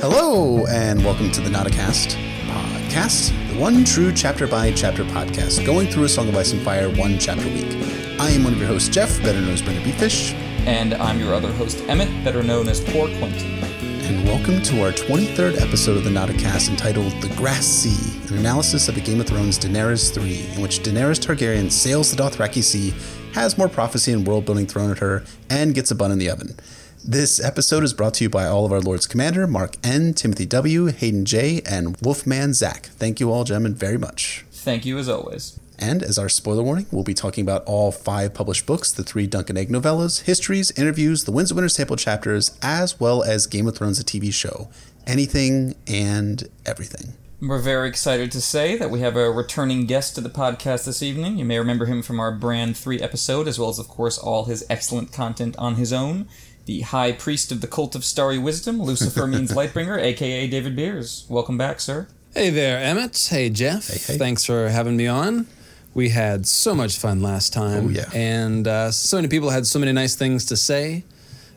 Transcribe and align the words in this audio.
Hello, 0.00 0.64
and 0.66 1.04
welcome 1.04 1.30
to 1.30 1.40
the 1.40 1.50
Nauticast 1.50 2.16
podcast, 2.46 3.30
the 3.52 3.60
one 3.60 3.84
true 3.84 4.12
chapter 4.12 4.46
by 4.46 4.72
chapter 4.72 5.04
podcast, 5.04 5.64
going 5.66 5.88
through 5.88 6.04
a 6.04 6.08
Song 6.08 6.28
of 6.28 6.36
Ice 6.36 6.52
and 6.52 6.62
Fire 6.62 6.88
one 6.96 7.18
chapter 7.18 7.46
a 7.46 7.52
week. 7.52 7.70
I 8.18 8.30
am 8.30 8.44
one 8.44 8.54
of 8.54 8.58
your 8.58 8.68
hosts, 8.68 8.88
Jeff, 8.88 9.20
better 9.22 9.40
known 9.40 9.50
as 9.50 9.62
Brynden 9.62 9.82
BFish, 9.82 10.32
And 10.66 10.94
I'm 10.94 11.20
your 11.20 11.34
other 11.34 11.52
host, 11.52 11.80
Emmett, 11.86 12.08
better 12.24 12.42
known 12.42 12.68
as 12.68 12.80
Poor 12.80 13.08
Quentyn. 13.08 13.62
and 14.08 14.24
welcome 14.26 14.62
to 14.62 14.82
our 14.84 14.90
23rd 14.92 15.60
episode 15.60 15.96
of 15.98 16.04
the 16.04 16.10
Nauticast 16.10 16.70
entitled 16.70 17.12
The 17.20 17.28
Grass 17.36 17.66
Sea, 17.66 18.18
an 18.28 18.38
analysis 18.38 18.88
of 18.88 18.94
the 18.94 19.00
Game 19.02 19.20
of 19.20 19.26
Thrones 19.26 19.58
Daenerys 19.58 20.12
3, 20.14 20.54
in 20.54 20.62
which 20.62 20.80
Daenerys 20.80 21.20
Targaryen 21.20 21.70
sails 21.70 22.10
the 22.14 22.22
Dothraki 22.22 22.62
Sea, 22.62 22.94
has 23.34 23.58
more 23.58 23.68
prophecy 23.68 24.12
and 24.12 24.26
world 24.26 24.46
building 24.46 24.66
thrown 24.66 24.90
at 24.90 24.98
her, 24.98 25.24
and 25.50 25.74
gets 25.74 25.90
a 25.90 25.94
bun 25.94 26.10
in 26.10 26.18
the 26.18 26.30
oven. 26.30 26.56
This 27.02 27.42
episode 27.42 27.82
is 27.82 27.94
brought 27.94 28.14
to 28.14 28.24
you 28.24 28.30
by 28.30 28.46
all 28.46 28.66
of 28.66 28.72
our 28.72 28.80
Lords 28.80 29.06
Commander, 29.06 29.46
Mark 29.46 29.76
N., 29.82 30.12
Timothy 30.12 30.44
W., 30.44 30.86
Hayden 30.86 31.24
J., 31.24 31.62
and 31.64 31.96
Wolfman 32.02 32.52
Zach. 32.52 32.86
Thank 32.86 33.20
you 33.20 33.32
all, 33.32 33.44
gentlemen, 33.44 33.74
very 33.74 33.96
much. 33.96 34.44
Thank 34.52 34.84
you 34.84 34.98
as 34.98 35.08
always. 35.08 35.58
And 35.78 36.02
as 36.02 36.18
our 36.18 36.28
spoiler 36.28 36.62
warning, 36.62 36.84
we'll 36.90 37.02
be 37.02 37.14
talking 37.14 37.40
about 37.42 37.64
all 37.64 37.90
five 37.90 38.34
published 38.34 38.66
books, 38.66 38.92
the 38.92 39.02
three 39.02 39.26
Dunk 39.26 39.48
and 39.48 39.58
Egg 39.58 39.70
novellas, 39.70 40.24
histories, 40.24 40.72
interviews, 40.72 41.24
the 41.24 41.32
Winds 41.32 41.50
of 41.50 41.56
Winter 41.56 41.70
sample 41.70 41.96
chapters, 41.96 42.56
as 42.60 43.00
well 43.00 43.22
as 43.22 43.46
Game 43.46 43.66
of 43.66 43.78
Thrones, 43.78 43.98
a 43.98 44.04
TV 44.04 44.30
show. 44.32 44.68
Anything 45.06 45.76
and 45.86 46.48
everything. 46.66 47.14
We're 47.40 47.58
very 47.58 47.88
excited 47.88 48.30
to 48.32 48.40
say 48.42 48.76
that 48.76 48.90
we 48.90 49.00
have 49.00 49.16
a 49.16 49.30
returning 49.30 49.86
guest 49.86 50.14
to 50.16 50.20
the 50.20 50.28
podcast 50.28 50.84
this 50.84 51.02
evening. 51.02 51.38
You 51.38 51.46
may 51.46 51.58
remember 51.58 51.86
him 51.86 52.02
from 52.02 52.20
our 52.20 52.30
Bran 52.30 52.74
3 52.74 53.00
episode, 53.00 53.48
as 53.48 53.58
well 53.58 53.70
as, 53.70 53.78
of 53.78 53.88
course, 53.88 54.18
all 54.18 54.44
his 54.44 54.66
excellent 54.68 55.10
content 55.10 55.56
on 55.56 55.76
his 55.76 55.90
own. 55.90 56.28
The 56.70 56.82
High 56.82 57.10
Priest 57.10 57.50
of 57.50 57.62
the 57.62 57.66
Cult 57.66 57.96
of 57.96 58.04
Starry 58.04 58.38
Wisdom, 58.38 58.80
Lucifer 58.80 59.26
Means 59.26 59.50
Lightbringer, 59.50 59.98
aka 60.02 60.46
David 60.46 60.76
Beers. 60.76 61.26
Welcome 61.28 61.58
back, 61.58 61.80
sir. 61.80 62.06
Hey 62.32 62.50
there, 62.50 62.78
Emmett. 62.78 63.26
Hey, 63.28 63.50
Jeff. 63.50 63.88
hey. 63.88 64.16
Thanks 64.16 64.44
for 64.44 64.68
having 64.68 64.96
me 64.96 65.08
on. 65.08 65.48
We 65.94 66.10
had 66.10 66.46
so 66.46 66.72
much 66.76 66.96
fun 66.96 67.22
last 67.22 67.52
time. 67.52 67.86
Oh, 67.86 67.90
yeah. 67.90 68.08
And 68.14 68.68
uh, 68.68 68.92
so 68.92 69.16
many 69.16 69.26
people 69.26 69.50
had 69.50 69.66
so 69.66 69.80
many 69.80 69.90
nice 69.90 70.14
things 70.14 70.44
to 70.44 70.56
say 70.56 71.02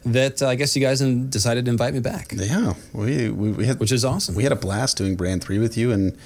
that 0.04 0.42
uh, 0.42 0.48
I 0.48 0.56
guess 0.56 0.76
you 0.76 0.82
guys 0.82 1.00
decided 1.00 1.66
to 1.66 1.70
invite 1.72 1.94
me 1.94 2.00
back, 2.00 2.34
Yeah, 2.36 2.74
we, 2.92 3.30
we, 3.30 3.52
we 3.52 3.68
had 3.68 3.80
which 3.80 3.92
is 3.92 4.04
awesome. 4.04 4.34
we 4.34 4.42
had 4.42 4.52
a 4.52 4.56
blast 4.56 4.98
doing 4.98 5.16
Bran 5.16 5.40
3 5.40 5.60
with 5.60 5.78
you 5.78 5.92
and 5.92 6.18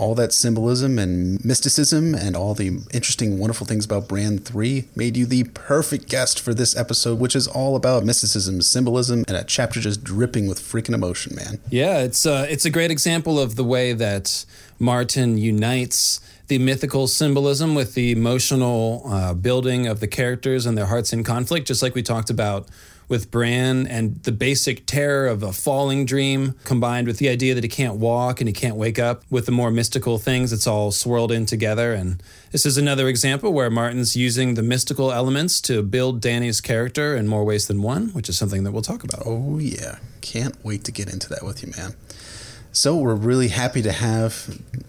all 0.00 0.14
that 0.14 0.32
symbolism 0.32 0.98
and 0.98 1.44
mysticism 1.44 2.14
and 2.14 2.34
all 2.34 2.54
the 2.54 2.68
interesting, 2.92 3.38
wonderful 3.38 3.66
things 3.66 3.84
about 3.84 4.08
Bran 4.08 4.38
3 4.38 4.86
made 4.96 5.14
you 5.14 5.26
the 5.26 5.44
perfect 5.44 6.08
guest 6.08 6.40
for 6.40 6.54
this 6.54 6.74
episode, 6.74 7.20
which 7.20 7.36
is 7.36 7.46
all 7.46 7.76
about 7.76 8.02
mysticism, 8.02 8.62
symbolism, 8.62 9.24
and 9.28 9.36
a 9.36 9.44
chapter 9.44 9.78
just 9.78 10.02
dripping 10.02 10.46
with 10.46 10.58
freaking 10.58 10.94
emotion, 10.94 11.36
man. 11.36 11.60
Yeah, 11.68 11.98
it's 11.98 12.24
uh, 12.24 12.46
it's 12.48 12.64
a 12.64 12.70
great 12.70 12.90
example 12.90 13.38
of 13.38 13.56
the 13.56 13.64
way 13.64 13.92
that 13.92 14.46
Martin 14.78 15.36
unites 15.36 16.20
the 16.48 16.58
mythical 16.58 17.06
symbolism 17.06 17.74
with 17.74 17.94
the 17.94 18.10
emotional 18.10 19.02
uh, 19.06 19.34
building 19.34 19.86
of 19.86 20.00
the 20.00 20.08
characters 20.08 20.64
and 20.64 20.76
their 20.78 20.86
hearts 20.86 21.12
in 21.12 21.22
conflict, 21.22 21.66
just 21.68 21.82
like 21.82 21.94
we 21.94 22.02
talked 22.02 22.30
about 22.30 22.66
with 23.10 23.30
Bran 23.30 23.88
and 23.88 24.22
the 24.22 24.32
basic 24.32 24.86
terror 24.86 25.26
of 25.26 25.42
a 25.42 25.52
falling 25.52 26.06
dream 26.06 26.54
combined 26.64 27.08
with 27.08 27.18
the 27.18 27.28
idea 27.28 27.54
that 27.54 27.64
he 27.64 27.68
can't 27.68 27.96
walk 27.96 28.40
and 28.40 28.48
he 28.48 28.52
can't 28.54 28.76
wake 28.76 28.98
up 28.98 29.24
with 29.28 29.46
the 29.46 29.52
more 29.52 29.72
mystical 29.72 30.16
things. 30.16 30.52
It's 30.52 30.66
all 30.66 30.92
swirled 30.92 31.32
in 31.32 31.44
together. 31.44 31.92
And 31.92 32.22
this 32.52 32.64
is 32.64 32.78
another 32.78 33.08
example 33.08 33.52
where 33.52 33.68
Martin's 33.68 34.16
using 34.16 34.54
the 34.54 34.62
mystical 34.62 35.12
elements 35.12 35.60
to 35.62 35.82
build 35.82 36.20
Dany's 36.20 36.60
character 36.60 37.16
in 37.16 37.26
more 37.26 37.44
ways 37.44 37.66
than 37.66 37.82
one, 37.82 38.10
which 38.10 38.28
is 38.28 38.38
something 38.38 38.62
that 38.62 38.70
we'll 38.70 38.80
talk 38.80 39.02
about. 39.02 39.22
Oh, 39.26 39.58
yeah. 39.58 39.98
Can't 40.20 40.56
wait 40.64 40.84
to 40.84 40.92
get 40.92 41.12
into 41.12 41.28
that 41.30 41.42
with 41.42 41.62
you, 41.64 41.72
man. 41.76 41.96
So, 42.72 42.96
we're 42.96 43.16
really 43.16 43.48
happy 43.48 43.82
to 43.82 43.90
have 43.90 44.32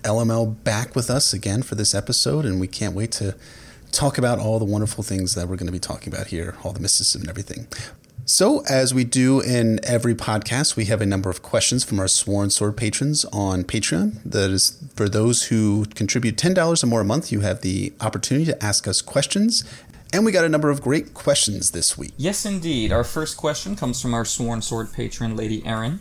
LML 0.04 0.64
back 0.64 0.96
with 0.96 1.10
us 1.10 1.34
again 1.34 1.64
for 1.64 1.74
this 1.74 1.96
episode, 1.96 2.46
and 2.46 2.60
we 2.60 2.68
can't 2.68 2.94
wait 2.94 3.12
to 3.14 3.36
talk 3.92 4.20
about 4.20 4.38
all 4.38 4.60
the 4.60 4.66
wonderful 4.66 5.04
things 5.04 5.34
that 5.34 5.48
we're 5.48 5.56
going 5.56 5.66
to 5.66 5.72
be 5.72 5.80
talking 5.80 6.14
about 6.14 6.28
here, 6.28 6.56
all 6.64 6.74
the 6.74 6.80
mysticism 6.80 7.22
and 7.22 7.30
everything. 7.30 7.68
So, 8.32 8.64
as 8.70 8.94
we 8.94 9.04
do 9.04 9.42
in 9.42 9.82
every 9.84 10.16
podcast, 10.16 10.78
we 10.78 10.86
have 10.86 11.02
a 11.02 11.06
number 11.06 11.30
of 11.30 11.42
questions 11.42 11.84
from 11.84 12.00
our 12.00 12.08
Sworn 12.08 12.50
Sword 12.50 12.78
patrons 12.78 13.26
on 13.26 13.66
Patreon. 13.66 14.24
That 14.24 14.52
is 14.52 14.82
for 14.96 15.10
those 15.10 15.48
who 15.48 15.84
contribute 15.96 16.38
$10 16.38 16.82
or 16.82 16.88
more 16.88 17.02
a 17.02 17.04
month, 17.04 17.34
you 17.34 17.42
have 17.42 17.60
the 17.60 17.92
opportunity 18.00 18.46
to 18.46 18.64
ask 18.64 18.88
us 18.88 19.02
questions. 19.02 19.66
And 20.14 20.24
we 20.24 20.32
got 20.32 20.46
a 20.46 20.50
number 20.50 20.70
of 20.70 20.82
great 20.82 21.14
questions 21.14 21.72
this 21.72 21.98
week. 21.98 22.14
Yes, 22.16 22.46
indeed. 22.46 22.94
Our 22.94 23.04
first 23.04 23.36
question 23.36 23.76
comes 23.76 24.02
from 24.02 24.14
our 24.14 24.24
Sworn 24.24 24.62
Sword 24.62 24.94
patron, 24.94 25.36
Lady 25.36 25.62
Erin, 25.66 26.00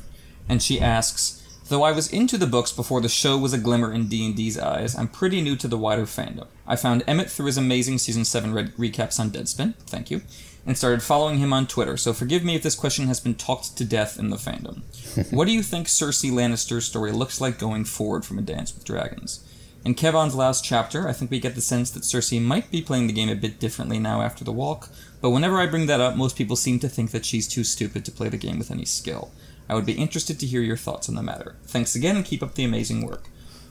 and 0.48 0.62
she 0.62 0.80
asks, 0.80 1.42
Though 1.68 1.82
I 1.82 1.90
was 1.90 2.12
into 2.12 2.38
the 2.38 2.46
books 2.46 2.70
before 2.70 3.00
the 3.00 3.08
show 3.08 3.38
was 3.38 3.52
a 3.52 3.58
glimmer 3.58 3.92
in 3.92 4.06
D&D's 4.06 4.56
eyes, 4.56 4.94
I'm 4.94 5.08
pretty 5.08 5.40
new 5.40 5.56
to 5.56 5.66
the 5.66 5.78
wider 5.78 6.06
fandom. 6.06 6.46
I 6.64 6.76
found 6.76 7.02
Emmett 7.08 7.28
through 7.28 7.46
his 7.46 7.58
amazing 7.58 7.98
Season 7.98 8.24
7 8.24 8.54
red- 8.54 8.76
recaps 8.76 9.18
on 9.18 9.30
Deadspin, 9.30 9.74
thank 9.86 10.12
you, 10.12 10.22
and 10.70 10.78
started 10.78 11.02
following 11.02 11.38
him 11.38 11.52
on 11.52 11.66
Twitter, 11.66 11.96
so 11.96 12.12
forgive 12.12 12.44
me 12.44 12.54
if 12.54 12.62
this 12.62 12.76
question 12.76 13.08
has 13.08 13.18
been 13.18 13.34
talked 13.34 13.76
to 13.76 13.84
death 13.84 14.20
in 14.20 14.30
the 14.30 14.36
fandom. 14.36 14.82
what 15.32 15.46
do 15.46 15.52
you 15.52 15.64
think 15.64 15.88
Cersei 15.88 16.30
Lannister's 16.30 16.84
story 16.84 17.10
looks 17.10 17.40
like 17.40 17.58
going 17.58 17.84
forward 17.84 18.24
from 18.24 18.38
A 18.38 18.42
Dance 18.42 18.72
with 18.72 18.84
Dragons? 18.84 19.44
In 19.84 19.96
Kevan's 19.96 20.36
last 20.36 20.64
chapter, 20.64 21.08
I 21.08 21.12
think 21.12 21.28
we 21.28 21.40
get 21.40 21.56
the 21.56 21.60
sense 21.60 21.90
that 21.90 22.04
Cersei 22.04 22.40
might 22.40 22.70
be 22.70 22.82
playing 22.82 23.08
the 23.08 23.12
game 23.12 23.28
a 23.28 23.34
bit 23.34 23.58
differently 23.58 23.98
now 23.98 24.22
after 24.22 24.44
the 24.44 24.52
walk, 24.52 24.90
but 25.20 25.30
whenever 25.30 25.58
I 25.58 25.66
bring 25.66 25.86
that 25.86 26.00
up, 26.00 26.14
most 26.14 26.36
people 26.36 26.54
seem 26.54 26.78
to 26.78 26.88
think 26.88 27.10
that 27.10 27.26
she's 27.26 27.48
too 27.48 27.64
stupid 27.64 28.04
to 28.04 28.12
play 28.12 28.28
the 28.28 28.36
game 28.36 28.56
with 28.56 28.70
any 28.70 28.84
skill. 28.84 29.32
I 29.68 29.74
would 29.74 29.86
be 29.86 29.94
interested 29.94 30.38
to 30.38 30.46
hear 30.46 30.62
your 30.62 30.76
thoughts 30.76 31.08
on 31.08 31.16
the 31.16 31.22
matter. 31.24 31.56
Thanks 31.64 31.96
again 31.96 32.14
and 32.14 32.24
keep 32.24 32.44
up 32.44 32.54
the 32.54 32.62
amazing 32.62 33.04
work. 33.04 33.24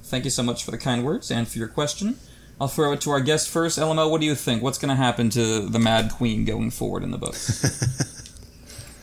Thank 0.04 0.26
you 0.26 0.32
so 0.32 0.44
much 0.44 0.66
for 0.66 0.72
the 0.72 0.78
kind 0.78 1.06
words 1.06 1.32
and 1.32 1.48
for 1.48 1.60
your 1.60 1.70
question. 1.70 2.18
I'll 2.62 2.68
throw 2.68 2.92
it 2.92 3.02
to 3.02 3.12
our 3.12 3.22
guest 3.22 3.50
first. 3.50 3.80
LML, 3.80 4.12
what 4.12 4.20
do 4.20 4.28
you 4.28 4.36
think? 4.36 4.62
What's 4.62 4.78
going 4.78 4.90
to 4.90 4.96
happen 4.96 5.30
to 5.32 5.62
the 5.68 5.80
Mad 5.80 6.12
Queen 6.12 6.44
going 6.46 6.72
forward 6.72 7.04
in 7.04 7.12
the 7.12 7.18
book? 7.18 7.36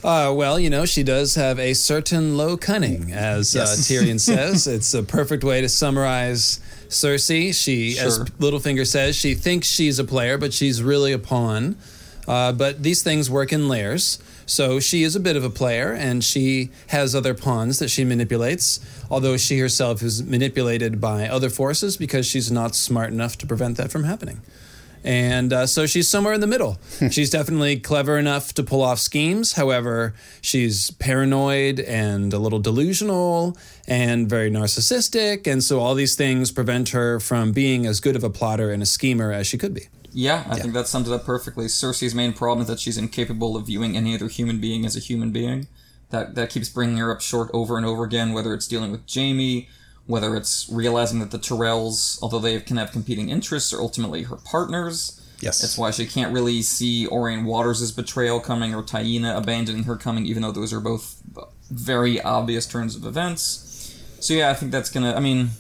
Uh, 0.05 0.33
well, 0.33 0.61
you 0.61 0.71
know, 0.71 0.87
she 0.87 1.03
does 1.03 1.35
have 1.35 1.59
a 1.59 1.75
certain 1.75 2.37
low 2.37 2.57
cunning, 2.57 3.11
as 3.11 3.57
Yes. 3.57 3.91
uh, 3.91 3.93
Tyrion 3.93 4.21
says. 4.21 4.69
It's 4.69 4.95
a 4.95 5.03
perfect 5.03 5.43
way 5.43 5.61
to 5.63 5.69
summarize 5.69 6.61
Cersei. 6.89 7.53
She, 7.53 7.99
as 7.99 8.15
Sure. 8.17 8.25
Littlefinger 8.39 8.87
says, 8.87 9.17
she 9.17 9.35
thinks 9.35 9.67
she's 9.67 9.99
a 9.99 10.05
player, 10.05 10.39
but 10.39 10.53
she's 10.55 10.81
really 10.81 11.13
a 11.13 11.19
pawn. 11.19 11.75
Uh, 12.29 12.53
but 12.53 12.85
these 12.85 13.03
things 13.03 13.29
work 13.29 13.53
in 13.53 13.69
layers. 13.69 14.21
So 14.47 14.79
she 14.79 15.03
is 15.03 15.17
a 15.17 15.21
bit 15.21 15.37
of 15.37 15.43
a 15.45 15.51
player, 15.51 15.93
and 15.93 16.23
she 16.23 16.71
has 16.89 17.15
other 17.15 17.35
pawns 17.35 17.81
that 17.81 17.89
she 17.89 18.05
manipulates, 18.05 18.79
although 19.11 19.37
she 19.37 19.59
herself 19.59 20.03
is 20.03 20.23
manipulated 20.23 21.01
by 21.01 21.29
other 21.29 21.51
forces 21.51 21.97
because 21.97 22.27
she's 22.27 22.51
not 22.51 22.77
smart 22.77 23.11
enough 23.11 23.37
to 23.39 23.47
prevent 23.47 23.77
that 23.77 23.91
from 23.91 24.05
happening. 24.05 24.41
And 25.07 25.53
uh, 25.53 25.67
so 25.67 25.87
she's 25.87 26.09
somewhere 26.09 26.35
in 26.35 26.41
the 26.41 26.49
middle. 26.49 26.79
she's 27.11 27.31
definitely 27.31 27.79
clever 27.79 28.19
enough 28.19 28.53
to 28.55 28.65
pull 28.65 28.83
off 28.83 28.99
schemes. 28.99 29.53
However, 29.53 30.15
she's 30.41 30.91
paranoid 30.93 31.79
and 31.79 32.33
a 32.33 32.39
little 32.39 32.59
delusional 32.59 33.57
and 33.87 34.29
very 34.29 34.51
narcissistic. 34.51 35.47
And 35.47 35.63
so 35.63 35.79
all 35.79 35.95
these 35.95 36.17
things 36.17 36.51
prevent 36.51 36.89
her 36.89 37.21
from 37.21 37.53
being 37.53 37.87
as 37.87 38.01
good 38.01 38.17
of 38.17 38.25
a 38.25 38.31
plotter 38.31 38.73
and 38.73 38.83
a 38.83 38.87
schemer 38.87 39.33
as 39.33 39.47
she 39.47 39.57
could 39.57 39.75
be. 39.75 39.87
Yeah, 40.17 40.47
I 40.49 40.59
think 40.59 40.73
that 40.73 40.89
sums 40.89 41.11
it 41.11 41.15
up 41.15 41.27
perfectly. 41.27 41.67
Cersei's 41.67 42.15
main 42.15 42.33
problem 42.33 42.63
is 42.63 42.69
that 42.69 42.81
she's 42.81 42.97
incapable 42.97 43.55
of 43.55 43.67
viewing 43.67 43.99
any 43.99 44.15
other 44.15 44.29
human 44.29 44.59
being 44.59 44.87
as 44.87 44.97
a 44.97 44.99
human 44.99 45.31
being. 45.31 45.69
That, 46.09 46.35
that 46.37 46.49
keeps 46.49 46.71
bringing 46.71 46.97
her 46.97 47.13
up 47.13 47.21
short 47.21 47.51
over 47.53 47.77
and 47.77 47.85
over 47.85 48.03
again, 48.03 48.33
whether 48.33 48.55
it's 48.55 48.67
dealing 48.67 48.93
with 48.93 49.03
Jaime, 49.13 49.69
whether 50.07 50.35
it's 50.35 50.71
realizing 50.73 51.21
that 51.21 51.33
the 51.33 51.39
Tyrells, 51.39 52.19
although 52.23 52.39
they 52.39 52.59
can 52.61 52.79
have 52.79 52.93
competing 52.93 53.29
interests, 53.29 53.75
are 53.75 53.81
ultimately 53.83 54.23
her 54.23 54.37
partners. 54.37 55.21
Yes. 55.41 55.61
That's 55.61 55.77
why 55.77 55.91
she 55.91 56.07
can't 56.07 56.33
really 56.33 56.63
see 56.63 57.07
Aurane 57.07 57.45
Waters' 57.45 57.93
betrayal 57.93 58.41
coming 58.41 58.75
or 58.75 58.83
Taena 58.83 59.37
abandoning 59.37 59.85
her 59.85 59.97
coming, 59.97 60.25
even 60.25 60.41
though 60.41 60.53
those 60.53 60.73
are 60.73 60.81
both 60.81 61.23
very 61.71 62.23
obvious 62.23 62.65
turns 62.65 62.97
of 62.97 63.05
events. 63.05 63.95
So 64.21 64.33
yeah, 64.33 64.49
I 64.49 64.55
think 64.55 64.73
that's 64.73 64.89
gonna. 64.89 65.13
I 65.13 65.21
mean, 65.21 65.51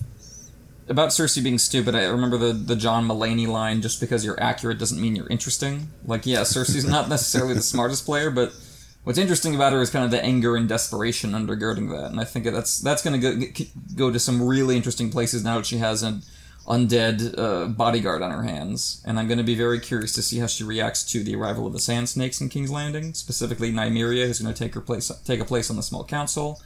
about 0.88 1.08
Cersei 1.10 1.42
being 1.42 1.58
stupid, 1.58 1.94
I 1.94 2.04
remember 2.04 2.36
the 2.36 2.52
the 2.52 2.76
John 2.76 3.06
Mulaney 3.06 3.46
line: 3.46 3.82
"Just 3.82 4.00
because 4.00 4.24
you're 4.24 4.40
accurate 4.42 4.78
doesn't 4.78 5.00
mean 5.00 5.16
you're 5.16 5.28
interesting." 5.28 5.90
Like, 6.04 6.26
yeah, 6.26 6.42
Cersei's 6.42 6.86
not 6.86 7.08
necessarily 7.16 7.54
the 7.54 7.62
smartest 7.62 8.04
player, 8.04 8.30
but 8.30 8.52
what's 9.04 9.18
interesting 9.18 9.54
about 9.54 9.72
her 9.72 9.80
is 9.80 9.90
kind 9.90 10.04
of 10.04 10.10
the 10.10 10.22
anger 10.24 10.56
and 10.56 10.68
desperation 10.68 11.32
undergirding 11.32 11.90
that, 11.90 12.10
and 12.10 12.20
I 12.20 12.24
think 12.24 12.44
that's 12.44 12.78
that's 12.80 13.02
going 13.02 13.20
to 13.20 13.36
go 13.36 13.46
go 13.94 14.10
to 14.10 14.18
some 14.18 14.42
really 14.42 14.76
interesting 14.76 15.10
places 15.10 15.44
now 15.44 15.58
that 15.58 15.66
she 15.66 15.78
has 15.78 16.02
an 16.02 16.22
undead 16.66 17.38
uh, 17.38 17.66
bodyguard 17.66 18.22
on 18.22 18.30
her 18.30 18.42
hands, 18.42 19.02
and 19.06 19.18
I'm 19.18 19.26
going 19.28 19.38
to 19.38 19.44
be 19.44 19.54
very 19.54 19.80
curious 19.80 20.12
to 20.14 20.22
see 20.22 20.38
how 20.38 20.46
she 20.46 20.64
reacts 20.64 21.04
to 21.12 21.22
the 21.22 21.34
arrival 21.36 21.66
of 21.66 21.72
the 21.72 21.78
Sand 21.78 22.08
Snakes 22.08 22.40
in 22.40 22.48
King's 22.48 22.70
Landing, 22.70 23.14
specifically 23.14 23.72
Nymeria, 23.72 24.26
who's 24.26 24.40
going 24.40 24.52
to 24.52 24.58
take 24.58 24.74
her 24.74 24.80
place 24.80 25.10
take 25.24 25.40
a 25.40 25.44
place 25.44 25.68
on 25.68 25.76
the 25.76 25.82
Small 25.82 26.04
Council. 26.04 26.60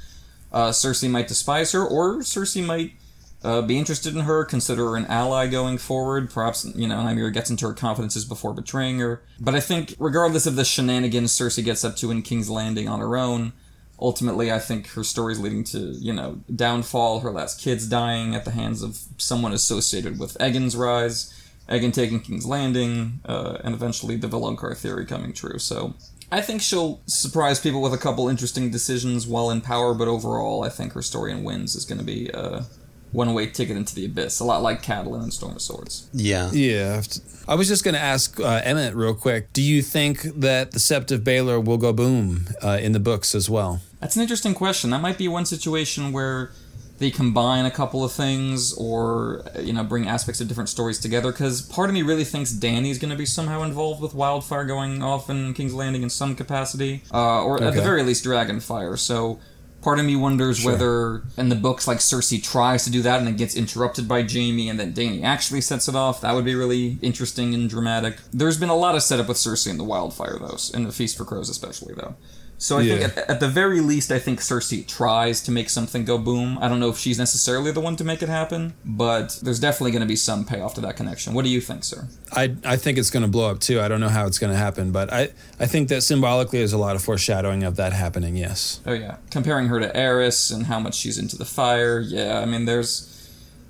Uh, 0.52 0.70
Cersei 0.70 1.08
might 1.08 1.28
despise 1.28 1.72
her, 1.72 1.84
or 1.84 2.18
Cersei 2.18 2.64
might 2.64 2.92
uh, 3.42 3.62
be 3.62 3.78
interested 3.78 4.14
in 4.14 4.22
her, 4.22 4.44
consider 4.44 4.90
her 4.90 4.96
an 4.96 5.06
ally 5.06 5.46
going 5.46 5.78
forward. 5.78 6.30
Perhaps, 6.30 6.66
you 6.74 6.86
know, 6.86 6.96
Nymeria 6.96 7.32
gets 7.32 7.48
into 7.48 7.66
her 7.66 7.72
confidences 7.72 8.24
before 8.24 8.52
betraying 8.52 8.98
her. 8.98 9.22
But 9.40 9.54
I 9.54 9.60
think, 9.60 9.94
regardless 9.98 10.46
of 10.46 10.56
the 10.56 10.64
shenanigans 10.64 11.32
Cersei 11.32 11.64
gets 11.64 11.84
up 11.84 11.96
to 11.96 12.10
in 12.10 12.22
King's 12.22 12.50
Landing 12.50 12.86
on 12.86 13.00
her 13.00 13.16
own, 13.16 13.54
ultimately, 13.98 14.52
I 14.52 14.58
think 14.58 14.88
her 14.88 15.04
story 15.04 15.32
is 15.32 15.40
leading 15.40 15.64
to 15.64 15.78
you 15.78 16.12
know 16.12 16.40
downfall. 16.54 17.20
Her 17.20 17.30
last 17.30 17.60
kids 17.60 17.86
dying 17.86 18.34
at 18.34 18.44
the 18.44 18.50
hands 18.50 18.82
of 18.82 18.98
someone 19.16 19.52
associated 19.52 20.18
with 20.18 20.36
Aegon's 20.38 20.76
rise, 20.76 21.32
Aegon 21.66 21.94
taking 21.94 22.20
King's 22.20 22.46
Landing, 22.46 23.20
uh, 23.24 23.56
and 23.64 23.74
eventually 23.74 24.16
the 24.16 24.28
Valonqar 24.28 24.76
theory 24.76 25.06
coming 25.06 25.32
true. 25.32 25.58
So. 25.58 25.94
I 26.32 26.40
think 26.40 26.62
she'll 26.62 27.00
surprise 27.06 27.58
people 27.58 27.82
with 27.82 27.92
a 27.92 27.98
couple 27.98 28.28
interesting 28.28 28.70
decisions 28.70 29.26
while 29.26 29.50
in 29.50 29.60
power, 29.60 29.94
but 29.94 30.06
overall, 30.06 30.62
I 30.62 30.68
think 30.68 30.92
her 30.92 31.02
story 31.02 31.32
in 31.32 31.42
Winds 31.42 31.74
is 31.74 31.84
going 31.84 31.98
to 31.98 32.04
be 32.04 32.30
uh, 32.30 32.62
one 33.12 33.34
way 33.34 33.46
ticket 33.46 33.76
into 33.76 33.94
the 33.94 34.04
abyss, 34.04 34.40
a 34.40 34.44
lot 34.44 34.62
like 34.62 34.82
Catelyn 34.82 35.22
and 35.22 35.32
Storm 35.32 35.56
of 35.56 35.62
Swords. 35.62 36.08
Yeah. 36.12 36.50
Yeah. 36.52 37.02
I 37.48 37.54
was 37.54 37.68
just 37.68 37.82
going 37.82 37.94
to 37.94 38.00
ask 38.00 38.38
uh, 38.38 38.60
Emmett 38.62 38.94
real 38.94 39.14
quick. 39.14 39.52
Do 39.52 39.62
you 39.62 39.82
think 39.82 40.22
that 40.22 40.72
the 40.72 40.78
Sept 40.78 41.10
of 41.10 41.22
Baelor 41.22 41.64
will 41.64 41.78
go 41.78 41.92
boom 41.92 42.46
uh, 42.62 42.78
in 42.80 42.92
the 42.92 43.00
books 43.00 43.34
as 43.34 43.50
well? 43.50 43.80
That's 44.00 44.16
an 44.16 44.22
interesting 44.22 44.54
question. 44.54 44.90
That 44.90 45.00
might 45.00 45.18
be 45.18 45.28
one 45.28 45.44
situation 45.44 46.12
where 46.12 46.52
they 47.00 47.10
combine 47.10 47.64
a 47.64 47.70
couple 47.70 48.04
of 48.04 48.12
things 48.12 48.74
or 48.74 49.42
you 49.58 49.72
know 49.72 49.82
bring 49.82 50.06
aspects 50.06 50.40
of 50.40 50.46
different 50.48 50.68
stories 50.68 50.98
together 50.98 51.32
because 51.32 51.62
part 51.62 51.88
of 51.88 51.94
me 51.94 52.02
really 52.02 52.24
thinks 52.24 52.52
Dany's 52.52 52.98
going 52.98 53.10
to 53.10 53.16
be 53.16 53.26
somehow 53.26 53.62
involved 53.62 54.02
with 54.02 54.14
wildfire 54.14 54.64
going 54.64 55.02
off 55.02 55.30
in 55.30 55.54
King's 55.54 55.72
Landing 55.72 56.02
in 56.02 56.10
some 56.10 56.36
capacity 56.36 57.02
uh, 57.12 57.42
or 57.42 57.60
at 57.62 57.74
the 57.74 57.82
very 57.82 58.02
least 58.02 58.24
Dragonfire 58.24 58.98
so 58.98 59.40
part 59.82 59.98
of 59.98 60.04
me 60.04 60.16
wonders 60.16 60.58
Sure. 60.58 60.72
whether 60.72 61.22
in 61.36 61.48
the 61.48 61.54
books 61.54 61.86
like 61.88 61.98
Cersei 61.98 62.42
tries 62.42 62.84
to 62.84 62.90
do 62.90 63.02
that 63.02 63.18
and 63.18 63.26
then 63.26 63.36
gets 63.36 63.54
interrupted 63.54 64.06
by 64.06 64.22
Jaime 64.22 64.68
and 64.68 64.78
then 64.78 64.92
Dany 64.92 65.22
actually 65.24 65.60
sets 65.60 65.88
it 65.88 65.94
off. 65.94 66.20
That 66.20 66.34
would 66.34 66.44
be 66.44 66.54
really 66.54 66.98
interesting 67.02 67.54
and 67.54 67.68
dramatic. 67.68 68.18
There's 68.32 68.58
been 68.58 68.68
a 68.68 68.76
lot 68.76 68.94
of 68.94 69.02
setup 69.02 69.28
with 69.28 69.36
Cersei 69.38 69.68
in 69.70 69.78
the 69.78 69.84
wildfire 69.84 70.38
though 70.38 70.56
in 70.74 70.84
the 70.84 70.92
Feast 70.92 71.16
for 71.16 71.24
Crows 71.24 71.48
especially 71.48 71.94
though 71.94 72.14
so 72.62 72.76
I 72.78 72.82
Yeah. 72.82 72.98
think 72.98 73.16
at, 73.18 73.30
at 73.30 73.40
the 73.40 73.48
very 73.48 73.80
least, 73.80 74.12
I 74.12 74.18
think 74.18 74.38
Cersei 74.40 74.86
tries 74.86 75.40
to 75.44 75.50
make 75.50 75.70
something 75.70 76.04
go 76.04 76.18
boom. 76.18 76.58
I 76.60 76.68
don't 76.68 76.78
know 76.78 76.90
if 76.90 76.98
she's 76.98 77.18
necessarily 77.18 77.72
the 77.72 77.80
one 77.80 77.96
to 77.96 78.04
make 78.04 78.22
it 78.22 78.28
happen, 78.28 78.74
but 78.84 79.38
there's 79.42 79.58
definitely 79.58 79.92
going 79.92 80.02
to 80.02 80.06
be 80.06 80.14
some 80.16 80.44
payoff 80.44 80.74
to 80.74 80.80
that 80.82 80.94
connection. 80.96 81.32
What 81.32 81.44
do 81.44 81.50
you 81.50 81.62
think, 81.62 81.84
sir? 81.84 82.06
I, 82.32 82.54
I 82.64 82.76
think 82.76 82.98
it's 82.98 83.10
going 83.10 83.22
to 83.22 83.28
blow 83.30 83.50
up 83.50 83.60
too. 83.60 83.80
I 83.80 83.88
don't 83.88 84.00
know 84.00 84.10
how 84.10 84.26
it's 84.26 84.38
going 84.38 84.52
to 84.52 84.58
happen, 84.58 84.92
but 84.92 85.10
I, 85.10 85.30
I 85.58 85.66
think 85.66 85.88
that 85.88 86.02
symbolically 86.02 86.58
there's 86.58 86.74
a 86.74 86.78
lot 86.78 86.96
of 86.96 87.02
foreshadowing 87.02 87.64
of 87.64 87.76
that 87.76 87.92
happening, 87.94 88.36
yes. 88.36 88.80
Oh 88.86 88.92
yeah, 88.92 89.16
comparing 89.30 89.68
her 89.68 89.80
to 89.80 89.88
Aerys 89.94 90.52
and 90.54 90.66
how 90.66 90.78
much 90.78 90.94
she's 90.96 91.16
into 91.18 91.36
the 91.38 91.46
fire. 91.46 91.98
Yeah, 92.00 92.40
I 92.40 92.44
mean, 92.44 92.66
there's 92.66 93.06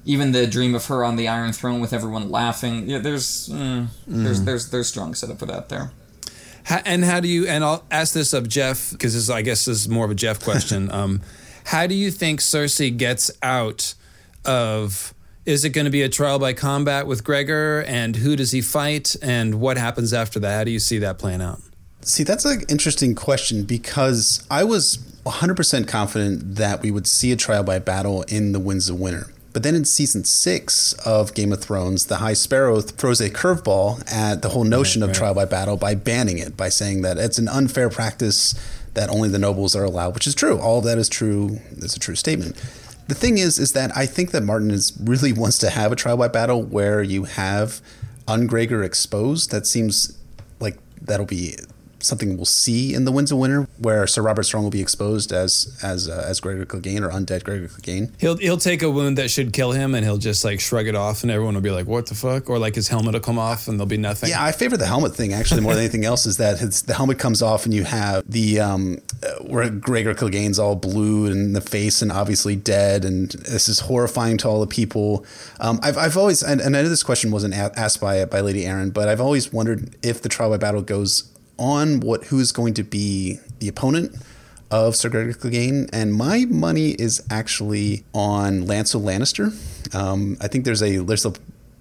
even 0.04 0.32
the 0.32 0.46
dream 0.46 0.75
of 0.75 0.87
her 0.87 1.04
on 1.04 1.14
the 1.16 1.28
Iron 1.28 1.52
Throne 1.52 1.78
with 1.78 1.92
everyone 1.92 2.28
laughing. 2.31 2.88
Yeah, 2.88 2.98
there's 2.98 3.48
mm, 3.48 3.87
there's 4.08 4.42
there's 4.42 4.70
there's 4.70 4.88
strong 4.88 5.14
setup 5.14 5.38
for 5.38 5.46
that 5.46 5.69
there. 5.69 5.92
How, 6.70 6.81
and 6.84 7.05
how 7.05 7.19
do 7.19 7.26
you, 7.26 7.49
and 7.49 7.64
I'll 7.64 7.84
ask 7.90 8.14
this 8.14 8.32
of 8.32 8.49
Jeff, 8.49 8.93
because 8.93 9.14
this, 9.14 9.28
I 9.28 9.43
guess 9.43 9.64
this 9.64 9.81
is 9.81 9.88
more 9.88 10.05
of 10.05 10.12
a 10.12 10.14
Jeff 10.14 10.38
question. 10.40 10.88
um, 10.93 11.20
how 11.64 11.88
do 11.88 11.96
you 11.96 12.12
think 12.12 12.38
Cersei 12.38 12.96
gets 12.96 13.28
out 13.43 13.94
of, 14.44 15.12
is 15.44 15.64
it 15.64 15.70
going 15.70 15.87
to 15.87 15.90
be 15.90 16.02
a 16.02 16.08
trial 16.08 16.38
by 16.38 16.52
combat 16.52 17.08
with 17.08 17.25
Gregor? 17.25 17.82
And 17.88 18.14
who 18.14 18.37
does 18.37 18.52
he 18.52 18.61
fight? 18.61 19.17
And 19.20 19.56
what 19.56 19.78
happens 19.78 20.12
after 20.12 20.38
that? 20.38 20.58
How 20.58 20.62
do 20.62 20.70
you 20.70 20.78
see 20.78 20.99
that 20.99 21.19
playing 21.19 21.43
out? 21.43 21.61
See, 22.02 22.22
that's 22.22 22.44
an 22.44 22.62
interesting 22.69 23.16
question 23.16 23.64
because 23.64 24.46
I 24.49 24.62
was 24.62 24.99
100% 25.26 25.88
confident 25.88 26.55
that 26.55 26.82
we 26.82 26.93
would 26.93 27.08
see 27.08 27.32
a 27.32 27.37
trial 27.37 27.64
by 27.64 27.81
battle 27.81 28.23
in 28.23 28.52
the 28.52 28.61
Winds 28.61 28.88
of 28.88 29.00
Winter. 29.00 29.26
But 29.52 29.64
then 29.64 29.75
in 29.75 29.85
season 29.85 30.25
six 30.25 30.93
of 31.05 31.35
Game 31.35 31.52
of 31.52 31.61
Thrones, 31.61 32.06
the 32.06 32.17
High 32.17 32.35
Sparrow 32.35 32.81
throws 32.81 33.20
a 33.20 33.29
curveball 33.29 34.11
at 34.12 34.43
the 34.43 34.50
whole 34.50 34.64
notion 34.64 35.02
of 35.02 35.08
right. 35.08 35.17
trial 35.17 35.35
by 35.35 35.44
battle 35.44 35.76
by 35.76 35.94
banning 35.94 36.38
it, 36.38 36.56
by 36.56 36.69
saying 36.69 37.02
that 37.02 37.19
it's 37.19 37.38
an 37.38 37.49
unfair 37.49 37.91
practice 37.91 38.55
that 38.94 39.08
only 39.08 39.29
the 39.29 39.38
nobles 39.38 39.75
are 39.75 39.85
allowed, 39.85 40.14
which 40.14 40.26
is 40.26 40.35
true. 40.35 40.58
All 40.58 40.79
of 40.79 40.85
that 40.85 40.99
is 40.99 41.08
true. 41.08 41.61
It's 41.73 41.97
a 41.97 42.00
true 42.00 42.14
statement. 42.14 42.56
The 43.08 43.14
thing 43.14 43.38
is, 43.38 43.58
is 43.58 43.73
that 43.73 43.97
I 43.97 44.06
think 44.06 44.31
that 44.31 44.43
Martin 44.43 44.70
is 44.70 44.97
really 45.02 45.32
wants 45.32 45.58
to 45.58 45.70
have 45.70 45.91
a 45.91 45.97
trial 45.97 46.17
by 46.17 46.29
battle 46.29 46.62
where 46.62 47.02
you 47.02 47.25
have 47.25 47.81
Ungregor 48.26 48.85
exposed. 48.85 49.50
That 49.50 49.67
seems 49.67 50.17
like 50.61 50.79
that'll 51.00 51.26
be 51.26 51.56
something 52.02 52.37
we'll 52.37 52.44
see 52.44 52.94
in 52.94 53.05
the 53.05 53.12
Winds 53.12 53.32
of 53.32 53.38
Winter, 53.38 53.69
where 53.79 54.06
Sir 54.06 54.23
Robert 54.23 54.44
Strong 54.44 54.64
will 54.64 54.70
be 54.70 54.81
exposed 54.81 55.32
as 55.32 55.76
as 55.82 56.08
uh, 56.08 56.25
as 56.26 56.41
Gregor 56.41 56.64
Clegane 56.64 57.02
or 57.02 57.11
undead 57.11 57.44
Gregor 57.44 57.69
Clegane. 57.69 58.11
He'll 58.19 58.37
he'll 58.37 58.56
take 58.56 58.82
a 58.82 58.91
wound 58.91 59.19
that 59.19 59.31
should 59.31 59.52
kill 59.52 59.73
him, 59.73 59.94
and 59.94 60.05
he'll 60.05 60.19
just 60.19 60.44
like 60.44 60.61
shrug 60.61 60.87
it 60.87 60.94
off, 60.94 61.23
and 61.23 61.31
everyone 61.31 61.55
will 61.55 61.61
be 61.61 61.70
like, 61.70 61.87
"What 61.87 62.06
the 62.06 62.14
fuck?" 62.14 62.50
Or 62.50 62.58
like 62.58 62.75
his 62.75 62.88
helmet 62.88 63.14
will 63.14 63.20
come 63.20 63.38
off, 63.38 63.69
and 63.69 63.79
there'll 63.79 63.88
be 63.88 63.97
nothing. 63.97 64.31
Yeah, 64.31 64.44
I 64.44 64.52
favor 64.52 64.76
the 64.76 64.87
helmet 64.87 65.14
thing 65.14 65.32
actually 65.32 65.61
more 65.61 65.75
than 65.75 65.82
anything 65.82 66.05
else. 66.05 66.26
Is 66.26 66.37
that 66.38 66.61
it's, 66.61 66.82
the 66.82 66.94
helmet 66.94 67.19
comes 67.19 67.43
off 67.43 67.64
and 67.64 67.75
you 67.75 67.85
have 67.85 68.25
the 68.31 68.61
um, 68.61 68.99
uh, 69.23 69.43
where 69.44 69.69
Gregor 69.70 70.14
Clegane's 70.14 70.58
all 70.58 70.76
blue 70.76 71.26
in 71.26 71.52
the 71.52 71.61
face 71.61 72.02
and 72.02 72.11
obviously 72.11 72.56
dead, 72.56 73.05
and 73.05 73.31
this 73.31 73.69
is 73.69 73.81
horrifying 73.81 74.38
to 74.38 74.49
all 74.49 74.61
the 74.61 74.67
people. 74.67 75.25
Um, 75.61 75.81
I've 75.82 75.99
I've 75.99 76.17
always 76.17 76.43
and, 76.43 76.61
and 76.61 76.76
I 76.76 76.82
know 76.82 76.88
this 76.88 77.02
question 77.02 77.31
wasn't 77.31 77.55
asked 77.55 78.00
by 78.00 78.25
by 78.25 78.41
Lady 78.41 78.67
Erin, 78.67 78.91
but 78.91 79.08
I've 79.08 79.20
always 79.20 79.52
wondered 79.52 79.97
if 80.02 80.23
the 80.23 80.29
trial 80.29 80.50
by 80.50 80.56
battle 80.56 80.82
goes 80.82 81.31
on 81.60 82.00
what 82.00 82.24
who's 82.24 82.50
going 82.50 82.74
to 82.74 82.82
be 82.82 83.38
the 83.60 83.68
opponent 83.68 84.16
of 84.70 84.96
Sir 84.96 85.08
Gregor 85.08 85.32
Clegane, 85.32 85.88
and 85.92 86.14
my 86.14 86.44
money 86.48 86.90
is 86.90 87.22
actually 87.30 88.04
on 88.14 88.66
Lancel 88.66 89.02
Lannister. 89.02 89.52
Um, 89.94 90.36
I 90.40 90.48
think 90.48 90.64
there's 90.64 90.82
a 90.82 90.98
there's 90.98 91.26
a 91.26 91.32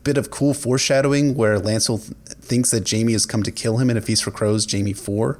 bit 0.03 0.17
of 0.17 0.31
cool 0.31 0.53
foreshadowing 0.53 1.35
where 1.35 1.59
Lancel 1.59 1.99
th- 2.03 2.37
thinks 2.39 2.71
that 2.71 2.89
Jaime 2.89 3.13
has 3.13 3.25
come 3.25 3.43
to 3.43 3.51
kill 3.51 3.77
him. 3.77 3.89
In 3.89 3.97
A 3.97 4.01
Feast 4.01 4.23
for 4.23 4.31
Crows, 4.31 4.71
Jaime 4.71 4.93
Four, 4.93 5.39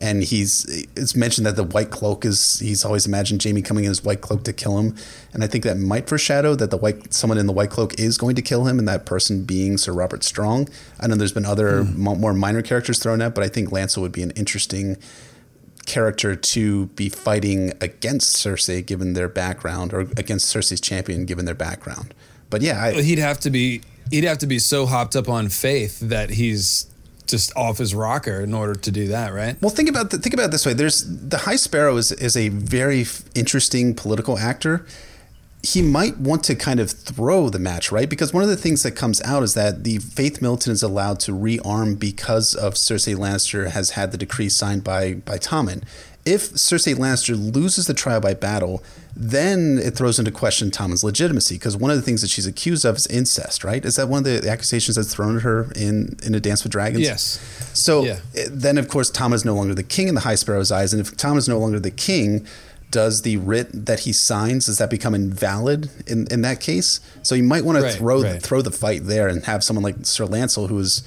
and 0.00 0.22
he's 0.22 0.64
it's 0.96 1.14
mentioned 1.14 1.46
that 1.46 1.56
the 1.56 1.64
White 1.64 1.90
Cloak 1.90 2.24
is 2.24 2.58
he's 2.60 2.84
always 2.84 3.06
imagined 3.06 3.42
Jaime 3.42 3.62
coming 3.62 3.84
in 3.84 3.90
his 3.90 4.02
White 4.02 4.22
Cloak 4.22 4.44
to 4.44 4.52
kill 4.52 4.78
him, 4.78 4.96
and 5.32 5.44
I 5.44 5.46
think 5.46 5.64
that 5.64 5.76
might 5.76 6.08
foreshadow 6.08 6.54
that 6.54 6.70
the 6.70 6.76
white 6.76 7.12
someone 7.12 7.38
in 7.38 7.46
the 7.46 7.52
White 7.52 7.70
Cloak 7.70 7.98
is 8.00 8.16
going 8.16 8.34
to 8.36 8.42
kill 8.42 8.66
him, 8.66 8.78
and 8.78 8.88
that 8.88 9.04
person 9.04 9.44
being 9.44 9.76
Sir 9.76 9.92
Robert 9.92 10.24
Strong. 10.24 10.68
I 10.98 11.06
know 11.06 11.16
there's 11.16 11.32
been 11.32 11.44
other 11.44 11.82
hmm. 11.82 12.02
mo- 12.02 12.14
more 12.14 12.32
minor 12.32 12.62
characters 12.62 12.98
thrown 12.98 13.20
out, 13.20 13.34
but 13.34 13.44
I 13.44 13.48
think 13.48 13.70
Lancel 13.70 14.02
would 14.02 14.12
be 14.12 14.22
an 14.22 14.30
interesting 14.32 14.96
character 15.86 16.36
to 16.36 16.86
be 16.86 17.08
fighting 17.08 17.72
against 17.80 18.36
Cersei 18.36 18.84
given 18.84 19.14
their 19.14 19.28
background 19.28 19.92
or 19.92 20.00
against 20.00 20.54
Cersei's 20.54 20.80
champion 20.80 21.24
given 21.26 21.44
their 21.44 21.54
background. 21.54 22.14
But 22.48 22.62
yeah, 22.62 22.82
I, 22.82 23.02
he'd 23.02 23.18
have 23.18 23.40
to 23.40 23.50
be 23.50 23.82
he'd 24.10 24.24
have 24.24 24.38
to 24.38 24.46
be 24.46 24.58
so 24.58 24.86
hopped 24.86 25.14
up 25.14 25.28
on 25.28 25.48
faith 25.48 26.00
that 26.00 26.30
he's 26.30 26.89
just 27.30 27.56
off 27.56 27.78
his 27.78 27.94
rocker 27.94 28.40
in 28.40 28.52
order 28.54 28.74
to 28.74 28.90
do 28.90 29.08
that, 29.08 29.32
right? 29.32 29.60
well 29.60 29.70
think 29.70 29.88
about 29.88 30.10
the, 30.10 30.18
think 30.18 30.34
about 30.34 30.46
it 30.46 30.50
this 30.50 30.66
way. 30.66 30.72
There's 30.72 31.04
the 31.06 31.38
High 31.38 31.56
Sparrow 31.56 31.96
is 31.96 32.12
is 32.12 32.36
a 32.36 32.48
very 32.48 33.02
f- 33.02 33.22
interesting 33.34 33.94
political 33.94 34.38
actor. 34.38 34.86
He 35.62 35.82
might 35.82 36.16
want 36.16 36.42
to 36.44 36.54
kind 36.54 36.80
of 36.80 36.90
throw 36.90 37.50
the 37.50 37.58
match, 37.58 37.92
right? 37.92 38.08
Because 38.08 38.32
one 38.32 38.42
of 38.42 38.48
the 38.48 38.56
things 38.56 38.82
that 38.82 38.92
comes 38.92 39.20
out 39.22 39.42
is 39.42 39.52
that 39.52 39.84
the 39.84 39.98
Faith 39.98 40.40
Militant 40.40 40.72
is 40.72 40.82
allowed 40.82 41.20
to 41.20 41.32
rearm 41.32 41.98
because 41.98 42.54
of 42.54 42.74
Cersei 42.74 43.14
Lannister 43.14 43.68
has 43.68 43.90
had 43.90 44.10
the 44.10 44.16
decree 44.16 44.48
signed 44.48 44.84
by 44.84 45.14
by 45.14 45.36
Tommen. 45.38 45.82
If 46.26 46.50
Cersei 46.50 46.94
Lannister 46.94 47.34
loses 47.54 47.86
the 47.86 47.94
trial 47.94 48.20
by 48.20 48.34
battle, 48.34 48.82
then 49.16 49.78
it 49.82 49.96
throws 49.96 50.18
into 50.18 50.30
question 50.30 50.70
Tommen's 50.70 51.02
legitimacy 51.02 51.54
because 51.54 51.76
one 51.76 51.90
of 51.90 51.96
the 51.96 52.02
things 52.02 52.20
that 52.20 52.28
she's 52.28 52.46
accused 52.46 52.84
of 52.84 52.96
is 52.96 53.06
incest, 53.06 53.64
right? 53.64 53.82
Is 53.84 53.96
that 53.96 54.08
one 54.08 54.18
of 54.18 54.24
the 54.24 54.48
accusations 54.48 54.96
that's 54.96 55.14
thrown 55.14 55.36
at 55.36 55.42
her 55.42 55.72
in 55.74 56.18
in 56.22 56.34
A 56.34 56.40
Dance 56.40 56.62
with 56.62 56.72
Dragons? 56.72 57.02
Yes. 57.02 57.40
So 57.72 58.04
Yeah. 58.04 58.18
eh, 58.36 58.46
then, 58.50 58.76
of 58.76 58.88
course, 58.88 59.08
Tom 59.10 59.32
is 59.32 59.44
no 59.44 59.54
longer 59.54 59.74
the 59.74 59.82
king 59.82 60.08
in 60.08 60.14
the 60.14 60.20
High 60.20 60.34
Sparrow's 60.34 60.70
eyes, 60.70 60.92
and 60.92 61.00
if 61.00 61.16
Tom 61.16 61.38
is 61.38 61.48
no 61.48 61.58
longer 61.58 61.80
the 61.80 61.90
king, 61.90 62.46
does 62.90 63.22
the 63.22 63.36
writ 63.36 63.68
that 63.86 64.00
he 64.00 64.12
signs 64.12 64.66
does 64.66 64.78
that 64.78 64.90
become 64.90 65.14
invalid 65.14 65.90
in, 66.06 66.26
in 66.30 66.42
that 66.42 66.60
case? 66.60 67.00
So 67.22 67.34
you 67.34 67.44
might 67.44 67.64
want 67.64 67.78
to 67.78 67.90
throw 67.92 68.22
right. 68.22 68.42
throw 68.42 68.62
the 68.62 68.70
fight 68.70 69.04
there 69.04 69.28
and 69.28 69.44
have 69.44 69.64
someone 69.64 69.84
like 69.84 69.96
Sir 70.02 70.26
Lancel, 70.26 70.68
who 70.68 70.78
is 70.78 71.02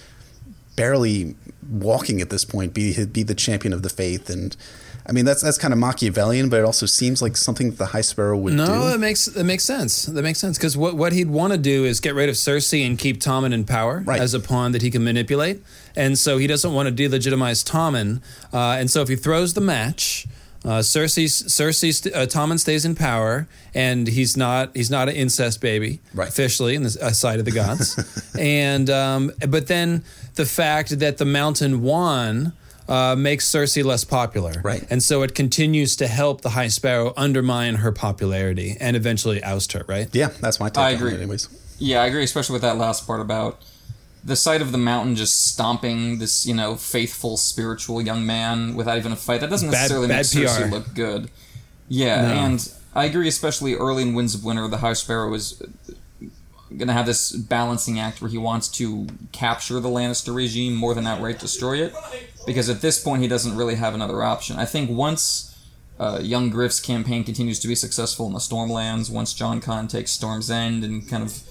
barely 0.76 1.36
walking 1.70 2.22
at 2.22 2.30
this 2.30 2.46
point, 2.46 2.74
be 2.74 3.06
be 3.06 3.24
the 3.24 3.36
champion 3.36 3.74
of 3.74 3.84
the 3.84 3.90
faith, 3.90 4.30
and 4.30 4.56
I 5.06 5.12
mean 5.12 5.26
that's 5.26 5.42
that's 5.42 5.58
kind 5.58 5.74
of 5.74 5.80
Machiavellian, 5.80 6.48
but 6.50 6.60
it 6.60 6.66
also 6.66 6.86
seems 6.86 7.22
like 7.22 7.36
something 7.36 7.72
that 7.72 7.78
the 7.78 7.88
High 7.88 8.02
Sparrow 8.02 8.38
would 8.38 8.54
No, 8.54 8.66
do. 8.66 8.72
that 8.92 9.00
makes 9.00 9.26
that 9.26 9.44
makes 9.44 9.64
sense. 9.66 10.06
That 10.06 10.22
makes 10.24 10.40
sense 10.40 10.58
because 10.58 10.78
what 10.78 10.96
what 10.96 11.12
he'd 11.14 11.30
want 11.30 11.52
to 11.54 11.60
do 11.60 11.84
is 11.86 12.00
get 12.00 12.16
rid 12.16 12.30
of 12.30 12.36
Cersei 12.36 12.86
and 12.88 12.98
keep 12.98 13.20
Tommen 13.20 13.54
in 13.54 13.66
power 13.66 14.02
Right. 14.06 14.22
as 14.22 14.34
a 14.34 14.40
pawn 14.40 14.72
that 14.72 14.82
he 14.82 14.90
can 14.90 15.04
manipulate, 15.04 15.62
and 15.96 16.18
so 16.18 16.38
he 16.38 16.48
doesn't 16.48 16.74
want 16.74 16.88
to 16.96 17.10
delegitimize 17.10 17.64
Tommen. 17.70 18.22
Uh, 18.54 18.78
and 18.80 18.90
so 18.90 19.02
if 19.02 19.10
he 19.10 19.16
throws 19.18 19.54
the 19.56 19.62
match, 19.62 20.26
uh, 20.64 20.80
Cersei 20.80 21.26
Cersei 21.26 21.94
st- 21.94 22.16
uh, 22.16 22.26
Tommen 22.26 22.58
stays 22.58 22.86
in 22.86 22.96
power, 22.96 23.46
and 23.76 24.08
he's 24.08 24.38
not 24.38 24.72
he's 24.74 24.90
not 24.90 25.10
an 25.10 25.16
incest 25.16 25.60
baby 25.60 26.00
Right. 26.14 26.30
officially 26.30 26.76
in 26.76 26.84
the 26.84 26.98
uh, 27.02 27.10
sight 27.12 27.40
of 27.40 27.46
the 27.46 27.52
gods. 27.52 28.00
and 28.40 28.90
um, 28.90 29.32
but 29.50 29.68
then 29.68 30.06
the 30.36 30.46
fact 30.46 30.98
that 31.00 31.18
the 31.18 31.26
Mountain 31.26 31.82
won. 31.82 32.54
Uh, 32.88 33.16
makes 33.16 33.50
Cersei 33.50 33.84
less 33.84 34.04
popular, 34.04 34.54
Right. 34.64 34.86
And 34.90 35.02
so 35.02 35.22
it 35.24 35.34
continues 35.34 35.96
to 35.96 36.08
help 36.08 36.42
the 36.42 36.50
High 36.50 36.68
Sparrow 36.68 37.14
undermine 37.16 37.76
her 37.76 37.92
popularity 37.94 38.76
and 38.80 38.98
eventually 38.98 39.42
oust 39.42 39.72
her, 39.72 39.86
right? 39.88 40.10
yeah, 40.12 40.30
that's 40.42 40.60
my 40.60 40.68
take. 40.70 40.78
I 40.84 40.90
on 40.90 40.96
agree. 40.96 41.12
it 41.14 41.18
anyways. 41.18 41.48
Yeah, 41.80 42.02
I 42.02 42.08
agree, 42.08 42.24
especially 42.24 42.54
with 42.54 42.62
that 42.64 42.78
last 42.78 43.08
part 43.08 43.22
about 43.22 43.62
the 44.24 44.36
sight 44.36 44.62
of 44.62 44.72
the 44.74 44.78
mountain 44.78 45.16
just 45.16 45.48
stomping 45.48 46.20
this, 46.20 46.46
you 46.46 46.54
know, 46.54 46.76
faithful 46.76 47.38
spiritual 47.38 48.02
young 48.02 48.26
man 48.26 48.76
without 48.76 48.98
even 48.98 49.12
a 49.14 49.16
fight, 49.18 49.40
that 49.42 49.50
doesn't 49.50 49.70
Bad- 49.72 49.90
necessarily 49.90 50.08
bad 50.08 50.18
make 50.18 50.26
Cersei 50.26 50.70
PR. 50.70 50.76
look 50.76 50.94
good. 50.94 51.30
Yeah, 51.90 52.22
No. 52.22 52.28
and 52.34 52.72
I 52.96 53.06
agree, 53.06 53.28
especially 53.30 53.76
early 53.76 54.04
in 54.04 54.14
Winds 54.14 54.36
of 54.36 54.44
Winter, 54.44 54.68
the 54.68 54.78
High 54.78 54.94
Sparrow 54.94 55.34
is 55.34 55.62
going 56.78 56.88
to 56.88 56.94
have 56.94 57.06
this 57.06 57.32
balancing 57.32 58.00
act 58.00 58.22
where 58.22 58.30
he 58.30 58.38
wants 58.38 58.68
to 58.70 59.08
capture 59.32 59.80
the 59.80 59.90
Lannister 59.90 60.34
regime 60.36 60.76
more 60.76 60.94
than 60.94 61.06
outright 61.08 61.40
destroy 61.40 61.78
it, 61.84 61.94
because 62.46 62.70
at 62.70 62.82
this 62.82 63.02
point 63.02 63.22
he 63.22 63.28
doesn't 63.28 63.56
really 63.56 63.76
have 63.76 63.94
another 63.94 64.24
option. 64.24 64.58
I 64.58 64.66
think 64.66 64.90
once 64.90 65.50
uh, 66.00 66.20
young 66.22 66.50
Griff's 66.50 66.80
campaign 66.80 67.24
continues 67.24 67.60
to 67.60 67.68
be 67.68 67.76
successful 67.76 68.26
in 68.28 68.34
the 68.34 68.40
Stormlands, 68.40 69.10
once 69.12 69.34
Jon 69.34 69.62
Con 69.62 69.88
takes 69.88 70.12
Storm's 70.12 70.50
End 70.50 70.84
and 70.84 71.08
kind 71.08 71.24
of 71.24 71.44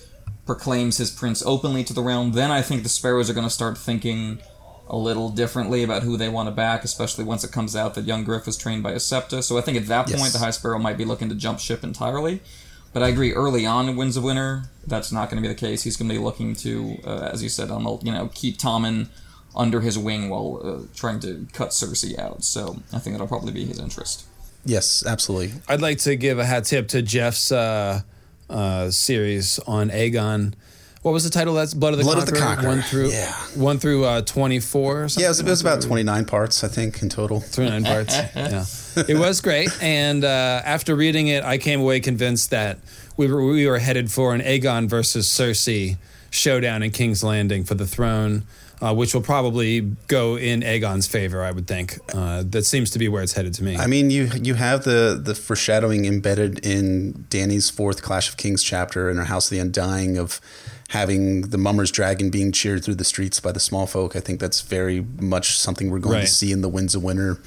proclaims 0.47 0.99
his 0.99 1.11
prince 1.11 1.43
openly 1.47 1.85
to 1.85 1.93
the 1.93 2.03
realm, 2.03 2.33
then 2.33 2.51
I 2.51 2.63
think 2.63 2.83
the 2.83 2.89
Sparrows 2.89 3.31
are 3.31 3.35
going 3.35 3.47
to 3.47 3.51
start 3.51 3.79
thinking 3.79 4.41
a 4.89 4.97
little 4.97 5.31
differently 5.31 5.85
about 5.85 6.03
who 6.03 6.17
they 6.17 6.29
want 6.29 6.49
to 6.49 6.51
back, 6.51 6.85
especially 6.85 7.25
once 7.25 7.45
it 7.45 7.53
comes 7.53 7.75
out 7.77 7.95
that 7.95 8.05
young 8.05 8.25
Griff 8.25 8.45
was 8.45 8.57
trained 8.57 8.83
by 8.83 8.91
a 8.91 9.01
Septa. 9.01 9.43
So 9.43 9.57
I 9.57 9.61
think 9.61 9.79
at 9.79 9.87
that 9.87 10.09
Yes. 10.11 10.21
point 10.21 10.33
the 10.33 10.41
High 10.41 10.51
Sparrow 10.51 10.79
might 10.79 10.99
be 10.99 11.05
looking 11.05 11.29
to 11.29 11.35
jump 11.35 11.61
ship 11.61 11.85
entirely. 11.85 12.43
But 12.93 13.03
I 13.03 13.09
agree, 13.09 13.33
early 13.33 13.65
on 13.65 13.87
wins 13.87 13.99
Winds 13.99 14.17
of 14.19 14.25
Winter, 14.25 14.65
that's 14.87 15.13
not 15.13 15.31
going 15.31 15.43
to 15.43 15.49
be 15.49 15.53
the 15.53 15.59
case. 15.59 15.83
He's 15.83 15.97
going 15.97 16.09
to 16.09 16.15
be 16.15 16.21
looking 16.21 16.55
to, 16.57 16.99
uh, 17.07 17.31
as 17.33 17.43
you 17.43 17.49
said, 17.49 17.71
um, 17.71 17.87
you 18.03 18.13
know, 18.13 18.31
keep 18.35 18.59
Tommen 18.59 19.09
under 19.57 19.81
his 19.81 19.99
wing 19.99 20.29
while 20.29 20.61
uh, 20.63 20.87
trying 20.95 21.21
to 21.21 21.47
cut 21.53 21.71
Cersei 21.71 22.19
out. 22.19 22.45
So 22.45 22.83
I 22.93 22.99
think 22.99 23.15
that'll 23.15 23.27
probably 23.27 23.53
be 23.53 23.65
his 23.65 23.79
interest. 23.79 24.27
Yes, 24.65 25.05
absolutely. 25.07 25.61
I'd 25.69 25.81
like 25.81 25.99
to 25.99 26.17
give 26.17 26.39
a 26.39 26.45
hat 26.45 26.65
tip 26.65 26.89
to 26.89 27.03
Jeff's 27.03 27.51
uh, 27.51 28.03
uh, 28.49 28.91
series 28.91 29.59
on 29.61 29.91
Aegon. 29.91 30.55
What 31.03 31.11
was 31.11 31.25
the 31.25 31.31
title? 31.31 31.55
That's 31.55 31.75
Blood 31.75 31.95
of 31.95 31.99
the 31.99 32.05
Blood 32.05 32.19
of 32.19 32.27
the 32.27 32.39
Conqueror, 32.39 32.69
One 32.69 32.83
through 32.83 33.11
yeah. 33.11 33.33
one 33.57 33.79
through 33.81 34.05
uh, 34.05 34.23
twenty 34.23 34.61
four. 34.61 35.09
Yeah, 35.17 35.27
it 35.27 35.29
was, 35.29 35.41
it 35.41 35.47
was 35.47 35.61
about 35.61 35.83
29 35.83 36.25
parts, 36.27 36.63
I 36.63 36.69
think, 36.69 37.03
in 37.03 37.09
total. 37.09 37.41
29 37.53 37.85
parts. 37.85 38.17
Yeah. 38.37 38.65
It 39.09 39.19
was 39.19 39.41
great. 39.41 39.71
And 39.83 40.25
uh, 40.25 40.63
after 40.65 40.95
reading 40.95 41.29
it, 41.29 41.43
I 41.43 41.59
came 41.59 41.81
away 41.81 42.01
convinced 42.01 42.51
that 42.51 42.79
we 43.17 43.27
were, 43.27 43.45
we 43.45 43.67
were 43.67 43.79
headed 43.79 44.11
for 44.11 44.35
an 44.35 44.41
Aegon 44.43 44.89
versus 44.89 45.27
Cersei 45.29 45.97
showdown 46.31 46.83
in 46.83 46.91
King's 46.91 47.23
Landing 47.25 47.65
for 47.65 47.75
the 47.75 47.87
throne, 47.87 48.45
uh, 48.81 48.95
which 48.95 49.15
will 49.15 49.23
probably 49.23 49.81
go 50.09 50.37
in 50.37 50.61
Aegon's 50.61 51.07
favor, 51.07 51.43
I 51.43 51.51
would 51.51 51.67
think. 51.67 51.99
Uh, 52.15 52.43
that 52.47 52.65
seems 52.65 52.91
to 52.91 52.99
be 52.99 53.09
where 53.09 53.23
it's 53.23 53.33
headed 53.33 53.55
to 53.55 53.65
me. 53.65 53.77
I 53.77 53.87
mean, 53.87 54.11
you 54.11 54.29
you 54.41 54.55
have 54.55 54.85
the 54.85 55.21
the 55.23 55.35
foreshadowing 55.35 56.05
embedded 56.05 56.65
in 56.65 57.27
Dany's 57.29 57.71
fourth 57.71 58.03
Clash 58.03 58.29
of 58.29 58.37
Kings 58.37 58.63
chapter 58.63 59.11
in 59.11 59.17
her 59.17 59.25
House 59.25 59.47
of 59.47 59.51
the 59.51 59.61
Undying 59.61 60.19
of 60.19 60.41
having 60.93 61.43
the 61.49 61.59
Mummer's 61.59 61.91
dragon 61.91 62.29
being 62.31 62.53
cheered 62.53 62.85
through 62.85 62.97
the 62.97 63.05
streets 63.05 63.41
by 63.41 63.51
the 63.53 63.61
small 63.61 63.87
folk. 63.87 64.15
I 64.15 64.21
think 64.21 64.41
that's 64.41 64.61
very 64.61 65.05
much 65.21 65.59
something 65.59 65.91
we're 65.91 65.99
going 65.99 66.17
Right. 66.17 66.27
to 66.27 66.33
see 66.33 66.53
in 66.53 66.61
the 66.61 66.69
Winds 66.69 66.95
of 66.95 67.03
Winter, 67.03 67.39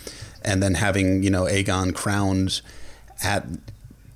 and 0.44 0.62
then 0.64 0.76
having 0.76 1.24
you 1.24 1.30
know 1.30 1.44
Aegon 1.44 1.94
crowned 1.94 2.62
at 3.24 3.46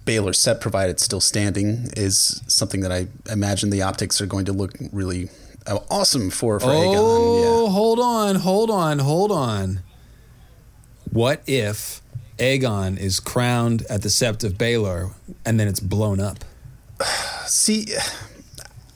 Baelor 0.06 0.36
set 0.36 0.60
provided 0.60 1.00
still 1.00 1.22
standing 1.22 1.90
is 1.96 2.42
something 2.48 2.82
that 2.82 2.92
I 2.92 3.08
imagine 3.32 3.70
the 3.70 3.84
optics 3.84 4.20
are 4.20 4.26
going 4.26 4.46
to 4.46 4.54
look 4.54 4.72
really 4.92 5.30
uh, 5.68 5.78
awesome 5.92 6.32
for 6.32 6.60
for 6.60 6.68
Aegon. 6.68 6.96
Oh, 6.98 7.66
Yeah. 7.68 7.72
hold 7.72 8.00
on, 8.00 8.36
hold 8.38 8.72
on, 8.72 8.98
hold 9.00 9.32
on. 9.32 9.82
What 11.12 11.44
if 11.46 12.02
Aegon 12.40 12.98
is 12.98 13.20
crowned 13.20 13.84
at 13.90 14.02
the 14.02 14.10
Sept 14.10 14.44
of 14.44 14.54
Baelor 14.54 15.14
and 15.46 15.60
then 15.60 15.68
it's 15.68 15.80
blown 15.80 16.20
up? 16.20 16.44
See, 17.46 17.88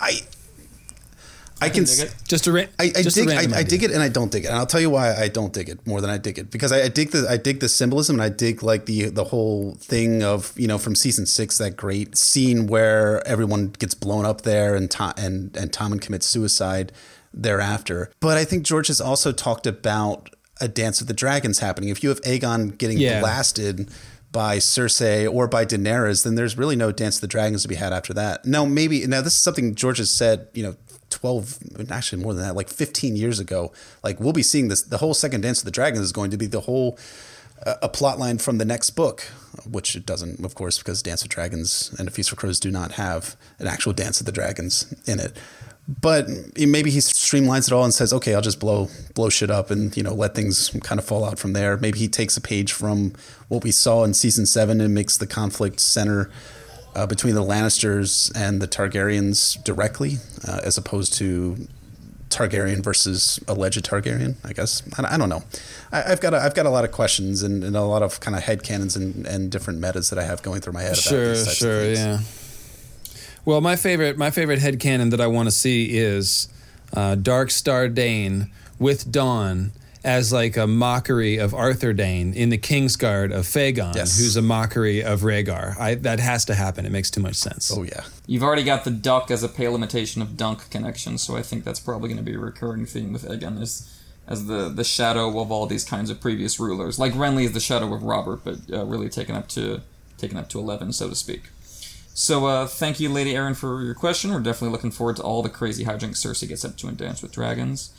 I 0.04 1.68
I 1.68 1.70
can. 1.70 1.84
dig 1.86 1.94
s- 1.94 2.00
it. 2.02 2.14
Just 2.28 2.48
a 2.48 2.52
ra- 2.52 2.62
I, 2.80 2.86
I 2.96 3.02
just 3.04 3.16
dig 3.16 3.30
I, 3.30 3.60
I 3.60 3.64
dig 3.64 3.84
it 3.84 3.92
and 3.92 4.02
I 4.02 4.10
don't 4.10 4.32
dig 4.32 4.44
it. 4.44 4.48
And 4.48 4.58
I'll 4.58 4.66
tell 4.66 4.82
you 4.82 4.90
why 4.90 5.16
I 5.16 5.30
don't 5.30 5.54
dig 5.54 5.70
it 5.70 5.86
more 5.88 6.02
than 6.02 6.10
I 6.10 6.18
dig 6.18 6.38
it. 6.38 6.52
Because 6.52 6.72
I, 6.74 6.84
I 6.84 6.88
dig 6.90 7.12
the 7.12 7.26
I 7.30 7.38
dig 7.38 7.60
the 7.62 7.70
symbolism 7.70 8.16
and 8.18 8.24
I 8.24 8.30
dig 8.30 8.64
like 8.64 8.86
the 8.86 9.06
the 9.10 9.24
whole 9.26 9.76
thing 9.76 10.24
of, 10.24 10.52
you 10.58 10.68
know, 10.68 10.78
from 10.78 10.96
season 10.96 11.26
six, 11.26 11.58
that 11.60 11.78
great 11.78 12.18
scene 12.18 12.68
where 12.68 13.26
everyone 13.28 13.68
gets 13.80 13.94
blown 13.94 14.26
up 14.26 14.42
there 14.42 14.76
and 14.76 14.92
Tom 14.92 15.14
and, 15.18 15.56
and 15.56 15.72
Tommen 15.72 16.02
commits 16.02 16.26
suicide 16.26 16.92
thereafter. 17.34 18.12
But 18.20 18.38
I 18.38 18.44
think 18.46 18.64
George 18.64 18.88
has 18.88 19.00
also 19.00 19.32
talked 19.32 19.66
about 19.66 20.30
a 20.62 20.68
dance 20.68 21.02
of 21.02 21.08
the 21.08 21.14
dragons 21.14 21.60
happening. 21.60 21.90
If 21.90 22.04
you 22.04 22.10
have 22.10 22.22
Aegon 22.22 22.78
getting 22.78 22.98
Yeah. 22.98 23.20
blasted 23.22 23.90
by 24.34 24.58
Cersei 24.58 25.32
or 25.32 25.48
by 25.48 25.64
Daenerys, 25.64 26.26
then 26.26 26.36
there's 26.36 26.58
really 26.58 26.76
no 26.76 26.92
Dance 26.92 27.16
of 27.16 27.22
the 27.22 27.28
Dragons 27.28 27.62
to 27.62 27.70
be 27.70 27.76
had 27.76 27.94
after 27.94 28.14
that. 28.16 28.46
No, 28.46 28.66
maybe 28.66 29.08
now 29.08 29.22
this 29.22 29.36
is 29.36 29.42
something 29.42 29.76
George 29.76 30.00
has 30.00 30.12
said, 30.12 30.50
you 30.54 30.64
know, 30.64 30.76
12 31.12 31.92
actually 31.92 32.22
more 32.22 32.34
than 32.34 32.44
that, 32.44 32.56
like 32.56 32.68
15 32.68 33.16
years 33.16 33.40
ago. 33.40 33.72
Like 34.04 34.20
we'll 34.20 34.34
be 34.34 34.44
seeing 34.44 34.68
this 34.68 34.82
the 34.82 34.98
whole 34.98 35.14
second 35.14 35.42
Dance 35.42 35.60
of 35.60 35.66
the 35.66 35.72
Dragons 35.72 36.04
is 36.04 36.12
going 36.12 36.32
to 36.32 36.38
be 36.38 36.48
the 36.48 36.62
whole 36.62 36.98
uh, 37.66 37.76
a 37.82 37.88
plot 37.88 38.20
line 38.20 38.40
from 38.40 38.58
the 38.58 38.66
next 38.66 38.90
book, 38.92 39.22
which 39.70 39.96
it 39.96 40.06
doesn't, 40.06 40.44
of 40.44 40.56
course, 40.56 40.80
because 40.80 41.02
Dance 41.02 41.22
of 41.22 41.30
Dragons 41.30 41.96
and 41.98 42.08
A 42.08 42.12
Feast 42.12 42.30
for 42.32 42.36
Crows 42.36 42.60
do 42.60 42.72
not 42.72 42.94
have 42.94 43.38
an 43.60 43.68
actual 43.68 43.94
Dance 43.94 44.20
of 44.20 44.26
the 44.26 44.32
Dragons 44.32 44.94
in 45.06 45.20
it. 45.20 45.38
But 45.86 46.30
maybe 46.58 46.92
he 46.92 47.00
streamlines 47.00 47.68
it 47.68 47.74
all 47.74 47.84
and 47.84 47.94
says, 47.94 48.14
"Okay, 48.14 48.34
I'll 48.34 48.42
just 48.42 48.60
blow 48.60 48.88
blow 49.16 49.30
shit 49.30 49.52
up 49.52 49.70
and 49.70 49.96
you 49.98 50.04
know 50.04 50.14
let 50.14 50.34
things 50.34 50.70
kind 50.82 50.98
of 50.98 51.06
fall 51.06 51.26
out 51.26 51.38
from 51.38 51.52
there." 51.54 51.76
Maybe 51.76 52.00
he 52.00 52.08
takes 52.08 52.38
a 52.38 52.42
page 52.42 52.72
from 52.72 53.14
what 53.50 53.64
we 53.66 53.72
saw 53.72 54.06
in 54.06 54.14
season 54.14 54.46
seven 54.46 54.80
and 54.80 54.94
makes 54.94 55.18
the 55.18 55.28
conflict 55.28 55.82
center 55.82 56.32
uh, 56.96 57.06
between 57.06 57.36
the 57.36 57.44
Lannisters 57.44 58.32
and 58.34 58.62
the 58.62 58.68
Targaryens 58.68 59.62
directly, 59.64 60.20
uh, 60.48 60.62
as 60.64 60.78
opposed 60.78 61.16
to 61.16 61.68
Targaryen 62.30 62.82
versus 62.82 63.40
alleged 63.48 63.86
Targaryen. 63.86 64.36
I 64.44 64.54
guess 64.54 64.84
I, 64.98 65.16
I 65.16 65.18
don't 65.18 65.30
know. 65.30 65.44
I, 65.92 66.12
I've 66.12 66.22
got 66.22 66.34
a, 66.34 66.38
I've 66.38 66.56
got 66.56 66.66
a 66.66 66.70
lot 66.70 66.86
of 66.86 66.92
questions 66.92 67.44
and, 67.44 67.64
and 67.64 67.76
a 67.76 67.82
lot 67.82 68.02
of 68.02 68.20
kind 68.20 68.36
of 68.36 68.44
headcanons 68.44 68.96
and, 68.96 69.26
and 69.26 69.52
different 69.52 69.80
metas 69.80 70.10
that 70.10 70.20
I 70.20 70.24
have 70.24 70.42
going 70.44 70.62
through 70.62 70.74
my 70.74 70.82
head. 70.82 70.98
Sure, 70.98 71.24
about 71.24 71.36
these 71.36 71.46
types 71.46 71.58
sure, 71.58 71.78
of 71.78 71.84
things. 71.84 72.00
yeah. 72.00 72.20
Well, 73.46 73.62
my 73.62 73.76
favorite 73.76 74.18
my 74.18 74.32
favorite 74.32 74.60
headcanon 74.60 75.12
that 75.12 75.20
I 75.22 75.28
want 75.28 75.48
to 75.48 75.52
see 75.52 75.98
is 75.98 76.48
uh, 76.96 77.16
Dark 77.16 77.52
Star 77.52 77.88
Dayne 77.90 78.52
with 78.80 79.12
Dawn 79.12 79.72
as 80.04 80.34
like 80.34 80.58
a 80.58 80.68
mockery 80.68 81.38
of 81.38 81.54
Arthur 81.54 81.94
Dayne 81.94 82.34
in 82.34 82.50
the 82.50 82.58
Kingsguard 82.58 83.34
of 83.34 83.46
Fagon, 83.46 83.96
Yes. 83.96 84.20
who's 84.20 84.36
a 84.36 84.42
mockery 84.42 85.02
of 85.02 85.22
Rhaegar. 85.22 85.78
I, 85.80 85.96
that 85.96 86.20
has 86.20 86.44
to 86.46 86.56
happen. 86.56 86.86
It 86.86 86.92
makes 86.92 87.10
too 87.10 87.22
much 87.22 87.36
sense. 87.36 87.72
Oh 87.76 87.84
yeah. 87.84 88.04
You've 88.28 88.44
already 88.44 88.64
got 88.64 88.84
the 88.84 88.92
duck 88.92 89.32
as 89.32 89.44
a 89.44 89.50
pale 89.50 89.76
imitation 89.76 90.22
of 90.22 90.36
Dunk 90.36 90.70
connection, 90.70 91.18
so 91.18 91.38
I 91.38 91.42
think 91.42 91.64
that's 91.64 91.80
probably 91.80 92.10
going 92.10 92.18
to 92.18 92.24
be 92.24 92.36
a 92.36 92.40
recurring 92.40 92.86
theme 92.86 93.14
with 93.14 93.24
Aegon 93.24 93.62
as 93.62 93.90
as 94.26 94.46
the 94.46 94.70
the 94.70 94.86
shadow 94.86 95.38
of 95.40 95.52
all 95.52 95.66
these 95.68 95.84
kinds 95.84 96.10
of 96.10 96.20
previous 96.22 96.60
rulers. 96.60 96.98
Like 97.00 97.14
Renly 97.14 97.44
is 97.46 97.52
the 97.54 97.60
shadow 97.60 97.94
of 97.94 98.04
Robert, 98.04 98.42
but 98.46 98.58
uh, 98.72 98.86
really 98.86 99.10
taken 99.10 99.36
up 99.36 99.48
to 99.50 99.82
taken 100.18 100.38
up 100.38 100.48
to 100.50 100.60
eleven, 100.60 100.92
so 100.94 101.10
to 101.10 101.16
speak. 101.16 101.44
So 102.14 102.46
uh, 102.46 102.68
thank 102.68 103.00
you, 103.00 103.10
Lady 103.10 103.36
Erin, 103.36 103.56
for 103.56 103.82
your 103.82 103.96
question. 103.96 104.32
We're 104.32 104.40
definitely 104.40 104.72
looking 104.72 104.92
forward 104.92 105.16
to 105.18 105.24
all 105.24 105.42
the 105.42 105.50
crazy 105.50 105.86
hijinks 105.86 106.18
Cersei 106.18 106.48
gets 106.48 106.64
up 106.64 106.78
to 106.78 106.88
in 106.88 106.96
Dance 106.96 107.22
with 107.22 107.32
Dragons. 107.32 107.92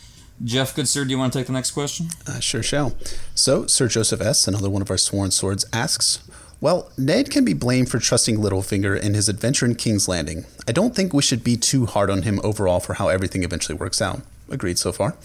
Jeff, 0.43 0.75
good 0.75 0.89
sir, 0.89 1.05
do 1.05 1.11
you 1.11 1.19
want 1.19 1.33
to 1.33 1.39
take 1.39 1.47
the 1.47 1.53
next 1.53 1.73
question? 1.73 2.09
I 2.27 2.41
sure 2.41 2.63
shall. 2.63 2.95
So, 3.35 3.67
Sir 3.67 3.87
Joseph 3.87 4.21
S., 4.21 4.49
another 4.49 4.71
one 4.71 4.83
of 4.83 4.91
our 4.91 4.99
sworn 4.99 5.31
swords, 5.31 5.65
asks 5.73 6.29
Well, 6.61 6.91
Ned 6.99 7.31
can 7.31 7.45
be 7.45 7.55
blamed 7.55 7.89
for 7.89 7.99
trusting 7.99 8.37
Littlefinger 8.37 9.01
in 9.01 9.15
his 9.15 9.29
adventure 9.29 9.67
in 9.67 9.77
King's 9.77 10.09
Landing. 10.09 10.45
I 10.67 10.73
don't 10.73 10.95
think 10.95 11.13
we 11.13 11.23
should 11.23 11.45
be 11.45 11.57
too 11.57 11.87
hard 11.87 12.11
on 12.11 12.23
him 12.23 12.41
overall 12.43 12.81
for 12.81 12.95
how 12.95 13.09
everything 13.09 13.45
eventually 13.45 13.79
works 13.79 14.03
out. 14.03 14.23
Agreed 14.51 14.79
so 14.79 14.93
far. 14.93 15.17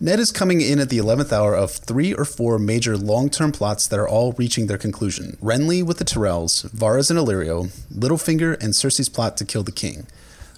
Ned 0.00 0.20
is 0.20 0.30
coming 0.30 0.60
in 0.60 0.78
at 0.78 0.90
the 0.90 0.98
11th 0.98 1.32
hour 1.32 1.54
of 1.54 1.72
three 1.72 2.14
or 2.14 2.24
four 2.24 2.58
major 2.58 2.96
long 2.96 3.28
term 3.28 3.50
plots 3.50 3.86
that 3.88 3.98
are 3.98 4.08
all 4.08 4.32
reaching 4.32 4.66
their 4.66 4.78
conclusion 4.78 5.36
Renly 5.42 5.82
with 5.82 5.98
the 5.98 6.04
Tyrells, 6.04 6.70
Varys 6.70 7.10
and 7.10 7.18
Illyrio, 7.18 7.70
Littlefinger, 7.92 8.54
and 8.62 8.72
Cersei's 8.72 9.08
plot 9.08 9.36
to 9.38 9.44
kill 9.44 9.64
the 9.64 9.72
king. 9.72 10.06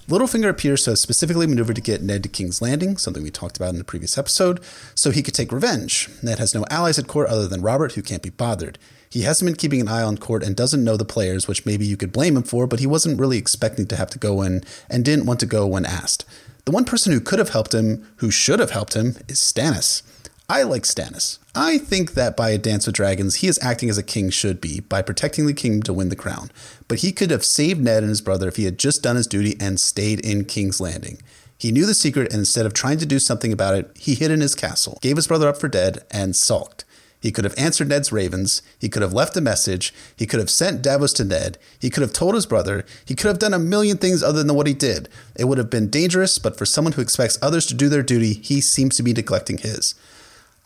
Littlefinger 0.08 0.48
appears 0.48 0.82
to 0.82 0.90
have 0.90 0.98
specifically 0.98 1.46
maneuvered 1.46 1.76
to 1.76 1.82
get 1.82 2.02
Ned 2.02 2.24
to 2.24 2.28
King's 2.28 2.60
Landing, 2.60 2.96
something 2.96 3.22
we 3.22 3.30
talked 3.30 3.56
about 3.56 3.70
in 3.70 3.78
the 3.78 3.84
previous 3.84 4.18
episode, 4.18 4.60
so 4.94 5.10
he 5.10 5.22
could 5.22 5.34
take 5.34 5.52
revenge. 5.52 6.10
Ned 6.22 6.38
has 6.38 6.54
no 6.54 6.66
allies 6.70 6.98
at 6.98 7.06
court 7.06 7.28
other 7.28 7.46
than 7.46 7.62
Robert, 7.62 7.92
who 7.92 8.02
can't 8.02 8.22
be 8.22 8.28
bothered. 8.28 8.78
He 9.08 9.22
hasn't 9.22 9.46
been 9.46 9.56
keeping 9.56 9.80
an 9.80 9.88
eye 9.88 10.02
on 10.02 10.18
court 10.18 10.42
and 10.42 10.56
doesn't 10.56 10.82
know 10.82 10.96
the 10.96 11.04
players, 11.04 11.46
which 11.46 11.64
maybe 11.64 11.86
you 11.86 11.96
could 11.96 12.12
blame 12.12 12.36
him 12.36 12.42
for, 12.42 12.66
but 12.66 12.80
he 12.80 12.86
wasn't 12.86 13.20
really 13.20 13.38
expecting 13.38 13.86
to 13.86 13.96
have 13.96 14.10
to 14.10 14.18
go 14.18 14.42
in 14.42 14.64
and 14.90 15.04
didn't 15.04 15.26
want 15.26 15.38
to 15.40 15.46
go 15.46 15.66
when 15.66 15.84
asked. 15.84 16.24
The 16.64 16.72
one 16.72 16.84
person 16.84 17.12
who 17.12 17.20
could 17.20 17.40
have 17.40 17.48
helped 17.48 17.74
him, 17.74 18.06
who 18.16 18.30
should 18.30 18.60
have 18.60 18.70
helped 18.70 18.94
him, 18.94 19.16
is 19.28 19.38
Stannis. 19.38 20.02
I 20.48 20.62
like 20.62 20.82
Stannis. 20.82 21.38
I 21.54 21.78
think 21.78 22.14
that 22.14 22.36
by 22.36 22.50
a 22.50 22.58
Dance 22.58 22.86
with 22.86 22.94
Dragons, 22.94 23.36
he 23.36 23.48
is 23.48 23.58
acting 23.62 23.90
as 23.90 23.98
a 23.98 24.02
king 24.02 24.30
should 24.30 24.60
be 24.60 24.80
by 24.80 25.02
protecting 25.02 25.46
the 25.46 25.54
kingdom 25.54 25.82
to 25.84 25.92
win 25.92 26.08
the 26.08 26.16
crown. 26.16 26.50
But 26.86 27.00
he 27.00 27.10
could 27.10 27.30
have 27.30 27.44
saved 27.44 27.80
Ned 27.80 28.02
and 28.02 28.10
his 28.10 28.20
brother 28.20 28.48
if 28.48 28.56
he 28.56 28.64
had 28.64 28.78
just 28.78 29.02
done 29.02 29.16
his 29.16 29.26
duty 29.26 29.56
and 29.58 29.80
stayed 29.80 30.20
in 30.20 30.44
King's 30.44 30.80
Landing. 30.80 31.18
He 31.58 31.72
knew 31.72 31.86
the 31.86 31.94
secret, 31.94 32.30
and 32.32 32.40
instead 32.40 32.66
of 32.66 32.74
trying 32.74 32.98
to 32.98 33.06
do 33.06 33.18
something 33.18 33.52
about 33.52 33.76
it, 33.76 33.90
he 33.96 34.14
hid 34.14 34.30
in 34.30 34.40
his 34.40 34.54
castle, 34.54 34.98
gave 35.00 35.16
his 35.16 35.26
brother 35.26 35.48
up 35.48 35.56
for 35.56 35.68
dead, 35.68 36.04
and 36.10 36.36
sulked. 36.36 36.84
He 37.22 37.30
could 37.30 37.44
have 37.44 37.54
answered 37.56 37.88
Ned's 37.88 38.10
ravens. 38.10 38.62
He 38.80 38.88
could 38.88 39.00
have 39.00 39.12
left 39.12 39.36
a 39.36 39.40
message. 39.40 39.94
He 40.16 40.26
could 40.26 40.40
have 40.40 40.50
sent 40.50 40.82
Davos 40.82 41.12
to 41.14 41.24
Ned. 41.24 41.56
He 41.78 41.88
could 41.88 42.02
have 42.02 42.12
told 42.12 42.34
his 42.34 42.46
brother. 42.46 42.84
He 43.04 43.14
could 43.14 43.28
have 43.28 43.38
done 43.38 43.54
a 43.54 43.60
million 43.60 43.96
things 43.96 44.24
other 44.24 44.42
than 44.42 44.56
what 44.56 44.66
he 44.66 44.74
did. 44.74 45.08
It 45.36 45.44
would 45.44 45.58
have 45.58 45.70
been 45.70 45.88
dangerous, 45.88 46.38
but 46.38 46.58
for 46.58 46.66
someone 46.66 46.94
who 46.94 47.00
expects 47.00 47.38
others 47.40 47.64
to 47.66 47.74
do 47.74 47.88
their 47.88 48.02
duty, 48.02 48.34
he 48.34 48.60
seems 48.60 48.96
to 48.96 49.04
be 49.04 49.12
neglecting 49.12 49.58
his. 49.58 49.94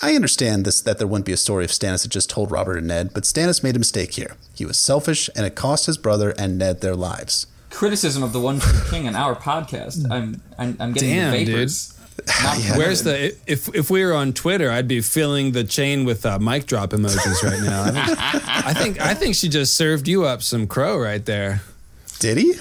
I 0.01 0.15
understand 0.15 0.65
this 0.65 0.81
that 0.81 0.99
there 0.99 1.07
wouldn't 1.07 1.27
be 1.27 1.33
a 1.33 1.39
story 1.39 1.65
if 1.65 1.71
Stannis 1.71 2.03
had 2.03 2.11
just 2.11 2.31
told 2.31 2.51
Robert 2.51 2.79
and 2.79 2.89
Ned, 2.89 3.13
but 3.13 3.25
Stannis 3.25 3.63
made 3.63 3.77
a 3.77 3.79
mistake 3.79 4.15
here. 4.15 4.37
He 4.55 4.65
was 4.65 4.79
selfish, 4.79 5.29
and 5.37 5.45
it 5.45 5.55
cost 5.55 5.87
his 5.87 5.99
brother 5.99 6.35
and 6.39 6.59
Ned 6.59 6.81
their 6.81 6.97
lives. 6.97 7.47
Criticism 7.71 8.23
of 8.23 8.33
the 8.33 8.41
One 8.41 8.61
True 8.61 8.81
King 8.91 9.05
in 9.05 9.15
our 9.15 9.35
podcast. 9.35 10.11
I'm 10.11 10.41
I'm, 10.59 10.77
I'm 10.81 10.93
getting 10.93 11.11
Damn, 11.11 11.33
the 11.33 11.45
dude. 11.45 11.71
Vapors. 12.25 12.69
Not 12.69 12.79
Where's 12.79 13.03
the 13.03 13.37
if 13.47 13.75
if 13.75 13.91
we 13.91 14.05
were 14.05 14.15
on 14.15 14.33
Twitter, 14.33 14.71
I'd 14.71 14.89
be 14.89 15.01
filling 15.01 15.53
the 15.53 15.65
chain 15.65 16.05
with 16.05 16.25
uh, 16.27 16.39
mic 16.39 16.67
drop 16.67 16.91
emojis 16.91 17.43
right 17.43 17.63
now. 17.63 17.83
I 17.85 17.91
think, 17.93 18.19
I 18.67 18.73
think 18.75 19.01
I 19.01 19.15
think 19.15 19.35
she 19.35 19.49
just 19.49 19.75
served 19.75 20.09
you 20.09 20.25
up 20.25 20.43
some 20.43 20.67
crow 20.67 20.99
right 20.99 21.25
there. 21.25 21.63
Did 22.19 22.39
he? 22.39 22.55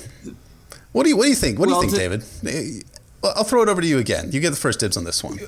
What 0.91 1.03
do 1.03 1.09
you 1.09 1.17
What 1.17 1.23
do 1.23 1.29
you 1.29 1.35
think? 1.35 1.59
What 1.59 1.69
Well, 1.69 1.81
do 1.81 1.87
you 1.87 1.91
think, 1.91 2.23
David? 2.43 2.55
Eh, 2.55 2.81
I'll 3.23 3.43
throw 3.43 3.61
it 3.63 3.69
over 3.69 3.81
to 3.81 3.87
you 3.87 3.97
again. 3.97 4.31
You 4.31 4.39
get 4.39 4.51
the 4.51 4.55
first 4.55 4.79
dibs 4.79 4.97
on 4.97 5.03
this 5.03 5.23
one. 5.23 5.39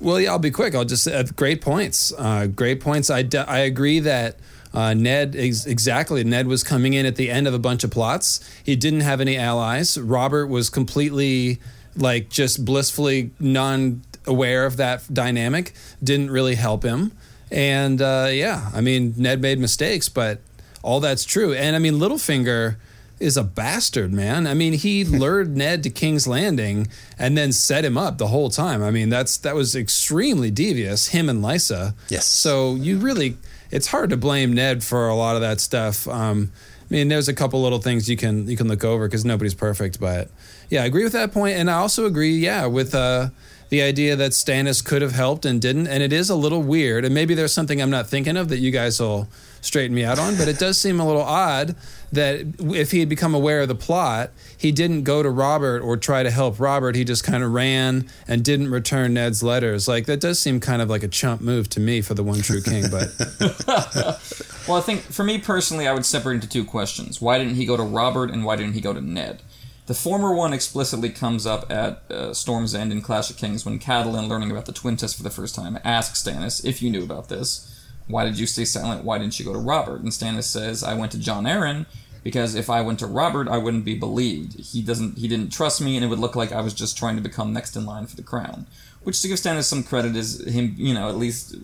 Well, 0.00 0.18
yeah, 0.20 0.30
I'll 0.30 0.38
be 0.38 0.50
quick. 0.50 0.74
I'll 0.74 0.84
just 0.84 1.06
uh, 1.06 1.22
great 1.22 1.60
points. 1.60 2.12
Uh, 2.16 2.46
great 2.46 2.80
points. 2.80 3.10
I, 3.10 3.22
de- 3.22 3.48
I 3.48 3.58
agree 3.58 4.00
that 4.00 4.38
uh, 4.72 4.92
Ned 4.94 5.36
ex- 5.36 5.66
exactly. 5.66 6.24
Ned 6.24 6.46
was 6.48 6.64
coming 6.64 6.94
in 6.94 7.06
at 7.06 7.16
the 7.16 7.30
end 7.30 7.46
of 7.46 7.54
a 7.54 7.58
bunch 7.58 7.84
of 7.84 7.90
plots. 7.90 8.40
He 8.64 8.74
didn't 8.74 9.00
have 9.00 9.20
any 9.20 9.36
allies. 9.36 9.96
Robert 9.96 10.46
was 10.46 10.68
completely 10.70 11.60
like 11.96 12.28
just 12.28 12.64
blissfully 12.64 13.30
non 13.38 14.02
aware 14.26 14.66
of 14.66 14.76
that 14.78 15.12
dynamic. 15.12 15.72
Didn't 16.02 16.30
really 16.30 16.54
help 16.54 16.82
him. 16.82 17.12
And 17.50 18.00
uh, 18.00 18.28
yeah, 18.32 18.70
I 18.74 18.80
mean 18.80 19.14
Ned 19.16 19.40
made 19.40 19.58
mistakes, 19.58 20.08
but 20.08 20.40
all 20.82 21.00
that's 21.00 21.24
true. 21.24 21.52
And 21.52 21.76
I 21.76 21.78
mean 21.78 21.94
Littlefinger 21.94 22.76
is 23.20 23.36
a 23.36 23.44
bastard, 23.44 24.12
man. 24.12 24.46
I 24.46 24.54
mean, 24.54 24.72
he 24.72 25.04
lured 25.04 25.56
Ned 25.56 25.82
to 25.84 25.90
King's 25.90 26.26
Landing 26.26 26.88
and 27.18 27.36
then 27.36 27.52
set 27.52 27.84
him 27.84 27.96
up 27.96 28.18
the 28.18 28.28
whole 28.28 28.50
time. 28.50 28.82
I 28.82 28.90
mean, 28.90 29.08
that's 29.08 29.36
that 29.38 29.54
was 29.54 29.74
extremely 29.74 30.50
devious. 30.50 31.08
Him 31.08 31.28
and 31.28 31.42
Lysa. 31.42 31.94
Yes. 32.08 32.26
So 32.26 32.74
you 32.74 32.98
really, 32.98 33.36
it's 33.70 33.88
hard 33.88 34.10
to 34.10 34.16
blame 34.16 34.52
Ned 34.52 34.82
for 34.82 35.08
a 35.08 35.14
lot 35.14 35.36
of 35.36 35.42
that 35.42 35.60
stuff. 35.60 36.08
Um, 36.08 36.52
I 36.90 36.94
mean, 36.94 37.08
there's 37.08 37.28
a 37.28 37.34
couple 37.34 37.62
little 37.62 37.80
things 37.80 38.08
you 38.08 38.16
can 38.16 38.46
you 38.46 38.56
can 38.56 38.68
look 38.68 38.84
over 38.84 39.06
because 39.06 39.24
nobody's 39.24 39.54
perfect, 39.54 39.98
but 39.98 40.30
yeah, 40.70 40.82
I 40.82 40.86
agree 40.86 41.04
with 41.04 41.12
that 41.12 41.32
point, 41.32 41.56
and 41.56 41.70
I 41.70 41.74
also 41.74 42.06
agree, 42.06 42.36
yeah, 42.36 42.66
with 42.66 42.94
uh, 42.94 43.28
the 43.68 43.82
idea 43.82 44.16
that 44.16 44.32
Stannis 44.32 44.84
could 44.84 45.02
have 45.02 45.12
helped 45.12 45.44
and 45.44 45.60
didn't, 45.60 45.86
and 45.86 46.02
it 46.02 46.12
is 46.12 46.30
a 46.30 46.34
little 46.34 46.62
weird, 46.62 47.04
and 47.04 47.14
maybe 47.14 47.34
there's 47.34 47.52
something 47.52 47.80
I'm 47.80 47.90
not 47.90 48.08
thinking 48.08 48.36
of 48.36 48.48
that 48.48 48.58
you 48.58 48.70
guys 48.70 49.00
will 49.00 49.28
straighten 49.60 49.94
me 49.94 50.04
out 50.04 50.18
on, 50.18 50.36
but 50.36 50.46
it 50.46 50.58
does 50.58 50.78
seem 50.78 51.00
a 51.00 51.06
little 51.06 51.22
odd 51.22 51.74
that 52.12 52.44
if 52.60 52.90
he 52.90 53.00
had 53.00 53.08
become 53.08 53.34
aware 53.34 53.62
of 53.62 53.68
the 53.68 53.74
plot, 53.74 54.30
he 54.56 54.70
didn't 54.70 55.04
go 55.04 55.22
to 55.22 55.30
Robert 55.30 55.80
or 55.80 55.96
try 55.96 56.22
to 56.22 56.30
help 56.30 56.60
Robert. 56.60 56.94
He 56.94 57.02
just 57.02 57.24
kind 57.24 57.42
of 57.42 57.50
ran 57.50 58.06
and 58.28 58.44
didn't 58.44 58.70
return 58.70 59.14
Ned's 59.14 59.42
letters. 59.42 59.88
Like 59.88 60.04
that 60.04 60.20
does 60.20 60.38
seem 60.38 60.60
kind 60.60 60.82
of 60.82 60.90
like 60.90 61.02
a 61.02 61.08
chump 61.08 61.40
move 61.40 61.70
to 61.70 61.80
me 61.80 62.02
for 62.02 62.12
the 62.12 62.22
one 62.22 62.42
true 62.42 62.60
king, 62.60 62.84
but. 62.90 64.20
Well, 64.66 64.78
I 64.78 64.80
think 64.80 65.02
for 65.02 65.24
me 65.24 65.38
personally, 65.38 65.86
I 65.86 65.92
would 65.92 66.06
separate 66.06 66.36
into 66.36 66.48
two 66.48 66.64
questions. 66.64 67.20
Why 67.20 67.36
didn't 67.38 67.56
he 67.56 67.66
go 67.66 67.76
to 67.76 67.82
Robert, 67.82 68.30
and 68.30 68.44
why 68.44 68.56
didn't 68.56 68.72
he 68.72 68.80
go 68.80 68.94
to 68.94 69.00
Ned? 69.00 69.42
The 69.86 69.94
former 69.94 70.34
one 70.34 70.54
explicitly 70.54 71.10
comes 71.10 71.44
up 71.46 71.70
at 71.70 72.10
uh, 72.10 72.32
Storm's 72.32 72.74
End 72.74 72.90
in 72.90 73.02
Clash 73.02 73.28
of 73.28 73.36
Kings 73.36 73.66
when 73.66 73.78
Catelyn, 73.78 74.28
learning 74.28 74.50
about 74.50 74.64
the 74.64 74.72
twincest 74.72 75.16
for 75.16 75.22
the 75.22 75.30
first 75.30 75.54
time, 75.54 75.78
asks 75.84 76.22
Stannis 76.22 76.64
if 76.64 76.80
you 76.80 76.90
knew 76.90 77.02
about 77.02 77.28
this. 77.28 77.70
Why 78.06 78.24
did 78.24 78.38
you 78.38 78.46
stay 78.46 78.64
silent? 78.64 79.04
Why 79.04 79.18
didn't 79.18 79.38
you 79.38 79.44
go 79.44 79.52
to 79.52 79.58
Robert? 79.58 80.00
And 80.00 80.10
Stannis 80.10 80.44
says, 80.44 80.82
"I 80.82 80.94
went 80.94 81.12
to 81.12 81.18
Jon 81.18 81.44
Arryn 81.44 81.84
because 82.22 82.54
if 82.54 82.70
I 82.70 82.80
went 82.80 82.98
to 83.00 83.06
Robert, 83.06 83.46
I 83.48 83.58
wouldn't 83.58 83.84
be 83.84 83.94
believed. 83.94 84.58
He 84.58 84.80
doesn't. 84.80 85.18
He 85.18 85.28
didn't 85.28 85.52
trust 85.52 85.82
me, 85.82 85.96
and 85.96 86.04
it 86.04 86.08
would 86.08 86.18
look 86.18 86.36
like 86.36 86.52
I 86.52 86.62
was 86.62 86.72
just 86.72 86.96
trying 86.96 87.16
to 87.16 87.22
become 87.22 87.52
next 87.52 87.76
in 87.76 87.84
line 87.84 88.06
for 88.06 88.16
the 88.16 88.22
crown." 88.22 88.66
Which, 89.02 89.20
to 89.20 89.28
give 89.28 89.38
Stannis 89.38 89.64
some 89.64 89.82
credit, 89.82 90.16
is 90.16 90.42
him, 90.46 90.74
you 90.78 90.94
know, 90.94 91.10
at 91.10 91.16
least 91.16 91.56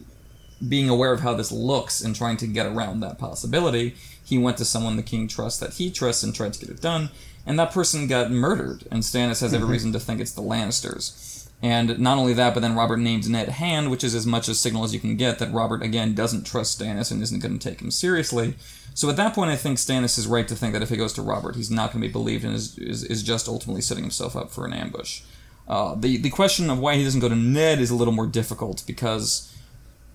being 0.68 0.90
aware 0.90 1.12
of 1.12 1.20
how 1.20 1.32
this 1.32 1.50
looks 1.50 2.02
and 2.02 2.14
trying 2.14 2.36
to 2.36 2.46
get 2.46 2.66
around 2.66 3.00
that 3.00 3.18
possibility, 3.18 3.94
he 4.22 4.36
went 4.36 4.58
to 4.58 4.64
someone 4.64 4.96
the 4.96 5.02
king 5.02 5.26
trusts 5.26 5.58
that 5.58 5.74
he 5.74 5.90
trusts 5.90 6.22
and 6.22 6.34
tried 6.34 6.52
to 6.52 6.60
get 6.60 6.68
it 6.68 6.82
done, 6.82 7.08
and 7.46 7.58
that 7.58 7.72
person 7.72 8.06
got 8.06 8.30
murdered, 8.30 8.84
and 8.90 9.02
Stannis 9.02 9.40
has 9.40 9.54
every 9.54 9.68
reason 9.68 9.92
to 9.92 10.00
think 10.00 10.20
it's 10.20 10.32
the 10.32 10.42
Lannisters. 10.42 11.48
And 11.62 11.98
not 11.98 12.16
only 12.16 12.32
that, 12.34 12.54
but 12.54 12.60
then 12.60 12.74
Robert 12.74 12.96
named 12.98 13.28
Ned 13.28 13.50
Hand, 13.50 13.90
which 13.90 14.02
is 14.02 14.14
as 14.14 14.26
much 14.26 14.48
a 14.48 14.54
signal 14.54 14.84
as 14.84 14.94
you 14.94 15.00
can 15.00 15.16
get 15.16 15.38
that 15.38 15.52
Robert, 15.52 15.82
again, 15.82 16.14
doesn't 16.14 16.46
trust 16.46 16.80
Stannis 16.80 17.10
and 17.10 17.22
isn't 17.22 17.40
going 17.40 17.58
to 17.58 17.68
take 17.68 17.82
him 17.82 17.90
seriously. 17.90 18.54
So 18.94 19.08
at 19.10 19.16
that 19.16 19.34
point, 19.34 19.50
I 19.50 19.56
think 19.56 19.78
Stannis 19.78 20.18
is 20.18 20.26
right 20.26 20.48
to 20.48 20.56
think 20.56 20.72
that 20.72 20.82
if 20.82 20.88
he 20.88 20.96
goes 20.96 21.12
to 21.14 21.22
Robert, 21.22 21.56
he's 21.56 21.70
not 21.70 21.92
going 21.92 22.02
to 22.02 22.08
be 22.08 22.12
believed 22.12 22.44
and 22.44 22.54
is, 22.54 22.78
is, 22.78 23.04
is 23.04 23.22
just 23.22 23.46
ultimately 23.46 23.82
setting 23.82 24.04
himself 24.04 24.36
up 24.36 24.50
for 24.50 24.64
an 24.64 24.72
ambush. 24.72 25.22
Uh, 25.68 25.94
the, 25.94 26.16
the 26.16 26.30
question 26.30 26.68
of 26.70 26.78
why 26.78 26.96
he 26.96 27.04
doesn't 27.04 27.20
go 27.20 27.28
to 27.28 27.36
Ned 27.36 27.78
is 27.78 27.90
a 27.90 27.94
little 27.94 28.12
more 28.12 28.26
difficult 28.26 28.82
because 28.86 29.54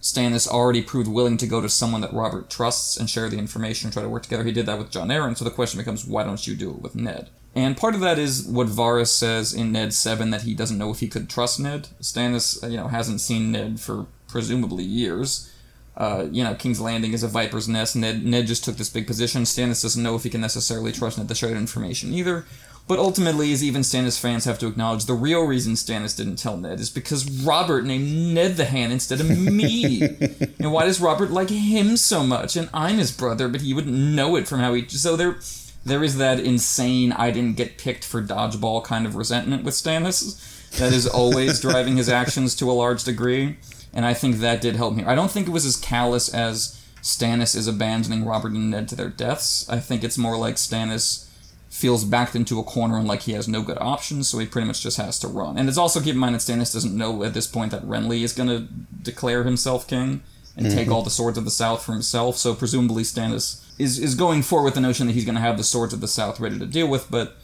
Stannis 0.05 0.47
already 0.47 0.83
proved 0.83 1.07
willing 1.07 1.35
to 1.35 1.47
go 1.47 1.61
to 1.61 1.67
someone 1.67 2.01
that 2.01 2.13
Robert 2.13 2.47
trusts 2.47 2.95
and 2.95 3.09
share 3.09 3.27
the 3.27 3.39
information 3.39 3.87
and 3.87 3.93
try 3.93 4.03
to 4.03 4.09
work 4.09 4.21
together. 4.21 4.43
He 4.43 4.51
did 4.51 4.67
that 4.67 4.77
with 4.77 4.91
Jon 4.91 5.07
Arryn, 5.07 5.35
so 5.35 5.43
the 5.43 5.49
question 5.49 5.79
becomes 5.79 6.05
why 6.05 6.23
don't 6.23 6.45
you 6.45 6.55
do 6.55 6.69
it 6.69 6.83
with 6.83 6.93
Ned? 6.93 7.29
And 7.55 7.75
part 7.75 7.95
of 7.95 8.01
that 8.01 8.19
is 8.19 8.45
what 8.45 8.67
Varys 8.67 9.07
says 9.07 9.51
in 9.51 9.71
Ned 9.71 9.95
7 9.95 10.29
that 10.29 10.43
he 10.43 10.53
doesn't 10.53 10.77
know 10.77 10.91
if 10.91 10.99
he 10.99 11.07
could 11.07 11.27
trust 11.27 11.59
Ned. 11.59 11.87
Stannis, 11.99 12.63
uh, 12.63 12.67
you 12.67 12.77
know, 12.77 12.89
hasn't 12.89 13.19
seen 13.19 13.51
Ned 13.51 13.79
for 13.79 14.05
presumably 14.27 14.83
years. 14.83 15.51
Uh, 15.97 16.27
you 16.29 16.43
know, 16.43 16.53
King's 16.53 16.79
Landing 16.79 17.13
is 17.13 17.23
a 17.23 17.27
viper's 17.27 17.67
nest. 17.67 17.95
Ned, 17.95 18.23
Ned 18.23 18.45
just 18.45 18.63
took 18.63 18.75
this 18.75 18.89
big 18.89 19.07
position. 19.07 19.41
Stannis 19.41 19.81
doesn't 19.81 20.03
know 20.03 20.13
if 20.13 20.21
he 20.21 20.29
can 20.29 20.41
necessarily 20.41 20.91
trust 20.91 21.17
Ned 21.17 21.29
to 21.29 21.33
share 21.33 21.49
information 21.49 22.13
either. 22.13 22.45
But 22.87 22.99
ultimately, 22.99 23.51
as 23.51 23.63
even 23.63 23.81
Stannis 23.81 24.19
fans 24.19 24.45
have 24.45 24.59
to 24.59 24.67
acknowledge, 24.67 25.05
the 25.05 25.13
real 25.13 25.43
reason 25.43 25.73
Stannis 25.73 26.15
didn't 26.15 26.35
tell 26.35 26.55
Ned 26.55 26.79
is 26.79 26.91
because 26.91 27.43
Robert 27.43 27.83
named 27.83 28.33
Ned 28.33 28.57
the 28.57 28.65
Hand 28.65 28.93
instead 28.93 29.19
of 29.19 29.29
me. 29.29 30.01
and 30.59 30.71
why 30.71 30.85
does 30.85 31.01
Robert 31.01 31.31
like 31.31 31.49
him 31.49 31.97
so 31.97 32.23
much? 32.23 32.55
And 32.55 32.69
I'm 32.73 32.99
his 32.99 33.11
brother, 33.11 33.47
but 33.47 33.61
he 33.61 33.73
wouldn't 33.73 33.95
know 33.95 34.35
it 34.35 34.47
from 34.47 34.59
how 34.59 34.75
he. 34.75 34.87
So 34.87 35.15
there, 35.15 35.37
there 35.83 36.03
is 36.03 36.17
that 36.17 36.39
insane 36.39 37.11
"I 37.11 37.31
didn't 37.31 37.57
get 37.57 37.79
picked 37.79 38.05
for 38.05 38.21
dodgeball" 38.21 38.83
kind 38.83 39.07
of 39.07 39.15
resentment 39.15 39.63
with 39.63 39.73
Stannis 39.73 40.51
that 40.77 40.93
is 40.93 41.07
always 41.07 41.59
driving 41.61 41.97
his 41.97 42.09
actions 42.09 42.55
to 42.57 42.69
a 42.69 42.73
large 42.73 43.03
degree. 43.03 43.57
And 43.93 44.05
I 44.05 44.13
think 44.13 44.37
that 44.37 44.61
did 44.61 44.75
help 44.75 44.93
me. 44.93 45.05
I 45.05 45.15
don't 45.15 45.31
think 45.31 45.47
it 45.47 45.51
was 45.51 45.65
as 45.65 45.77
callous 45.77 46.31
as 46.31 46.79
Stannis 47.01 47.55
is 47.55 47.67
abandoning 47.67 48.25
Robert 48.25 48.51
and 48.51 48.69
Ned 48.69 48.87
to 48.89 48.95
their 48.95 49.09
deaths. 49.09 49.67
I 49.69 49.79
think 49.79 50.03
it's 50.03 50.17
more 50.17 50.37
like 50.37 50.55
Stannis 50.55 51.25
feels 51.75 52.05
backed 52.05 52.37
into 52.37 52.57
a 52.57 52.63
corner 52.63 52.97
and 52.97 53.05
like 53.05 53.23
he 53.23 53.33
has 53.33 53.49
no 53.49 53.61
good 53.61 53.77
options, 53.81 54.29
so 54.29 54.39
he 54.39 54.45
pretty 54.45 54.65
much 54.65 54.81
just 54.81 54.95
has 54.95 55.19
to 55.19 55.27
run. 55.27 55.57
And 55.57 55.67
it's 55.67 55.77
also 55.77 55.99
keep 55.99 56.13
in 56.13 56.19
mind 56.19 56.33
that 56.33 56.39
Stannis 56.39 56.71
doesn't 56.71 56.95
know 56.95 57.21
at 57.23 57.33
this 57.33 57.47
point 57.47 57.71
that 57.71 57.85
Renly 57.85 58.21
is 58.21 58.31
going 58.31 58.47
to 58.47 58.61
declare 59.03 59.43
himself 59.43 59.85
king 59.85 60.23
and 60.55 60.71
take 60.71 60.85
mm-hmm. 60.85 60.93
all 60.93 61.01
the 61.01 61.09
swords 61.09 61.37
of 61.37 61.43
the 61.43 61.51
South 61.51 61.83
for 61.83 61.91
himself. 61.91 62.37
So 62.37 62.55
presumably 62.55 63.03
Stannis 63.03 63.61
is 63.77 63.99
is 63.99 64.15
going 64.15 64.41
forward 64.41 64.65
with 64.65 64.75
the 64.75 64.79
notion 64.79 65.07
that 65.07 65.13
he's 65.13 65.25
going 65.25 65.35
to 65.35 65.41
have 65.41 65.57
the 65.57 65.65
swords 65.65 65.93
of 65.93 65.99
the 65.99 66.07
South 66.07 66.39
ready 66.39 66.57
to 66.57 66.65
deal 66.65 66.87
with. 66.87 67.11
But 67.11 67.35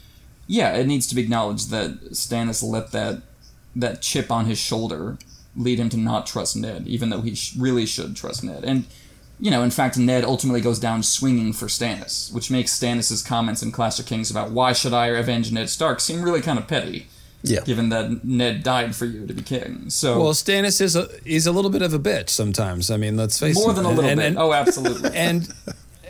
yeah, 0.48 0.76
it 0.76 0.88
needs 0.88 1.08
to 1.08 1.15
be 1.15 1.24
acknowledged 1.24 1.70
that 1.72 2.12
Stannis 2.12 2.63
let 2.63 2.94
that 2.94 3.24
that 3.76 4.02
chip 4.02 4.32
on 4.32 4.46
his 4.46 4.58
shoulder 4.58 5.17
lead 5.58 5.78
him 5.78 5.89
to 5.89 5.98
not 5.98 6.26
trust 6.26 6.56
Ned, 6.56 6.88
even 6.88 7.10
though 7.10 7.20
he 7.20 7.36
sh- 7.36 7.58
really 7.58 7.86
should 7.86 8.15
trust 8.15 8.46
Ned. 8.46 8.63
And 8.63 8.86
you 9.42 9.50
know, 9.50 9.64
in 9.64 9.72
fact, 9.72 9.98
Ned 9.98 10.24
ultimately 10.24 10.62
goes 10.62 10.80
down 10.80 11.02
swinging 11.02 11.52
for 11.52 11.66
Stannis, 11.66 12.32
which 12.32 12.52
makes 12.52 12.80
Stannis' 12.80 13.26
comments 13.26 13.64
in 13.64 13.72
Clash 13.72 14.00
of 14.00 14.06
Kings 14.06 14.30
about 14.30 14.52
why 14.52 14.72
should 14.72 14.94
I 14.94 15.08
avenge 15.08 15.52
Ned 15.52 15.68
Stark 15.68 16.00
seem 16.00 16.22
really 16.22 16.42
kind 16.42 16.60
of 16.60 16.68
petty, 16.68 17.08
Yeah. 17.42 17.62
given 17.62 17.90
that 17.90 18.24
Ned 18.24 18.62
died 18.62 18.96
for 18.96 19.06
you 19.06 19.26
to 19.26 19.34
be 19.34 19.42
king. 19.42 19.90
So 19.90 20.22
Well, 20.22 20.34
Stannis 20.34 20.80
is 20.80 20.96
a 20.96 21.10
he's 21.26 21.48
a 21.48 21.52
little 21.52 21.72
bit 21.72 21.82
of 21.82 21.92
a 21.92 22.00
bitch 22.00 22.30
sometimes. 22.30 22.92
I 22.92 22.98
mean, 22.98 23.18
let's 23.18 23.40
face 23.40 23.56
more 23.56 23.72
it. 23.72 23.74
More 23.74 23.74
than 23.74 23.86
a 23.86 23.90
little 23.90 24.10
and, 24.12 24.20
bit. 24.20 24.28
And, 24.28 24.38
oh, 24.38 24.54
absolutely. 24.54 25.10
and 25.16 25.52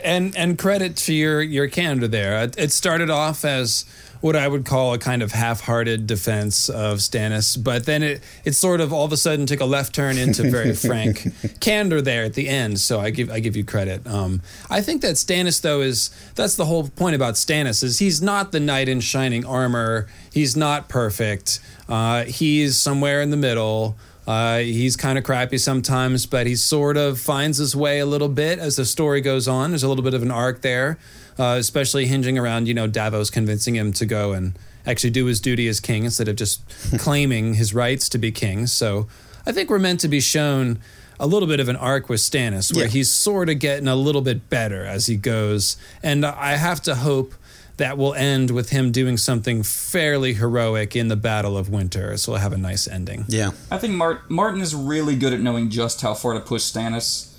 and 0.04 0.36
and 0.36 0.58
credit 0.58 0.96
to 0.96 1.14
your 1.14 1.40
your 1.40 1.68
candor 1.68 2.08
there. 2.08 2.50
It 2.58 2.70
started 2.70 3.08
off 3.08 3.46
as 3.46 3.86
what 4.22 4.36
I 4.36 4.48
would 4.48 4.64
call 4.64 4.94
a 4.94 4.98
kind 4.98 5.20
of 5.20 5.32
half-hearted 5.32 6.06
defense 6.06 6.68
of 6.68 6.98
Stannis, 6.98 7.62
but 7.62 7.84
then 7.86 8.02
it 8.02 8.22
it 8.44 8.52
sort 8.52 8.80
of 8.80 8.92
all 8.92 9.04
of 9.04 9.12
a 9.12 9.16
sudden 9.16 9.44
took 9.46 9.60
a 9.60 9.66
left 9.66 9.94
turn 9.94 10.16
into 10.16 10.50
very 10.50 10.74
frank 10.86 11.26
candor 11.60 12.00
there 12.00 12.24
at 12.24 12.34
the 12.34 12.48
end. 12.48 12.80
So 12.80 13.00
I 13.00 13.10
give 13.10 13.30
I 13.30 13.40
give 13.40 13.56
you 13.56 13.64
credit. 13.64 14.06
Um, 14.06 14.40
I 14.70 14.80
think 14.80 15.02
that 15.02 15.16
Stannis 15.16 15.60
though 15.60 15.82
is 15.82 16.10
that's 16.36 16.54
the 16.54 16.64
whole 16.64 16.88
point 16.88 17.16
about 17.16 17.34
Stannis 17.34 17.82
is 17.82 17.98
he's 17.98 18.22
not 18.22 18.52
the 18.52 18.60
knight 18.60 18.88
in 18.88 19.00
shining 19.00 19.44
armor. 19.44 20.06
He's 20.32 20.56
not 20.56 20.88
perfect. 20.88 21.60
Uh, 21.88 22.24
he's 22.24 22.78
somewhere 22.78 23.20
in 23.20 23.30
the 23.30 23.36
middle. 23.36 23.96
Uh, 24.26 24.58
he's 24.58 24.96
kind 24.96 25.18
of 25.18 25.24
crappy 25.24 25.58
sometimes, 25.58 26.26
but 26.26 26.46
he 26.46 26.54
sort 26.54 26.96
of 26.96 27.18
finds 27.18 27.58
his 27.58 27.74
way 27.74 27.98
a 27.98 28.06
little 28.06 28.28
bit 28.28 28.58
as 28.58 28.76
the 28.76 28.84
story 28.84 29.20
goes 29.20 29.48
on. 29.48 29.70
There's 29.70 29.82
a 29.82 29.88
little 29.88 30.04
bit 30.04 30.14
of 30.14 30.22
an 30.22 30.30
arc 30.30 30.62
there, 30.62 30.96
uh, 31.38 31.56
especially 31.58 32.06
hinging 32.06 32.38
around, 32.38 32.68
you 32.68 32.74
know, 32.74 32.86
Davos 32.86 33.30
convincing 33.30 33.74
him 33.76 33.92
to 33.94 34.06
go 34.06 34.32
and 34.32 34.54
actually 34.86 35.10
do 35.10 35.26
his 35.26 35.40
duty 35.40 35.68
as 35.68 35.80
king 35.80 36.04
instead 36.04 36.28
of 36.28 36.36
just 36.36 36.60
claiming 36.98 37.54
his 37.54 37.72
rights 37.74 38.08
to 38.10 38.18
be 38.18 38.32
king. 38.32 38.66
So 38.66 39.06
I 39.46 39.52
think 39.52 39.70
we're 39.70 39.78
meant 39.78 40.00
to 40.00 40.08
be 40.08 40.20
shown 40.20 40.78
a 41.20 41.26
little 41.26 41.46
bit 41.48 41.60
of 41.60 41.68
an 41.68 41.76
arc 41.76 42.08
with 42.08 42.20
Stannis 42.20 42.74
where 42.74 42.84
Yeah. 42.86 42.90
he's 42.90 43.10
sort 43.10 43.48
of 43.48 43.58
getting 43.60 43.86
a 43.86 43.94
little 43.94 44.22
bit 44.22 44.48
better 44.50 44.84
as 44.84 45.06
he 45.06 45.16
goes. 45.16 45.76
And 46.02 46.26
I 46.26 46.56
have 46.56 46.82
to 46.82 46.96
hope 46.96 47.34
that 47.76 47.96
will 47.96 48.12
end 48.14 48.50
with 48.50 48.70
him 48.70 48.92
doing 48.92 49.16
something 49.16 49.62
fairly 49.62 50.34
heroic 50.34 50.94
in 50.94 51.08
the 51.08 51.16
Battle 51.16 51.56
of 51.56 51.68
Winter. 51.70 52.16
So 52.16 52.32
we'll 52.32 52.40
have 52.40 52.52
a 52.52 52.58
nice 52.58 52.86
ending. 52.88 53.24
Yeah. 53.28 53.52
I 53.70 53.78
think 53.78 53.94
Mart- 53.94 54.30
Martin 54.30 54.60
is 54.60 54.74
really 54.74 55.16
good 55.16 55.32
at 55.32 55.40
knowing 55.40 55.70
just 55.70 56.00
how 56.00 56.14
far 56.14 56.34
to 56.34 56.40
push 56.40 56.62
Stannis 56.62 57.31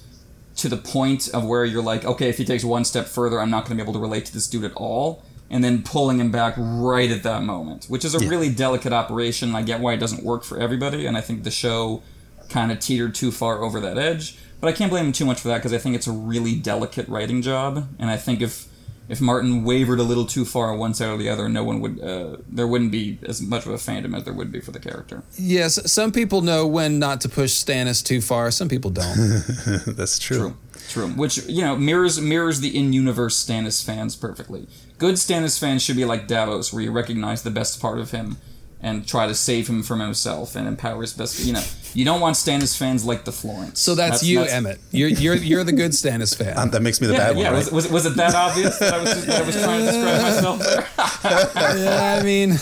to 0.57 0.69
the 0.69 0.77
point 0.77 1.29
of 1.33 1.43
where 1.45 1.65
you're 1.65 1.81
like, 1.83 2.05
okay, 2.05 2.29
if 2.29 2.37
he 2.37 2.45
takes 2.45 2.63
one 2.63 2.85
step 2.85 3.07
further, 3.07 3.39
I'm 3.41 3.49
not 3.49 3.65
going 3.65 3.77
to 3.77 3.83
be 3.83 3.85
able 3.85 3.93
to 3.93 3.99
relate 3.99 4.25
to 4.25 4.33
this 4.33 4.47
dude 4.47 4.63
at 4.63 4.73
all. 4.75 5.23
And 5.49 5.63
then 5.63 5.83
pulling 5.83 6.19
him 6.19 6.31
back 6.31 6.55
right 6.57 7.11
at 7.11 7.21
that 7.23 7.43
moment, 7.43 7.85
which 7.85 8.03
is 8.05 8.15
a 8.15 8.19
Yeah. 8.23 8.29
really 8.29 8.49
delicate 8.49 8.91
operation. 8.93 9.55
I 9.55 9.61
get 9.61 9.79
why 9.81 9.93
it 9.93 9.97
doesn't 9.97 10.23
work 10.23 10.43
for 10.43 10.57
everybody, 10.59 11.05
and 11.05 11.15
I 11.15 11.21
think 11.21 11.43
the 11.43 11.51
show 11.51 12.01
kind 12.49 12.71
of 12.71 12.79
teetered 12.79 13.13
too 13.13 13.31
far 13.31 13.61
over 13.61 13.79
that 13.79 13.97
edge. 13.97 14.35
But 14.59 14.67
I 14.69 14.71
can't 14.71 14.89
blame 14.89 15.07
him 15.07 15.11
too 15.11 15.25
much 15.25 15.39
for 15.41 15.49
that 15.49 15.57
because 15.57 15.73
I 15.73 15.77
think 15.77 15.95
it's 15.95 16.07
a 16.07 16.11
really 16.11 16.55
delicate 16.55 17.07
writing 17.07 17.41
job, 17.41 17.87
and 17.99 18.09
I 18.09 18.17
think 18.17 18.41
if 18.41 18.65
if 19.09 19.19
Martin 19.19 19.63
wavered 19.63 19.99
a 19.99 20.03
little 20.03 20.25
too 20.25 20.45
far 20.45 20.71
on 20.71 20.79
one 20.79 20.93
side 20.93 21.09
or 21.09 21.17
the 21.17 21.29
other, 21.29 21.49
no 21.49 21.63
one 21.63 21.81
would 21.81 22.01
uh, 22.01 22.37
there 22.47 22.67
wouldn't 22.67 22.91
be 22.91 23.19
as 23.23 23.41
much 23.41 23.65
of 23.65 23.71
a 23.71 23.75
fandom 23.75 24.15
as 24.15 24.23
there 24.23 24.33
would 24.33 24.51
be 24.51 24.59
for 24.59 24.71
the 24.71 24.79
character. 24.79 25.23
Yes, 25.37 25.91
some 25.91 26.11
people 26.11 26.41
know 26.41 26.65
when 26.65 26.99
not 26.99 27.21
to 27.21 27.29
push 27.29 27.53
Stannis 27.53 28.03
too 28.03 28.21
far. 28.21 28.51
Some 28.51 28.69
people 28.69 28.91
don't. 28.91 29.15
That's 29.87 30.19
true. 30.19 30.37
True. 30.37 30.57
True. 30.89 31.07
Which 31.09 31.45
you 31.47 31.61
know 31.61 31.75
mirrors 31.75 32.19
mirrors 32.19 32.59
the 32.59 32.77
in-universe 32.77 33.43
Stannis 33.45 33.83
fans 33.83 34.15
perfectly. 34.15 34.67
Good 34.97 35.15
Stannis 35.15 35.59
fans 35.59 35.81
should 35.81 35.95
be 35.95 36.05
like 36.05 36.27
Davos, 36.27 36.73
where 36.73 36.83
you 36.83 36.91
recognize 36.91 37.43
the 37.43 37.51
best 37.51 37.81
part 37.81 37.99
of 37.99 38.11
him 38.11 38.37
and 38.83 39.07
try 39.07 39.25
to 39.25 39.33
save 39.33 39.67
him 39.67 39.81
from 39.81 39.99
himself 40.01 40.55
and 40.55 40.67
empower 40.67 41.01
his 41.01 41.13
best. 41.13 41.39
You 41.39 41.53
know, 41.53 41.63
you 41.93 42.03
don't 42.05 42.19
want 42.21 42.35
Stannis 42.35 42.77
fans 42.77 43.03
like 43.05 43.23
the 43.25 43.31
Florents. 43.31 43.77
So 43.77 43.95
that's, 43.95 44.21
you, 44.23 44.41
Emmett. 44.41 44.79
You're 44.91 45.09
you're 45.09 45.35
you're 45.35 45.63
the 45.63 45.71
good 45.71 45.91
Stannis 45.91 46.35
fan. 46.37 46.57
Um, 46.57 46.69
that 46.71 46.81
makes 46.81 46.99
me 47.01 47.07
the 47.07 47.13
Yeah, 47.13 47.19
bad 47.33 47.37
yeah. 47.37 47.43
one. 47.49 47.53
Was, 47.55 47.65
Right? 47.67 47.73
was, 47.73 47.87
was 47.89 48.05
it 48.05 48.15
that 48.17 48.35
obvious 48.35 48.77
that 48.79 48.93
I 48.93 48.99
was 48.99 49.09
just, 49.09 49.27
that 49.27 49.41
I 49.41 49.45
was 49.45 49.55
trying 49.63 49.79
to 49.79 49.85
describe 49.91 50.21
myself 50.21 50.59
there? 50.59 51.83
yeah, 51.83 52.17
I 52.19 52.23
mean, 52.23 52.55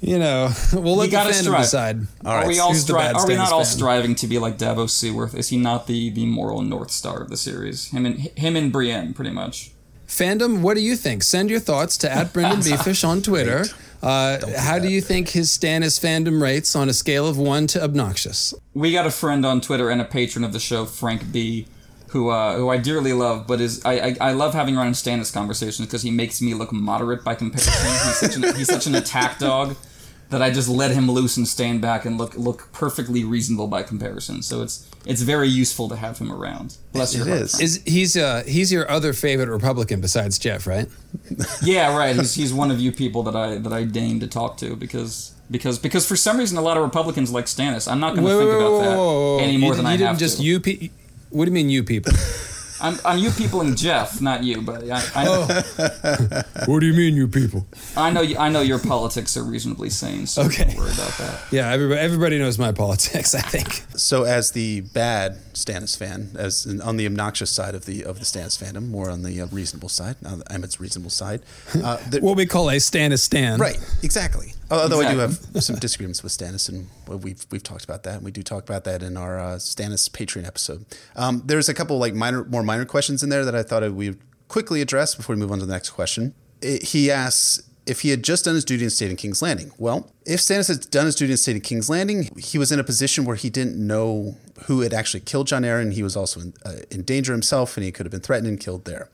you 0.00 0.18
know, 0.18 0.50
we'll 0.72 0.96
let 0.96 1.04
You 1.06 1.10
the 1.10 1.16
gotta 1.16 1.30
fandom 1.30 1.42
strive. 1.42 1.62
decide. 1.62 2.00
All 2.24 2.32
are 2.32 2.46
we 2.46 2.58
all 2.58 2.72
the 2.72 2.78
stri- 2.78 2.98
bad 2.98 3.14
Are 3.16 3.26
we 3.26 3.34
not 3.36 3.48
Stannis 3.48 3.52
all 3.52 3.64
fan? 3.64 3.66
striving 3.66 4.14
to 4.16 4.26
be 4.26 4.38
like 4.38 4.58
Davos 4.58 4.92
Seaworth? 4.92 5.34
Is 5.34 5.48
he 5.48 5.56
not 5.56 5.86
the 5.86 6.10
the 6.10 6.26
moral 6.26 6.60
north 6.62 6.90
star 6.90 7.22
of 7.22 7.30
the 7.30 7.36
series? 7.36 7.86
Him 7.90 8.04
and 8.06 8.18
him 8.18 8.56
and 8.56 8.72
Brienne, 8.72 9.14
pretty 9.14 9.30
much. 9.30 9.70
Fandom, 10.08 10.60
what 10.60 10.74
do 10.74 10.82
you 10.82 10.94
think? 10.96 11.22
Send 11.22 11.48
your 11.48 11.60
thoughts 11.60 11.96
to 11.98 12.10
at 12.12 12.34
Brynden 12.34 12.56
BFish 12.68 13.02
on 13.08 13.22
Twitter. 13.22 13.64
Uh, 14.02 14.38
how 14.58 14.78
do 14.78 14.88
you 14.88 15.00
think 15.00 15.28
his 15.30 15.48
Stannis 15.50 16.00
fandom 16.00 16.42
rates 16.42 16.74
on 16.74 16.88
a 16.88 16.92
scale 16.92 17.26
of 17.26 17.38
one 17.38 17.66
to 17.68 17.82
obnoxious? 17.82 18.52
we 18.74 18.90
got 18.92 19.06
a 19.06 19.10
friend 19.10 19.46
on 19.46 19.60
Twitter 19.60 19.90
and 19.90 20.00
a 20.00 20.04
patron 20.04 20.44
of 20.44 20.52
the 20.52 20.58
show, 20.58 20.84
Frank 20.86 21.30
B, 21.30 21.66
who 22.08 22.30
uh, 22.30 22.56
who 22.56 22.68
I 22.68 22.78
dearly 22.78 23.12
love, 23.12 23.46
but 23.46 23.60
is 23.60 23.84
I 23.84 23.92
I, 23.92 24.16
I 24.20 24.32
love 24.32 24.54
having 24.54 24.76
around 24.76 24.92
Stannis 24.94 25.32
conversations 25.32 25.86
because 25.86 26.02
he 26.02 26.10
makes 26.10 26.42
me 26.42 26.54
look 26.54 26.72
moderate 26.72 27.22
by 27.22 27.34
comparison. 27.36 27.72
he's 27.72 28.18
such 28.18 28.36
an 28.36 28.56
he's 28.56 28.66
such 28.66 28.86
an 28.86 28.94
attack 28.96 29.38
dog 29.38 29.76
that 30.32 30.42
I 30.42 30.50
just 30.50 30.68
let 30.68 30.90
him 30.90 31.08
loose 31.10 31.36
and 31.36 31.46
stand 31.46 31.80
back 31.80 32.04
and 32.04 32.18
look 32.18 32.34
look 32.36 32.72
perfectly 32.72 33.22
reasonable 33.24 33.68
by 33.68 33.82
comparison. 33.84 34.42
So 34.42 34.62
it's 34.62 34.88
it's 35.06 35.22
very 35.22 35.48
useful 35.48 35.88
to 35.90 35.96
have 35.96 36.18
him 36.18 36.32
around. 36.32 36.76
Bless 36.92 37.14
your 37.14 37.26
It 37.26 37.30
heart, 37.30 37.42
is. 37.42 37.50
Frank. 37.52 37.64
Is 37.64 37.82
he's 37.84 38.16
uh 38.16 38.42
he's 38.46 38.72
your 38.72 38.90
other 38.90 39.12
favorite 39.12 39.48
Republican 39.48 40.00
besides 40.00 40.38
Jeff, 40.38 40.66
right? 40.66 40.88
Yeah, 41.62 41.96
right. 41.96 42.16
He's, 42.16 42.34
he's 42.34 42.52
one 42.52 42.70
of 42.70 42.80
you 42.80 42.90
people 42.92 43.22
that 43.24 43.36
I 43.36 43.58
that 43.58 43.72
I 43.72 43.84
deign 43.84 44.20
to 44.20 44.26
talk 44.26 44.56
to 44.58 44.74
because 44.74 45.32
because 45.50 45.78
because 45.78 46.06
for 46.06 46.16
some 46.16 46.38
reason 46.38 46.56
a 46.58 46.62
lot 46.62 46.76
of 46.76 46.82
Republicans 46.82 47.30
like 47.30 47.44
Stannis. 47.46 47.90
I'm 47.90 48.00
not 48.00 48.14
going 48.16 48.26
to 48.26 48.38
think 48.38 48.50
about 48.50 48.78
that 49.38 49.44
any 49.44 49.56
more 49.58 49.70
you, 49.70 49.76
than 49.76 49.84
you 49.86 49.90
I 49.92 49.96
didn't 49.96 50.08
have 50.08 50.18
just 50.18 50.38
to. 50.38 50.42
you. 50.42 50.60
Pe- 50.60 50.90
what 51.30 51.44
do 51.44 51.50
you 51.50 51.54
mean 51.54 51.68
you 51.68 51.84
people? 51.84 52.12
I'm, 52.82 52.98
I'm 53.04 53.18
you 53.18 53.30
people 53.30 53.60
and 53.60 53.76
Jeff, 53.78 54.20
not 54.20 54.42
you, 54.42 54.60
but 54.62 54.82
I, 54.90 54.96
I, 55.14 55.24
Oh. 55.28 56.42
what 56.66 56.80
do 56.80 56.86
you 56.86 56.92
mean 56.92 57.14
you 57.16 57.28
people? 57.28 57.64
I 57.96 58.10
know 58.10 58.22
I 58.38 58.48
know 58.48 58.60
your 58.60 58.78
politics 58.78 59.36
are 59.36 59.44
reasonably 59.44 59.88
sane, 59.90 60.26
so 60.26 60.42
Okay. 60.42 60.64
don't 60.64 60.76
worry 60.76 60.90
about 60.92 61.16
that. 61.18 61.40
Yeah, 61.50 61.70
everybody 61.70 62.00
everybody 62.00 62.38
knows 62.38 62.58
my 62.58 62.72
politics. 62.72 63.34
I 63.34 63.40
think. 63.40 63.84
So, 63.96 64.24
as 64.24 64.50
the 64.52 64.80
bad 64.80 65.38
Stannis 65.54 65.96
fan, 65.96 66.30
as 66.36 66.66
in, 66.66 66.80
on 66.80 66.96
the 66.96 67.06
obnoxious 67.06 67.50
side 67.50 67.74
of 67.74 67.84
the 67.86 68.04
of 68.04 68.18
the 68.18 68.24
Stannis 68.24 68.58
fandom, 68.62 68.88
more 68.88 69.08
on 69.10 69.22
the 69.22 69.40
uh, 69.42 69.46
reasonable 69.46 69.88
side, 69.88 70.16
on 70.26 70.42
Emmett's 70.50 70.80
reasonable 70.80 71.10
side, 71.10 71.40
uh, 71.82 71.96
the, 72.10 72.20
What 72.20 72.36
we 72.36 72.46
call 72.46 72.68
a 72.70 72.76
Stannis 72.76 73.20
stan. 73.20 73.58
right? 73.60 73.78
Exactly. 74.02 74.54
Although 74.72 75.02
I 75.02 75.12
do 75.12 75.18
have 75.18 75.38
some 75.60 75.76
disagreements 75.76 76.22
with 76.22 76.32
Stannis, 76.32 76.68
and 76.68 76.88
we've 77.22 77.44
we've 77.50 77.62
talked 77.62 77.84
about 77.84 78.04
that. 78.04 78.16
And 78.16 78.24
we 78.24 78.30
do 78.30 78.42
talk 78.42 78.64
about 78.64 78.84
that 78.84 79.02
in 79.02 79.16
our 79.16 79.38
uh, 79.38 79.56
Stannis 79.56 80.08
Patreon 80.08 80.46
episode. 80.46 80.86
Um, 81.14 81.42
there's 81.44 81.68
a 81.68 81.74
couple 81.74 81.98
like 81.98 82.14
minor, 82.14 82.44
more 82.44 82.62
minor 82.62 82.86
questions 82.86 83.22
in 83.22 83.28
there 83.28 83.44
that 83.44 83.54
I 83.54 83.62
thought 83.62 83.82
we 83.92 84.10
would 84.10 84.20
quickly 84.48 84.80
address 84.80 85.14
before 85.14 85.34
we 85.34 85.40
move 85.40 85.52
on 85.52 85.58
to 85.58 85.66
the 85.66 85.72
next 85.72 85.90
question. 85.90 86.34
It, 86.62 86.84
he 86.84 87.10
asks 87.10 87.68
if 87.84 88.00
he 88.00 88.10
had 88.10 88.22
just 88.22 88.44
done 88.44 88.54
his 88.54 88.64
duty 88.64 88.84
and 88.84 88.92
stayed 88.92 89.10
in 89.10 89.16
King's 89.16 89.42
Landing. 89.42 89.72
Well, 89.76 90.10
if 90.24 90.40
Stannis 90.40 90.68
had 90.68 90.88
done 90.90 91.06
his 91.06 91.16
duty 91.16 91.32
and 91.32 91.40
stayed 91.40 91.56
in 91.56 91.62
King's 91.62 91.90
Landing, 91.90 92.30
he 92.38 92.56
was 92.56 92.72
in 92.72 92.78
a 92.78 92.84
position 92.84 93.24
where 93.24 93.36
he 93.36 93.50
didn't 93.50 93.76
know 93.76 94.36
who 94.64 94.80
had 94.80 94.94
actually 94.94 95.20
killed 95.20 95.48
Jon 95.48 95.62
Arryn. 95.62 95.92
He 95.92 96.02
was 96.02 96.16
also 96.16 96.40
in, 96.40 96.54
uh, 96.64 96.76
in 96.90 97.02
danger 97.02 97.32
himself, 97.32 97.76
and 97.76 97.84
he 97.84 97.92
could 97.92 98.06
have 98.06 98.12
been 98.12 98.20
threatened 98.20 98.48
and 98.48 98.60
killed 98.60 98.84
there. 98.84 99.10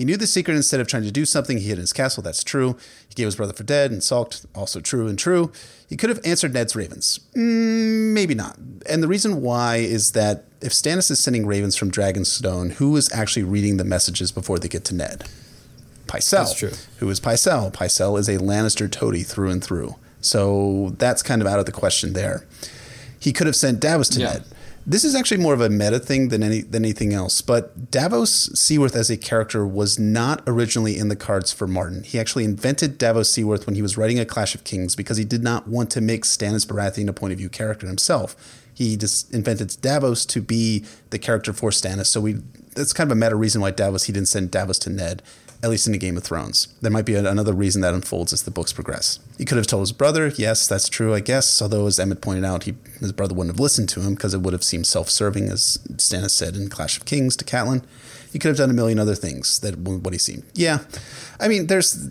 He 0.00 0.06
knew 0.06 0.16
the 0.16 0.26
secret 0.26 0.54
instead 0.54 0.80
of 0.80 0.86
trying 0.86 1.02
to 1.02 1.10
do 1.10 1.26
something. 1.26 1.58
He 1.58 1.64
hid 1.64 1.74
in 1.74 1.80
his 1.82 1.92
castle. 1.92 2.22
That's 2.22 2.42
true. 2.42 2.78
He 3.06 3.14
gave 3.14 3.26
his 3.26 3.36
brother 3.36 3.52
for 3.52 3.64
dead 3.64 3.90
and 3.90 4.02
sulked. 4.02 4.46
Also 4.54 4.80
true 4.80 5.06
and 5.08 5.18
true. 5.18 5.52
He 5.90 5.96
could 5.98 6.08
have 6.08 6.20
answered 6.24 6.54
Ned's 6.54 6.74
ravens. 6.74 7.20
Mm, 7.36 8.14
maybe 8.14 8.34
not. 8.34 8.56
And 8.88 9.02
the 9.02 9.08
reason 9.08 9.42
why 9.42 9.76
is 9.76 10.12
that 10.12 10.44
if 10.62 10.72
Stannis 10.72 11.10
is 11.10 11.20
sending 11.20 11.44
ravens 11.44 11.76
from 11.76 11.90
Dragonstone, 11.90 12.72
who 12.72 12.96
is 12.96 13.12
actually 13.12 13.42
reading 13.42 13.76
the 13.76 13.84
messages 13.84 14.32
before 14.32 14.58
they 14.58 14.68
get 14.68 14.86
to 14.86 14.94
Ned? 14.94 15.24
Pycelle. 16.06 16.30
That's 16.46 16.54
true. 16.54 16.72
Who 17.00 17.10
is 17.10 17.20
Pycelle? 17.20 17.70
Pycelle 17.70 18.18
is 18.18 18.26
a 18.30 18.38
Lannister 18.38 18.90
toady 18.90 19.22
through 19.22 19.50
and 19.50 19.62
through. 19.62 19.96
So 20.22 20.94
that's 20.96 21.22
kind 21.22 21.42
of 21.42 21.46
out 21.46 21.58
of 21.58 21.66
the 21.66 21.72
question 21.72 22.14
there. 22.14 22.46
He 23.18 23.34
could 23.34 23.46
have 23.46 23.54
sent 23.54 23.80
Davos 23.80 24.08
to 24.08 24.20
Yeah. 24.20 24.32
Ned. 24.32 24.44
This 24.90 25.04
is 25.04 25.14
actually 25.14 25.36
more 25.40 25.54
of 25.54 25.60
a 25.60 25.70
meta 25.70 26.00
thing 26.00 26.30
than 26.30 26.42
any 26.42 26.62
than 26.62 26.84
anything 26.84 27.14
else. 27.14 27.42
But 27.42 27.92
Davos 27.92 28.50
Seaworth 28.58 28.96
as 28.96 29.08
a 29.08 29.16
character 29.16 29.64
was 29.64 30.00
not 30.00 30.42
originally 30.48 30.98
in 30.98 31.06
the 31.06 31.14
cards 31.14 31.52
for 31.52 31.68
Martin. 31.68 32.02
He 32.02 32.18
actually 32.18 32.42
invented 32.42 32.98
Davos 32.98 33.32
Seaworth 33.32 33.66
when 33.66 33.76
he 33.76 33.82
was 33.82 33.96
writing 33.96 34.18
A 34.18 34.24
Clash 34.24 34.56
of 34.56 34.64
Kings 34.64 34.96
because 34.96 35.16
he 35.16 35.24
did 35.24 35.44
not 35.44 35.68
want 35.68 35.90
to 35.92 36.00
make 36.00 36.24
Stannis 36.24 36.66
Baratheon 36.66 37.08
a 37.08 37.12
point 37.12 37.32
of 37.32 37.38
view 37.38 37.48
character 37.48 37.86
himself. 37.86 38.34
He 38.74 38.96
just 38.96 39.32
invented 39.32 39.76
Davos 39.80 40.26
to 40.26 40.42
be 40.42 40.84
the 41.10 41.20
character 41.20 41.52
for 41.52 41.70
Stannis. 41.70 42.06
So 42.06 42.20
we 42.20 42.40
that's 42.74 42.92
kind 42.92 43.08
of 43.08 43.16
a 43.16 43.20
meta 43.20 43.36
reason 43.36 43.60
why 43.60 43.70
Davos 43.70 44.04
he 44.04 44.12
didn't 44.12 44.26
send 44.26 44.50
Davos 44.50 44.80
to 44.80 44.90
Ned 44.90 45.22
at 45.62 45.70
least 45.70 45.86
in 45.86 45.92
the 45.92 45.98
Game 45.98 46.16
of 46.16 46.24
Thrones. 46.24 46.68
There 46.80 46.90
might 46.90 47.04
be 47.04 47.14
another 47.14 47.52
reason 47.52 47.82
that 47.82 47.94
unfolds 47.94 48.32
as 48.32 48.44
the 48.44 48.50
books 48.50 48.72
progress. 48.72 49.18
He 49.36 49.44
could 49.44 49.58
have 49.58 49.66
told 49.66 49.82
his 49.82 49.92
brother, 49.92 50.28
yes, 50.28 50.66
that's 50.66 50.88
true, 50.88 51.14
I 51.14 51.20
guess. 51.20 51.60
Although, 51.60 51.86
as 51.86 51.98
Emmett 51.98 52.22
pointed 52.22 52.44
out, 52.44 52.64
he, 52.64 52.74
his 52.98 53.12
brother 53.12 53.34
wouldn't 53.34 53.54
have 53.54 53.60
listened 53.60 53.88
to 53.90 54.00
him 54.00 54.14
because 54.14 54.32
it 54.32 54.40
would 54.40 54.52
have 54.52 54.64
seemed 54.64 54.86
self-serving, 54.86 55.48
as 55.50 55.78
Stannis 55.96 56.30
said 56.30 56.56
in 56.56 56.68
Clash 56.70 56.96
of 56.96 57.04
Kings 57.04 57.36
to 57.36 57.44
Catelyn. 57.44 57.84
He 58.32 58.38
could 58.38 58.48
have 58.48 58.56
done 58.56 58.70
a 58.70 58.74
million 58.74 58.98
other 58.98 59.14
things 59.14 59.58
that 59.60 59.76
what 59.76 60.12
he 60.12 60.18
seemed. 60.18 60.44
Yeah, 60.54 60.78
I 61.38 61.48
mean, 61.48 61.66
there's 61.66 62.10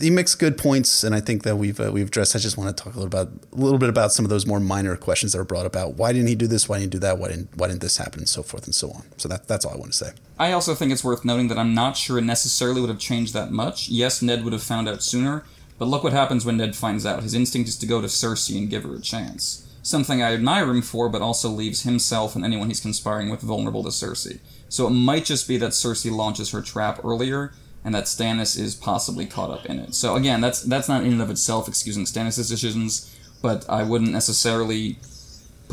he 0.00 0.10
makes 0.10 0.34
good 0.34 0.58
points, 0.58 1.04
and 1.04 1.14
I 1.14 1.20
think 1.20 1.42
that 1.44 1.56
we've 1.56 1.78
uh, 1.78 1.92
we've 1.92 2.08
addressed. 2.08 2.34
I 2.34 2.38
just 2.38 2.56
want 2.56 2.76
to 2.76 2.82
talk 2.82 2.94
a 2.94 2.98
little 2.98 3.06
about 3.06 3.28
a 3.52 3.56
little 3.56 3.78
bit 3.78 3.88
about 3.88 4.12
some 4.12 4.24
of 4.24 4.30
those 4.30 4.46
more 4.46 4.60
minor 4.60 4.96
questions 4.96 5.32
that 5.32 5.38
are 5.38 5.44
brought 5.44 5.66
about. 5.66 5.94
Why 5.94 6.12
didn't 6.12 6.28
he 6.28 6.34
do 6.34 6.46
this? 6.46 6.68
Why 6.68 6.78
didn't 6.78 6.94
he 6.94 6.98
do 6.98 7.00
that? 7.00 7.18
Why 7.18 7.28
didn't 7.28 7.56
why 7.56 7.68
didn't 7.68 7.82
this 7.82 7.98
happen? 7.98 8.20
And 8.20 8.28
so 8.28 8.42
forth 8.42 8.64
and 8.64 8.74
so 8.74 8.90
on. 8.90 9.04
So 9.16 9.28
that 9.28 9.46
that's 9.46 9.64
all 9.64 9.74
I 9.74 9.76
want 9.76 9.92
to 9.92 9.98
say. 9.98 10.10
I 10.38 10.52
also 10.52 10.74
think 10.74 10.90
it's 10.90 11.04
worth 11.04 11.24
noting 11.24 11.48
that 11.48 11.58
I'm 11.58 11.74
not 11.74 11.96
sure 11.96 12.18
it 12.18 12.22
necessarily 12.22 12.80
would 12.80 12.90
have 12.90 12.98
changed 12.98 13.34
that 13.34 13.52
much. 13.52 13.88
Yes, 13.88 14.20
Ned 14.20 14.42
would 14.42 14.52
have 14.52 14.62
found 14.62 14.88
out 14.88 15.02
sooner, 15.02 15.44
but 15.78 15.86
look 15.86 16.02
what 16.02 16.12
happens 16.12 16.44
when 16.44 16.56
Ned 16.56 16.74
finds 16.74 17.06
out. 17.06 17.22
His 17.22 17.34
instinct 17.34 17.68
is 17.68 17.78
to 17.78 17.86
go 17.86 18.00
to 18.00 18.08
Cersei 18.08 18.58
and 18.58 18.68
give 18.70 18.82
her 18.82 18.96
a 18.96 19.00
chance. 19.00 19.68
Something 19.82 20.22
I 20.22 20.32
admire 20.32 20.70
him 20.70 20.82
for, 20.82 21.08
but 21.08 21.22
also 21.22 21.48
leaves 21.48 21.82
himself 21.82 22.34
and 22.34 22.44
anyone 22.44 22.68
he's 22.68 22.80
conspiring 22.80 23.30
with 23.30 23.42
vulnerable 23.42 23.84
to 23.84 23.90
Cersei. 23.90 24.40
So 24.68 24.86
it 24.86 24.90
might 24.90 25.24
just 25.24 25.46
be 25.46 25.56
that 25.58 25.72
Cersei 25.72 26.10
launches 26.10 26.50
her 26.50 26.62
trap 26.62 27.04
earlier, 27.04 27.52
and 27.84 27.94
that 27.94 28.04
Stannis 28.04 28.58
is 28.58 28.74
possibly 28.74 29.26
caught 29.26 29.50
up 29.50 29.66
in 29.66 29.78
it. 29.78 29.94
So 29.94 30.16
again, 30.16 30.40
that's 30.40 30.62
that's 30.62 30.88
not 30.88 31.04
in 31.04 31.12
and 31.12 31.22
of 31.22 31.30
itself 31.30 31.68
excusing 31.68 32.06
Stannis' 32.06 32.48
decisions, 32.48 33.14
but 33.42 33.68
I 33.68 33.82
wouldn't 33.82 34.10
necessarily 34.10 34.98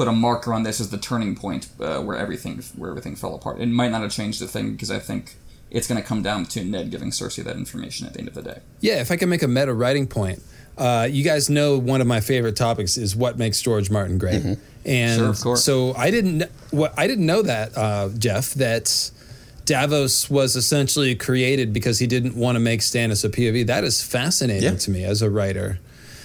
put 0.01 0.07
a 0.07 0.11
marker 0.27 0.51
on 0.57 0.63
this 0.63 0.81
as 0.81 0.89
the 0.89 0.97
turning 0.97 1.35
point 1.35 1.63
uh, 1.79 1.99
where 2.05 2.17
everything 2.17 2.55
where 2.79 2.89
everything 2.89 3.15
fell 3.15 3.35
apart. 3.35 3.59
It 3.59 3.67
might 3.67 3.91
not 3.91 4.01
have 4.01 4.11
changed 4.11 4.39
the 4.41 4.47
thing 4.47 4.71
because 4.73 4.89
I 4.89 4.99
think 4.99 5.35
it's 5.69 5.87
going 5.87 6.01
to 6.01 6.07
come 6.11 6.21
down 6.23 6.45
to 6.53 6.63
Ned 6.63 6.89
giving 6.89 7.11
Cersei 7.11 7.43
that 7.43 7.55
information 7.55 8.07
at 8.07 8.13
the 8.13 8.19
end 8.19 8.27
of 8.27 8.33
the 8.33 8.41
day. 8.41 8.59
Yeah, 8.79 8.99
if 8.99 9.11
I 9.11 9.15
can 9.15 9.29
make 9.29 9.43
a 9.43 9.47
meta 9.47 9.73
writing 9.73 10.07
point, 10.07 10.41
uh, 10.77 11.07
you 11.11 11.23
guys 11.23 11.49
know 11.49 11.77
one 11.77 12.01
of 12.01 12.07
my 12.07 12.19
favorite 12.19 12.55
topics 12.55 12.97
is 12.97 13.15
what 13.15 13.37
makes 13.37 13.61
George 13.61 13.91
Martin 13.91 14.17
great, 14.17 14.43
and 14.85 15.19
Sure, 15.19 15.29
of 15.29 15.39
course. 15.39 15.63
so 15.63 15.93
I 15.95 16.09
didn't 16.09 16.43
what 16.71 16.93
I 16.97 17.05
didn't 17.05 17.27
know 17.27 17.41
that 17.43 17.77
uh, 17.77 18.09
Jeff 18.17 18.53
that 18.55 19.11
Davos 19.65 20.29
was 20.31 20.55
essentially 20.55 21.13
created 21.15 21.71
because 21.73 21.99
he 21.99 22.07
didn't 22.07 22.35
want 22.35 22.55
to 22.55 22.59
make 22.59 22.79
Stannis 22.81 23.23
a 23.23 23.29
POV. 23.29 23.67
That 23.67 23.83
is 23.83 24.01
fascinating 24.01 24.71
Yeah. 24.73 24.77
to 24.79 24.89
me 24.91 25.03
as 25.03 25.21
a 25.21 25.29
writer. 25.29 25.79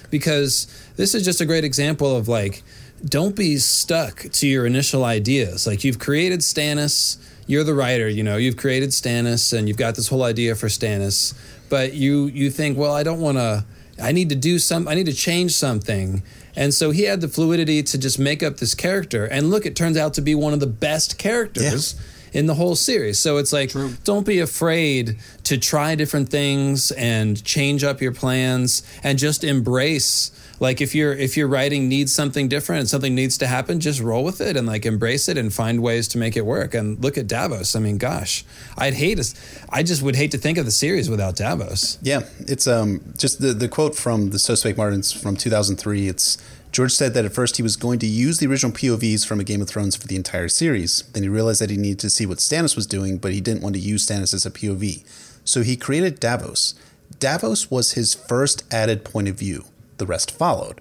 because 0.09 0.69
this 0.97 1.15
is 1.17 1.25
just 1.25 1.41
a 1.41 1.45
great 1.45 1.65
example 1.65 2.17
of 2.17 2.29
like, 2.29 2.63
don't 3.05 3.37
be 3.37 3.57
stuck 3.59 4.23
to 4.33 4.47
your 4.47 4.67
initial 4.67 5.05
ideas. 5.05 5.67
Like 5.67 5.85
you've 5.85 5.99
created 5.99 6.41
Stannis, 6.41 7.19
you're 7.47 7.65
the 7.65 7.75
writer, 7.75 8.09
you 8.09 8.23
know, 8.23 8.37
you've 8.37 8.57
created 8.57 8.91
Stannis 8.91 9.57
and 9.57 9.69
you've 9.69 9.77
got 9.77 9.95
this 9.95 10.09
whole 10.09 10.23
idea 10.23 10.55
for 10.55 10.69
Stannis, 10.69 11.35
but 11.69 11.95
you 11.95 12.27
you 12.27 12.51
think, 12.51 12.79
well, 12.79 12.93
I 12.93 13.03
don't 13.03 13.21
want 13.21 13.39
to 13.39 13.65
I 14.03 14.13
need 14.13 14.29
to 14.31 14.37
do 14.37 14.59
some 14.59 14.89
I 14.89 14.95
need 14.95 15.07
to 15.07 15.15
change 15.15 15.53
something. 15.53 16.23
And 16.55 16.73
so 16.73 16.91
he 16.91 17.03
had 17.03 17.21
the 17.21 17.29
fluidity 17.29 17.83
to 17.83 17.99
just 17.99 18.19
make 18.19 18.43
up 18.43 18.57
this 18.57 18.75
character 18.75 19.27
and 19.27 19.51
look 19.51 19.67
it 19.67 19.77
turns 19.77 19.97
out 19.97 20.15
to 20.15 20.23
be 20.23 20.35
one 20.35 20.55
of 20.55 20.61
the 20.61 20.67
best 20.67 21.19
characters. 21.19 21.95
Yeah 21.95 22.03
in 22.37 22.45
the 22.45 22.55
whole 22.55 22.77
series. 22.77 23.19
So 23.19 23.39
it's 23.39 23.51
like, 23.51 23.71
True. 23.71 23.95
don't 24.05 24.27
be 24.27 24.41
afraid 24.41 25.17
to 25.45 25.57
try 25.57 25.95
different 25.95 26.29
things 26.29 26.91
and 26.91 27.43
change 27.43 27.83
up 27.83 28.03
your 28.03 28.13
plans 28.13 28.83
and 29.03 29.19
just 29.19 29.43
embrace. 29.43 30.31
Like 30.59 30.81
if 30.81 30.95
you're 30.95 31.13
if 31.13 31.37
your 31.37 31.49
writing 31.49 31.89
needs 31.89 32.13
something 32.13 32.49
different 32.49 32.81
and 32.81 32.89
something 32.89 33.15
needs 33.15 33.39
to 33.39 33.47
happen, 33.47 33.81
just 33.81 34.01
roll 34.01 34.25
with 34.25 34.41
it 34.41 34.57
and 34.57 34.67
like 34.67 34.87
embrace 34.87 35.29
it 35.29 35.37
and 35.37 35.53
find 35.53 35.83
ways 35.83 36.09
to 36.09 36.19
make 36.19 36.37
it 36.37 36.47
work. 36.47 36.75
And 36.75 37.03
look 37.03 37.19
at 37.19 37.27
Davos. 37.27 37.77
I 37.77 37.81
mean, 37.81 37.99
gosh, 37.99 38.45
I'd 38.77 38.95
hate 38.95 39.19
us. 39.19 39.35
I 39.69 39.83
just 39.83 40.03
would 40.03 40.17
hate 40.17 40.31
to 40.33 40.39
think 40.39 40.59
of 40.59 40.65
the 40.65 40.71
series 40.71 41.11
without 41.11 41.37
Davos. 41.37 41.99
Yeah, 42.03 42.21
it's 42.41 42.67
um 42.67 43.01
just 43.17 43.41
the 43.41 43.53
the 43.53 43.69
quote 43.69 43.95
from 43.95 44.31
the 44.31 44.39
So 44.39 44.55
Martins 44.77 45.13
from 45.13 45.37
2003. 45.37 46.09
It's 46.09 46.39
George 46.73 46.93
said 46.93 47.15
that 47.15 47.25
at 47.25 47.33
first 47.33 47.57
he 47.57 47.63
was 47.63 47.77
going 47.77 47.99
to 48.01 48.07
use 48.07 48.39
the 48.39 48.47
original 48.47 48.71
POVs 48.71 49.27
from 49.27 49.41
A 49.41 49.45
Game 49.45 49.63
of 49.63 49.69
Thrones 49.69 49.97
for 49.97 50.07
the 50.07 50.17
entire 50.17 50.49
series. 50.49 51.05
Then 51.13 51.23
he 51.23 51.29
realized 51.29 51.61
that 51.63 51.71
he 51.71 51.77
needed 51.79 52.01
to 52.01 52.11
see 52.11 52.27
what 52.27 52.39
Stannis 52.39 52.77
was 52.77 52.87
doing, 52.87 53.17
but 53.17 53.33
he 53.33 53.41
didn't 53.41 53.63
want 53.63 53.77
to 53.77 53.81
use 53.81 54.07
Stannis 54.07 54.35
as 54.35 54.45
a 54.45 54.51
POV. 54.51 55.03
So 55.43 55.63
he 55.63 55.77
created 55.77 56.21
Davos. 56.21 56.75
Davos 57.19 57.71
was 57.71 57.93
his 57.93 58.15
first 58.15 58.65
added 58.71 59.05
point 59.05 59.29
of 59.29 59.39
view. 59.39 59.65
The 59.99 60.07
rest 60.07 60.31
followed. 60.31 60.81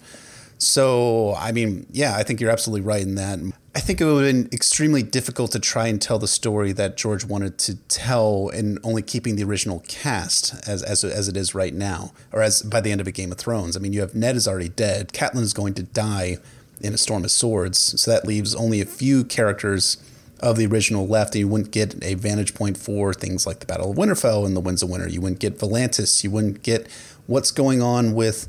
So, 0.58 1.36
I 1.36 1.51
mean, 1.51 1.86
yeah, 1.91 2.15
I 2.15 2.23
think 2.23 2.39
you're 2.39 2.51
absolutely 2.51 2.86
right 2.86 3.01
in 3.01 3.15
that. 3.15 3.39
I 3.75 3.80
think 3.82 3.99
it 3.99 4.06
would 4.06 4.23
have 4.23 4.34
been 4.34 4.49
extremely 4.54 5.04
difficult 5.04 5.51
to 5.51 5.60
try 5.60 5.88
and 5.88 6.01
tell 6.01 6.17
the 6.17 6.30
story 6.30 6.71
that 6.71 6.95
George 6.95 7.25
wanted 7.25 7.58
to 7.60 7.75
tell 7.89 8.49
and 8.54 8.80
only 8.84 9.01
keeping 9.01 9.36
the 9.36 9.43
original 9.43 9.84
cast 9.88 10.67
as, 10.67 10.82
as, 10.82 11.04
as 11.04 11.28
it 11.28 11.36
is 11.36 11.54
right 11.54 11.73
now, 11.73 12.13
or 12.32 12.41
as 12.41 12.62
by 12.62 12.80
the 12.80 12.91
end 12.91 13.01
of 13.01 13.08
a 13.08 13.12
Game 13.12 13.34
of 13.34 13.38
Thrones. 13.38 13.75
I 13.75 13.82
mean, 13.82 13.91
you 13.91 13.99
have 13.99 14.15
Ned 14.15 14.38
is 14.38 14.47
already 14.47 14.69
dead, 14.69 15.10
Catelyn 15.10 15.41
is 15.41 15.54
going 15.54 15.73
to 15.73 15.84
die 15.84 16.38
in 16.80 16.93
a 16.93 16.97
Storm 16.97 17.25
of 17.25 17.32
Swords, 17.32 18.01
so 18.01 18.12
that 18.12 18.25
leaves 18.25 18.56
only 18.56 18.80
a 18.80 18.86
few 18.86 19.25
characters 19.25 19.97
of 20.39 20.58
the 20.58 20.65
original 20.65 21.08
left, 21.08 21.36
and 21.36 21.39
you 21.41 21.47
wouldn't 21.47 21.71
get 21.71 22.01
a 22.04 22.13
vantage 22.13 22.54
point 22.54 22.78
for 22.78 23.13
things 23.13 23.45
like 23.45 23.60
the 23.60 23.65
Battle 23.65 23.91
of 23.91 23.97
Winterfell 23.97 24.45
and 24.45 24.56
the 24.56 24.62
Winds 24.62 24.84
of 24.84 24.89
Winter. 24.89 25.10
You 25.10 25.21
wouldn't 25.21 25.39
get 25.39 25.60
Volantis. 25.60 26.23
You 26.23 26.32
wouldn't 26.32 26.63
get 26.63 26.88
what's 27.28 27.51
going 27.51 27.82
on 27.82 28.13
with 28.13 28.47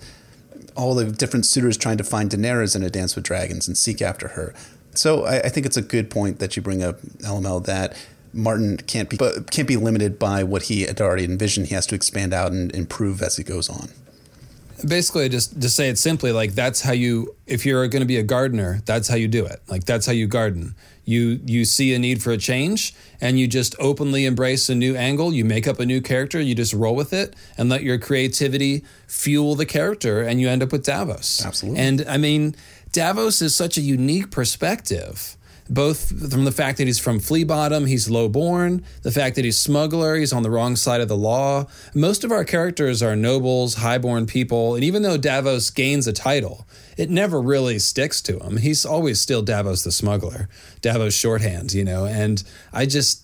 all 0.77 0.95
the 0.95 1.07
different 1.07 1.47
suitors 1.47 1.77
trying 1.77 1.99
to 1.99 2.05
find 2.05 2.31
Daenerys 2.31 2.77
in 2.77 2.83
A 2.83 2.91
Dance 2.91 3.17
with 3.17 3.25
Dragons 3.25 3.67
and 3.67 3.77
seek 3.77 4.03
after 4.03 4.29
her. 4.29 4.55
So 4.95 5.25
I, 5.25 5.41
I 5.41 5.49
think 5.49 5.67
it's 5.67 5.77
a 5.77 5.83
good 5.83 6.11
point 6.11 6.39
that 6.39 6.57
you 6.57 6.63
bring 6.63 6.83
up, 6.83 7.01
LML, 7.19 7.65
that 7.67 7.97
Martin 8.33 8.77
can't 8.79 9.09
be 9.09 9.17
can't 9.51 9.69
be 9.69 9.77
limited 9.77 10.19
by 10.19 10.45
what 10.45 10.65
he 10.65 10.83
had 10.83 11.01
already 11.01 11.25
envisioned. 11.25 11.69
He 11.69 11.75
has 11.75 11.87
to 11.87 11.95
expand 11.95 12.35
out 12.35 12.53
and 12.53 12.75
improve 12.75 13.23
as 13.23 13.37
he 13.37 13.43
goes 13.43 13.69
on. 13.69 13.89
Basically, 14.87 15.29
just 15.31 15.61
to 15.61 15.71
say 15.71 15.89
it 15.89 15.97
simply, 15.97 16.33
like 16.33 16.53
that's 16.53 16.83
how 16.83 16.93
you. 16.93 17.35
If 17.47 17.65
you're 17.65 17.89
going 17.89 18.03
to 18.03 18.07
be 18.07 18.19
a 18.19 18.23
gardener, 18.23 18.83
that's 18.85 19.09
how 19.09 19.17
you 19.17 19.27
do 19.27 19.47
it. 19.47 19.61
Like 19.69 19.85
that's 19.85 20.07
how 20.07 20.13
you 20.13 20.27
garden. 20.27 20.75
You 21.07 21.41
you 21.47 21.65
see 21.65 21.95
a 21.95 21.99
need 21.99 22.21
for 22.21 22.33
a 22.33 22.37
change, 22.37 22.95
and 23.21 23.39
you 23.39 23.47
just 23.47 23.75
openly 23.79 24.27
embrace 24.27 24.69
a 24.69 24.75
new 24.75 24.97
angle. 24.97 25.33
You 25.33 25.45
make 25.45 25.67
up 25.67 25.81
a 25.81 25.87
new 25.87 26.01
character. 26.03 26.41
You 26.41 26.55
just 26.55 26.75
roll 26.75 26.97
with 26.97 27.13
it, 27.13 27.35
and 27.57 27.69
let 27.69 27.83
your 27.83 27.97
creativity 27.97 28.85
fuel 29.07 29.55
the 29.55 29.67
character, 29.67 30.21
and 30.23 30.41
you 30.41 30.49
end 30.49 30.63
up 30.63 30.73
with 30.73 30.85
Davos. 30.85 31.47
Absolutely. 31.47 31.81
And 31.81 32.05
I 32.09 32.17
mean, 32.17 32.57
Davos 32.91 33.41
is 33.41 33.55
such 33.55 33.79
a 33.79 33.81
unique 33.81 34.31
perspective 34.31 35.37
both 35.69 36.31
from 36.31 36.45
the 36.45 36.53
fact 36.53 36.79
that 36.79 36.87
he's 36.87 36.99
from 36.99 37.21
Flea 37.21 37.45
Bottom, 37.45 37.87
he's 37.87 38.09
low 38.09 38.29
born, 38.29 38.85
the 39.03 39.11
fact 39.11 39.37
that 39.37 39.45
he's 39.45 39.59
smuggler, 39.59 40.17
he's 40.17 40.33
on 40.33 40.43
the 40.43 40.51
wrong 40.51 40.77
side 40.77 41.01
of 41.01 41.09
the 41.09 41.17
law. 41.17 41.67
Most 41.95 42.25
of 42.25 42.31
our 42.31 42.45
characters 42.45 43.03
are 43.03 43.17
nobles, 43.17 43.75
highborn 43.75 44.27
people, 44.27 44.75
and 44.75 44.85
even 44.85 45.03
though 45.03 45.17
Davos 45.17 45.71
gains 45.71 46.07
a 46.07 46.13
title, 46.13 46.67
it 46.97 47.11
never 47.11 47.41
really 47.41 47.79
sticks 47.79 48.21
to 48.23 48.39
him. 48.39 48.59
He's 48.59 48.87
always 48.87 49.21
still 49.21 49.43
Davos 49.43 49.83
the 49.83 49.93
smuggler, 49.93 50.49
Davos 50.81 51.15
shorthand, 51.15 51.73
you 51.73 51.85
know, 51.85 52.07
and 52.07 52.43
I 52.73 52.87
just 52.87 53.23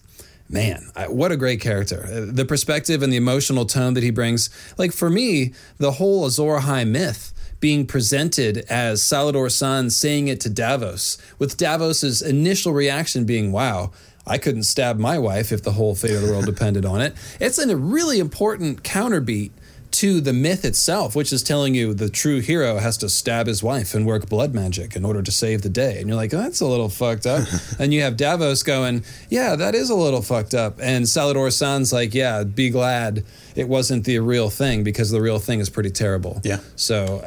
man, 0.49 0.91
I, 0.95 1.09
what 1.09 1.33
a 1.33 1.37
great 1.37 1.61
character. 1.61 2.05
Uh, 2.05 2.33
The 2.33 2.45
perspective 2.45 3.03
and 3.03 3.13
the 3.13 3.17
emotional 3.17 3.65
tone 3.65 3.95
that 3.95 4.03
he 4.03 4.11
brings. 4.11 4.51
Like 4.77 4.93
for 4.93 5.09
me, 5.09 5.55
the 5.79 5.93
whole 5.93 6.27
Azor 6.27 6.59
Ahai 6.59 6.87
myth 6.87 7.32
being 7.62 7.87
presented 7.87 8.59
as 8.68 9.01
Salladhor's 9.01 9.55
Saan 9.55 9.90
saying 9.90 10.27
it 10.27 10.40
to 10.40 10.51
Davos, 10.51 11.16
with 11.38 11.57
Davos's 11.57 12.20
initial 12.20 12.72
reaction 12.72 13.25
being, 13.25 13.53
wow, 13.53 13.92
I 14.27 14.37
couldn't 14.37 14.64
stab 14.64 14.98
my 14.98 15.16
wife 15.16 15.53
if 15.53 15.62
the 15.62 15.70
whole 15.70 15.94
fate 15.94 16.14
of 16.14 16.22
the 16.22 16.31
world 16.31 16.44
depended 16.44 16.85
on 16.85 17.01
it. 17.01 17.14
It's 17.40 17.59
in 17.59 17.70
a 17.70 17.77
really 17.77 18.18
important 18.18 18.83
counterbeat 18.83 19.53
to 19.92 20.20
the 20.20 20.33
myth 20.33 20.64
itself, 20.64 21.14
which 21.14 21.33
is 21.33 21.42
telling 21.42 21.75
you 21.75 21.94
the 21.94 22.09
true 22.09 22.40
hero 22.40 22.79
has 22.79 22.96
to 22.96 23.09
stab 23.09 23.46
his 23.46 23.62
wife 23.62 23.94
and 23.94 24.07
work 24.07 24.29
blood 24.29 24.55
magic 24.55 24.96
in 24.96 25.05
order 25.05 25.22
to 25.22 25.31
save 25.31 25.62
the 25.62 25.68
day. 25.68 26.01
And 26.01 26.09
you're 26.09 26.16
like, 26.16 26.31
that's 26.31 26.61
a 26.61 26.66
little 26.66 26.88
fucked 26.88 27.27
up. 27.27 27.46
and 27.79 27.94
you 27.94 28.03
have 28.03 28.16
Davos 28.16 28.62
going, 28.64 29.05
yeah, 29.29 29.55
that 29.55 29.75
is 29.75 29.90
a 29.90 29.94
little 29.94 30.22
fucked 30.22 30.55
up. 30.55 30.79
And 30.81 31.05
Salladhor 31.05 31.48
Saan's 31.48 31.92
like, 31.92 32.14
yeah, 32.14 32.42
be 32.42 32.70
glad 32.70 33.25
it 33.55 33.68
wasn't 33.68 34.05
the 34.05 34.18
real 34.18 34.51
thing 34.51 34.83
because 34.83 35.11
the 35.11 35.20
real 35.20 35.38
thing 35.38 35.61
is 35.61 35.68
pretty 35.68 35.90
terrible. 35.90 36.40
Yeah. 36.42 36.61
So 36.75 37.22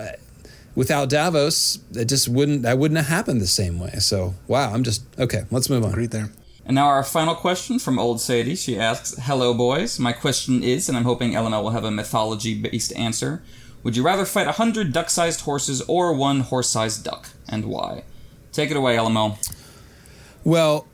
without 0.75 1.09
Davos, 1.09 1.79
it 1.93 2.05
just 2.05 2.27
wouldn't, 2.27 2.61
that 2.61 2.77
wouldn't 2.77 2.97
have 2.97 3.07
happened 3.07 3.41
the 3.41 3.47
same 3.47 3.79
way. 3.79 3.93
So, 3.99 4.35
wow, 4.47 4.73
I'm 4.73 4.83
just, 4.83 5.03
okay, 5.17 5.43
let's 5.49 5.69
move 5.69 5.83
on. 5.83 5.91
Agreed 5.91 6.11
there. 6.11 6.29
And 6.65 6.75
now 6.75 6.87
our 6.87 7.03
final 7.03 7.35
question 7.35 7.77
from 7.77 7.99
Old 7.99 8.19
Sadie. 8.19 8.55
She 8.55 8.79
asks, 8.79 9.15
"Hello, 9.21 9.53
boys. 9.53 9.99
My 9.99 10.11
question 10.13 10.63
is, 10.63 10.89
and 10.89 10.97
I'm 10.97 11.03
hoping 11.03 11.33
LML 11.33 11.61
will 11.61 11.69
have 11.69 11.83
a 11.83 11.91
mythology-based 11.91 12.91
answer. 12.95 13.43
Would 13.83 13.95
you 13.95 14.01
rather 14.01 14.25
fight 14.25 14.47
a 14.47 14.53
hundred 14.53 14.91
duck-sized 14.91 15.41
horses 15.41 15.83
or 15.83 16.11
one 16.13 16.39
horse-sized 16.39 17.03
duck, 17.03 17.29
and 17.47 17.65
why?" 17.65 18.03
Take 18.51 18.71
it 18.71 18.77
away, 18.77 18.95
LML. 18.95 19.37
Well, 20.43 20.87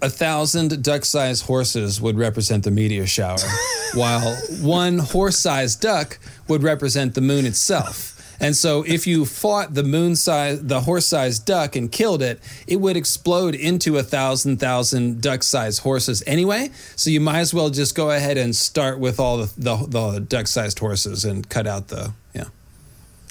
a 0.00 0.08
thousand 0.08 0.82
duck 0.84 1.04
sized 1.04 1.46
horses 1.46 2.00
would 2.00 2.16
represent 2.16 2.62
the 2.62 2.70
meteor 2.70 3.08
shower, 3.08 3.38
while 3.94 4.36
one 4.60 4.98
horse 5.00 5.36
sized 5.38 5.80
duck 5.80 6.20
would 6.46 6.62
represent 6.62 7.14
the 7.14 7.20
moon 7.20 7.44
itself. 7.44 8.21
And 8.40 8.56
so, 8.56 8.82
if 8.82 9.06
you 9.06 9.24
fought 9.24 9.74
the 9.74 9.82
moon 9.84 10.16
size, 10.16 10.60
the 10.62 10.80
horse 10.80 11.06
sized 11.06 11.46
duck 11.46 11.76
and 11.76 11.90
killed 11.92 12.22
it, 12.22 12.40
it 12.66 12.76
would 12.76 12.96
explode 12.96 13.54
into 13.54 13.98
a 13.98 14.02
thousand, 14.02 14.58
thousand 14.58 15.20
duck 15.20 15.42
sized 15.42 15.82
horses 15.82 16.22
anyway. 16.26 16.70
So, 16.96 17.10
you 17.10 17.20
might 17.20 17.38
as 17.40 17.54
well 17.54 17.70
just 17.70 17.94
go 17.94 18.10
ahead 18.10 18.36
and 18.38 18.54
start 18.56 18.98
with 18.98 19.20
all 19.20 19.38
the, 19.38 19.52
the, 19.56 19.76
the 19.86 20.20
duck 20.20 20.46
sized 20.48 20.78
horses 20.80 21.24
and 21.24 21.48
cut 21.48 21.66
out 21.66 21.88
the, 21.88 22.12
yeah. 22.34 22.44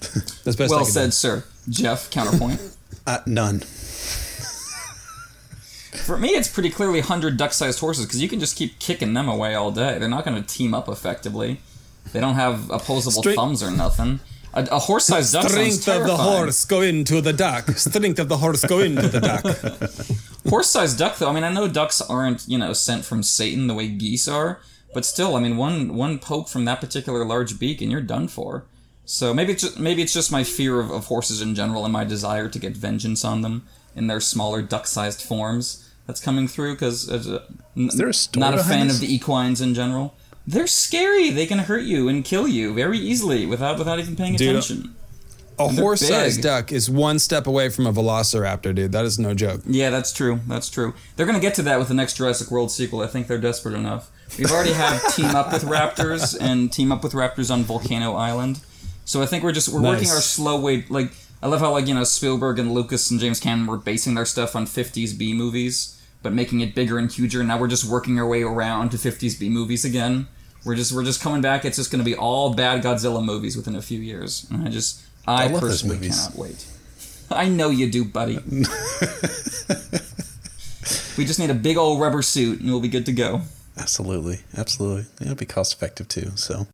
That's 0.44 0.56
best 0.56 0.72
I 0.72 0.76
Well 0.76 0.84
can 0.84 0.92
said, 0.92 1.04
do. 1.06 1.10
sir. 1.12 1.44
Jeff, 1.68 2.10
counterpoint. 2.10 2.60
Uh, 3.04 3.18
none. 3.26 3.58
For 6.04 6.16
me, 6.16 6.28
it's 6.30 6.48
pretty 6.48 6.70
clearly 6.70 7.00
100 7.00 7.36
duck 7.36 7.52
sized 7.52 7.80
horses 7.80 8.06
because 8.06 8.22
you 8.22 8.28
can 8.28 8.40
just 8.40 8.56
keep 8.56 8.78
kicking 8.78 9.12
them 9.14 9.28
away 9.28 9.54
all 9.54 9.70
day. 9.72 9.98
They're 9.98 10.08
not 10.08 10.24
going 10.24 10.40
to 10.40 10.46
team 10.48 10.72
up 10.72 10.88
effectively. 10.88 11.60
They 12.12 12.20
don't 12.20 12.34
have 12.36 12.70
opposable 12.70 13.22
Straight- 13.22 13.36
thumbs 13.36 13.62
or 13.62 13.70
nothing. 13.72 14.20
A, 14.54 14.68
a 14.72 14.78
horse 14.78 15.06
sized 15.06 15.32
duck 15.32 15.48
Strength 15.48 15.88
of 15.88 16.06
the 16.06 16.16
horse 16.16 16.64
go 16.64 16.82
into 16.82 17.20
the 17.20 17.32
duck. 17.32 17.70
Strength 17.70 18.18
of 18.18 18.28
the 18.28 18.36
horse 18.36 18.64
go 18.64 18.80
into 18.80 19.08
the 19.08 19.20
duck. 19.20 19.44
Horse 20.50 20.68
sized 20.70 20.98
duck, 20.98 21.18
though, 21.18 21.28
I 21.28 21.32
mean, 21.32 21.44
I 21.44 21.52
know 21.52 21.68
ducks 21.68 22.00
aren't, 22.00 22.46
you 22.48 22.58
know, 22.58 22.72
sent 22.72 23.04
from 23.04 23.22
Satan 23.22 23.68
the 23.68 23.74
way 23.74 23.86
geese 23.86 24.26
are, 24.26 24.60
but 24.92 25.04
still, 25.04 25.36
I 25.36 25.40
mean, 25.40 25.56
one 25.56 25.94
one 25.94 26.18
poke 26.18 26.48
from 26.48 26.64
that 26.64 26.80
particular 26.80 27.24
large 27.24 27.58
beak 27.60 27.80
and 27.80 27.90
you're 27.92 28.00
done 28.00 28.26
for. 28.28 28.64
So 29.04 29.32
maybe 29.32 29.52
it's 29.52 29.62
just, 29.62 29.78
maybe 29.78 30.02
it's 30.02 30.12
just 30.12 30.32
my 30.32 30.42
fear 30.42 30.80
of, 30.80 30.90
of 30.90 31.06
horses 31.06 31.40
in 31.40 31.54
general 31.54 31.84
and 31.84 31.92
my 31.92 32.04
desire 32.04 32.48
to 32.48 32.58
get 32.58 32.76
vengeance 32.76 33.24
on 33.24 33.42
them 33.42 33.66
in 33.94 34.08
their 34.08 34.20
smaller 34.20 34.62
duck 34.62 34.86
sized 34.88 35.22
forms 35.22 35.88
that's 36.06 36.20
coming 36.20 36.48
through 36.48 36.74
because 36.74 37.08
Is 37.08 37.96
there 37.96 38.08
a 38.08 38.14
story 38.14 38.40
not 38.40 38.54
a 38.58 38.64
fan 38.64 38.88
this? 38.88 38.96
of 38.96 39.00
the 39.00 39.14
equines 39.14 39.60
in 39.60 39.74
general. 39.74 40.14
They're 40.46 40.66
scary. 40.66 41.30
They 41.30 41.46
can 41.46 41.58
hurt 41.58 41.84
you 41.84 42.08
and 42.08 42.24
kill 42.24 42.48
you 42.48 42.74
very 42.74 42.98
easily 42.98 43.46
without 43.46 43.78
without 43.78 43.98
even 43.98 44.16
paying 44.16 44.36
Dude, 44.36 44.50
attention. 44.50 44.94
A 45.58 45.68
horse 45.68 46.00
sized 46.00 46.42
duck 46.42 46.72
is 46.72 46.90
one 46.90 47.18
step 47.18 47.46
away 47.46 47.68
from 47.68 47.86
a 47.86 47.92
velociraptor, 47.92 48.74
dude. 48.74 48.92
That 48.92 49.04
is 49.04 49.18
no 49.18 49.34
joke. 49.34 49.60
Yeah, 49.66 49.90
that's 49.90 50.12
true. 50.12 50.40
That's 50.48 50.68
true. 50.68 50.94
They're 51.16 51.26
gonna 51.26 51.40
get 51.40 51.54
to 51.56 51.62
that 51.62 51.78
with 51.78 51.88
the 51.88 51.94
next 51.94 52.16
Jurassic 52.16 52.50
World 52.50 52.70
sequel. 52.70 53.02
I 53.02 53.06
think 53.06 53.26
they're 53.26 53.38
desperate 53.38 53.74
enough. 53.74 54.10
We've 54.38 54.50
already 54.50 54.72
had 54.72 54.98
team 55.10 55.34
up 55.34 55.52
with 55.52 55.62
raptors 55.62 56.36
and 56.40 56.72
team 56.72 56.90
up 56.90 57.02
with 57.02 57.12
raptors 57.12 57.52
on 57.52 57.62
Volcano 57.62 58.14
Island. 58.14 58.60
So 59.04 59.22
I 59.22 59.26
think 59.26 59.44
we're 59.44 59.52
just 59.52 59.68
we're 59.68 59.82
working 59.82 60.08
our 60.10 60.20
slow 60.20 60.60
way. 60.60 60.84
Like 60.88 61.12
I 61.42 61.48
love 61.48 61.60
how 61.60 61.72
like 61.72 61.86
you 61.86 61.94
know 61.94 62.04
Spielberg 62.04 62.58
and 62.58 62.72
Lucas 62.72 63.10
and 63.10 63.20
James 63.20 63.40
Cameron 63.40 63.66
were 63.66 63.76
basing 63.76 64.14
their 64.14 64.24
stuff 64.24 64.56
on 64.56 64.66
50s 64.66 65.16
B 65.16 65.34
movies, 65.34 66.00
but 66.22 66.32
making 66.32 66.60
it 66.60 66.74
bigger 66.74 66.98
and 66.98 67.10
huger. 67.10 67.42
Now 67.42 67.58
we're 67.58 67.68
just 67.68 67.84
working 67.84 68.18
our 68.18 68.26
way 68.26 68.42
around 68.42 68.90
to 68.90 68.96
50s 68.96 69.38
B 69.38 69.48
movies 69.48 69.84
again. 69.84 70.28
We're 70.64 70.76
just 70.76 70.92
we're 70.92 71.04
just 71.04 71.20
coming 71.20 71.42
back. 71.42 71.64
It's 71.64 71.76
just 71.76 71.90
going 71.90 71.98
to 71.98 72.04
be 72.04 72.14
all 72.14 72.54
bad 72.54 72.82
Godzilla 72.82 73.24
movies 73.24 73.56
within 73.56 73.74
a 73.74 73.82
few 73.82 73.98
years. 74.00 74.46
And 74.50 74.66
I 74.66 74.70
just 74.70 75.02
I, 75.26 75.46
I 75.46 75.48
personally 75.60 75.98
cannot 75.98 76.34
wait. 76.36 76.66
I 77.30 77.48
know 77.48 77.70
you 77.70 77.90
do, 77.90 78.04
buddy. 78.04 78.38
we 81.16 81.24
just 81.24 81.38
need 81.38 81.50
a 81.50 81.54
big 81.54 81.76
old 81.76 82.00
rubber 82.00 82.22
suit 82.22 82.60
and 82.60 82.70
we'll 82.70 82.80
be 82.80 82.88
good 82.88 83.06
to 83.06 83.12
go. 83.12 83.42
Absolutely, 83.76 84.40
absolutely. 84.56 85.06
It'll 85.20 85.34
be 85.34 85.46
cost 85.46 85.72
effective 85.72 86.08
too. 86.08 86.32
So, 86.34 86.66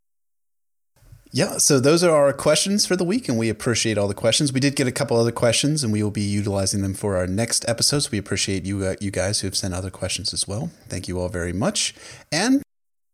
yeah. 1.30 1.58
So 1.58 1.80
those 1.80 2.02
are 2.02 2.14
our 2.14 2.32
questions 2.32 2.86
for 2.86 2.96
the 2.96 3.04
week, 3.04 3.28
and 3.28 3.38
we 3.38 3.48
appreciate 3.48 3.98
all 3.98 4.08
the 4.08 4.14
questions. 4.14 4.52
We 4.52 4.60
did 4.60 4.76
get 4.76 4.86
a 4.86 4.92
couple 4.92 5.16
other 5.16 5.32
questions, 5.32 5.84
and 5.84 5.92
we 5.92 6.02
will 6.02 6.10
be 6.10 6.22
utilizing 6.22 6.82
them 6.82 6.94
for 6.94 7.16
our 7.16 7.26
next 7.26 7.68
episodes. 7.68 8.10
We 8.10 8.18
appreciate 8.18 8.64
you, 8.64 8.84
uh, 8.84 8.94
you 9.00 9.10
guys 9.10 9.40
who 9.40 9.46
have 9.46 9.56
sent 9.56 9.74
other 9.74 9.90
questions 9.90 10.32
as 10.32 10.48
well. 10.48 10.70
Thank 10.88 11.08
you 11.08 11.20
all 11.20 11.28
very 11.28 11.52
much. 11.52 11.94
And 12.32 12.62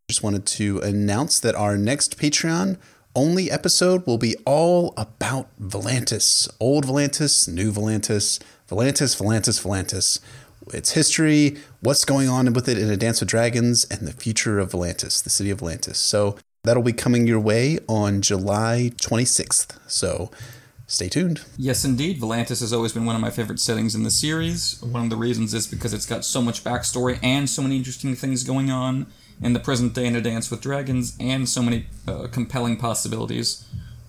just 0.09 0.23
wanted 0.23 0.45
to 0.45 0.79
announce 0.79 1.39
that 1.39 1.55
our 1.55 1.77
next 1.77 2.17
Patreon 2.17 2.77
only 3.15 3.49
episode 3.49 4.05
will 4.05 4.17
be 4.17 4.35
all 4.45 4.93
about 4.97 5.47
Volantis, 5.59 6.49
old 6.59 6.85
Volantis, 6.85 7.47
new 7.47 7.71
Volantis, 7.71 8.39
Volantis, 8.69 9.15
Volantis, 9.15 9.61
Volantis 9.63 10.19
its 10.73 10.91
history, 10.91 11.57
what's 11.81 12.05
going 12.05 12.27
on 12.29 12.51
with 12.53 12.67
it 12.67 12.77
in 12.77 12.89
A 12.89 12.97
Dance 12.97 13.19
with 13.19 13.29
Dragons, 13.29 13.85
and 13.85 14.07
the 14.07 14.13
future 14.13 14.59
of 14.59 14.71
Volantis, 14.71 15.23
the 15.23 15.29
city 15.29 15.49
of 15.49 15.59
Volantis. 15.59 15.95
So 15.95 16.37
that'll 16.65 16.83
be 16.83 16.93
coming 16.93 17.27
your 17.27 17.39
way 17.39 17.79
on 17.87 18.21
July 18.21 18.91
26th. 18.97 19.77
So 19.87 20.31
stay 20.87 21.09
tuned. 21.09 21.43
Yes, 21.57 21.85
indeed. 21.85 22.19
Volantis 22.19 22.59
has 22.59 22.73
always 22.73 22.93
been 22.93 23.05
one 23.05 23.15
of 23.15 23.21
my 23.21 23.29
favorite 23.29 23.59
settings 23.59 23.95
in 23.95 24.03
the 24.03 24.11
series. 24.11 24.81
One 24.81 25.03
of 25.03 25.09
the 25.09 25.15
reasons 25.15 25.53
is 25.53 25.67
because 25.67 25.93
it's 25.93 26.05
got 26.05 26.25
so 26.25 26.41
much 26.41 26.63
backstory 26.63 27.19
and 27.23 27.49
so 27.49 27.61
many 27.61 27.77
interesting 27.77 28.15
things 28.15 28.43
going 28.43 28.71
on 28.71 29.07
in 29.41 29.53
the 29.53 29.59
present 29.59 29.93
day 29.93 30.05
in 30.05 30.15
A 30.15 30.21
Dance 30.21 30.49
with 30.49 30.61
Dragons, 30.61 31.15
and 31.19 31.47
so 31.47 31.61
many 31.61 31.87
uh, 32.07 32.27
compelling 32.31 32.77
possibilities 32.77 33.67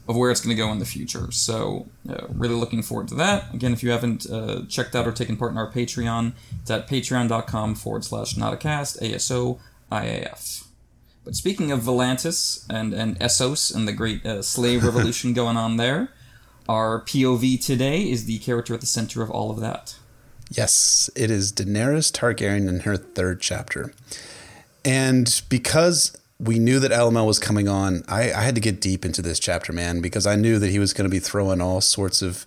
of 0.09 0.17
where 0.17 0.31
it's 0.31 0.41
going 0.41 0.57
to 0.57 0.63
go 0.63 0.71
in 0.71 0.79
the 0.79 0.87
future. 0.87 1.33
So, 1.33 1.89
uh, 2.09 2.27
really 2.29 2.55
looking 2.55 2.83
forward 2.83 3.09
to 3.09 3.17
that. 3.17 3.53
Again, 3.53 3.73
if 3.73 3.83
you 3.83 3.91
haven't 3.91 4.31
uh, 4.31 4.63
checked 4.69 4.95
out 4.95 5.07
or 5.07 5.13
taken 5.13 5.37
part 5.37 5.51
in 5.51 5.59
our 5.59 5.71
Patreon, 5.71 6.33
it's 6.63 6.71
at 6.71 6.89
patreon.com 6.89 7.75
forward 7.75 8.05
slash 8.05 8.35
notacast, 8.35 9.01
ASO 9.03 9.59
IAF. 9.91 10.66
But 11.27 11.35
speaking 11.35 11.73
of 11.73 11.81
Volantis 11.81 12.65
and, 12.71 12.95
and 12.95 13.19
Essos 13.19 13.75
and 13.75 13.89
the 13.89 13.93
great 13.93 14.25
uh, 14.25 14.43
slave 14.43 14.85
revolution 14.85 15.33
going 15.35 15.57
on 15.57 15.77
there, 15.77 16.11
our 16.69 17.01
POV 17.03 17.63
today 17.67 18.09
is 18.09 18.27
the 18.27 18.39
character 18.39 18.75
at 18.75 18.81
the 18.81 18.87
center 18.87 19.23
of 19.23 19.31
all 19.33 19.51
of 19.51 19.59
that. 19.59 19.97
Yes, 20.53 21.11
it 21.17 21.29
is 21.29 21.53
Daenerys 21.53 22.13
Targaryen 22.13 22.69
in 22.69 22.81
her 22.81 22.97
third 22.97 23.41
chapter. 23.41 23.93
And 24.85 25.43
because 25.49 26.17
we 26.39 26.61
knew 26.61 26.79
that 26.79 26.93
LML 26.93 27.27
was 27.27 27.41
coming 27.41 27.67
on, 27.67 28.05
I, 28.07 28.33
I 28.33 28.43
had 28.43 28.55
to 28.55 28.61
get 28.61 28.81
deep 28.81 29.05
into 29.05 29.21
this 29.21 29.41
chapter, 29.41 29.73
man, 29.73 30.01
because 30.01 30.29
I 30.29 30.37
knew 30.37 30.61
that 30.61 30.71
he 30.71 30.79
was 30.79 30.93
going 30.93 31.11
to 31.11 31.15
be 31.15 31.19
throwing 31.19 31.61
all 31.61 31.81
sorts 31.81 32.23
of 32.23 32.47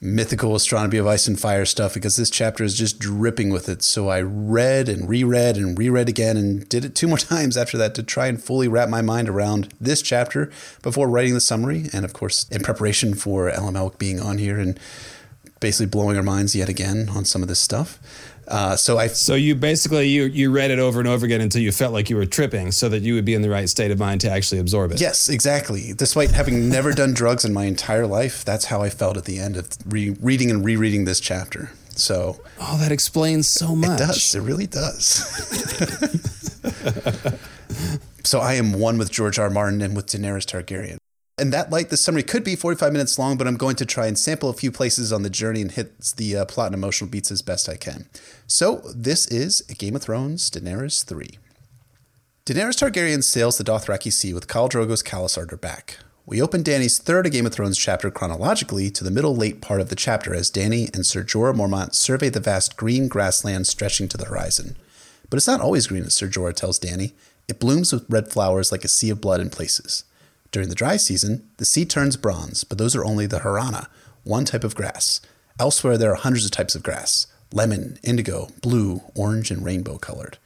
mythical 0.00 0.54
astronomy 0.54 0.98
of 0.98 1.06
ice 1.06 1.26
and 1.26 1.40
fire 1.40 1.64
stuff 1.64 1.94
because 1.94 2.16
this 2.16 2.28
chapter 2.28 2.62
is 2.62 2.76
just 2.76 2.98
dripping 2.98 3.50
with 3.50 3.68
it. 3.68 3.82
So 3.82 4.08
I 4.08 4.20
read 4.20 4.88
and 4.88 5.08
reread 5.08 5.56
and 5.56 5.78
reread 5.78 6.08
again 6.08 6.36
and 6.36 6.68
did 6.68 6.84
it 6.84 6.94
two 6.94 7.08
more 7.08 7.18
times 7.18 7.56
after 7.56 7.78
that 7.78 7.94
to 7.94 8.02
try 8.02 8.26
and 8.26 8.42
fully 8.42 8.68
wrap 8.68 8.88
my 8.88 9.02
mind 9.02 9.28
around 9.28 9.72
this 9.80 10.02
chapter 10.02 10.50
before 10.82 11.08
writing 11.08 11.34
the 11.34 11.40
summary. 11.40 11.88
And 11.92 12.04
of 12.04 12.12
course, 12.12 12.48
in 12.50 12.62
preparation 12.62 13.14
for 13.14 13.50
LML 13.50 13.96
being 13.98 14.20
on 14.20 14.38
here 14.38 14.58
and 14.58 14.78
basically 15.60 15.86
blowing 15.86 16.16
our 16.16 16.22
minds 16.22 16.54
yet 16.54 16.68
again 16.68 17.08
on 17.08 17.24
some 17.24 17.42
of 17.42 17.48
this 17.48 17.60
stuff. 17.60 17.98
Uh, 18.48 18.76
so 18.76 18.98
I 18.98 19.08
So 19.08 19.34
you 19.34 19.54
basically 19.54 20.08
you 20.08 20.24
you 20.24 20.50
read 20.52 20.70
it 20.70 20.78
over 20.78 21.00
and 21.00 21.08
over 21.08 21.26
again 21.26 21.40
until 21.40 21.62
you 21.62 21.72
felt 21.72 21.92
like 21.92 22.08
you 22.10 22.16
were 22.16 22.26
tripping, 22.26 22.70
so 22.72 22.88
that 22.88 23.02
you 23.02 23.14
would 23.14 23.24
be 23.24 23.34
in 23.34 23.42
the 23.42 23.50
right 23.50 23.68
state 23.68 23.90
of 23.90 23.98
mind 23.98 24.20
to 24.22 24.30
actually 24.30 24.60
absorb 24.60 24.92
it. 24.92 25.00
Yes, 25.00 25.28
exactly. 25.28 25.92
Despite 25.96 26.30
having 26.30 26.68
never 26.68 26.92
done 26.92 27.12
drugs 27.12 27.44
in 27.44 27.52
my 27.52 27.64
entire 27.64 28.06
life, 28.06 28.44
that's 28.44 28.66
how 28.66 28.82
I 28.82 28.90
felt 28.90 29.16
at 29.16 29.24
the 29.24 29.38
end 29.38 29.56
of 29.56 29.68
re- 29.84 30.16
reading 30.20 30.50
and 30.50 30.64
rereading 30.64 31.04
this 31.06 31.18
chapter. 31.20 31.70
So 31.96 32.40
Oh, 32.60 32.76
that 32.78 32.92
explains 32.92 33.48
so 33.48 33.74
much. 33.74 34.00
it 34.00 34.06
does. 34.06 34.34
It 34.34 34.40
really 34.42 34.66
does. 34.66 35.06
so 38.24 38.40
I 38.40 38.54
am 38.54 38.72
one 38.78 38.98
with 38.98 39.10
George 39.10 39.38
R. 39.38 39.46
R. 39.46 39.50
Martin 39.50 39.82
and 39.82 39.96
with 39.96 40.06
Daenerys 40.06 40.44
Targaryen. 40.46 40.98
In 41.38 41.50
that 41.50 41.68
light, 41.68 41.90
the 41.90 41.98
summary 41.98 42.22
could 42.22 42.44
be 42.44 42.56
45 42.56 42.94
minutes 42.94 43.18
long, 43.18 43.36
but 43.36 43.46
I'm 43.46 43.58
going 43.58 43.76
to 43.76 43.84
try 43.84 44.06
and 44.06 44.18
sample 44.18 44.48
a 44.48 44.54
few 44.54 44.72
places 44.72 45.12
on 45.12 45.22
the 45.22 45.28
journey 45.28 45.60
and 45.60 45.70
hit 45.70 46.00
the 46.16 46.34
uh, 46.34 46.44
plot 46.46 46.68
and 46.68 46.74
emotional 46.74 47.10
beats 47.10 47.30
as 47.30 47.42
best 47.42 47.68
I 47.68 47.76
can. 47.76 48.08
So 48.46 48.80
this 48.94 49.26
is 49.26 49.62
a 49.68 49.74
Game 49.74 49.94
of 49.94 50.02
Thrones 50.02 50.50
Daenerys 50.50 51.04
3. 51.04 51.38
Daenerys 52.46 52.78
Targaryen 52.78 53.22
sails 53.22 53.58
the 53.58 53.64
Dothraki 53.64 54.10
Sea 54.10 54.32
with 54.32 54.48
Khal 54.48 54.70
Drogo's 54.70 55.02
Khalasar 55.02 55.42
at 55.42 55.50
her 55.50 55.58
back. 55.58 55.98
We 56.24 56.40
open 56.40 56.64
Dany's 56.64 56.98
third 56.98 57.30
Game 57.30 57.44
of 57.44 57.52
Thrones 57.52 57.76
chapter 57.76 58.10
chronologically 58.10 58.90
to 58.92 59.04
the 59.04 59.10
middle 59.10 59.36
late 59.36 59.60
part 59.60 59.82
of 59.82 59.90
the 59.90 59.94
chapter 59.94 60.34
as 60.34 60.50
Dany 60.50 60.92
and 60.94 61.04
Ser 61.04 61.22
Jorah 61.22 61.54
Mormont 61.54 61.94
survey 61.94 62.30
the 62.30 62.40
vast 62.40 62.78
green 62.78 63.08
grassland 63.08 63.66
stretching 63.66 64.08
to 64.08 64.16
the 64.16 64.24
horizon. 64.24 64.74
But 65.28 65.36
it's 65.36 65.46
not 65.46 65.60
always 65.60 65.86
green, 65.86 66.04
as 66.04 66.14
Ser 66.14 66.28
Jorah 66.28 66.54
tells 66.54 66.80
Dany. 66.80 67.12
It 67.46 67.60
blooms 67.60 67.92
with 67.92 68.06
red 68.08 68.28
flowers 68.32 68.72
like 68.72 68.84
a 68.84 68.88
sea 68.88 69.10
of 69.10 69.20
blood 69.20 69.40
in 69.42 69.50
places. 69.50 70.04
During 70.56 70.70
the 70.70 70.74
dry 70.74 70.96
season, 70.96 71.50
the 71.58 71.66
sea 71.66 71.84
turns 71.84 72.16
bronze, 72.16 72.64
but 72.64 72.78
those 72.78 72.96
are 72.96 73.04
only 73.04 73.26
the 73.26 73.40
harana, 73.40 73.88
one 74.24 74.46
type 74.46 74.64
of 74.64 74.74
grass. 74.74 75.20
Elsewhere, 75.60 75.98
there 75.98 76.10
are 76.10 76.14
hundreds 76.14 76.46
of 76.46 76.50
types 76.50 76.74
of 76.74 76.82
grass 76.82 77.26
lemon, 77.52 77.98
indigo, 78.02 78.48
blue, 78.62 79.02
orange, 79.14 79.50
and 79.50 79.62
rainbow 79.62 79.98
colored. 79.98 80.38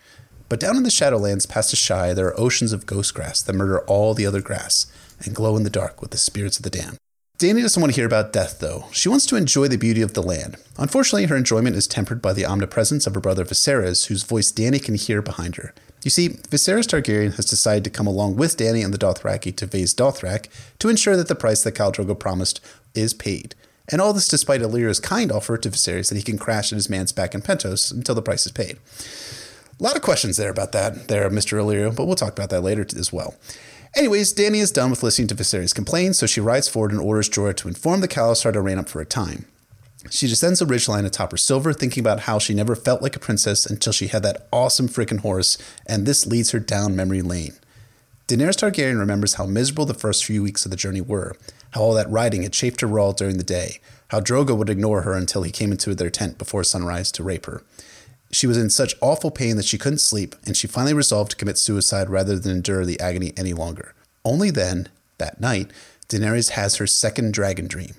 But 0.48 0.58
down 0.58 0.76
in 0.76 0.82
the 0.82 0.90
Shadowlands 0.90 1.48
past 1.48 1.70
the 1.70 1.76
Asshai, 1.76 2.12
there 2.12 2.26
are 2.26 2.40
oceans 2.40 2.72
of 2.72 2.86
ghost 2.86 3.14
grass 3.14 3.40
that 3.40 3.52
murder 3.52 3.82
all 3.82 4.12
the 4.12 4.26
other 4.26 4.40
grass 4.40 4.90
and 5.24 5.32
glow 5.32 5.56
in 5.56 5.62
the 5.62 5.70
dark 5.70 6.00
with 6.00 6.10
the 6.10 6.18
spirits 6.18 6.56
of 6.56 6.64
the 6.64 6.70
damned. 6.70 6.98
Dany 7.38 7.62
doesn't 7.62 7.80
want 7.80 7.92
to 7.92 7.96
hear 7.96 8.04
about 8.06 8.32
death, 8.32 8.58
though. 8.58 8.86
She 8.90 9.08
wants 9.08 9.26
to 9.26 9.36
enjoy 9.36 9.68
the 9.68 9.78
beauty 9.78 10.02
of 10.02 10.14
the 10.14 10.24
land. 10.24 10.56
Unfortunately, 10.76 11.26
her 11.26 11.36
enjoyment 11.36 11.76
is 11.76 11.86
tempered 11.86 12.20
by 12.20 12.32
the 12.32 12.44
omnipresence 12.44 13.06
of 13.06 13.14
her 13.14 13.20
brother 13.20 13.44
Viserys, 13.44 14.06
whose 14.06 14.24
voice 14.24 14.50
Dany 14.50 14.82
can 14.82 14.96
hear 14.96 15.22
behind 15.22 15.54
her. 15.54 15.72
You 16.02 16.10
see, 16.10 16.30
Viserys 16.30 16.86
Targaryen 16.86 17.36
has 17.36 17.44
decided 17.44 17.84
to 17.84 17.90
come 17.90 18.06
along 18.06 18.36
with 18.36 18.56
Dany 18.56 18.82
and 18.82 18.92
the 18.92 18.98
Dothraki 18.98 19.54
to 19.56 19.66
Vaes 19.66 19.94
Dothrak 19.94 20.48
to 20.78 20.88
ensure 20.88 21.16
that 21.16 21.28
the 21.28 21.34
price 21.34 21.62
that 21.62 21.74
Khal 21.74 21.92
Drogo 21.92 22.18
promised 22.18 22.60
is 22.94 23.12
paid. 23.12 23.54
And 23.88 24.00
all 24.00 24.12
this 24.12 24.28
despite 24.28 24.62
Illyrio's 24.62 25.00
kind 25.00 25.30
offer 25.30 25.58
to 25.58 25.68
Viserys 25.68 26.08
that 26.08 26.16
he 26.16 26.22
can 26.22 26.38
crash 26.38 26.72
at 26.72 26.76
his 26.76 26.88
man's 26.88 27.12
back 27.12 27.34
in 27.34 27.42
Pentos 27.42 27.92
until 27.92 28.14
the 28.14 28.22
price 28.22 28.46
is 28.46 28.52
paid. 28.52 28.78
A 29.78 29.82
lot 29.82 29.96
of 29.96 30.02
questions 30.02 30.36
there 30.36 30.50
about 30.50 30.72
that, 30.72 31.08
there, 31.08 31.28
Mr. 31.28 31.58
Illyrio, 31.58 31.94
but 31.94 32.06
we'll 32.06 32.14
talk 32.14 32.32
about 32.32 32.50
that 32.50 32.60
later 32.62 32.86
as 32.96 33.12
well. 33.12 33.34
Anyways, 33.96 34.32
Dany 34.32 34.58
is 34.58 34.70
done 34.70 34.90
with 34.90 35.02
listening 35.02 35.28
to 35.28 35.34
Viserys 35.34 35.74
complain, 35.74 36.14
so 36.14 36.26
she 36.26 36.40
rides 36.40 36.68
forward 36.68 36.92
and 36.92 37.00
orders 37.00 37.28
Jorah 37.28 37.56
to 37.56 37.68
inform 37.68 38.00
the 38.00 38.08
Khalasar 38.08 38.52
to 38.52 38.60
rein 38.60 38.78
up 38.78 38.88
for 38.88 39.00
a 39.00 39.06
time. 39.06 39.46
She 40.08 40.28
descends 40.28 40.62
a 40.62 40.66
ridgeline 40.66 41.04
atop 41.04 41.32
her 41.32 41.36
silver, 41.36 41.72
thinking 41.72 42.00
about 42.00 42.20
how 42.20 42.38
she 42.38 42.54
never 42.54 42.74
felt 42.74 43.02
like 43.02 43.16
a 43.16 43.20
princess 43.20 43.66
until 43.66 43.92
she 43.92 44.06
had 44.06 44.22
that 44.22 44.46
awesome 44.50 44.88
freaking 44.88 45.20
horse, 45.20 45.58
and 45.86 46.06
this 46.06 46.26
leads 46.26 46.52
her 46.52 46.58
down 46.58 46.96
memory 46.96 47.20
lane. 47.20 47.54
Daenerys 48.26 48.56
Targaryen 48.56 48.98
remembers 48.98 49.34
how 49.34 49.44
miserable 49.44 49.84
the 49.84 49.92
first 49.92 50.24
few 50.24 50.42
weeks 50.42 50.64
of 50.64 50.70
the 50.70 50.76
journey 50.76 51.00
were, 51.00 51.36
how 51.72 51.82
all 51.82 51.94
that 51.94 52.08
riding 52.08 52.44
had 52.44 52.52
chafed 52.52 52.80
her 52.80 52.86
raw 52.86 53.12
during 53.12 53.36
the 53.36 53.44
day, 53.44 53.80
how 54.08 54.20
Drogo 54.20 54.56
would 54.56 54.70
ignore 54.70 55.02
her 55.02 55.14
until 55.14 55.42
he 55.42 55.50
came 55.50 55.72
into 55.72 55.94
their 55.94 56.10
tent 56.10 56.38
before 56.38 56.64
sunrise 56.64 57.12
to 57.12 57.22
rape 57.22 57.46
her. 57.46 57.62
She 58.32 58.46
was 58.46 58.56
in 58.56 58.70
such 58.70 58.94
awful 59.00 59.30
pain 59.30 59.56
that 59.56 59.64
she 59.64 59.78
couldn't 59.78 59.98
sleep, 59.98 60.36
and 60.46 60.56
she 60.56 60.66
finally 60.66 60.94
resolved 60.94 61.32
to 61.32 61.36
commit 61.36 61.58
suicide 61.58 62.08
rather 62.08 62.38
than 62.38 62.52
endure 62.52 62.86
the 62.86 63.00
agony 63.00 63.32
any 63.36 63.52
longer. 63.52 63.94
Only 64.24 64.50
then, 64.50 64.88
that 65.18 65.40
night, 65.40 65.70
Daenerys 66.08 66.50
has 66.50 66.76
her 66.76 66.86
second 66.86 67.34
dragon 67.34 67.66
dream. 67.66 67.94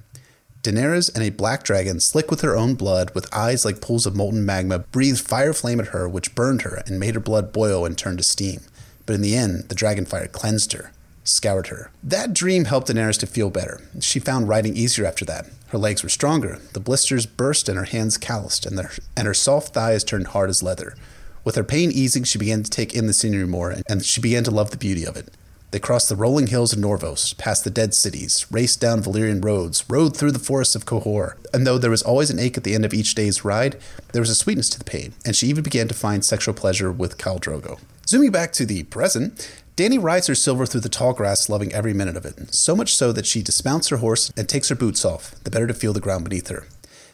Daenerys 0.64 1.14
and 1.14 1.24
a 1.24 1.32
black 1.32 1.64
dragon, 1.64 2.00
slick 2.00 2.30
with 2.30 2.42
her 2.42 2.56
own 2.56 2.76
blood, 2.76 3.12
with 3.16 3.34
eyes 3.34 3.66
like 3.66 3.82
pools 3.82 4.06
of 4.06 4.16
molten 4.16 4.46
magma, 4.46 4.80
breathed 4.80 5.20
fire 5.20 5.54
flame 5.54 5.80
at 5.80 5.88
her, 5.88 6.08
which 6.08 6.36
burned 6.36 6.62
her 6.62 6.84
and 6.86 7.00
made 7.00 7.16
her 7.16 7.20
blood 7.20 7.52
boil 7.52 7.84
and 7.84 7.98
turn 7.98 8.16
to 8.18 8.24
steam. 8.24 8.62
But 9.06 9.16
in 9.16 9.22
the 9.22 9.36
end, 9.36 9.70
the 9.70 9.76
dragon 9.76 10.06
fire 10.06 10.28
cleansed 10.28 10.74
her, 10.74 10.92
scoured 11.24 11.68
her. 11.68 11.92
That 12.04 12.34
dream 12.34 12.66
helped 12.66 12.90
Daenerys 12.90 13.18
to 13.20 13.28
feel 13.28 13.50
better. 13.50 13.82
She 14.02 14.20
found 14.20 14.48
riding 14.48 14.78
easier 14.78 15.06
after 15.06 15.26
that. 15.26 15.48
Her 15.70 15.80
legs 15.80 16.04
were 16.04 16.10
stronger, 16.10 16.60
the 16.74 16.80
blisters 16.80 17.26
burst, 17.26 17.68
and 17.68 17.78
her 17.78 17.86
hands 17.86 18.18
calloused, 18.20 18.66
and, 18.66 18.78
their, 18.78 18.92
and 19.18 19.26
her 19.26 19.34
soft 19.34 19.74
thighs 19.74 20.04
turned 20.04 20.28
hard 20.28 20.50
as 20.50 20.62
leather. 20.62 20.96
With 21.44 21.56
her 21.56 21.64
pain 21.64 21.92
easing, 21.92 22.24
she 22.24 22.38
began 22.38 22.62
to 22.62 22.70
take 22.70 22.94
in 22.94 23.08
the 23.08 23.14
scenery 23.14 23.48
more, 23.48 23.78
and 23.90 24.06
she 24.06 24.22
began 24.22 24.44
to 24.44 24.52
love 24.52 24.70
the 24.70 24.78
beauty 24.78 25.06
of 25.06 25.18
it. 25.18 25.34
They 25.72 25.80
crossed 25.80 26.10
the 26.10 26.18
rolling 26.18 26.48
hills 26.48 26.74
of 26.74 26.80
Norvos, 26.80 27.38
past 27.38 27.64
the 27.64 27.70
dead 27.70 27.94
cities, 27.94 28.46
raced 28.52 28.82
down 28.82 29.02
Valyrian 29.02 29.44
roads, 29.44 29.86
rode 29.90 30.18
through 30.18 30.34
the 30.34 30.40
forests 30.40 30.76
of 30.76 30.86
Qohor. 30.86 31.36
And 31.54 31.66
though 31.66 31.78
there 31.78 31.90
was 31.90 32.02
always 32.04 32.30
an 32.30 32.40
ache 32.40 32.58
at 32.58 32.66
the 32.66 32.76
end 32.76 32.84
of 32.84 32.94
each 32.94 33.16
day's 33.16 33.46
ride, 33.46 33.78
there 34.12 34.22
was 34.22 34.30
a 34.30 34.36
sweetness 34.36 34.70
to 34.72 34.80
the 34.80 34.84
pain, 34.84 35.14
and 35.26 35.34
she 35.34 35.48
even 35.48 35.64
began 35.64 35.88
to 35.88 35.94
find 35.94 36.26
sexual 36.26 36.54
pleasure 36.54 36.92
with 36.92 37.18
Khal 37.18 37.40
Drogo. 37.40 37.80
Zooming 38.06 38.32
back 38.32 38.52
to 38.54 38.66
the 38.66 38.84
present, 38.84 39.50
Dany 39.78 40.02
rides 40.02 40.28
her 40.28 40.36
silver 40.36 40.66
through 40.66 40.82
the 40.82 40.90
tall 40.90 41.14
grass, 41.14 41.48
loving 41.48 41.72
every 41.72 41.94
minute 41.94 42.18
of 42.18 42.26
it, 42.26 42.54
so 42.54 42.76
much 42.76 42.94
so 42.94 43.14
that 43.14 43.26
she 43.26 43.42
dismounts 43.42 43.88
her 43.88 43.98
horse 43.98 44.30
and 44.36 44.50
takes 44.50 44.68
her 44.68 44.76
boots 44.76 45.06
off, 45.06 45.42
the 45.46 45.52
better 45.52 45.68
to 45.68 45.74
feel 45.74 45.94
the 45.94 46.02
ground 46.02 46.26
beneath 46.26 46.50
her. 46.50 46.68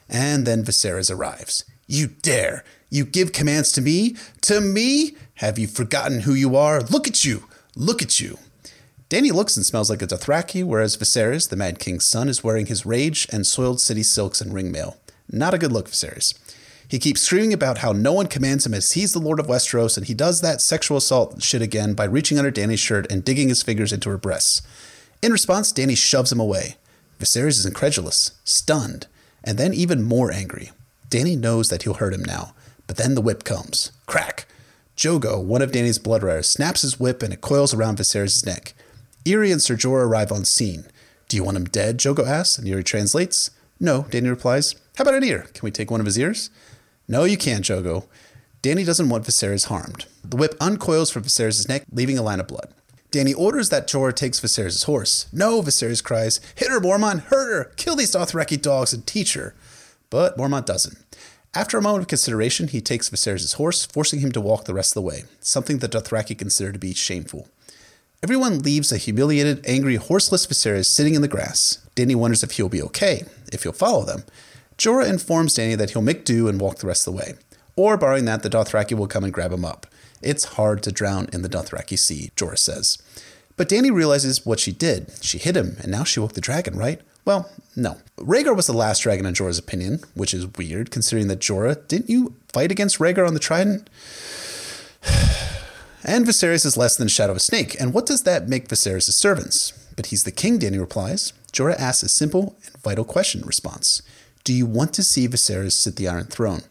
And 0.10 0.48
then 0.48 0.64
Viserys 0.64 1.14
arrives. 1.14 1.64
You 1.86 2.08
dare! 2.08 2.64
You 2.90 3.06
give 3.06 3.34
commands 3.34 3.72
to 3.74 3.82
me? 3.82 4.16
To 4.42 4.60
me? 4.62 5.16
Have 5.36 5.60
you 5.60 5.68
forgotten 5.68 6.22
who 6.22 6.34
you 6.34 6.56
are? 6.56 6.82
Look 6.82 7.08
at 7.08 7.24
you! 7.24 7.44
Look 7.76 8.02
at 8.02 8.20
you! 8.20 8.40
Dany 9.10 9.32
looks 9.32 9.56
and 9.56 9.66
smells 9.66 9.90
like 9.90 10.02
a 10.02 10.08
Dothraki, 10.08 10.66
whereas 10.66 10.98
Viserys, 10.98 11.48
the 11.48 11.56
Mad 11.56 11.80
King's 11.80 12.06
son, 12.06 12.28
is 12.28 12.44
wearing 12.44 12.66
his 12.66 12.86
rage 12.86 13.26
and 13.32 13.48
soiled 13.48 13.80
city 13.80 14.04
silks 14.04 14.42
and 14.42 14.52
ringmail. 14.52 14.98
Not 15.32 15.54
a 15.54 15.58
good 15.58 15.72
look, 15.72 15.88
Viserys. 15.90 16.38
He 16.90 17.00
keeps 17.00 17.22
screaming 17.22 17.54
about 17.54 17.80
how 17.80 17.94
no 17.94 18.12
one 18.12 18.28
commands 18.28 18.66
him 18.66 18.74
as 18.74 18.94
he's 18.94 19.14
the 19.14 19.20
Lord 19.20 19.40
of 19.40 19.48
Westeros, 19.48 19.98
and 19.98 20.08
he 20.08 20.14
does 20.14 20.42
that 20.42 20.62
sexual 20.62 20.98
assault 20.98 21.42
shit 21.42 21.62
again 21.62 21.94
by 21.94 22.04
reaching 22.04 22.38
under 22.38 22.52
Dany's 22.52 22.80
shirt 22.82 23.10
and 23.10 23.24
digging 23.24 23.48
his 23.48 23.64
fingers 23.64 23.94
into 23.94 24.10
her 24.10 24.18
breasts. 24.18 24.62
In 25.22 25.32
response, 25.32 25.72
Dany 25.72 25.98
shoves 25.98 26.32
him 26.32 26.40
away. 26.40 26.76
Viserys 27.20 27.60
is 27.60 27.66
incredulous, 27.66 28.32
stunned, 28.44 29.08
and 29.44 29.58
then 29.58 29.74
even 29.74 30.04
more 30.04 30.32
angry. 30.32 30.72
Dany 31.10 31.38
knows 31.38 31.70
that 31.70 31.84
he'll 31.84 31.96
hurt 31.96 32.14
him 32.14 32.24
now, 32.24 32.54
but 32.88 32.98
then 32.98 33.16
the 33.16 33.22
whip 33.22 33.46
comes. 33.46 33.92
Crack! 34.06 34.48
Jhogo, 34.98 35.42
one 35.42 35.62
of 35.62 35.72
Dany's 35.72 36.00
blood 36.00 36.24
riders, 36.24 36.48
snaps 36.48 36.82
his 36.82 37.00
whip 37.00 37.24
and 37.24 37.32
it 37.32 37.42
coils 37.42 37.74
around 37.74 37.98
Viserys' 37.98 38.46
neck. 38.46 38.74
Irri 39.28 39.52
and 39.52 39.62
Ser 39.62 39.76
Jorah 39.76 40.06
arrive 40.06 40.32
on 40.32 40.46
scene. 40.46 40.86
Do 41.28 41.36
you 41.36 41.44
want 41.44 41.58
him 41.58 41.66
dead? 41.66 41.98
Jhogo 41.98 42.26
asks, 42.26 42.58
and 42.58 42.66
Irri 42.66 42.86
translates. 42.86 43.52
No, 43.78 44.04
Dany 44.04 44.30
replies. 44.30 44.76
How 44.96 45.02
about 45.02 45.16
an 45.16 45.24
ear? 45.26 45.48
Can 45.54 45.64
we 45.64 45.72
take 45.72 45.92
one 45.92 46.00
of 46.00 46.06
his 46.06 46.18
ears? 46.18 46.50
No, 47.10 47.26
you 47.26 47.38
can't, 47.38 47.66
Jhogo. 47.66 48.06
Dany 48.64 48.86
doesn't 48.86 49.10
want 49.10 49.26
Viserys 49.26 49.66
harmed. 49.66 50.06
The 50.24 50.38
whip 50.38 50.56
uncoils 50.62 51.12
from 51.12 51.24
Viserys' 51.24 51.68
neck, 51.68 51.84
leaving 51.92 52.18
a 52.18 52.22
line 52.24 52.40
of 52.40 52.48
blood. 52.48 52.74
Dany 53.12 53.38
orders 53.38 53.68
that 53.70 53.88
Jorah 53.88 54.16
takes 54.16 54.40
Viserys' 54.40 54.86
horse. 54.86 55.28
No, 55.34 55.62
Viserys 55.62 56.02
cries. 56.04 56.40
Hit 56.56 56.70
her, 56.70 56.80
Mormont! 56.80 57.24
Hurt 57.24 57.52
her! 57.52 57.72
Kill 57.76 57.98
these 57.98 58.14
Dothraki 58.14 58.62
dogs 58.62 58.94
and 58.94 59.06
teach 59.06 59.34
her! 59.34 59.54
But 60.10 60.38
Mormont 60.38 60.66
doesn't. 60.66 60.98
After 61.54 61.78
a 61.78 61.82
moment 61.82 62.04
of 62.04 62.08
consideration, 62.08 62.70
he 62.70 62.80
takes 62.80 63.10
Viserys' 63.10 63.56
horse, 63.56 63.86
forcing 63.86 64.22
him 64.22 64.32
to 64.32 64.42
walk 64.42 64.66
the 64.66 64.74
rest 64.74 64.92
of 64.92 64.96
the 64.96 65.08
way, 65.08 65.24
something 65.42 65.80
that 65.80 65.92
Dothraki 65.92 66.38
consider 66.38 66.72
to 66.72 66.80
be 66.80 66.94
shameful. 66.94 67.50
Everyone 68.24 68.60
leaves 68.60 68.92
a 68.92 68.98
humiliated, 68.98 69.64
angry, 69.68 69.96
horseless 69.96 70.48
Viserys 70.48 70.88
sitting 70.88 71.14
in 71.14 71.22
the 71.22 71.28
grass. 71.28 71.86
Dany 71.96 72.16
wonders 72.16 72.42
if 72.42 72.52
he'll 72.52 72.68
be 72.68 72.82
okay, 72.82 73.26
if 73.54 73.62
he'll 73.62 73.72
follow 73.72 74.04
them. 74.04 74.24
Jorah 74.76 75.08
informs 75.08 75.56
Dany 75.56 75.78
that 75.78 75.92
he'll 75.92 76.02
make 76.02 76.26
do 76.26 76.48
and 76.48 76.60
walk 76.60 76.78
the 76.78 76.88
rest 76.88 77.08
of 77.08 77.14
the 77.14 77.20
way. 77.20 77.36
Or, 77.76 77.96
barring 77.96 78.26
that, 78.26 78.42
the 78.42 78.50
Dothraki 78.50 78.98
will 78.98 79.06
come 79.06 79.24
and 79.24 79.32
grab 79.32 79.52
him 79.52 79.64
up. 79.64 79.86
It's 80.24 80.46
hard 80.46 80.82
to 80.84 80.92
drown 80.92 81.30
in 81.32 81.44
the 81.44 81.50
Dothraki 81.50 81.98
Sea, 81.98 82.32
Jorah 82.36 82.58
says. 82.58 82.98
But 83.56 83.70
Dany 83.70 83.94
realizes 83.94 84.48
what 84.48 84.60
she 84.60 84.72
did. 84.72 85.12
She 85.22 85.38
hit 85.38 85.56
him, 85.56 85.78
and 85.84 85.92
now 85.92 86.04
she 86.04 86.20
woke 86.20 86.34
the 86.34 86.42
dragon, 86.42 86.76
right? 86.76 87.00
Well, 87.24 87.52
no. 87.76 87.98
Rhaegar 88.18 88.56
was 88.56 88.66
the 88.66 88.74
last 88.74 89.02
dragon 89.02 89.28
in 89.28 89.36
Jorah's 89.36 89.60
opinion, 89.60 90.00
which 90.16 90.34
is 90.34 90.58
weird, 90.58 90.90
considering 90.90 91.28
that 91.28 91.40
Jorah, 91.40 91.88
didn't 91.88 92.10
you 92.10 92.34
fight 92.52 92.72
against 92.72 92.98
Rhaegar 92.98 93.28
on 93.28 93.36
the 93.36 93.40
Trident? 93.40 93.92
And 96.08 96.26
Viserys 96.26 96.66
is 96.66 96.78
less 96.78 96.96
than 96.96 97.10
shadow 97.10 97.32
of 97.32 97.38
a 97.38 97.42
snake. 97.42 97.76
And 97.80 97.94
what 97.94 98.06
does 98.06 98.24
that 98.24 98.48
make 98.48 98.70
Viserys' 98.70 99.12
servants? 99.12 99.74
But 99.98 100.06
he's 100.06 100.24
the 100.24 100.32
king, 100.32 100.58
Dany 100.58 100.80
replies. 100.80 101.34
Jorah 101.52 101.78
asks 101.78 102.04
a 102.04 102.08
simple 102.08 102.56
and 102.66 102.78
vital 102.78 103.04
question 103.04 103.42
response. 103.46 104.02
Do 104.46 104.54
you 104.54 104.66
want 104.66 104.94
to 104.94 105.04
see 105.04 105.28
Viserys 105.28 105.74
sit 105.74 105.98
the 105.98 106.08
Iron 106.08 106.28
Throne? 106.28 106.62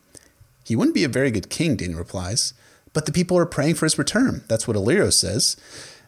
He 0.64 0.74
wouldn't 0.74 0.94
be 0.94 1.04
a 1.04 1.08
very 1.08 1.30
good 1.30 1.50
king, 1.50 1.76
Dany 1.76 1.94
replies. 1.94 2.54
But 2.94 3.04
the 3.04 3.12
people 3.12 3.36
are 3.36 3.44
praying 3.44 3.74
for 3.74 3.84
his 3.84 3.98
return. 3.98 4.42
That's 4.48 4.66
what 4.66 4.76
Illyrio 4.76 5.12
says. 5.12 5.58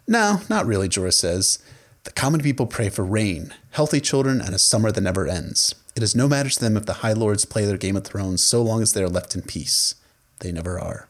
No, 0.06 0.40
not 0.48 0.64
really, 0.64 0.88
Jorah 0.88 1.12
says. 1.12 1.58
The 2.04 2.12
common 2.12 2.40
people 2.40 2.66
pray 2.66 2.88
for 2.88 3.04
rain, 3.04 3.52
healthy 3.72 4.00
children, 4.00 4.40
and 4.40 4.54
a 4.54 4.58
summer 4.58 4.90
that 4.90 5.02
never 5.02 5.26
ends. 5.26 5.74
It 5.94 6.02
is 6.02 6.16
no 6.16 6.28
matter 6.28 6.48
to 6.48 6.60
them 6.60 6.78
if 6.78 6.86
the 6.86 6.94
High 6.94 7.12
Lords 7.12 7.44
play 7.44 7.66
their 7.66 7.76
Game 7.76 7.96
of 7.96 8.04
Thrones 8.04 8.42
so 8.42 8.62
long 8.62 8.80
as 8.80 8.94
they 8.94 9.02
are 9.02 9.08
left 9.08 9.34
in 9.34 9.42
peace. 9.42 9.96
They 10.38 10.50
never 10.50 10.80
are. 10.80 11.07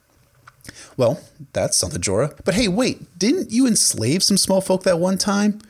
Well, 0.99 1.21
that's 1.53 1.77
something, 1.77 2.03
Jorah. 2.03 2.39
But 2.45 2.55
hey, 2.55 2.67
wait, 2.67 3.17
didn't 3.19 3.53
you 3.53 3.67
enslave 3.69 4.23
some 4.23 4.37
small 4.37 4.61
folk 4.61 4.83
that 4.83 4.99
one 4.99 5.17
time? 5.17 5.61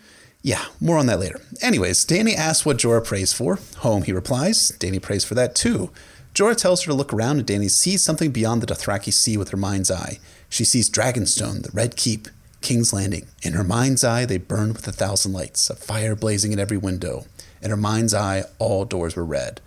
Yeah, 0.42 0.64
more 0.80 0.96
on 0.96 1.06
that 1.06 1.20
later. 1.20 1.42
Anyways, 1.60 2.04
Dany 2.06 2.34
asks 2.34 2.64
what 2.64 2.78
Jorah 2.78 3.04
prays 3.04 3.34
for. 3.34 3.58
Home, 3.78 4.04
he 4.04 4.12
replies. 4.12 4.72
Dany 4.78 5.02
prays 5.02 5.24
for 5.24 5.34
that 5.34 5.54
too. 5.54 5.90
Jorah 6.34 6.56
tells 6.56 6.82
her 6.82 6.90
to 6.90 6.94
look 6.94 7.12
around, 7.12 7.38
and 7.38 7.46
Dany 7.46 7.70
sees 7.70 8.02
something 8.02 8.30
beyond 8.30 8.62
the 8.62 8.66
Dothraki 8.66 9.12
Sea 9.12 9.36
with 9.36 9.50
her 9.50 9.56
mind's 9.58 9.90
eye. 9.90 10.18
She 10.48 10.64
sees 10.64 10.88
Dragonstone, 10.88 11.62
the 11.62 11.72
Red 11.74 11.96
Keep, 11.96 12.28
King's 12.62 12.94
Landing. 12.94 13.26
In 13.42 13.52
her 13.52 13.64
mind's 13.64 14.04
eye, 14.04 14.24
they 14.24 14.38
burned 14.38 14.76
with 14.76 14.88
a 14.88 14.92
thousand 14.92 15.34
lights, 15.34 15.68
a 15.68 15.76
fire 15.76 16.16
blazing 16.16 16.52
in 16.52 16.58
every 16.58 16.78
window. 16.78 17.26
In 17.60 17.68
her 17.68 17.76
mind's 17.76 18.14
eye, 18.14 18.44
all 18.58 18.86
doors 18.86 19.14
were 19.14 19.24
red. 19.24 19.60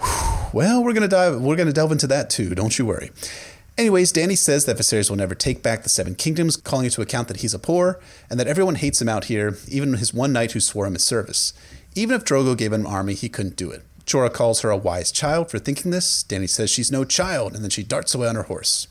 Whew. 0.00 0.08
Well, 0.52 0.82
we're 0.82 0.94
gonna 0.94 1.08
dive. 1.08 1.40
We're 1.40 1.56
gonna 1.56 1.72
delve 1.72 1.92
into 1.92 2.06
that 2.06 2.30
too. 2.30 2.54
Don't 2.54 2.78
you 2.78 2.86
worry. 2.86 3.10
Anyways, 3.78 4.10
Dany 4.10 4.38
says 4.38 4.64
that 4.64 4.78
Viserys 4.78 5.10
will 5.10 5.18
never 5.18 5.34
take 5.34 5.62
back 5.62 5.82
the 5.82 5.90
Seven 5.90 6.14
Kingdoms, 6.14 6.56
calling 6.56 6.86
into 6.86 7.02
account 7.02 7.28
that 7.28 7.38
he's 7.38 7.52
a 7.52 7.58
poor, 7.58 8.00
and 8.30 8.40
that 8.40 8.46
everyone 8.46 8.76
hates 8.76 9.02
him 9.02 9.08
out 9.08 9.26
here, 9.26 9.58
even 9.68 9.92
his 9.94 10.14
one 10.14 10.32
knight 10.32 10.52
who 10.52 10.60
swore 10.60 10.86
him 10.86 10.94
his 10.94 11.04
service. 11.04 11.52
Even 11.94 12.16
if 12.16 12.24
Drogo 12.24 12.56
gave 12.56 12.72
him 12.72 12.86
an 12.86 12.86
army, 12.86 13.12
he 13.12 13.28
couldn't 13.28 13.56
do 13.56 13.70
it. 13.70 13.82
Jorah 14.06 14.32
calls 14.32 14.60
her 14.60 14.70
a 14.70 14.76
wise 14.78 15.12
child 15.12 15.50
for 15.50 15.58
thinking 15.58 15.90
this. 15.90 16.22
Dany 16.22 16.48
says 16.48 16.70
she's 16.70 16.90
no 16.90 17.04
child, 17.04 17.54
and 17.54 17.62
then 17.62 17.70
she 17.70 17.82
darts 17.82 18.14
away 18.14 18.28
on 18.28 18.36
her 18.36 18.44
horse. 18.44 18.86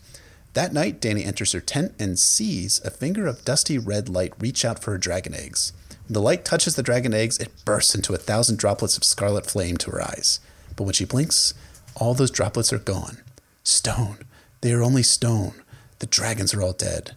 That 0.54 0.72
night, 0.72 1.02
Dany 1.02 1.26
enters 1.26 1.54
her 1.54 1.62
tent 1.62 1.94
and 1.98 2.20
sees 2.20 2.80
a 2.86 2.92
finger 2.92 3.26
of 3.26 3.44
dusty 3.44 3.80
red 3.80 4.08
light 4.08 4.34
reach 4.40 4.64
out 4.64 4.84
for 4.84 4.92
her 4.92 4.98
dragon 5.00 5.34
eggs. 5.34 5.74
When 6.08 6.14
the 6.14 6.22
light 6.22 6.46
touches 6.46 6.76
the 6.76 6.84
dragon 6.84 7.14
eggs, 7.14 7.40
it 7.40 7.52
bursts 7.66 7.96
into 7.96 8.14
a 8.14 8.18
thousand 8.18 8.60
droplets 8.60 8.98
of 8.98 9.04
scarlet 9.04 9.48
flame 9.48 9.78
to 9.78 9.92
her 9.92 10.02
eyes. 10.02 10.40
But 10.76 10.84
when 10.84 10.94
she 10.94 11.06
blinks, 11.06 11.56
all 11.96 12.14
those 12.14 12.30
droplets 12.30 12.72
are 12.72 12.78
gone. 12.78 13.18
Stone. 13.64 14.20
They 14.66 14.74
are 14.74 14.82
only 14.82 15.04
stone. 15.04 15.54
The 16.00 16.08
dragons 16.08 16.56
are 16.56 16.62
all 16.64 16.74
dead. 16.74 17.12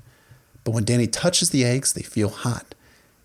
But 0.64 0.72
when 0.72 0.84
Dany 0.84 1.10
touches 1.10 1.48
the 1.48 1.64
eggs, 1.64 1.94
they 1.94 2.02
feel 2.02 2.28
hot. 2.28 2.74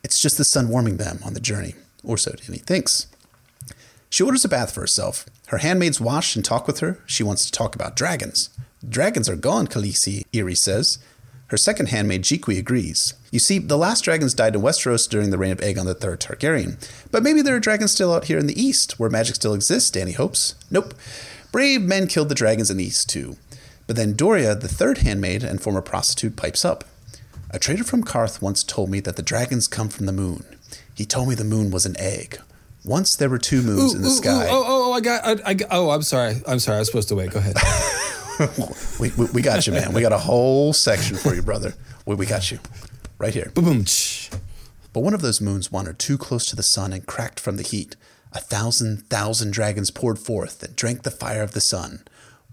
It's 0.02 0.18
just 0.18 0.38
the 0.38 0.46
sun 0.46 0.70
warming 0.70 0.96
them 0.96 1.20
on 1.26 1.34
the 1.34 1.42
journey, 1.42 1.76
or 2.06 2.18
so 2.18 2.32
Dany 2.32 2.62
thinks. 2.62 3.08
She 4.10 4.24
orders 4.24 4.46
a 4.46 4.48
bath 4.48 4.74
for 4.74 4.80
herself. 4.80 5.26
Her 5.48 5.58
handmaids 5.58 6.00
wash 6.00 6.38
and 6.38 6.46
talk 6.46 6.68
with 6.68 6.80
her. 6.80 7.00
She 7.06 7.22
wants 7.22 7.44
to 7.46 7.52
talk 7.52 7.76
about 7.76 7.98
dragons. 7.98 8.50
Dragons 8.88 9.28
are 9.28 9.36
gone, 9.36 9.68
Khaleesi, 9.68 10.24
Irri 10.32 10.56
says. 10.56 11.00
Her 11.48 11.58
second 11.58 11.90
handmaid, 11.90 12.22
Jhiqui, 12.22 12.58
agrees. 12.58 13.16
You 13.30 13.40
see, 13.40 13.60
the 13.60 13.78
last 13.78 14.06
dragons 14.06 14.34
died 14.34 14.56
in 14.56 14.62
Westeros 14.62 15.10
during 15.10 15.32
the 15.32 15.38
reign 15.38 15.52
of 15.52 15.58
Aegon 15.58 15.86
III 15.86 16.16
Targaryen. 16.16 16.78
But 17.12 17.24
maybe 17.24 17.42
there 17.42 17.58
are 17.58 17.60
dragons 17.60 17.92
still 17.92 18.14
out 18.14 18.28
here 18.28 18.38
in 18.38 18.48
the 18.48 18.62
east, 18.62 18.98
where 18.98 19.10
magic 19.10 19.36
still 19.36 19.54
exists, 19.54 19.92
Dany 19.92 20.16
hopes. 20.16 20.56
Nope. 20.72 20.94
Brave 21.52 21.82
men 21.82 22.08
killed 22.08 22.30
the 22.30 22.36
dragons 22.36 22.72
in 22.72 22.78
the 22.78 22.86
east, 22.86 23.10
too. 23.10 23.36
But 23.88 23.96
then 23.96 24.14
Doreah, 24.14 24.60
the 24.60 24.68
third 24.68 25.00
handmaid 25.00 25.44
and 25.44 25.62
former 25.62 25.82
prostitute, 25.82 26.36
pipes 26.36 26.64
up. 26.64 26.84
A 27.50 27.60
trader 27.60 27.84
from 27.84 28.04
Qarth 28.04 28.42
once 28.42 28.64
told 28.64 28.90
me 28.90 29.00
that 29.02 29.16
the 29.16 29.22
dragons 29.22 29.68
come 29.68 29.90
from 29.90 30.06
the 30.06 30.12
moon. 30.12 30.44
He 30.96 31.06
told 31.06 31.30
me 31.30 31.36
the 31.36 31.44
moon 31.44 31.72
was 31.72 31.86
an 31.86 31.96
egg. 32.00 32.40
Once 32.86 33.16
there 33.16 33.30
were 33.30 33.38
two 33.38 33.62
moons 33.62 33.94
Ooh, 33.94 33.98
in 33.98 34.02
the 34.02 34.10
ooh, 34.10 34.12
sky. 34.12 34.46
ooh, 34.46 34.50
oh, 34.50 34.64
oh, 34.66 34.90
oh, 34.90 34.94
I 34.94 35.00
got, 35.00 35.24
I, 35.26 35.52
I, 35.52 35.58
oh, 35.72 35.90
I'm 35.90 36.02
sorry. 36.02 36.36
I'm 36.48 36.60
sorry. 36.60 36.78
I 36.78 36.80
was 36.80 36.88
supposed 36.88 37.10
to 37.10 37.16
wait. 37.16 37.32
Go 37.32 37.40
ahead. 37.40 37.56
we, 39.00 39.12
we, 39.18 39.26
we 39.32 39.42
got 39.42 39.66
you, 39.68 39.74
man. 39.74 39.94
We 39.94 40.02
got 40.02 40.12
a 40.12 40.18
whole 40.18 40.74
section 40.74 41.16
for 41.16 41.34
you, 41.34 41.42
brother. 41.42 41.74
We, 42.06 42.16
we 42.16 42.26
got 42.26 42.52
you. 42.52 42.60
Right 43.20 43.34
here. 43.34 43.52
boom, 43.54 43.66
boom. 43.66 43.86
But 44.92 45.00
one 45.00 45.14
of 45.14 45.22
those 45.22 45.40
moons 45.40 45.72
wandered 45.72 45.98
too 46.00 46.18
close 46.18 46.46
to 46.48 46.56
the 46.56 46.64
sun 46.64 46.92
and 46.92 47.06
cracked 47.06 47.40
from 47.40 47.58
the 47.58 47.64
heat. 47.64 47.96
A 48.34 48.40
thousand 48.40 49.08
thousand 49.10 49.54
dragons 49.54 49.92
poured 49.92 50.20
forth 50.20 50.62
and 50.64 50.76
drank 50.76 51.04
the 51.04 51.12
fire 51.12 51.44
of 51.44 51.52
the 51.54 51.62
sun. 51.62 52.04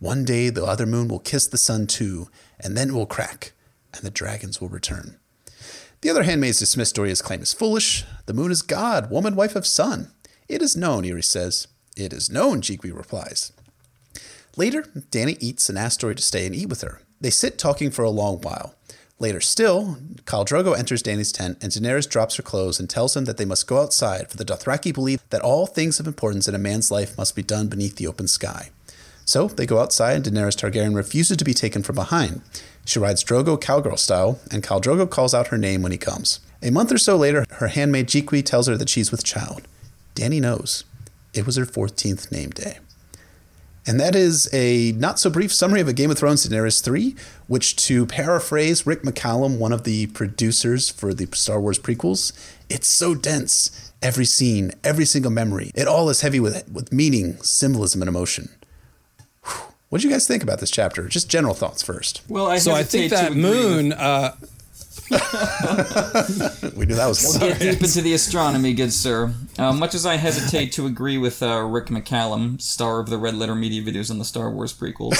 One 0.01 0.24
day 0.24 0.48
the 0.48 0.64
other 0.64 0.86
moon 0.86 1.09
will 1.09 1.18
kiss 1.18 1.46
the 1.46 1.59
sun 1.59 1.86
too, 1.86 2.28
and 2.59 2.74
then 2.76 2.88
it 2.88 2.94
will 2.94 3.07
crack, 3.07 3.53
and 3.92 4.03
the 4.03 4.11
dragons 4.11 4.59
will 4.59 4.70
return. 4.70 5.18
The 6.01 6.09
other 6.09 6.22
handmaids 6.22 6.59
dismiss 6.59 6.90
Doreah's 6.90 7.20
claim 7.20 7.42
as 7.42 7.53
foolish. 7.53 8.07
The 8.24 8.32
moon 8.32 8.51
is 8.51 8.62
God, 8.62 9.11
woman, 9.11 9.36
wife 9.36 9.55
of 9.55 9.66
sun. 9.66 10.11
It 10.48 10.62
is 10.62 10.74
known, 10.74 11.05
Irri 11.05 11.22
says. 11.22 11.68
It 11.96 12.14
is 12.14 12.30
known, 12.30 12.62
Jhiqui 12.62 12.96
replies. 12.96 13.53
Later, 14.57 14.82
Dany 14.82 15.36
eats 15.38 15.68
and 15.68 15.78
asks 15.78 15.98
Dory 15.98 16.14
to 16.14 16.22
stay 16.22 16.46
and 16.46 16.55
eat 16.55 16.70
with 16.70 16.80
her. 16.80 17.03
They 17.20 17.28
sit 17.28 17.59
talking 17.59 17.90
for 17.90 18.03
a 18.03 18.11
long 18.11 18.40
while. 18.40 18.74
Later 19.18 19.42
still, 19.42 19.98
Khal 20.24 20.46
Drogo 20.46 20.76
enters 20.76 21.03
Dany's 21.03 21.30
tent, 21.30 21.59
and 21.61 21.70
Daenerys 21.70 22.09
drops 22.09 22.36
her 22.36 22.42
clothes 22.42 22.80
and 22.80 22.88
tells 22.88 23.14
him 23.14 23.26
that 23.26 23.36
they 23.36 23.44
must 23.44 23.66
go 23.66 23.82
outside, 23.82 24.30
for 24.30 24.38
the 24.38 24.46
Dothraki 24.46 24.94
believe 24.94 25.20
that 25.28 25.42
all 25.42 25.66
things 25.66 26.01
of 26.01 26.07
importance 26.07 26.48
in 26.48 26.55
a 26.55 26.59
man's 26.59 26.90
life 26.90 27.18
must 27.18 27.36
be 27.36 27.42
done 27.42 27.68
beneath 27.68 27.96
the 27.96 28.07
open 28.07 28.26
sky. 28.26 28.70
So 29.31 29.47
they 29.47 29.64
go 29.64 29.78
outside, 29.78 30.26
and 30.26 30.37
Daenerys 30.37 30.57
Targaryen 30.57 30.97
refuses 30.97 31.37
to 31.37 31.45
be 31.45 31.55
taken 31.55 31.85
from 31.85 31.95
behind. 31.95 32.43
She 32.85 32.99
rides 32.99 33.22
Drogo 33.22 33.61
cowgirl 33.61 33.97
style, 33.97 34.41
and 34.51 34.61
Khal 34.61 34.83
Drogo 34.83 35.09
calls 35.09 35.35
out 35.35 35.47
her 35.49 35.57
name 35.57 35.83
when 35.83 35.93
he 35.93 35.99
comes. 35.99 36.41
A 36.64 36.72
month 36.72 36.91
or 36.91 36.99
so 36.99 37.16
later, 37.16 37.47
her 37.49 37.68
handmaid 37.68 38.09
Jhiqui 38.09 38.45
tells 38.45 38.66
her 38.66 38.76
that 38.76 38.89
she's 38.89 39.12
with 39.12 39.22
child. 39.22 39.68
Dany 40.16 40.41
knows. 40.41 40.83
It 41.33 41.47
was 41.47 41.55
her 41.55 41.64
14th 41.64 42.33
name 42.33 42.51
day. 42.51 42.81
And 43.87 44.01
that 44.01 44.16
is 44.16 44.53
a 44.53 44.91
not 44.97 45.20
so 45.20 45.31
brief 45.31 45.53
summary 45.53 45.81
of 45.81 45.87
a 45.87 45.93
Game 45.93 46.11
of 46.11 46.18
Thrones 46.18 46.45
Daenerys 46.45 46.83
3, 46.83 47.14
which, 47.47 47.76
to 47.87 48.07
paraphrase 48.07 48.85
Rick 48.85 49.05
McCallum, 49.05 49.59
one 49.59 49.72
of 49.72 49.85
the 49.85 50.09
producers 50.09 50.91
for 50.91 51.14
the 51.14 51.28
Star 51.37 51.61
Wars 51.61 51.78
prequels, 51.78 52.33
it's 52.68 52.89
so 52.89 53.14
dense. 53.14 53.93
Every 54.03 54.24
scene, 54.24 54.72
every 54.83 55.05
single 55.05 55.31
memory, 55.31 55.70
it 55.76 55.87
all 55.87 56.09
is 56.09 56.22
heavy 56.22 56.41
with, 56.41 56.68
with 56.68 56.93
meaning, 56.93 57.37
symbolism, 57.43 58.03
and 58.03 58.09
emotion. 58.09 58.49
What 59.91 60.01
do 60.01 60.07
you 60.09 60.12
guys 60.14 60.26
think 60.26 60.43
about 60.43 60.61
this 60.61 60.70
chapter? 60.70 61.09
Just 61.09 61.28
general 61.28 61.53
thoughts 61.55 61.82
first. 61.82 62.22
Well, 62.28 62.47
I 62.47 62.59
So 62.59 62.72
I 62.72 62.84
think 62.84 63.12
hesitate 63.12 63.16
that 63.16 63.22
to 63.24 63.28
with- 63.30 63.38
moon. 63.38 63.93
Uh, 63.93 64.36
we 66.76 66.86
knew 66.86 66.95
that 66.95 67.07
was 67.09 67.20
We'll 67.24 67.38
coming. 67.41 67.59
get 67.59 67.72
deep 67.72 67.82
into 67.82 68.01
the 68.01 68.12
astronomy, 68.14 68.72
good 68.74 68.93
sir. 68.93 69.34
Uh, 69.59 69.72
much 69.72 69.95
as 69.97 70.07
I 70.07 70.14
hesitate 70.16 70.70
to 70.72 70.86
agree 70.86 71.18
with 71.18 71.43
uh, 71.43 71.62
Rick 71.62 71.86
McCallum, 71.86 72.61
star 72.62 73.01
of 73.01 73.09
the 73.11 73.18
Red 73.18 73.34
Letter 73.34 73.57
Media 73.57 73.82
videos 73.82 74.11
and 74.12 74.20
the 74.20 74.24
Star 74.24 74.49
Wars 74.51 74.72
prequels, 74.72 75.18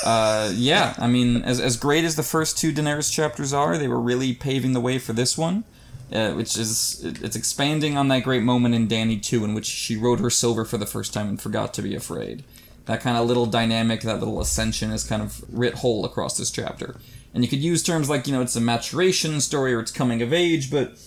uh, 0.04 0.52
yeah, 0.54 0.92
I 0.98 1.06
mean, 1.06 1.42
as, 1.42 1.58
as 1.60 1.78
great 1.78 2.04
as 2.04 2.16
the 2.16 2.22
first 2.22 2.58
two 2.58 2.72
Daenerys 2.74 3.10
chapters 3.10 3.54
are, 3.54 3.78
they 3.78 3.88
were 3.88 4.00
really 4.00 4.34
paving 4.34 4.74
the 4.74 4.80
way 4.80 4.98
for 4.98 5.14
this 5.14 5.38
one, 5.38 5.64
uh, 6.12 6.32
which 6.32 6.58
is 6.58 7.02
it- 7.02 7.22
it's 7.22 7.36
expanding 7.36 7.96
on 7.96 8.08
that 8.08 8.24
great 8.24 8.42
moment 8.42 8.74
in 8.74 8.86
Dany 8.88 9.22
2 9.22 9.42
in 9.46 9.54
which 9.54 9.66
she 9.66 9.96
rode 9.96 10.20
her 10.20 10.28
silver 10.30 10.66
for 10.66 10.76
the 10.76 10.86
first 10.86 11.14
time 11.14 11.28
and 11.30 11.40
forgot 11.40 11.72
to 11.74 11.80
be 11.82 11.94
afraid. 11.94 12.44
That 12.86 13.00
kind 13.00 13.16
of 13.16 13.26
little 13.26 13.46
dynamic, 13.46 14.00
that 14.02 14.18
little 14.18 14.40
ascension 14.40 14.90
is 14.90 15.04
kind 15.04 15.22
of 15.22 15.44
writ 15.48 15.74
whole 15.74 16.04
across 16.04 16.36
this 16.36 16.50
chapter. 16.50 16.96
And 17.32 17.44
you 17.44 17.48
could 17.48 17.60
use 17.60 17.82
terms 17.82 18.10
like, 18.10 18.26
you 18.26 18.32
know, 18.32 18.42
it's 18.42 18.56
a 18.56 18.60
maturation 18.60 19.40
story 19.40 19.72
or 19.72 19.80
it's 19.80 19.92
coming 19.92 20.20
of 20.20 20.32
age, 20.32 20.70
but 20.70 20.98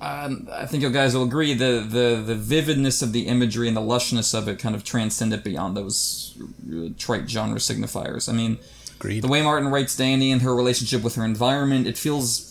um, 0.00 0.48
I 0.52 0.66
think 0.66 0.82
you 0.82 0.90
guys 0.90 1.14
will 1.14 1.24
agree 1.24 1.54
the, 1.54 1.84
the 1.86 2.22
the 2.24 2.36
vividness 2.36 3.02
of 3.02 3.12
the 3.12 3.26
imagery 3.26 3.66
and 3.66 3.76
the 3.76 3.80
lushness 3.80 4.32
of 4.32 4.46
it 4.46 4.58
kind 4.58 4.76
of 4.76 4.84
transcend 4.84 5.32
it 5.34 5.42
beyond 5.42 5.76
those 5.76 6.36
uh, 6.72 6.90
trite 6.96 7.28
genre 7.28 7.58
signifiers. 7.58 8.28
I 8.28 8.32
mean, 8.32 8.58
Agreed. 9.00 9.22
the 9.22 9.28
way 9.28 9.42
Martin 9.42 9.70
writes 9.70 9.96
Dany 9.96 10.30
and 10.32 10.42
her 10.42 10.54
relationship 10.54 11.02
with 11.02 11.16
her 11.16 11.24
environment, 11.24 11.88
it 11.88 11.98
feels 11.98 12.47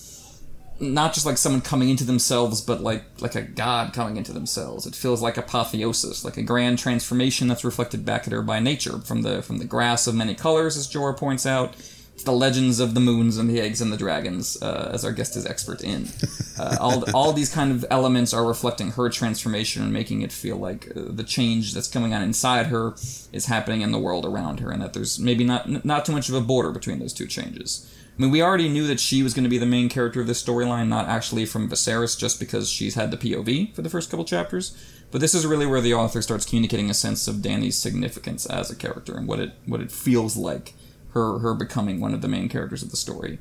not 0.79 1.13
just 1.13 1.25
like 1.25 1.37
someone 1.37 1.61
coming 1.61 1.89
into 1.89 2.03
themselves, 2.03 2.61
but 2.61 2.81
like 2.81 3.03
like 3.19 3.35
a 3.35 3.41
god 3.41 3.93
coming 3.93 4.17
into 4.17 4.31
themselves. 4.31 4.85
It 4.85 4.95
feels 4.95 5.21
like 5.21 5.37
apotheosis, 5.37 6.23
like 6.23 6.37
a 6.37 6.43
grand 6.43 6.79
transformation 6.79 7.47
that's 7.47 7.63
reflected 7.63 8.05
back 8.05 8.27
at 8.27 8.33
her 8.33 8.41
by 8.41 8.59
nature, 8.59 8.99
from 8.99 9.23
the 9.23 9.41
from 9.41 9.57
the 9.57 9.65
grass 9.65 10.07
of 10.07 10.15
many 10.15 10.35
colors, 10.35 10.77
as 10.77 10.87
Jorah 10.87 11.17
points 11.17 11.45
out, 11.45 11.75
to 12.17 12.25
the 12.25 12.31
legends 12.31 12.79
of 12.79 12.93
the 12.93 12.99
moons 12.99 13.37
and 13.37 13.49
the 13.49 13.59
eggs 13.59 13.81
and 13.81 13.91
the 13.91 13.97
dragons, 13.97 14.61
uh, 14.61 14.91
as 14.93 15.03
our 15.03 15.11
guest 15.11 15.35
is 15.35 15.45
expert 15.45 15.81
in. 15.81 16.07
Uh, 16.59 16.75
all 16.79 17.05
all 17.13 17.33
these 17.33 17.53
kind 17.53 17.71
of 17.71 17.85
elements 17.91 18.33
are 18.33 18.43
reflecting 18.43 18.89
her 18.89 19.09
transformation 19.09 19.83
and 19.83 19.93
making 19.93 20.23
it 20.23 20.31
feel 20.31 20.57
like 20.57 20.87
uh, 20.97 21.01
the 21.09 21.23
change 21.23 21.71
that's 21.75 21.87
coming 21.87 22.15
on 22.15 22.23
inside 22.23 22.65
her 22.65 22.95
is 23.31 23.45
happening 23.45 23.81
in 23.81 23.91
the 23.91 23.99
world 23.99 24.25
around 24.25 24.59
her, 24.59 24.71
and 24.71 24.81
that 24.81 24.91
there's 24.91 25.19
maybe 25.19 25.43
not 25.43 25.85
not 25.85 26.03
too 26.03 26.11
much 26.11 26.29
of 26.29 26.33
a 26.33 26.41
border 26.41 26.71
between 26.71 26.97
those 26.97 27.13
two 27.13 27.27
changes. 27.27 27.87
I 28.17 28.21
mean, 28.23 28.31
we 28.31 28.41
already 28.41 28.67
knew 28.67 28.87
that 28.87 28.99
she 28.99 29.21
was 29.21 29.35
going 29.35 29.43
to 29.43 29.49
be 29.49 29.59
the 29.59 29.67
main 29.67 29.89
character 29.89 30.19
of 30.19 30.25
this 30.25 30.43
storyline, 30.43 30.87
not 30.87 31.07
actually 31.07 31.45
from 31.45 31.69
Viserys, 31.69 32.17
just 32.17 32.39
because 32.39 32.67
she's 32.67 32.95
had 32.95 33.11
the 33.11 33.17
POV 33.17 33.75
for 33.75 33.83
the 33.83 33.91
first 33.91 34.09
couple 34.09 34.25
chapters. 34.25 34.75
But 35.11 35.21
this 35.21 35.35
is 35.35 35.45
really 35.45 35.67
where 35.67 35.81
the 35.81 35.93
author 35.93 36.23
starts 36.23 36.45
communicating 36.45 36.89
a 36.89 36.95
sense 36.95 37.27
of 37.27 37.43
Dany's 37.43 37.77
significance 37.77 38.47
as 38.47 38.71
a 38.71 38.75
character 38.75 39.15
and 39.15 39.27
what 39.27 39.39
it 39.39 39.53
what 39.67 39.81
it 39.81 39.91
feels 39.91 40.35
like 40.35 40.73
her 41.11 41.39
her 41.39 41.53
becoming 41.53 41.99
one 41.99 42.15
of 42.15 42.21
the 42.21 42.27
main 42.27 42.49
characters 42.49 42.81
of 42.81 42.89
the 42.89 42.97
story. 42.97 43.37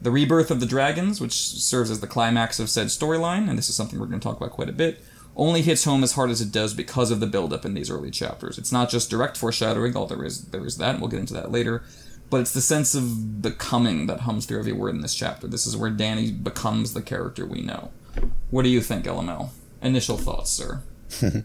The 0.00 0.10
rebirth 0.10 0.50
of 0.50 0.60
the 0.60 0.66
dragons, 0.66 1.20
which 1.22 1.32
serves 1.32 1.90
as 1.90 2.00
the 2.00 2.06
climax 2.06 2.60
of 2.60 2.68
said 2.68 2.88
storyline, 2.88 3.48
and 3.48 3.56
this 3.56 3.70
is 3.70 3.76
something 3.76 3.98
we're 3.98 4.06
going 4.06 4.20
to 4.20 4.28
talk 4.28 4.36
about 4.36 4.52
quite 4.52 4.68
a 4.68 4.72
bit, 4.72 5.02
only 5.36 5.62
hits 5.62 5.84
home 5.84 6.04
as 6.04 6.12
hard 6.12 6.30
as 6.30 6.40
it 6.40 6.52
does 6.52 6.74
because 6.74 7.10
of 7.10 7.18
the 7.18 7.26
build-up 7.26 7.64
in 7.64 7.74
these 7.74 7.90
early 7.90 8.10
chapters. 8.10 8.58
It's 8.58 8.70
not 8.70 8.90
just 8.90 9.10
direct 9.10 9.36
foreshadowing, 9.36 9.96
although 9.96 10.16
there 10.16 10.24
is 10.24 10.42
there 10.50 10.66
is 10.66 10.76
that, 10.76 10.90
and 10.90 11.00
we'll 11.00 11.10
get 11.10 11.20
into 11.20 11.34
that 11.34 11.50
later 11.50 11.82
but 12.30 12.40
it's 12.40 12.52
the 12.52 12.60
sense 12.60 12.94
of 12.94 13.40
becoming 13.42 14.06
that 14.06 14.20
hums 14.20 14.46
through 14.46 14.58
every 14.58 14.72
word 14.72 14.94
in 14.94 15.00
this 15.00 15.14
chapter. 15.14 15.46
This 15.46 15.66
is 15.66 15.76
where 15.76 15.90
Dany 15.90 16.42
becomes 16.42 16.92
the 16.94 17.02
character 17.02 17.46
we 17.46 17.62
know. 17.62 17.90
What 18.50 18.62
do 18.62 18.68
you 18.68 18.80
think, 18.80 19.04
LML? 19.06 19.50
Initial 19.82 20.16
thoughts, 20.18 20.50
sir. 20.50 20.82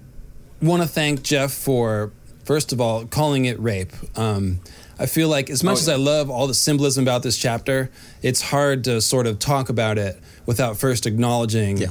want 0.62 0.82
to 0.82 0.88
thank 0.88 1.24
Jeff 1.24 1.54
for, 1.54 2.12
first 2.46 2.74
of 2.74 2.82
all, 2.82 3.06
calling 3.06 3.46
it 3.46 3.60
rape. 3.60 3.92
Um, 4.18 4.60
I 5.00 5.06
feel 5.06 5.28
like, 5.28 5.50
as 5.50 5.64
much 5.64 5.78
Oh, 5.78 5.80
as. 5.80 5.90
I 5.90 5.96
love 5.96 6.30
all 6.30 6.48
the 6.48 6.54
symbolism 6.54 7.04
about 7.04 7.24
this 7.24 7.38
chapter, 7.38 7.90
it's 8.22 8.42
hard 8.42 8.84
to 8.86 9.02
sort 9.02 9.28
of 9.28 9.40
talk 9.40 9.70
about 9.70 9.98
it 9.98 10.20
without 10.46 10.78
first 10.78 11.06
acknowledging 11.06 11.78
Yeah. 11.78 11.88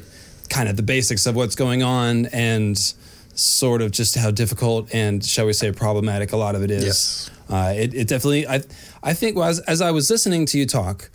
kind 0.48 0.68
of 0.68 0.76
the 0.76 0.82
basics 0.82 1.26
of 1.26 1.34
what's 1.34 1.54
going 1.56 1.82
on 1.82 2.26
and 2.26 2.78
sort 3.34 3.80
of 3.82 3.90
just 3.90 4.16
how 4.16 4.30
difficult 4.30 4.94
and, 4.94 5.24
shall 5.24 5.46
we 5.46 5.52
say, 5.52 5.72
problematic 5.72 6.32
a 6.32 6.36
lot 6.36 6.54
of 6.54 6.62
it 6.62 6.70
is. 6.70 6.84
Yes. 6.84 7.30
Uh, 7.52 7.74
it, 7.76 7.92
it 7.92 8.08
definitely, 8.08 8.46
I, 8.46 8.62
I 9.02 9.12
think, 9.12 9.36
as, 9.36 9.60
as 9.60 9.82
I 9.82 9.90
was 9.90 10.08
listening 10.08 10.46
to 10.46 10.58
you 10.58 10.64
talk, 10.64 11.10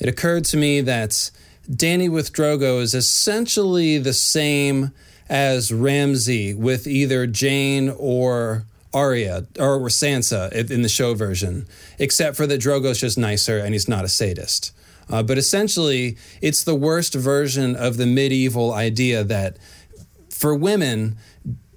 it 0.00 0.08
occurred 0.08 0.44
to 0.46 0.56
me 0.56 0.80
that 0.80 1.30
Dany 1.70 2.10
with 2.10 2.32
Drogo 2.32 2.80
is 2.80 2.92
essentially 2.92 3.96
the 3.96 4.12
same 4.12 4.90
as 5.28 5.72
Ramsay 5.72 6.54
with 6.54 6.88
either 6.88 7.28
Jeyne 7.28 7.94
or 7.98 8.64
Arya 8.92 9.46
or 9.60 9.78
Sansa 9.82 10.52
in 10.70 10.82
the 10.82 10.88
show 10.88 11.14
version, 11.14 11.68
except 12.00 12.36
for 12.36 12.48
that 12.48 12.60
Drogo's 12.60 12.98
just 12.98 13.16
nicer 13.16 13.58
and 13.58 13.72
he's 13.72 13.88
not 13.88 14.04
a 14.04 14.08
sadist. 14.08 14.72
Uh, 15.08 15.22
but 15.22 15.38
essentially, 15.38 16.16
it's 16.42 16.64
the 16.64 16.74
worst 16.74 17.14
version 17.14 17.76
of 17.76 17.96
the 17.96 18.06
medieval 18.06 18.72
idea 18.72 19.22
that 19.22 19.56
for 20.30 20.52
women, 20.52 21.16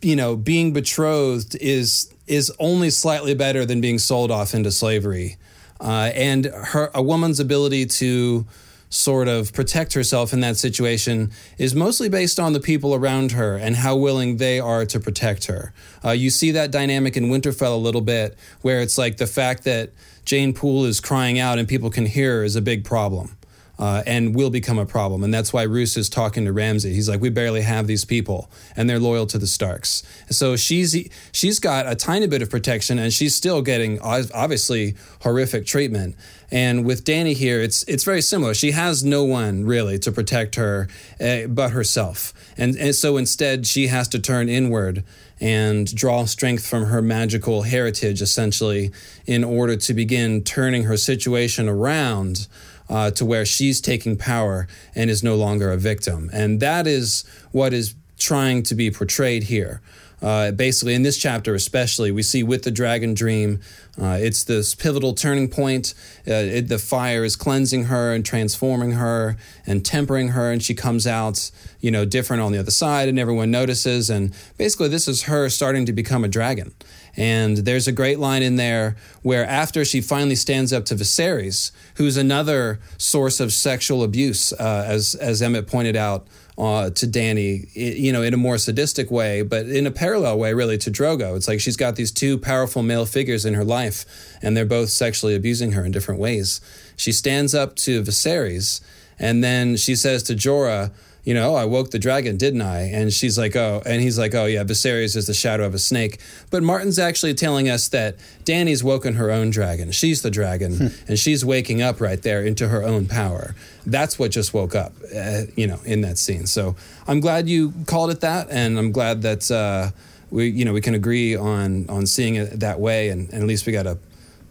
you 0.01 0.15
know, 0.15 0.35
being 0.35 0.73
betrothed 0.73 1.55
is 1.61 2.11
is 2.29 2.51
only 2.59 2.89
slightly 2.89 3.33
better 3.33 3.65
than 3.65 3.81
being 3.81 3.97
sold 3.97 4.31
off 4.31 4.53
into 4.53 4.71
slavery, 4.71 5.37
uh, 5.81 6.11
and 6.13 6.45
her 6.45 6.91
a 6.93 7.01
woman's 7.01 7.39
ability 7.39 7.85
to 7.85 8.45
sort 8.91 9.27
of 9.27 9.53
protect 9.53 9.93
herself 9.93 10.33
in 10.33 10.39
that 10.39 10.57
situation 10.57 11.31
is 11.59 11.75
mostly 11.75 12.09
based 12.09 12.39
on 12.39 12.53
the 12.53 12.59
people 12.59 12.95
around 12.95 13.33
her 13.33 13.55
and 13.55 13.75
how 13.75 13.95
willing 13.95 14.37
they 14.37 14.59
are 14.59 14.83
to 14.83 14.99
protect 14.99 15.45
her. 15.45 15.71
Uh, 16.03 16.09
you 16.09 16.29
see 16.29 16.49
that 16.51 16.71
dynamic 16.71 17.15
in 17.15 17.25
Winterfell 17.25 17.73
a 17.73 17.77
little 17.77 18.01
bit, 18.01 18.35
where 18.61 18.81
it's 18.81 18.97
like 18.97 19.17
the 19.17 19.27
fact 19.27 19.63
that 19.63 19.91
Jeyne 20.25 20.53
Poole 20.53 20.85
is 20.85 20.99
crying 20.99 21.37
out 21.39 21.59
and 21.59 21.67
people 21.67 21.89
can 21.89 22.05
hear 22.05 22.43
is 22.43 22.55
a 22.55 22.61
big 22.61 22.83
problem 22.83 23.35
uh, 23.79 24.03
and 24.05 24.35
will 24.35 24.49
become 24.49 24.77
a 24.77 24.85
problem. 24.85 25.23
And 25.23 25.33
that's 25.33 25.53
why 25.53 25.63
Roose 25.63 25.95
is 25.95 26.09
talking 26.09 26.43
to 26.45 26.51
Ramsay. 26.51 26.93
He's 26.93 27.07
like, 27.07 27.21
we 27.21 27.29
barely 27.29 27.61
have 27.61 27.87
these 27.87 28.03
people, 28.03 28.51
and 28.75 28.89
they're 28.89 28.99
loyal 28.99 29.25
to 29.27 29.37
the 29.37 29.47
Starks. 29.47 30.03
So 30.29 30.57
she's 30.57 30.95
she's 31.31 31.59
got 31.59 31.87
a 31.87 31.95
tiny 31.95 32.27
bit 32.27 32.41
of 32.41 32.49
protection, 32.49 32.99
and 32.99 33.13
she's 33.13 33.33
still 33.33 33.61
getting 33.61 33.99
obviously 34.01 34.95
horrific 35.21 35.65
treatment. 35.65 36.15
And 36.51 36.83
with 36.83 37.05
Dany 37.05 37.35
here, 37.35 37.61
it's 37.61 37.83
it's 37.83 38.03
very 38.03 38.21
similar. 38.21 38.53
She 38.53 38.71
has 38.71 39.03
no 39.03 39.23
one 39.23 39.65
really 39.65 39.97
to 39.99 40.11
protect 40.11 40.55
her 40.55 40.89
uh, 41.21 41.47
but 41.47 41.71
herself, 41.71 42.33
and 42.57 42.75
and 42.75 42.93
so 42.93 43.15
instead 43.15 43.65
she 43.65 43.87
has 43.87 44.09
to 44.09 44.19
turn 44.19 44.49
inward 44.49 45.03
and 45.41 45.95
draw 45.95 46.25
strength 46.25 46.67
from 46.67 46.85
her 46.85 47.01
magical 47.01 47.61
heritage, 47.61 48.21
essentially, 48.21 48.91
in 49.25 49.43
order 49.45 49.77
to 49.77 49.93
begin 49.93 50.43
turning 50.43 50.83
her 50.83 50.97
situation 50.97 51.69
around 51.69 52.47
uh, 52.89 53.11
to 53.11 53.25
where 53.25 53.45
she's 53.45 53.79
taking 53.79 54.17
power 54.17 54.67
and 54.95 55.09
is 55.09 55.23
no 55.23 55.35
longer 55.35 55.71
a 55.71 55.77
victim. 55.77 56.29
And 56.33 56.59
that 56.59 56.87
is 56.87 57.23
what 57.51 57.73
is 57.73 57.95
trying 58.17 58.63
to 58.63 58.75
be 58.75 58.91
portrayed 58.91 59.43
here. 59.43 59.81
Uh, 60.21 60.51
basically, 60.51 60.93
in 60.93 61.03
this 61.03 61.17
chapter, 61.17 61.55
especially, 61.55 62.11
we 62.11 62.21
see 62.21 62.43
with 62.43 62.63
the 62.63 62.71
dragon 62.71 63.13
dream, 63.13 63.61
uh, 64.01 64.17
it's 64.19 64.43
this 64.43 64.75
pivotal 64.75 65.13
turning 65.13 65.47
point. 65.47 65.93
Uh, 66.27 66.33
it, 66.33 66.67
the 66.67 66.77
fire 66.77 67.23
is 67.23 67.37
cleansing 67.37 67.85
her 67.85 68.13
and 68.13 68.25
transforming 68.25 68.91
her 68.91 69.37
and 69.65 69.85
tempering 69.85 70.29
her, 70.29 70.51
and 70.51 70.61
she 70.61 70.73
comes 70.73 71.07
out, 71.07 71.51
you 71.79 71.89
know, 71.89 72.03
different 72.03 72.41
on 72.41 72.51
the 72.51 72.57
other 72.57 72.71
side, 72.71 73.07
and 73.07 73.17
everyone 73.17 73.49
notices. 73.49 74.09
And 74.09 74.33
basically, 74.57 74.89
this 74.89 75.07
is 75.07 75.23
her 75.23 75.47
starting 75.47 75.85
to 75.85 75.93
become 75.93 76.25
a 76.25 76.27
dragon. 76.27 76.73
And 77.19 77.57
there's 77.57 77.85
a 77.85 77.91
great 77.91 78.17
line 78.17 78.43
in 78.43 78.55
there 78.55 78.95
where 79.23 79.45
after 79.45 79.83
she 79.83 79.99
finally 79.99 80.35
stands 80.35 80.71
up 80.71 80.85
to 80.85 80.95
Viserys, 80.95 81.71
who's 81.95 82.15
another 82.15 82.79
source 82.97 83.41
of 83.41 83.51
sexual 83.51 84.03
abuse, 84.03 84.53
uh, 84.53 84.85
as 84.87 85.15
as 85.15 85.41
Emmett 85.41 85.67
pointed 85.67 85.97
out 85.97 86.27
uh, 86.57 86.91
to 86.91 87.05
Dany, 87.05 87.69
you 87.75 88.13
know, 88.13 88.21
in 88.21 88.33
a 88.33 88.37
more 88.37 88.57
sadistic 88.57 89.11
way, 89.11 89.41
but 89.41 89.65
in 89.65 89.85
a 89.85 89.91
parallel 89.91 90.39
way, 90.39 90.53
really, 90.53 90.77
to 90.77 90.89
Drogo. 90.89 91.35
It's 91.35 91.49
like 91.49 91.59
she's 91.59 91.75
got 91.75 91.97
these 91.97 92.11
two 92.11 92.37
powerful 92.37 92.83
male 92.83 93.05
figures 93.05 93.45
in 93.45 93.53
her 93.53 93.65
life, 93.65 94.05
and 94.41 94.55
they're 94.55 94.65
both 94.65 94.89
sexually 94.89 95.35
abusing 95.35 95.73
her 95.73 95.83
in 95.83 95.91
different 95.91 96.21
ways. 96.21 96.61
She 96.95 97.11
stands 97.11 97.53
up 97.53 97.75
to 97.77 98.01
Viserys, 98.01 98.79
and 99.19 99.43
then 99.43 99.75
she 99.75 99.93
says 99.93 100.23
to 100.23 100.35
Jorah, 100.35 100.91
you 101.23 101.33
know, 101.33 101.51
oh, 101.51 101.55
I 101.55 101.65
woke 101.65 101.91
the 101.91 101.99
dragon, 101.99 102.37
didn't 102.37 102.61
I? 102.61 102.81
And 102.81 103.13
she's 103.13 103.37
like, 103.37 103.55
oh, 103.55 103.81
and 103.85 104.01
he's 104.01 104.17
like, 104.17 104.33
oh, 104.33 104.45
yeah, 104.45 104.63
Viserys 104.63 105.15
is 105.15 105.27
the 105.27 105.33
shadow 105.33 105.65
of 105.65 105.73
a 105.73 105.79
snake. 105.79 106.19
But 106.49 106.63
Martin's 106.63 106.97
actually 106.97 107.33
telling 107.33 107.69
us 107.69 107.87
that 107.89 108.15
Dany's 108.45 108.83
woken 108.83 109.15
her 109.15 109.29
own 109.29 109.49
dragon. 109.49 109.91
She's 109.91 110.21
the 110.21 110.31
dragon, 110.31 110.91
and 111.07 111.19
she's 111.19 111.43
waking 111.43 111.81
up 111.81 111.99
right 112.01 112.21
there 112.21 112.43
into 112.43 112.69
her 112.69 112.83
own 112.83 113.05
power. 113.05 113.53
That's 113.85 114.17
what 114.17 114.31
just 114.31 114.53
woke 114.53 114.75
up, 114.75 114.93
uh, 115.15 115.41
you 115.55 115.67
know, 115.67 115.79
in 115.85 116.01
that 116.01 116.17
scene. 116.17 116.45
So 116.45 116.75
I'm 117.07 117.19
glad 117.19 117.49
you 117.49 117.73
called 117.85 118.11
it 118.11 118.21
that, 118.21 118.47
and 118.49 118.79
I'm 118.79 118.91
glad 118.91 119.21
that 119.23 119.51
uh, 119.51 119.91
we, 120.31 120.47
you 120.49 120.63
know, 120.63 120.73
we 120.73 120.81
can 120.81 120.95
agree 120.95 121.35
on 121.35 121.89
on 121.89 122.05
seeing 122.05 122.35
it 122.35 122.59
that 122.61 122.79
way, 122.79 123.09
and, 123.09 123.31
and 123.33 123.41
at 123.41 123.47
least 123.47 123.65
we 123.65 123.73
got 123.73 123.83
to, 123.83 123.97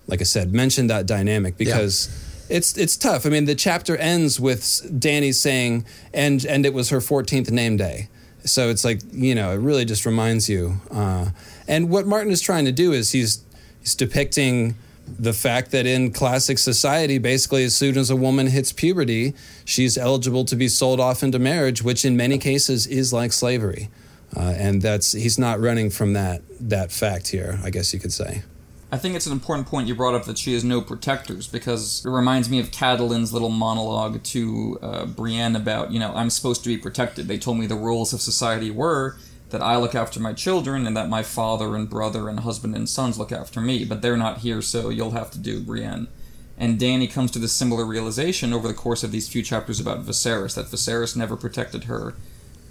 like 0.06 0.20
I 0.20 0.24
said, 0.24 0.52
mention 0.52 0.88
that 0.88 1.06
dynamic 1.06 1.56
because 1.56 2.08
it's 2.48 2.76
it's 2.76 2.96
tough. 2.96 3.26
I 3.26 3.28
mean, 3.28 3.44
the 3.44 3.54
chapter 3.54 3.96
ends 3.96 4.40
with 4.40 4.62
Dany 4.62 5.34
saying, 5.34 5.84
"and 6.12 6.44
and 6.44 6.64
it 6.66 6.74
was 6.74 6.90
her 6.90 6.98
14th 6.98 7.50
name 7.50 7.76
day." 7.76 8.08
So 8.44 8.70
it's 8.70 8.84
like 8.84 9.00
you 9.12 9.34
know, 9.34 9.52
it 9.52 9.58
really 9.58 9.84
just 9.84 10.06
reminds 10.06 10.48
you. 10.48 10.80
Uh, 10.90 11.30
and 11.66 11.90
what 11.90 12.06
Martin 12.06 12.32
is 12.32 12.40
trying 12.40 12.64
to 12.64 12.72
do 12.72 12.92
is 12.92 13.12
he's 13.12 13.44
he's 13.80 13.94
depicting 13.94 14.74
the 15.18 15.32
fact 15.32 15.70
that 15.70 15.86
in 15.86 16.12
classic 16.12 16.58
society, 16.58 17.18
basically, 17.18 17.64
as 17.64 17.74
soon 17.74 17.96
as 17.96 18.10
a 18.10 18.16
woman 18.16 18.48
hits 18.48 18.72
puberty, 18.72 19.34
she's 19.64 19.96
eligible 19.96 20.44
to 20.44 20.56
be 20.56 20.68
sold 20.68 21.00
off 21.00 21.22
into 21.22 21.38
marriage, 21.38 21.82
which 21.82 22.04
in 22.04 22.16
many 22.16 22.38
cases 22.38 22.86
is 22.86 23.12
like 23.12 23.32
slavery. 23.32 23.88
Uh, 24.36 24.54
and 24.56 24.82
that's 24.82 25.12
he's 25.12 25.38
not 25.38 25.60
running 25.60 25.88
from 25.90 26.12
that 26.12 26.42
that 26.60 26.92
fact 26.92 27.28
here, 27.28 27.58
I 27.62 27.70
guess 27.70 27.94
you 27.94 28.00
could 28.00 28.12
say. 28.12 28.42
I 28.90 28.96
think 28.96 29.14
it's 29.14 29.26
an 29.26 29.32
important 29.32 29.68
point 29.68 29.86
you 29.86 29.94
brought 29.94 30.14
up 30.14 30.24
that 30.24 30.38
she 30.38 30.54
has 30.54 30.64
no 30.64 30.80
protectors 30.80 31.46
because 31.46 32.04
it 32.06 32.08
reminds 32.08 32.48
me 32.48 32.58
of 32.58 32.70
Catelyn's 32.70 33.34
little 33.34 33.50
monologue 33.50 34.22
to 34.22 34.78
uh, 34.80 35.04
Brienne 35.04 35.56
about, 35.56 35.92
you 35.92 35.98
know, 35.98 36.14
I'm 36.14 36.30
supposed 36.30 36.62
to 36.64 36.70
be 36.70 36.78
protected. 36.78 37.28
They 37.28 37.36
told 37.36 37.58
me 37.58 37.66
the 37.66 37.74
rules 37.74 38.14
of 38.14 38.22
society 38.22 38.70
were 38.70 39.16
that 39.50 39.62
I 39.62 39.76
look 39.76 39.94
after 39.94 40.20
my 40.20 40.32
children 40.32 40.86
and 40.86 40.96
that 40.96 41.10
my 41.10 41.22
father 41.22 41.76
and 41.76 41.88
brother 41.88 42.30
and 42.30 42.40
husband 42.40 42.74
and 42.74 42.88
sons 42.88 43.18
look 43.18 43.30
after 43.30 43.60
me, 43.60 43.84
but 43.84 44.00
they're 44.00 44.16
not 44.16 44.38
here, 44.38 44.62
so 44.62 44.88
you'll 44.88 45.10
have 45.10 45.30
to 45.32 45.38
do 45.38 45.60
Brienne. 45.60 46.08
And 46.56 46.78
Dany 46.78 47.10
comes 47.10 47.30
to 47.32 47.38
this 47.38 47.52
similar 47.52 47.84
realization 47.84 48.54
over 48.54 48.66
the 48.66 48.74
course 48.74 49.04
of 49.04 49.12
these 49.12 49.28
few 49.28 49.42
chapters 49.42 49.80
about 49.80 50.04
Viserys 50.04 50.54
that 50.54 50.66
Viserys 50.66 51.14
never 51.14 51.36
protected 51.36 51.84
her, 51.84 52.14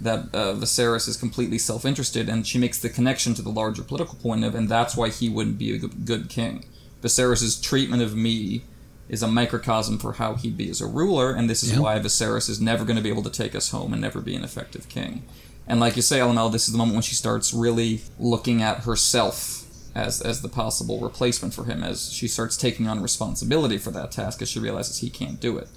that 0.00 0.20
uh, 0.32 0.54
Viserys 0.54 1.08
is 1.08 1.16
completely 1.16 1.58
self 1.58 1.84
interested, 1.84 2.28
and 2.28 2.46
she 2.46 2.58
makes 2.58 2.78
the 2.78 2.88
connection 2.88 3.34
to 3.34 3.42
the 3.42 3.50
larger 3.50 3.82
political 3.82 4.16
point 4.16 4.44
of, 4.44 4.54
and 4.54 4.68
that's 4.68 4.96
why 4.96 5.10
he 5.10 5.28
wouldn't 5.28 5.58
be 5.58 5.74
a 5.74 5.78
good 5.78 6.28
king. 6.28 6.64
Viserys' 7.02 7.62
treatment 7.62 8.02
of 8.02 8.16
me 8.16 8.64
is 9.08 9.22
a 9.22 9.28
microcosm 9.28 9.98
for 9.98 10.14
how 10.14 10.34
he'd 10.34 10.56
be 10.56 10.70
as 10.70 10.80
a 10.80 10.86
ruler, 10.86 11.32
and 11.32 11.48
this 11.48 11.62
is 11.62 11.72
yeah. 11.72 11.80
why 11.80 11.98
Viserys 11.98 12.48
is 12.48 12.60
never 12.60 12.84
going 12.84 12.96
to 12.96 13.02
be 13.02 13.08
able 13.08 13.22
to 13.22 13.30
take 13.30 13.54
us 13.54 13.70
home 13.70 13.92
and 13.92 14.02
never 14.02 14.20
be 14.20 14.34
an 14.34 14.44
effective 14.44 14.88
king. 14.88 15.24
And 15.66 15.80
like 15.80 15.96
you 15.96 16.02
say, 16.02 16.18
LML, 16.18 16.52
this 16.52 16.66
is 16.66 16.72
the 16.72 16.78
moment 16.78 16.94
when 16.94 17.02
she 17.02 17.14
starts 17.14 17.52
really 17.52 18.00
looking 18.18 18.62
at 18.62 18.80
herself 18.80 19.64
as 19.94 20.20
as 20.20 20.42
the 20.42 20.48
possible 20.48 21.00
replacement 21.00 21.54
for 21.54 21.64
him, 21.64 21.82
as 21.82 22.12
she 22.12 22.28
starts 22.28 22.56
taking 22.56 22.86
on 22.86 23.02
responsibility 23.02 23.78
for 23.78 23.90
that 23.90 24.12
task, 24.12 24.40
as 24.42 24.48
she 24.48 24.60
realizes 24.60 24.98
he 24.98 25.10
can't 25.10 25.40
do 25.40 25.58
it. 25.58 25.68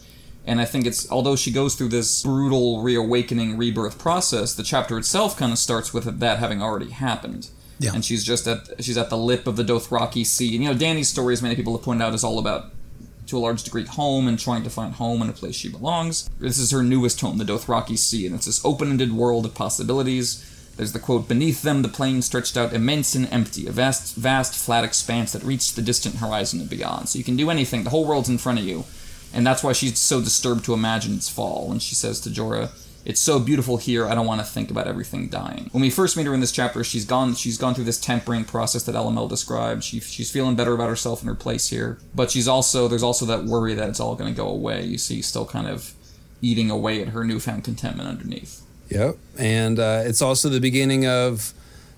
And 0.45 0.59
I 0.59 0.65
think 0.65 0.87
it's 0.87 1.09
although 1.11 1.35
she 1.35 1.51
goes 1.51 1.75
through 1.75 1.89
this 1.89 2.23
brutal 2.23 2.81
reawakening 2.81 3.57
rebirth 3.57 3.99
process, 3.99 4.53
the 4.53 4.63
chapter 4.63 4.97
itself 4.97 5.37
kind 5.37 5.51
of 5.51 5.59
starts 5.59 5.93
with 5.93 6.19
that 6.19 6.39
having 6.39 6.61
already 6.61 6.89
happened. 6.89 7.49
Yeah. 7.79 7.93
And 7.93 8.03
she's 8.05 8.23
just 8.23 8.47
at 8.47 8.83
she's 8.83 8.97
at 8.97 9.09
the 9.09 9.17
lip 9.17 9.47
of 9.47 9.55
the 9.55 9.63
Dothraki 9.63 10.25
Sea. 10.25 10.55
And 10.55 10.63
you 10.63 10.69
know, 10.69 10.77
Dany's 10.77 11.09
story, 11.09 11.33
as 11.33 11.41
many 11.41 11.55
people 11.55 11.75
have 11.75 11.83
pointed 11.83 12.03
out, 12.03 12.13
is 12.13 12.23
all 12.23 12.39
about 12.39 12.71
to 13.27 13.37
a 13.37 13.39
large 13.39 13.63
degree 13.63 13.85
home 13.85 14.27
and 14.27 14.37
trying 14.37 14.63
to 14.63 14.69
find 14.69 14.95
home 14.95 15.21
and 15.21 15.29
a 15.29 15.33
place 15.33 15.55
she 15.55 15.69
belongs. 15.69 16.29
This 16.39 16.57
is 16.57 16.71
her 16.71 16.83
newest 16.83 17.21
home, 17.21 17.37
the 17.37 17.45
Dothraki 17.45 17.97
Sea, 17.97 18.25
and 18.25 18.35
it's 18.35 18.45
this 18.45 18.63
open-ended 18.65 19.13
world 19.13 19.45
of 19.45 19.55
possibilities. 19.55 20.47
There's 20.75 20.91
the 20.91 20.99
quote, 20.99 21.27
beneath 21.27 21.61
them 21.61 21.81
the 21.81 21.87
plain 21.87 22.21
stretched 22.21 22.57
out 22.57 22.73
immense 22.73 23.15
and 23.15 23.31
empty, 23.31 23.67
a 23.67 23.71
vast, 23.71 24.15
vast 24.15 24.55
flat 24.55 24.83
expanse 24.83 25.31
that 25.33 25.43
reached 25.43 25.75
the 25.75 25.81
distant 25.81 26.15
horizon 26.15 26.59
and 26.59 26.69
beyond. 26.69 27.09
So 27.09 27.19
you 27.19 27.23
can 27.23 27.37
do 27.37 27.49
anything, 27.49 27.83
the 27.83 27.89
whole 27.89 28.05
world's 28.05 28.29
in 28.29 28.37
front 28.37 28.59
of 28.59 28.65
you. 28.65 28.85
And 29.33 29.45
that's 29.45 29.63
why 29.63 29.73
she's 29.73 29.97
so 29.99 30.21
disturbed 30.21 30.65
to 30.65 30.73
imagine 30.73 31.15
its 31.15 31.29
fall 31.29 31.67
when 31.67 31.79
she 31.79 31.95
says 31.95 32.19
to 32.21 32.29
Jorah, 32.29 32.71
it's 33.03 33.19
so 33.19 33.39
beautiful 33.39 33.77
here. 33.77 34.05
I 34.05 34.13
don't 34.13 34.27
want 34.27 34.41
to 34.41 34.45
think 34.45 34.69
about 34.69 34.87
everything 34.87 35.27
dying. 35.27 35.69
When 35.71 35.81
we 35.81 35.89
first 35.89 36.15
meet 36.15 36.27
her 36.27 36.33
in 36.33 36.39
this 36.39 36.51
chapter, 36.51 36.83
she's 36.83 37.05
gone. 37.05 37.33
She's 37.33 37.57
gone 37.57 37.73
through 37.73 37.85
this 37.85 37.99
tempering 37.99 38.45
process 38.45 38.83
that 38.83 38.95
LML 38.95 39.27
described. 39.27 39.83
She, 39.83 39.99
she's 39.99 40.29
feeling 40.29 40.55
better 40.55 40.73
about 40.73 40.89
herself 40.89 41.21
and 41.21 41.29
her 41.29 41.35
place 41.35 41.69
here, 41.69 41.97
but 42.13 42.29
she's 42.29 42.47
also 42.47 42.87
there's 42.87 43.03
also 43.03 43.25
that 43.25 43.45
worry 43.45 43.73
that 43.73 43.89
it's 43.89 43.99
all 43.99 44.15
going 44.15 44.31
to 44.31 44.37
go 44.37 44.47
away. 44.47 44.85
You 44.85 44.97
see, 44.97 45.21
still 45.21 45.45
kind 45.45 45.67
of 45.67 45.93
eating 46.41 46.69
away 46.69 47.01
at 47.01 47.09
her 47.09 47.23
newfound 47.23 47.63
contentment 47.63 48.07
underneath. 48.07 48.61
Yep, 48.89 49.17
and 49.37 49.79
uh, 49.79 50.03
it's 50.05 50.21
also 50.21 50.49
the 50.49 50.59
beginning 50.59 51.07
of 51.07 51.53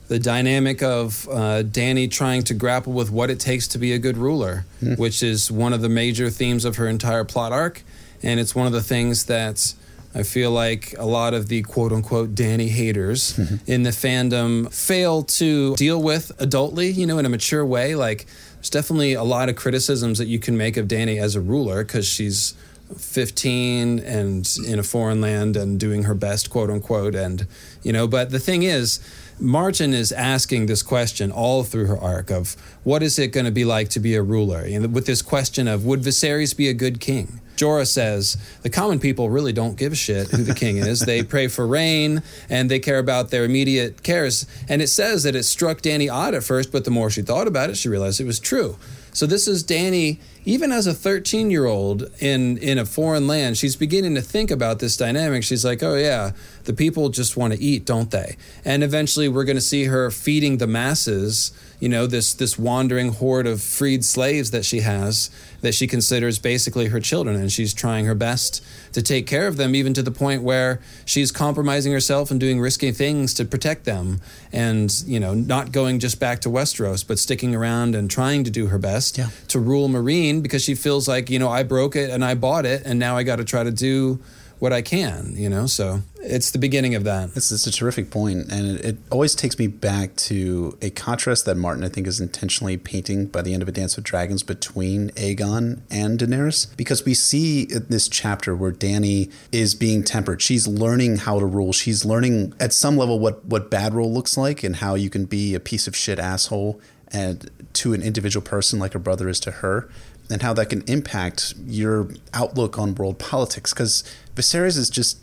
the 0.08 0.20
dynamic 0.20 0.84
of 0.84 1.28
uh, 1.30 1.64
Dany 1.64 2.10
trying 2.10 2.44
to 2.44 2.54
grapple 2.54 2.94
with 2.94 3.12
what 3.12 3.30
it 3.30 3.40
takes 3.40 3.68
to 3.70 3.78
be 3.78 3.94
a 3.94 4.00
good 4.00 4.18
ruler, 4.18 4.66
mm. 4.82 4.98
which 4.98 5.24
is 5.24 5.50
one 5.50 5.74
of 5.74 5.82
the 5.82 5.90
major 5.90 6.30
themes 6.30 6.66
of 6.66 6.76
her 6.76 6.88
entire 6.88 7.24
plot 7.24 7.52
arc, 7.52 7.84
and 8.22 8.40
it's 8.40 8.54
one 8.54 8.68
of 8.68 8.74
the 8.74 8.84
things 8.84 9.26
that 9.26 9.74
I 10.16 10.24
feel 10.24 10.52
like 10.52 10.94
a 10.98 11.06
lot 11.06 11.34
of 11.34 11.48
the 11.48 11.64
quote 11.64 11.92
unquote 11.92 12.36
Dany 12.36 12.70
haters 12.70 13.34
mm-hmm. 13.34 13.56
in 13.66 13.84
the 13.84 13.90
fandom 13.90 14.72
fail 14.72 15.24
to 15.24 15.76
deal 15.76 16.02
with 16.02 16.32
adultly, 16.38 16.94
you 16.94 17.08
know, 17.08 17.18
in 17.18 17.26
a 17.26 17.30
mature 17.30 17.66
way. 17.66 17.96
Like, 17.96 18.28
there's 18.56 18.70
definitely 18.70 19.14
a 19.14 19.24
lot 19.24 19.50
of 19.50 19.56
criticisms 19.56 20.20
that 20.20 20.28
you 20.28 20.40
can 20.40 20.56
make 20.56 20.78
of 20.78 20.88
Dany 20.88 21.20
as 21.20 21.36
a 21.36 21.42
ruler 21.42 21.84
because 21.84 22.08
she's 22.08 22.54
15 22.98 24.00
and 24.00 24.58
in 24.68 24.78
a 24.78 24.84
foreign 24.84 25.20
land 25.20 25.58
and 25.58 25.80
doing 25.80 26.04
her 26.04 26.14
best, 26.14 26.50
quote 26.50 26.70
unquote. 26.70 27.16
And, 27.16 27.48
you 27.82 27.92
know, 27.92 28.08
but 28.08 28.30
the 28.30 28.40
thing 28.40 28.64
is, 28.64 29.00
Martin 29.44 29.94
is 29.94 30.14
asking 30.14 30.68
this 30.68 30.82
question 30.82 31.30
all 31.30 31.66
through 31.66 31.88
her 31.88 31.98
arc 31.98 32.32
of 32.32 32.56
what 32.84 33.04
is 33.04 33.20
it 33.20 33.28
going 33.28 33.46
to 33.46 33.52
be 33.52 33.66
like 33.66 33.90
to 33.90 34.00
be 34.00 34.16
a 34.16 34.22
ruler? 34.22 34.60
And 34.60 34.94
with 34.94 35.06
this 35.06 35.22
question 35.22 35.68
of 35.68 35.86
would 35.86 36.02
Viserys 36.02 36.56
be 36.56 36.70
a 36.70 36.74
good 36.74 37.02
king? 37.02 37.42
Jorah 37.58 37.86
says 37.86 38.38
the 38.62 38.70
common 38.70 39.00
people 39.00 39.30
really 39.30 39.52
don't 39.52 39.76
give 39.76 39.92
a 39.92 39.96
shit 39.96 40.30
who 40.30 40.44
the 40.44 40.56
king 40.56 40.78
is. 40.78 41.02
They 41.02 41.24
pray 41.24 41.50
for 41.50 41.68
rain 41.68 42.24
and 42.50 42.72
they 42.72 42.80
care 42.80 43.00
about 43.00 43.32
their 43.32 43.44
immediate 43.44 44.02
cares. 44.02 44.48
And 44.70 44.82
it 44.82 44.88
says 44.88 45.24
that 45.24 45.36
it 45.36 45.44
struck 45.44 45.82
Dany 45.82 46.12
odd 46.12 46.34
at 46.34 46.44
first, 46.44 46.72
but 46.72 46.86
the 46.86 46.92
more 46.92 47.10
she 47.10 47.22
thought 47.22 47.48
about 47.48 47.70
it, 47.70 47.76
she 47.76 47.90
realized 47.90 48.22
it 48.22 48.26
was 48.26 48.40
true. 48.40 48.78
So 49.12 49.26
this 49.26 49.48
is 49.48 49.64
Dany, 49.64 50.20
even 50.46 50.72
as 50.72 50.88
a 50.88 50.94
13 50.94 51.52
year 51.52 51.66
old 51.66 52.10
in 52.20 52.58
in 52.58 52.78
a 52.78 52.86
foreign 52.86 53.28
land, 53.28 53.58
she's 53.58 53.76
beginning 53.76 54.16
to 54.16 54.22
think 54.22 54.52
about 54.52 54.80
this 54.80 54.98
dynamic. 54.98 55.44
She's 55.44 55.64
like, 55.64 55.82
oh 55.84 55.96
yeah, 55.96 56.32
the 56.66 56.74
people 56.74 57.10
just 57.10 57.38
want 57.38 57.54
to 57.54 57.60
eat, 57.60 57.86
don't 57.86 58.12
they? 58.12 58.38
And 58.66 58.84
eventually, 58.84 59.30
we're 59.30 59.46
going 59.46 59.58
to 59.58 59.62
see 59.62 59.86
her 59.86 60.12
feeding 60.12 60.58
the 60.58 60.68
masses. 60.68 61.52
You 61.84 61.90
know, 61.90 62.08
this 62.08 62.34
this 62.34 62.58
wandering 62.58 63.10
horde 63.10 63.46
of 63.46 63.62
freed 63.62 64.06
slaves 64.06 64.52
that 64.52 64.64
she 64.64 64.80
has, 64.80 65.30
that 65.60 65.74
she 65.74 65.86
considers 65.86 66.40
basically 66.40 66.88
her 66.88 67.02
children, 67.02 67.36
and 67.36 67.52
she's 67.52 67.74
trying 67.74 68.06
her 68.06 68.16
best 68.16 68.64
to 68.94 69.02
take 69.02 69.28
care 69.28 69.48
of 69.48 69.58
them, 69.58 69.76
even 69.76 69.94
to 69.96 70.02
the 70.02 70.10
point 70.10 70.44
where 70.44 70.80
she's 71.04 71.30
compromising 71.30 71.92
herself 71.92 72.32
and 72.32 72.40
doing 72.40 72.62
risky 72.62 72.94
things 72.94 73.34
to 73.34 73.44
protect 73.44 73.84
them, 73.84 74.22
and 74.54 75.04
you 75.06 75.20
know, 75.20 75.34
not 75.34 75.74
going 75.74 76.00
just 76.00 76.22
back 76.22 76.40
to 76.40 76.50
Westeros, 76.50 77.06
but 77.06 77.20
sticking 77.20 77.54
around 77.54 77.96
and 77.96 78.10
trying 78.10 78.46
to 78.46 78.50
do 78.50 78.68
her 78.68 78.80
best 78.80 79.18
yeah. 79.18 79.28
to 79.50 79.60
rule 79.60 79.90
Meereen 79.90 80.42
because 80.42 80.64
she 80.64 80.76
feels 80.76 81.10
like 81.10 81.30
you 81.30 81.38
know 81.38 81.50
I 81.50 81.64
broke 81.64 81.98
it 81.98 82.10
and 82.10 82.24
I 82.24 82.36
bought 82.36 82.66
it, 82.66 82.84
and 82.86 82.98
now 82.98 83.18
I 83.18 83.24
got 83.24 83.36
to 83.36 83.44
try 83.44 83.62
to 83.62 83.72
do 83.72 84.22
what 84.64 84.72
I 84.72 84.82
can, 84.82 85.34
you 85.36 85.50
know. 85.50 85.68
So 85.68 86.04
it's 86.22 86.52
the 86.52 86.58
beginning 86.58 86.96
of 86.96 87.04
that. 87.04 87.32
It's, 87.36 87.52
it's 87.52 87.68
a 87.68 87.72
terrific 87.72 88.10
point, 88.10 88.50
and 88.50 88.80
it, 88.80 88.86
it, 88.86 88.98
always 89.12 89.36
takes 89.36 89.60
me 89.60 89.68
back 89.68 90.16
to 90.16 90.78
a 90.82 90.90
contrast 90.90 91.44
that 91.44 91.58
Martin, 91.58 91.84
I 91.84 91.90
think, 91.90 92.08
is 92.08 92.22
intentionally 92.22 92.78
painting 92.78 93.26
by 93.26 93.42
the 93.42 93.54
end 93.54 93.62
of 93.62 93.68
A 93.68 93.74
Dance 93.74 93.98
with 93.98 94.06
Dragons 94.06 94.42
between 94.42 95.10
Aegon 95.12 95.82
and 95.92 96.18
Daenerys, 96.18 96.78
because 96.78 97.04
we 97.04 97.14
see 97.14 97.66
this 97.66 98.08
chapter 98.08 98.56
where 98.56 98.72
Dany 98.72 99.30
is 99.52 99.76
being 99.76 100.02
tempered. 100.02 100.42
She's 100.42 100.66
learning 100.66 101.18
how 101.18 101.42
to 101.42 101.46
rule. 101.46 101.74
She's 101.74 102.06
learning 102.06 102.54
at 102.58 102.72
some 102.72 102.96
level 102.96 103.20
what 103.20 103.44
what 103.44 103.70
bad 103.70 103.94
rule 103.94 104.14
looks 104.14 104.38
like 104.38 104.64
and 104.64 104.78
how 104.78 104.96
you 104.96 105.10
can 105.10 105.26
be 105.26 105.56
a 105.56 105.60
piece 105.60 105.88
of 105.88 105.96
shit 105.96 106.20
asshole 106.20 106.80
and 107.14 107.50
to 107.74 107.94
an 107.94 108.02
individual 108.02 108.44
person 108.44 108.80
like 108.80 108.94
her 108.94 109.00
brother 109.00 109.28
is 109.28 109.40
to 109.42 109.52
her 109.52 109.90
and 110.30 110.42
how 110.42 110.54
that 110.54 110.70
can 110.70 110.84
impact 110.88 111.54
your 111.66 112.10
outlook 112.34 112.78
on 112.78 112.96
world 112.96 113.20
politics 113.20 113.74
because 113.74 114.04
Viserys 114.36 114.78
is 114.78 114.90
just 114.90 115.20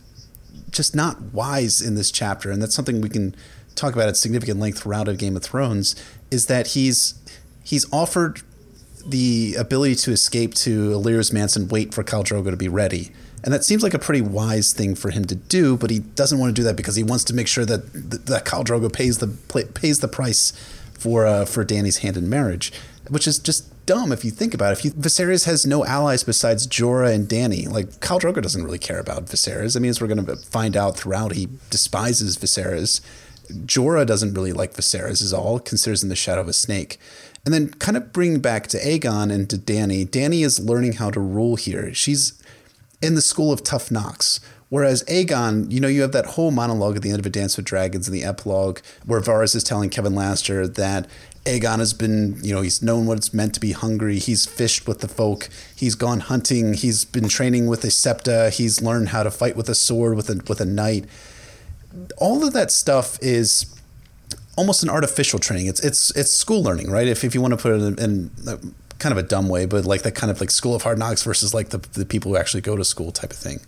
just 0.70 0.94
not 0.94 1.20
wise 1.32 1.80
in 1.80 1.96
this 1.96 2.10
chapter, 2.10 2.50
and 2.50 2.62
that's 2.62 2.74
something 2.74 3.00
we 3.00 3.08
can 3.08 3.34
talk 3.74 3.92
about 3.94 4.08
at 4.08 4.16
significant 4.16 4.60
length 4.60 4.80
throughout 4.80 5.08
a 5.08 5.14
Game 5.14 5.36
of 5.36 5.42
Thrones. 5.42 5.96
Is 6.30 6.46
that 6.46 6.68
he's 6.68 7.14
he's 7.64 7.90
offered 7.92 8.42
the 9.04 9.54
ability 9.58 9.94
to 9.96 10.12
escape 10.12 10.54
to 10.54 10.90
Illyrio's 10.90 11.32
Mansion, 11.32 11.68
wait 11.68 11.94
for 11.94 12.04
Khal 12.04 12.24
Drogo 12.24 12.50
to 12.50 12.56
be 12.56 12.68
ready. 12.68 13.10
And 13.42 13.54
that 13.54 13.64
seems 13.64 13.82
like 13.82 13.94
a 13.94 13.98
pretty 13.98 14.20
wise 14.20 14.74
thing 14.74 14.94
for 14.94 15.10
him 15.10 15.24
to 15.24 15.34
do, 15.34 15.76
but 15.76 15.88
he 15.88 16.00
doesn't 16.00 16.38
want 16.38 16.54
to 16.54 16.60
do 16.60 16.62
that 16.64 16.76
because 16.76 16.96
he 16.96 17.02
wants 17.02 17.24
to 17.24 17.34
make 17.34 17.48
sure 17.48 17.64
that 17.64 17.92
that 18.26 18.44
Khal 18.44 18.64
Drogo 18.64 18.92
pays 18.92 19.18
the 19.18 19.28
pays 19.74 20.00
the 20.00 20.08
price 20.08 20.52
for 20.92 21.26
uh, 21.26 21.46
for 21.46 21.64
Dany's 21.64 21.98
hand 21.98 22.16
in 22.16 22.28
marriage, 22.28 22.72
which 23.08 23.26
is 23.26 23.38
just 23.38 23.72
dumb 23.90 24.12
if 24.12 24.24
you 24.24 24.30
think 24.30 24.54
about 24.54 24.70
it. 24.70 24.78
If 24.78 24.84
you, 24.84 24.90
Viserys 24.92 25.46
has 25.46 25.66
no 25.66 25.84
allies 25.84 26.22
besides 26.22 26.68
Jorah 26.68 27.12
and 27.12 27.28
Dany. 27.28 27.68
Like 27.68 27.88
Khal 27.98 28.20
Drogo 28.20 28.40
doesn't 28.40 28.62
really 28.62 28.78
care 28.78 29.00
about 29.00 29.26
Viserys. 29.26 29.76
I 29.76 29.80
mean, 29.80 29.90
as 29.90 30.00
we're 30.00 30.06
going 30.06 30.24
to 30.24 30.36
find 30.36 30.76
out 30.76 30.96
throughout, 30.96 31.32
he 31.32 31.48
despises 31.70 32.36
Viserys. 32.36 33.00
Jorah 33.66 34.06
doesn't 34.06 34.34
really 34.34 34.52
like 34.52 34.74
Viserys 34.74 35.20
is 35.20 35.32
all, 35.32 35.58
considers 35.58 36.04
him 36.04 36.08
the 36.08 36.14
shadow 36.14 36.40
of 36.40 36.46
a 36.46 36.52
snake. 36.52 37.00
And 37.44 37.52
then 37.52 37.70
kind 37.74 37.96
of 37.96 38.12
bring 38.12 38.38
back 38.38 38.68
to 38.68 38.78
Aegon 38.78 39.32
and 39.32 39.50
to 39.50 39.58
Dany. 39.58 40.06
Dany 40.06 40.44
is 40.44 40.60
learning 40.60 40.92
how 40.94 41.10
to 41.10 41.18
rule 41.18 41.56
here. 41.56 41.92
She's 41.92 42.40
in 43.02 43.16
the 43.16 43.22
school 43.22 43.50
of 43.52 43.64
tough 43.64 43.90
knocks. 43.90 44.38
Whereas 44.68 45.02
Aegon, 45.04 45.72
you 45.72 45.80
know, 45.80 45.88
you 45.88 46.02
have 46.02 46.12
that 46.12 46.26
whole 46.26 46.52
monologue 46.52 46.94
at 46.94 47.02
the 47.02 47.10
end 47.10 47.18
of 47.18 47.26
A 47.26 47.30
Dance 47.30 47.56
with 47.56 47.66
Dragons 47.66 48.06
in 48.06 48.14
the 48.14 48.22
epilogue 48.22 48.78
where 49.04 49.20
Varys 49.20 49.56
is 49.56 49.64
telling 49.64 49.90
Kevin 49.90 50.14
Laster 50.14 50.68
that 50.68 51.08
Aegon 51.46 51.78
has 51.78 51.94
been, 51.94 52.38
you 52.42 52.54
know, 52.54 52.60
he's 52.60 52.82
known 52.82 53.06
what 53.06 53.16
it's 53.16 53.32
meant 53.32 53.54
to 53.54 53.60
be 53.60 53.72
hungry. 53.72 54.18
He's 54.18 54.44
fished 54.44 54.86
with 54.86 55.00
the 55.00 55.08
folk. 55.08 55.48
He's 55.74 55.94
gone 55.94 56.20
hunting. 56.20 56.74
He's 56.74 57.04
been 57.04 57.28
training 57.28 57.66
with 57.66 57.82
a 57.84 57.90
septa. 57.90 58.50
He's 58.50 58.82
learned 58.82 59.08
how 59.08 59.22
to 59.22 59.30
fight 59.30 59.56
with 59.56 59.68
a 59.68 59.74
sword 59.74 60.16
with 60.16 60.28
a 60.28 60.42
with 60.48 60.60
a 60.60 60.66
knight. 60.66 61.06
All 62.18 62.44
of 62.44 62.52
that 62.52 62.70
stuff 62.70 63.18
is 63.22 63.74
almost 64.56 64.82
an 64.82 64.90
artificial 64.90 65.38
training. 65.38 65.66
It's 65.66 65.80
it's 65.80 66.14
it's 66.14 66.30
school 66.30 66.62
learning, 66.62 66.90
right? 66.90 67.08
If 67.08 67.24
if 67.24 67.34
you 67.34 67.40
want 67.40 67.52
to 67.52 67.56
put 67.56 67.72
it 67.72 67.82
in, 67.82 67.98
in 67.98 68.74
kind 68.98 69.12
of 69.12 69.18
a 69.18 69.26
dumb 69.26 69.48
way, 69.48 69.64
but 69.64 69.86
like 69.86 70.02
that 70.02 70.14
kind 70.14 70.30
of 70.30 70.40
like 70.40 70.50
school 70.50 70.74
of 70.74 70.82
hard 70.82 70.98
knocks 70.98 71.22
versus 71.22 71.54
like 71.54 71.70
the, 71.70 71.78
the 71.78 72.04
people 72.04 72.30
who 72.30 72.36
actually 72.36 72.60
go 72.60 72.76
to 72.76 72.84
school 72.84 73.10
type 73.10 73.30
of 73.30 73.38
thing. 73.38 73.60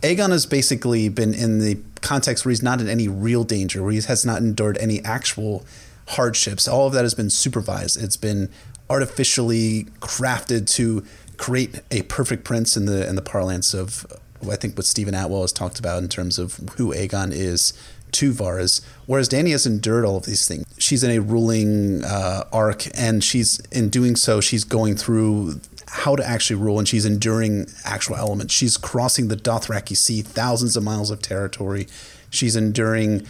Aegon 0.00 0.30
has 0.30 0.46
basically 0.46 1.08
been 1.08 1.34
in 1.34 1.58
the 1.58 1.78
context 2.00 2.44
where 2.44 2.50
he's 2.50 2.62
not 2.62 2.80
in 2.80 2.88
any 2.88 3.08
real 3.08 3.44
danger, 3.44 3.82
where 3.82 3.92
he 3.92 4.00
has 4.00 4.24
not 4.24 4.38
endured 4.38 4.78
any 4.78 5.04
actual 5.04 5.66
hardships. 6.08 6.68
All 6.68 6.86
of 6.86 6.92
that 6.92 7.02
has 7.02 7.14
been 7.14 7.30
supervised. 7.30 8.02
It's 8.02 8.16
been 8.16 8.48
artificially 8.88 9.84
crafted 10.00 10.68
to 10.76 11.04
create 11.36 11.80
a 11.90 12.02
perfect 12.02 12.44
prince 12.44 12.76
in 12.76 12.86
the 12.86 13.06
in 13.08 13.16
the 13.16 13.22
parlance 13.22 13.74
of 13.74 14.06
I 14.50 14.56
think 14.56 14.76
what 14.76 14.86
Steven 14.86 15.14
Attewell 15.14 15.42
has 15.42 15.52
talked 15.52 15.78
about 15.78 16.02
in 16.02 16.08
terms 16.08 16.38
of 16.38 16.56
who 16.76 16.92
Aegon 16.92 17.32
is 17.32 17.72
to 18.12 18.32
Varys. 18.32 18.84
Whereas 19.06 19.28
Dany 19.28 19.50
has 19.50 19.66
endured 19.66 20.04
all 20.04 20.16
of 20.16 20.24
these 20.24 20.46
things. 20.46 20.64
She's 20.78 21.02
in 21.02 21.10
a 21.10 21.18
ruling 21.20 22.04
uh, 22.04 22.44
arc, 22.52 22.86
and 22.96 23.22
she's 23.22 23.60
in 23.72 23.88
doing 23.88 24.16
so, 24.16 24.40
she's 24.40 24.64
going 24.64 24.96
through 24.96 25.60
how 25.88 26.16
to 26.16 26.26
actually 26.26 26.56
rule, 26.56 26.78
and 26.78 26.88
she's 26.88 27.04
enduring 27.04 27.66
actual 27.84 28.16
elements. 28.16 28.52
She's 28.54 28.76
crossing 28.76 29.28
the 29.28 29.36
Dothraki 29.36 29.96
Sea, 29.96 30.22
thousands 30.22 30.76
of 30.76 30.82
miles 30.82 31.10
of 31.10 31.22
territory. 31.22 31.86
She's 32.30 32.56
enduring 32.56 33.26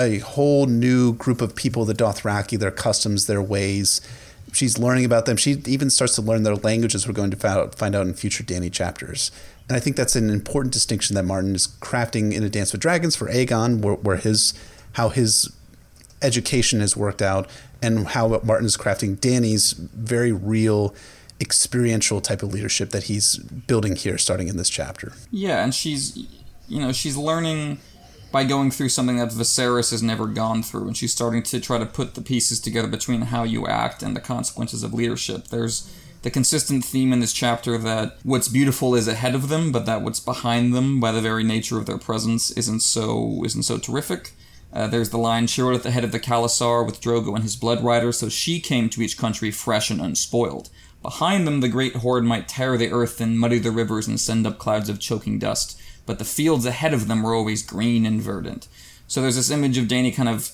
a 0.00 0.18
whole 0.18 0.66
new 0.66 1.12
group 1.14 1.40
of 1.40 1.54
people, 1.54 1.84
the 1.84 1.94
Dothraki, 1.94 2.58
their 2.58 2.70
customs, 2.70 3.26
their 3.26 3.42
ways. 3.42 4.00
She's 4.52 4.78
learning 4.78 5.04
about 5.04 5.26
them. 5.26 5.36
She 5.36 5.62
even 5.66 5.90
starts 5.90 6.14
to 6.16 6.22
learn 6.22 6.42
their 6.42 6.56
languages. 6.56 7.06
We're 7.06 7.14
going 7.14 7.30
to 7.30 7.36
find 7.36 7.94
out 7.94 8.06
in 8.06 8.14
future 8.14 8.42
Dany 8.42 8.72
chapters. 8.72 9.30
And 9.68 9.76
I 9.76 9.80
think 9.80 9.96
that's 9.96 10.16
an 10.16 10.30
important 10.30 10.74
distinction 10.74 11.14
that 11.14 11.24
Martin 11.24 11.54
is 11.54 11.68
crafting 11.68 12.32
in 12.32 12.42
A 12.42 12.48
Dance 12.48 12.72
with 12.72 12.80
Dragons 12.80 13.14
for 13.14 13.28
Aegon, 13.28 13.80
where, 13.80 13.94
where 13.94 14.16
his 14.16 14.54
how 14.94 15.10
his 15.10 15.54
education 16.20 16.80
has 16.80 16.96
worked 16.96 17.22
out, 17.22 17.48
and 17.80 18.08
how 18.08 18.40
Martin 18.42 18.66
is 18.66 18.76
crafting 18.76 19.16
Dany's 19.16 19.72
very 19.72 20.32
real 20.32 20.92
experiential 21.40 22.20
type 22.20 22.42
of 22.42 22.52
leadership 22.52 22.90
that 22.90 23.04
he's 23.04 23.36
building 23.36 23.94
here 23.94 24.18
starting 24.18 24.48
in 24.48 24.56
this 24.56 24.68
chapter. 24.68 25.12
Yeah, 25.30 25.62
and 25.62 25.72
she's 25.72 26.18
you 26.70 26.78
know, 26.78 26.92
she's 26.92 27.16
learning 27.16 27.78
by 28.32 28.44
going 28.44 28.70
through 28.70 28.90
something 28.90 29.16
that 29.16 29.30
Viserys 29.30 29.90
has 29.90 30.02
never 30.02 30.26
gone 30.26 30.62
through, 30.62 30.86
and 30.86 30.96
she's 30.96 31.12
starting 31.12 31.42
to 31.44 31.60
try 31.60 31.78
to 31.78 31.86
put 31.86 32.14
the 32.14 32.22
pieces 32.22 32.60
together 32.60 32.88
between 32.88 33.22
how 33.22 33.42
you 33.42 33.66
act 33.66 34.02
and 34.02 34.14
the 34.14 34.20
consequences 34.20 34.82
of 34.82 34.94
leadership. 34.94 35.48
There's 35.48 35.92
the 36.22 36.30
consistent 36.30 36.84
theme 36.84 37.12
in 37.12 37.20
this 37.20 37.32
chapter 37.32 37.78
that 37.78 38.18
what's 38.22 38.48
beautiful 38.48 38.94
is 38.94 39.08
ahead 39.08 39.34
of 39.34 39.48
them, 39.48 39.72
but 39.72 39.86
that 39.86 40.02
what's 40.02 40.20
behind 40.20 40.74
them, 40.74 41.00
by 41.00 41.12
the 41.12 41.20
very 41.20 41.42
nature 41.42 41.78
of 41.78 41.86
their 41.86 41.98
presence, 41.98 42.50
isn't 42.52 42.80
so 42.80 43.42
isn't 43.44 43.62
so 43.62 43.78
terrific. 43.78 44.32
Uh, 44.72 44.86
there's 44.86 45.10
the 45.10 45.18
line 45.18 45.46
she 45.46 45.62
rode 45.62 45.74
at 45.74 45.82
the 45.82 45.90
head 45.90 46.04
of 46.04 46.12
the 46.12 46.20
Khalasar 46.20 46.86
with 46.86 47.00
Drogo 47.00 47.34
and 47.34 47.42
his 47.42 47.56
blood 47.56 47.82
rider, 47.82 48.12
so 48.12 48.28
she 48.28 48.60
came 48.60 48.88
to 48.90 49.02
each 49.02 49.18
country 49.18 49.50
fresh 49.50 49.90
and 49.90 50.00
unspoiled. 50.00 50.70
Behind 51.02 51.46
them, 51.46 51.60
the 51.60 51.68
great 51.68 51.96
horde 51.96 52.24
might 52.24 52.46
tear 52.46 52.76
the 52.76 52.92
earth 52.92 53.20
and 53.20 53.38
muddy 53.38 53.58
the 53.58 53.70
rivers 53.70 54.06
and 54.06 54.20
send 54.20 54.46
up 54.46 54.58
clouds 54.58 54.88
of 54.88 55.00
choking 55.00 55.38
dust, 55.38 55.80
but 56.10 56.18
the 56.18 56.24
fields 56.24 56.66
ahead 56.66 56.92
of 56.92 57.06
them 57.06 57.22
were 57.22 57.36
always 57.36 57.62
green 57.62 58.04
and 58.04 58.20
verdant. 58.20 58.66
So 59.06 59.22
there's 59.22 59.36
this 59.36 59.48
image 59.48 59.78
of 59.78 59.84
Dany 59.84 60.12
kind 60.12 60.28
of 60.28 60.50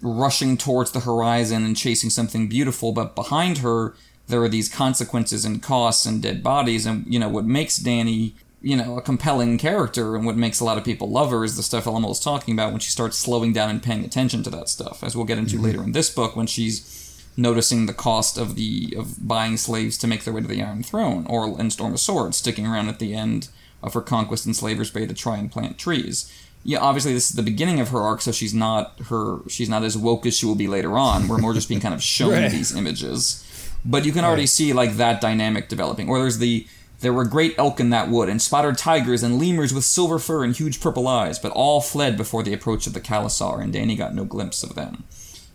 rushing 0.00 0.56
towards 0.56 0.92
the 0.92 1.00
horizon 1.00 1.64
and 1.64 1.76
chasing 1.76 2.10
something 2.10 2.48
beautiful, 2.48 2.92
but 2.92 3.16
behind 3.16 3.58
her, 3.58 3.96
there 4.28 4.40
are 4.40 4.48
these 4.48 4.68
consequences 4.68 5.44
and 5.44 5.60
costs 5.60 6.06
and 6.06 6.22
dead 6.22 6.44
bodies. 6.44 6.86
And, 6.86 7.12
you 7.12 7.18
know, 7.18 7.28
what 7.28 7.44
makes 7.44 7.80
Dany, 7.80 8.34
you 8.62 8.76
know, 8.76 8.96
a 8.96 9.02
compelling 9.02 9.58
character 9.58 10.14
and 10.14 10.24
what 10.24 10.36
makes 10.36 10.60
a 10.60 10.64
lot 10.64 10.78
of 10.78 10.84
people 10.84 11.10
love 11.10 11.32
her 11.32 11.42
is 11.42 11.56
the 11.56 11.64
stuff 11.64 11.86
LML 11.86 12.10
was 12.10 12.20
talking 12.20 12.54
about 12.54 12.70
when 12.70 12.78
she 12.78 12.92
starts 12.92 13.18
slowing 13.18 13.52
down 13.52 13.70
and 13.70 13.82
paying 13.82 14.04
attention 14.04 14.44
to 14.44 14.50
that 14.50 14.68
stuff, 14.68 15.02
as 15.02 15.16
we'll 15.16 15.26
get 15.26 15.38
into 15.38 15.56
mm-hmm. 15.56 15.64
later 15.64 15.82
in 15.82 15.90
this 15.90 16.08
book 16.08 16.36
when 16.36 16.46
she's 16.46 17.20
noticing 17.36 17.86
the 17.86 17.92
cost 17.92 18.38
of 18.38 18.54
the 18.54 18.94
of 18.96 19.26
buying 19.26 19.56
slaves 19.56 19.98
to 19.98 20.06
make 20.06 20.22
their 20.22 20.32
way 20.32 20.40
to 20.40 20.46
the 20.46 20.62
Iron 20.62 20.84
Throne, 20.84 21.26
or 21.28 21.60
in 21.60 21.72
Storm 21.72 21.94
of 21.94 21.98
Swords, 21.98 22.36
sticking 22.36 22.64
around 22.64 22.88
at 22.88 23.00
the 23.00 23.12
end 23.12 23.48
of 23.84 23.94
her 23.94 24.00
conquest 24.00 24.46
in 24.46 24.54
Slaver's 24.54 24.90
Bay 24.90 25.06
to 25.06 25.14
try 25.14 25.36
and 25.36 25.52
plant 25.52 25.78
trees. 25.78 26.32
Yeah, 26.64 26.78
obviously 26.78 27.12
this 27.12 27.30
is 27.30 27.36
the 27.36 27.42
beginning 27.42 27.78
of 27.78 27.90
her 27.90 28.00
arc, 28.00 28.22
so 28.22 28.32
she's 28.32 28.54
not 28.54 28.98
her 29.08 29.38
she's 29.48 29.68
not 29.68 29.84
as 29.84 29.96
woke 29.96 30.24
as 30.24 30.36
she 30.36 30.46
will 30.46 30.54
be 30.54 30.66
later 30.66 30.96
on. 30.96 31.28
We're 31.28 31.38
more 31.38 31.52
just 31.52 31.68
being 31.68 31.80
kind 31.80 31.94
of 31.94 32.02
shown 32.16 32.32
right. 32.32 32.50
these 32.50 32.74
images. 32.74 33.42
But 33.84 34.06
you 34.06 34.12
can 34.12 34.24
already 34.24 34.42
right. 34.42 34.48
see 34.48 34.72
like 34.72 34.94
that 34.94 35.20
dynamic 35.20 35.68
developing. 35.68 36.08
Or 36.08 36.18
there's 36.18 36.38
the 36.38 36.66
there 37.00 37.12
were 37.12 37.26
great 37.26 37.54
elk 37.58 37.80
in 37.80 37.90
that 37.90 38.08
wood, 38.08 38.30
and 38.30 38.40
spotted 38.40 38.78
tigers 38.78 39.22
and 39.22 39.38
lemurs 39.38 39.74
with 39.74 39.84
silver 39.84 40.18
fur 40.18 40.42
and 40.42 40.56
huge 40.56 40.80
purple 40.80 41.06
eyes, 41.06 41.38
but 41.38 41.52
all 41.52 41.82
fled 41.82 42.16
before 42.16 42.42
the 42.42 42.54
approach 42.54 42.86
of 42.86 42.94
the 42.94 43.00
Khalasar, 43.00 43.60
and 43.60 43.74
Dany 43.74 43.98
got 43.98 44.14
no 44.14 44.24
glimpse 44.24 44.62
of 44.62 44.74
them. 44.74 45.04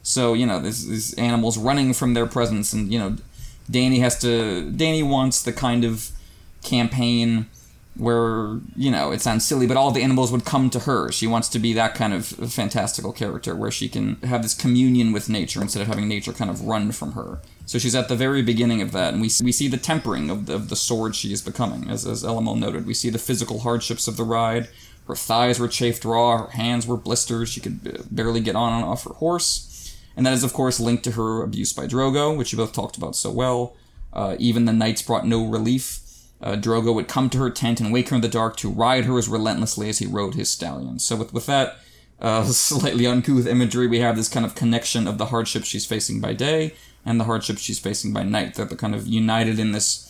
So 0.04 0.34
you 0.34 0.46
know, 0.46 0.60
this 0.60 0.86
these 0.86 1.14
animals 1.16 1.58
running 1.58 1.94
from 1.94 2.14
their 2.14 2.28
presence, 2.28 2.72
and 2.72 2.94
you 2.94 3.00
know, 3.00 3.18
Dany 3.72 4.00
has 4.00 4.20
to. 4.20 4.72
Dany 4.72 5.08
wants 5.08 5.42
the 5.42 5.54
kind 5.54 5.84
of 5.84 6.12
campaign 6.62 7.48
where 8.00 8.60
you 8.78 8.90
know 8.90 9.12
it 9.12 9.22
sounds 9.22 9.46
silly 9.46 9.68
but 9.68 9.76
all 9.76 9.92
the 9.92 10.02
animals 10.02 10.32
would 10.32 10.46
come 10.46 10.70
to 10.70 10.80
her. 10.80 11.12
She 11.12 11.28
wants 11.28 11.50
to 11.50 11.60
be 11.60 11.74
that 11.74 11.96
kind 11.96 12.14
of 12.14 12.26
fantastical 12.26 13.12
character 13.12 13.56
where 13.56 13.72
she 13.72 13.90
can 13.90 14.16
have 14.22 14.42
this 14.42 14.54
communion 14.54 15.12
with 15.12 15.30
nature 15.30 15.62
instead 15.62 15.82
of 15.82 15.88
having 15.88 16.08
nature 16.08 16.32
kind 16.32 16.50
of 16.50 16.62
run 16.62 16.92
from 16.92 17.12
her. 17.12 17.42
So 17.66 17.78
she's 17.78 17.96
at 17.96 18.08
the 18.08 18.16
very 18.16 18.42
beginning 18.42 18.82
of 18.82 18.94
that 18.94 19.14
and 19.14 19.22
we, 19.22 19.30
we 19.44 19.52
see 19.52 19.68
the 19.68 19.78
tempering 19.78 20.30
of 20.30 20.46
the, 20.46 20.56
of 20.56 20.70
the 20.70 20.76
sword 20.76 21.16
she 21.16 21.34
is 21.34 21.42
becoming. 21.42 21.90
As, 21.90 22.08
as 22.08 22.24
LML 22.24 22.58
noted 22.58 22.86
we 22.86 22.94
see 22.94 23.10
the 23.10 23.20
physical 23.20 23.60
hardships 23.60 24.08
of 24.08 24.18
the 24.18 24.24
ride. 24.24 24.70
Her 25.08 25.16
thighs 25.16 25.60
were 25.60 25.68
chafed 25.68 26.06
raw 26.06 26.38
her 26.38 26.52
hands 26.52 26.88
were 26.88 26.98
blisters 26.98 27.50
she 27.50 27.60
could 27.60 28.16
barely 28.16 28.40
get 28.40 28.56
on 28.56 28.74
and 28.74 28.86
off 28.86 29.04
her 29.04 29.14
horse. 29.14 29.96
And 30.16 30.26
that 30.26 30.34
is 30.34 30.44
of 30.44 30.54
course 30.54 30.80
linked 30.80 31.04
to 31.04 31.12
her 31.12 31.44
abuse 31.44 31.74
by 31.74 31.86
drogo 31.86 32.36
which 32.36 32.54
you 32.54 32.58
both 32.58 32.72
talked 32.72 32.96
about 32.96 33.18
so 33.18 33.30
well. 33.30 33.76
Uh, 34.14 34.36
even 34.40 34.66
the 34.66 34.74
knights 34.74 35.02
brought 35.02 35.28
no 35.28 35.46
relief 35.46 36.00
uh, 36.42 36.54
Drogo 36.54 36.94
would 36.94 37.08
come 37.08 37.30
to 37.30 37.38
her 37.40 37.50
tent 37.50 37.80
and 37.80 37.92
wake 37.92 38.10
her 38.10 38.16
in 38.16 38.22
the 38.22 38.28
dark 38.28 38.56
to 38.58 38.70
ride 38.70 39.06
her 39.06 39.18
as 39.18 39.28
relentlessly 39.28 39.90
as 39.90 40.00
he 40.00 40.06
rode 40.06 40.36
his 40.36 40.50
stallion. 40.50 41.00
So 41.00 41.16
with 41.16 41.34
with 41.34 41.46
that 41.48 41.78
uh, 42.22 42.44
slightly 42.46 43.06
uncouth 43.06 43.48
imagery, 43.48 43.88
we 43.88 44.00
have 44.00 44.16
this 44.16 44.30
kind 44.30 44.46
of 44.46 44.56
connection 44.56 45.08
of 45.08 45.18
the 45.18 45.28
hardships 45.28 45.68
she's 45.68 45.86
facing 45.86 46.22
by 46.22 46.34
day 46.34 46.74
and 47.06 47.20
the 47.20 47.26
hardships 47.26 47.62
she's 47.62 47.80
facing 47.80 48.14
by 48.14 48.24
night. 48.24 48.56
They're 48.56 48.68
kind 48.68 48.96
of 48.96 49.08
united 49.08 49.60
in 49.60 49.72
this 49.72 50.06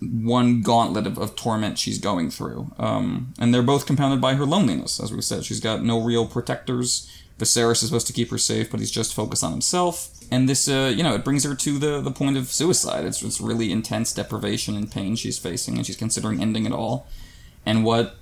one 0.00 0.60
gauntlet 0.60 1.06
of, 1.06 1.18
of 1.18 1.36
torment 1.36 1.78
she's 1.78 1.98
going 1.98 2.30
through. 2.30 2.72
Um, 2.78 3.32
and 3.38 3.52
they're 3.52 3.62
both 3.62 3.86
compounded 3.86 4.20
by 4.20 4.34
her 4.34 4.44
loneliness, 4.44 5.00
as 5.00 5.12
we 5.12 5.22
said. 5.22 5.44
She's 5.44 5.60
got 5.60 5.82
no 5.82 6.02
real 6.02 6.26
protectors. 6.26 7.10
Viserys 7.38 7.82
is 7.82 7.88
supposed 7.88 8.06
to 8.06 8.12
keep 8.12 8.30
her 8.30 8.38
safe, 8.38 8.70
but 8.70 8.80
he's 8.80 8.90
just 8.90 9.14
focused 9.14 9.44
on 9.44 9.52
himself 9.52 10.15
and 10.30 10.48
this 10.48 10.68
uh, 10.68 10.92
you 10.94 11.02
know 11.02 11.14
it 11.14 11.24
brings 11.24 11.44
her 11.44 11.54
to 11.54 11.78
the 11.78 12.00
the 12.00 12.10
point 12.10 12.36
of 12.36 12.48
suicide 12.48 13.04
it's 13.04 13.22
it's 13.22 13.40
really 13.40 13.70
intense 13.70 14.12
deprivation 14.12 14.76
and 14.76 14.90
pain 14.90 15.16
she's 15.16 15.38
facing 15.38 15.76
and 15.76 15.86
she's 15.86 15.96
considering 15.96 16.40
ending 16.40 16.66
it 16.66 16.72
all 16.72 17.06
and 17.64 17.84
what 17.84 18.16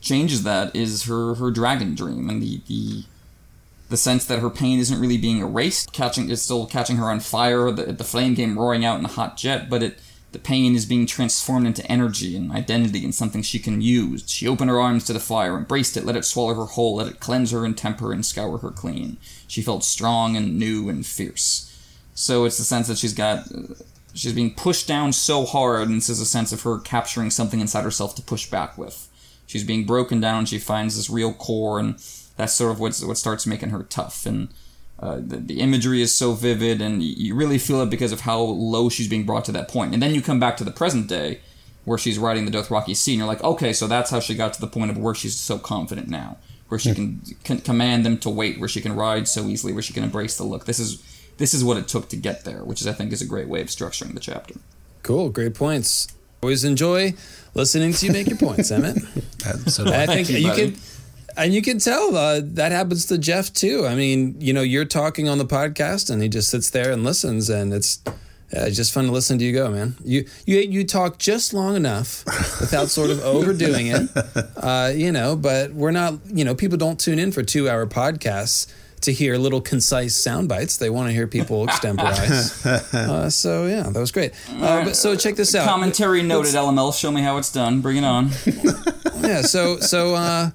changes 0.00 0.42
that 0.44 0.74
is 0.74 1.04
her 1.04 1.34
her 1.34 1.50
dragon 1.50 1.94
dream 1.94 2.28
and 2.28 2.42
the 2.42 2.60
the 2.68 3.04
the 3.88 3.96
sense 3.96 4.26
that 4.26 4.40
her 4.40 4.50
pain 4.50 4.78
isn't 4.78 5.00
really 5.00 5.16
being 5.16 5.38
erased 5.38 5.92
catching 5.92 6.28
is 6.28 6.42
still 6.42 6.66
catching 6.66 6.96
her 6.96 7.10
on 7.10 7.20
fire 7.20 7.70
the, 7.70 7.92
the 7.92 8.04
flame 8.04 8.36
came 8.36 8.58
roaring 8.58 8.84
out 8.84 8.98
in 8.98 9.04
a 9.04 9.08
hot 9.08 9.36
jet 9.36 9.68
but 9.68 9.82
it 9.82 9.98
the 10.32 10.38
pain 10.38 10.74
is 10.74 10.84
being 10.84 11.06
transformed 11.06 11.66
into 11.66 11.86
energy 11.90 12.36
and 12.36 12.52
identity 12.52 13.02
and 13.02 13.14
something 13.14 13.42
she 13.42 13.58
can 13.58 13.80
use. 13.80 14.24
She 14.28 14.46
opened 14.46 14.68
her 14.68 14.80
arms 14.80 15.04
to 15.04 15.14
the 15.14 15.20
fire, 15.20 15.56
embraced 15.56 15.96
it, 15.96 16.04
let 16.04 16.16
it 16.16 16.24
swallow 16.24 16.54
her 16.54 16.66
whole, 16.66 16.96
let 16.96 17.06
it 17.06 17.20
cleanse 17.20 17.50
her 17.50 17.64
and 17.64 17.76
temper 17.76 18.12
and 18.12 18.24
scour 18.24 18.58
her 18.58 18.70
clean. 18.70 19.16
She 19.48 19.62
felt 19.62 19.82
strong 19.82 20.36
and 20.36 20.58
new 20.58 20.88
and 20.88 21.04
fierce. 21.04 21.64
So 22.14 22.44
it's 22.44 22.58
the 22.58 22.64
sense 22.64 22.86
that 22.86 22.98
she's 22.98 23.14
got. 23.14 23.48
She's 24.14 24.32
being 24.32 24.54
pushed 24.54 24.86
down 24.86 25.12
so 25.12 25.44
hard, 25.44 25.88
and 25.88 25.96
this 25.96 26.08
is 26.08 26.20
a 26.20 26.26
sense 26.26 26.52
of 26.52 26.62
her 26.62 26.78
capturing 26.78 27.30
something 27.30 27.60
inside 27.60 27.84
herself 27.84 28.14
to 28.16 28.22
push 28.22 28.48
back 28.50 28.78
with. 28.78 29.08
She's 29.46 29.64
being 29.64 29.84
broken 29.84 30.20
down, 30.20 30.40
and 30.40 30.48
she 30.48 30.58
finds 30.58 30.96
this 30.96 31.08
real 31.08 31.32
core, 31.32 31.78
and 31.78 31.94
that's 32.36 32.52
sort 32.52 32.72
of 32.72 32.80
what's, 32.80 33.02
what 33.04 33.16
starts 33.16 33.46
making 33.46 33.70
her 33.70 33.84
tough. 33.84 34.26
And 34.26 34.48
uh, 35.00 35.16
the, 35.16 35.36
the, 35.36 35.60
imagery 35.60 36.02
is 36.02 36.14
so 36.14 36.32
vivid, 36.32 36.82
and 36.82 37.02
you 37.02 37.34
really 37.34 37.58
feel 37.58 37.80
it 37.80 37.90
because 37.90 38.12
of 38.12 38.22
how 38.22 38.40
low 38.40 38.88
she's 38.88 39.08
being 39.08 39.24
brought 39.24 39.44
to 39.46 39.52
that 39.52 39.68
point. 39.68 39.94
And 39.94 40.02
then 40.02 40.14
you 40.14 40.20
come 40.20 40.40
back 40.40 40.56
to 40.58 40.64
the 40.64 40.70
present 40.70 41.06
day, 41.06 41.40
where 41.84 41.98
she's 41.98 42.18
riding 42.18 42.44
the 42.44 42.50
Dothraki 42.50 42.94
Sea, 42.94 43.12
and 43.12 43.18
you're 43.18 43.26
like, 43.26 43.42
okay, 43.42 43.72
so 43.72 43.86
that's 43.86 44.10
how 44.10 44.20
she 44.20 44.34
got 44.34 44.52
to 44.52 44.60
the 44.60 44.66
point 44.66 44.90
of 44.90 44.98
where 44.98 45.14
she's 45.14 45.36
so 45.36 45.58
confident 45.58 46.08
now, 46.08 46.36
where 46.68 46.78
she 46.78 46.94
can, 46.94 47.20
can 47.44 47.58
command 47.58 48.04
them 48.04 48.18
to 48.18 48.30
wait, 48.30 48.58
where 48.58 48.68
she 48.68 48.80
can 48.80 48.94
ride 48.94 49.26
so 49.26 49.46
easily, 49.46 49.72
where 49.72 49.82
she 49.82 49.92
can 49.92 50.04
embrace 50.04 50.36
the 50.36 50.44
look. 50.44 50.66
This 50.66 50.78
is 50.78 51.02
this 51.38 51.54
is 51.54 51.62
what 51.62 51.76
it 51.76 51.86
took 51.86 52.08
to 52.08 52.16
get 52.16 52.44
there, 52.44 52.64
which 52.64 52.80
is 52.80 52.86
I 52.86 52.92
think 52.92 53.12
is 53.12 53.22
a 53.22 53.26
great 53.26 53.48
way 53.48 53.60
of 53.60 53.68
structuring 53.68 54.14
the 54.14 54.20
chapter. 54.20 54.54
Cool, 55.02 55.30
great 55.30 55.54
points. 55.54 56.08
Always 56.42 56.64
enjoy 56.64 57.14
listening 57.54 57.92
to 57.92 58.06
you 58.06 58.12
make 58.12 58.28
your 58.28 58.38
points, 58.38 58.70
Emmett. 58.70 58.96
so 59.66 59.86
I 59.86 60.06
think 60.06 60.28
you, 60.28 60.38
you 60.38 60.52
can 60.52 60.76
and 61.36 61.54
you 61.54 61.62
can 61.62 61.78
tell 61.78 62.16
uh, 62.16 62.40
that 62.42 62.72
happens 62.72 63.06
to 63.06 63.18
Jeff 63.18 63.52
too. 63.52 63.86
I 63.86 63.94
mean, 63.94 64.36
you 64.40 64.52
know, 64.52 64.62
you're 64.62 64.84
talking 64.84 65.28
on 65.28 65.38
the 65.38 65.46
podcast, 65.46 66.10
and 66.10 66.20
he 66.20 66.28
just 66.28 66.50
sits 66.50 66.70
there 66.70 66.90
and 66.92 67.04
listens, 67.04 67.48
and 67.48 67.72
it's 67.72 68.02
uh, 68.56 68.70
just 68.70 68.94
fun 68.94 69.04
to 69.04 69.12
listen 69.12 69.38
to 69.38 69.44
you 69.44 69.52
go, 69.52 69.70
man. 69.70 69.94
You 70.02 70.26
you 70.46 70.58
you 70.60 70.84
talk 70.84 71.18
just 71.18 71.52
long 71.52 71.76
enough 71.76 72.24
without 72.60 72.88
sort 72.88 73.10
of 73.10 73.20
overdoing 73.24 73.88
it, 73.88 74.08
uh, 74.56 74.90
you 74.94 75.12
know. 75.12 75.36
But 75.36 75.72
we're 75.72 75.90
not, 75.90 76.14
you 76.26 76.44
know, 76.44 76.54
people 76.54 76.78
don't 76.78 76.98
tune 76.98 77.18
in 77.18 77.32
for 77.32 77.42
two 77.42 77.68
hour 77.68 77.86
podcasts. 77.86 78.72
to 79.00 79.12
hear 79.12 79.36
little 79.36 79.60
concise 79.60 80.16
sound 80.16 80.48
bites. 80.48 80.78
They 80.78 80.90
want 80.90 81.08
to 81.08 81.12
hear 81.12 81.28
people 81.28 81.64
extemporize. 81.66 82.66
uh, 82.94 83.30
so 83.30 83.66
yeah, 83.66 83.82
that 83.82 84.00
was 84.00 84.10
great. 84.10 84.32
Uh, 84.50 84.86
but, 84.86 84.96
so 84.96 85.14
check 85.14 85.36
this 85.36 85.54
out. 85.54 85.68
Commentary 85.68 86.22
noted, 86.22 86.54
LML. 86.54 86.98
Show 86.98 87.12
me 87.12 87.20
how 87.20 87.36
it's 87.36 87.52
done. 87.52 87.80
Bring 87.80 87.98
it 87.98 88.04
on. 88.04 88.30
yeah. 89.20 89.42
So 89.42 89.78
so 89.78 90.14
uh, 90.14 90.50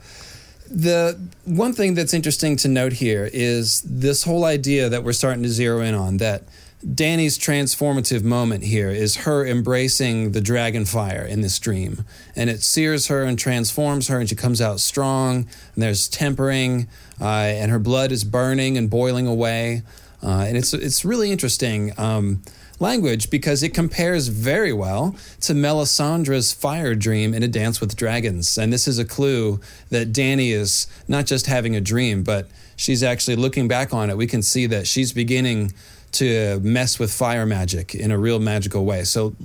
the 0.70 1.18
one 1.46 1.74
thing 1.74 1.94
that's 1.94 2.14
interesting 2.14 2.58
to 2.58 2.68
note 2.68 2.94
here 2.94 3.30
is 3.32 3.82
this 3.82 4.24
whole 4.24 4.46
idea 4.46 4.90
that 4.90 5.04
we're 5.04 5.14
starting 5.14 5.44
to 5.44 5.50
zero 5.50 5.82
in 5.82 5.94
on 5.94 6.18
that. 6.18 6.44
Dany's 6.86 7.40
transformative 7.40 8.24
moment 8.24 8.64
here 8.66 8.90
is 8.90 9.18
her 9.18 9.46
embracing 9.46 10.34
the 10.34 10.42
dragon 10.42 10.86
fire 10.86 11.26
in 11.26 11.42
this 11.42 11.58
dream. 11.58 12.04
And 12.36 12.50
it 12.50 12.62
sears 12.62 13.08
her 13.08 13.24
and 13.24 13.40
transforms 13.40 14.10
her, 14.10 14.20
and 14.20 14.28
she 14.28 14.36
comes 14.36 14.60
out 14.62 14.80
strong. 14.80 15.48
And 15.74 15.84
there's 15.84 16.08
tempering, 16.08 16.88
uh, 17.22 17.26
and 17.26 17.72
her 17.72 17.80
blood 17.80 18.12
is 18.12 18.24
burning 18.24 18.78
and 18.78 18.90
boiling 18.90 19.28
away. 19.28 19.84
Uh, 20.22 20.46
and 20.48 20.58
it's, 20.58 20.74
it's 20.74 21.06
really 21.06 21.32
interesting. 21.32 21.94
Um, 21.98 22.42
language 22.80 23.30
because 23.30 23.64
it 23.64 23.74
compares 23.74 24.28
very 24.28 24.74
well 24.74 25.16
to 25.42 25.54
Melisandre's 25.54 26.52
fire 26.52 26.96
dream 26.96 27.34
in 27.34 27.44
A 27.44 27.48
Dance 27.48 27.80
with 27.80 27.96
Dragons. 27.96 28.58
And 28.58 28.74
this 28.74 28.88
is 28.88 29.00
a 29.00 29.06
clue 29.06 29.60
that 29.90 30.12
Dany 30.12 30.52
is 30.52 30.88
not 31.08 31.26
just 31.26 31.48
having 31.48 31.76
a 31.76 31.82
dream, 31.82 32.24
but 32.24 32.50
she's 32.76 33.04
actually 33.04 33.38
looking 33.38 33.68
back 33.68 33.94
on 33.94 34.10
it. 34.10 34.18
We 34.18 34.28
can 34.28 34.42
see 34.42 34.66
that 34.68 34.88
she's 34.88 35.14
beginning 35.14 35.72
to 36.14 36.60
mess 36.62 37.00
with 37.00 37.12
fire 37.14 37.46
magic 37.46 37.96
in 37.96 38.12
a 38.12 38.18
real 38.18 38.40
magical 38.40 38.86
way. 38.86 39.04
So 39.04 39.36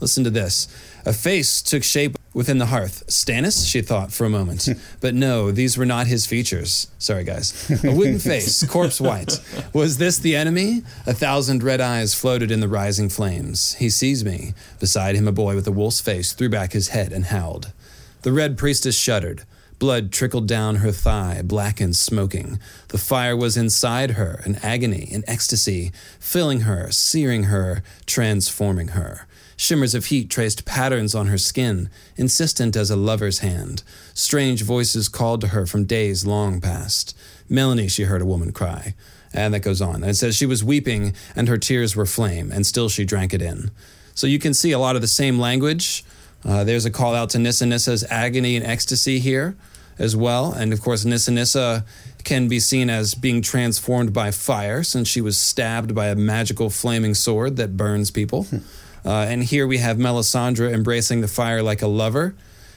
listen 0.00 0.24
to 0.24 0.30
this. 0.30 0.68
A 1.04 1.12
face 1.12 1.62
took 1.62 1.82
shape 1.82 2.16
within 2.32 2.58
the 2.58 2.66
hearth. 2.66 3.04
Stannis, 3.08 3.68
she 3.68 3.82
thought 3.82 4.12
for 4.12 4.24
a 4.24 4.30
moment. 4.30 4.68
but 5.00 5.14
no, 5.14 5.50
these 5.50 5.76
were 5.76 5.86
not 5.86 6.06
his 6.06 6.26
features. 6.26 6.88
Sorry, 6.98 7.24
guys. 7.24 7.70
A 7.84 7.92
wooden 7.92 8.18
face, 8.20 8.64
corpse 8.64 9.00
white. 9.00 9.40
Was 9.72 9.98
this 9.98 10.18
the 10.18 10.36
enemy? 10.36 10.82
A 11.06 11.12
thousand 11.12 11.62
red 11.62 11.80
eyes 11.80 12.14
floated 12.14 12.50
in 12.50 12.60
the 12.60 12.68
rising 12.68 13.08
flames. 13.08 13.74
He 13.74 13.90
sees 13.90 14.24
me. 14.24 14.54
Beside 14.78 15.16
him, 15.16 15.26
a 15.26 15.32
boy 15.32 15.54
with 15.54 15.66
a 15.66 15.72
wolf's 15.72 16.00
face 16.00 16.32
threw 16.32 16.48
back 16.48 16.72
his 16.72 16.88
head 16.88 17.12
and 17.12 17.26
howled. 17.26 17.72
The 18.22 18.32
red 18.32 18.56
priestess 18.56 18.96
shuddered. 18.96 19.42
Blood 19.82 20.12
trickled 20.12 20.46
down 20.46 20.76
her 20.76 20.92
thigh, 20.92 21.42
black 21.42 21.80
and 21.80 21.96
smoking. 21.96 22.60
The 22.90 22.98
fire 22.98 23.36
was 23.36 23.56
inside 23.56 24.12
her, 24.12 24.40
an 24.44 24.60
agony, 24.62 25.08
an 25.12 25.24
ecstasy, 25.26 25.90
filling 26.20 26.60
her, 26.60 26.92
searing 26.92 27.42
her, 27.50 27.82
transforming 28.06 28.88
her. 28.94 29.26
Shimmers 29.56 29.96
of 29.96 30.04
heat 30.04 30.30
traced 30.30 30.64
patterns 30.64 31.16
on 31.16 31.26
her 31.26 31.36
skin, 31.36 31.90
insistent 32.16 32.76
as 32.76 32.92
a 32.92 32.96
lover's 32.96 33.40
hand. 33.40 33.82
Strange 34.14 34.62
voices 34.62 35.08
called 35.08 35.40
to 35.40 35.48
her 35.48 35.66
from 35.66 35.84
days 35.84 36.24
long 36.24 36.60
past. 36.60 37.16
Melony, 37.50 37.90
she 37.90 38.04
heard 38.04 38.22
a 38.22 38.24
woman 38.24 38.52
cry. 38.52 38.94
And 39.34 39.52
that 39.52 39.64
goes 39.64 39.82
on. 39.82 39.96
And 39.96 40.10
it 40.10 40.14
says 40.14 40.36
she 40.36 40.46
was 40.46 40.62
weeping, 40.62 41.12
and 41.34 41.48
her 41.48 41.58
tears 41.58 41.96
were 41.96 42.06
flame, 42.06 42.52
and 42.52 42.64
still 42.64 42.88
she 42.88 43.04
drank 43.04 43.34
it 43.34 43.42
in. 43.42 43.72
So 44.14 44.28
you 44.28 44.38
can 44.38 44.54
see 44.54 44.70
a 44.70 44.78
lot 44.78 44.94
of 44.94 45.02
the 45.02 45.08
same 45.08 45.40
language. 45.40 46.04
Uh, 46.44 46.62
there's 46.62 46.84
a 46.84 46.90
call 46.90 47.16
out 47.16 47.30
to 47.30 47.40
Nissa 47.40 47.66
Nissa's 47.66 48.04
agony 48.08 48.54
and 48.54 48.64
ecstasy 48.64 49.18
here 49.18 49.56
as 49.98 50.16
well. 50.16 50.52
And 50.52 50.72
of 50.72 50.80
course, 50.80 51.04
Nissa 51.04 51.30
Nissa 51.30 51.84
can 52.24 52.48
be 52.48 52.60
seen 52.60 52.88
as 52.88 53.14
being 53.14 53.42
transformed 53.42 54.12
by 54.12 54.30
fire 54.30 54.82
since 54.82 55.08
she 55.08 55.20
was 55.20 55.38
stabbed 55.38 55.94
by 55.94 56.08
a 56.08 56.14
magical 56.14 56.70
flaming 56.70 57.14
sword 57.14 57.56
that 57.56 57.76
burns 57.76 58.10
people. 58.10 58.46
Uh, 59.04 59.26
and 59.28 59.42
here 59.42 59.66
we 59.66 59.78
have 59.78 59.96
Melisandre 59.96 60.72
embracing 60.72 61.20
the 61.20 61.28
fire 61.28 61.62
like 61.62 61.82
a 61.82 61.88
lover, 61.88 62.34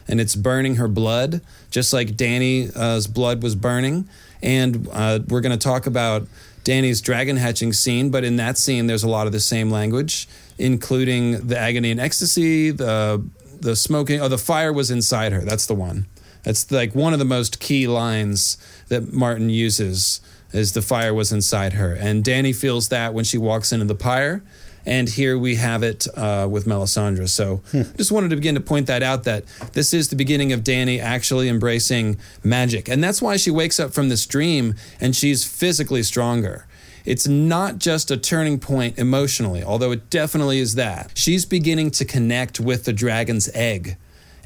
and 0.07 0.20
it's 0.20 0.36
burning 0.36 0.76
her 0.76 0.88
blood, 0.88 1.41
just 1.70 1.93
like 1.93 2.18
Dany's 2.18 3.07
blood 3.07 3.43
was 3.43 3.55
burning. 3.55 4.09
And 4.41 4.88
uh, 4.91 5.20
we're 5.28 5.41
going 5.41 5.57
to 5.57 5.63
talk 5.63 5.86
about 5.86 6.28
Dany's 6.63 6.99
dragon 6.99 7.38
hatching 7.38 7.74
scene, 7.74 8.09
but 8.09 8.24
in 8.24 8.38
that 8.38 8.57
scene, 8.57 8.88
there's 8.88 9.03
a 9.03 9.09
lot 9.09 9.28
of 9.28 9.34
the 9.34 9.39
same 9.39 9.70
language, 9.70 10.28
including 10.57 11.47
the 11.47 11.57
agony 11.57 11.91
and 11.91 11.99
ecstasy, 11.99 12.72
the 12.72 13.24
the 13.61 13.76
smoking. 13.76 14.20
Oh, 14.20 14.28
the 14.28 14.38
fire 14.38 14.74
was 14.74 14.91
inside 14.91 15.32
her. 15.32 15.41
That's 15.41 15.68
the 15.68 15.76
one. 15.76 16.07
That's 16.45 16.71
like 16.71 16.95
one 16.95 17.11
of 17.11 17.19
the 17.19 17.25
most 17.25 17.59
key 17.59 17.87
lines 17.87 18.57
that 18.87 19.11
Martin 19.11 19.49
uses. 19.49 20.21
Is 20.53 20.71
the 20.71 20.81
fire 20.81 21.13
was 21.13 21.33
inside 21.33 21.73
her, 21.73 21.91
and 21.93 22.23
Dany 22.23 22.55
feels 22.55 22.87
that 22.87 23.13
when 23.13 23.25
she 23.25 23.37
walks 23.37 23.73
into 23.73 23.83
the 23.83 23.95
pyre 23.95 24.41
and 24.85 25.09
here 25.09 25.37
we 25.37 25.55
have 25.55 25.83
it 25.83 26.07
uh, 26.15 26.47
with 26.49 26.65
Melisandre. 26.65 27.27
So 27.27 27.57
hmm. 27.71 27.83
just 27.97 28.11
wanted 28.11 28.29
to 28.29 28.35
begin 28.35 28.55
to 28.55 28.61
point 28.61 28.87
that 28.87 29.03
out 29.03 29.23
that 29.23 29.45
this 29.73 29.93
is 29.93 30.09
the 30.09 30.15
beginning 30.15 30.53
of 30.53 30.61
Dany 30.61 31.01
actually 31.01 31.49
embracing 31.49 32.17
magic. 32.43 32.87
And 32.87 33.03
that's 33.03 33.21
why 33.21 33.37
she 33.37 33.51
wakes 33.51 33.79
up 33.79 33.93
from 33.93 34.09
this 34.09 34.25
dream 34.25 34.75
and 35.01 35.15
she's 35.15 35.43
physically 35.43 36.03
stronger. 36.03 36.67
It's 37.03 37.27
not 37.27 37.77
just 37.77 38.09
a 38.09 38.17
turning 38.17 38.59
point 38.59 38.97
emotionally, 38.97 39.63
although 39.63 39.91
it 39.91 40.09
definitely 40.09 40.59
is 40.59 40.75
that. 40.75 41.11
She's 41.13 41.45
beginning 41.45 41.91
to 41.91 42.05
connect 42.05 42.59
with 42.59 42.85
the 42.85 42.93
dragon's 42.93 43.47
egg 43.53 43.97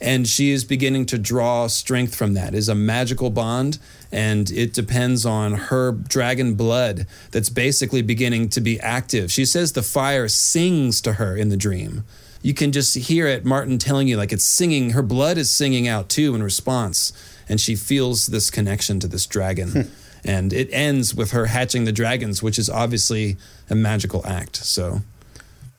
and 0.01 0.27
she 0.27 0.51
is 0.51 0.63
beginning 0.63 1.05
to 1.07 1.17
draw 1.17 1.67
strength 1.67 2.15
from 2.15 2.33
that. 2.33 2.53
It 2.53 2.57
is 2.57 2.69
a 2.69 2.75
magical 2.75 3.29
bond, 3.29 3.79
and 4.11 4.49
it 4.51 4.73
depends 4.73 5.25
on 5.25 5.53
her 5.53 5.91
dragon 5.91 6.55
blood 6.55 7.05
that's 7.31 7.49
basically 7.49 8.01
beginning 8.01 8.49
to 8.49 8.61
be 8.61 8.79
active. 8.79 9.31
She 9.31 9.45
says 9.45 9.73
the 9.73 9.83
fire 9.83 10.27
sings 10.27 11.01
to 11.01 11.13
her 11.13 11.35
in 11.35 11.49
the 11.49 11.57
dream. 11.57 12.03
You 12.41 12.53
can 12.53 12.71
just 12.71 12.95
hear 12.95 13.27
it, 13.27 13.43
Martin 13.43 13.77
telling 13.77 14.07
you, 14.07 14.15
like 14.15 14.31
it's 14.31 14.45
singing. 14.45 14.91
Her 14.91 15.01
blood 15.01 15.37
is 15.37 15.49
singing 15.49 15.87
out 15.87 16.07
too 16.09 16.33
in 16.35 16.41
response, 16.41 17.11
and 17.49 17.59
she 17.59 17.75
feels 17.75 18.27
this 18.27 18.49
connection 18.49 18.99
to 19.01 19.07
this 19.07 19.25
dragon. 19.25 19.69
Hmm. 19.69 19.81
and 20.25 20.51
it 20.51 20.69
ends 20.71 21.15
with 21.15 21.31
her 21.31 21.47
hatching 21.47 21.85
the 21.85 21.91
dragons, 21.91 22.43
which 22.43 22.59
is 22.59 22.69
obviously 22.69 23.37
a 23.69 23.75
magical 23.75 24.25
act. 24.25 24.57
So, 24.57 25.01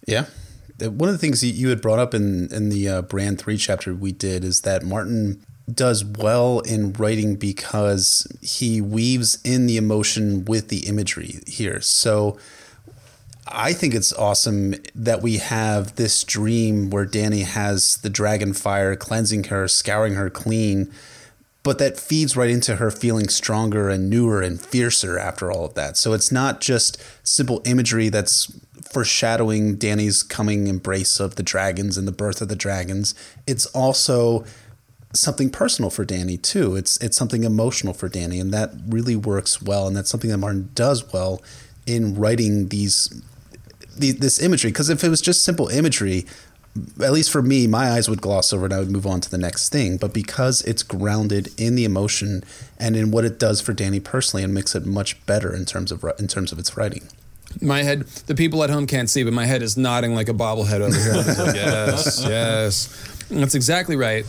yeah, 0.06 0.26
one 0.88 1.08
of 1.08 1.14
the 1.14 1.18
things 1.18 1.40
that 1.40 1.48
you 1.48 1.68
had 1.68 1.80
brought 1.80 1.98
up 1.98 2.14
in 2.14 2.52
in 2.52 2.68
the 2.68 2.88
uh, 2.88 3.02
Bran 3.02 3.36
three 3.36 3.56
chapter 3.56 3.94
we 3.94 4.12
did 4.12 4.44
is 4.44 4.62
that 4.62 4.82
Martin 4.82 5.44
does 5.72 6.04
well 6.04 6.60
in 6.60 6.92
writing 6.94 7.36
because 7.36 8.26
he 8.40 8.80
weaves 8.80 9.38
in 9.44 9.66
the 9.66 9.76
emotion 9.76 10.44
with 10.44 10.68
the 10.68 10.86
imagery 10.86 11.40
here. 11.46 11.80
So 11.80 12.38
I 13.46 13.72
think 13.72 13.94
it's 13.94 14.12
awesome 14.12 14.74
that 14.94 15.22
we 15.22 15.38
have 15.38 15.96
this 15.96 16.22
dream 16.24 16.90
where 16.90 17.06
Dany 17.06 17.44
has 17.44 17.96
the 17.98 18.10
dragon 18.10 18.52
fire 18.52 18.94
cleansing 18.96 19.44
her, 19.44 19.66
scouring 19.66 20.14
her 20.14 20.30
clean, 20.30 20.92
but 21.62 21.78
that 21.78 21.98
feeds 21.98 22.36
right 22.36 22.50
into 22.50 22.76
her 22.76 22.90
feeling 22.90 23.28
stronger 23.28 23.88
and 23.88 24.08
newer 24.08 24.40
and 24.40 24.60
fiercer 24.60 25.18
after 25.18 25.50
all 25.50 25.64
of 25.64 25.74
that. 25.74 25.96
So 25.96 26.12
it's 26.12 26.32
not 26.32 26.60
just 26.60 27.02
simple 27.22 27.60
imagery 27.64 28.08
that's 28.08 28.50
foreshadowing 28.90 29.76
Dany's 29.76 30.22
coming 30.22 30.66
embrace 30.66 31.20
of 31.20 31.36
the 31.36 31.42
dragons 31.42 31.96
and 31.96 32.06
the 32.06 32.12
birth 32.12 32.42
of 32.42 32.48
the 32.48 32.56
dragons. 32.56 33.14
It's 33.46 33.66
also 33.66 34.44
something 35.14 35.50
personal 35.50 35.90
for 35.90 36.04
Dany 36.04 36.40
too. 36.40 36.76
It's 36.76 36.96
it's 36.98 37.16
something 37.16 37.44
emotional 37.44 37.94
for 37.94 38.08
Dany, 38.08 38.40
and 38.40 38.52
that 38.52 38.72
really 38.88 39.16
works 39.16 39.62
well. 39.62 39.86
And 39.86 39.96
that's 39.96 40.10
something 40.10 40.30
that 40.30 40.38
Martin 40.38 40.70
does 40.74 41.12
well 41.12 41.42
in 41.86 42.14
writing 42.14 42.68
these, 42.68 43.22
this 43.96 44.40
imagery. 44.40 44.70
Because 44.70 44.90
if 44.90 45.02
it 45.02 45.08
was 45.08 45.20
just 45.20 45.44
simple 45.44 45.68
imagery, 45.68 46.26
at 47.02 47.12
least 47.12 47.30
for 47.30 47.42
me, 47.42 47.66
my 47.66 47.90
eyes 47.90 48.08
would 48.08 48.20
gloss 48.20 48.52
over 48.52 48.66
and 48.66 48.74
I 48.74 48.78
would 48.78 48.90
move 48.90 49.06
on 49.06 49.20
to 49.22 49.30
the 49.30 49.38
next 49.38 49.70
thing. 49.70 49.96
But 49.96 50.14
because 50.14 50.62
it's 50.62 50.82
grounded 50.82 51.48
in 51.58 51.74
the 51.74 51.84
emotion 51.84 52.44
and 52.78 52.96
in 52.96 53.10
what 53.10 53.24
it 53.24 53.38
does 53.38 53.60
for 53.60 53.72
Dany 53.72 54.02
personally, 54.02 54.44
and 54.44 54.54
makes 54.54 54.74
it 54.74 54.86
much 54.86 55.24
better 55.26 55.54
in 55.54 55.64
terms 55.64 55.90
of 55.92 56.04
in 56.18 56.28
terms 56.28 56.52
of 56.52 56.58
its 56.58 56.76
writing. 56.76 57.08
My 57.60 57.82
head, 57.82 58.06
the 58.26 58.34
people 58.34 58.62
at 58.62 58.70
home 58.70 58.86
can't 58.86 59.10
see, 59.10 59.22
but 59.22 59.32
my 59.32 59.46
head 59.46 59.62
is 59.62 59.76
nodding 59.76 60.14
like 60.14 60.28
a 60.28 60.34
bobblehead 60.34 60.80
over 60.80 60.96
here. 60.96 61.14
Like, 61.14 61.26
yes, 61.54 62.24
yes. 62.24 63.24
That's 63.28 63.54
exactly 63.54 63.96
right. 63.96 64.24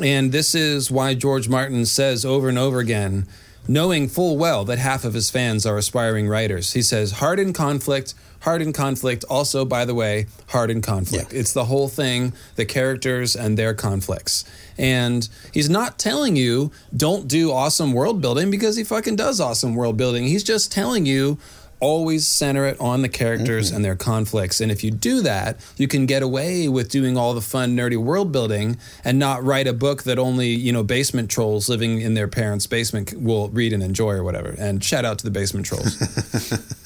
And 0.00 0.32
this 0.32 0.54
is 0.54 0.90
why 0.90 1.14
George 1.14 1.48
Martin 1.48 1.86
says 1.86 2.24
over 2.24 2.48
and 2.48 2.58
over 2.58 2.80
again, 2.80 3.26
knowing 3.68 4.08
full 4.08 4.36
well 4.36 4.64
that 4.64 4.78
half 4.78 5.04
of 5.04 5.14
his 5.14 5.30
fans 5.30 5.64
are 5.64 5.78
aspiring 5.78 6.28
writers, 6.28 6.72
he 6.72 6.82
says, 6.82 7.12
hard 7.12 7.38
in 7.38 7.52
conflict, 7.52 8.14
hard 8.40 8.60
in 8.60 8.72
conflict, 8.72 9.24
also, 9.30 9.64
by 9.64 9.84
the 9.84 9.94
way, 9.94 10.26
hard 10.48 10.70
in 10.70 10.82
conflict. 10.82 11.32
Yeah. 11.32 11.40
It's 11.40 11.52
the 11.52 11.64
whole 11.64 11.88
thing, 11.88 12.32
the 12.56 12.64
characters 12.64 13.34
and 13.34 13.56
their 13.56 13.72
conflicts. 13.72 14.44
And 14.76 15.28
he's 15.52 15.70
not 15.70 15.98
telling 15.98 16.36
you, 16.36 16.72
don't 16.94 17.26
do 17.28 17.52
awesome 17.52 17.92
world 17.92 18.20
building 18.20 18.50
because 18.50 18.76
he 18.76 18.84
fucking 18.84 19.16
does 19.16 19.40
awesome 19.40 19.74
world 19.74 19.96
building. 19.96 20.24
He's 20.24 20.44
just 20.44 20.70
telling 20.72 21.06
you, 21.06 21.38
always 21.84 22.26
center 22.26 22.64
it 22.64 22.80
on 22.80 23.02
the 23.02 23.10
characters 23.10 23.66
mm-hmm. 23.66 23.76
and 23.76 23.84
their 23.84 23.94
conflicts. 23.94 24.58
And 24.58 24.72
if 24.72 24.82
you 24.82 24.90
do 24.90 25.20
that, 25.20 25.60
you 25.76 25.86
can 25.86 26.06
get 26.06 26.22
away 26.22 26.66
with 26.66 26.88
doing 26.88 27.18
all 27.18 27.34
the 27.34 27.42
fun, 27.42 27.76
nerdy 27.76 27.98
world 27.98 28.32
building 28.32 28.78
and 29.04 29.18
not 29.18 29.44
write 29.44 29.66
a 29.66 29.74
book 29.74 30.04
that 30.04 30.18
only, 30.18 30.48
you 30.48 30.72
know, 30.72 30.82
basement 30.82 31.30
trolls 31.30 31.68
living 31.68 32.00
in 32.00 32.14
their 32.14 32.26
parents' 32.26 32.66
basement 32.66 33.12
will 33.12 33.50
read 33.50 33.74
and 33.74 33.82
enjoy 33.82 34.12
or 34.12 34.24
whatever. 34.24 34.54
And 34.58 34.82
shout 34.82 35.04
out 35.04 35.18
to 35.18 35.24
the 35.24 35.30
basement 35.30 35.66
trolls. 35.66 36.00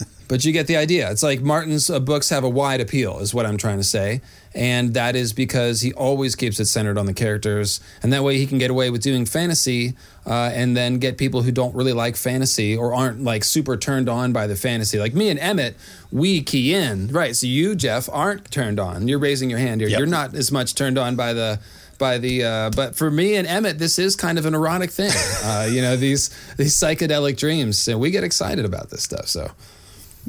But 0.28 0.44
you 0.44 0.52
get 0.52 0.66
the 0.66 0.76
idea. 0.76 1.10
It's 1.10 1.22
like 1.22 1.40
Martin's 1.40 1.88
uh, 1.88 1.98
books 1.98 2.28
have 2.28 2.44
a 2.44 2.48
wide 2.48 2.82
appeal, 2.82 3.18
is 3.20 3.32
what 3.32 3.46
I'm 3.46 3.56
trying 3.56 3.78
to 3.78 3.84
say. 3.84 4.20
And 4.58 4.94
that 4.94 5.14
is 5.14 5.32
because 5.32 5.82
he 5.82 5.92
always 5.92 6.34
keeps 6.34 6.58
it 6.58 6.64
centered 6.64 6.98
on 6.98 7.06
the 7.06 7.14
characters. 7.14 7.80
And 8.02 8.12
that 8.12 8.24
way 8.24 8.38
he 8.38 8.46
can 8.46 8.58
get 8.58 8.72
away 8.72 8.90
with 8.90 9.02
doing 9.02 9.24
fantasy 9.24 9.94
uh, 10.26 10.50
and 10.52 10.76
then 10.76 10.98
get 10.98 11.16
people 11.16 11.42
who 11.42 11.52
don't 11.52 11.76
really 11.76 11.92
like 11.92 12.16
fantasy 12.16 12.76
or 12.76 12.92
aren't 12.92 13.22
like 13.22 13.44
super 13.44 13.76
turned 13.76 14.08
on 14.08 14.32
by 14.32 14.48
the 14.48 14.56
fantasy. 14.56 14.98
Like 14.98 15.14
me 15.14 15.28
and 15.28 15.38
Emmett, 15.38 15.76
we 16.10 16.42
key 16.42 16.74
in. 16.74 17.06
Right. 17.06 17.36
So 17.36 17.46
you, 17.46 17.76
Jeff, 17.76 18.08
aren't 18.10 18.50
turned 18.50 18.80
on. 18.80 19.06
You're 19.06 19.20
raising 19.20 19.48
your 19.48 19.60
hand 19.60 19.80
here. 19.80 19.90
Yep. 19.90 19.98
You're 19.98 20.08
not 20.08 20.34
as 20.34 20.50
much 20.50 20.74
turned 20.74 20.98
on 20.98 21.14
by 21.14 21.34
the 21.34 21.60
by 21.98 22.18
the 22.18 22.44
uh, 22.44 22.70
but 22.70 22.96
for 22.96 23.10
me 23.12 23.36
and 23.36 23.46
Emmett, 23.46 23.78
this 23.78 23.98
is 23.98 24.16
kind 24.16 24.38
of 24.38 24.46
an 24.46 24.54
erotic 24.54 24.90
thing. 24.90 25.12
Uh, 25.40 25.68
you 25.70 25.80
know 25.80 25.96
these 25.96 26.30
these 26.56 26.74
psychedelic 26.74 27.36
dreams, 27.38 27.86
and 27.88 28.00
we 28.00 28.10
get 28.10 28.24
excited 28.24 28.64
about 28.64 28.90
this 28.90 29.02
stuff. 29.02 29.28
So, 29.28 29.50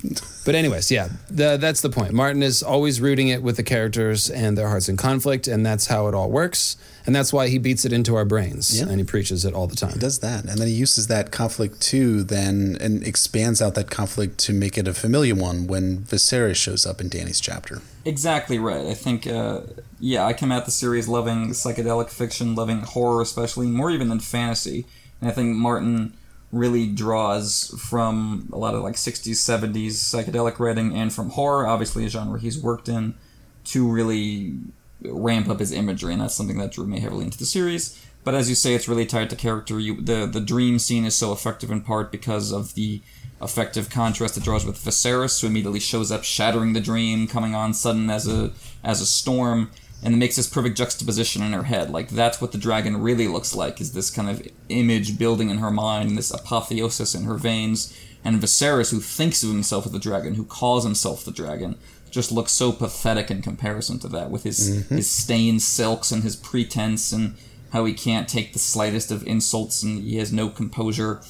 but 0.50 0.56
anyways, 0.56 0.90
yeah, 0.90 1.10
the, 1.30 1.58
that's 1.58 1.82
the 1.82 1.92
point. 1.92 2.12
Martin 2.12 2.42
is 2.42 2.64
always 2.64 3.00
rooting 3.00 3.28
it 3.28 3.44
with 3.44 3.56
the 3.56 3.62
characters 3.62 4.32
and 4.32 4.58
their 4.58 4.68
hearts 4.68 4.90
in 4.90 4.98
conflict, 4.98 5.48
and 5.48 5.64
that's 5.64 5.86
how 5.86 6.08
it 6.08 6.16
all 6.16 6.32
works, 6.32 6.76
and 7.06 7.16
that's 7.16 7.32
why 7.32 7.50
he 7.50 7.60
beats 7.60 7.86
it 7.86 7.94
into 7.94 8.16
our 8.16 8.26
brains 8.26 8.76
Yeah. 8.80 8.88
and 8.90 8.98
he 8.98 9.04
preaches 9.04 9.46
it 9.46 9.54
all 9.54 9.68
the 9.68 9.76
time. 9.76 9.94
He 9.94 10.00
does 10.00 10.18
that, 10.22 10.46
and 10.46 10.58
then 10.58 10.68
he 10.68 10.74
uses 10.74 11.06
that 11.06 11.30
conflict 11.32 11.82
too, 11.82 12.24
then 12.24 12.78
and 12.82 13.06
expands 13.06 13.62
out 13.62 13.76
that 13.76 13.92
conflict 13.92 14.40
to 14.40 14.54
make 14.54 14.76
it 14.76 14.88
a 14.88 14.94
familiar 14.96 15.36
one 15.36 15.68
when 15.68 16.00
Viserys 16.00 16.56
shows 16.56 16.84
up 16.84 17.00
in 17.00 17.10
Dany's 17.10 17.40
chapter. 17.40 17.84
Exactly 18.04 18.58
right. 18.58 18.88
I 18.88 18.96
think, 18.96 19.28
uh, 19.28 19.62
yeah, 20.00 20.26
I 20.26 20.34
come 20.34 20.52
at 20.52 20.66
the 20.66 20.72
series 20.72 21.08
loving 21.08 21.50
psychedelic 21.50 22.10
fiction, 22.10 22.56
loving 22.56 22.80
horror 22.80 23.22
especially, 23.22 23.68
more 23.68 23.92
even 23.92 24.10
than 24.10 24.20
fantasy. 24.20 24.88
And 25.22 25.30
I 25.30 25.34
think 25.34 25.56
Martin 25.56 26.14
really 26.52 26.88
draws 26.88 27.76
from 27.80 28.50
a 28.52 28.58
lot 28.58 28.74
of 28.74 28.82
like 28.82 28.96
60s, 28.96 29.32
70s 29.32 29.92
psychedelic 29.92 30.60
writing 30.60 30.96
and 30.96 31.14
from 31.14 31.32
horror, 31.32 31.68
obviously 31.68 32.06
a 32.06 32.10
genre 32.10 32.40
he's 32.40 32.62
worked 32.62 32.90
in, 32.90 33.14
to 33.66 33.88
really 33.88 34.56
ramp 35.02 35.48
up 35.48 35.60
his 35.60 35.72
imagery. 35.72 36.14
And 36.14 36.22
that's 36.22 36.34
something 36.34 36.58
that 36.58 36.72
drew 36.72 36.88
me 36.88 37.00
heavily 37.00 37.26
into 37.26 37.38
the 37.38 37.46
series. 37.46 38.04
But 38.24 38.36
as 38.36 38.50
you 38.50 38.56
say, 38.56 38.74
it's 38.74 38.88
really 38.88 39.06
tied 39.06 39.30
to 39.30 39.36
character. 39.36 39.80
You, 39.80 40.02
the 40.02 40.26
the 40.26 40.42
dream 40.42 40.78
scene 40.78 41.06
is 41.06 41.16
so 41.16 41.32
effective 41.32 41.72
in 41.72 41.82
part 41.82 42.12
because 42.12 42.52
of 42.52 42.76
the 42.76 43.02
effective 43.42 43.90
contrast 43.90 44.36
it 44.38 44.44
draws 44.44 44.66
with 44.66 44.76
Viserys, 44.78 45.40
who 45.40 45.48
immediately 45.48 45.80
shows 45.80 46.12
up, 46.12 46.24
shattering 46.24 46.74
the 46.74 46.82
dream, 46.82 47.28
coming 47.28 47.56
on 47.56 47.74
sudden 47.74 48.10
as 48.10 48.28
a 48.28 48.52
as 48.84 49.00
a 49.00 49.06
storm, 49.06 49.72
and 50.02 50.14
it 50.14 50.18
makes 50.18 50.36
this 50.36 50.48
perfect 50.48 50.78
juxtaposition 50.78 51.42
in 51.44 51.54
her 51.54 51.64
head. 51.64 51.90
Like 51.90 52.10
that's 52.10 52.42
what 52.42 52.52
the 52.52 52.58
dragon 52.58 53.02
really 53.02 53.28
looks 53.28 53.56
like: 53.56 53.82
is 53.82 53.94
this 53.94 54.10
kind 54.10 54.30
of 54.30 54.46
image 54.70 55.18
building 55.18 55.50
in 55.50 55.58
her 55.58 55.72
mind, 55.72 56.18
this 56.18 56.32
apotheosis 56.32 57.16
in 57.16 57.24
her 57.24 57.36
veins. 57.36 57.96
And 58.24 58.42
Viserys, 58.42 58.92
who 58.92 59.00
thinks 59.00 59.44
of 59.44 59.50
himself 59.50 59.86
as 59.86 59.94
the 59.94 60.00
dragon, 60.00 60.36
who 60.36 60.44
calls 60.44 60.84
himself 60.84 61.24
the 61.24 61.32
dragon, 61.32 61.78
just 62.12 62.34
looks 62.34 62.52
so 62.52 62.74
pathetic 62.74 63.32
in 63.32 63.42
comparison 63.42 63.98
to 64.00 64.10
that, 64.10 64.30
with 64.30 64.44
his 64.44 64.88
his 64.90 65.10
stained 65.10 65.62
silks 65.62 66.12
and 66.12 66.24
his 66.24 66.36
pretense 66.36 67.14
and 67.14 67.36
how 67.72 67.86
he 67.86 67.94
can't 67.94 68.28
take 68.28 68.52
the 68.52 68.60
slightest 68.60 69.12
of 69.12 69.26
insults 69.28 69.84
and 69.84 70.04
he 70.04 70.18
has 70.18 70.34
no 70.34 70.50
composure 70.50 71.22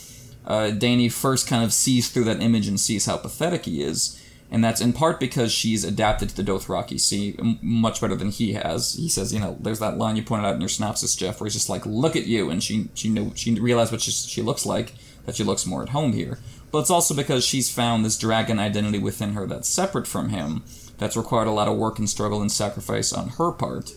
uh, 0.49 0.71
Dany 0.71 1.11
first 1.11 1.47
kind 1.47 1.63
of 1.63 1.71
sees 1.71 2.09
through 2.09 2.23
that 2.25 2.41
image 2.41 2.67
and 2.67 2.79
sees 2.79 3.05
how 3.05 3.17
pathetic 3.17 3.65
he 3.65 3.83
is. 3.83 4.19
And 4.51 4.63
that's 4.63 4.81
in 4.81 4.93
part 4.93 5.19
because 5.19 5.51
she's 5.51 5.83
adapted 5.83 6.29
to 6.29 6.35
the 6.35 6.51
Dothraki 6.51 6.99
Sea 6.99 7.37
much 7.61 8.01
better 8.01 8.15
than 8.15 8.29
he 8.29 8.53
has. 8.53 8.95
He 8.95 9.07
says, 9.07 9.31
you 9.31 9.39
know, 9.39 9.57
there's 9.59 9.79
that 9.79 9.97
line 9.97 10.15
you 10.15 10.23
pointed 10.23 10.47
out 10.47 10.55
in 10.55 10.61
your 10.61 10.69
synopsis, 10.69 11.15
Jeff, 11.15 11.39
where 11.39 11.45
he's 11.45 11.53
just 11.53 11.69
like, 11.69 11.85
"Look 11.85 12.15
at 12.15 12.25
you," 12.25 12.49
and 12.49 12.63
she 12.63 12.89
she 12.95 13.09
knew 13.09 13.31
she 13.35 13.53
realized 13.59 13.91
what 13.91 14.01
she, 14.01 14.11
she 14.11 14.41
looks 14.41 14.65
like, 14.65 14.95
that 15.25 15.35
she 15.35 15.43
looks 15.43 15.67
more 15.67 15.83
at 15.83 15.89
home 15.89 16.13
here. 16.13 16.39
But 16.71 16.79
it's 16.79 16.89
also 16.89 17.13
because 17.13 17.45
she's 17.45 17.71
found 17.71 18.03
this 18.03 18.17
dragon 18.17 18.59
identity 18.59 18.97
within 18.97 19.33
her 19.33 19.45
that's 19.45 19.69
separate 19.69 20.07
from 20.07 20.29
him, 20.29 20.63
that's 20.97 21.17
required 21.17 21.47
a 21.47 21.51
lot 21.51 21.67
of 21.67 21.77
work 21.77 21.99
and 21.99 22.09
struggle 22.09 22.41
and 22.41 22.51
sacrifice 22.51 23.13
on 23.13 23.29
her 23.29 23.51
part 23.51 23.91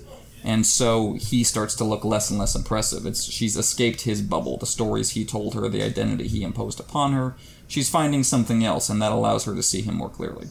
and 0.44 0.66
so 0.66 1.14
he 1.14 1.44
starts 1.44 1.74
to 1.76 1.84
look 1.84 2.05
less 2.05 2.30
and 2.30 2.38
less 2.38 2.55
impressive. 2.55 3.07
It's 3.07 3.24
she's 3.24 3.57
escaped 3.57 4.03
his 4.03 4.22
bubble, 4.22 4.57
the 4.57 4.66
stories 4.66 5.11
he 5.11 5.24
told 5.24 5.55
her, 5.55 5.68
the 5.68 5.82
identity 5.82 6.26
he 6.26 6.42
imposed 6.42 6.80
upon 6.80 7.12
her. 7.12 7.36
She's 7.73 7.89
finding 7.89 8.23
something 8.23 8.62
else, 8.62 8.91
and 8.91 9.01
that 9.01 9.12
allows 9.12 9.47
her 9.47 9.55
to 9.55 9.62
see 9.62 9.81
him 9.81 9.95
more 9.95 10.11
clearly. 10.11 10.49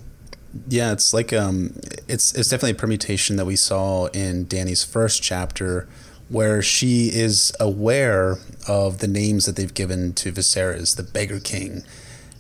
Yeah, 0.68 0.92
it's 0.92 1.14
like 1.14 1.32
um, 1.32 1.80
it's 2.08 2.34
it's 2.34 2.50
definitely 2.50 2.72
a 2.72 2.82
permutation 2.82 3.36
that 3.36 3.46
we 3.46 3.56
saw 3.56 4.08
in 4.08 4.46
Dany's 4.46 4.84
first 4.84 5.22
chapter, 5.22 5.88
where 6.30 6.64
she 6.64 7.10
is 7.14 7.54
aware 7.60 8.38
of 8.68 8.98
the 8.98 9.08
names 9.08 9.46
that 9.46 9.56
they've 9.56 9.72
given 9.72 10.14
to 10.14 10.32
Viserys, 10.32 10.96
the 10.96 11.04
Beggar 11.04 11.40
King, 11.40 11.84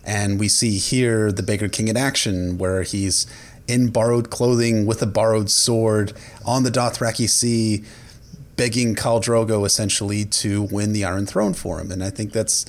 and 0.04 0.40
we 0.40 0.48
see 0.48 0.80
here 0.80 1.32
the 1.32 1.44
Beggar 1.44 1.70
King 1.70 1.88
in 1.88 1.96
action, 1.96 2.58
where 2.58 2.82
he's 2.82 3.28
in 3.68 3.92
borrowed 3.92 4.32
clothing 4.32 4.88
with 4.88 5.04
a 5.04 5.06
borrowed 5.06 5.52
sword 5.52 6.14
on 6.44 6.64
the 6.64 6.72
Dothraki 6.72 7.30
Sea, 7.30 7.84
begging 8.56 8.96
Khal 8.96 9.22
Drogo 9.22 9.64
essentially 9.64 10.26
to 10.26 10.64
win 10.64 10.92
the 10.92 11.06
Iron 11.06 11.28
Throne 11.28 11.54
for 11.54 11.80
him, 11.80 11.92
and 11.92 12.04
I 12.04 12.10
think 12.10 12.32
that's 12.32 12.66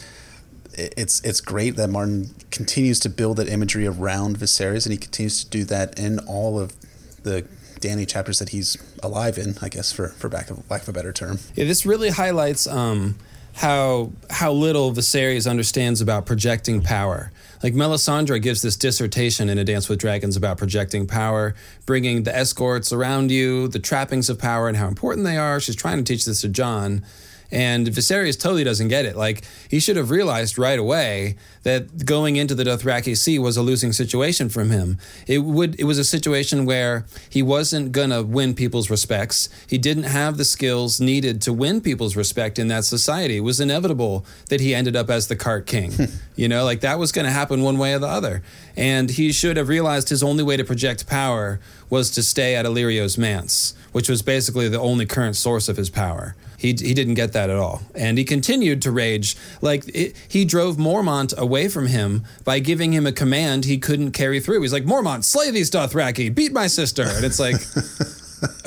it's 0.75 1.21
it's 1.23 1.41
great 1.41 1.77
that 1.77 1.91
Martin 1.91 2.35
continues 2.51 3.01
to 3.01 3.09
build 3.09 3.37
that 3.39 3.49
imagery 3.49 3.87
around 3.87 4.39
Viserys, 4.39 4.87
and 4.87 4.93
he 4.93 4.99
continues 4.99 5.43
to 5.45 5.51
do 5.51 5.65
that 5.65 5.99
in 5.99 6.19
all 6.21 6.59
of 6.59 6.75
the 7.23 7.47
Dany 7.81 8.09
chapters 8.09 8.39
that 8.39 8.51
he's 8.51 8.77
alive 9.03 9.39
in. 9.39 9.57
I 9.61 9.69
guess 9.69 9.93
for 9.93 10.09
for 10.09 10.29
back 10.29 10.51
of, 10.51 10.69
lack 10.71 10.83
of 10.83 10.89
a 10.89 10.93
better 10.93 11.13
term. 11.13 11.39
Yeah, 11.55 11.65
this 11.65 11.85
really 11.85 12.11
highlights 12.11 12.67
um, 12.67 13.17
how 13.55 14.13
how 14.31 14.53
little 14.53 14.93
Viserys 14.93 15.49
understands 15.49 16.01
about 16.01 16.27
projecting 16.27 16.81
power. 16.81 17.33
Like 17.63 17.75
Melisandre 17.75 18.43
gives 18.43 18.63
this 18.63 18.77
dissertation 18.77 19.49
in 19.49 19.59
A 19.59 19.65
Dance 19.65 19.89
with 19.89 20.01
Dragons 20.01 20.37
about 20.37 20.59
projecting 20.59 21.07
power, 21.07 21.55
bringing 21.87 22.25
the 22.25 22.35
escorts 22.37 22.93
around 22.93 23.31
you, 23.31 23.69
the 23.69 23.79
trappings 23.79 24.29
of 24.29 24.39
power, 24.39 24.69
and 24.69 24.77
how 24.77 24.89
important 24.89 25.25
they 25.25 25.37
are. 25.37 25.61
She's 25.61 25.77
trying 25.77 25.99
to 25.99 26.05
teach 26.05 26.25
this 26.25 26.41
to 26.41 26.49
Jon. 26.49 27.05
And 27.53 27.87
Viserys 27.87 28.41
totally 28.41 28.65
doesn't 28.65 28.89
get 28.89 29.05
it. 29.05 29.15
Like 29.15 29.45
he 29.69 29.79
should 29.79 29.97
have 29.97 30.11
realized 30.11 30.59
right 30.59 30.79
away 30.79 31.37
that 31.63 32.05
going 32.05 32.37
into 32.37 32.55
the 32.55 32.65
Dothraki 32.65 33.17
Sea 33.17 33.39
was 33.39 33.57
a 33.57 33.63
losing 33.63 33.93
situation 33.93 34.49
from 34.49 34.71
him. 34.71 34.99
It 35.27 35.39
would 35.39 35.79
it 35.79 35.85
was 35.85 35.99
a 35.99 36.05
situation 36.05 36.65
where 36.65 37.07
he 37.31 37.43
wasn't 37.43 37.93
gonna 37.93 38.23
win 38.23 38.55
people's 38.55 38.91
respects. 38.91 39.49
He 39.69 39.79
didn't 39.79 40.05
have 40.05 40.37
the 40.37 40.45
skills 40.45 41.01
needed 41.01 41.41
to 41.43 41.53
win 41.53 41.81
people's 41.81 42.17
respect 42.17 42.59
in 42.59 42.69
that 42.69 42.85
society. 42.85 43.37
It 43.37 43.41
was 43.41 43.61
inevitable 43.61 44.25
that 44.49 44.61
he 44.61 44.75
ended 44.75 44.97
up 44.97 45.11
as 45.11 45.29
the 45.29 45.37
cart 45.37 45.67
king. 45.67 45.93
Hmm. 45.93 46.05
you 46.37 46.49
know, 46.49 46.65
like 46.65 46.81
that 46.81 46.99
was 46.99 47.13
gonna 47.13 47.31
happen 47.31 47.63
one 47.63 47.79
way 47.79 47.95
or 47.95 47.99
the 47.99 48.09
other. 48.09 48.43
And 48.77 49.11
he 49.11 49.33
should 49.33 49.57
have 49.57 49.69
realized 49.69 50.09
his 50.09 50.23
only 50.23 50.43
way 50.43 50.57
to 50.57 50.65
project 50.65 51.07
power 51.07 51.61
was 51.91 52.11
to 52.11 52.23
stay 52.23 52.55
at 52.57 52.65
Illyrio's 52.65 53.19
manse, 53.19 53.75
which 53.93 54.09
was 54.09 54.23
basically 54.23 54.69
the 54.69 54.81
only 54.81 55.05
current 55.05 55.37
source 55.37 55.69
of 55.69 55.77
his 55.77 55.91
power. 55.91 56.35
He, 56.57 56.69
he 56.69 56.95
didn't 56.95 57.15
get 57.15 57.33
that 57.33 57.51
at 57.51 57.57
all. 57.57 57.83
And 57.93 58.17
he 58.17 58.25
continued 58.25 58.83
to 58.83 58.93
rage. 58.93 59.37
Like, 59.61 59.83
it, 59.89 60.17
he 60.29 60.45
drove 60.45 60.77
Mormont 60.77 61.37
away 61.37 61.52
from 61.69 61.87
him 61.87 62.25
by 62.45 62.59
giving 62.59 62.93
him 62.93 63.07
a 63.07 63.13
command 63.13 63.65
he 63.65 63.79
couldn't 63.79 64.13
carry 64.13 64.41
through. 64.41 64.63
He's 64.63 64.73
like, 64.73 64.85
Mormont, 64.85 65.25
slay 65.25 65.51
these 65.51 65.71
Dothraki, 65.71 66.35
beat 66.35 66.53
my 66.53 66.67
sister. 66.67 67.03
And 67.03 67.25
it's 67.25 67.39
like, 67.39 67.57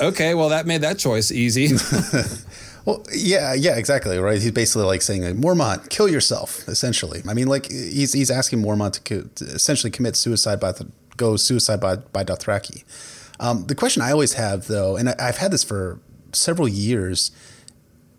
okay, 0.00 0.34
well, 0.34 0.50
that 0.50 0.66
made 0.66 0.82
that 0.82 0.98
choice 0.98 1.30
easy. 1.30 1.76
Well, 2.86 3.04
yeah, 3.12 3.52
yeah, 3.52 3.76
exactly. 3.76 4.16
Right. 4.16 4.40
He's 4.40 4.52
basically 4.52 4.84
like 4.84 5.02
saying, 5.02 5.24
like, 5.24 5.34
Mormont, 5.34 5.90
kill 5.90 6.08
yourself. 6.08 6.66
Essentially, 6.68 7.20
I 7.28 7.34
mean, 7.34 7.48
like 7.48 7.68
he's 7.68 8.12
he's 8.12 8.30
asking 8.30 8.62
Mormont 8.62 8.92
to, 8.92 9.00
co- 9.00 9.28
to 9.34 9.44
essentially 9.44 9.90
commit 9.90 10.14
suicide 10.14 10.60
by 10.60 10.70
the 10.70 10.86
go 11.16 11.34
suicide 11.36 11.80
by 11.80 11.96
by 11.96 12.22
Dothraki. 12.22 12.84
Um, 13.40 13.66
the 13.66 13.74
question 13.74 14.02
I 14.02 14.12
always 14.12 14.34
have, 14.34 14.68
though, 14.68 14.96
and 14.96 15.08
I, 15.08 15.16
I've 15.18 15.38
had 15.38 15.50
this 15.50 15.64
for 15.64 15.98
several 16.32 16.68
years, 16.68 17.32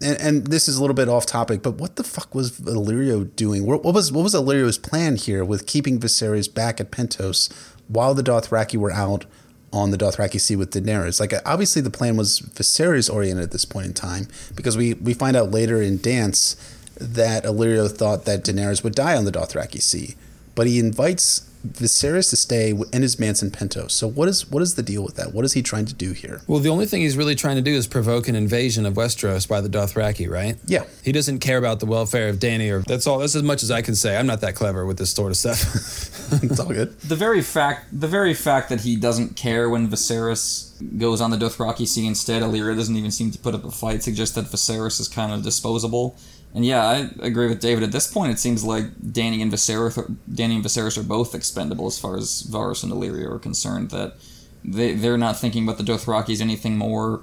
and, 0.02 0.22
and 0.22 0.48
this 0.48 0.68
is 0.68 0.78
a 0.78 0.82
little 0.82 0.96
bit 0.96 1.10
off 1.10 1.26
topic, 1.26 1.62
but 1.62 1.76
what 1.76 1.96
the 1.96 2.04
fuck 2.04 2.34
was 2.36 2.60
Illyrio 2.60 3.36
doing? 3.36 3.66
What, 3.66 3.84
what 3.84 3.94
was 3.94 4.12
what 4.12 4.24
was 4.24 4.36
Illyrio's 4.36 4.78
plan 4.78 5.16
here 5.16 5.44
with 5.44 5.66
keeping 5.66 6.00
Viserys 6.00 6.54
back 6.54 6.80
at 6.80 6.92
Pentos 6.92 7.52
while 7.88 8.14
the 8.14 8.24
Dothraki 8.24 8.78
were 8.78 8.92
out 8.92 9.26
on 9.74 9.92
the 9.92 9.98
Dothraki 9.98 10.40
Sea 10.40 10.56
with 10.56 10.72
Daenerys? 10.72 11.20
Like 11.20 11.34
obviously 11.46 11.82
the 11.82 11.90
plan 11.90 12.16
was 12.16 12.40
Viserys 12.40 13.12
oriented 13.12 13.44
at 13.44 13.52
this 13.52 13.66
point 13.66 13.88
in 13.88 13.94
time 13.94 14.28
because 14.56 14.78
we 14.78 14.94
we 14.96 15.14
find 15.14 15.36
out 15.36 15.52
later 15.52 15.82
in 15.82 15.98
Dance 15.98 16.56
that 17.00 17.44
Illyrio 17.44 17.90
thought 17.90 18.26
that 18.26 18.44
Daenerys 18.44 18.84
would 18.84 18.96
die 18.96 19.16
on 19.16 19.26
the 19.26 19.32
Dothraki 19.32 19.82
Sea, 19.82 20.16
but 20.54 20.68
he 20.68 20.80
invites 20.80 21.47
Viserys 21.66 22.30
to 22.30 22.36
stay 22.36 22.72
in 22.94 23.02
his 23.02 23.20
manse 23.20 23.42
in 23.42 23.52
Pentos. 23.52 23.92
So 23.92 24.08
what 24.08 24.28
is 24.28 24.50
what 24.50 24.62
is 24.62 24.76
the 24.76 24.84
deal 24.84 25.04
with 25.04 25.16
that? 25.16 25.34
What 25.34 25.46
is 25.46 25.54
he 25.54 25.62
trying 25.62 25.86
to 25.86 25.94
do 25.94 26.14
here? 26.14 26.42
well, 26.48 26.60
the 26.60 26.70
only 26.70 26.86
thing 26.86 27.02
he's 27.02 27.18
really 27.18 27.36
trying 27.36 27.56
to 27.56 27.62
do 27.62 27.74
is 27.74 27.88
provoke 27.88 28.28
an 28.28 28.36
invasion 28.36 28.86
of 28.86 28.94
Westeros 28.94 29.48
by 29.48 29.62
the 29.62 29.70
Dothraki, 29.70 30.30
right? 30.30 30.58
Yeah. 30.66 30.84
He 31.04 31.12
doesn't 31.12 31.40
care 31.40 31.58
about 31.58 31.80
the 31.80 31.86
welfare 31.86 32.30
of 32.30 32.38
Dany, 32.38 32.72
or 32.72 32.82
that's 32.84 33.08
all. 33.08 33.20
That's 33.20 33.36
as 33.36 33.44
much 33.44 33.64
as 33.64 33.72
I 33.72 33.82
can 33.82 33.96
say. 33.96 34.18
I'm 34.18 34.28
not 34.28 34.42
that 34.42 34.56
clever 34.56 34.86
with 34.86 34.98
this 34.98 35.12
sort 35.12 35.32
of 35.32 35.38
stuff. 35.38 35.62
it's 36.44 36.60
all 36.60 36.68
good. 36.68 37.00
The 37.02 37.16
very 37.16 37.42
fact, 37.42 37.88
the 37.98 38.08
very 38.08 38.34
fact 38.34 38.70
that 38.70 38.82
he 38.82 38.96
doesn't 38.96 39.36
care 39.36 39.70
when 39.70 39.88
Viserys 39.88 40.68
goes 40.98 41.22
on 41.22 41.32
the 41.32 41.38
Dothraki 41.38 41.88
Sea 41.88 42.08
instead, 42.08 42.42
Illyrio 42.42 42.76
doesn't 42.76 42.96
even 42.96 43.12
seem 43.12 43.32
to 43.32 43.40
put 43.40 43.56
up 43.56 43.64
a 43.64 43.72
fight, 43.72 44.04
suggests 44.04 44.36
that 44.36 44.46
Viserys 44.46 45.00
is 45.00 45.08
kind 45.08 45.32
of 45.32 45.44
disposable. 45.44 46.18
And 46.54 46.66
yeah, 46.66 46.86
I 46.86 47.10
agree 47.22 47.48
with 47.48 47.60
David. 47.60 47.84
At 47.84 47.92
this 47.92 48.12
point, 48.12 48.32
it 48.32 48.40
seems 48.40 48.64
like 48.64 48.96
Dany 48.96 49.42
and 49.42 49.52
Viserys, 49.52 49.96
Dany 50.30 50.56
and 50.56 50.64
Viserys 50.64 50.98
are 50.98 51.04
both 51.04 51.36
expendable 51.36 51.88
as 51.88 52.00
far 52.00 52.18
as 52.18 52.44
Varys 52.44 52.84
and 52.84 52.92
Illyrio 52.92 53.32
are 53.36 53.40
concerned. 53.40 53.92
That 53.92 54.16
they 54.64 54.94
they're 54.94 55.18
not 55.18 55.38
thinking 55.38 55.64
about 55.64 55.78
the 55.78 55.84
Dothraki 55.84 56.32
as 56.32 56.42
anything 56.42 56.78
more 56.78 57.22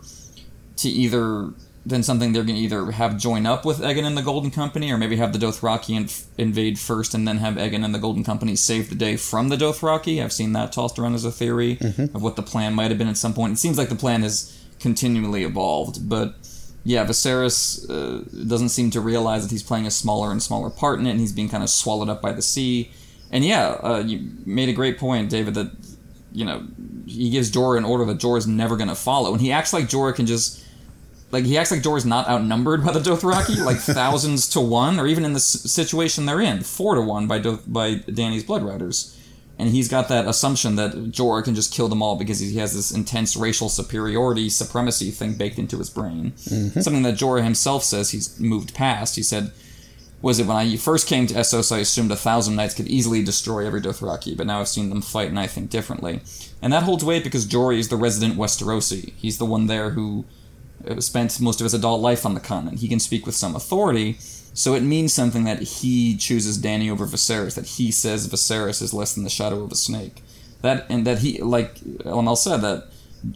to 0.76 0.88
either 0.88 1.52
than 1.86 2.02
something 2.02 2.32
they're 2.32 2.44
going 2.44 2.56
to 2.56 2.62
either 2.62 2.92
have 2.92 3.18
join 3.18 3.44
up 3.44 3.64
with 3.64 3.80
Aegon 3.80 4.04
and 4.04 4.16
the 4.16 4.22
Golden 4.22 4.50
Company, 4.50 4.90
or 4.90 4.96
maybe 4.96 5.16
have 5.16 5.32
the 5.32 5.38
Dothraki 5.38 5.98
inv- 5.98 6.24
invade 6.38 6.78
first 6.78 7.12
and 7.14 7.28
then 7.28 7.38
have 7.38 7.54
Aegon 7.54 7.84
and 7.84 7.94
the 7.94 7.98
Golden 7.98 8.24
Company 8.24 8.56
save 8.56 8.88
the 8.88 8.94
day 8.94 9.16
from 9.16 9.50
the 9.50 9.56
Dothraki. 9.56 10.22
I've 10.22 10.32
seen 10.32 10.52
that 10.52 10.72
tossed 10.72 10.98
around 10.98 11.14
as 11.14 11.24
a 11.24 11.30
theory 11.30 11.76
mm-hmm. 11.76 12.16
of 12.16 12.22
what 12.22 12.36
the 12.36 12.42
plan 12.42 12.72
might 12.74 12.90
have 12.90 12.98
been 12.98 13.08
at 13.08 13.18
some 13.18 13.34
point. 13.34 13.52
It 13.52 13.58
seems 13.58 13.76
like 13.76 13.90
the 13.90 13.96
plan 13.96 14.22
has 14.22 14.58
continually 14.80 15.44
evolved, 15.44 16.08
but 16.08 16.36
yeah, 16.84 17.04
Viserys 17.06 17.88
uh, 17.90 18.22
doesn't 18.46 18.68
seem 18.68 18.90
to 18.90 19.00
realize 19.00 19.42
that 19.42 19.50
he's 19.50 19.62
playing 19.62 19.86
a 19.86 19.90
smaller 19.90 20.30
and 20.30 20.42
smaller 20.42 20.70
part 20.70 21.00
in 21.00 21.06
it, 21.06 21.10
and 21.10 21.20
he's 21.20 21.32
being 21.32 21.48
kind 21.48 21.62
of 21.62 21.70
swallowed 21.70 22.08
up 22.08 22.20
by 22.20 22.32
the 22.32 22.42
sea. 22.42 22.90
And 23.30 23.44
yeah, 23.44 23.68
uh, 23.82 24.02
you 24.06 24.30
made 24.44 24.68
a 24.68 24.72
great 24.72 24.98
point, 24.98 25.30
David, 25.30 25.54
that 25.54 25.70
you 26.32 26.44
know 26.44 26.66
he 27.06 27.30
gives 27.30 27.50
Jorah 27.50 27.78
an 27.78 27.84
order 27.84 28.04
that 28.04 28.18
Jorah's 28.18 28.46
never 28.46 28.76
going 28.76 28.88
to 28.88 28.94
follow, 28.94 29.32
and 29.32 29.40
he 29.40 29.50
acts 29.50 29.72
like 29.72 29.86
Jorah 29.86 30.14
can 30.14 30.26
just 30.26 30.62
like 31.30 31.44
he 31.44 31.56
acts 31.58 31.70
like 31.70 31.80
Jorah's 31.82 32.04
not 32.06 32.28
outnumbered 32.28 32.84
by 32.84 32.92
the 32.92 33.00
Dothraki, 33.00 33.56
like 33.64 33.78
thousands 33.78 34.48
to 34.50 34.60
one, 34.60 35.00
or 35.00 35.06
even 35.06 35.24
in 35.24 35.32
the 35.32 35.38
s- 35.38 35.44
situation 35.70 36.26
they're 36.26 36.40
in, 36.40 36.60
four 36.62 36.94
to 36.94 37.00
one 37.00 37.26
by 37.26 37.38
Do- 37.38 37.60
by 37.66 37.94
Dany's 37.94 38.44
Blood 38.44 38.62
Riders. 38.62 39.13
And 39.58 39.68
he's 39.68 39.88
got 39.88 40.08
that 40.08 40.26
assumption 40.26 40.74
that 40.76 40.92
Jorah 41.12 41.44
can 41.44 41.54
just 41.54 41.72
kill 41.72 41.88
them 41.88 42.02
all 42.02 42.16
because 42.16 42.40
he 42.40 42.56
has 42.58 42.74
this 42.74 42.90
intense 42.90 43.36
racial 43.36 43.68
superiority, 43.68 44.48
supremacy 44.48 45.10
thing 45.12 45.34
baked 45.34 45.58
into 45.58 45.78
his 45.78 45.90
brain. 45.90 46.36
Something 46.36 47.04
that 47.04 47.14
Jorah 47.14 47.44
himself 47.44 47.84
says 47.84 48.10
he's 48.10 48.38
moved 48.40 48.74
past. 48.74 49.14
He 49.14 49.22
said, 49.22 49.52
was 50.24 50.40
it 50.40 50.46
when 50.46 50.56
I 50.56 50.76
first 50.76 51.06
came 51.06 51.26
to 51.26 51.34
Essos, 51.34 51.70
I 51.70 51.80
assumed 51.80 52.10
a 52.10 52.16
thousand 52.16 52.56
knights 52.56 52.74
could 52.74 52.88
easily 52.88 53.22
destroy 53.22 53.66
every 53.66 53.82
Dothraki, 53.82 54.34
but 54.34 54.46
now 54.46 54.60
I've 54.60 54.68
seen 54.68 54.88
them 54.88 55.02
fight 55.02 55.28
and 55.28 55.38
I 55.38 55.46
think 55.46 55.68
differently. 55.68 56.22
And 56.62 56.72
that 56.72 56.82
holds 56.84 57.04
weight 57.04 57.24
because 57.24 57.46
Jorah 57.46 57.78
is 57.78 57.90
the 57.90 57.96
resident 57.96 58.36
Westerosi. 58.36 59.12
He's 59.16 59.36
the 59.36 59.44
one 59.44 59.66
there 59.66 59.90
who 59.90 60.24
uh, 60.88 60.98
spent 61.00 61.38
most 61.40 61.60
of 61.60 61.64
his 61.64 61.74
adult 61.74 62.00
life 62.00 62.24
on 62.24 62.32
the 62.32 62.40
continent. 62.40 62.80
He 62.80 62.88
can 62.88 63.00
speak 63.00 63.26
with 63.26 63.34
some 63.34 63.54
authority, 63.54 64.16
so 64.54 64.74
it 64.74 64.82
means 64.82 65.12
something 65.12 65.44
that 65.44 65.60
he 65.60 66.16
chooses 66.16 66.58
Dany 66.58 66.90
over 66.90 67.06
Viserys, 67.06 67.56
that 67.56 67.66
he 67.66 67.90
says 67.90 68.28
Viserys 68.28 68.80
is 68.80 68.94
less 68.94 69.12
than 69.12 69.24
the 69.24 69.30
shadow 69.30 69.62
of 69.62 69.72
a 69.72 69.76
snake. 69.76 70.22
That 70.62 70.86
and 70.88 71.04
that 71.06 71.18
he 71.18 71.42
like 71.42 71.74
LML 71.74 72.38
said 72.38 72.58
that 72.58 72.88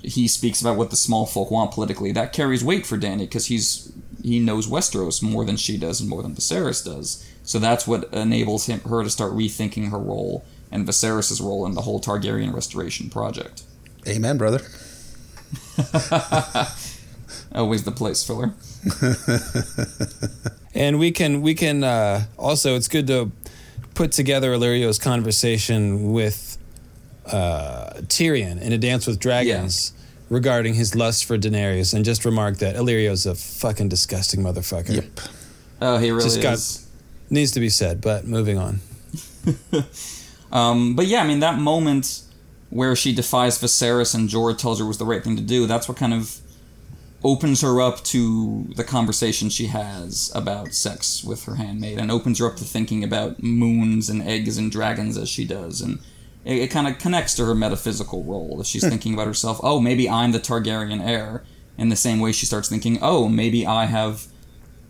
he 0.03 0.29
speaks 0.29 0.61
about 0.61 0.77
what 0.77 0.91
the 0.91 0.97
small 0.97 1.27
folk 1.27 1.51
want 1.51 1.73
politically. 1.73 2.13
That 2.13 2.33
carries 2.33 2.65
weight 2.65 2.87
for 2.87 2.97
Dany 2.97 3.21
because 3.21 3.47
he's 3.47 3.93
he 4.23 4.39
knows 4.39 4.69
Westeros 4.69 5.23
more 5.23 5.45
than 5.45 5.57
she 5.57 5.77
does 5.77 6.01
and 6.01 6.09
more 6.09 6.23
than 6.23 6.35
Viserys 6.37 6.85
does. 6.85 7.29
So 7.43 7.59
that's 7.59 7.87
what 7.87 8.13
enables 8.15 8.67
him 8.67 8.81
her 8.81 9.03
to 9.03 9.11
start 9.11 9.33
rethinking 9.33 9.91
her 9.91 9.99
role 9.99 10.45
and 10.71 10.87
Viserys' 10.87 11.41
role 11.41 11.67
in 11.67 11.75
the 11.75 11.83
whole 11.83 12.01
Targaryen 12.01 12.53
restoration 12.53 13.11
project. 13.11 13.63
Amen, 14.07 14.39
brother. 14.39 14.61
Always 17.53 17.85
the 17.85 17.93
place 17.93 18.23
filler. 18.23 18.55
And 20.75 20.99
we 21.01 21.11
can 21.11 21.41
we 21.43 21.55
can 21.55 21.83
uh, 21.83 22.25
also 22.39 22.77
it's 22.77 22.89
good 22.89 23.07
to 23.09 23.33
put 23.95 24.13
together 24.13 24.53
Illyrio's 24.53 24.99
conversation 24.99 26.13
with 26.13 26.57
uh, 27.27 27.95
Tyrion 28.07 28.61
in 28.61 28.73
A 28.73 28.79
Dance 28.79 29.07
with 29.07 29.19
Dragons 29.19 29.93
regarding 30.31 30.75
his 30.75 30.95
lust 30.95 31.25
for 31.25 31.37
Daenerys, 31.39 31.95
and 31.95 32.05
just 32.05 32.25
remark 32.25 32.59
that 32.59 32.77
Illyrio's 32.77 33.27
a 33.27 33.35
fucking 33.35 33.89
disgusting 33.89 34.41
motherfucker. 34.41 34.95
Yep. 34.97 35.21
Oh, 35.81 35.97
he 35.99 36.11
really 36.11 36.23
Just 36.25 36.43
got- 36.43 36.55
is. 36.55 36.87
Needs 37.31 37.51
to 37.53 37.61
be 37.61 37.71
said, 37.71 38.01
but 38.01 38.27
moving 38.27 38.59
on. 38.59 38.81
Um, 40.51 40.97
but 40.97 41.07
yeah, 41.07 41.21
I 41.23 41.27
mean 41.27 41.41
that 41.41 41.59
moment 41.59 42.23
where 42.71 42.97
she 42.97 43.15
defies 43.15 43.59
Viserys 43.61 44.15
and 44.15 44.31
Jorah 44.31 44.57
tells 44.57 44.79
her 44.79 44.87
was 44.87 44.97
the 44.97 45.05
right 45.05 45.23
thing 45.23 45.37
to 45.37 45.43
do. 45.43 45.67
That's 45.67 45.89
what 45.89 45.99
kind 45.99 46.15
of 46.15 46.39
opens 47.25 47.63
her 47.63 47.81
up 47.81 48.03
to 48.05 48.69
the 48.77 48.85
conversation 48.85 49.49
she 49.49 49.67
has 49.67 50.31
about 50.35 50.73
sex 50.73 51.25
with 51.25 51.45
her 51.45 51.57
handmaid, 51.57 51.99
and 51.99 52.11
opens 52.11 52.39
her 52.39 52.47
up 52.47 52.57
to 52.57 52.65
thinking 52.65 53.03
about 53.03 53.43
moons 53.43 54.09
and 54.09 54.23
eggs 54.23 54.57
and 54.57 54.71
dragons 54.71 55.17
as 55.17 55.29
she 55.29 55.45
does, 55.45 55.81
and 55.81 55.99
it, 56.45 56.59
it 56.59 56.71
kind 56.71 56.87
of 56.87 56.99
connects 56.99 57.35
to 57.35 57.45
her 57.45 57.55
metaphysical 57.55 58.25
role. 58.25 58.61
If 58.61 58.67
she's 58.67 58.85
hmm. 58.85 58.91
thinking 58.91 59.15
about 59.15 59.27
herself, 59.27 59.61
oh, 59.63 59.81
maybe 59.81 60.09
I'm 60.09 60.33
the 60.33 60.41
Targaryen 60.41 61.05
heir. 61.05 61.45
In 61.77 61.91
the 61.91 61.97
same 61.97 62.19
way, 62.19 62.33
she 62.33 62.47
starts 62.47 62.69
thinking, 62.69 62.99
oh, 63.03 63.29
maybe 63.29 63.65
I 63.65 63.85
have 63.85 64.27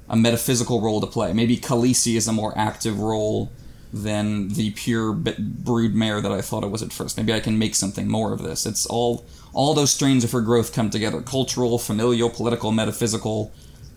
a 0.09 0.17
metaphysical 0.17 0.81
role 0.81 1.03
to 1.03 1.07
play. 1.07 1.35
Maybe 1.35 1.59
Khaleesi 1.59 2.17
is 2.17 2.27
a 2.27 2.33
more 2.33 2.57
active 2.57 2.99
role 2.99 3.53
than 3.93 4.49
the 4.49 4.71
pure 4.71 5.13
b- 5.13 5.35
brood 5.39 5.95
mare 5.95 6.21
that 6.21 6.33
I 6.33 6.41
thought 6.41 6.65
it 6.65 6.71
was 6.71 6.83
at 6.83 6.93
first. 6.93 7.17
Maybe 7.17 7.33
I 7.33 7.41
can 7.41 7.59
make 7.59 7.75
something 7.75 8.09
more 8.09 8.33
of 8.33 8.43
this. 8.43 8.65
It's 8.65 8.87
all 8.87 9.27
all 9.53 9.75
those 9.75 9.91
strains 9.91 10.25
of 10.25 10.33
her 10.33 10.41
growth 10.41 10.73
come 10.73 10.91
together: 10.91 11.21
cultural, 11.23 11.79
familial, 11.79 12.31
political, 12.31 12.73
metaphysical. 12.73 13.53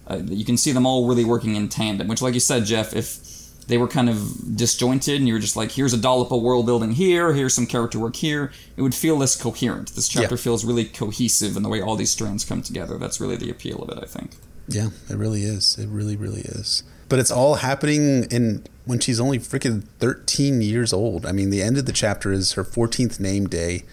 Uh, 0.07 0.17
you 0.25 0.43
can 0.45 0.57
see 0.57 0.71
them 0.71 0.85
all 0.85 1.07
really 1.07 1.23
working 1.25 1.55
in 1.55 1.69
tandem. 1.69 2.07
Which, 2.07 2.21
like 2.21 2.33
you 2.33 2.39
said, 2.39 2.65
Jeff, 2.65 2.93
if 2.95 3.19
they 3.67 3.77
were 3.77 3.87
kind 3.87 4.09
of 4.09 4.57
disjointed 4.57 5.15
and 5.17 5.27
you 5.27 5.33
were 5.33 5.39
just 5.39 5.55
like, 5.55 5.71
here's 5.71 5.93
a 5.93 5.97
dollop 5.97 6.31
of 6.31 6.41
world 6.41 6.65
building 6.65 6.91
here, 6.91 7.31
here's 7.33 7.53
some 7.53 7.67
character 7.67 7.99
work 7.99 8.15
here, 8.15 8.51
it 8.75 8.81
would 8.81 8.95
feel 8.95 9.15
less 9.15 9.39
coherent. 9.41 9.93
This 9.95 10.09
chapter 10.09 10.35
Yeah. 10.35 10.41
feels 10.41 10.65
really 10.65 10.85
cohesive 10.85 11.55
in 11.55 11.63
the 11.63 11.69
way 11.69 11.79
all 11.81 11.95
these 11.95 12.11
strands 12.11 12.43
come 12.43 12.61
together. 12.63 12.97
That's 12.97 13.21
really 13.21 13.37
the 13.37 13.49
appeal 13.49 13.77
of 13.83 13.89
it, 13.95 14.03
I 14.03 14.07
think. 14.07 14.31
Yeah, 14.67 14.89
it 15.09 15.15
really 15.15 15.43
is. 15.43 15.77
It 15.79 15.87
really, 15.89 16.17
really 16.17 16.41
is. 16.41 16.83
But 17.07 17.19
it's 17.19 17.31
all 17.31 17.55
happening 17.55 18.25
in 18.31 18.63
when 18.85 18.99
she's 18.99 19.19
only 19.19 19.37
freaking 19.37 19.83
13 19.99 20.61
years 20.61 20.91
old. 20.91 21.25
I 21.25 21.31
mean, 21.31 21.49
the 21.51 21.61
end 21.61 21.77
of 21.77 21.85
the 21.85 21.91
chapter 21.93 22.33
is 22.33 22.53
her 22.53 22.63
14th 22.65 23.19
name 23.19 23.47
day, 23.47 23.83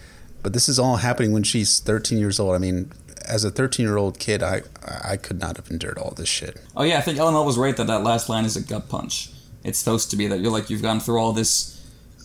but 0.41 0.53
this 0.53 0.69
is 0.69 0.79
all 0.79 0.97
happening 0.97 1.31
when 1.31 1.43
she's 1.43 1.79
13 1.79 2.17
years 2.17 2.39
old. 2.39 2.55
I 2.55 2.57
mean, 2.57 2.91
as 3.25 3.43
a 3.43 3.51
13 3.51 3.85
year 3.85 3.97
old 3.97 4.19
kid, 4.19 4.41
I 4.43 4.63
I 4.85 5.17
could 5.17 5.39
not 5.39 5.57
have 5.57 5.69
endured 5.69 5.97
all 5.97 6.13
this 6.15 6.29
shit. 6.29 6.59
Oh 6.75 6.83
yeah, 6.83 6.97
I 6.97 7.01
think 7.01 7.17
LML 7.17 7.45
was 7.45 7.57
right 7.57 7.75
that 7.77 7.87
that 7.87 8.03
last 8.03 8.29
line 8.29 8.45
is 8.45 8.55
a 8.55 8.61
gut 8.61 8.89
punch. 8.89 9.31
It's 9.63 9.77
supposed 9.79 10.09
to 10.11 10.17
be 10.17 10.27
that 10.27 10.39
you're 10.39 10.51
like 10.51 10.69
you've 10.69 10.81
gone 10.81 10.99
through 10.99 11.19
all 11.19 11.33
this 11.33 11.75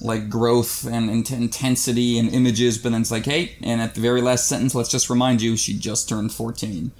like 0.00 0.28
growth 0.28 0.86
and 0.86 1.08
int- 1.10 1.30
intensity 1.30 2.18
and 2.18 2.28
images, 2.28 2.78
but 2.78 2.92
then 2.92 3.00
it's 3.00 3.10
like, 3.10 3.24
hey, 3.24 3.56
and 3.62 3.80
at 3.80 3.94
the 3.94 4.00
very 4.00 4.20
last 4.20 4.48
sentence, 4.48 4.74
let's 4.74 4.90
just 4.90 5.08
remind 5.08 5.40
you 5.40 5.56
she 5.56 5.78
just 5.78 6.08
turned 6.08 6.32
14. 6.32 6.90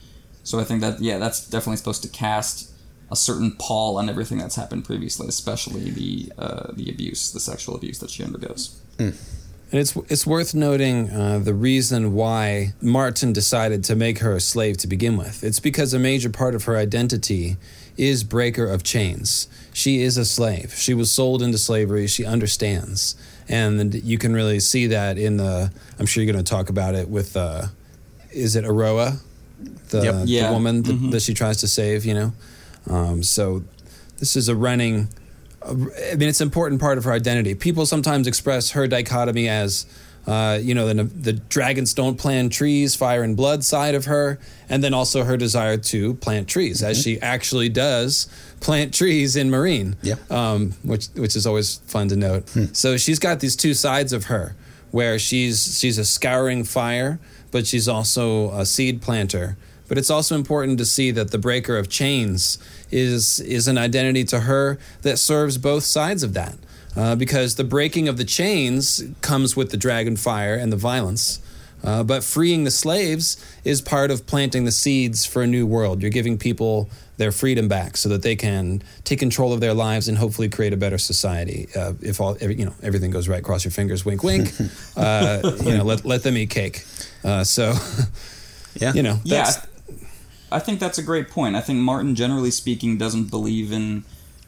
So 0.45 0.61
I 0.61 0.65
think 0.65 0.81
that 0.81 1.01
yeah, 1.01 1.19
that's 1.19 1.49
definitely 1.49 1.79
supposed 1.79 2.03
to 2.03 2.09
cast 2.09 2.71
a 3.11 3.17
certain 3.17 3.53
pall 3.53 3.99
on 3.99 4.09
everything 4.09 4.39
that's 4.39 4.57
happened 4.57 4.85
previously, 4.85 5.29
especially 5.29 5.91
the 5.91 6.33
uh, 6.39 6.73
the 6.73 6.91
abuse, 6.91 7.33
the 7.33 7.41
sexual 7.41 7.75
abuse 7.75 7.99
that 8.01 8.11
she 8.11 8.23
undergoes. 8.23 8.81
And 9.71 9.81
it's 9.81 9.97
it's 10.09 10.27
worth 10.27 10.55
noting 10.55 11.11
uh, 11.11 11.39
the 11.41 11.55
reason 11.55 12.15
why 12.15 12.75
Martin 12.81 13.33
decided 13.33 13.83
to 13.85 13.97
make 13.97 14.19
her 14.21 14.33
a 14.37 14.41
slave 14.41 14.77
to 14.79 14.87
begin 14.87 15.17
with. 15.17 15.43
It's 15.43 15.59
because 15.61 15.93
a 15.93 15.99
major 15.99 16.31
part 16.31 16.55
of 16.55 16.65
her 16.65 16.77
identity 16.77 17.57
is 17.97 18.23
breaker 18.25 18.67
of 18.67 18.83
chains. 18.85 19.49
She 19.73 20.03
is 20.03 20.17
a 20.17 20.25
slave. 20.25 20.75
She 20.75 20.95
was 20.95 21.11
sold 21.11 21.43
into 21.43 21.59
slavery. 21.59 22.07
She 22.07 22.25
understands, 22.25 23.17
and 23.49 23.95
you 23.95 24.17
can 24.19 24.33
really 24.33 24.61
see 24.61 24.87
that 24.89 25.19
in 25.19 25.39
the. 25.39 25.73
I'm 25.99 26.07
sure 26.07 26.23
you're 26.23 26.33
going 26.33 26.45
to 26.45 26.49
talk 26.49 26.69
about 26.69 26.95
it 26.95 27.09
with. 27.09 27.37
Uh, 27.37 27.67
is 28.31 28.55
it 28.57 28.65
Eroeh, 28.65 29.19
the, 29.91 30.03
Yep. 30.03 30.15
the 30.15 30.27
Yeah. 30.27 30.51
woman 30.51 30.83
that, 30.83 31.11
that 31.13 31.23
she 31.23 31.35
tries 31.35 31.57
to 31.59 31.69
save? 31.69 32.05
You 32.05 32.15
know, 32.15 32.33
um, 32.89 33.23
so 33.25 33.65
this 34.19 34.37
is 34.37 34.49
a 34.49 34.55
running 34.55 35.09
I 35.67 35.73
mean, 36.17 36.29
it's 36.29 36.41
an 36.41 36.47
important 36.49 36.81
part 36.81 36.99
of 36.99 37.05
her 37.05 37.13
identity. 37.13 37.55
People 37.55 37.87
sometimes 37.87 38.27
express 38.27 38.73
her 38.73 38.87
dichotomy 38.87 39.49
as, 39.49 39.87
uh, 40.27 40.59
you 40.61 40.75
know, 40.75 40.93
the, 40.93 41.05
the 41.05 41.33
dragons 41.33 41.95
don't 41.95 42.17
plant 42.17 42.53
trees, 42.53 42.95
fire 42.95 43.23
and 43.23 43.37
blood 43.37 43.65
side 43.65 43.95
of 43.95 44.05
her, 44.05 44.39
and 44.69 44.85
then 44.85 44.93
also 44.95 45.25
her 45.25 45.37
desire 45.37 45.77
to 45.77 46.15
plant 46.15 46.49
trees, 46.49 46.83
as 46.83 47.01
she 47.01 47.21
actually 47.21 47.69
does 47.69 48.29
plant 48.61 48.93
trees 48.95 49.37
in 49.37 49.51
Meereen. 49.51 49.97
Yeah. 50.03 50.15
Um, 50.31 50.73
which 50.83 51.07
which 51.15 51.37
is 51.37 51.47
always 51.47 51.77
fun 51.87 52.09
to 52.09 52.17
note. 52.17 52.49
So 52.73 52.97
she's 52.97 53.19
got 53.19 53.41
these 53.41 53.57
two 53.57 53.75
sides 53.75 54.13
of 54.13 54.25
her, 54.25 54.55
where 54.91 55.19
she's 55.19 55.79
she's 55.79 55.99
a 55.99 56.05
scouring 56.05 56.65
fire, 56.65 57.19
but 57.51 57.67
she's 57.67 57.89
also 57.89 58.51
a 58.53 58.67
seed 58.67 59.01
planter. 59.01 59.57
But 59.87 59.99
it's 59.99 60.09
also 60.09 60.35
important 60.35 60.79
to 60.79 60.87
see 60.87 61.11
that 61.11 61.31
the 61.31 61.39
breaker 61.39 61.77
of 61.77 61.91
chains 61.91 62.59
is 62.95 63.41
is 63.41 63.69
an 63.69 63.77
identity 63.77 64.25
to 64.25 64.41
her 64.41 64.79
that 65.03 65.19
serves 65.19 65.59
both 65.59 65.85
sides 65.85 66.23
of 66.23 66.33
that. 66.35 66.55
Uh, 66.97 67.17
because 67.17 67.57
the 67.57 67.65
breaking 67.65 68.07
of 68.07 68.17
the 68.19 68.25
chains 68.25 69.03
comes 69.21 69.57
with 69.57 69.71
the 69.73 69.77
dragon 69.77 70.17
fire 70.17 70.55
and 70.55 70.73
the 70.73 70.77
violence. 70.77 71.41
Uh, 71.83 72.05
but 72.05 72.23
freeing 72.23 72.63
the 72.63 72.71
slaves 72.71 73.37
is 73.65 73.83
part 73.83 74.13
of 74.13 74.25
planting 74.27 74.65
the 74.65 74.71
seeds 74.71 75.27
for 75.27 75.43
a 75.43 75.47
new 75.47 75.67
world. 75.67 76.01
You're 76.01 76.13
giving 76.13 76.39
people 76.39 76.89
their 77.17 77.33
freedom 77.33 77.67
back 77.67 77.97
so 77.97 78.09
that 78.11 78.23
they 78.23 78.37
can 78.37 78.81
take 79.03 79.19
control 79.19 79.53
of 79.53 79.61
their 79.61 79.75
lives 79.75 80.07
and 80.09 80.17
hopefully 80.17 80.49
create 80.49 80.73
a 80.73 80.77
better 80.77 80.97
society. 80.99 81.67
Uh, 81.77 81.95
if 82.01 82.21
all 82.21 82.37
every, 82.41 82.55
you 82.55 82.65
know 82.65 82.75
everything 82.81 83.11
goes 83.11 83.27
right, 83.29 83.43
cross 83.43 83.65
your 83.65 83.73
fingers, 83.73 84.05
wink, 84.05 84.23
wink. 84.23 84.53
uh, 84.97 85.41
you 85.65 85.77
know, 85.77 85.85
let 85.85 86.05
let 86.05 86.23
them 86.23 86.37
eat 86.37 86.51
cake. 86.51 86.85
Uh, 87.25 87.43
so 87.43 87.75
Yeah. 88.81 88.93
you 88.93 89.03
know, 89.03 89.19
Yeah, 89.25 89.45
that's, 89.45 89.67
I 90.55 90.61
think 90.61 90.79
that's 90.79 90.99
a 90.99 91.03
great 91.03 91.29
point. 91.31 91.57
I 91.57 91.61
think 91.61 91.81
Martin, 91.81 92.15
generally 92.15 92.53
speaking, 92.53 92.97
doesn't 92.97 93.29
believe 93.29 93.73
in 93.73 94.05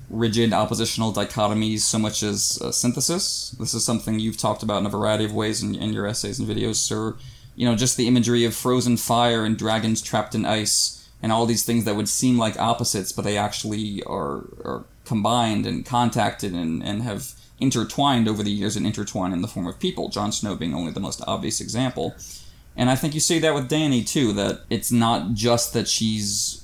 rigid 0.08 0.52
oppositional 0.52 1.12
dichotomies 1.12 1.80
so 1.80 1.98
much 1.98 2.22
as 2.22 2.60
uh, 2.62 2.70
synthesis. 2.70 3.50
This 3.58 3.74
is 3.74 3.84
something 3.84 4.20
you've 4.20 4.36
talked 4.36 4.62
about 4.62 4.78
in 4.78 4.86
a 4.86 4.88
variety 4.90 5.24
of 5.24 5.34
ways 5.34 5.64
in, 5.64 5.74
in 5.74 5.92
your 5.92 6.06
essays 6.06 6.38
and 6.38 6.48
videos, 6.48 6.76
sir. 6.76 7.16
You 7.56 7.66
know, 7.66 7.74
just 7.74 7.96
the 7.96 8.06
imagery 8.06 8.44
of 8.44 8.54
frozen 8.54 8.96
fire 8.96 9.44
and 9.44 9.58
dragons 9.58 10.00
trapped 10.00 10.36
in 10.36 10.44
ice 10.44 11.08
and 11.20 11.32
all 11.32 11.44
these 11.44 11.64
things 11.64 11.84
that 11.86 11.96
would 11.96 12.08
seem 12.08 12.38
like 12.38 12.56
opposites, 12.56 13.10
but 13.10 13.24
they 13.24 13.36
actually 13.36 14.04
are, 14.04 14.44
are 14.64 14.84
combined 15.04 15.66
and 15.66 15.84
contacted 15.84 16.52
and, 16.52 16.84
and 16.84 17.02
have 17.02 17.32
intertwined 17.58 18.28
over 18.28 18.44
the 18.44 18.50
years 18.50 18.76
and 18.76 18.86
intertwined 18.86 19.34
in 19.34 19.42
the 19.42 19.48
form 19.48 19.66
of 19.66 19.80
people, 19.80 20.08
Jon 20.08 20.30
Snow 20.30 20.54
being 20.54 20.74
only 20.74 20.92
the 20.92 21.00
most 21.00 21.20
obvious 21.26 21.60
example. 21.60 22.14
And 22.76 22.90
I 22.90 22.94
think 22.96 23.14
you 23.14 23.20
see 23.20 23.38
that 23.38 23.54
with 23.54 23.70
Dany 23.70 24.06
too, 24.06 24.32
that 24.34 24.60
it's 24.70 24.92
not 24.92 25.32
just 25.34 25.72
that 25.72 25.88
she's 25.88 26.62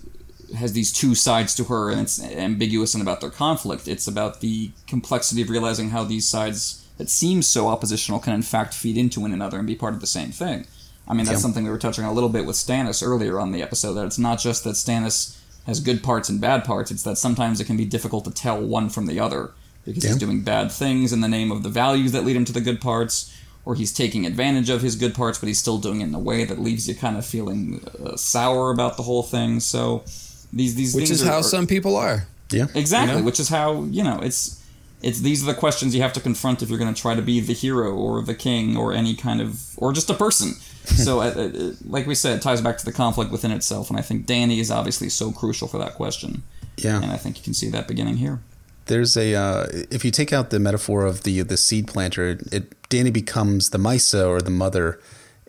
has 0.56 0.74
these 0.74 0.92
two 0.92 1.14
sides 1.14 1.54
to 1.54 1.64
her 1.64 1.90
and 1.90 1.98
it's 2.02 2.22
ambiguous 2.22 2.92
and 2.92 3.00
about 3.02 3.22
their 3.22 3.30
conflict. 3.30 3.88
It's 3.88 4.06
about 4.06 4.40
the 4.42 4.70
complexity 4.86 5.40
of 5.40 5.48
realizing 5.48 5.88
how 5.90 6.04
these 6.04 6.28
sides 6.28 6.86
that 6.98 7.08
seem 7.08 7.40
so 7.40 7.68
oppositional 7.68 8.20
can 8.20 8.34
in 8.34 8.42
fact 8.42 8.74
feed 8.74 8.98
into 8.98 9.18
one 9.20 9.32
another 9.32 9.56
and 9.56 9.66
be 9.66 9.74
part 9.74 9.94
of 9.94 10.00
the 10.02 10.06
same 10.06 10.30
thing. 10.30 10.66
I 11.08 11.14
mean, 11.14 11.24
that's 11.24 11.38
Yeah. 11.38 11.42
something 11.42 11.64
we 11.64 11.70
were 11.70 11.78
touching 11.78 12.04
on 12.04 12.10
a 12.10 12.12
little 12.12 12.28
bit 12.28 12.44
with 12.44 12.56
Stannis 12.56 13.02
earlier 13.02 13.40
on 13.40 13.52
the 13.52 13.62
episode. 13.62 13.94
That 13.94 14.04
it's 14.04 14.18
not 14.18 14.38
just 14.40 14.62
that 14.64 14.74
Stannis 14.76 15.36
has 15.66 15.80
good 15.80 16.02
parts 16.02 16.28
and 16.28 16.38
bad 16.38 16.64
parts. 16.64 16.90
It's 16.90 17.02
that 17.04 17.16
sometimes 17.16 17.58
it 17.58 17.64
can 17.64 17.78
be 17.78 17.86
difficult 17.86 18.24
to 18.26 18.30
tell 18.30 18.60
one 18.60 18.90
from 18.90 19.06
the 19.06 19.18
other 19.18 19.52
because 19.86 20.04
Yeah. 20.04 20.10
he's 20.10 20.18
doing 20.18 20.42
bad 20.42 20.70
things 20.70 21.14
in 21.14 21.22
the 21.22 21.28
name 21.28 21.50
of 21.50 21.62
the 21.62 21.70
values 21.70 22.12
that 22.12 22.26
lead 22.26 22.36
him 22.36 22.44
to 22.44 22.52
the 22.52 22.60
good 22.60 22.80
parts, 22.80 23.30
or 23.64 23.74
he's 23.74 23.92
taking 23.92 24.26
advantage 24.26 24.70
of 24.70 24.82
his 24.82 24.96
good 24.96 25.14
parts, 25.14 25.38
but 25.38 25.46
he's 25.46 25.58
still 25.58 25.78
doing 25.78 26.00
it 26.00 26.04
in 26.08 26.14
a 26.14 26.18
way 26.18 26.44
that 26.44 26.58
leaves 26.58 26.88
you 26.88 26.94
kind 26.94 27.16
of 27.16 27.24
feeling 27.24 27.80
uh, 28.04 28.16
sour 28.16 28.70
about 28.70 28.96
the 28.96 29.02
whole 29.04 29.22
thing. 29.22 29.60
So 29.60 30.02
these 30.52 30.74
these 30.74 30.94
Which 30.94 31.06
things 31.08 31.20
is 31.20 31.26
are, 31.26 31.30
how 31.30 31.36
are- 31.38 31.42
some 31.42 31.66
people 31.66 31.96
are. 31.96 32.26
Yeah. 32.50 32.66
Exactly, 32.74 33.14
You 33.14 33.20
know? 33.20 33.24
which 33.24 33.40
is 33.40 33.48
how 33.48 33.84
you 33.84 34.02
know 34.04 34.18
it's 34.20 34.60
it's 35.02 35.20
these 35.20 35.42
are 35.42 35.46
the 35.46 35.58
questions 35.58 35.94
you 35.94 36.02
have 36.02 36.12
to 36.12 36.20
confront 36.20 36.62
if 36.62 36.68
you're 36.68 36.78
going 36.78 36.92
to 36.92 37.00
try 37.00 37.14
to 37.14 37.22
be 37.22 37.40
the 37.40 37.54
hero 37.54 37.92
or 37.94 38.22
the 38.22 38.34
king 38.34 38.76
or 38.76 38.92
any 38.92 39.14
kind 39.14 39.40
of 39.40 39.60
or 39.78 39.92
just 39.92 40.10
a 40.10 40.14
person. 40.14 40.54
so, 40.84 41.20
uh, 41.20 41.24
uh, 41.26 41.72
like 41.88 42.06
we 42.08 42.14
said, 42.14 42.36
it 42.38 42.42
ties 42.42 42.60
back 42.60 42.76
to 42.78 42.84
the 42.84 42.92
conflict 42.92 43.30
within 43.30 43.52
itself, 43.52 43.88
and 43.88 43.96
I 43.98 44.02
think 44.02 44.26
Dany 44.26 44.58
is 44.58 44.68
obviously 44.70 45.08
so 45.08 45.30
crucial 45.30 45.68
for 45.68 45.78
that 45.78 45.94
question, 45.94 46.42
Yeah. 46.76 47.00
and 47.00 47.12
I 47.12 47.16
think 47.16 47.36
you 47.38 47.44
can 47.44 47.54
see 47.54 47.70
that 47.70 47.86
beginning 47.86 48.16
here. 48.16 48.40
There's 48.86 49.16
a 49.16 49.34
uh, 49.34 49.66
if 49.90 50.04
you 50.04 50.10
take 50.10 50.32
out 50.32 50.50
the 50.50 50.58
metaphor 50.58 51.04
of 51.04 51.22
the 51.22 51.42
the 51.42 51.56
seed 51.56 51.86
planter, 51.86 52.38
it, 52.50 52.88
Dany 52.88 53.12
becomes 53.12 53.70
the 53.70 53.78
Mhysa 53.78 54.26
or 54.28 54.40
the 54.40 54.50
mother 54.50 55.00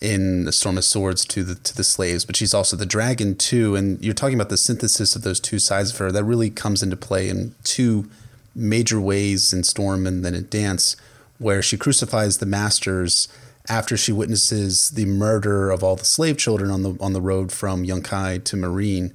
in 0.02 0.44
the 0.44 0.52
Storm 0.52 0.78
of 0.78 0.84
Swords 0.84 1.26
to 1.26 1.44
the 1.44 1.56
to 1.56 1.76
the 1.76 1.84
slaves, 1.84 2.26
but 2.26 2.36
she's 2.36 2.54
also 2.54 2.76
the 2.76 2.86
dragon 2.86 3.36
too. 3.36 3.76
And 3.76 4.04
you're 4.04 4.14
talking 4.14 4.36
about 4.36 4.50
the 4.50 4.58
synthesis 4.58 5.16
of 5.16 5.24
those 5.24 5.40
two 5.40 5.60
sides 5.60 5.92
of 5.92 5.98
her 5.98 6.12
that 6.12 6.24
really 6.24 6.50
comes 6.50 6.84
into 6.84 6.98
play 6.98 7.30
in 7.30 7.56
two 7.64 8.10
major 8.54 9.00
ways 9.00 9.54
in 9.54 9.64
Storm 9.64 10.06
and 10.06 10.24
then 10.24 10.36
in 10.36 10.48
Dance, 10.50 10.96
where 11.40 11.62
she 11.62 11.78
crucifies 11.78 12.38
the 12.38 12.46
masters 12.46 13.28
after 13.70 13.96
she 13.96 14.12
witnesses 14.12 14.90
the 14.90 15.06
murder 15.06 15.72
of 15.72 15.84
all 15.84 15.96
the 15.96 16.06
slave 16.06 16.38
children 16.38 16.70
on 16.70 16.84
the 16.84 16.98
on 17.00 17.14
the 17.14 17.22
road 17.22 17.52
from 17.52 17.86
Yunkai 17.86 18.44
to 18.44 18.58
Meereen. 18.58 19.14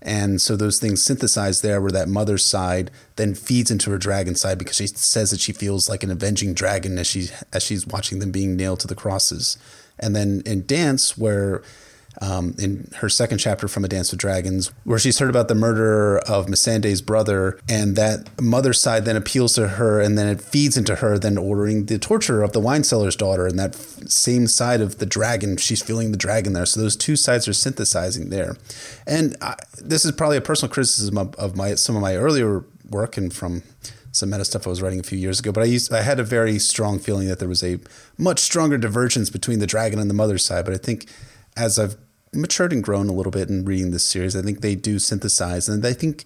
And 0.00 0.40
so 0.40 0.56
those 0.56 0.78
things 0.78 1.02
synthesized 1.02 1.62
there 1.62 1.80
where 1.80 1.90
that 1.90 2.08
mother's 2.08 2.44
side 2.44 2.90
then 3.16 3.34
feeds 3.34 3.70
into 3.70 3.90
her 3.90 3.98
dragon 3.98 4.36
side 4.36 4.58
because 4.58 4.76
she 4.76 4.86
says 4.86 5.30
that 5.32 5.40
she 5.40 5.52
feels 5.52 5.88
like 5.88 6.04
an 6.04 6.10
avenging 6.10 6.54
dragon 6.54 6.98
as 6.98 7.06
she 7.06 7.30
as 7.52 7.62
she's 7.62 7.86
watching 7.86 8.20
them 8.20 8.30
being 8.30 8.56
nailed 8.56 8.80
to 8.80 8.86
the 8.86 8.94
crosses. 8.94 9.58
And 9.98 10.14
then 10.14 10.42
in 10.46 10.66
Dance, 10.66 11.18
where 11.18 11.62
um, 12.20 12.54
in 12.58 12.90
her 12.96 13.08
second 13.08 13.38
chapter 13.38 13.68
from 13.68 13.84
A 13.84 13.88
Dance 13.88 14.10
with 14.10 14.20
Dragons, 14.20 14.72
where 14.84 14.98
she's 14.98 15.18
heard 15.18 15.30
about 15.30 15.48
the 15.48 15.54
murder 15.54 16.18
of 16.18 16.46
Missandei's 16.46 17.02
brother, 17.02 17.60
and 17.68 17.96
that 17.96 18.40
mother's 18.40 18.80
side 18.80 19.04
then 19.04 19.16
appeals 19.16 19.54
to 19.54 19.68
her, 19.68 20.00
and 20.00 20.18
then 20.18 20.28
it 20.28 20.40
feeds 20.40 20.76
into 20.76 20.96
her, 20.96 21.18
then 21.18 21.38
ordering 21.38 21.86
the 21.86 21.98
torture 21.98 22.42
of 22.42 22.52
the 22.52 22.60
wine 22.60 22.84
seller's 22.84 23.16
daughter, 23.16 23.46
and 23.46 23.58
that 23.58 23.74
f- 23.74 24.08
same 24.08 24.46
side 24.46 24.80
of 24.80 24.98
the 24.98 25.06
dragon, 25.06 25.56
she's 25.56 25.82
feeling 25.82 26.10
the 26.10 26.18
dragon 26.18 26.52
there. 26.52 26.66
So 26.66 26.80
those 26.80 26.96
two 26.96 27.16
sides 27.16 27.46
are 27.46 27.52
synthesizing 27.52 28.30
there, 28.30 28.56
and 29.06 29.36
I, 29.40 29.54
this 29.78 30.04
is 30.04 30.12
probably 30.12 30.36
a 30.36 30.42
personal 30.42 30.72
criticism 30.72 31.16
of, 31.18 31.34
of 31.36 31.56
my 31.56 31.74
some 31.76 31.94
of 31.94 32.02
my 32.02 32.16
earlier 32.16 32.64
work 32.90 33.16
and 33.16 33.32
from 33.32 33.62
some 34.10 34.30
meta 34.30 34.44
stuff 34.44 34.66
I 34.66 34.70
was 34.70 34.82
writing 34.82 35.00
a 35.00 35.04
few 35.04 35.18
years 35.18 35.38
ago, 35.38 35.52
but 35.52 35.62
I 35.62 35.66
used 35.66 35.92
I 35.92 36.02
had 36.02 36.18
a 36.18 36.24
very 36.24 36.58
strong 36.58 36.98
feeling 36.98 37.28
that 37.28 37.38
there 37.38 37.48
was 37.48 37.62
a 37.62 37.78
much 38.16 38.40
stronger 38.40 38.78
divergence 38.78 39.30
between 39.30 39.60
the 39.60 39.66
dragon 39.66 39.98
and 39.98 40.10
the 40.10 40.14
mother's 40.14 40.44
side. 40.44 40.64
But 40.64 40.74
I 40.74 40.78
think 40.78 41.06
as 41.56 41.78
I've 41.78 41.96
matured 42.32 42.72
and 42.72 42.82
grown 42.82 43.08
a 43.08 43.12
little 43.12 43.32
bit 43.32 43.48
in 43.48 43.64
reading 43.64 43.90
this 43.90 44.04
series, 44.04 44.36
I 44.36 44.42
think 44.42 44.60
they 44.60 44.74
do 44.74 44.98
synthesize, 44.98 45.68
and 45.68 45.84
I 45.86 45.92
think 45.92 46.24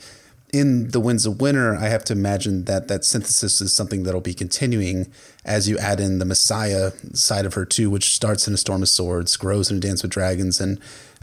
in 0.53 0.89
the 0.89 1.01
Winds 1.01 1.25
of 1.25 1.41
Winter, 1.41 1.75
I 1.75 1.89
have 1.89 2.05
to 2.05 2.13
imagine 2.13 2.65
that 2.65 2.87
that 2.89 3.07
synthesis 3.07 3.63
is 3.63 3.73
something 3.73 4.03
that'll 4.03 4.21
be 4.21 4.35
continuing 4.35 5.11
as 5.47 5.67
you 5.67 5.79
add 5.79 5.99
in 5.99 6.19
the 6.19 6.27
Messiah 6.27 6.93
side 7.15 7.47
of 7.47 7.55
her 7.55 7.65
too, 7.65 7.89
which 7.89 8.15
starts 8.15 8.47
in 8.47 8.53
a 8.53 8.59
Storm 8.59 8.83
of 8.83 8.91
Swords, 8.91 9.37
grows 9.39 9.71
in 9.71 9.79
a 9.79 9.81
Dance 9.81 10.03
with 10.03 10.13
Dragons, 10.13 10.61
and 10.61 10.79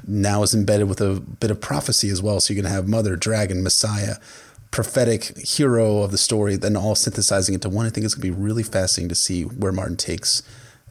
now 0.07 0.41
is 0.41 0.55
embedded 0.55 0.89
with 0.89 0.99
a 0.99 1.19
bit 1.19 1.51
of 1.51 1.61
prophecy 1.61 2.09
as 2.09 2.23
well. 2.23 2.39
So 2.39 2.53
you're 2.53 2.63
to 2.63 2.69
have 2.69 2.87
Mother, 2.87 3.15
Dragon, 3.15 3.61
Messiah, 3.61 4.15
prophetic 4.71 5.37
hero 5.37 6.01
of 6.01 6.09
the 6.09 6.17
story, 6.17 6.55
then 6.55 6.75
all 6.75 6.95
synthesizing 6.95 7.53
into 7.53 7.69
one. 7.69 7.85
I 7.85 7.89
think 7.91 8.05
it's 8.05 8.15
to 8.15 8.19
be 8.19 8.31
really 8.31 8.63
fascinating 8.63 9.09
to 9.09 9.15
see 9.15 9.43
where 9.43 9.71
Martin 9.71 9.97
takes 9.97 10.41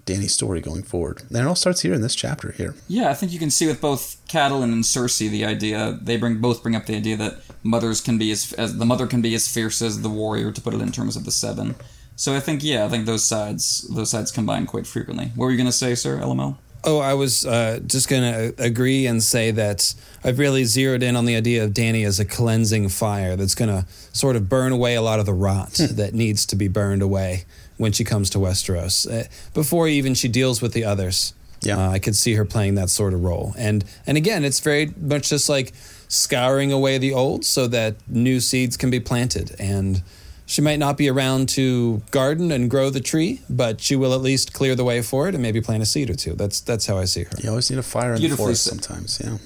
Dany's 0.09 0.33
story 0.33 0.61
going 0.61 0.83
forward. 0.83 1.23
And 1.29 1.37
it 1.37 1.47
all 1.47 1.55
starts 1.55 1.83
here 1.83 1.93
in 1.93 2.01
this 2.01 2.15
chapter 2.15 2.53
here. 2.53 2.75
Yeah, 2.89 3.11
I 3.11 3.15
think 3.15 3.33
you 3.33 3.39
can 3.39 3.51
see 3.51 3.67
with 3.67 3.81
both 3.81 4.17
Catelyn 4.27 4.73
and 4.73 4.85
Cersei 4.85 5.29
the 5.31 5.45
idea 5.45 5.99
they 6.01 6.17
bring 6.17 6.41
both 6.41 6.63
bring 6.63 6.75
up 6.75 6.87
the 6.87 6.97
idea 6.97 7.17
that 7.19 7.41
mothers 7.63 8.01
can 8.01 8.17
be 8.19 8.31
as, 8.31 8.53
as 8.55 8.79
the 8.79 8.87
mother 8.87 9.07
can 9.07 9.21
be 9.21 9.35
as 9.35 9.47
fierce 9.47 9.83
as 9.83 10.03
the 10.03 10.09
warrior 10.09 10.51
to 10.51 10.61
put 10.61 10.75
it 10.75 10.81
in 10.81 10.91
terms 10.91 11.17
of 11.17 11.25
the 11.25 11.31
seven. 11.31 11.75
So 12.17 12.35
I 12.35 12.41
think 12.41 12.65
yeah, 12.65 12.85
I 12.85 12.89
think 12.89 13.07
those 13.07 13.25
sides 13.25 13.83
those 13.95 14.11
sides 14.11 14.33
combine 14.33 14.67
quite 14.67 14.87
frequently. 14.87 15.27
What 15.35 15.47
were 15.47 15.51
you 15.51 15.57
going 15.57 15.67
to 15.67 15.73
say, 15.73 15.95
sir, 15.95 16.19
LML? 16.19 16.57
Oh, 16.85 17.01
I 17.01 17.15
was 17.15 17.45
uh, 17.45 17.81
just 17.85 18.09
going 18.09 18.23
to 18.23 18.63
agree 18.63 19.07
and 19.07 19.21
say 19.23 19.51
that 19.51 19.95
I've 20.23 20.39
really 20.39 20.65
zeroed 20.65 21.03
in 21.03 21.17
on 21.17 21.25
the 21.25 21.35
idea 21.35 21.65
of 21.65 21.73
Dany 21.73 22.07
as 22.07 22.21
a 22.21 22.25
cleansing 22.25 22.89
fire 22.91 23.35
that's 23.35 23.57
going 23.57 23.69
to 23.69 23.87
sort 24.13 24.37
of 24.37 24.49
burn 24.49 24.73
away 24.73 24.95
a 24.95 25.03
lot 25.03 25.19
of 25.19 25.27
the 25.27 25.33
rot 25.33 25.73
that 25.91 26.15
needs 26.15 26.47
to 26.47 26.57
be 26.57 26.69
burned 26.69 27.03
away 27.03 27.45
when 27.79 27.93
she 27.93 28.05
comes 28.05 28.29
to 28.31 28.39
Westeros. 28.39 29.07
Uh, 29.11 29.27
before 29.55 29.89
even 29.89 30.15
she 30.15 30.29
deals 30.29 30.61
with 30.61 30.73
the 30.75 30.85
others, 30.85 31.33
Yeah. 31.63 31.79
uh, 31.79 31.91
I 31.91 31.99
could 31.99 32.15
see 32.17 32.35
her 32.35 32.45
playing 32.45 32.75
that 32.77 32.91
sort 32.91 33.15
of 33.15 33.25
role. 33.25 33.55
And 33.57 33.85
and 34.07 34.17
again, 34.17 34.45
it's 34.45 34.61
very 34.61 34.93
much 35.01 35.31
just 35.31 35.49
like 35.49 35.73
scouring 36.09 36.73
away 36.73 36.99
the 36.99 37.13
old 37.15 37.45
so 37.45 37.67
that 37.69 37.95
new 38.09 38.41
seeds 38.41 38.77
can 38.77 38.91
be 38.91 39.01
planted. 39.01 39.55
And 39.59 40.03
she 40.47 40.63
might 40.63 40.79
not 40.79 40.97
be 40.97 41.09
around 41.11 41.49
to 41.51 42.01
garden 42.11 42.51
and 42.53 42.71
grow 42.71 42.89
the 42.91 43.01
tree, 43.01 43.43
but 43.51 43.81
she 43.83 43.95
will 43.97 44.15
at 44.15 44.23
least 44.23 44.53
clear 44.55 44.75
the 44.75 44.85
way 44.85 45.03
for 45.03 45.29
it 45.29 45.35
and 45.35 45.43
maybe 45.43 45.61
plant 45.61 45.83
a 45.83 45.87
seed 45.87 46.09
or 46.11 46.15
two. 46.15 46.35
That's 46.35 46.61
that's 46.61 46.87
how 46.87 46.97
I 46.99 47.05
see 47.07 47.25
her. 47.25 47.31
You 47.43 47.51
always 47.51 47.71
need 47.71 47.79
a 47.79 47.83
fire 47.83 48.15
in 48.15 48.23
the 48.23 48.37
forest 48.37 48.65
said. 48.65 48.83
sometimes. 48.83 49.21
Yeah. 49.23 49.37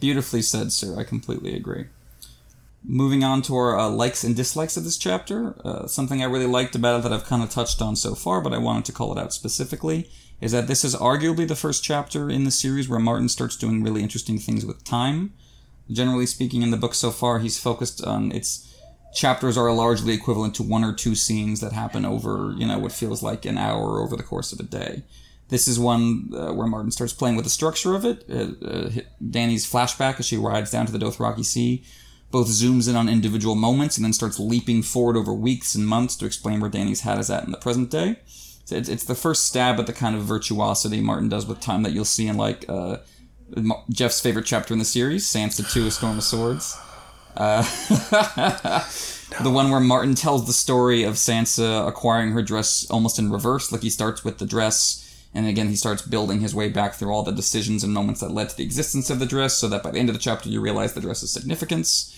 Beautifully 0.00 0.42
said, 0.42 0.72
sir. 0.72 0.98
I 0.98 1.04
completely 1.04 1.54
agree. 1.56 1.86
Moving 2.82 3.22
on 3.22 3.42
to 3.42 3.56
our 3.56 3.78
uh, 3.78 3.90
likes 3.90 4.24
and 4.24 4.34
dislikes 4.34 4.78
of 4.78 4.84
this 4.84 4.96
chapter, 4.96 5.54
uh, 5.66 5.86
something 5.86 6.22
I 6.22 6.26
really 6.26 6.46
liked 6.46 6.74
about 6.74 7.00
it 7.00 7.02
that 7.02 7.12
I've 7.12 7.26
kind 7.26 7.42
of 7.42 7.50
touched 7.50 7.82
on 7.82 7.94
so 7.94 8.14
far, 8.14 8.40
but 8.40 8.54
I 8.54 8.58
wanted 8.58 8.86
to 8.86 8.92
call 8.92 9.12
it 9.12 9.20
out 9.20 9.34
specifically, 9.34 10.10
is 10.40 10.52
that 10.52 10.66
this 10.66 10.82
is 10.82 10.96
arguably 10.96 11.46
the 11.46 11.54
first 11.54 11.84
chapter 11.84 12.30
in 12.30 12.44
the 12.44 12.50
series 12.50 12.88
where 12.88 12.98
Martin 12.98 13.28
starts 13.28 13.56
doing 13.56 13.82
really 13.82 14.02
interesting 14.02 14.38
things 14.38 14.64
with 14.64 14.82
time. 14.82 15.34
Generally 15.90 16.26
speaking, 16.26 16.62
in 16.62 16.70
the 16.70 16.78
book 16.78 16.94
so 16.94 17.10
far, 17.10 17.40
he's 17.40 17.58
focused 17.58 18.02
on 18.02 18.32
its 18.32 18.66
chapters 19.12 19.58
are 19.58 19.70
largely 19.72 20.14
equivalent 20.14 20.54
to 20.54 20.62
one 20.62 20.84
or 20.84 20.94
two 20.94 21.14
scenes 21.14 21.60
that 21.60 21.72
happen 21.72 22.06
over, 22.06 22.54
you 22.56 22.66
know, 22.66 22.78
what 22.78 22.92
feels 22.92 23.22
like 23.22 23.44
an 23.44 23.58
hour 23.58 24.00
over 24.00 24.16
the 24.16 24.22
course 24.22 24.52
of 24.52 24.60
a 24.60 24.62
day. 24.62 25.02
This 25.48 25.68
is 25.68 25.78
one 25.78 26.30
uh, 26.34 26.52
where 26.54 26.68
Martin 26.68 26.92
starts 26.92 27.12
playing 27.12 27.36
with 27.36 27.44
the 27.44 27.50
structure 27.50 27.94
of 27.94 28.04
it. 28.06 28.24
Uh, 28.30 28.66
uh, 28.66 28.90
Dany's 29.28 29.70
flashback 29.70 30.18
as 30.18 30.26
she 30.26 30.36
rides 30.36 30.70
down 30.70 30.86
to 30.86 30.92
the 30.92 30.98
Dothraki 30.98 31.44
Sea 31.44 31.84
both 32.30 32.48
zooms 32.48 32.88
in 32.88 32.96
on 32.96 33.08
individual 33.08 33.54
moments 33.54 33.96
and 33.96 34.04
then 34.04 34.12
starts 34.12 34.38
leaping 34.38 34.82
forward 34.82 35.16
over 35.16 35.32
weeks 35.32 35.74
and 35.74 35.86
months 35.86 36.16
to 36.16 36.26
explain 36.26 36.60
where 36.60 36.70
Dany's 36.70 37.00
hat 37.00 37.18
is 37.18 37.30
at 37.30 37.44
in 37.44 37.50
the 37.50 37.58
present 37.58 37.90
day. 37.90 38.16
So 38.64 38.76
it's, 38.76 38.88
it's 38.88 39.04
the 39.04 39.14
first 39.14 39.46
stab 39.46 39.80
at 39.80 39.86
the 39.86 39.92
kind 39.92 40.14
of 40.14 40.22
virtuosity 40.22 41.00
Martin 41.00 41.28
does 41.28 41.46
with 41.46 41.60
time 41.60 41.82
that 41.82 41.92
you'll 41.92 42.04
see 42.04 42.28
in 42.28 42.36
like 42.36 42.64
uh, 42.68 42.98
Jeff's 43.90 44.20
favorite 44.20 44.46
chapter 44.46 44.72
in 44.72 44.78
the 44.78 44.84
series, 44.84 45.26
Sansa 45.26 45.70
2: 45.72 45.86
A 45.86 45.90
Storm 45.90 46.18
of 46.18 46.24
Swords. 46.24 46.78
Uh, 47.36 47.62
The 49.38 49.50
one 49.50 49.70
where 49.70 49.80
Martin 49.80 50.14
tells 50.16 50.46
the 50.46 50.52
story 50.52 51.04
of 51.04 51.14
Sansa 51.14 51.86
acquiring 51.86 52.32
her 52.32 52.42
dress 52.42 52.86
almost 52.90 53.18
in 53.18 53.30
reverse. 53.30 53.70
Like 53.70 53.82
he 53.82 53.88
starts 53.88 54.24
with 54.24 54.38
the 54.38 54.44
dress, 54.44 55.24
and 55.32 55.46
again 55.46 55.68
he 55.68 55.76
starts 55.76 56.02
building 56.02 56.40
his 56.40 56.54
way 56.54 56.68
back 56.68 56.94
through 56.94 57.12
all 57.12 57.22
the 57.22 57.32
decisions 57.32 57.84
and 57.84 57.94
moments 57.94 58.20
that 58.20 58.32
led 58.32 58.50
to 58.50 58.56
the 58.56 58.64
existence 58.64 59.08
of 59.08 59.18
the 59.18 59.26
dress, 59.26 59.56
so 59.56 59.68
that 59.68 59.82
by 59.82 59.92
the 59.92 59.98
end 59.98 60.10
of 60.10 60.14
the 60.14 60.20
chapter 60.20 60.48
you 60.48 60.60
realize 60.60 60.92
the 60.92 61.00
dress's 61.00 61.32
significance. 61.32 62.14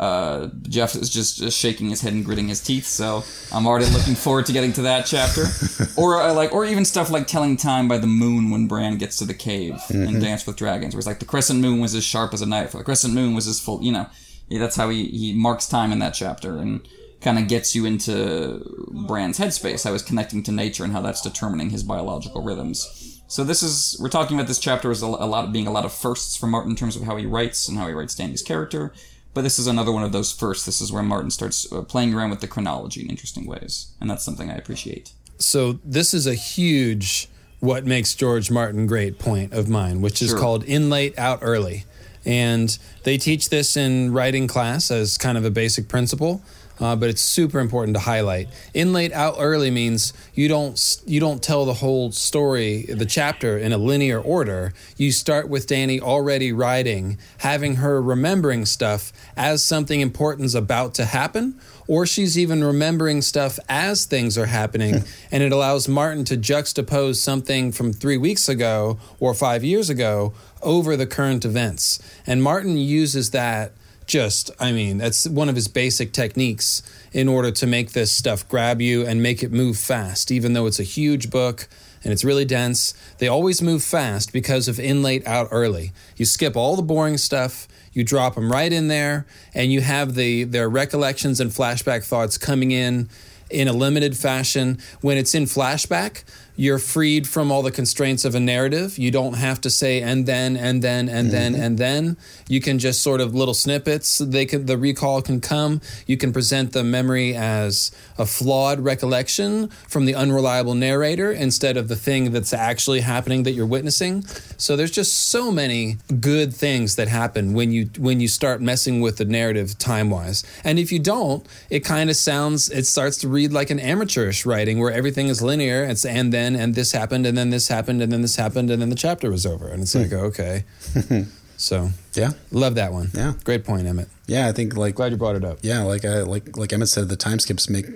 Uh, 0.00 0.48
Jeff 0.62 0.94
is 0.94 1.10
just, 1.10 1.36
just 1.36 1.58
shaking 1.58 1.90
his 1.90 2.00
head 2.00 2.14
and 2.14 2.24
gritting 2.24 2.48
his 2.48 2.60
teeth, 2.60 2.86
so 2.86 3.22
I'm 3.52 3.66
already 3.66 3.84
looking 3.84 4.14
forward 4.14 4.46
to 4.46 4.52
getting 4.52 4.72
to 4.72 4.82
that 4.82 5.04
chapter. 5.04 5.44
or 6.00 6.22
uh, 6.22 6.32
like, 6.32 6.52
or 6.52 6.64
even 6.64 6.86
stuff 6.86 7.10
like 7.10 7.26
telling 7.26 7.58
time 7.58 7.86
by 7.86 7.98
the 7.98 8.06
moon 8.06 8.50
when 8.50 8.66
Bran 8.66 8.96
gets 8.96 9.18
to 9.18 9.26
the 9.26 9.34
cave 9.34 9.78
and 9.90 10.18
Dance 10.18 10.46
with 10.46 10.56
Dragons, 10.56 10.94
where 10.94 11.00
it's 11.00 11.06
like 11.06 11.18
the 11.18 11.26
crescent 11.26 11.60
moon 11.60 11.80
was 11.80 11.94
as 11.94 12.02
sharp 12.02 12.32
as 12.32 12.40
a 12.40 12.46
knife, 12.46 12.74
or 12.74 12.78
the 12.78 12.84
crescent 12.84 13.12
moon 13.12 13.34
was 13.34 13.46
as 13.46 13.60
full. 13.60 13.82
You 13.82 13.92
know, 13.92 14.06
yeah, 14.48 14.58
that's 14.58 14.76
how 14.76 14.88
he 14.88 15.04
he 15.04 15.34
marks 15.34 15.68
time 15.68 15.92
in 15.92 15.98
that 15.98 16.14
chapter 16.14 16.56
and 16.56 16.80
kind 17.20 17.38
of 17.38 17.48
gets 17.48 17.74
you 17.74 17.84
into 17.84 18.88
Bran's 19.06 19.38
headspace, 19.38 19.84
I 19.84 19.90
was 19.90 20.02
connecting 20.02 20.42
to 20.44 20.52
nature 20.52 20.84
and 20.84 20.92
how 20.92 21.02
that's 21.02 21.20
determining 21.20 21.70
his 21.70 21.82
biological 21.82 22.42
rhythms. 22.42 23.20
So 23.28 23.44
this 23.44 23.62
is 23.62 23.96
we're 24.00 24.08
talking 24.08 24.36
about 24.36 24.48
this 24.48 24.58
chapter 24.58 24.90
as 24.90 25.02
a, 25.02 25.06
a 25.06 25.28
lot 25.28 25.52
being 25.52 25.66
a 25.66 25.70
lot 25.70 25.84
of 25.84 25.92
firsts 25.92 26.36
for 26.36 26.46
Martin 26.46 26.70
in 26.70 26.76
terms 26.76 26.96
of 26.96 27.02
how 27.02 27.16
he 27.16 27.26
writes 27.26 27.68
and 27.68 27.78
how 27.78 27.86
he 27.86 27.92
writes 27.92 28.14
Dany's 28.14 28.42
character. 28.42 28.92
But 29.32 29.42
this 29.42 29.58
is 29.58 29.66
another 29.66 29.92
one 29.92 30.02
of 30.02 30.12
those 30.12 30.32
firsts. 30.32 30.66
This 30.66 30.80
is 30.80 30.90
where 30.92 31.02
Martin 31.02 31.30
starts 31.30 31.70
uh, 31.72 31.82
playing 31.82 32.14
around 32.14 32.30
with 32.30 32.40
the 32.40 32.48
chronology 32.48 33.02
in 33.02 33.08
interesting 33.08 33.46
ways, 33.46 33.92
and 34.00 34.10
that's 34.10 34.24
something 34.24 34.50
I 34.50 34.54
appreciate. 34.54 35.12
So 35.38 35.78
this 35.84 36.12
is 36.12 36.26
a 36.26 36.34
huge 36.34 37.28
what 37.60 37.84
makes 37.84 38.14
George 38.14 38.50
Martin 38.50 38.86
great 38.86 39.18
point 39.18 39.52
of 39.52 39.68
mine, 39.68 40.00
which 40.00 40.22
is 40.22 40.30
Sure. 40.30 40.38
called 40.38 40.64
in 40.64 40.88
late 40.90 41.16
out 41.18 41.38
early. 41.42 41.84
And 42.24 42.76
they 43.04 43.16
teach 43.16 43.48
this 43.50 43.76
in 43.76 44.12
writing 44.12 44.46
class 44.46 44.90
as 44.90 45.16
kind 45.16 45.38
of 45.38 45.44
a 45.44 45.50
basic 45.50 45.88
principle. 45.88 46.42
Uh, 46.80 46.96
but 46.96 47.10
it's 47.10 47.20
super 47.20 47.60
important 47.60 47.94
to 47.94 48.00
highlight. 48.00 48.48
In 48.72 48.92
late 48.92 49.12
out 49.12 49.36
early 49.38 49.70
means 49.70 50.14
you 50.34 50.48
don't 50.48 51.00
you 51.06 51.20
don't 51.20 51.42
tell 51.42 51.66
the 51.66 51.74
whole 51.74 52.10
story, 52.10 52.82
the 52.82 53.04
chapter 53.04 53.58
in 53.58 53.72
a 53.72 53.78
linear 53.78 54.18
order. 54.18 54.72
You 54.96 55.12
start 55.12 55.48
with 55.48 55.66
Dany 55.66 56.00
already 56.00 56.52
writing, 56.52 57.18
having 57.38 57.76
her 57.76 58.00
remembering 58.00 58.64
stuff 58.64 59.12
as 59.36 59.62
something 59.62 60.00
important's 60.00 60.54
about 60.54 60.94
to 60.94 61.04
happen, 61.04 61.60
or 61.86 62.06
she's 62.06 62.38
even 62.38 62.64
remembering 62.64 63.20
stuff 63.20 63.58
as 63.68 64.06
things 64.06 64.38
are 64.38 64.46
happening, 64.46 65.04
and 65.30 65.42
it 65.42 65.52
allows 65.52 65.86
Martin 65.86 66.24
to 66.26 66.36
juxtapose 66.36 67.16
something 67.16 67.72
from 67.72 67.92
three 67.92 68.16
weeks 68.16 68.48
ago 68.48 68.98
or 69.18 69.34
five 69.34 69.62
years 69.62 69.90
ago 69.90 70.32
over 70.62 70.96
the 70.96 71.06
current 71.06 71.44
events. 71.44 71.98
And 72.26 72.42
Martin 72.42 72.76
uses 72.76 73.30
that 73.30 73.72
just, 74.10 74.50
I 74.58 74.72
mean, 74.72 74.98
that's 74.98 75.28
one 75.28 75.48
of 75.48 75.54
his 75.54 75.68
basic 75.68 76.12
techniques 76.12 76.82
in 77.12 77.28
order 77.28 77.50
to 77.52 77.66
make 77.66 77.92
this 77.92 78.10
stuff 78.10 78.46
grab 78.48 78.80
you 78.80 79.06
and 79.06 79.22
make 79.22 79.42
it 79.42 79.52
move 79.52 79.78
fast, 79.78 80.32
even 80.32 80.52
though 80.52 80.66
it's 80.66 80.80
a 80.80 80.84
huge 80.84 81.30
book 81.30 81.68
and 82.02 82.12
it's 82.12 82.24
really 82.24 82.44
dense. 82.44 82.92
They 83.18 83.28
always 83.28 83.62
move 83.62 83.84
fast 83.84 84.32
because 84.32 84.66
of 84.66 84.80
in 84.80 85.02
late, 85.02 85.24
out 85.26 85.48
early. 85.52 85.92
You 86.16 86.24
skip 86.24 86.56
all 86.56 86.74
the 86.74 86.82
boring 86.82 87.18
stuff. 87.18 87.68
You 87.92 88.04
drop 88.04 88.34
them 88.34 88.50
right 88.50 88.72
in 88.72 88.88
there, 88.88 89.26
and 89.54 89.72
you 89.72 89.80
have 89.80 90.14
the 90.14 90.44
their 90.44 90.68
recollections 90.68 91.40
and 91.40 91.50
flashback 91.50 92.04
thoughts 92.04 92.38
coming 92.38 92.70
in 92.70 93.08
in 93.50 93.66
a 93.66 93.72
limited 93.72 94.16
fashion. 94.16 94.78
When 95.00 95.18
it's 95.18 95.34
in 95.34 95.44
flashback, 95.44 96.22
you're 96.60 96.78
freed 96.78 97.26
from 97.26 97.50
all 97.50 97.62
the 97.62 97.70
constraints 97.70 98.26
of 98.26 98.34
a 98.34 98.40
narrative. 98.40 98.98
You 98.98 99.10
don't 99.10 99.32
have 99.32 99.62
to 99.62 99.70
say 99.70 100.02
and 100.02 100.26
then 100.26 100.58
and 100.58 100.82
then 100.82 101.08
and 101.08 101.28
mm-hmm. 101.28 101.32
then 101.32 101.54
and 101.54 101.78
then. 101.78 102.18
You 102.48 102.60
can 102.60 102.78
just 102.78 103.00
sort 103.00 103.22
of 103.22 103.34
little 103.34 103.54
snippets. 103.54 104.18
They 104.18 104.44
can 104.44 104.66
the 104.66 104.76
recall 104.76 105.22
can 105.22 105.40
come. 105.40 105.80
You 106.06 106.18
can 106.18 106.34
present 106.34 106.72
the 106.72 106.84
memory 106.84 107.34
as 107.34 107.92
a 108.18 108.26
flawed 108.26 108.80
recollection 108.80 109.68
from 109.88 110.04
the 110.04 110.14
unreliable 110.14 110.74
narrator 110.74 111.32
instead 111.32 111.78
of 111.78 111.88
the 111.88 111.96
thing 111.96 112.30
that's 112.30 112.52
actually 112.52 113.00
happening 113.00 113.44
that 113.44 113.52
you're 113.52 113.64
witnessing. 113.64 114.26
So 114.58 114.76
there's 114.76 114.90
just 114.90 115.30
so 115.30 115.50
many 115.50 115.96
good 116.20 116.52
things 116.52 116.96
that 116.96 117.08
happen 117.08 117.54
when 117.54 117.72
you 117.72 117.88
when 117.96 118.20
you 118.20 118.28
start 118.28 118.60
messing 118.60 119.00
with 119.00 119.16
the 119.16 119.24
narrative 119.24 119.78
time 119.78 120.10
wise. 120.10 120.44
And 120.62 120.78
if 120.78 120.92
you 120.92 120.98
don't, 120.98 121.46
it 121.70 121.80
kind 121.80 122.10
of 122.10 122.16
sounds 122.16 122.68
it 122.68 122.84
starts 122.84 123.16
to 123.18 123.28
read 123.28 123.50
like 123.50 123.70
an 123.70 123.80
amateurish 123.80 124.44
writing 124.44 124.78
where 124.78 124.92
everything 124.92 125.28
is 125.28 125.40
linear. 125.40 125.84
It's 125.84 126.04
and 126.04 126.30
then 126.34 126.49
and 126.56 126.74
this 126.74 126.92
happened 126.92 127.26
and 127.26 127.36
then 127.36 127.50
this 127.50 127.68
happened 127.68 128.02
and 128.02 128.10
then 128.12 128.22
this 128.22 128.36
happened 128.36 128.70
and 128.70 128.80
then 128.80 128.90
the 128.90 128.96
chapter 128.96 129.30
was 129.30 129.44
over. 129.46 129.68
And 129.68 129.82
it's 129.82 129.94
like 129.94 130.10
hmm. 130.10 130.16
okay. 130.16 130.64
so 131.56 131.90
Yeah, 132.14 132.30
love 132.50 132.74
that 132.76 132.92
one. 132.92 133.10
Yeah. 133.14 133.34
Great 133.44 133.64
point, 133.64 133.86
Emmett. 133.86 134.08
yeah. 134.26 134.48
I 134.48 134.52
think 134.52 134.76
like 134.76 134.94
Glad 134.94 135.12
you 135.12 135.18
brought 135.18 135.36
it 135.36 135.44
up. 135.44 135.58
yeah, 135.62 135.82
like 135.82 136.04
I 136.04 136.22
like 136.22 136.56
like 136.56 136.72
Emmett 136.72 136.88
said, 136.88 137.08
the 137.08 137.16
time 137.16 137.38
skips 137.38 137.68
make 137.68 137.86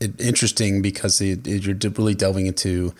it 0.00 0.20
interesting 0.20 0.80
because 0.82 1.20
it, 1.20 1.46
it- 1.46 1.64
you're 1.64 1.76
really 1.92 2.14
delving 2.14 2.46
into 2.46 2.94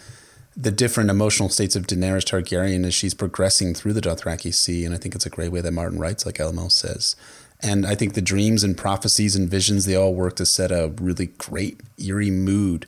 the 0.56 0.72
different 0.72 1.08
emotional 1.08 1.48
states 1.48 1.76
of 1.76 1.86
Daenerys 1.86 2.24
Targaryen 2.24 2.84
as 2.84 2.92
she's 2.92 3.14
progressing 3.14 3.74
through 3.74 3.92
the 3.92 4.00
Dothraki 4.00 4.52
Sea, 4.52 4.84
and 4.84 4.92
I 4.92 4.98
think 4.98 5.14
it's 5.14 5.24
a 5.24 5.30
great 5.30 5.52
way 5.52 5.60
that 5.60 5.70
Martin 5.70 6.00
writes, 6.00 6.26
like 6.26 6.34
LML 6.38 6.72
says. 6.72 7.14
And 7.60 7.86
I 7.86 7.94
think 7.94 8.14
the 8.14 8.20
dreams 8.20 8.64
and 8.64 8.76
prophecies 8.76 9.36
and 9.36 9.48
visions 9.48 9.84
they 9.84 9.94
all 9.94 10.14
work 10.16 10.34
to 10.36 10.44
set 10.46 10.72
a 10.72 10.92
really 11.00 11.26
great 11.26 11.78
eerie 11.96 12.32
mood. 12.32 12.86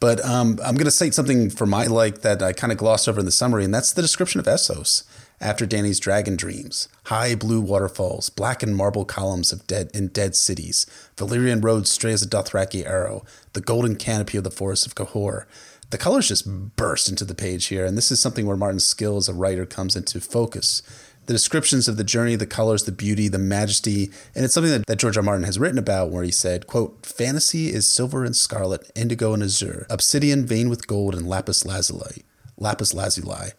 But 0.00 0.24
um, 0.24 0.60
I'm 0.64 0.76
going 0.76 0.84
to 0.84 0.90
cite 0.90 1.14
something 1.14 1.50
for 1.50 1.66
my 1.66 1.86
like 1.86 2.20
that 2.20 2.42
I 2.42 2.52
kind 2.52 2.72
of 2.72 2.78
glossed 2.78 3.08
over 3.08 3.18
in 3.18 3.26
the 3.26 3.32
summary, 3.32 3.64
and 3.64 3.74
that's 3.74 3.92
the 3.92 4.02
description 4.02 4.38
of 4.38 4.46
Essos 4.46 5.02
after 5.40 5.66
Dany's 5.66 6.00
dragon 6.00 6.36
dreams. 6.36 6.88
High 7.06 7.34
blue 7.34 7.60
waterfalls, 7.60 8.30
black 8.30 8.62
and 8.62 8.76
marble 8.76 9.04
columns 9.04 9.52
of 9.52 9.66
dead 9.66 9.90
in 9.94 10.08
dead 10.08 10.36
cities, 10.36 10.86
Valyrian 11.16 11.62
roads 11.62 11.90
stray 11.90 12.12
as 12.12 12.22
a 12.22 12.28
Dothraki 12.28 12.86
arrow, 12.86 13.24
the 13.52 13.60
golden 13.60 13.96
canopy 13.96 14.38
of 14.38 14.44
the 14.44 14.50
forests 14.50 14.86
of 14.86 14.94
Qohor. 14.94 15.46
The 15.90 15.98
colors 15.98 16.28
just 16.28 16.76
burst 16.76 17.08
into 17.08 17.24
the 17.24 17.34
page 17.34 17.66
here, 17.66 17.86
and 17.86 17.96
this 17.96 18.10
is 18.10 18.20
something 18.20 18.46
where 18.46 18.56
Martin's 18.58 18.84
skill 18.84 19.16
as 19.16 19.28
a 19.28 19.34
writer 19.34 19.64
comes 19.64 19.96
into 19.96 20.20
focus. 20.20 20.82
The 21.28 21.34
descriptions 21.34 21.88
of 21.88 21.98
the 21.98 22.04
journey, 22.04 22.36
the 22.36 22.46
colors, 22.46 22.84
the 22.84 22.90
beauty, 22.90 23.28
the 23.28 23.38
majesty, 23.38 24.10
and 24.34 24.46
it's 24.46 24.54
something 24.54 24.72
that, 24.72 24.86
that 24.86 24.98
George 24.98 25.18
R. 25.18 25.22
Martin 25.22 25.44
has 25.44 25.58
written 25.58 25.76
about 25.76 26.10
where 26.10 26.24
he 26.24 26.30
said, 26.30 26.66
quote, 26.66 27.04
Fantasy 27.04 27.68
is 27.68 27.86
silver 27.86 28.24
and 28.24 28.34
scarlet, 28.34 28.90
indigo 28.94 29.34
and 29.34 29.42
azure, 29.42 29.86
obsidian 29.90 30.46
veined 30.46 30.70
with 30.70 30.86
gold 30.86 31.14
and 31.14 31.28
lapis 31.28 31.66
lazuli. 31.66 32.24
Lapis 32.56 32.94
lazuli. 32.94 33.50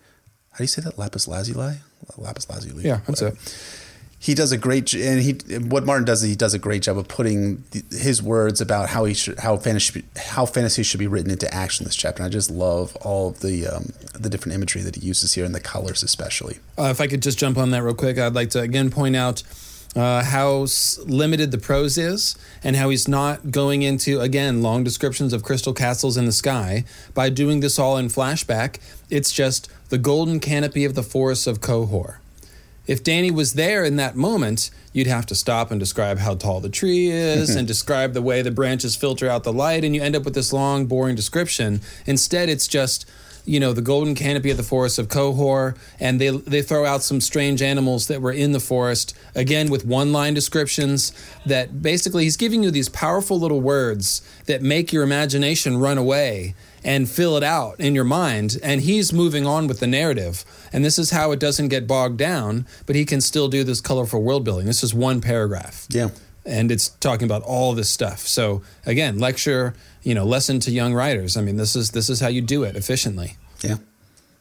How 0.51 0.57
do 0.57 0.63
you 0.63 0.67
say 0.67 0.81
that? 0.81 0.97
Lapis 0.97 1.27
lazuli? 1.27 1.75
Lapis 2.17 2.49
lazuli. 2.49 2.83
Yeah, 2.85 3.01
that's 3.05 3.21
whatever 3.21 3.37
it. 3.37 3.78
He 4.21 4.35
does 4.35 4.51
a 4.51 4.57
great 4.57 4.93
and 4.93 5.21
he 5.21 5.33
what 5.59 5.85
Martin 5.85 6.05
does 6.05 6.23
is 6.23 6.29
he 6.29 6.35
does 6.35 6.53
a 6.53 6.59
great 6.59 6.83
job 6.83 6.97
of 6.97 7.07
putting 7.07 7.63
his 7.89 8.21
words 8.21 8.59
about 8.59 8.89
how 8.89 9.05
he 9.05 9.13
should 9.13 9.39
how 9.39 9.55
fantasy 9.57 10.03
how 10.17 10.45
fantasy 10.45 10.83
should 10.83 10.99
be 10.99 11.07
written 11.07 11.31
into 11.31 11.51
action 11.53 11.85
this 11.85 11.95
chapter. 11.95 12.21
And 12.21 12.29
I 12.29 12.33
just 12.33 12.51
love 12.51 12.95
all 12.97 13.29
of 13.29 13.39
the 13.39 13.67
um, 13.67 13.93
the 14.13 14.29
different 14.29 14.55
imagery 14.55 14.81
that 14.81 14.95
he 14.95 15.05
uses 15.05 15.33
here 15.33 15.45
and 15.45 15.55
the 15.55 15.61
colors 15.61 16.03
especially. 16.03 16.59
Uh, 16.77 16.89
if 16.91 16.99
I 16.99 17.07
could 17.07 17.21
just 17.21 17.39
jump 17.39 17.57
on 17.57 17.71
that 17.71 17.81
real 17.81 17.95
quick, 17.95 18.17
I'd 18.17 18.35
like 18.35 18.49
to 18.51 18.59
again 18.59 18.89
point 18.89 19.15
out 19.15 19.41
uh, 19.95 20.23
how 20.23 20.67
limited 21.05 21.51
the 21.51 21.57
prose 21.57 21.97
is 21.97 22.37
and 22.63 22.75
how 22.75 22.89
he's 22.89 23.07
not 23.07 23.51
going 23.51 23.81
into, 23.81 24.19
again, 24.19 24.61
long 24.61 24.83
descriptions 24.83 25.33
of 25.33 25.43
crystal 25.43 25.73
castles 25.73 26.17
in 26.17 26.25
the 26.25 26.31
sky. 26.31 26.85
By 27.13 27.29
doing 27.29 27.59
this 27.59 27.79
all 27.79 27.97
in 27.97 28.07
flashback, 28.07 28.77
it's 29.09 29.31
just 29.31 29.69
the 29.89 29.97
golden 29.97 30.39
canopy 30.39 30.85
of 30.85 30.95
the 30.95 31.03
forests 31.03 31.47
of 31.47 31.61
Qohor. 31.61 32.17
If 32.89 33.03
Dany 33.03 33.31
was 33.31 33.53
there 33.53 33.83
in 33.83 33.97
that 33.97 34.15
moment, 34.15 34.71
you'd 34.93 35.05
have 35.05 35.27
to 35.27 35.35
stop 35.35 35.69
and 35.69 35.79
describe 35.79 36.17
how 36.17 36.33
tall 36.33 36.59
the 36.59 36.69
tree 36.69 37.11
is 37.11 37.55
and 37.55 37.67
describe 37.75 38.13
the 38.13 38.21
way 38.23 38.41
the 38.41 38.49
branches 38.49 38.95
filter 38.95 39.29
out 39.29 39.43
the 39.43 39.53
light, 39.53 39.83
and 39.83 39.95
you 39.95 40.01
end 40.01 40.15
up 40.15 40.25
with 40.25 40.33
this 40.33 40.51
long, 40.51 40.87
boring 40.87 41.15
description. 41.15 41.81
Instead, 42.07 42.49
it's 42.49 42.67
just, 42.67 43.07
you 43.45 43.59
know, 43.59 43.73
the 43.73 43.83
golden 43.83 44.15
canopy 44.15 44.49
of 44.49 44.57
the 44.57 44.63
forest 44.63 44.97
of 44.97 45.07
Qohor, 45.07 45.77
and 45.99 46.19
they 46.19 46.29
they 46.29 46.63
throw 46.63 46.83
out 46.83 47.03
some 47.03 47.21
strange 47.21 47.61
animals 47.61 48.07
that 48.07 48.23
were 48.23 48.31
in 48.31 48.53
the 48.53 48.59
forest, 48.59 49.15
again 49.35 49.69
with 49.69 49.85
one-line 49.85 50.33
descriptions 50.33 51.13
that 51.45 51.83
basically 51.83 52.23
he's 52.23 52.37
giving 52.37 52.63
you 52.63 52.71
these 52.71 52.89
powerful 52.89 53.39
little 53.39 53.61
words 53.61 54.23
that 54.47 54.63
make 54.63 54.91
your 54.91 55.03
imagination 55.03 55.77
run 55.77 55.99
away 55.99 56.55
and 56.83 57.09
fill 57.09 57.35
it 57.37 57.43
out 57.43 57.79
in 57.79 57.93
your 57.95 58.03
mind 58.03 58.57
and 58.63 58.81
he's 58.81 59.11
moving 59.13 59.45
on 59.45 59.67
with 59.67 59.79
the 59.79 59.87
narrative. 59.87 60.45
And 60.71 60.83
this 60.85 60.97
is 60.97 61.11
how 61.11 61.31
it 61.31 61.39
doesn't 61.39 61.67
get 61.69 61.87
bogged 61.87 62.17
down 62.17 62.65
but 62.85 62.95
he 62.95 63.05
can 63.05 63.21
still 63.21 63.47
do 63.47 63.63
this 63.63 63.81
colorful 63.81 64.21
world 64.21 64.43
building. 64.43 64.65
This 64.65 64.83
is 64.83 64.93
one 64.93 65.21
paragraph. 65.21 65.87
Yeah. 65.89 66.09
and 66.45 66.71
it's 66.71 66.89
talking 66.89 67.25
about 67.25 67.43
all 67.43 67.73
this 67.73 67.89
stuff. 67.89 68.19
So 68.19 68.61
again 68.85 69.19
lecture 69.19 69.73
you 70.03 70.15
know 70.15 70.25
lesson 70.25 70.59
to 70.61 70.71
young 70.71 70.93
writers. 70.93 71.35
I 71.37 71.41
mean 71.41 71.57
this 71.57 71.75
is 71.75 71.91
this 71.91 72.09
is 72.09 72.19
how 72.21 72.27
you 72.29 72.41
do 72.41 72.63
it 72.63 72.75
efficiently. 72.75 73.35
Yeah, 73.61 73.75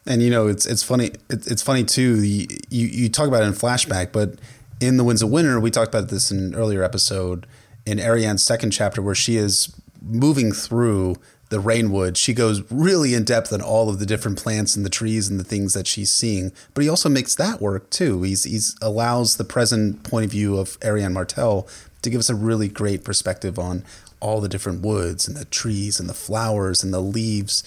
and 0.06 0.22
you 0.22 0.30
know 0.30 0.46
it's 0.46 0.64
it's 0.64 0.82
funny 0.84 1.06
it, 1.28 1.46
it's 1.46 1.62
funny 1.62 1.82
too. 1.84 2.22
You, 2.22 2.46
you 2.70 2.86
you 2.86 3.08
talk 3.08 3.26
about 3.26 3.42
it 3.42 3.46
in 3.46 3.52
flashback, 3.52 4.12
but 4.12 4.38
in 4.80 4.96
the 4.96 5.02
Winds 5.02 5.22
of 5.22 5.30
Winter, 5.30 5.58
we 5.58 5.72
talked 5.72 5.92
about 5.92 6.08
this 6.08 6.30
in 6.30 6.38
an 6.38 6.54
earlier 6.54 6.84
episode 6.84 7.46
in 7.84 7.98
Arianne's 7.98 8.44
second 8.44 8.70
chapter, 8.70 9.02
where 9.02 9.14
she 9.16 9.36
is 9.36 9.74
moving 10.00 10.52
through 10.52 11.16
the 11.48 11.60
rainwood. 11.60 12.16
She 12.16 12.34
goes 12.34 12.62
really 12.70 13.14
in 13.14 13.24
depth 13.24 13.52
on 13.52 13.62
all 13.62 13.88
of 13.88 13.98
the 13.98 14.06
different 14.06 14.38
plants 14.38 14.76
and 14.76 14.84
the 14.84 14.90
trees 14.90 15.28
and 15.28 15.40
the 15.40 15.44
things 15.44 15.72
that 15.74 15.86
she's 15.86 16.10
seeing. 16.10 16.52
But 16.74 16.84
he 16.84 16.90
also 16.90 17.08
makes 17.08 17.34
that 17.36 17.60
work 17.60 17.90
too. 17.90 18.22
He's 18.22 18.44
he's 18.44 18.76
allows 18.82 19.36
the 19.36 19.44
present 19.44 20.02
point 20.02 20.26
of 20.26 20.30
view 20.30 20.58
of 20.58 20.78
Arianne 20.80 21.12
Martell 21.12 21.66
to 22.02 22.10
give 22.10 22.18
us 22.18 22.30
a 22.30 22.34
really 22.34 22.68
great 22.68 23.04
perspective 23.04 23.58
on 23.58 23.84
all 24.20 24.40
the 24.40 24.48
different 24.48 24.82
woods 24.82 25.28
and 25.28 25.36
the 25.36 25.44
trees 25.44 26.00
and 26.00 26.08
the 26.08 26.14
flowers 26.14 26.82
and 26.82 26.92
the 26.92 27.00
leaves. 27.00 27.62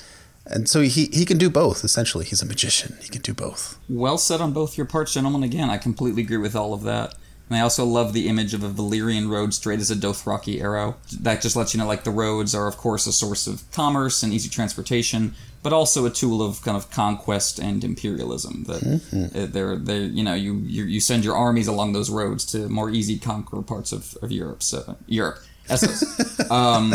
And 0.45 0.67
so 0.67 0.81
he, 0.81 1.05
he 1.13 1.23
can 1.25 1.37
do 1.37 1.49
both, 1.49 1.83
essentially. 1.83 2.25
He's 2.25 2.41
a 2.41 2.45
magician. 2.45 2.97
He 3.01 3.09
can 3.09 3.21
do 3.21 3.33
both. 3.33 3.77
Well 3.87 4.17
said 4.17 4.41
on 4.41 4.53
both 4.53 4.75
your 4.75 4.87
parts, 4.87 5.13
gentlemen. 5.13 5.43
Again, 5.43 5.69
I 5.69 5.77
completely 5.77 6.23
agree 6.23 6.37
with 6.37 6.55
all 6.55 6.73
of 6.73 6.83
that. 6.83 7.13
And 7.51 7.57
I 7.57 7.63
also 7.63 7.83
love 7.83 8.13
the 8.13 8.29
image 8.29 8.53
of 8.53 8.63
a 8.63 8.69
Valyrian 8.69 9.29
road 9.29 9.53
straight 9.53 9.81
as 9.81 9.91
a 9.91 9.95
Dothraki 9.95 10.61
arrow. 10.61 10.95
That 11.19 11.41
just 11.41 11.57
lets 11.57 11.73
you 11.73 11.81
know, 11.81 11.85
like, 11.85 12.05
the 12.05 12.09
roads 12.09 12.55
are, 12.55 12.65
of 12.65 12.77
course, 12.77 13.05
a 13.07 13.11
source 13.11 13.45
of 13.45 13.69
commerce 13.73 14.23
and 14.23 14.33
easy 14.33 14.47
transportation, 14.47 15.35
but 15.61 15.73
also 15.73 16.05
a 16.05 16.09
tool 16.09 16.41
of 16.41 16.61
kind 16.61 16.77
of 16.77 16.89
conquest 16.91 17.59
and 17.59 17.83
imperialism. 17.83 18.63
That 18.69 18.81
mm-hmm. 18.81 19.51
they're, 19.51 19.75
they're, 19.75 19.99
you 19.99 20.23
know, 20.23 20.33
you, 20.33 20.59
you, 20.59 20.85
you 20.85 21.01
send 21.01 21.25
your 21.25 21.35
armies 21.35 21.67
along 21.67 21.91
those 21.91 22.09
roads 22.09 22.45
to 22.53 22.69
more 22.69 22.89
easy 22.89 23.19
conquer 23.19 23.61
parts 23.61 23.91
of, 23.91 24.17
of 24.21 24.31
Europe. 24.31 24.63
So, 24.63 24.95
Europe. 25.07 25.39
um, 26.49 26.93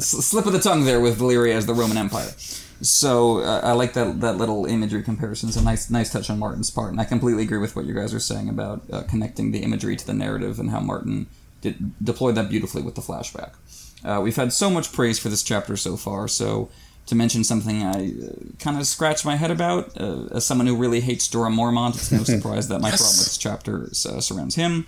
slip 0.00 0.46
of 0.46 0.52
the 0.52 0.58
tongue 0.60 0.84
there 0.84 0.98
with 1.00 1.20
Valyria 1.20 1.54
as 1.54 1.66
the 1.66 1.74
Roman 1.74 1.96
Empire. 1.96 2.32
So 2.82 3.38
uh, 3.38 3.60
I 3.62 3.72
like 3.72 3.92
that 3.92 4.20
that 4.20 4.36
little 4.38 4.66
imagery 4.66 5.02
comparison. 5.02 5.48
It's 5.48 5.56
a 5.56 5.62
nice 5.62 5.88
nice 5.88 6.12
touch 6.12 6.28
on 6.28 6.38
Martin's 6.38 6.70
part, 6.70 6.90
and 6.90 7.00
I 7.00 7.04
completely 7.04 7.44
agree 7.44 7.58
with 7.58 7.76
what 7.76 7.84
you 7.84 7.94
guys 7.94 8.12
are 8.12 8.20
saying 8.20 8.48
about 8.48 8.82
uh, 8.92 9.02
connecting 9.02 9.52
the 9.52 9.60
imagery 9.60 9.94
to 9.96 10.06
the 10.06 10.12
narrative 10.12 10.58
and 10.58 10.70
how 10.70 10.80
Martin 10.80 11.26
did, 11.60 11.92
deployed 12.04 12.34
that 12.34 12.48
beautifully 12.48 12.82
with 12.82 12.96
the 12.96 13.00
flashback. 13.00 13.52
Uh, 14.04 14.20
we've 14.20 14.36
had 14.36 14.52
so 14.52 14.68
much 14.68 14.92
praise 14.92 15.18
for 15.18 15.28
this 15.28 15.44
chapter 15.44 15.76
so 15.76 15.96
far, 15.96 16.26
so 16.26 16.70
to 17.06 17.14
mention 17.14 17.44
something 17.44 17.82
I 17.84 18.08
uh, 18.08 18.32
kind 18.58 18.78
of 18.78 18.86
scratch 18.86 19.24
my 19.24 19.36
head 19.36 19.52
about, 19.52 20.00
uh, 20.00 20.26
as 20.32 20.44
someone 20.44 20.66
who 20.66 20.76
really 20.76 21.00
hates 21.00 21.28
Jorah 21.28 21.54
Mormont, 21.54 21.94
it's 21.94 22.10
no 22.10 22.24
surprise 22.24 22.66
that 22.68 22.80
my 22.80 22.90
problem 22.90 23.16
with 23.18 23.26
this 23.26 23.38
chapter 23.38 23.84
uh, 23.84 24.20
surrounds 24.20 24.56
him. 24.56 24.86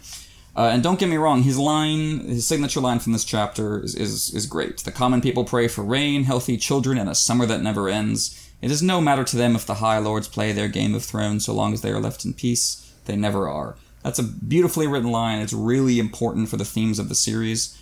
Uh, 0.57 0.71
and 0.73 0.83
don't 0.83 1.01
get 1.01 1.09
me 1.09 1.17
wrong, 1.17 1.43
his 1.43 1.59
line, 1.59 2.21
his 2.21 2.47
signature 2.47 2.81
line 2.81 3.01
from 3.01 3.13
this 3.13 3.25
chapter 3.25 3.83
is, 3.83 3.95
is, 3.97 4.33
is 4.33 4.47
great. 4.47 4.79
The 4.79 4.93
common 4.93 5.21
people 5.21 5.45
pray 5.45 5.67
for 5.67 5.83
rain, 5.83 6.25
healthy 6.25 6.57
children, 6.57 6.97
and 6.97 7.09
a 7.09 7.15
summer 7.15 7.45
that 7.47 7.63
never 7.63 7.89
ends. 7.89 8.41
It 8.63 8.71
is 8.71 8.83
no 8.83 9.01
matter 9.01 9.25
to 9.25 9.37
them 9.37 9.57
if 9.57 9.67
the 9.67 9.75
High 9.75 9.99
Lords 9.99 10.29
play 10.29 10.53
their 10.53 10.69
Game 10.69 10.95
of 10.95 11.05
Thrones 11.05 11.45
so 11.45 11.53
long 11.53 11.73
as 11.73 11.83
they 11.83 11.91
are 11.91 12.01
left 12.01 12.25
in 12.25 12.35
peace. 12.35 12.93
They 13.07 13.17
never 13.17 13.49
are. 13.49 13.77
That's 14.05 14.19
a 14.19 14.23
beautifully 14.23 14.87
written 14.87 15.11
line. 15.11 15.41
It's 15.41 15.53
really 15.53 15.99
important 15.99 16.49
for 16.49 16.57
the 16.57 16.65
themes 16.65 16.99
of 16.99 17.09
the 17.09 17.15
series. 17.15 17.77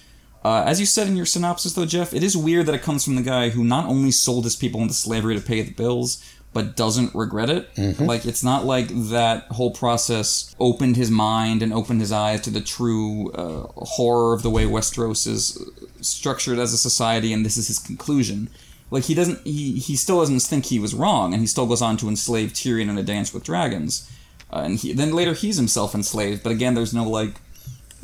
Uh, 0.45 0.65
as 0.67 0.81
you 0.81 0.87
said 0.87 1.07
in 1.07 1.17
your 1.17 1.27
synopsis, 1.27 1.75
though, 1.75 1.87
Jeff, 1.87 2.15
it 2.15 2.23
is 2.23 2.37
weird 2.37 2.67
that 2.67 2.75
it 2.75 2.83
comes 2.83 3.05
from 3.05 3.17
the 3.17 3.23
guy 3.23 3.51
who 3.51 3.63
not 3.63 3.87
only 3.87 4.11
sold 4.11 4.45
his 4.45 4.57
people 4.57 4.81
into 4.81 4.95
slavery 4.95 5.37
to 5.37 5.45
pay 5.45 5.63
the 5.63 5.73
bills, 5.73 6.25
but 6.53 6.77
doesn't 6.77 7.15
regret 7.15 7.49
it. 7.49 7.75
Mm-hmm. 7.75 8.05
Like 8.05 8.27
it's 8.27 8.45
not 8.45 8.65
like 8.65 8.89
that 8.89 9.45
whole 9.53 9.71
process 9.71 10.55
opened 10.59 10.97
his 10.97 11.11
mind 11.11 11.63
and 11.63 11.73
opened 11.73 12.01
his 12.01 12.13
eyes 12.13 12.41
to 12.43 12.51
the 12.51 12.61
true 12.61 13.31
uh, 13.33 13.67
horror 13.85 14.35
of 14.35 14.43
the 14.43 14.51
way 14.51 14.65
Westeros 14.65 15.27
is 15.27 15.59
structured 16.01 16.59
as 16.59 16.73
a 16.73 16.79
society, 16.79 17.33
and 17.33 17.45
this 17.45 17.57
is 17.57 17.69
his 17.69 17.79
conclusion. 17.79 18.51
Like 18.91 19.05
he 19.05 19.15
doesn't, 19.15 19.47
he 19.47 19.79
he 19.79 19.97
still 19.97 20.21
doesn't 20.21 20.41
think 20.41 20.67
he 20.67 20.79
was 20.79 20.95
wrong, 20.95 21.33
and 21.33 21.41
he 21.41 21.47
still 21.47 21.67
goes 21.67 21.81
on 21.81 21.97
to 21.99 22.09
enslave 22.09 22.53
Tyrion 22.53 22.91
in 22.91 22.99
a 22.99 23.03
Dance 23.03 23.33
with 23.33 23.45
Dragons, 23.45 24.11
uh, 24.53 24.63
and 24.65 24.79
he, 24.79 24.93
then 24.93 25.13
later 25.13 25.33
he's 25.33 25.57
himself 25.57 25.95
enslaved. 25.95 26.43
But 26.43 26.53
again, 26.53 26.75
there's 26.75 26.93
no 26.93 27.09
like. 27.09 27.41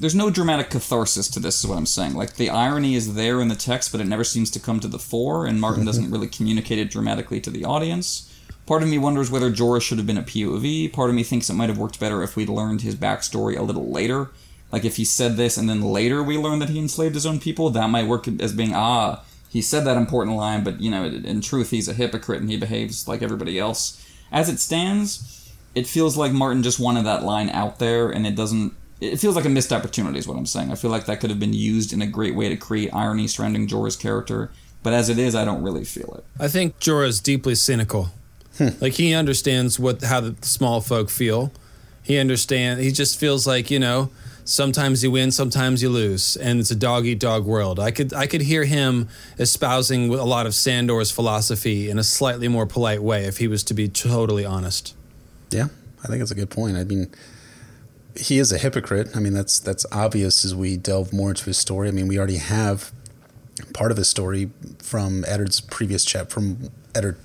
There's 0.00 0.14
no 0.14 0.30
dramatic 0.30 0.70
catharsis 0.70 1.28
to 1.30 1.40
this, 1.40 1.58
is 1.58 1.66
what 1.66 1.76
I'm 1.76 1.84
saying. 1.84 2.14
Like, 2.14 2.34
the 2.36 2.50
irony 2.50 2.94
is 2.94 3.14
there 3.14 3.40
in 3.40 3.48
the 3.48 3.56
text, 3.56 3.90
but 3.90 4.00
it 4.00 4.06
never 4.06 4.22
seems 4.22 4.48
to 4.52 4.60
come 4.60 4.78
to 4.78 4.86
the 4.86 4.96
fore, 4.96 5.44
and 5.44 5.60
Martin 5.60 5.80
mm-hmm. 5.80 5.86
doesn't 5.86 6.10
really 6.12 6.28
communicate 6.28 6.78
it 6.78 6.88
dramatically 6.88 7.40
to 7.40 7.50
the 7.50 7.64
audience. 7.64 8.27
Part 8.68 8.82
of 8.82 8.90
me 8.90 8.98
wonders 8.98 9.30
whether 9.30 9.50
Jorah 9.50 9.80
should 9.80 9.96
have 9.96 10.06
been 10.06 10.18
a 10.18 10.22
POV. 10.22 10.92
Part 10.92 11.08
of 11.08 11.16
me 11.16 11.22
thinks 11.22 11.48
it 11.48 11.54
might 11.54 11.70
have 11.70 11.78
worked 11.78 11.98
better 11.98 12.22
if 12.22 12.36
we'd 12.36 12.50
learned 12.50 12.82
his 12.82 12.94
backstory 12.94 13.56
a 13.56 13.62
little 13.62 13.90
later. 13.90 14.28
Like 14.70 14.84
if 14.84 14.96
he 14.96 15.06
said 15.06 15.38
this 15.38 15.56
and 15.56 15.70
then 15.70 15.80
later 15.80 16.22
we 16.22 16.36
learn 16.36 16.58
that 16.58 16.68
he 16.68 16.78
enslaved 16.78 17.14
his 17.14 17.24
own 17.24 17.40
people, 17.40 17.70
that 17.70 17.88
might 17.88 18.06
work 18.06 18.28
as 18.28 18.52
being 18.52 18.74
ah, 18.74 19.24
he 19.48 19.62
said 19.62 19.86
that 19.86 19.96
important 19.96 20.36
line, 20.36 20.64
but 20.64 20.82
you 20.82 20.90
know, 20.90 21.04
in 21.04 21.40
truth, 21.40 21.70
he's 21.70 21.88
a 21.88 21.94
hypocrite 21.94 22.42
and 22.42 22.50
he 22.50 22.58
behaves 22.58 23.08
like 23.08 23.22
everybody 23.22 23.58
else. 23.58 24.04
As 24.30 24.50
it 24.50 24.60
stands, 24.60 25.50
it 25.74 25.86
feels 25.86 26.18
like 26.18 26.32
Martin 26.32 26.62
just 26.62 26.78
wanted 26.78 27.06
that 27.06 27.22
line 27.22 27.48
out 27.48 27.78
there, 27.78 28.10
and 28.10 28.26
it 28.26 28.36
doesn't. 28.36 28.74
It 29.00 29.16
feels 29.16 29.34
like 29.34 29.46
a 29.46 29.48
missed 29.48 29.72
opportunity, 29.72 30.18
is 30.18 30.28
what 30.28 30.36
I'm 30.36 30.44
saying. 30.44 30.70
I 30.70 30.74
feel 30.74 30.90
like 30.90 31.06
that 31.06 31.20
could 31.20 31.30
have 31.30 31.40
been 31.40 31.54
used 31.54 31.94
in 31.94 32.02
a 32.02 32.06
great 32.06 32.34
way 32.34 32.50
to 32.50 32.56
create 32.56 32.92
irony 32.92 33.28
surrounding 33.28 33.66
Jorah's 33.66 33.96
character, 33.96 34.50
but 34.82 34.92
as 34.92 35.08
it 35.08 35.18
is, 35.18 35.34
I 35.34 35.46
don't 35.46 35.62
really 35.62 35.84
feel 35.84 36.12
it. 36.18 36.24
I 36.38 36.48
think 36.48 36.78
Jorah 36.80 37.08
is 37.08 37.20
deeply 37.20 37.54
cynical. 37.54 38.10
Like 38.80 38.94
he 38.94 39.14
understands 39.14 39.78
what 39.78 40.02
how 40.02 40.20
the 40.20 40.36
small 40.46 40.80
folk 40.80 41.10
feel. 41.10 41.52
He 42.02 42.18
understand. 42.18 42.80
He 42.80 42.90
just 42.90 43.18
feels 43.18 43.46
like 43.46 43.70
you 43.70 43.78
know. 43.78 44.10
Sometimes 44.44 45.04
you 45.04 45.10
win, 45.10 45.30
sometimes 45.30 45.82
you 45.82 45.90
lose, 45.90 46.34
and 46.34 46.58
it's 46.58 46.70
a 46.70 46.74
dog 46.74 47.04
eat 47.04 47.20
dog 47.20 47.44
world. 47.44 47.78
I 47.78 47.90
could 47.90 48.14
I 48.14 48.26
could 48.26 48.40
hear 48.40 48.64
him 48.64 49.08
espousing 49.38 50.08
a 50.14 50.24
lot 50.24 50.46
of 50.46 50.54
Sandor's 50.54 51.10
philosophy 51.10 51.90
in 51.90 51.98
a 51.98 52.02
slightly 52.02 52.48
more 52.48 52.64
polite 52.64 53.02
way 53.02 53.26
if 53.26 53.36
he 53.36 53.46
was 53.46 53.62
to 53.64 53.74
be 53.74 53.88
totally 53.88 54.46
honest. 54.46 54.96
Yeah, 55.50 55.68
I 56.02 56.08
think 56.08 56.22
it's 56.22 56.30
a 56.30 56.34
good 56.34 56.48
point. 56.48 56.78
I 56.78 56.84
mean, 56.84 57.10
he 58.16 58.38
is 58.38 58.50
a 58.50 58.58
hypocrite. 58.58 59.14
I 59.14 59.20
mean, 59.20 59.34
that's 59.34 59.58
that's 59.58 59.84
obvious 59.92 60.46
as 60.46 60.54
we 60.54 60.78
delve 60.78 61.12
more 61.12 61.28
into 61.28 61.44
his 61.44 61.58
story. 61.58 61.88
I 61.88 61.90
mean, 61.90 62.08
we 62.08 62.16
already 62.16 62.38
have 62.38 62.90
part 63.74 63.90
of 63.90 63.98
his 63.98 64.08
story 64.08 64.50
from 64.78 65.24
Eddard's 65.28 65.60
previous 65.60 66.04
chapter, 66.06 66.30
from 66.30 66.70
Eddard 66.94 67.18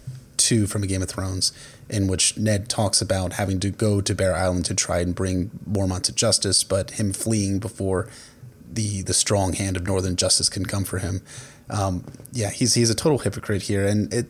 two 0.44 0.68
from 0.68 0.84
A 0.84 0.88
Game 0.88 1.02
of 1.02 1.10
Thrones, 1.10 1.54
in 1.90 2.08
which 2.08 2.38
Ned 2.38 2.70
talks 2.70 3.02
about 3.02 3.34
having 3.34 3.60
to 3.62 3.70
go 3.70 4.02
to 4.02 4.14
Bear 4.14 4.36
Island 4.36 4.66
to 4.66 4.76
try 4.76 5.00
and 5.00 5.16
bring 5.16 5.50
Mormont 5.70 6.04
to 6.04 6.12
justice, 6.12 6.64
but 6.64 6.92
him 6.92 7.14
fleeing 7.14 7.60
before 7.60 8.08
the 8.72 9.02
the 9.04 9.14
strong 9.14 9.54
hand 9.54 9.78
of 9.78 9.88
Northern 9.88 10.16
justice 10.16 10.50
can 10.50 10.66
come 10.66 10.84
for 10.84 11.00
him. 11.00 11.22
Um, 11.70 12.04
yeah, 12.32 12.50
he's 12.50 12.74
he's 12.74 12.90
a 12.90 12.96
total 12.96 13.20
hypocrite 13.20 13.64
here, 13.64 13.88
and 13.88 14.14
it. 14.14 14.28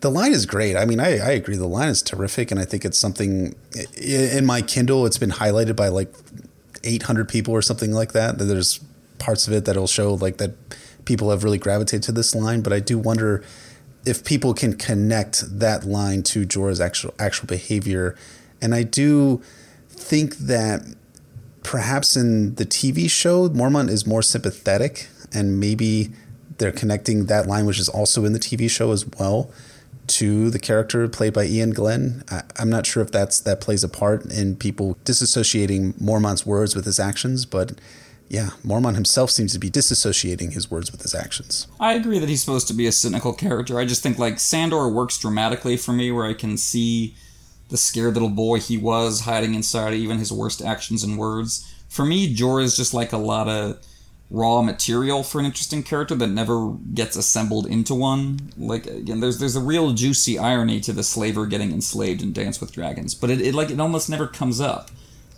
The 0.00 0.10
line 0.10 0.32
is 0.32 0.44
great. 0.44 0.76
I 0.76 0.84
mean, 0.84 1.00
I, 1.00 1.16
I 1.16 1.30
agree. 1.30 1.56
The 1.56 1.66
line 1.66 1.88
is 1.88 2.02
terrific, 2.02 2.50
and 2.50 2.60
I 2.60 2.66
think 2.66 2.84
it's 2.84 2.98
something 2.98 3.56
in 3.96 4.44
my 4.44 4.60
Kindle. 4.60 5.06
It's 5.06 5.16
been 5.16 5.30
highlighted 5.30 5.74
by 5.74 5.88
like 5.88 6.12
800 6.84 7.30
people 7.30 7.54
or 7.54 7.62
something 7.62 7.92
like 7.92 8.12
that. 8.12 8.36
There's 8.36 8.78
parts 9.18 9.48
of 9.48 9.54
it 9.54 9.64
that'll 9.64 9.86
show 9.86 10.12
like 10.12 10.36
that 10.36 10.52
people 11.06 11.30
have 11.30 11.44
really 11.44 11.56
gravitated 11.56 12.02
to 12.04 12.12
this 12.12 12.34
line, 12.34 12.60
but 12.60 12.74
I 12.74 12.80
do 12.80 12.98
wonder 12.98 13.42
if 14.06 14.24
people 14.24 14.54
can 14.54 14.76
connect 14.76 15.58
that 15.58 15.84
line 15.84 16.22
to 16.22 16.46
Jorah's 16.46 16.80
actual 16.80 17.12
actual 17.18 17.46
behavior, 17.46 18.16
and 18.62 18.74
I 18.74 18.84
do 18.84 19.42
think 19.88 20.36
that 20.38 20.82
perhaps 21.62 22.16
in 22.16 22.54
the 22.54 22.64
TV 22.64 23.10
show, 23.10 23.48
Mormont 23.48 23.90
is 23.90 24.06
more 24.06 24.22
sympathetic, 24.22 25.08
and 25.32 25.58
maybe 25.58 26.12
they're 26.58 26.72
connecting 26.72 27.26
that 27.26 27.46
line, 27.46 27.66
which 27.66 27.80
is 27.80 27.88
also 27.88 28.24
in 28.24 28.32
the 28.32 28.38
TV 28.38 28.70
show 28.70 28.92
as 28.92 29.04
well, 29.18 29.50
to 30.06 30.50
the 30.50 30.58
character 30.60 31.08
played 31.08 31.32
by 31.32 31.42
Iain 31.42 31.70
Glen. 31.70 32.22
I, 32.30 32.42
am 32.58 32.70
not 32.70 32.86
sure 32.86 33.02
if 33.02 33.10
that's 33.10 33.40
that 33.40 33.60
plays 33.60 33.82
a 33.82 33.88
part 33.88 34.24
in 34.26 34.56
people 34.56 34.96
disassociating 35.04 35.94
Mormont's 35.94 36.46
words 36.46 36.76
with 36.76 36.84
his 36.84 37.00
actions, 37.00 37.44
but 37.44 37.72
yeah, 38.28 38.50
Mormont 38.64 38.94
himself 38.94 39.30
seems 39.30 39.52
to 39.52 39.58
be 39.58 39.70
disassociating 39.70 40.52
his 40.52 40.70
words 40.70 40.90
with 40.90 41.02
his 41.02 41.14
actions. 41.14 41.68
I 41.78 41.94
agree 41.94 42.18
that 42.18 42.28
he's 42.28 42.40
supposed 42.40 42.68
to 42.68 42.74
be 42.74 42.86
a 42.86 42.92
cynical 42.92 43.32
character. 43.32 43.78
I 43.78 43.84
just 43.84 44.02
think 44.02 44.18
like 44.18 44.40
Sandor 44.40 44.88
works 44.88 45.18
dramatically 45.18 45.76
for 45.76 45.92
me, 45.92 46.10
where 46.10 46.26
I 46.26 46.34
can 46.34 46.56
see 46.56 47.14
the 47.68 47.76
scared 47.76 48.14
little 48.14 48.28
boy 48.28 48.58
he 48.58 48.78
was 48.78 49.20
hiding 49.20 49.54
inside 49.54 49.94
even 49.94 50.18
his 50.18 50.32
worst 50.32 50.62
actions 50.62 51.02
and 51.02 51.18
words. 51.18 51.72
For 51.88 52.04
me, 52.04 52.34
Jorah 52.34 52.64
is 52.64 52.76
just 52.76 52.94
like 52.94 53.12
a 53.12 53.18
lot 53.18 53.48
of 53.48 53.78
raw 54.28 54.60
material 54.60 55.22
for 55.22 55.38
an 55.38 55.44
interesting 55.44 55.84
character 55.84 56.14
that 56.16 56.26
never 56.26 56.72
gets 56.94 57.16
assembled 57.16 57.66
into 57.66 57.94
one. 57.94 58.52
Like 58.56 58.86
again, 58.86 59.20
there's 59.20 59.38
there's 59.38 59.56
a 59.56 59.60
real 59.60 59.92
juicy 59.92 60.38
irony 60.38 60.80
to 60.80 60.92
the 60.92 61.04
slaver 61.04 61.46
getting 61.46 61.72
enslaved 61.72 62.22
in 62.22 62.32
Dance 62.32 62.60
with 62.60 62.72
Dragons, 62.72 63.14
but 63.14 63.30
it, 63.30 63.40
it 63.40 63.54
like 63.54 63.70
it 63.70 63.80
almost 63.80 64.10
never 64.10 64.26
comes 64.26 64.60
up. 64.60 64.90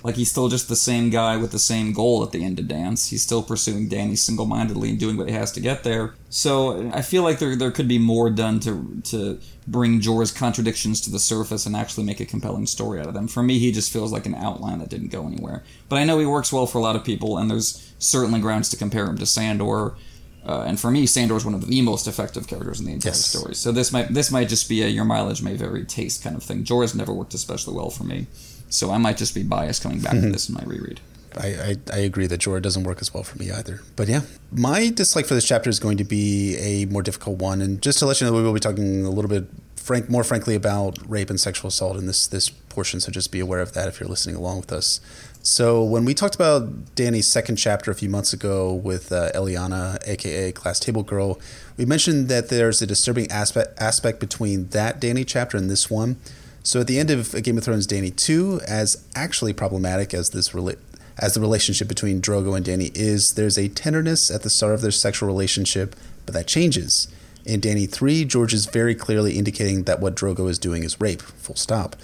Like 0.05 0.15
he's 0.15 0.31
still 0.31 0.49
just 0.49 0.69
the 0.69 0.77
same 0.77 1.11
guy 1.11 1.37
with 1.37 1.51
the 1.51 1.59
same 1.59 1.93
goal 1.93 2.23
at 2.23 2.31
the 2.31 2.45
end 2.45 2.61
of 2.61 2.69
Dance. 2.69 3.09
He's 3.09 3.23
still 3.23 3.43
pursuing 3.43 3.89
Dany 3.89 4.17
single-mindedly 4.17 4.91
and 4.91 4.99
doing 4.99 5.17
what 5.17 5.29
he 5.29 5.35
has 5.35 5.51
to 5.53 5.61
get 5.61 5.83
there. 5.83 6.15
So 6.31 6.91
I 6.93 7.03
feel 7.03 7.25
like 7.25 7.41
there 7.41 7.57
there 7.57 7.73
could 7.73 7.89
be 7.89 7.99
more 7.99 8.31
done 8.31 8.61
to 8.61 9.01
to 9.05 9.41
bring 9.67 10.01
Jorah's 10.01 10.31
contradictions 10.31 11.01
to 11.03 11.11
the 11.11 11.19
surface 11.19 11.67
and 11.67 11.75
actually 11.75 12.05
make 12.05 12.21
a 12.21 12.25
compelling 12.25 12.67
story 12.67 13.01
out 13.01 13.07
of 13.07 13.15
them. 13.15 13.29
For 13.29 13.43
me, 13.43 13.59
he 13.59 13.73
just 13.73 13.93
feels 13.93 14.13
like 14.13 14.25
an 14.25 14.35
outline 14.35 14.79
that 14.79 14.89
didn't 14.89 15.09
go 15.09 15.27
anywhere. 15.27 15.65
But 15.89 15.97
I 15.97 16.05
know 16.05 16.19
he 16.19 16.27
works 16.27 16.53
well 16.53 16.67
for 16.67 16.79
a 16.79 16.83
lot 16.83 16.97
of 16.97 17.05
people, 17.05 17.37
and 17.37 17.51
there's 17.51 17.93
certainly 17.99 18.41
grounds 18.41 18.69
to 18.71 18.77
compare 18.77 19.05
him 19.07 19.19
to 19.19 19.27
Sandor. 19.27 19.95
Uh, 20.47 20.63
and 20.67 20.81
for 20.81 20.91
me, 20.91 21.05
Sandor 21.05 21.37
is 21.37 21.45
one 21.45 21.55
of 21.55 21.67
the 21.67 21.83
most 21.83 22.07
effective 22.07 22.47
characters 22.47 22.81
in 22.81 22.87
the 22.87 22.93
entire 22.93 23.11
yes. 23.11 23.27
story. 23.27 23.55
So 23.55 23.73
this 23.73 23.93
might 23.93 24.15
this 24.15 24.31
might 24.31 24.49
just 24.49 24.69
be 24.69 24.83
a 24.83 24.87
your 24.87 25.05
mileage 25.05 25.43
may 25.43 25.57
vary 25.57 25.85
taste 25.85 26.23
kind 26.23 26.37
of 26.37 26.43
thing. 26.43 26.65
Jorah's 26.65 26.95
never 26.95 27.13
worked 27.13 27.35
especially 27.35 27.75
well 27.75 27.91
for 27.91 28.05
me. 28.05 28.29
So 28.69 28.91
I 28.91 28.99
might 28.99 29.17
just 29.17 29.35
be 29.35 29.43
biased 29.43 29.83
coming 29.83 30.01
back 30.01 30.13
to 30.13 30.21
this 30.33 30.49
in 30.49 30.55
my 30.55 30.65
reread. 30.65 31.01
I, 31.37 31.47
I, 31.47 31.77
I, 31.93 31.99
agree 31.99 32.27
that 32.27 32.41
Jorah 32.41 32.63
doesn't 32.63 32.85
work 32.85 32.99
as 33.01 33.13
well 33.13 33.23
for 33.23 33.39
me 33.39 33.51
either. 33.51 33.81
But 33.97 34.09
yeah, 34.09 34.23
my 34.51 34.89
dislike 34.89 35.27
for 35.27 35.35
this 35.35 35.47
chapter 35.47 35.71
is 35.71 35.79
going 35.79 35.99
to 35.99 36.05
be 36.05 36.57
a 36.57 36.87
more 36.87 37.03
difficult 37.03 37.39
one. 37.39 37.61
And 37.61 37.81
just 37.83 37.99
to 38.01 38.07
let 38.07 38.21
you 38.21 38.27
know, 38.27 38.33
we 38.33 38.43
will 38.43 38.55
be 38.55 38.61
talking 38.61 39.05
a 39.05 39.11
little 39.11 39.29
bit 39.29 39.47
frank, 39.77 40.11
more 40.11 40.25
frankly 40.25 40.55
about 40.55 40.99
rape 41.09 41.31
and 41.31 41.39
sexual 41.39 41.69
assault 41.69 41.97
in 41.97 42.07
this 42.07 42.27
this 42.27 42.49
portion. 42.49 43.01
So 43.01 43.13
just 43.13 43.31
be 43.31 43.41
aware 43.41 43.61
of 43.61 43.73
that 43.75 43.89
if 43.89 44.01
you're 44.01 44.09
listening 44.09 44.37
along 44.37 44.61
with 44.61 44.73
us. 44.73 45.01
So 45.43 45.83
when 45.83 46.05
we 46.05 46.15
talked 46.15 46.35
about 46.35 46.95
Dany's 46.95 47.27
second 47.27 47.57
chapter 47.57 47.91
a 47.91 47.95
few 47.95 48.09
months 48.09 48.33
ago 48.33 48.73
with 48.73 49.13
uh, 49.13 49.31
Eliana, 49.33 49.99
aka 50.07 50.53
Glass 50.53 50.81
Table 50.81 51.03
Girl, 51.03 51.41
we 51.77 51.87
mentioned 51.87 52.29
that 52.29 52.49
there's 52.49 52.83
a 52.83 52.87
disturbing 52.87 53.31
aspect 53.31 53.81
aspect 53.81 54.21
between 54.21 54.69
that 54.69 55.01
Dany 55.01 55.25
chapter 55.27 55.57
and 55.57 55.71
this 55.71 55.91
one. 55.91 56.17
So 56.69 56.81
at 56.81 56.87
the 56.87 56.99
end 56.99 57.11
of 57.11 57.33
Game 57.43 57.57
of 57.57 57.65
Thrones 57.65 57.87
Dany 57.87 58.15
2, 58.15 58.61
as 58.69 59.03
actually 59.15 59.55
problematic 59.55 60.13
as 60.13 60.29
this 60.29 60.55
as 61.17 61.33
the 61.33 61.41
relationship 61.41 61.89
between 61.89 62.21
Drogo 62.21 62.55
and 62.55 62.67
Dany 62.67 62.95
is. 62.95 63.33
There's 63.33 63.57
a 63.57 63.69
tenderness 63.69 64.31
at 64.31 64.43
the 64.43 64.51
start 64.51 64.75
of 64.75 64.83
their 64.83 64.91
sexual 64.91 65.29
relationship, 65.29 65.97
but 66.27 66.35
that 66.35 66.47
changes. 66.47 67.09
In 67.47 67.63
Dany 67.63 67.91
3, 67.91 68.27
George 68.27 68.53
is 68.53 68.67
very 68.67 68.95
clearly 68.95 69.39
indicating 69.39 69.85
that 69.85 69.99
what 69.99 70.15
Drogo 70.15 70.47
is 70.51 70.59
doing 70.59 70.85
is 70.85 71.01
rape, 71.01 71.23
full 71.23 71.57
stop. 71.57 71.97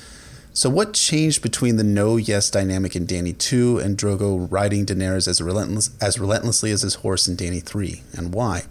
So, 0.54 0.70
what 0.70 0.94
changed 0.94 1.42
between 1.42 1.76
the 1.76 1.84
no 1.84 2.16
yes 2.16 2.48
dynamic 2.48 2.96
in 2.96 3.06
Dany 3.06 3.36
2 3.36 3.80
and 3.80 3.98
Drogo 3.98 4.50
riding 4.50 4.86
Daenerys 4.86 5.28
as, 5.28 5.42
relentless, 5.42 5.90
as 6.00 6.18
relentlessly 6.18 6.70
as 6.70 6.80
his 6.80 6.94
horse 6.94 7.28
in 7.28 7.36
Dany 7.36 7.62
3, 7.62 8.02
and 8.16 8.32
why? 8.32 8.62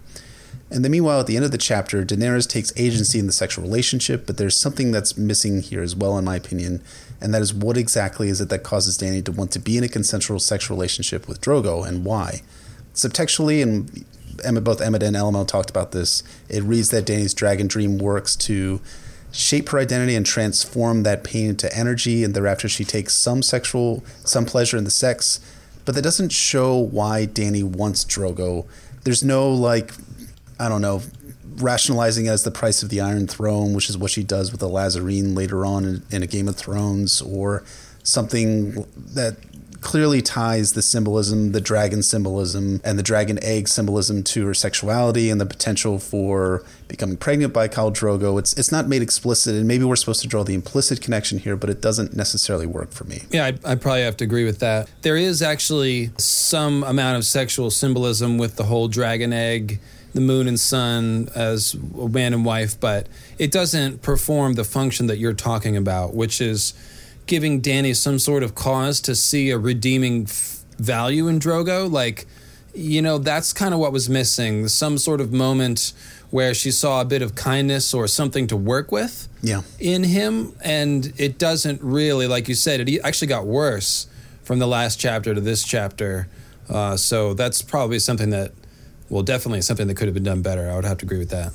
And 0.74 0.84
then, 0.84 0.90
meanwhile, 0.90 1.20
at 1.20 1.28
the 1.28 1.36
end 1.36 1.44
of 1.44 1.52
the 1.52 1.56
chapter, 1.56 2.04
Daenerys 2.04 2.48
takes 2.48 2.72
agency 2.76 3.20
in 3.20 3.28
the 3.28 3.32
sexual 3.32 3.62
relationship, 3.62 4.26
but 4.26 4.38
there's 4.38 4.56
something 4.56 4.90
that's 4.90 5.16
missing 5.16 5.62
here 5.62 5.82
as 5.82 5.94
well, 5.94 6.18
in 6.18 6.24
my 6.24 6.34
opinion, 6.34 6.82
and 7.20 7.32
that 7.32 7.42
is 7.42 7.54
what 7.54 7.76
exactly 7.76 8.28
is 8.28 8.40
it 8.40 8.48
that 8.48 8.64
causes 8.64 8.98
Dany 8.98 9.24
to 9.24 9.30
want 9.30 9.52
to 9.52 9.60
be 9.60 9.78
in 9.78 9.84
a 9.84 9.88
consensual 9.88 10.40
sexual 10.40 10.76
relationship 10.76 11.28
with 11.28 11.40
Drogo, 11.40 11.86
and 11.86 12.04
why? 12.04 12.42
Subtextually, 12.92 13.62
and 13.62 14.04
Emma, 14.42 14.60
both 14.60 14.80
Emmett 14.80 15.04
and 15.04 15.14
LML 15.14 15.46
talked 15.46 15.70
about 15.70 15.92
this, 15.92 16.24
it 16.48 16.64
reads 16.64 16.90
that 16.90 17.06
Dany's 17.06 17.34
dragon 17.34 17.68
dream 17.68 17.98
works 17.98 18.34
to 18.34 18.80
shape 19.30 19.68
her 19.68 19.78
identity 19.78 20.16
and 20.16 20.26
transform 20.26 21.04
that 21.04 21.22
pain 21.22 21.50
into 21.50 21.72
energy, 21.72 22.24
and 22.24 22.34
thereafter 22.34 22.68
she 22.68 22.84
takes 22.84 23.14
some 23.14 23.44
sexual, 23.44 24.02
some 24.24 24.44
pleasure 24.44 24.76
in 24.76 24.82
the 24.82 24.90
sex, 24.90 25.38
but 25.84 25.94
that 25.94 26.02
doesn't 26.02 26.32
show 26.32 26.76
why 26.76 27.28
Dany 27.28 27.62
wants 27.62 28.04
Drogo. 28.04 28.66
There's 29.04 29.22
no 29.22 29.48
like 29.50 29.92
I 30.58 30.68
don't 30.68 30.82
know, 30.82 31.02
rationalizing 31.56 32.28
as 32.28 32.44
the 32.44 32.50
price 32.50 32.82
of 32.82 32.88
the 32.88 33.00
Iron 33.00 33.26
Throne, 33.26 33.74
which 33.74 33.88
is 33.88 33.98
what 33.98 34.10
she 34.10 34.22
does 34.22 34.50
with 34.50 34.60
the 34.60 34.68
Lhazareen 34.68 35.36
later 35.36 35.64
on 35.64 35.84
in, 35.84 36.02
in 36.10 36.22
a 36.22 36.26
Game 36.26 36.48
of 36.48 36.56
Thrones, 36.56 37.20
or 37.22 37.64
something 38.02 38.86
that 38.96 39.36
clearly 39.84 40.22
ties 40.22 40.72
the 40.72 40.80
symbolism, 40.80 41.52
the 41.52 41.60
dragon 41.60 42.02
symbolism, 42.02 42.80
and 42.84 42.98
the 42.98 43.02
dragon 43.02 43.38
egg 43.44 43.68
symbolism 43.68 44.22
to 44.22 44.46
her 44.46 44.54
sexuality 44.54 45.28
and 45.28 45.38
the 45.40 45.46
potential 45.46 45.98
for 45.98 46.64
becoming 46.88 47.18
pregnant 47.18 47.52
by 47.52 47.68
Khal 47.68 47.92
Drogo. 47.92 48.38
It's 48.38 48.54
it's 48.54 48.72
not 48.72 48.88
made 48.88 49.02
explicit, 49.02 49.54
and 49.54 49.68
maybe 49.68 49.84
we're 49.84 49.96
supposed 49.96 50.22
to 50.22 50.28
draw 50.28 50.42
the 50.42 50.54
implicit 50.54 51.02
connection 51.02 51.38
here, 51.38 51.54
but 51.54 51.68
it 51.68 51.82
doesn't 51.82 52.16
necessarily 52.16 52.66
work 52.66 52.92
for 52.92 53.04
me. 53.04 53.22
Yeah, 53.30 53.44
I, 53.44 53.72
I 53.72 53.74
probably 53.74 54.02
have 54.02 54.16
to 54.16 54.24
agree 54.24 54.44
with 54.44 54.58
that. 54.60 54.88
There 55.02 55.18
is 55.18 55.42
actually 55.42 56.10
some 56.16 56.82
amount 56.82 57.18
of 57.18 57.24
sexual 57.24 57.70
symbolism 57.70 58.38
with 58.38 58.56
the 58.56 58.64
whole 58.64 58.88
dragon 58.88 59.32
egg 59.34 59.80
the 60.14 60.20
moon 60.20 60.48
and 60.48 60.58
sun 60.58 61.28
as 61.34 61.74
a 61.74 62.08
man 62.08 62.32
and 62.32 62.44
wife, 62.44 62.78
but 62.78 63.08
it 63.38 63.50
doesn't 63.50 64.00
perform 64.00 64.54
the 64.54 64.64
function 64.64 65.06
that 65.08 65.18
you're 65.18 65.34
talking 65.34 65.76
about, 65.76 66.14
which 66.14 66.40
is 66.40 66.72
giving 67.26 67.60
Dany 67.60 67.94
some 67.96 68.18
sort 68.18 68.42
of 68.42 68.54
cause 68.54 69.00
to 69.00 69.14
see 69.14 69.50
a 69.50 69.58
redeeming 69.58 70.24
f- 70.24 70.64
value 70.78 71.26
in 71.26 71.40
Drogo. 71.40 71.90
Like, 71.90 72.26
you 72.74 73.02
know, 73.02 73.18
that's 73.18 73.52
kind 73.52 73.74
of 73.74 73.80
what 73.80 73.92
was 73.92 74.08
missing. 74.08 74.68
Some 74.68 74.98
sort 74.98 75.20
of 75.20 75.32
moment 75.32 75.92
where 76.30 76.54
she 76.54 76.70
saw 76.70 77.00
a 77.00 77.04
bit 77.04 77.22
of 77.22 77.34
kindness 77.34 77.94
or 77.94 78.06
something 78.06 78.46
to 78.48 78.56
work 78.56 78.90
with 78.90 79.28
yeah. 79.42 79.62
in 79.78 80.04
him. 80.04 80.52
And 80.62 81.12
it 81.16 81.38
doesn't 81.38 81.80
really, 81.82 82.26
like 82.26 82.48
you 82.48 82.54
said, 82.54 82.88
it 82.88 83.00
actually 83.04 83.28
got 83.28 83.46
worse 83.46 84.06
from 84.42 84.58
the 84.58 84.66
last 84.66 84.98
chapter 85.00 85.34
to 85.34 85.40
this 85.40 85.64
chapter. 85.64 86.28
Uh, 86.68 86.96
so 86.96 87.34
that's 87.34 87.62
probably 87.62 87.98
something 87.98 88.30
that 88.30 88.52
well, 89.08 89.22
definitely 89.22 89.62
something 89.62 89.86
that 89.86 89.96
could 89.96 90.06
have 90.06 90.14
been 90.14 90.24
done 90.24 90.42
better. 90.42 90.70
I 90.70 90.76
would 90.76 90.84
have 90.84 90.98
to 90.98 91.06
agree 91.06 91.18
with 91.18 91.30
that. 91.30 91.52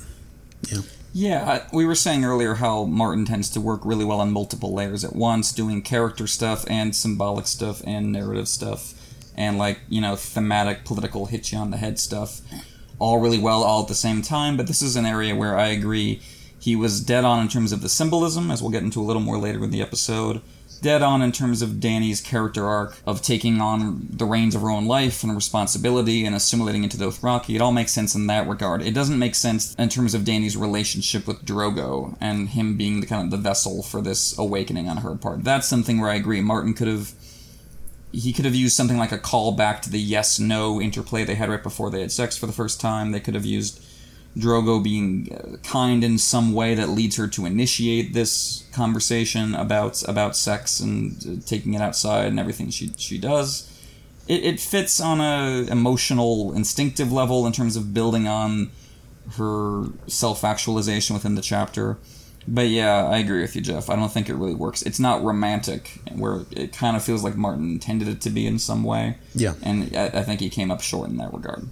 Yeah. 0.68 0.80
Yeah, 1.12 1.66
we 1.72 1.86
were 1.86 1.96
saying 1.96 2.24
earlier 2.24 2.54
how 2.54 2.84
Martin 2.84 3.24
tends 3.24 3.50
to 3.50 3.60
work 3.60 3.80
really 3.84 4.04
well 4.04 4.20
on 4.20 4.30
multiple 4.30 4.72
layers 4.72 5.04
at 5.04 5.16
once, 5.16 5.50
doing 5.50 5.82
character 5.82 6.28
stuff 6.28 6.64
and 6.68 6.94
symbolic 6.94 7.48
stuff 7.48 7.82
and 7.84 8.12
narrative 8.12 8.46
stuff, 8.46 8.94
and 9.36 9.58
like, 9.58 9.80
you 9.88 10.00
know, 10.00 10.14
thematic, 10.14 10.84
political, 10.84 11.26
hit 11.26 11.50
you 11.50 11.58
on 11.58 11.72
the 11.72 11.78
head 11.78 11.98
stuff, 11.98 12.40
all 13.00 13.18
really 13.18 13.40
well, 13.40 13.64
all 13.64 13.82
at 13.82 13.88
the 13.88 13.94
same 13.94 14.22
time. 14.22 14.56
But 14.56 14.68
this 14.68 14.82
is 14.82 14.94
an 14.94 15.04
area 15.04 15.34
where 15.34 15.58
I 15.58 15.66
agree 15.68 16.22
he 16.60 16.76
was 16.76 17.00
dead 17.00 17.24
on 17.24 17.40
in 17.40 17.48
terms 17.48 17.72
of 17.72 17.82
the 17.82 17.88
symbolism, 17.88 18.48
as 18.48 18.62
we'll 18.62 18.70
get 18.70 18.84
into 18.84 19.00
a 19.00 19.02
little 19.02 19.22
more 19.22 19.38
later 19.38 19.64
in 19.64 19.72
the 19.72 19.82
episode 19.82 20.40
dead 20.80 21.02
on 21.02 21.22
in 21.22 21.32
terms 21.32 21.62
of 21.62 21.80
Dany's 21.80 22.20
character 22.20 22.66
arc 22.66 22.96
of 23.06 23.22
taking 23.22 23.60
on 23.60 24.08
the 24.10 24.24
reins 24.24 24.54
of 24.54 24.62
her 24.62 24.70
own 24.70 24.86
life 24.86 25.22
and 25.22 25.34
responsibility 25.34 26.24
and 26.24 26.34
assimilating 26.34 26.82
into 26.82 26.96
the 26.96 27.06
Dothraki. 27.06 27.54
It 27.54 27.60
all 27.60 27.72
makes 27.72 27.92
sense 27.92 28.14
in 28.14 28.26
that 28.26 28.48
regard. 28.48 28.82
It 28.82 28.94
doesn't 28.94 29.18
make 29.18 29.34
sense 29.34 29.74
in 29.74 29.88
terms 29.88 30.14
of 30.14 30.24
Dany's 30.24 30.56
relationship 30.56 31.26
with 31.26 31.44
Drogo 31.44 32.16
and 32.20 32.48
him 32.48 32.76
being 32.76 33.00
the 33.00 33.06
kind 33.06 33.24
of 33.24 33.30
the 33.30 33.36
vessel 33.36 33.82
for 33.82 34.00
this 34.00 34.36
awakening 34.38 34.88
on 34.88 34.98
her 34.98 35.14
part. 35.14 35.44
That's 35.44 35.68
something 35.68 36.00
where 36.00 36.10
I 36.10 36.16
agree. 36.16 36.40
Martin 36.40 36.74
could 36.74 36.88
have 36.88 37.12
he 38.12 38.32
could 38.32 38.44
have 38.44 38.56
used 38.56 38.76
something 38.76 38.98
like 38.98 39.12
a 39.12 39.18
call 39.18 39.52
back 39.52 39.82
to 39.82 39.90
the 39.90 40.00
yes 40.00 40.40
no 40.40 40.80
interplay 40.80 41.24
they 41.24 41.36
had 41.36 41.48
right 41.48 41.62
before 41.62 41.90
they 41.90 42.00
had 42.00 42.10
sex 42.10 42.36
for 42.36 42.46
the 42.46 42.52
first 42.52 42.80
time. 42.80 43.12
They 43.12 43.20
could 43.20 43.34
have 43.34 43.46
used 43.46 43.80
Drogo 44.36 44.82
being 44.82 45.28
uh, 45.32 45.56
kind 45.58 46.04
in 46.04 46.16
some 46.16 46.52
way 46.52 46.74
that 46.74 46.88
leads 46.88 47.16
her 47.16 47.26
to 47.28 47.46
initiate 47.46 48.14
this 48.14 48.64
conversation 48.72 49.54
about 49.54 50.02
about 50.08 50.36
sex 50.36 50.78
and 50.78 51.16
uh, 51.26 51.46
taking 51.46 51.74
it 51.74 51.80
outside 51.80 52.26
and 52.26 52.38
everything 52.38 52.70
she 52.70 52.92
she 52.96 53.18
does. 53.18 53.66
It, 54.28 54.44
it 54.44 54.60
fits 54.60 55.00
on 55.00 55.20
a 55.20 55.66
emotional, 55.70 56.52
instinctive 56.52 57.10
level 57.10 57.46
in 57.46 57.52
terms 57.52 57.74
of 57.76 57.92
building 57.92 58.28
on 58.28 58.70
her 59.36 59.86
self 60.06 60.44
actualization 60.44 61.14
within 61.14 61.34
the 61.34 61.42
chapter. 61.42 61.98
But 62.46 62.68
yeah, 62.68 63.06
I 63.06 63.18
agree 63.18 63.42
with 63.42 63.54
you, 63.54 63.62
Jeff. 63.62 63.90
I 63.90 63.96
don't 63.96 64.10
think 64.10 64.28
it 64.28 64.34
really 64.34 64.54
works. 64.54 64.82
It's 64.82 64.98
not 64.98 65.22
romantic, 65.22 66.00
where 66.12 66.42
it 66.52 66.72
kind 66.72 66.96
of 66.96 67.04
feels 67.04 67.22
like 67.22 67.36
Martin 67.36 67.72
intended 67.72 68.08
it 68.08 68.20
to 68.22 68.30
be 68.30 68.46
in 68.46 68.58
some 68.58 68.82
way. 68.82 69.18
Yeah. 69.34 69.54
And 69.62 69.94
I, 69.96 70.06
I 70.06 70.22
think 70.22 70.40
he 70.40 70.48
came 70.48 70.70
up 70.70 70.80
short 70.80 71.10
in 71.10 71.18
that 71.18 71.32
regard. 71.34 71.68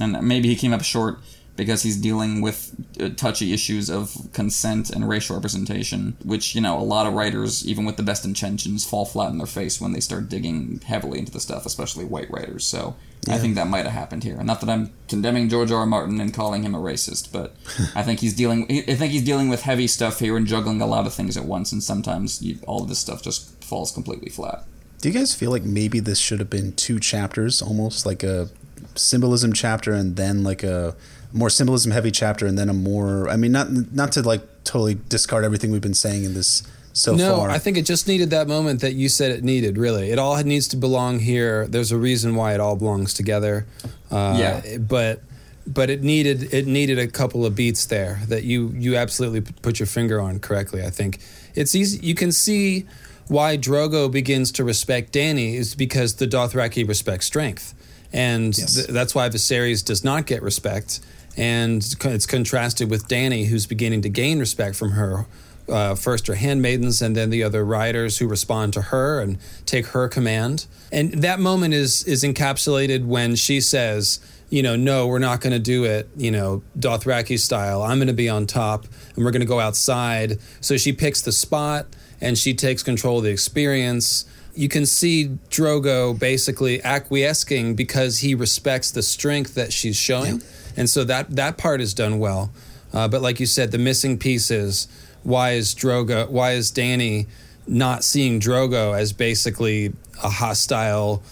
And 0.00 0.20
maybe 0.22 0.48
he 0.48 0.56
came 0.56 0.72
up 0.72 0.82
short 0.82 1.18
because 1.60 1.82
he's 1.82 1.98
dealing 1.98 2.40
with 2.40 2.74
uh, 2.98 3.10
touchy 3.10 3.52
issues 3.52 3.90
of 3.90 4.16
consent 4.32 4.88
and 4.88 5.06
racial 5.06 5.36
representation, 5.36 6.16
which, 6.24 6.54
you 6.54 6.60
know, 6.62 6.78
a 6.78 6.80
lot 6.80 7.06
of 7.06 7.12
writers, 7.12 7.66
even 7.68 7.84
with 7.84 7.98
the 7.98 8.02
best 8.02 8.24
intentions, 8.24 8.86
fall 8.86 9.04
flat 9.04 9.30
in 9.30 9.36
their 9.36 9.46
face 9.46 9.78
when 9.78 9.92
they 9.92 10.00
start 10.00 10.30
digging 10.30 10.80
heavily 10.86 11.18
into 11.18 11.30
the 11.30 11.38
stuff, 11.38 11.66
especially 11.66 12.06
white 12.06 12.30
writers. 12.30 12.64
So 12.64 12.96
yeah. 13.28 13.34
I 13.34 13.38
think 13.38 13.56
that 13.56 13.66
might 13.66 13.84
have 13.84 13.92
happened 13.92 14.24
here. 14.24 14.42
Not 14.42 14.62
that 14.62 14.70
I'm 14.70 14.90
condemning 15.06 15.50
George 15.50 15.70
R. 15.70 15.80
R. 15.80 15.86
Martin 15.86 16.18
and 16.18 16.32
calling 16.32 16.62
him 16.62 16.74
a 16.74 16.78
racist, 16.78 17.30
but 17.30 17.54
I 17.94 18.04
think 18.04 18.20
he's 18.20 18.32
dealing. 18.32 18.64
I 18.88 18.94
think 18.94 19.12
he's 19.12 19.24
dealing 19.24 19.50
with 19.50 19.60
heavy 19.60 19.86
stuff 19.86 20.18
here 20.18 20.38
and 20.38 20.46
juggling 20.46 20.80
a 20.80 20.86
lot 20.86 21.06
of 21.06 21.12
things 21.12 21.36
at 21.36 21.44
once, 21.44 21.72
and 21.72 21.82
sometimes 21.82 22.40
you, 22.40 22.58
all 22.66 22.82
of 22.82 22.88
this 22.88 23.00
stuff 23.00 23.22
just 23.22 23.62
falls 23.62 23.92
completely 23.92 24.30
flat. 24.30 24.64
Do 25.02 25.10
you 25.10 25.18
guys 25.18 25.34
feel 25.34 25.50
like 25.50 25.64
maybe 25.64 26.00
this 26.00 26.18
should 26.18 26.38
have 26.38 26.48
been 26.48 26.72
two 26.72 26.98
chapters, 26.98 27.60
almost 27.60 28.06
like 28.06 28.22
a 28.22 28.48
symbolism 28.94 29.52
chapter 29.52 29.92
and 29.92 30.16
then 30.16 30.42
like 30.42 30.62
a 30.62 30.96
more 31.32 31.50
symbolism 31.50 31.92
heavy 31.92 32.10
chapter 32.10 32.46
and 32.46 32.58
then 32.58 32.68
a 32.68 32.74
more 32.74 33.28
I 33.28 33.36
mean 33.36 33.52
not 33.52 33.68
not 33.92 34.12
to 34.12 34.22
like 34.22 34.42
totally 34.64 34.98
discard 35.08 35.44
everything 35.44 35.70
we've 35.70 35.80
been 35.80 35.94
saying 35.94 36.24
in 36.24 36.34
this 36.34 36.62
so 36.92 37.14
no, 37.14 37.36
far. 37.36 37.50
I 37.50 37.58
think 37.58 37.76
it 37.76 37.86
just 37.86 38.08
needed 38.08 38.30
that 38.30 38.48
moment 38.48 38.80
that 38.80 38.94
you 38.94 39.08
said 39.08 39.30
it 39.30 39.44
needed. 39.44 39.78
Really, 39.78 40.10
it 40.10 40.18
all 40.18 40.36
needs 40.42 40.68
to 40.68 40.76
belong 40.76 41.20
here. 41.20 41.66
There's 41.68 41.92
a 41.92 41.96
reason 41.96 42.34
why 42.34 42.54
it 42.54 42.60
all 42.60 42.76
belongs 42.76 43.14
together. 43.14 43.66
Uh, 44.10 44.36
yeah, 44.38 44.78
but 44.78 45.22
but 45.66 45.88
it 45.88 46.02
needed 46.02 46.52
it 46.52 46.66
needed 46.66 46.98
a 46.98 47.06
couple 47.06 47.46
of 47.46 47.54
beats 47.54 47.86
there 47.86 48.20
that 48.26 48.44
you 48.44 48.72
you 48.74 48.96
absolutely 48.96 49.40
put 49.40 49.78
your 49.78 49.86
finger 49.86 50.20
on 50.20 50.40
correctly. 50.40 50.84
I 50.84 50.90
think 50.90 51.20
it's 51.54 51.74
easy. 51.74 52.04
You 52.04 52.14
can 52.14 52.32
see 52.32 52.86
why 53.28 53.56
Drogo 53.56 54.10
begins 54.10 54.50
to 54.52 54.64
respect 54.64 55.12
Dany 55.12 55.54
is 55.54 55.76
because 55.76 56.16
the 56.16 56.26
Dothraki 56.26 56.86
respect 56.86 57.22
strength, 57.22 57.74
and 58.12 58.56
yes. 58.56 58.74
th- 58.74 58.88
that's 58.88 59.14
why 59.14 59.28
Viserys 59.28 59.84
does 59.84 60.02
not 60.02 60.26
get 60.26 60.42
respect 60.42 61.00
and 61.36 61.94
it's 62.04 62.26
contrasted 62.26 62.90
with 62.90 63.08
Dany, 63.08 63.46
who's 63.46 63.66
beginning 63.66 64.02
to 64.02 64.08
gain 64.08 64.38
respect 64.38 64.76
from 64.76 64.92
her. 64.92 65.26
Uh, 65.68 65.94
first 65.94 66.26
her 66.26 66.34
handmaidens, 66.34 67.00
and 67.00 67.16
then 67.16 67.30
the 67.30 67.44
other 67.44 67.64
riders 67.64 68.18
who 68.18 68.26
respond 68.26 68.72
to 68.72 68.82
her 68.82 69.20
and 69.20 69.38
take 69.66 69.86
her 69.88 70.08
command. 70.08 70.66
And 70.90 71.12
that 71.22 71.38
moment 71.38 71.74
is 71.74 72.02
is 72.04 72.24
encapsulated 72.24 73.04
when 73.04 73.36
she 73.36 73.60
says, 73.60 74.18
you 74.48 74.64
know, 74.64 74.74
no, 74.74 75.06
we're 75.06 75.20
not 75.20 75.40
going 75.40 75.52
to 75.52 75.60
do 75.60 75.84
it, 75.84 76.08
you 76.16 76.32
know, 76.32 76.62
Dothraki 76.76 77.38
style. 77.38 77.82
I'm 77.82 77.98
going 77.98 78.08
to 78.08 78.12
be 78.12 78.28
on 78.28 78.46
top, 78.46 78.84
and 79.14 79.24
we're 79.24 79.30
going 79.30 79.42
to 79.42 79.46
go 79.46 79.60
outside. 79.60 80.40
So 80.60 80.76
she 80.76 80.92
picks 80.92 81.22
the 81.22 81.30
spot, 81.30 81.86
and 82.20 82.36
she 82.36 82.52
takes 82.52 82.82
control 82.82 83.18
of 83.18 83.24
the 83.24 83.30
experience 83.30 84.24
you 84.52 84.68
can 84.68 84.84
see 84.84 85.38
Drogo 85.48 86.18
basically 86.18 86.82
acquiescing 86.82 87.76
because 87.76 88.18
he 88.18 88.34
respects 88.34 88.90
the 88.90 89.02
strength 89.02 89.54
that 89.54 89.72
she's 89.72 89.96
showing. 89.96 90.40
Yeah 90.40 90.46
and 90.76 90.88
so 90.88 91.04
that 91.04 91.36
that 91.36 91.58
part 91.58 91.80
is 91.80 91.94
done 91.94 92.18
well. 92.18 92.52
Uh, 92.92 93.08
but 93.08 93.22
like 93.22 93.40
you 93.40 93.46
said, 93.46 93.70
the 93.70 93.78
missing 93.78 94.18
piece 94.18 94.50
is 94.50 94.88
why 95.22 95.52
is 95.52 95.74
Drogo? 95.74 96.28
Why 96.28 96.52
is 96.52 96.72
Dany 96.72 97.26
not 97.66 98.04
seeing 98.04 98.40
Drogo 98.40 98.98
as 98.98 99.12
basically 99.12 99.92
a 100.22 100.30
hostile 100.30 101.22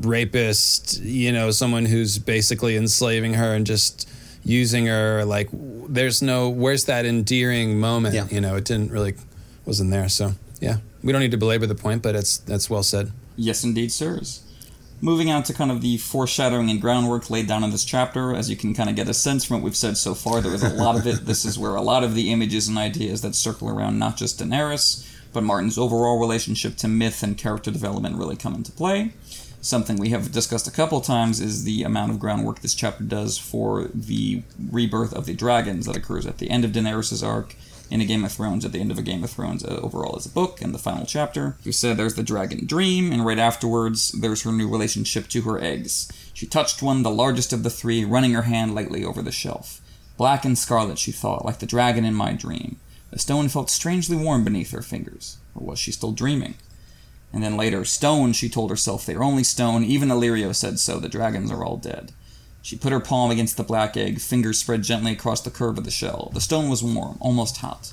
rapist? 0.00 1.00
You 1.00 1.32
know, 1.32 1.50
someone 1.50 1.84
who's 1.84 2.18
basically 2.18 2.76
enslaving 2.76 3.34
her 3.34 3.54
and 3.54 3.66
just 3.66 4.08
using 4.44 4.86
her. 4.86 5.24
Like, 5.24 5.48
there's 5.52 6.22
no 6.22 6.48
where's 6.48 6.84
that 6.84 7.06
endearing 7.06 7.78
moment? 7.78 8.14
Yeah. 8.14 8.26
You 8.30 8.40
know, 8.40 8.56
it 8.56 8.64
didn't 8.64 8.90
really 8.90 9.14
wasn't 9.64 9.90
there. 9.90 10.08
So 10.08 10.32
yeah, 10.60 10.78
we 11.02 11.12
don't 11.12 11.20
need 11.20 11.32
to 11.32 11.38
belabor 11.38 11.66
the 11.66 11.74
point, 11.74 12.02
but 12.02 12.14
it's 12.14 12.38
that's 12.38 12.70
well 12.70 12.82
said. 12.82 13.12
Yes, 13.36 13.64
indeed, 13.64 13.92
sirs. 13.92 14.43
Moving 15.04 15.30
on 15.30 15.42
to 15.42 15.52
kind 15.52 15.70
of 15.70 15.82
the 15.82 15.98
foreshadowing 15.98 16.70
and 16.70 16.80
groundwork 16.80 17.28
laid 17.28 17.46
down 17.46 17.62
in 17.62 17.70
this 17.70 17.84
chapter, 17.84 18.34
as 18.34 18.48
you 18.48 18.56
can 18.56 18.72
kind 18.72 18.88
of 18.88 18.96
get 18.96 19.06
a 19.06 19.12
sense 19.12 19.44
from 19.44 19.58
what 19.58 19.62
we've 19.62 19.76
said 19.76 19.98
so 19.98 20.14
far, 20.14 20.40
there 20.40 20.54
is 20.54 20.62
a 20.62 20.70
lot 20.70 20.96
of 20.96 21.06
it. 21.06 21.26
This 21.26 21.44
is 21.44 21.58
where 21.58 21.74
a 21.74 21.82
lot 21.82 22.02
of 22.02 22.14
the 22.14 22.32
images 22.32 22.68
and 22.68 22.78
ideas 22.78 23.20
that 23.20 23.34
circle 23.34 23.68
around 23.68 23.98
not 23.98 24.16
just 24.16 24.40
Daenerys, 24.40 25.06
but 25.34 25.42
Martin's 25.42 25.76
overall 25.76 26.18
relationship 26.18 26.76
to 26.76 26.88
myth 26.88 27.22
and 27.22 27.36
character 27.36 27.70
development 27.70 28.16
really 28.16 28.34
come 28.34 28.54
into 28.54 28.72
play. 28.72 29.12
Something 29.60 29.96
we 29.96 30.08
have 30.08 30.32
discussed 30.32 30.66
a 30.66 30.70
couple 30.70 31.02
times 31.02 31.38
is 31.38 31.64
the 31.64 31.82
amount 31.82 32.12
of 32.12 32.18
groundwork 32.18 32.60
this 32.60 32.74
chapter 32.74 33.04
does 33.04 33.36
for 33.36 33.90
the 33.92 34.42
rebirth 34.70 35.12
of 35.12 35.26
the 35.26 35.34
dragons 35.34 35.84
that 35.84 35.96
occurs 35.96 36.24
at 36.24 36.38
the 36.38 36.48
end 36.48 36.64
of 36.64 36.72
Daenerys' 36.72 37.22
arc 37.22 37.56
in 37.90 38.00
a 38.00 38.04
Game 38.04 38.24
of 38.24 38.32
Thrones 38.32 38.64
at 38.64 38.72
the 38.72 38.80
end 38.80 38.90
of 38.90 38.98
a 38.98 39.02
Game 39.02 39.22
of 39.22 39.30
Thrones 39.30 39.64
uh, 39.64 39.78
overall 39.82 40.16
as 40.16 40.26
a 40.26 40.30
book 40.30 40.60
and 40.60 40.74
the 40.74 40.78
final 40.78 41.06
chapter. 41.06 41.56
You 41.62 41.72
said 41.72 41.96
there's 41.96 42.14
the 42.14 42.22
dragon 42.22 42.66
dream, 42.66 43.12
and 43.12 43.24
right 43.24 43.38
afterwards 43.38 44.12
there's 44.12 44.42
her 44.42 44.52
new 44.52 44.68
relationship 44.68 45.28
to 45.28 45.42
her 45.42 45.60
eggs. 45.60 46.10
She 46.32 46.46
touched 46.46 46.82
one, 46.82 47.02
the 47.02 47.10
largest 47.10 47.52
of 47.52 47.62
the 47.62 47.70
three, 47.70 48.04
running 48.04 48.32
her 48.32 48.42
hand 48.42 48.74
lightly 48.74 49.04
over 49.04 49.22
the 49.22 49.32
shelf. 49.32 49.80
Black 50.16 50.44
and 50.44 50.56
scarlet, 50.56 50.98
she 50.98 51.12
thought, 51.12 51.44
like 51.44 51.58
the 51.58 51.66
dragon 51.66 52.04
in 52.04 52.14
my 52.14 52.32
dream. 52.32 52.76
The 53.10 53.18
stone 53.18 53.48
felt 53.48 53.70
strangely 53.70 54.16
warm 54.16 54.44
beneath 54.44 54.72
her 54.72 54.82
fingers. 54.82 55.38
Or 55.54 55.66
was 55.66 55.78
she 55.78 55.92
still 55.92 56.12
dreaming? 56.12 56.54
And 57.32 57.42
then 57.42 57.56
later, 57.56 57.84
stone, 57.84 58.32
she 58.32 58.48
told 58.48 58.70
herself, 58.70 59.04
they 59.04 59.14
are 59.14 59.24
only 59.24 59.44
stone. 59.44 59.82
Even 59.82 60.08
Illyrio 60.08 60.54
said 60.54 60.78
so. 60.78 61.00
The 61.00 61.08
dragons 61.08 61.50
are 61.50 61.64
all 61.64 61.76
dead. 61.76 62.12
She 62.64 62.76
put 62.76 62.92
her 62.92 63.00
palm 63.00 63.30
against 63.30 63.58
the 63.58 63.62
black 63.62 63.94
egg, 63.94 64.22
fingers 64.22 64.58
spread 64.58 64.82
gently 64.82 65.12
across 65.12 65.42
the 65.42 65.50
curve 65.50 65.76
of 65.76 65.84
the 65.84 65.90
shell. 65.90 66.30
The 66.32 66.40
stone 66.40 66.70
was 66.70 66.82
warm, 66.82 67.18
almost 67.20 67.58
hot. 67.58 67.92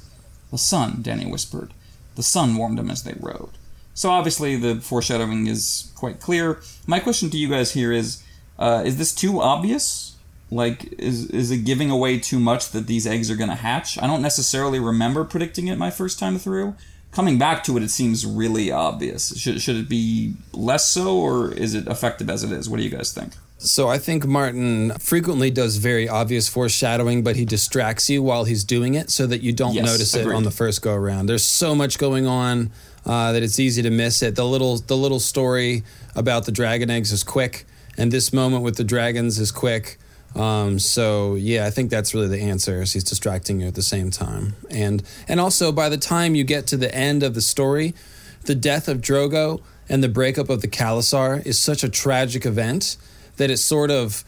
The 0.50 0.58
sun, 0.58 1.04
Dany 1.04 1.30
whispered. 1.30 1.74
The 2.16 2.24
sun 2.24 2.56
warmed 2.56 2.78
them 2.78 2.90
as 2.90 3.04
they 3.04 3.14
rode. 3.20 3.50
So 3.94 4.10
obviously 4.10 4.56
the 4.56 4.80
foreshadowing 4.80 5.48
is 5.48 5.92
quite 5.98 6.22
clear. 6.22 6.62
My 6.88 7.02
question 7.02 7.30
to 7.32 7.38
you 7.38 7.50
guys 7.50 7.74
here 7.74 7.92
is: 7.92 8.24
uh, 8.58 8.84
Is 8.86 8.98
this 8.98 9.14
too 9.14 9.42
obvious? 9.42 10.16
Like, 10.50 10.94
is 10.98 11.30
is 11.32 11.52
it 11.52 11.66
giving 11.66 11.92
away 11.92 12.18
too 12.18 12.40
much 12.40 12.70
that 12.70 12.88
these 12.88 13.06
eggs 13.06 13.30
are 13.30 13.36
going 13.36 13.50
to 13.50 13.56
hatch? 13.56 14.02
I 14.02 14.08
don't 14.08 14.22
necessarily 14.22 14.80
remember 14.80 15.26
predicting 15.26 15.68
it 15.68 15.78
my 15.78 15.92
first 15.92 16.18
time 16.18 16.38
through. 16.38 16.76
Coming 17.12 17.38
back 17.38 17.66
to 17.66 17.76
it, 17.76 17.84
it 17.84 17.92
seems 17.92 18.26
really 18.26 18.72
obvious. 18.72 19.38
Should 19.38 19.62
should 19.62 19.76
it 19.76 19.90
be 19.90 20.36
less 20.54 20.88
so, 20.88 21.18
or 21.18 21.52
is 21.52 21.74
it 21.74 21.88
effective 21.88 22.30
as 22.30 22.46
it 22.46 22.54
is? 22.54 22.70
What 22.70 22.78
do 22.78 22.84
you 22.84 22.90
guys 22.90 23.14
think? 23.14 23.34
So 23.64 23.88
I 23.90 24.00
think 24.00 24.26
Martin 24.26 24.92
frequently 24.98 25.52
does 25.52 25.78
very 25.78 26.10
obvious 26.10 26.50
foreshadowing, 26.50 27.24
but 27.24 27.36
he 27.36 27.46
distracts 27.46 28.10
you 28.10 28.24
while 28.24 28.44
he's 28.46 28.64
doing 28.64 28.96
it 28.96 29.12
so 29.12 29.28
that 29.28 29.42
you 29.42 29.54
don't 29.54 29.76
Yes, 29.76 29.86
notice 29.86 30.16
it 30.16 30.22
agreed. 30.22 30.36
on 30.36 30.44
the 30.44 30.50
first 30.52 30.82
go 30.82 30.96
around. 30.96 31.28
There's 31.28 31.44
so 31.46 31.76
much 31.76 32.00
going 32.00 32.26
on 32.26 32.72
uh, 33.06 33.32
that 33.34 33.44
it's 33.44 33.60
easy 33.60 33.84
to 33.84 33.92
miss 33.92 34.24
it. 34.24 34.36
The 34.36 34.46
little 34.46 34.78
the 34.80 34.98
little 34.98 35.20
story 35.20 35.84
about 36.16 36.46
the 36.46 36.52
dragon 36.52 36.90
eggs 36.90 37.12
is 37.12 37.24
quick, 37.24 37.66
and 37.98 38.12
this 38.12 38.34
moment 38.34 38.64
with 38.64 38.78
the 38.78 38.84
dragons 38.84 39.38
is 39.38 39.52
quick. 39.52 40.00
Um, 40.36 40.80
so 40.80 41.36
yeah, 41.36 41.68
I 41.68 41.70
think 41.70 41.92
that's 41.92 42.16
really 42.16 42.30
the 42.30 42.42
answer. 42.42 42.82
Is 42.82 42.94
he's 42.94 43.04
distracting 43.04 43.62
you 43.62 43.68
at 43.68 43.76
the 43.76 43.84
same 43.84 44.10
time, 44.10 44.56
and 44.72 45.04
and 45.28 45.40
also 45.40 45.72
by 45.72 45.88
the 45.88 45.98
time 45.98 46.34
you 46.34 46.44
get 46.44 46.66
to 46.68 46.78
the 46.78 46.94
end 46.96 47.22
of 47.22 47.36
the 47.36 47.42
story, 47.42 47.94
the 48.46 48.56
death 48.56 48.88
of 48.88 49.02
Drogo 49.02 49.62
and 49.88 50.04
the 50.04 50.10
breakup 50.10 50.50
of 50.50 50.62
the 50.64 50.68
Khalasar 50.68 51.46
is 51.46 51.60
such 51.60 51.84
a 51.84 51.90
tragic 51.90 52.44
event 52.46 52.98
that 53.42 53.50
it 53.50 53.58
sort 53.58 53.92
of 53.92 54.24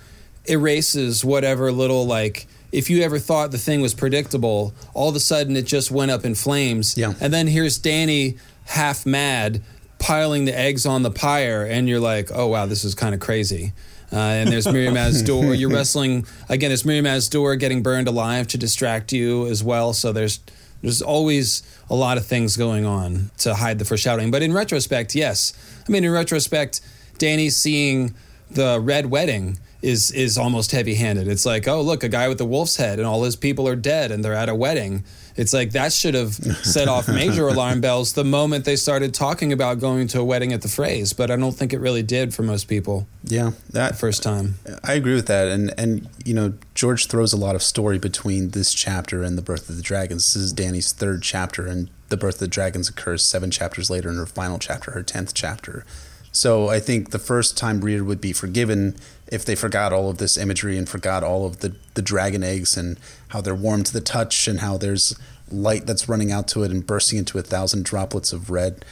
erases 0.46 1.24
whatever 1.24 1.72
little 1.72 2.06
like 2.06 2.48
if 2.72 2.90
you 2.90 3.04
ever 3.04 3.20
thought 3.20 3.52
the 3.52 3.58
thing 3.58 3.82
was 3.82 3.94
predictable, 3.94 4.74
all 4.96 5.08
of 5.08 5.16
a 5.16 5.20
sudden 5.20 5.56
it 5.56 5.66
just 5.66 5.92
went 5.92 6.10
up 6.10 6.26
in 6.26 6.34
flames. 6.34 6.98
Yeah. 6.98 7.14
And 7.22 7.32
then 7.32 7.46
here's 7.46 7.80
Dany 7.80 8.40
half 8.66 9.06
mad 9.06 9.62
piling 10.00 10.46
the 10.46 10.58
eggs 10.58 10.86
on 10.86 11.04
the 11.04 11.12
pyre, 11.12 11.64
and 11.64 11.88
you're 11.88 12.00
like, 12.00 12.30
oh 12.34 12.48
wow, 12.48 12.66
this 12.66 12.84
is 12.84 12.96
kind 12.96 13.14
of 13.14 13.22
crazy. 13.22 13.74
Uh, 14.12 14.18
and 14.18 14.50
there's 14.52 14.68
Miriam 14.68 14.96
door. 15.26 15.54
You're 15.54 15.70
wrestling 15.70 16.26
again. 16.50 16.70
There's 16.70 16.86
Miriam 16.86 17.20
door 17.30 17.56
getting 17.56 17.82
burned 17.84 18.08
alive 18.08 18.48
to 18.50 18.58
distract 18.58 19.14
you 19.14 19.48
as 19.48 19.64
well. 19.64 19.94
So 19.94 20.12
there's 20.12 20.40
there's 20.82 21.02
always 21.02 21.64
a 21.90 21.96
lot 21.96 22.18
of 22.18 22.26
things 22.26 22.58
going 22.58 22.86
on 22.86 23.32
to 23.40 23.56
hide 23.56 23.80
the 23.80 23.86
foreshadowing. 23.86 24.32
But 24.32 24.42
in 24.42 24.52
retrospect, 24.52 25.16
yes. 25.16 25.54
I 25.88 25.92
mean, 25.92 26.04
in 26.04 26.12
retrospect, 26.12 26.82
Dany 27.18 27.52
seeing 27.52 28.14
the 28.52 28.80
red 28.80 29.08
wedding 29.08 29.58
is 29.84 30.12
is 30.12 30.38
almost 30.38 30.72
heavy 30.72 30.96
handed. 30.96 31.28
It's 31.28 31.46
like, 31.46 31.68
oh 31.68 31.82
look, 31.82 32.04
a 32.04 32.10
guy 32.10 32.28
with 32.30 32.40
a 32.42 32.46
wolf's 32.46 32.78
head 32.78 33.00
and 33.00 33.08
all 33.08 33.24
his 33.24 33.36
people 33.36 33.68
are 33.68 33.76
dead 33.76 34.12
and 34.12 34.24
they're 34.24 34.34
at 34.34 34.50
a 34.50 34.56
wedding. 34.56 35.04
It's 35.36 35.54
like 35.54 35.72
that 35.72 35.92
should 35.92 36.14
have 36.14 36.34
set 36.34 36.88
off 36.88 37.08
major 37.10 37.48
alarm 37.48 37.82
bells 37.82 38.14
the 38.14 38.24
moment 38.24 38.66
they 38.66 38.78
started 38.78 39.14
talking 39.14 39.52
about 39.52 39.80
going 39.80 40.08
to 40.10 40.22
a 40.22 40.24
wedding 40.24 40.54
at 40.54 40.62
the 40.62 40.68
phrase, 40.68 41.12
but 41.12 41.30
I 41.30 41.36
don't 41.36 41.52
think 41.52 41.74
it 41.74 41.80
really 41.80 42.04
did 42.04 42.34
for 42.34 42.44
most 42.44 42.66
people 42.66 43.08
Yeah, 43.24 43.52
that 43.72 43.98
first 43.98 44.24
time. 44.24 44.56
I 44.84 44.94
agree 44.94 45.16
with 45.16 45.28
that, 45.28 45.48
and 45.50 45.74
and 45.78 46.08
you 46.24 46.34
know 46.34 46.54
George 46.76 47.08
throws 47.08 47.34
a 47.34 47.38
lot 47.38 47.56
of 47.56 47.62
story 47.62 48.00
between 48.00 48.52
this 48.52 48.74
chapter 48.74 49.22
and 49.22 49.38
the 49.38 49.42
Birth 49.42 49.70
of 49.70 49.76
the 49.76 49.82
Dragons. 49.82 50.34
This 50.34 50.44
is 50.44 50.54
Dany's 50.54 50.94
third 50.94 51.24
chapter, 51.24 51.68
and 51.68 51.90
the 52.08 52.18
Birth 52.18 52.36
of 52.36 52.42
the 52.42 52.48
Dragons 52.48 52.88
occurs 52.88 53.24
seven 53.24 53.52
chapters 53.52 53.90
later 53.90 54.10
in 54.10 54.16
her 54.16 54.26
final 54.26 54.60
chapter, 54.60 54.92
her 54.92 55.04
tenth 55.04 55.34
chapter. 55.34 55.86
So 56.34 56.68
I 56.68 56.80
think 56.80 57.12
the 57.12 57.20
first 57.20 57.58
time 57.58 57.82
reader 57.82 58.04
would 58.04 58.20
be 58.20 58.34
forgiven 58.34 58.96
if 59.28 59.46
they 59.46 59.56
forgot 59.56 59.94
all 59.94 60.10
of 60.10 60.18
this 60.18 60.36
imagery 60.36 60.78
and 60.78 60.90
forgot 60.90 61.24
all 61.24 61.46
of 61.46 61.60
the 61.60 61.76
the 61.94 62.02
dragon 62.02 62.44
eggs 62.44 62.76
and 62.76 63.00
how 63.30 63.40
they're 63.40 63.56
warm 63.56 63.84
to 63.84 63.94
the 63.94 64.02
touch 64.02 64.48
and 64.48 64.60
how 64.60 64.78
there's 64.78 65.16
light 65.52 65.86
that's 65.86 66.10
running 66.10 66.32
out 66.32 66.48
to 66.50 66.64
it 66.64 66.72
and 66.72 66.86
bursting 66.88 67.20
into 67.20 67.38
a 67.38 67.44
thousand 67.44 67.86
droplets 67.86 68.34
of 68.34 68.50
red 68.50 68.84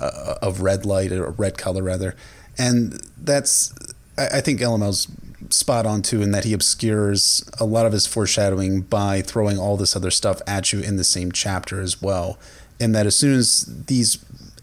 uh, 0.00 0.34
of 0.42 0.62
red 0.62 0.84
light 0.84 1.12
or 1.12 1.30
red 1.30 1.56
color 1.56 1.82
rather. 1.82 2.16
And 2.58 3.00
that's 3.16 3.72
I, 4.18 4.38
I 4.38 4.40
think 4.40 4.60
LML's 4.60 5.06
spot 5.50 5.86
on 5.86 6.02
too 6.02 6.22
in 6.22 6.32
that 6.32 6.44
he 6.44 6.52
obscures 6.52 7.48
a 7.58 7.64
lot 7.64 7.86
of 7.86 7.92
his 7.92 8.06
foreshadowing 8.06 8.82
by 8.82 9.22
throwing 9.22 9.58
all 9.58 9.76
this 9.76 9.94
other 9.94 10.10
stuff 10.10 10.42
at 10.46 10.72
you 10.72 10.80
in 10.80 10.96
the 10.96 11.04
same 11.04 11.30
chapter 11.30 11.80
as 11.80 12.02
well. 12.02 12.38
And 12.80 12.94
that 12.94 13.06
as 13.06 13.16
soon 13.16 13.36
as 13.36 13.84
these 13.86 14.16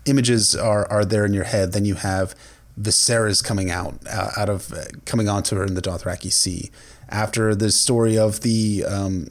images 0.08 0.56
are 0.56 0.90
are 0.92 1.06
there 1.06 1.26
in 1.26 1.34
your 1.34 1.44
head 1.44 1.74
then 1.74 1.86
you 1.86 1.96
have 1.96 2.36
Viserys 2.80 3.44
coming 3.44 3.72
out 3.72 3.96
uh, 4.10 4.32
out 4.38 4.50
of 4.50 4.72
uh, 4.72 4.86
coming 5.06 5.28
onto 5.28 5.56
her 5.56 5.64
in 5.64 5.74
the 5.74 5.82
Dothraki 5.82 6.32
Sea 6.32 6.70
after 7.10 7.56
the 7.56 7.72
story 7.72 8.18
of 8.18 8.42
the 8.42 8.86
um, 8.86 9.28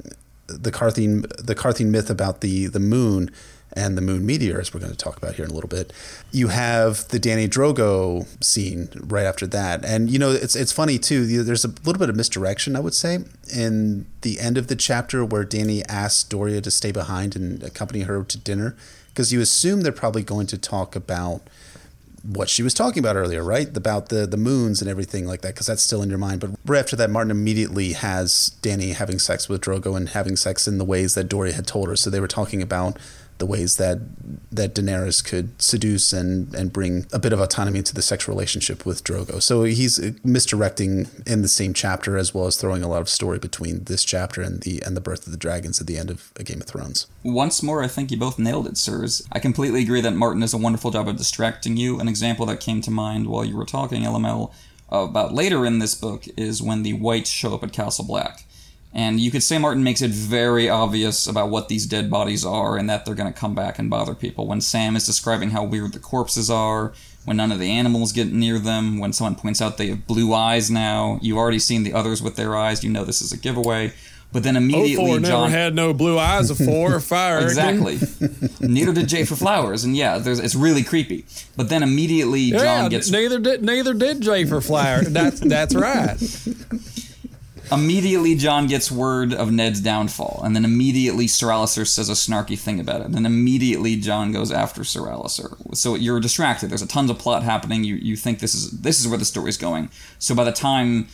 the 0.46 0.72
Qartheen 0.72 1.22
the 1.44 1.54
Qartheen 1.54 1.86
myth 1.86 2.10
about 2.10 2.40
the 2.40 2.66
the 2.66 2.80
moon 2.80 3.30
and 3.72 3.96
the 3.96 4.00
moon 4.00 4.24
meteor, 4.24 4.58
as 4.58 4.72
we're 4.72 4.80
going 4.80 4.92
to 4.92 4.96
talk 4.96 5.18
about 5.18 5.34
here 5.34 5.44
in 5.44 5.50
a 5.50 5.54
little 5.54 5.68
bit. 5.68 5.92
You 6.32 6.48
have 6.48 7.06
the 7.08 7.20
Dany 7.20 7.46
Drogo 7.46 8.26
scene 8.42 8.88
right 8.96 9.26
after 9.26 9.46
that, 9.48 9.84
and 9.84 10.10
you 10.10 10.18
know 10.18 10.30
it's 10.30 10.56
it's 10.56 10.72
funny 10.72 10.98
too. 10.98 11.44
There's 11.44 11.64
a 11.64 11.68
little 11.68 11.98
bit 11.98 12.08
of 12.08 12.16
misdirection, 12.16 12.74
I 12.74 12.80
would 12.80 12.94
say, 12.94 13.18
in 13.54 14.06
the 14.22 14.40
end 14.40 14.56
of 14.56 14.68
the 14.68 14.76
chapter 14.76 15.24
where 15.24 15.44
Dany 15.44 15.82
asks 15.88 16.28
Doreah 16.28 16.62
to 16.62 16.70
stay 16.70 16.90
behind 16.90 17.36
and 17.36 17.62
accompany 17.62 18.00
her 18.02 18.24
to 18.24 18.38
dinner, 18.38 18.76
because 19.16 19.32
you 19.32 19.40
assume 19.40 19.80
they're 19.80 19.92
probably 19.92 20.22
going 20.22 20.46
to 20.46 20.58
talk 20.58 20.94
about 20.94 21.40
what 22.22 22.50
she 22.50 22.62
was 22.62 22.74
talking 22.74 22.98
about 23.02 23.16
earlier, 23.16 23.42
right? 23.42 23.74
About 23.74 24.10
the 24.10 24.26
the 24.26 24.36
moons 24.36 24.82
and 24.82 24.90
everything 24.90 25.26
like 25.26 25.40
that, 25.40 25.54
because 25.54 25.66
that's 25.66 25.82
still 25.82 26.02
in 26.02 26.10
your 26.10 26.18
mind. 26.18 26.40
But 26.40 26.50
right 26.66 26.80
after 26.80 26.96
that, 26.96 27.08
Martin 27.08 27.30
immediately 27.30 27.94
has 27.94 28.54
Dany 28.60 28.94
having 28.94 29.18
sex 29.18 29.48
with 29.48 29.62
Drogo 29.62 29.96
and 29.96 30.10
having 30.10 30.36
sex 30.36 30.68
in 30.68 30.76
the 30.76 30.84
ways 30.84 31.14
that 31.14 31.28
Doreah 31.28 31.54
had 31.54 31.66
told 31.66 31.88
her. 31.88 31.96
So 31.96 32.10
they 32.10 32.20
were 32.20 32.28
talking 32.28 32.60
about 32.60 32.98
the 33.38 33.46
ways 33.46 33.76
that 33.76 33.98
that 34.50 34.74
Daenerys 34.74 35.24
could 35.24 35.60
seduce 35.60 36.12
and 36.12 36.54
and 36.54 36.72
bring 36.72 37.06
a 37.12 37.18
bit 37.18 37.32
of 37.32 37.40
autonomy 37.40 37.78
into 37.78 37.94
the 37.94 38.02
sexual 38.02 38.34
relationship 38.34 38.86
with 38.86 39.04
Drogo. 39.04 39.42
So 39.42 39.64
he's 39.64 40.00
misdirecting 40.24 41.08
in 41.26 41.42
the 41.42 41.48
same 41.48 41.74
chapter 41.74 42.16
as 42.16 42.34
well 42.34 42.46
as 42.46 42.56
throwing 42.56 42.82
a 42.82 42.88
lot 42.88 43.00
of 43.00 43.08
story 43.08 43.38
between 43.38 43.84
this 43.84 44.04
chapter 44.04 44.40
and 44.42 44.60
the 44.62 44.82
and 44.82 44.96
the 44.96 45.00
birth 45.00 45.26
of 45.26 45.32
the 45.32 45.38
dragons 45.38 45.80
at 45.80 45.86
the 45.86 45.98
end 45.98 46.10
of 46.10 46.32
A 46.36 46.44
Game 46.44 46.60
of 46.60 46.66
Thrones. 46.66 47.06
Once 47.22 47.62
more, 47.62 47.82
I 47.82 47.88
think 47.88 48.10
you 48.10 48.16
both 48.16 48.38
nailed 48.38 48.66
it, 48.66 48.76
sirs. 48.76 49.26
I 49.32 49.38
completely 49.38 49.82
agree 49.82 50.00
that 50.00 50.14
Martin 50.14 50.40
does 50.40 50.54
a 50.54 50.58
wonderful 50.58 50.90
job 50.90 51.08
of 51.08 51.16
distracting 51.16 51.76
you. 51.76 52.00
An 52.00 52.08
example 52.08 52.46
that 52.46 52.60
came 52.60 52.80
to 52.82 52.90
mind 52.90 53.26
while 53.26 53.44
you 53.44 53.56
were 53.56 53.64
talking, 53.64 54.02
LML, 54.02 54.52
uh, 54.92 54.98
about 54.98 55.34
later 55.34 55.66
in 55.66 55.78
this 55.78 55.94
book 55.94 56.24
is 56.36 56.62
when 56.62 56.82
the 56.82 56.92
Whites 56.92 57.30
show 57.30 57.54
up 57.54 57.64
at 57.64 57.72
Castle 57.72 58.04
Black. 58.04 58.45
And 58.92 59.20
you 59.20 59.30
could 59.30 59.42
say 59.42 59.58
Martin 59.58 59.84
makes 59.84 60.00
it 60.00 60.10
very 60.10 60.70
obvious 60.70 61.26
about 61.26 61.50
what 61.50 61.68
these 61.68 61.84
dead 61.84 62.10
bodies 62.10 62.46
are 62.46 62.78
and 62.78 62.88
that 62.88 63.04
they're 63.04 63.14
going 63.14 63.32
to 63.32 63.38
come 63.38 63.54
back 63.54 63.78
and 63.78 63.90
bother 63.90 64.14
people. 64.14 64.46
When 64.46 64.62
Sam 64.62 64.96
is 64.96 65.04
describing 65.04 65.50
how 65.50 65.64
weird 65.64 65.92
the 65.92 65.98
corpses 65.98 66.50
are, 66.50 66.94
when 67.26 67.36
none 67.36 67.52
of 67.52 67.58
the 67.58 67.70
animals 67.70 68.12
get 68.12 68.32
near 68.32 68.58
them, 68.58 68.98
when 68.98 69.12
someone 69.12 69.34
points 69.34 69.60
out 69.60 69.76
they 69.76 69.88
have 69.88 70.06
blue 70.06 70.32
eyes 70.32 70.70
now, 70.70 71.18
you've 71.20 71.36
already 71.36 71.58
seen 71.58 71.82
the 71.82 71.92
others 71.92 72.22
with 72.22 72.36
their 72.36 72.56
eyes, 72.56 72.82
you 72.82 72.90
know 72.90 73.04
this 73.04 73.20
is 73.20 73.32
a 73.32 73.36
giveaway. 73.36 73.92
But 74.32 74.42
then 74.42 74.56
immediately, 74.56 74.96
oh 74.96 75.06
Four 75.06 75.20
John. 75.20 75.50
never 75.50 75.50
had 75.50 75.74
no 75.74 75.94
blue 75.94 76.18
eyes 76.18 76.48
before. 76.48 76.98
Fire 77.00 77.40
Exactly. 77.40 77.94
Neither 78.60 78.92
did 78.92 79.06
Jafer 79.06 79.38
Flowers, 79.38 79.84
and 79.84 79.96
yeah, 79.96 80.18
there's, 80.18 80.40
it's 80.40 80.54
really 80.54 80.82
creepy. 80.82 81.24
But 81.56 81.68
then 81.68 81.82
immediately 81.82 82.50
Jon 82.50 82.90
gets 82.90 83.10
neither 83.10 83.38
did 83.38 83.62
neither 83.62 83.94
did 83.94 84.20
Jafer 84.20 84.64
Flower. 84.64 85.02
That's 85.02 85.40
that's 85.40 85.74
right. 85.74 86.16
immediately 87.72 88.34
Jon 88.34 88.66
gets 88.66 88.90
word 88.90 89.32
of 89.34 89.50
Ned's 89.50 89.80
downfall, 89.80 90.40
and 90.44 90.54
then 90.54 90.64
immediately 90.64 91.26
Sir 91.26 91.48
Alliser 91.48 91.86
says 91.86 92.08
a 92.08 92.12
snarky 92.12 92.58
thing 92.58 92.80
about 92.80 93.00
it. 93.00 93.06
And 93.06 93.14
then 93.14 93.26
immediately 93.26 93.96
Jon 93.96 94.32
goes 94.32 94.52
after 94.52 94.84
Sir 94.84 95.02
Alliser. 95.02 95.76
So 95.76 95.94
you're 95.94 96.20
distracted. 96.20 96.70
There's 96.70 96.82
a 96.82 96.86
tons 96.86 97.10
of 97.10 97.18
plot 97.18 97.42
happening. 97.42 97.84
You 97.84 97.96
you 97.96 98.16
think 98.16 98.38
this 98.38 98.54
is 98.54 98.70
this 98.70 99.00
is 99.00 99.08
where 99.08 99.18
the 99.18 99.24
story's 99.24 99.56
going. 99.56 99.90
So 100.18 100.34
by 100.34 100.44
the 100.44 100.52
time 100.52 101.08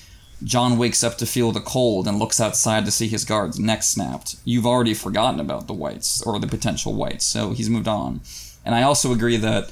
Jon 0.44 0.76
wakes 0.76 1.04
up 1.04 1.18
to 1.18 1.26
feel 1.26 1.52
the 1.52 1.60
cold 1.60 2.06
and 2.06 2.18
looks 2.18 2.40
outside 2.40 2.84
to 2.84 2.90
see 2.90 3.08
his 3.08 3.24
guard's 3.24 3.58
neck 3.58 3.82
snapped, 3.82 4.36
you've 4.44 4.66
already 4.66 4.94
forgotten 4.94 5.40
about 5.40 5.66
the 5.66 5.74
whites 5.74 6.22
or 6.22 6.38
the 6.38 6.46
potential 6.46 6.94
whites. 6.94 7.24
So 7.24 7.52
he's 7.52 7.70
moved 7.70 7.88
on. 7.88 8.20
And 8.64 8.74
I 8.74 8.82
also 8.82 9.12
agree 9.12 9.36
that 9.38 9.70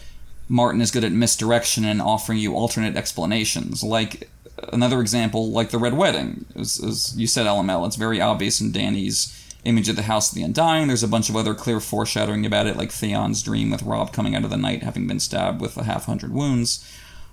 Martin 0.48 0.81
is 0.81 0.90
good 0.90 1.05
at 1.05 1.12
misdirection 1.12 1.85
and 1.85 2.02
offering 2.02 2.39
you 2.39 2.55
alternate 2.55 2.97
explanations. 2.97 3.85
Like 3.85 4.28
another 4.73 5.01
example, 5.01 5.51
like 5.51 5.70
the 5.70 5.78
Red 5.78 5.95
Wedding, 5.95 6.47
as, 6.55 6.82
as 6.82 7.16
you 7.16 7.27
said, 7.27 7.47
LML. 7.47 7.87
It's 7.87 7.97
very 7.97 8.20
obvious 8.20 8.61
in 8.61 8.73
Dany's 8.73 9.37
image 9.65 9.89
of 9.89 9.97
the 9.97 10.03
House 10.03 10.31
of 10.31 10.35
the 10.35 10.43
Undying. 10.43 10.89
There's 10.89 11.03
a 11.03 11.09
bunch 11.09 11.28
of 11.28 11.37
other 11.37 11.55
clear 11.55 11.81
foreshadowing 11.81 12.47
about 12.47 12.66
it, 12.66 12.77
like 12.77 12.91
Theon's 12.91 13.43
dream 13.43 13.70
with 13.70 13.82
Robb 13.82 14.12
coming 14.12 14.35
out 14.35 14.45
of 14.45 14.51
the 14.51 14.57
night 14.57 14.82
having 14.82 15.07
been 15.07 15.20
stabbed 15.20 15.61
with 15.61 15.77
a 15.77 15.85
half 15.85 16.07
hundred 16.07 16.32
wounds. 16.32 16.85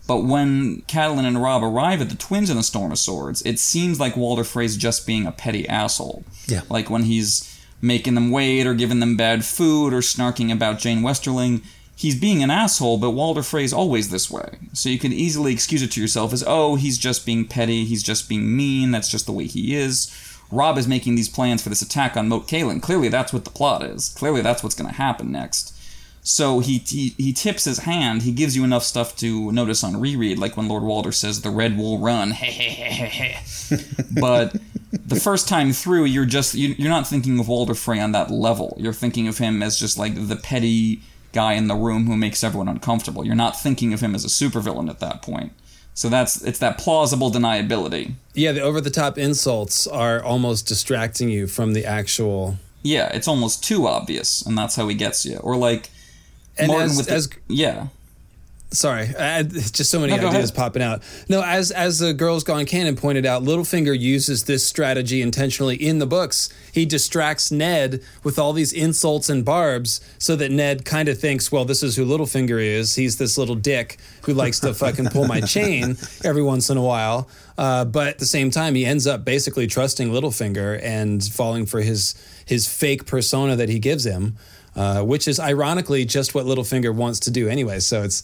But 0.08 0.24
when 0.24 0.84
Catelyn 0.84 1.26
and 1.26 1.42
Robb 1.42 1.64
arrive 1.64 2.02
at 2.02 2.10
the 2.10 2.16
twins 2.16 2.50
in 2.50 2.56
the 2.56 2.64
Storm 2.64 2.94
of 2.94 2.98
Swords, 2.98 3.42
it 3.42 3.60
seems 3.60 4.00
like 4.00 4.16
Walder 4.16 4.46
Frey's 4.46 4.78
just 4.78 5.06
being 5.06 5.26
a 5.26 5.34
petty 5.34 5.68
asshole. 5.68 6.24
Yeah. 6.48 6.62
Like 6.70 6.90
when 6.90 7.04
he's 7.04 7.54
making 7.82 8.16
them 8.16 8.32
wait 8.32 8.66
or 8.66 8.74
giving 8.74 9.02
them 9.02 9.18
bad 9.18 9.44
food 9.44 9.94
or 9.94 10.00
snarking 10.00 10.52
about 10.52 10.80
Jeyne 10.80 11.02
Westerling, 11.02 11.62
he's 11.98 12.18
being 12.18 12.44
an 12.44 12.52
asshole, 12.52 13.00
but 13.00 13.12
Walder 13.12 13.44
Frey's 13.44 13.74
always 13.74 14.10
this 14.10 14.30
way. 14.30 14.60
So 14.72 14.88
you 14.88 15.00
can 15.00 15.12
easily 15.12 15.52
excuse 15.52 15.82
it 15.82 15.92
to 15.94 16.02
yourself 16.02 16.32
as, 16.32 16.44
oh, 16.46 16.76
he's 16.76 16.98
just 16.98 17.26
being 17.26 17.46
petty, 17.46 17.84
he's 17.84 18.04
just 18.04 18.30
being 18.30 18.56
mean, 18.56 18.92
that's 18.92 19.10
just 19.10 19.26
the 19.26 19.32
way 19.32 19.46
he 19.46 19.76
is. 19.76 20.14
Robb 20.52 20.78
is 20.78 20.88
making 20.88 21.16
these 21.16 21.28
plans 21.28 21.62
for 21.62 21.70
this 21.70 21.82
attack 21.82 22.16
on 22.16 22.30
Moat 22.30 22.48
Cailin. 22.48 22.82
Clearly 22.82 23.10
that's 23.10 23.34
what 23.34 23.44
the 23.44 23.50
plot 23.52 23.84
is. 23.84 24.10
Clearly 24.10 24.42
that's 24.42 24.64
what's 24.64 24.76
going 24.76 24.90
to 24.90 24.96
happen 24.96 25.32
next. 25.32 25.74
So 26.22 26.60
he, 26.60 26.80
he 26.80 27.16
he 27.18 27.32
tips 27.32 27.64
his 27.64 27.80
hand. 27.80 28.24
He 28.24 28.34
gives 28.34 28.54
you 28.54 28.66
enough 28.66 28.84
stuff 28.84 29.16
to 29.18 29.50
notice 29.54 29.82
on 29.82 30.00
reread, 30.00 30.38
like 30.38 30.58
when 30.58 30.68
Lord 30.68 30.84
Walder 30.84 31.14
says, 31.14 31.42
"The 31.42 31.50
red 31.50 31.78
will 31.78 32.00
run." 32.00 32.32
but 34.20 34.58
the 34.92 35.16
first 35.16 35.48
time 35.48 35.72
through, 35.72 36.04
you're 36.04 36.26
just 36.26 36.54
you, 36.54 36.76
you're 36.78 36.90
not 36.90 37.08
thinking 37.08 37.40
of 37.40 37.48
Walder 37.48 37.74
Frey 37.74 38.02
on 38.02 38.12
that 38.12 38.30
level. 38.30 38.76
You're 38.78 38.92
thinking 38.92 39.30
of 39.30 39.38
him 39.38 39.64
as 39.64 39.80
just 39.80 39.98
like 39.98 40.28
the 40.28 40.36
petty 40.36 41.02
guy 41.34 41.54
in 41.54 41.68
the 41.68 41.76
room 41.76 42.06
who 42.08 42.16
makes 42.18 42.44
everyone 42.44 42.68
uncomfortable. 42.68 43.26
You're 43.26 43.36
not 43.36 43.60
thinking 43.60 43.94
of 43.94 44.00
him 44.02 44.16
as 44.16 44.24
a 44.26 44.28
supervillain 44.28 44.90
at 44.90 45.00
that 45.00 45.22
point. 45.22 45.52
So 45.94 46.10
that's 46.10 46.42
it's 46.44 46.60
that 46.60 46.78
plausible 46.78 47.32
deniability. 47.32 48.14
Yeah, 48.34 48.52
the 48.52 48.62
over 48.62 48.80
the 48.82 48.90
top 48.92 49.18
insults 49.18 49.88
are 49.88 50.22
almost 50.24 50.68
distracting 50.68 51.30
you 51.30 51.48
from 51.48 51.74
the 51.74 51.86
actual. 51.86 52.58
Yeah, 52.84 53.08
it's 53.14 53.28
almost 53.28 53.64
too 53.64 53.88
obvious, 53.88 54.44
and 54.46 54.56
that's 54.58 54.76
how 54.76 54.88
he 54.88 54.96
gets 54.96 55.26
you. 55.26 55.38
Or 55.38 55.56
like 55.58 55.90
And 56.58 56.68
Martin 56.68 56.92
as, 56.92 56.98
with 56.98 57.08
the- 57.08 57.14
as 57.14 57.30
yeah. 57.48 57.88
Sorry, 58.72 59.08
I, 59.16 59.44
just 59.44 59.90
so 59.90 60.00
many 60.00 60.12
No, 60.12 60.28
ideas 60.28 60.50
ahead. 60.52 60.56
popping 60.56 60.82
out. 60.82 61.02
No, 61.30 61.42
as 61.44 61.72
as 61.72 62.00
the 62.00 62.14
girls 62.14 62.44
gone 62.44 62.66
canon 62.66 62.96
pointed 62.96 63.26
out, 63.26 63.44
Littlefinger 63.44 63.98
uses 63.98 64.44
this 64.46 64.66
strategy 64.66 65.22
intentionally 65.22 65.76
in 65.76 66.00
the 66.00 66.06
books. 66.06 66.50
He 66.72 66.86
distracts 66.86 67.52
Ned 67.52 68.02
with 68.24 68.38
all 68.38 68.54
these 68.54 68.74
insults 68.74 69.30
and 69.30 69.44
barbs, 69.46 70.02
so 70.20 70.36
that 70.36 70.52
Ned 70.52 70.86
kind 70.86 71.10
of 71.10 71.20
thinks, 71.20 71.52
well, 71.52 71.66
this 71.66 71.82
is 71.84 71.96
who 71.96 72.06
Littlefinger 72.06 72.62
is. 72.64 72.96
He's 72.96 73.18
this 73.18 73.38
little 73.38 73.56
dick 73.56 73.98
who 74.24 74.34
likes 74.34 74.60
to 74.62 74.74
fucking 74.74 75.08
pull 75.08 75.26
my 75.28 75.42
chain 75.42 75.98
every 76.24 76.44
once 76.44 76.70
in 76.70 76.78
a 76.78 76.84
while. 76.84 77.30
Uh, 77.58 77.86
but 77.86 78.08
at 78.08 78.20
the 78.20 78.26
same 78.26 78.52
time, 78.52 78.76
he 78.76 78.86
ends 78.86 79.08
up 79.08 79.26
basically 79.26 79.66
trusting 79.68 80.10
Littlefinger 80.10 80.80
and 80.84 81.24
falling 81.24 81.66
for 81.66 81.82
his 81.82 82.14
his 82.46 82.68
fake 82.68 83.06
persona 83.06 83.56
that 83.56 83.70
he 83.70 83.80
gives 83.80 84.06
him. 84.06 84.36
Uh, 84.76 85.02
which 85.02 85.28
is 85.28 85.40
ironically 85.40 86.06
just 86.06 86.36
what 86.36 86.46
Littlefinger 86.46 86.94
wants 86.94 87.20
to 87.22 87.32
do 87.32 87.50
anyway. 87.50 87.80
So 87.80 88.04
it's 88.04 88.22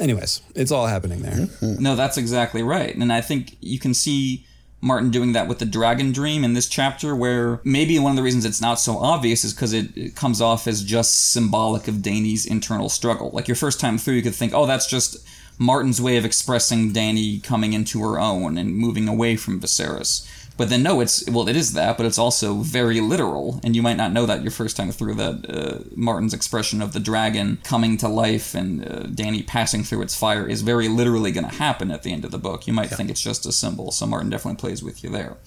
anyways, 0.00 0.42
it's 0.54 0.72
all 0.72 0.86
happening 0.86 1.22
there. 1.22 1.32
Mm-hmm. 1.32 1.82
No, 1.82 1.94
that's 1.96 2.16
exactly 2.16 2.62
right. 2.62 2.94
And 2.94 3.12
I 3.12 3.20
think 3.20 3.56
you 3.60 3.78
can 3.78 3.94
see 3.94 4.46
Martin 4.80 5.10
doing 5.10 5.32
that 5.32 5.46
with 5.46 5.58
the 5.58 5.66
dragon 5.66 6.10
dream 6.10 6.42
in 6.42 6.54
this 6.54 6.68
chapter, 6.68 7.14
where 7.14 7.60
maybe 7.64 7.98
one 7.98 8.12
of 8.12 8.16
the 8.16 8.22
reasons 8.22 8.44
it's 8.44 8.60
not 8.60 8.80
so 8.80 8.96
obvious 8.96 9.44
is 9.44 9.52
because 9.52 9.72
it, 9.72 9.96
it 9.96 10.16
comes 10.16 10.40
off 10.40 10.66
as 10.66 10.82
just 10.82 11.32
symbolic 11.32 11.86
of 11.86 11.96
Dany's 11.96 12.46
internal 12.46 12.88
struggle. 12.88 13.30
Like 13.30 13.46
your 13.46 13.56
first 13.56 13.78
time 13.78 13.98
through, 13.98 14.14
you 14.14 14.22
could 14.22 14.34
think, 14.34 14.54
oh, 14.54 14.66
that's 14.66 14.86
just 14.86 15.26
Martin's 15.58 16.00
way 16.00 16.16
of 16.16 16.24
expressing 16.24 16.92
Dany 16.92 17.42
coming 17.42 17.74
into 17.74 18.00
her 18.00 18.18
own 18.18 18.56
and 18.56 18.74
moving 18.74 19.06
away 19.06 19.36
from 19.36 19.60
Viserys. 19.60 20.26
But 20.60 20.68
then, 20.68 20.82
no, 20.82 21.00
it's 21.00 21.26
well, 21.26 21.48
it 21.48 21.56
is 21.56 21.72
that, 21.72 21.96
but 21.96 22.04
it's 22.04 22.18
also 22.18 22.56
very 22.56 23.00
literal, 23.00 23.60
and 23.64 23.74
you 23.74 23.80
might 23.80 23.96
not 23.96 24.12
know 24.12 24.26
that 24.26 24.42
your 24.42 24.50
first 24.50 24.76
time 24.76 24.92
through 24.92 25.14
that 25.14 25.46
uh, 25.48 25.78
Martin's 25.96 26.34
expression 26.34 26.82
of 26.82 26.92
the 26.92 27.00
dragon 27.00 27.56
coming 27.64 27.96
to 27.96 28.08
life 28.08 28.54
and 28.54 28.84
uh, 28.84 29.04
Dany 29.04 29.46
passing 29.46 29.84
through 29.84 30.02
its 30.02 30.14
fire 30.14 30.46
is 30.46 30.60
very 30.60 30.86
literally 30.86 31.32
going 31.32 31.48
to 31.48 31.54
happen 31.54 31.90
at 31.90 32.02
the 32.02 32.12
end 32.12 32.26
of 32.26 32.30
the 32.30 32.36
book. 32.36 32.66
You 32.66 32.74
might 32.74 32.90
think 32.90 33.08
it's 33.08 33.22
just 33.22 33.46
a 33.46 33.52
symbol, 33.52 33.90
so 33.90 34.04
Martin 34.04 34.28
definitely 34.28 34.60
plays 34.60 34.82
with 34.82 35.02
you 35.02 35.08
there. 35.08 35.38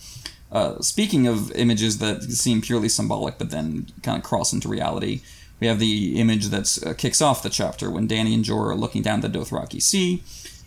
Uh, 0.51 0.81
speaking 0.81 1.27
of 1.27 1.51
images 1.51 1.99
that 1.99 2.23
seem 2.23 2.63
purely 2.63 2.89
symbolic 2.89 3.37
but 3.37 3.51
then 3.51 3.85
kind 4.01 4.17
of 4.17 4.23
cross 4.23 4.51
into 4.51 4.67
reality, 4.67 5.21
we 5.59 5.67
have 5.67 5.77
the 5.77 6.19
image 6.19 6.47
that 6.47 6.83
uh, 6.83 6.95
kicks 6.95 7.21
off 7.21 7.43
the 7.43 7.51
chapter 7.51 7.91
when 7.91 8.07
Dany 8.07 8.33
and 8.33 8.43
Jorah 8.43 8.71
are 8.71 8.75
looking 8.75 9.03
down 9.03 9.21
the 9.21 9.29
Dothraki 9.29 9.79
Sea. 9.79 10.23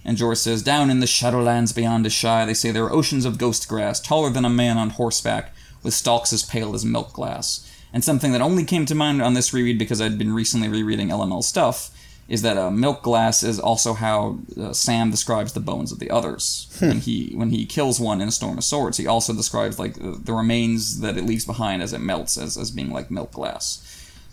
And 0.07 0.17
Jorah 0.17 0.37
says, 0.37 0.63
Down 0.63 0.89
in 0.89 1.01
the 1.01 1.07
shadowlands 1.07 1.75
beyond 1.75 2.07
Asshai, 2.07 2.47
they 2.47 2.55
say 2.55 2.71
there 2.71 2.85
are 2.85 2.93
oceans 2.93 3.25
of 3.25 3.39
ghost 3.39 3.69
grass, 3.69 4.01
taller 4.01 4.31
than 4.31 4.45
a 4.45 4.49
man 4.49 4.79
on 4.79 4.91
horseback, 4.91 5.53
with 5.83 5.95
stalks 5.95 6.33
as 6.33 6.45
pale 6.45 6.75
as 6.77 6.85
milk 6.85 7.13
glass. 7.13 7.69
And 7.93 8.05
something 8.05 8.31
that 8.31 8.41
only 8.41 8.65
came 8.65 8.87
to 8.87 8.95
mind 8.95 9.21
on 9.21 9.35
this 9.35 9.53
reread 9.53 9.81
because 9.81 10.01
I'd 10.01 10.17
been 10.17 10.33
recently 10.33 10.69
rereading 10.69 11.09
LML 11.09 11.43
stuff 11.43 11.91
is 12.29 12.43
that 12.43 12.57
uh, 12.57 12.71
milk 12.71 13.03
glass 13.03 13.43
is 13.43 13.59
also 13.59 13.95
how 13.95 14.39
uh, 14.61 14.73
Sam 14.73 15.11
describes 15.11 15.53
the 15.53 15.61
bones 15.61 15.93
of 15.93 15.99
the 15.99 16.11
others. 16.11 16.69
When 16.89 16.99
he 16.99 17.33
when 17.35 17.51
he 17.51 17.67
kills 17.67 18.01
one 18.01 18.21
in 18.21 18.29
a 18.29 18.33
storm 18.33 18.59
of 18.59 18.65
swords, 18.65 18.99
he 18.99 19.07
also 19.07 19.33
describes 19.33 19.79
like 19.79 19.95
the, 19.95 20.21
the 20.23 20.33
remains 20.33 21.01
that 21.01 21.17
it 21.17 21.25
leaves 21.25 21.45
behind 21.45 21.83
as 21.83 21.93
it 21.93 22.01
melts 22.01 22.37
as, 22.37 22.57
as 22.57 22.71
being 22.71 22.91
like 22.91 23.11
milk 23.11 23.33
glass. 23.33 23.83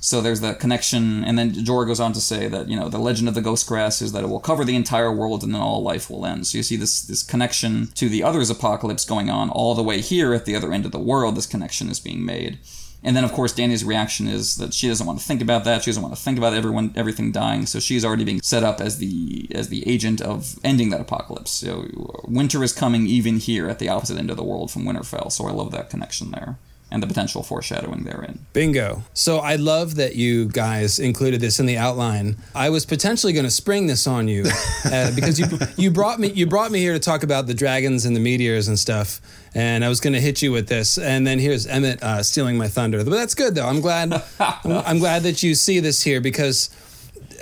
So 0.03 0.19
there's 0.19 0.41
that 0.41 0.59
connection, 0.59 1.23
and 1.23 1.39
then 1.39 1.53
Jorah 1.53 1.88
goes 1.88 2.01
on 2.01 2.11
to 2.11 2.19
say 2.19 2.49
that 2.49 2.67
you 2.67 2.75
know 2.75 2.89
the 2.89 2.97
legend 2.97 3.30
of 3.30 3.35
the 3.35 3.41
ghost 3.41 3.65
grass 3.65 4.01
is 4.01 4.11
that 4.11 4.21
it 4.21 4.27
will 4.27 4.41
cover 4.41 4.65
the 4.65 4.75
entire 4.75 5.09
world 5.09 5.43
and 5.43 5.55
then 5.55 5.61
all 5.61 5.81
life 5.81 6.09
will 6.09 6.25
end. 6.25 6.45
So 6.45 6.57
you 6.57 6.63
see 6.63 6.75
this 6.75 7.01
this 7.01 7.23
connection 7.23 7.88
to 7.95 8.09
the 8.09 8.21
others' 8.21 8.49
apocalypse 8.49 9.05
going 9.05 9.30
on 9.30 9.49
all 9.49 9.75
the 9.75 9.81
way 9.81 10.01
here 10.01 10.34
at 10.34 10.43
the 10.43 10.57
other 10.57 10.73
end 10.73 10.85
of 10.85 10.91
the 10.91 10.99
world. 10.99 11.38
This 11.38 11.45
connection 11.45 11.89
is 11.89 12.01
being 12.01 12.25
made, 12.25 12.59
and 13.01 13.15
then 13.15 13.23
of 13.23 13.31
course 13.31 13.53
Dany's 13.53 13.85
reaction 13.85 14.27
is 14.27 14.57
that 14.57 14.73
she 14.73 14.89
doesn't 14.89 15.07
want 15.07 15.19
to 15.19 15.25
think 15.25 15.41
about 15.41 15.63
that. 15.63 15.84
She 15.84 15.91
doesn't 15.91 16.03
want 16.03 16.13
to 16.13 16.21
think 16.21 16.38
about 16.38 16.53
everyone 16.53 16.91
everything 16.97 17.31
dying. 17.31 17.65
So 17.65 17.80
she's 17.80 18.03
already 18.03 18.25
being 18.25 18.41
set 18.41 18.61
up 18.61 18.81
as 18.81 18.97
the 18.97 19.47
as 19.55 19.69
the 19.69 19.88
agent 19.88 20.19
of 20.19 20.59
ending 20.65 20.89
that 20.89 20.99
apocalypse. 20.99 21.51
So 21.51 21.88
winter 22.27 22.61
is 22.61 22.73
coming 22.73 23.07
even 23.07 23.38
here 23.38 23.69
at 23.69 23.80
the 23.80 23.88
opposite 23.88 24.17
end 24.17 24.30
of 24.30 24.35
the 24.35 24.43
world 24.43 24.69
from 24.69 24.84
Winterfell. 24.84 25.31
So 25.31 25.47
I 25.47 25.51
love 25.51 25.71
that 25.71 25.89
connection 25.89 26.31
there 26.31 26.57
and 26.94 27.02
the 27.02 27.07
potential 27.07 27.41
foreshadowing 27.41 28.03
therein. 28.03 28.45
Bingo. 28.53 29.02
So 29.15 29.40
I 29.40 29.56
love 29.56 29.95
that 29.95 30.15
you 30.15 30.45
guys 30.45 30.99
included 30.99 31.41
this 31.41 31.60
in 31.60 31.65
the 31.65 31.76
outline. 31.76 32.38
I 32.53 32.70
was 32.70 32.86
potentially 32.86 33.34
going 33.34 33.45
to 33.45 33.52
spring 33.52 33.88
this 33.88 34.06
on 34.06 34.28
you 34.28 34.45
uh, 34.86 35.14
because 35.15 35.40
you 35.40 35.48
you 35.76 35.90
brought 35.90 36.20
me 36.20 36.32
you 36.32 36.45
brought 36.45 36.72
me 36.72 36.80
here 36.80 36.94
to 36.94 36.99
talk 36.99 37.24
about 37.24 37.48
the 37.48 37.56
dragons 37.56 38.06
and 38.06 38.15
the 38.15 38.20
meteors 38.20 38.68
and 38.68 38.78
stuff, 38.78 39.20
and 39.56 39.84
I 39.84 39.90
was 39.90 39.99
going 39.99 40.14
to 40.14 40.22
hit 40.22 40.44
you 40.44 40.52
with 40.52 40.68
this. 40.68 40.99
And 40.99 41.26
then 41.26 41.40
here's 41.40 41.65
Emmett 41.65 42.02
uh, 42.03 42.22
stealing 42.22 42.57
my 42.57 42.68
thunder, 42.68 43.03
but 43.03 43.10
that's 43.10 43.34
good 43.34 43.56
though. 43.56 43.68
I'm 43.68 43.82
glad 43.82 44.14
I'm, 44.40 44.72
I'm 44.86 44.99
glad 44.99 45.24
that 45.24 45.41
you 45.41 45.56
see 45.56 45.80
this 45.80 46.03
here 46.03 46.22
because 46.22 46.70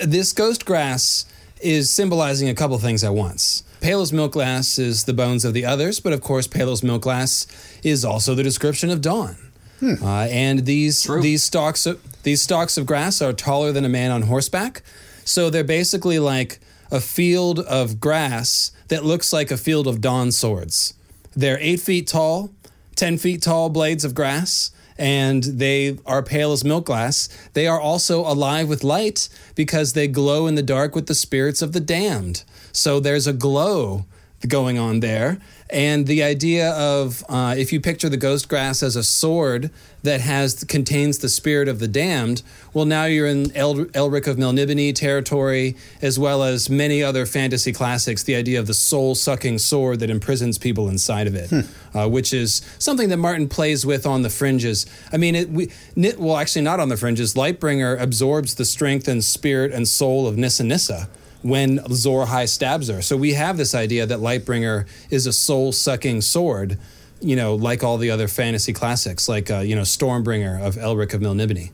this 0.02 0.32
ghost 0.32 0.66
grass 0.66 1.26
is 1.60 1.90
symbolizing 1.90 2.48
a 2.48 2.56
couple 2.56 2.80
things 2.80 3.04
at 3.04 3.14
once. 3.14 3.64
Pale's 3.82 4.14
milk 4.14 4.34
glass 4.34 4.80
is 4.80 5.04
the 5.06 5.14
bones 5.14 5.44
of 5.44 5.54
the 5.54 5.66
others, 5.66 6.00
but 6.00 6.14
of 6.14 6.22
course, 6.22 6.48
Pale's 6.48 6.84
milk 6.84 7.02
glass 7.02 7.48
is 7.84 8.06
also 8.06 8.36
the 8.36 8.44
description 8.44 8.90
of 8.90 9.02
dawn. 9.02 9.36
Uh, 9.84 10.28
and 10.30 10.66
these 10.66 11.04
True. 11.04 11.22
these 11.22 11.44
stalks 11.44 11.88
of 11.88 12.00
these 12.22 12.40
stalks 12.40 12.78
of 12.78 12.86
grass 12.86 13.20
are 13.20 13.34
taller 13.34 13.72
than 13.72 13.84
a 13.84 13.90
man 13.90 14.12
on 14.12 14.22
horseback, 14.24 14.84
so 15.26 15.50
they're 15.50 15.64
basically 15.64 16.20
like 16.20 16.60
a 16.92 17.00
field 17.00 17.60
of 17.60 18.00
grass 18.00 18.72
that 18.90 19.04
looks 19.04 19.34
like 19.34 19.50
a 19.50 19.58
field 19.58 19.88
of 19.88 20.00
dawn 20.00 20.32
swords. 20.32 20.94
They're 21.36 21.58
eight 21.60 21.80
feet 21.80 22.06
tall, 22.08 22.52
ten 22.96 23.18
feet 23.18 23.42
tall 23.42 23.70
blades 23.70 24.06
of 24.06 24.14
grass, 24.14 24.72
and 25.00 25.44
they 25.44 25.98
are 26.06 26.22
pale 26.22 26.52
as 26.52 26.64
milk 26.64 26.86
glass. 26.86 27.28
They 27.54 27.66
are 27.66 27.80
also 27.80 28.22
alive 28.22 28.70
with 28.70 28.84
light 28.84 29.30
because 29.56 29.94
they 29.94 30.08
glow 30.08 30.46
in 30.46 30.54
the 30.54 30.62
dark 30.62 30.94
with 30.94 31.08
the 31.08 31.16
spirits 31.16 31.64
of 31.64 31.72
the 31.72 31.80
damned. 31.80 32.44
So 32.72 33.00
there's 33.00 33.28
a 33.28 33.34
glow 33.34 34.06
going 34.48 34.78
on 34.78 35.00
there. 35.00 35.38
And 35.70 36.06
the 36.06 36.22
idea 36.22 36.72
of 36.72 37.24
uh, 37.30 37.56
if 37.58 37.72
you 37.72 37.80
picture 37.80 38.10
the 38.10 38.18
ghost 38.18 38.50
grass 38.50 38.84
as 38.84 38.98
a 38.98 39.04
sword 39.04 39.72
that 40.04 40.20
has 40.20 40.66
contains 40.66 41.20
the 41.20 41.30
spirit 41.30 41.70
of 41.70 41.80
the 41.80 41.88
damned, 41.88 42.42
well, 42.74 42.84
now 42.84 43.06
you're 43.06 43.28
in 43.28 43.56
El- 43.56 43.86
Elric 43.86 44.28
of 44.28 44.36
Melniboné 44.36 44.94
territory, 44.94 45.78
as 46.02 46.20
well 46.20 46.44
as 46.44 46.70
many 46.70 47.02
other 47.02 47.26
fantasy 47.26 47.72
classics. 47.72 48.24
The 48.24 48.36
idea 48.36 48.60
of 48.60 48.68
the 48.68 48.74
soul 48.74 49.16
sucking 49.16 49.60
sword 49.60 50.02
that 50.02 50.10
imprisons 50.10 50.58
people 50.58 50.90
inside 50.90 51.28
of 51.28 51.36
it, 51.36 51.66
uh, 51.94 52.10
which 52.10 52.34
is 52.34 52.62
something 52.78 53.08
that 53.08 53.18
Martin 53.18 53.48
plays 53.48 53.86
with 53.86 54.06
on 54.06 54.24
the 54.24 54.30
fringes. 54.30 54.86
I 55.14 55.18
mean, 55.18 55.36
it, 55.36 55.50
we, 55.50 55.72
well, 56.18 56.36
actually, 56.36 56.64
not 56.64 56.82
on 56.82 56.90
the 56.90 56.98
fringes. 56.98 57.36
Lightbringer 57.36 57.98
absorbs 58.02 58.56
the 58.56 58.66
strength 58.66 59.08
and 59.08 59.24
spirit 59.24 59.72
and 59.72 59.88
soul 59.88 60.28
of 60.28 60.38
Nissa 60.38 60.66
Nissa 60.66 61.08
when 61.42 61.80
Azor 61.80 62.26
Ahai 62.26 62.48
stabs 62.48 62.88
her. 62.88 63.02
So 63.02 63.18
we 63.18 63.34
have 63.34 63.58
this 63.58 63.74
idea 63.74 64.06
that 64.06 64.20
Lightbringer 64.20 64.86
is 65.10 65.26
a 65.28 65.34
soul 65.34 65.72
sucking 65.72 66.22
sword, 66.22 66.78
you 67.20 67.36
know, 67.36 67.56
like 67.56 67.84
all 67.84 67.98
the 67.98 68.12
other 68.12 68.28
fantasy 68.28 68.74
classics, 68.74 69.28
like, 69.28 69.50
uh, 69.50 69.60
you 69.60 69.76
know, 69.76 69.82
Stormbringer 69.82 70.62
of 70.62 70.76
Elric 70.76 71.14
of 71.14 71.22
Melniboné, 71.22 71.72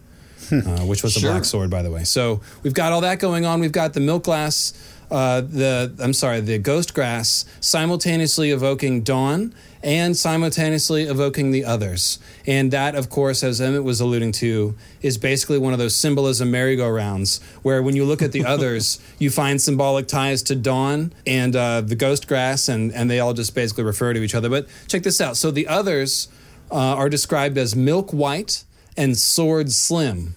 uh, 0.51 0.85
which 0.85 1.03
was 1.03 1.13
Sure. 1.13 1.29
a 1.29 1.33
black 1.33 1.45
sword, 1.45 1.69
by 1.69 1.81
the 1.81 1.91
way. 1.91 2.03
So 2.05 2.41
we've 2.63 2.73
got 2.73 2.91
all 2.93 3.01
that 3.01 3.19
going 3.19 3.45
on. 3.45 3.59
We've 3.59 3.71
got 3.71 3.93
the 3.93 3.99
milk 3.99 4.23
glass, 4.23 4.73
uh, 5.11 5.41
the, 5.41 5.93
I'm 5.99 6.13
sorry, 6.13 6.39
the 6.41 6.57
ghost 6.59 6.93
grass 6.93 7.45
simultaneously 7.59 8.51
evoking 8.51 9.01
dawn 9.03 9.53
and 9.87 10.17
simultaneously 10.17 11.03
evoking 11.03 11.51
the 11.51 11.63
others. 11.63 12.19
And 12.45 12.71
that, 12.71 12.93
of 12.93 13.09
course, 13.09 13.41
as 13.41 13.61
Emmett 13.61 13.85
was 13.85 14.01
alluding 14.01 14.33
to, 14.33 14.75
is 15.01 15.17
basically 15.17 15.57
one 15.57 15.71
of 15.71 15.79
those 15.79 15.95
symbolism 15.95 16.51
merry-go-rounds 16.51 17.39
where 17.63 17.81
when 17.81 17.95
you 17.95 18.03
look 18.03 18.21
at 18.21 18.33
the 18.33 18.43
others, 18.53 18.99
you 19.17 19.29
find 19.29 19.61
symbolic 19.61 20.05
ties 20.05 20.43
to 20.43 20.55
dawn 20.55 21.13
and 21.25 21.55
uh, 21.55 21.79
the 21.79 21.95
ghost 21.95 22.27
grass, 22.27 22.67
and, 22.67 22.91
and 22.93 23.09
they 23.09 23.21
all 23.21 23.33
just 23.33 23.55
basically 23.55 23.85
refer 23.85 24.13
to 24.13 24.21
each 24.21 24.35
other. 24.35 24.49
But 24.49 24.67
check 24.89 25.03
this 25.03 25.21
out. 25.21 25.37
So 25.37 25.51
the 25.51 25.69
others 25.69 26.27
uh, 26.69 26.75
are 26.75 27.07
described 27.07 27.57
as 27.57 27.73
milk 27.73 28.11
white 28.11 28.65
and 28.97 29.17
sword 29.17 29.71
slim. 29.71 30.35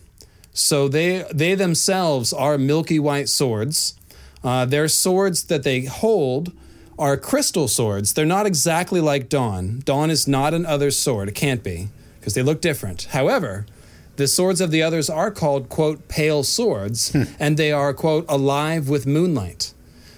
So 0.53 0.87
they 0.87 1.25
they 1.35 1.57
themselves 1.57 2.33
are 2.33 2.57
milky 2.57 3.01
white 3.01 3.29
swords. 3.29 3.97
Uh, 4.45 4.65
their 4.65 4.87
swords 4.87 5.45
that 5.45 5.65
they 5.65 5.87
hold 5.87 6.53
are 7.01 7.17
crystal 7.17 7.67
swords. 7.67 8.13
They're 8.13 8.27
not 8.27 8.47
exactly 8.47 9.01
like 9.01 9.29
Dawn. 9.29 9.81
Dawn 9.85 10.11
is 10.11 10.29
not 10.29 10.55
an 10.55 10.67
other 10.67 10.91
sword. 10.91 11.29
It 11.29 11.35
can't 11.35 11.65
be 11.65 11.89
because 12.21 12.35
they 12.35 12.43
look 12.43 12.61
different. 12.61 13.05
However, 13.05 13.67
the 14.17 14.29
swords 14.29 14.61
of 14.61 14.71
the 14.71 14.83
others 14.83 15.09
are 15.09 15.31
called 15.31 15.71
quote 15.71 16.07
pale 16.07 16.43
swords, 16.43 17.13
hmm. 17.13 17.23
and 17.41 17.57
they 17.57 17.73
are 17.73 17.95
quote 17.95 18.27
alive 18.29 18.89
with 18.89 19.07
moonlight. 19.07 19.73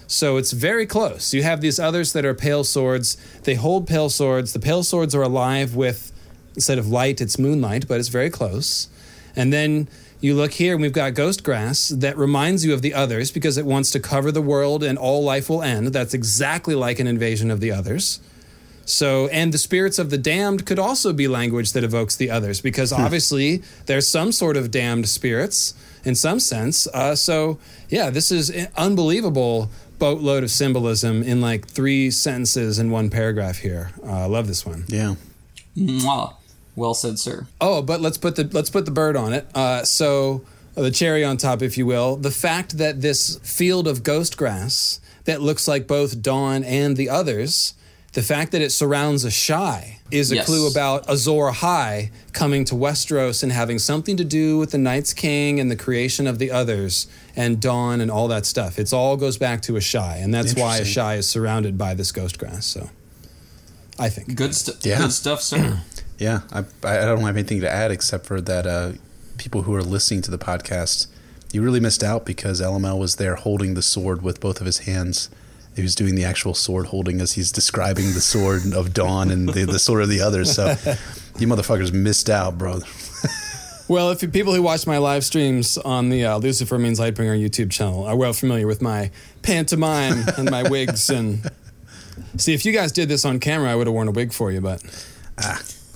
So 0.07 0.35
it's 0.35 0.51
very 0.51 0.85
close. 0.85 1.33
You 1.33 1.41
have 1.43 1.61
these 1.61 1.79
others 1.79 2.11
that 2.13 2.25
are 2.25 2.33
pale 2.33 2.65
swords. 2.65 3.15
They 3.43 3.55
hold 3.55 3.87
pale 3.87 4.09
swords. 4.09 4.51
The 4.51 4.59
pale 4.59 4.83
swords 4.83 5.15
are 5.15 5.23
alive 5.23 5.75
with, 5.75 6.11
instead 6.53 6.77
of 6.77 6.89
light, 6.89 7.21
it's 7.21 7.39
moonlight, 7.39 7.87
but 7.87 7.99
it's 7.99 8.09
very 8.09 8.29
close. 8.29 8.89
And 9.35 9.53
then 9.53 9.87
you 10.23 10.33
look 10.33 10.53
here, 10.53 10.73
and 10.73 10.81
we've 10.81 10.93
got 10.93 11.13
ghost 11.13 11.43
grass 11.43 11.89
that 11.89 12.17
reminds 12.17 12.63
you 12.63 12.73
of 12.73 12.81
the 12.81 12.93
others 12.93 13.29
because 13.29 13.57
it 13.57 13.65
wants 13.65 13.91
to 13.91 13.99
cover 13.99 14.31
the 14.31 14.41
world 14.41 14.81
and 14.83 14.97
all 14.97 15.23
life 15.23 15.49
will 15.49 15.61
end. 15.61 15.87
That's 15.87 16.13
exactly 16.13 16.75
like 16.75 16.99
an 16.99 17.07
invasion 17.07 17.51
of 17.51 17.59
the 17.59 17.71
others. 17.71 18.21
So, 18.85 19.27
and 19.27 19.53
the 19.53 19.57
spirits 19.57 19.99
of 19.99 20.09
the 20.09 20.17
damned 20.17 20.65
could 20.65 20.79
also 20.79 21.13
be 21.13 21.27
language 21.27 21.73
that 21.73 21.83
evokes 21.83 22.15
the 22.15 22.29
others 22.29 22.61
because 22.61 22.91
obviously 22.91 23.63
there's 23.85 24.07
some 24.07 24.31
sort 24.31 24.57
of 24.57 24.71
damned 24.71 25.07
spirits 25.07 25.73
in 26.03 26.15
some 26.15 26.39
sense. 26.39 26.87
Uh, 26.87 27.15
so, 27.15 27.59
yeah, 27.89 28.09
this 28.09 28.31
is 28.31 28.49
an 28.49 28.67
unbelievable 28.75 29.69
boatload 29.99 30.43
of 30.43 30.51
symbolism 30.51 31.23
in 31.23 31.39
like 31.39 31.65
three 31.67 32.11
sentences 32.11 32.79
in 32.79 32.91
one 32.91 33.09
paragraph 33.09 33.59
here. 33.59 33.91
Uh, 34.05 34.23
I 34.23 34.25
love 34.25 34.47
this 34.47 34.65
one. 34.65 34.83
Yeah. 34.87 35.15
Mwah. 35.77 36.35
Well 36.75 36.93
said, 36.93 37.19
sir. 37.19 37.45
Oh, 37.61 37.81
but 37.81 38.01
let's 38.01 38.17
put 38.17 38.35
the 38.35 38.45
let's 38.51 38.69
put 38.69 38.85
the 38.85 38.91
bird 38.91 39.15
on 39.15 39.33
it. 39.33 39.47
Uh, 39.53 39.83
so 39.83 40.43
the 40.75 40.89
cherry 40.91 41.23
on 41.23 41.37
top, 41.37 41.61
if 41.61 41.77
you 41.77 41.85
will. 41.85 42.15
The 42.15 42.31
fact 42.31 42.77
that 42.79 43.01
this 43.01 43.37
field 43.43 43.87
of 43.87 44.03
ghost 44.03 44.37
grass 44.37 44.99
that 45.25 45.41
looks 45.41 45.67
like 45.67 45.87
both 45.87 46.21
Dawn 46.21 46.63
and 46.63 46.97
the 46.97 47.09
others, 47.09 47.75
the 48.13 48.23
fact 48.23 48.51
that 48.53 48.61
it 48.61 48.71
surrounds 48.71 49.23
Asshai 49.23 49.97
is 50.09 50.31
a 50.31 50.35
Yes. 50.35 50.45
clue 50.47 50.67
about 50.67 51.07
Azor 51.09 51.51
Ahai 51.51 52.09
coming 52.33 52.65
to 52.65 52.75
Westeros 52.75 53.43
and 53.43 53.51
having 53.51 53.77
something 53.79 54.17
to 54.17 54.23
do 54.25 54.57
with 54.57 54.71
the 54.71 54.77
Night's 54.79 55.13
King 55.13 55.59
and 55.59 55.69
the 55.71 55.75
creation 55.75 56.25
of 56.27 56.39
the 56.39 56.49
others 56.51 57.05
and 57.35 57.59
Dawn 57.61 58.01
and 58.01 58.09
all 58.11 58.27
that 58.29 58.45
stuff. 58.47 58.77
It's 58.79 58.93
all 58.93 59.15
goes 59.15 59.37
back 59.37 59.61
to 59.63 59.73
Asshai, 59.73 60.23
and 60.23 60.33
that's 60.33 60.55
why 60.55 60.79
Asshai 60.81 61.17
is 61.19 61.29
surrounded 61.29 61.77
by 61.77 61.93
this 61.93 62.11
ghost 62.11 62.37
grass. 62.39 62.65
So, 62.65 62.89
I 63.99 64.09
think. 64.09 64.35
Good, 64.35 64.55
st- 64.55 64.83
Yeah. 64.85 64.97
good 64.99 65.13
stuff, 65.13 65.41
sir. 65.41 65.79
Yeah, 66.23 66.43
I, 66.53 66.59
I 66.83 67.03
don't 67.03 67.19
have 67.19 67.35
anything 67.35 67.59
to 67.59 67.69
add 67.69 67.91
except 67.91 68.25
for 68.25 68.39
that 68.39 68.65
uh, 68.65 68.93
people 69.37 69.63
who 69.63 69.75
are 69.75 69.83
listening 69.83 70.21
to 70.21 70.31
the 70.31 70.37
podcast, 70.37 71.07
you 71.51 71.61
really 71.61 71.81
missed 71.81 72.01
out 72.01 72.25
because 72.25 72.61
LML 72.61 72.97
was 72.97 73.17
there 73.17 73.35
holding 73.35 73.73
the 73.73 73.81
sword 73.81 74.21
with 74.21 74.39
both 74.39 74.61
of 74.61 74.65
his 74.65 74.79
hands. 74.79 75.29
He 75.75 75.81
was 75.81 75.95
doing 75.95 76.15
the 76.15 76.23
actual 76.23 76.53
sword 76.53 76.87
holding 76.87 77.19
as 77.19 77.33
he's 77.33 77.51
describing 77.51 78.13
the 78.13 78.21
sword 78.21 78.61
of 78.73 78.93
Dawn 78.93 79.31
and 79.31 79.49
the, 79.49 79.65
the 79.65 79.79
sword 79.79 80.01
of 80.01 80.07
the 80.07 80.21
others. 80.21 80.55
So 80.55 80.67
you 81.39 81.45
motherfuckers 81.45 81.91
missed 81.91 82.29
out, 82.29 82.57
bro. 82.57 82.79
Well, 83.89 84.11
if 84.11 84.21
you, 84.21 84.29
people 84.29 84.53
who 84.53 84.61
watch 84.61 84.87
my 84.87 84.97
live 84.97 85.25
streams 85.25 85.77
on 85.77 86.07
the 86.07 86.23
uh, 86.23 86.37
Lucifer 86.37 86.79
Means 86.79 87.01
Lightbringer 87.01 87.37
YouTube 87.37 87.69
channel 87.69 88.05
are 88.05 88.15
well 88.15 88.31
familiar 88.31 88.65
with 88.65 88.81
my 88.81 89.11
pantomime 89.41 90.23
and 90.37 90.49
my 90.49 90.63
wigs, 90.69 91.09
and 91.09 91.51
see 92.37 92.53
if 92.53 92.65
you 92.65 92.71
guys 92.71 92.93
did 92.93 93.09
this 93.09 93.25
on 93.25 93.41
camera, 93.41 93.69
I 93.69 93.75
would 93.75 93.87
have 93.87 93.93
worn 93.93 94.07
a 94.07 94.11
wig 94.11 94.31
for 94.31 94.53
you. 94.53 94.61
But 94.61 94.81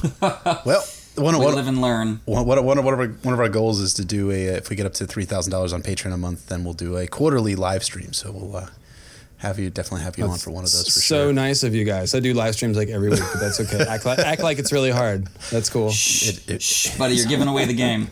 Well, 0.66 0.84
one 1.16 1.34
of, 1.34 1.40
We 1.40 1.46
one, 1.48 1.56
live 1.56 1.68
and 1.68 1.82
learn. 1.82 2.22
one, 2.26 2.46
one, 2.46 2.64
one 2.64 2.78
of 2.78 2.86
one 2.86 2.94
of 2.94 3.00
our 3.00 3.08
one 3.08 3.34
of 3.34 3.40
our 3.40 3.50
goals 3.50 3.80
is 3.80 3.94
to 3.96 4.06
do 4.06 4.30
a 4.32 4.46
if 4.58 4.70
we 4.70 4.76
get 4.76 4.86
up 4.86 4.94
to 4.96 5.08
three 5.08 5.26
thousand 5.26 5.52
dollars 5.52 5.74
on 5.74 5.82
Patreon 5.82 6.14
a 6.14 6.18
month, 6.18 6.48
then 6.48 6.64
we'll 6.64 6.74
do 6.76 6.96
a 6.98 7.08
quarterly 7.08 7.56
live 7.56 7.84
stream. 7.84 8.14
So 8.14 8.32
we'll 8.32 8.56
uh, 8.56 8.68
have 9.38 9.60
you 9.60 9.70
definitely 9.70 10.04
have 10.04 10.18
you 10.18 10.26
on 10.26 10.38
for 10.40 10.50
one 10.52 10.64
of 10.64 10.72
those 10.72 10.86
for 10.86 11.00
so 11.00 11.26
sure. 11.28 11.34
nice 11.34 11.64
of 11.64 11.76
you 11.76 11.84
guys. 11.84 12.16
I 12.16 12.20
do 12.20 12.34
live 12.34 12.56
streams 12.56 12.76
like 12.76 12.90
every 12.90 13.10
week, 13.10 13.20
but 13.20 13.40
that's 13.40 13.60
okay. 13.62 13.86
act, 13.88 14.06
like, 14.06 14.20
act 14.20 14.42
like 14.42 14.58
it's 14.60 14.72
really 14.72 14.92
hard. 14.92 15.28
That's 15.52 15.70
cool. 15.70 15.90
It- 15.92 16.50
it- 16.50 16.62
Shh, 16.62 16.98
buddy, 16.98 17.16
you're 17.16 17.28
giving 17.28 17.48
away 17.48 17.66
the 17.66 17.74
game. 17.76 18.10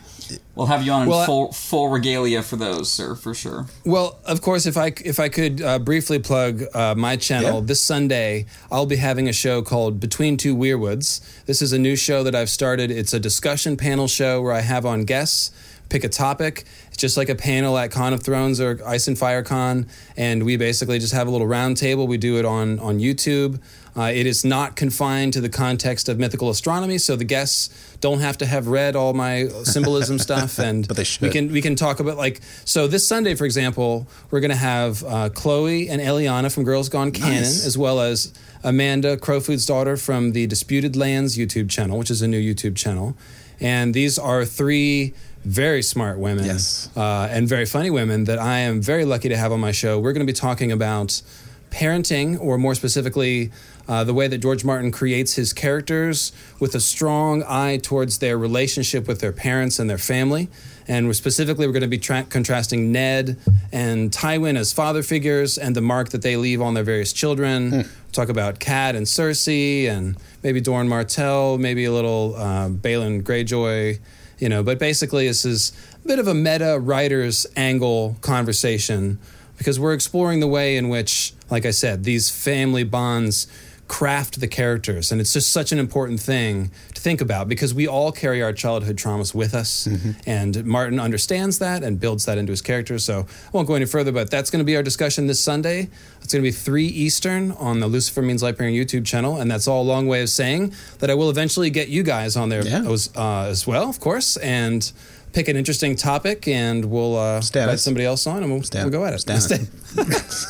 We'll 0.56 0.66
have 0.66 0.82
you 0.84 0.90
on 0.90 1.02
in 1.04 1.08
Well, 1.08 1.20
I- 1.20 1.26
full 1.26 1.52
full 1.52 1.88
regalia 1.88 2.42
for 2.42 2.56
those, 2.56 2.90
sir, 2.90 3.14
for 3.14 3.32
sure. 3.32 3.66
Well, 3.84 4.18
of 4.24 4.40
course, 4.40 4.66
if 4.66 4.76
I 4.76 4.92
if 5.04 5.20
I 5.20 5.28
could 5.28 5.62
uh, 5.62 5.78
briefly 5.78 6.18
plug 6.18 6.64
uh, 6.74 6.94
my 6.96 7.16
channel 7.16 7.60
Yeah. 7.60 7.66
this 7.66 7.80
Sunday, 7.80 8.46
I'll 8.70 8.86
be 8.86 8.96
having 8.96 9.28
a 9.28 9.32
show 9.32 9.62
called 9.62 10.00
Between 10.00 10.36
Two 10.36 10.56
Weirwoods. 10.56 11.20
This 11.46 11.62
is 11.62 11.72
a 11.72 11.78
new 11.78 11.94
show 11.94 12.24
that 12.24 12.34
I've 12.34 12.50
started. 12.50 12.90
It's 12.90 13.12
a 13.12 13.20
discussion 13.20 13.76
panel 13.76 14.08
show 14.08 14.42
where 14.42 14.52
I 14.52 14.60
have 14.62 14.84
on 14.84 15.04
guests, 15.04 15.52
pick 15.88 16.04
a 16.04 16.08
topic. 16.08 16.64
It's 16.88 16.96
just 16.96 17.16
like 17.16 17.28
a 17.28 17.34
panel 17.34 17.76
at 17.78 17.90
Con 17.90 18.12
of 18.12 18.22
Thrones 18.22 18.60
or 18.60 18.80
Ice 18.86 19.08
and 19.08 19.18
Fire 19.18 19.42
Con, 19.42 19.86
and 20.16 20.44
we 20.44 20.56
basically 20.56 20.98
just 20.98 21.12
have 21.12 21.26
a 21.26 21.30
little 21.30 21.46
round 21.46 21.76
table. 21.76 22.06
We 22.06 22.18
do 22.18 22.38
it 22.38 22.44
on 22.44 22.78
on 22.80 22.98
YouTube. 22.98 23.60
Uh, 23.96 24.12
it 24.14 24.26
is 24.26 24.44
not 24.44 24.76
confined 24.76 25.32
to 25.32 25.40
the 25.40 25.48
context 25.48 26.06
of 26.10 26.18
mythical 26.18 26.50
astronomy, 26.50 26.98
so 26.98 27.16
the 27.16 27.24
guests 27.24 27.70
don't 28.02 28.20
have 28.20 28.36
to 28.36 28.44
have 28.44 28.66
read 28.68 28.94
all 28.94 29.14
my 29.14 29.48
symbolism 29.64 30.18
stuff, 30.28 30.58
and 30.58 30.86
But 30.86 30.98
they 30.98 31.04
should. 31.04 31.22
we 31.22 31.30
can 31.30 31.50
we 31.50 31.62
can 31.62 31.76
talk 31.76 31.98
about 32.00 32.18
like 32.18 32.42
so 32.66 32.86
this 32.88 33.06
Sunday, 33.08 33.34
for 33.34 33.46
example, 33.46 34.06
we're 34.30 34.40
going 34.40 34.50
to 34.50 34.56
have 34.56 35.02
uh, 35.04 35.28
Chloe 35.30 35.88
and 35.88 36.02
Eliana 36.02 36.52
from 36.52 36.64
Girls 36.64 36.90
Gone 36.90 37.10
Canon, 37.10 37.42
Nice. 37.42 37.64
as 37.64 37.78
well 37.78 38.00
as 38.00 38.34
Amanda 38.62 39.16
Crowfood's 39.16 39.64
daughter 39.64 39.96
from 39.96 40.32
the 40.32 40.46
Disputed 40.46 40.94
Lands 40.94 41.38
YouTube 41.38 41.70
channel, 41.70 41.96
which 41.98 42.10
is 42.10 42.20
a 42.20 42.28
new 42.28 42.40
YouTube 42.40 42.76
channel, 42.76 43.16
and 43.60 43.94
these 43.94 44.18
are 44.18 44.44
three 44.44 45.14
very 45.46 45.80
smart 45.82 46.18
women 46.18 46.44
Yes. 46.44 46.88
uh, 46.96 47.28
and 47.30 47.48
very 47.48 47.66
funny 47.66 47.88
women 47.90 48.24
that 48.24 48.38
I 48.38 48.58
am 48.58 48.82
very 48.82 49.04
lucky 49.04 49.28
to 49.28 49.36
have 49.36 49.52
on 49.52 49.60
my 49.60 49.72
show. 49.72 49.98
We're 50.00 50.12
going 50.12 50.26
to 50.26 50.30
be 50.32 50.36
talking 50.36 50.72
about 50.72 51.22
parenting, 51.70 52.40
or 52.40 52.58
more 52.58 52.74
specifically, 52.74 53.50
uh, 53.88 54.02
the 54.02 54.14
way 54.14 54.26
that 54.28 54.38
George 54.38 54.64
Martin 54.64 54.90
creates 54.90 55.34
his 55.34 55.52
characters 55.52 56.32
with 56.58 56.74
a 56.74 56.80
strong 56.80 57.44
eye 57.46 57.78
towards 57.80 58.18
their 58.18 58.36
relationship 58.38 59.06
with 59.06 59.20
their 59.20 59.32
parents 59.32 59.78
and 59.78 59.88
their 59.88 59.98
family. 59.98 60.48
And 60.88 61.06
we're 61.06 61.12
specifically, 61.14 61.66
we're 61.66 61.72
going 61.72 61.82
to 61.82 61.88
be 61.88 61.98
tra- 61.98 62.24
contrasting 62.28 62.90
Ned 62.92 63.36
and 63.72 64.10
Tywin 64.10 64.56
as 64.56 64.72
father 64.72 65.02
figures 65.02 65.58
and 65.58 65.74
the 65.76 65.80
mark 65.80 66.10
that 66.10 66.22
they 66.22 66.36
leave 66.36 66.62
on 66.62 66.74
their 66.74 66.84
various 66.84 67.12
children. 67.12 67.88
Talk 68.12 68.28
about 68.28 68.58
Kat 68.58 68.94
and 68.96 69.06
Cersei, 69.06 69.88
and 69.88 70.16
maybe 70.42 70.60
Doran 70.60 70.88
Martell, 70.88 71.58
maybe 71.58 71.84
a 71.84 71.92
little 71.92 72.34
uh, 72.36 72.68
Balon 72.68 73.22
Greyjoy 73.22 73.98
you 74.38 74.48
know 74.48 74.62
but 74.62 74.78
basically 74.78 75.26
this 75.26 75.44
is 75.44 75.72
a 76.04 76.08
bit 76.08 76.18
of 76.18 76.26
a 76.26 76.34
meta 76.34 76.78
writer's 76.80 77.46
angle 77.56 78.16
conversation 78.20 79.18
because 79.58 79.80
we're 79.80 79.94
exploring 79.94 80.40
the 80.40 80.46
way 80.46 80.76
in 80.76 80.88
which 80.88 81.32
like 81.50 81.64
i 81.64 81.70
said 81.70 82.04
these 82.04 82.30
family 82.30 82.84
bonds 82.84 83.46
craft 83.88 84.40
the 84.40 84.48
characters. 84.48 85.12
And 85.12 85.20
it's 85.20 85.32
just 85.32 85.52
such 85.52 85.70
an 85.72 85.78
important 85.78 86.18
thing 86.20 86.70
to 86.94 87.00
think 87.00 87.20
about 87.20 87.48
because 87.48 87.72
we 87.72 87.86
all 87.86 88.10
carry 88.10 88.42
our 88.42 88.52
childhood 88.52 88.96
traumas 88.96 89.34
with 89.34 89.54
us. 89.54 89.88
And 90.26 90.64
Martin 90.64 90.98
understands 90.98 91.58
that 91.60 91.82
and 91.84 92.00
builds 92.00 92.24
that 92.24 92.36
into 92.36 92.50
his 92.50 92.62
character. 92.62 92.98
So 92.98 93.20
I 93.46 93.50
won't 93.52 93.68
go 93.68 93.74
any 93.74 93.84
further, 93.86 94.10
but 94.12 94.30
that's 94.30 94.50
going 94.50 94.58
to 94.60 94.64
be 94.64 94.76
our 94.76 94.82
discussion 94.82 95.26
this 95.28 95.38
Sunday. 95.38 95.88
It's 96.20 96.32
going 96.32 96.42
to 96.42 96.48
be 96.48 96.50
3 96.52 96.84
Eastern 96.86 97.52
on 97.52 97.78
the 97.78 97.86
Lucifer 97.86 98.22
Means 98.22 98.42
Lightbringer 98.42 98.74
YouTube 98.76 99.06
channel. 99.06 99.40
And 99.40 99.48
that's 99.50 99.68
all 99.68 99.82
a 99.82 99.88
long 99.88 100.08
way 100.08 100.22
of 100.22 100.30
saying 100.30 100.74
that 100.98 101.08
I 101.08 101.14
will 101.14 101.30
eventually 101.30 101.70
get 101.70 101.88
you 101.88 102.02
guys 102.02 102.36
on 102.36 102.48
there 102.48 102.66
Yeah. 102.66 102.90
as, 102.90 103.10
uh, 103.14 103.42
as 103.48 103.66
well, 103.68 103.88
of 103.88 104.00
course. 104.00 104.36
And 104.38 104.90
pick 105.32 105.48
an 105.48 105.56
interesting 105.56 105.96
topic 105.96 106.48
and 106.48 106.84
we'll 106.86 107.16
uh, 107.16 107.40
Stannis. 107.40 107.62
invite 107.62 107.80
somebody 107.80 108.06
else 108.06 108.26
on 108.26 108.42
and 108.42 108.50
we'll, 108.52 108.62
Stan- 108.62 108.84
we'll 108.84 108.92
go 108.92 109.04
at 109.04 109.12
it. 109.14 109.16
Stannis. 109.20 109.66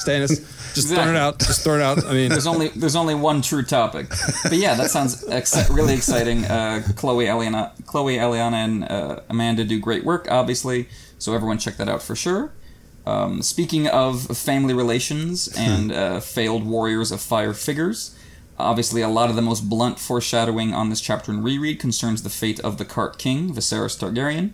Stannis. 0.04 0.74
Just 0.74 0.88
throwing 0.88 1.08
it 1.10 1.16
out. 1.16 1.38
Just 1.38 1.62
throwing 1.64 1.80
it 1.80 1.84
out. 1.84 2.04
I 2.04 2.12
mean, 2.12 2.28
There's 2.28 2.46
only 2.46 2.68
there's 2.68 2.96
only 2.96 3.14
one 3.14 3.40
true 3.40 3.62
topic, 3.62 4.08
but 4.42 4.52
yeah, 4.54 4.74
that 4.74 4.90
sounds 4.90 5.24
exci- 5.24 5.74
really 5.74 5.94
exciting. 5.94 6.44
Uh, 6.44 6.82
Chloe, 6.96 7.24
Eliana, 7.24 7.72
Chloe, 7.86 8.16
Eliana, 8.18 8.52
and 8.52 8.84
uh, 8.84 9.20
Amanda 9.30 9.64
do 9.64 9.80
great 9.80 10.04
work, 10.04 10.28
obviously. 10.30 10.88
So 11.18 11.34
everyone 11.34 11.56
check 11.58 11.78
that 11.78 11.88
out 11.88 12.02
for 12.02 12.14
sure. 12.14 12.52
Um, 13.06 13.40
speaking 13.40 13.86
of 13.88 14.36
family 14.36 14.74
relations 14.74 15.48
and 15.56 15.92
uh, 15.92 16.20
failed 16.20 16.66
warriors 16.66 17.10
of 17.10 17.22
fire 17.22 17.54
figures, 17.54 18.14
obviously 18.58 19.00
a 19.00 19.08
lot 19.08 19.30
of 19.30 19.36
the 19.36 19.42
most 19.42 19.70
blunt 19.70 19.98
foreshadowing 19.98 20.74
on 20.74 20.90
this 20.90 21.00
chapter 21.00 21.30
and 21.32 21.42
reread 21.42 21.78
concerns 21.80 22.22
the 22.22 22.28
fate 22.30 22.60
of 22.60 22.76
the 22.78 22.84
Cart 22.84 23.16
King, 23.16 23.54
Viserys 23.54 23.96
Targaryen. 23.98 24.50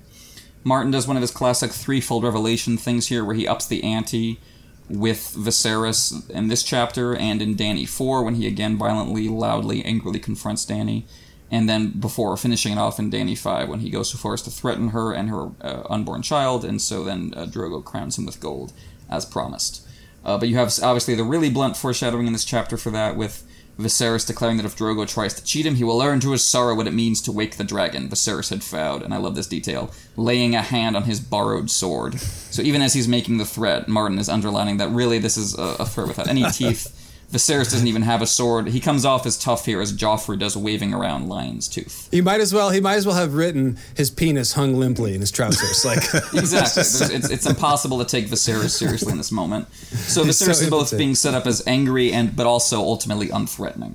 Martin 0.65 0.93
does 0.93 1.07
one 1.07 1.17
of 1.17 1.23
his 1.23 1.31
classic 1.31 1.73
threefold 1.73 2.25
revelation 2.25 2.77
things 2.77 3.09
here, 3.09 3.25
where 3.25 3.35
he 3.35 3.49
ups 3.49 3.67
the 3.67 3.83
ante 3.83 4.41
with 4.89 5.35
Viserys 5.37 6.29
in 6.31 6.49
this 6.49 6.63
chapter 6.63 7.17
and 7.17 7.41
in 7.41 7.57
Dany 7.57 7.89
4 7.89 8.23
when 8.23 8.35
he 8.35 8.47
again 8.47 8.77
violently, 8.77 9.29
loudly, 9.29 9.85
angrily 9.85 10.19
confronts 10.19 10.67
Dany. 10.67 11.05
And 11.51 11.69
then 11.69 11.91
before 11.91 12.37
finishing 12.37 12.73
it 12.73 12.79
off 12.79 12.99
in 12.99 13.11
Dany 13.11 13.37
5 13.37 13.69
when 13.69 13.81
he 13.81 13.91
goes 13.91 14.11
so 14.11 14.19
far 14.19 14.35
as 14.35 14.43
to 14.43 14.51
threaten 14.51 14.89
her 14.89 15.13
and 15.13 15.29
her 15.29 15.51
uh, 15.61 15.83
unborn 15.91 16.23
child, 16.23 16.65
and 16.65 16.81
so 16.81 17.05
then 17.05 17.33
uh, 17.37 17.45
Drogo 17.45 17.85
crowns 17.85 18.19
him 18.19 18.27
with 18.27 18.41
gold 18.41 18.73
as 19.11 19.27
promised. 19.27 19.87
Uh, 20.25 20.39
but 20.39 20.49
you 20.49 20.57
have 20.57 20.73
obviously 20.83 21.15
the 21.15 21.25
really 21.25 21.51
blunt 21.51 21.77
foreshadowing 21.77 22.27
in 22.27 22.33
this 22.33 22.45
chapter 22.45 22.77
for 22.77 22.91
that 22.91 23.17
with 23.17 23.47
Viserys 23.79 24.27
declaring 24.27 24.59
that 24.59 24.67
if 24.67 24.77
Drogo 24.77 25.09
tries 25.09 25.35
to 25.35 25.45
cheat 25.45 25.67
him, 25.67 25.77
he 25.77 25.85
will 25.85 25.97
learn 25.97 26.21
to 26.21 26.33
his 26.33 26.45
sorrow 26.45 26.75
what 26.75 26.87
it 26.87 26.95
means 26.95 27.21
to 27.23 27.33
wake 27.33 27.57
the 27.57 27.65
dragon. 27.65 28.09
Viserys 28.09 28.51
had 28.51 28.63
vowed, 28.63 29.03
and 29.03 29.15
I 29.15 29.17
love 29.17 29.35
this 29.35 29.47
detail, 29.47 29.91
laying 30.17 30.55
a 30.55 30.63
hand 30.63 30.97
on 30.97 31.05
his 31.05 31.21
borrowed 31.21 31.71
sword. 31.71 32.21
So 32.21 32.63
even 32.63 32.83
as 32.83 32.95
he's 32.95 33.09
making 33.09 33.39
the 33.39 33.45
threat, 33.45 33.89
Martin 33.89 34.19
is 34.19 34.29
underlining 34.29 34.77
that 34.77 34.91
really 34.91 35.19
this 35.19 35.37
is 35.37 35.59
a, 35.59 35.77
a 35.81 35.87
threat 35.87 36.09
without 36.09 36.29
any 36.29 36.45
teeth. 36.51 36.99
Viserys 37.33 37.71
doesn't 37.73 37.89
even 37.89 38.03
have 38.03 38.21
a 38.21 38.27
sword. 38.27 38.69
He 38.69 38.79
comes 38.79 39.07
off 39.07 39.25
as 39.25 39.39
tough 39.39 39.65
here 39.65 39.81
as 39.81 39.91
Joffrey 39.93 40.39
does 40.39 40.55
waving 40.55 40.93
around 40.93 41.31
Lion's 41.31 41.67
Tooth. 41.67 42.09
he 42.11 42.21
might 42.21 42.41
as 42.41 42.53
well. 42.53 42.69
He 42.71 42.81
might 42.81 42.97
as 42.97 43.07
well 43.07 43.17
have 43.17 43.33
written 43.35 43.79
his 43.97 44.11
penis 44.11 44.53
hung 44.53 44.75
limply 44.75 45.15
in 45.15 45.21
his 45.23 45.31
trousers. 45.31 45.83
Like 45.85 45.99
Exactly. 46.35 46.83
It's, 46.83 47.31
it's 47.31 47.47
impossible 47.47 47.99
to 48.01 48.05
take 48.05 48.27
Viserys 48.27 48.71
seriously 48.71 49.13
in 49.13 49.17
this 49.19 49.33
moment. 49.33 49.73
So 49.73 50.23
Viserys 50.25 50.35
so 50.45 50.51
is 50.51 50.61
both 50.71 50.81
impotent. 50.93 50.99
being 50.99 51.15
set 51.15 51.33
up 51.35 51.47
as 51.47 51.63
angry 51.67 52.13
and 52.13 52.37
but 52.37 52.47
also 52.47 52.81
ultimately 52.81 53.29
unthreatening. 53.29 53.95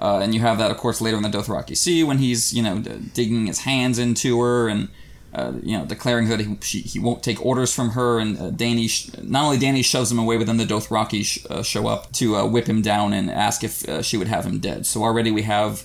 Uh, 0.00 0.20
and 0.20 0.34
you 0.34 0.40
have 0.40 0.56
that, 0.56 0.70
of 0.70 0.78
course, 0.78 1.02
later 1.02 1.18
in 1.18 1.22
the 1.22 1.28
Dothraki 1.28 1.76
Sea 1.76 2.02
when 2.02 2.16
he's 2.16 2.54
you 2.54 2.62
know 2.62 2.78
d- 2.78 2.92
digging 3.12 3.46
his 3.46 3.60
hands 3.60 3.98
into 3.98 4.40
her 4.40 4.68
and 4.68 4.88
uh, 5.34 5.52
you 5.62 5.76
know 5.78 5.84
declaring 5.84 6.28
that 6.28 6.40
he, 6.40 6.58
she, 6.60 6.80
he 6.80 6.98
won't 6.98 7.22
take 7.22 7.44
orders 7.44 7.74
from 7.74 7.90
her. 7.90 8.18
And 8.18 8.38
uh, 8.38 8.50
Dany 8.50 8.88
sh- 8.88 9.10
not 9.22 9.44
only 9.44 9.58
Dany 9.58 9.84
shoves 9.84 10.10
him 10.10 10.18
away, 10.18 10.36
but 10.36 10.46
then 10.46 10.56
the 10.56 10.64
Dothraki 10.64 11.24
sh- 11.24 11.46
uh, 11.48 11.62
show 11.62 11.86
up 11.86 12.12
to 12.12 12.36
uh, 12.36 12.46
whip 12.46 12.68
him 12.68 12.82
down 12.82 13.12
and 13.12 13.30
ask 13.30 13.62
if 13.64 13.88
uh, 13.88 14.02
she 14.02 14.16
would 14.16 14.28
have 14.28 14.44
him 14.44 14.58
dead. 14.58 14.86
So 14.86 15.02
already 15.02 15.30
we 15.30 15.42
have 15.42 15.84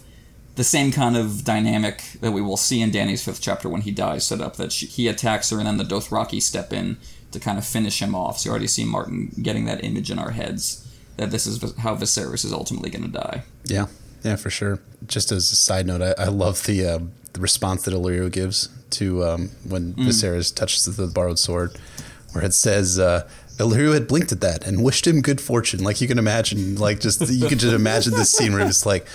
the 0.56 0.64
same 0.64 0.92
kind 0.92 1.18
of 1.18 1.44
dynamic 1.44 2.02
that 2.22 2.32
we 2.32 2.42
will 2.42 2.58
see 2.58 2.82
in 2.82 2.90
Dany's 2.92 3.24
fifth 3.24 3.42
chapter 3.42 3.68
when 3.68 3.82
he 3.82 3.92
dies 3.92 4.26
set 4.26 4.42
up 4.42 4.56
that 4.56 4.72
she, 4.72 4.86
he 4.86 5.08
attacks 5.08 5.50
her 5.50 5.58
and 5.58 5.68
then 5.68 5.78
the 5.78 5.84
Dothraki 5.84 6.42
step 6.42 6.72
in 6.72 6.98
to 7.32 7.40
kind 7.40 7.58
of 7.58 7.66
finish 7.66 8.02
him 8.02 8.16
off. 8.16 8.40
So 8.40 8.48
you 8.48 8.52
already 8.52 8.68
see 8.68 8.86
Martin 8.86 9.32
getting 9.42 9.66
that 9.66 9.84
image 9.84 10.10
in 10.10 10.18
our 10.18 10.32
heads 10.32 10.82
that 11.18 11.32
this 11.32 11.46
is 11.46 11.62
how 11.78 11.96
Viserys 11.96 12.46
is 12.46 12.54
ultimately 12.54 12.90
going 12.90 13.04
to 13.04 13.12
die. 13.12 13.44
Yeah, 13.66 13.88
yeah, 14.24 14.38
for 14.38 14.50
sure. 14.50 14.80
Just 15.06 15.32
as 15.32 15.52
a 15.52 15.56
side 15.56 15.86
note, 15.86 16.02
I, 16.02 16.24
I 16.24 16.28
love 16.28 16.64
the, 16.64 16.86
uh, 16.86 17.00
the 17.36 17.42
response 17.42 17.84
that 17.84 17.94
Illyrio 17.94 18.32
gives 18.32 18.70
to 18.92 19.24
um, 19.26 19.50
when 19.68 19.94
Viserys 19.94 20.56
touches 20.56 20.86
the 20.86 21.08
borrowed 21.08 21.38
sword, 21.38 21.78
where 22.32 22.44
it 22.44 22.54
says, 22.54 22.98
uh, 22.98 23.28
Illyrio 23.58 23.94
had 23.94 24.08
blinked 24.08 24.32
at 24.32 24.42
that 24.42 24.66
and 24.66 24.84
wished 24.84 25.06
him 25.06 25.22
good 25.22 25.42
fortune. 25.42 25.84
Like 25.84 26.00
you 26.02 26.08
can 26.08 26.18
imagine, 26.18 26.76
like 26.76 27.00
just 27.02 27.22
you 27.30 27.48
can 27.48 27.58
just 27.58 27.74
imagine 27.76 28.14
this 28.14 28.32
scene 28.32 28.54
where 28.54 28.66
it's 28.66 28.86
like, 28.86 29.06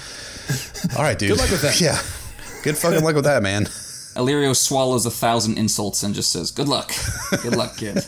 all 0.97 1.03
right, 1.03 1.19
dude, 1.19 1.31
Good 1.31 1.39
luck 1.39 1.51
with 1.51 1.63
that. 1.63 1.81
Yeah, 1.81 1.99
good 2.63 2.77
fucking 2.77 3.03
luck 3.03 3.15
with 3.15 3.25
that, 3.25 3.43
man. 3.43 3.65
Illyrio 4.17 4.55
swallows 4.57 5.07
a 5.07 5.11
thousand 5.11 5.57
insults 5.57 6.03
and 6.03 6.15
just 6.15 6.33
says, 6.33 6.51
"Good 6.51 6.69
luck, 6.69 6.93
good 7.43 7.57
luck, 7.57 7.77
kid." 7.77 8.05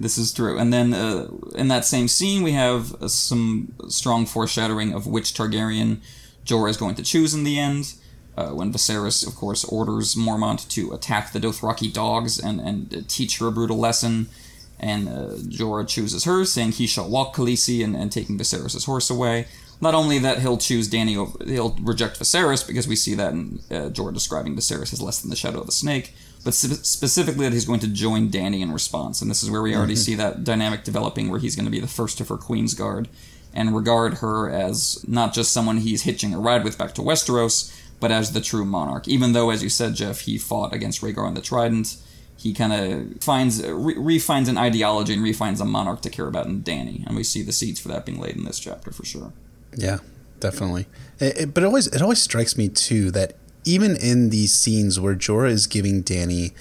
this 0.00 0.16
is 0.16 0.32
true. 0.32 0.56
And 0.58 0.72
then 0.72 0.94
uh, 0.94 1.26
in 1.54 1.68
that 1.68 1.84
same 1.84 2.08
scene, 2.08 2.42
we 2.42 2.52
have 2.52 2.94
uh, 3.02 3.08
some 3.08 3.74
strong 3.88 4.24
foreshadowing 4.24 4.94
of 4.94 5.06
which 5.06 5.34
Targaryen 5.34 6.00
Jorah 6.46 6.70
is 6.70 6.76
going 6.76 6.94
to 6.94 7.02
choose 7.02 7.34
in 7.34 7.44
the 7.44 7.58
end. 7.58 7.94
Uh, 8.34 8.48
when 8.48 8.72
Viserys, 8.72 9.26
of 9.26 9.34
course, 9.36 9.62
orders 9.64 10.14
Mormont 10.14 10.66
to 10.70 10.92
attack 10.92 11.32
the 11.32 11.38
Dothraki 11.38 11.92
dogs 11.92 12.38
and 12.38 12.60
and 12.60 13.08
teach 13.08 13.38
her 13.38 13.48
a 13.48 13.52
brutal 13.52 13.76
lesson, 13.76 14.28
and 14.80 15.08
uh, 15.08 15.36
Jorah 15.48 15.86
chooses 15.86 16.24
her, 16.24 16.44
saying 16.44 16.72
he 16.72 16.86
shall 16.86 17.08
walk 17.08 17.36
Khaleesi 17.36 17.84
and, 17.84 17.94
and 17.94 18.10
taking 18.10 18.38
Viserys' 18.38 18.86
horse 18.86 19.10
away. 19.10 19.46
Not 19.82 19.94
only 19.94 20.18
that, 20.20 20.38
he'll 20.38 20.58
choose 20.58 20.88
Dany 20.88 21.16
over, 21.16 21.44
he'll 21.44 21.76
reject 21.82 22.18
Viserys 22.18 22.66
because 22.66 22.86
we 22.86 22.96
see 22.96 23.14
that 23.14 23.32
in 23.32 23.58
uh, 23.70 23.90
Jorah 23.90 24.14
describing 24.14 24.56
Viserys 24.56 24.92
as 24.92 25.02
less 25.02 25.20
than 25.20 25.28
the 25.28 25.36
shadow 25.36 25.60
of 25.60 25.68
a 25.68 25.72
snake, 25.72 26.14
but 26.44 26.54
spe- 26.54 26.84
specifically 26.84 27.44
that 27.46 27.52
he's 27.52 27.64
going 27.64 27.80
to 27.80 27.88
join 27.88 28.30
Dany 28.30 28.60
in 28.60 28.72
response. 28.72 29.20
And 29.20 29.30
this 29.30 29.42
is 29.42 29.50
where 29.50 29.60
we 29.60 29.74
already 29.74 29.96
see 29.96 30.14
that 30.14 30.44
dynamic 30.44 30.84
developing 30.84 31.30
where 31.30 31.40
he's 31.40 31.56
going 31.56 31.66
to 31.66 31.70
be 31.70 31.80
the 31.80 31.88
first 31.88 32.20
of 32.20 32.28
her 32.28 32.36
Queen's 32.36 32.74
Guard 32.74 33.08
and 33.52 33.74
regard 33.74 34.14
her 34.18 34.48
as 34.48 35.04
not 35.06 35.34
just 35.34 35.52
someone 35.52 35.78
he's 35.78 36.02
hitching 36.02 36.32
a 36.32 36.38
ride 36.38 36.64
with 36.64 36.78
back 36.78 36.94
to 36.94 37.02
Westeros, 37.02 37.70
but 38.02 38.10
as 38.12 38.32
the 38.32 38.40
true 38.42 38.66
monarch. 38.66 39.08
Even 39.08 39.32
though, 39.32 39.48
as 39.50 39.62
you 39.62 39.70
said, 39.70 39.94
Jeff, 39.94 40.20
he 40.20 40.36
fought 40.36 40.74
against 40.74 41.00
Rhaegar 41.00 41.26
and 41.26 41.36
the 41.36 41.40
Trident, 41.40 41.96
he 42.36 42.52
kind 42.52 42.72
of 42.74 43.22
finds 43.22 43.62
re- 43.66 43.94
refines 43.96 44.48
an 44.48 44.58
ideology 44.58 45.14
and 45.14 45.22
refines 45.22 45.60
a 45.60 45.64
monarch 45.64 46.00
to 46.02 46.10
care 46.10 46.26
about 46.26 46.46
in 46.46 46.62
Dany, 46.62 47.06
and 47.06 47.14
we 47.16 47.22
see 47.22 47.42
the 47.42 47.52
seeds 47.52 47.78
for 47.80 47.88
that 47.88 48.04
being 48.04 48.20
laid 48.20 48.36
in 48.36 48.44
this 48.44 48.58
chapter 48.58 48.90
for 48.90 49.04
sure. 49.06 49.32
Yeah, 49.76 49.98
definitely. 50.40 50.86
It, 51.20 51.38
it- 51.40 51.54
but 51.54 51.62
it 51.62 51.66
always 51.66 51.86
it 51.86 52.02
always 52.02 52.20
strikes 52.20 52.56
me 52.58 52.68
too 52.68 53.10
that 53.12 53.34
even 53.64 53.94
in 53.96 54.30
these 54.30 54.52
scenes 54.52 54.98
where 54.98 55.14
Jorah 55.14 55.50
is 55.50 55.68
giving 55.68 56.02
Dany 56.02 56.52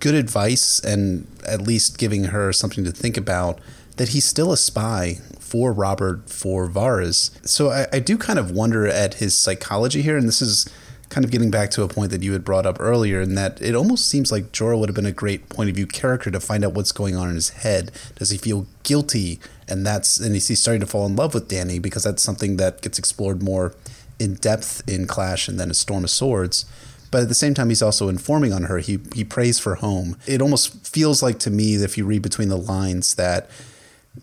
good 0.00 0.14
advice 0.16 0.80
and 0.80 1.26
at 1.46 1.60
least 1.62 1.96
giving 1.98 2.24
her 2.24 2.52
something 2.52 2.84
to 2.84 2.90
think 2.92 3.16
about, 3.16 3.60
that 3.96 4.08
he's 4.08 4.24
still 4.26 4.52
a 4.52 4.56
spy 4.56 5.18
for 5.54 5.72
Robert 5.72 6.28
for 6.28 6.68
Varys. 6.68 7.30
So 7.46 7.70
I, 7.70 7.86
I 7.92 8.00
do 8.00 8.18
kind 8.18 8.40
of 8.40 8.50
wonder 8.50 8.88
at 8.88 9.14
his 9.14 9.36
psychology 9.36 10.02
here, 10.02 10.16
and 10.16 10.26
this 10.26 10.42
is 10.42 10.68
kind 11.10 11.24
of 11.24 11.30
getting 11.30 11.48
back 11.48 11.70
to 11.70 11.84
a 11.84 11.86
point 11.86 12.10
that 12.10 12.24
you 12.24 12.32
had 12.32 12.44
brought 12.44 12.66
up 12.66 12.78
earlier, 12.80 13.20
in 13.20 13.36
that 13.36 13.62
it 13.62 13.76
almost 13.76 14.08
seems 14.08 14.32
like 14.32 14.50
Jorah 14.50 14.76
would 14.76 14.88
have 14.88 14.96
been 14.96 15.06
a 15.06 15.12
great 15.12 15.48
point 15.48 15.70
of 15.70 15.76
view 15.76 15.86
character 15.86 16.28
to 16.32 16.40
find 16.40 16.64
out 16.64 16.74
what's 16.74 16.90
going 16.90 17.14
on 17.14 17.28
in 17.28 17.36
his 17.36 17.50
head. 17.50 17.92
Does 18.16 18.30
he 18.30 18.36
feel 18.36 18.66
guilty? 18.82 19.38
And 19.68 19.86
that's 19.86 20.18
and 20.18 20.34
he's 20.34 20.58
starting 20.58 20.80
to 20.80 20.88
fall 20.88 21.06
in 21.06 21.14
love 21.14 21.34
with 21.34 21.48
Dany 21.48 21.80
because 21.80 22.02
that's 22.02 22.24
something 22.24 22.56
that 22.56 22.82
gets 22.82 22.98
explored 22.98 23.40
more 23.40 23.76
in 24.18 24.34
depth 24.34 24.82
in 24.88 25.06
Clash 25.06 25.46
and 25.46 25.60
then 25.60 25.70
a 25.70 25.74
Storm 25.74 26.02
of 26.02 26.10
Swords. 26.10 26.64
But 27.12 27.22
at 27.22 27.28
the 27.28 27.34
same 27.34 27.54
time, 27.54 27.68
he's 27.68 27.80
also 27.80 28.08
informing 28.08 28.52
on 28.52 28.64
her. 28.64 28.78
He 28.78 28.98
he 29.14 29.22
prays 29.22 29.60
for 29.60 29.76
home. 29.76 30.16
It 30.26 30.42
almost 30.42 30.84
feels 30.84 31.22
like 31.22 31.38
to 31.38 31.50
me, 31.50 31.76
that 31.76 31.84
if 31.84 31.96
you 31.96 32.04
read 32.04 32.22
between 32.22 32.48
the 32.48 32.58
lines, 32.58 33.14
that 33.14 33.48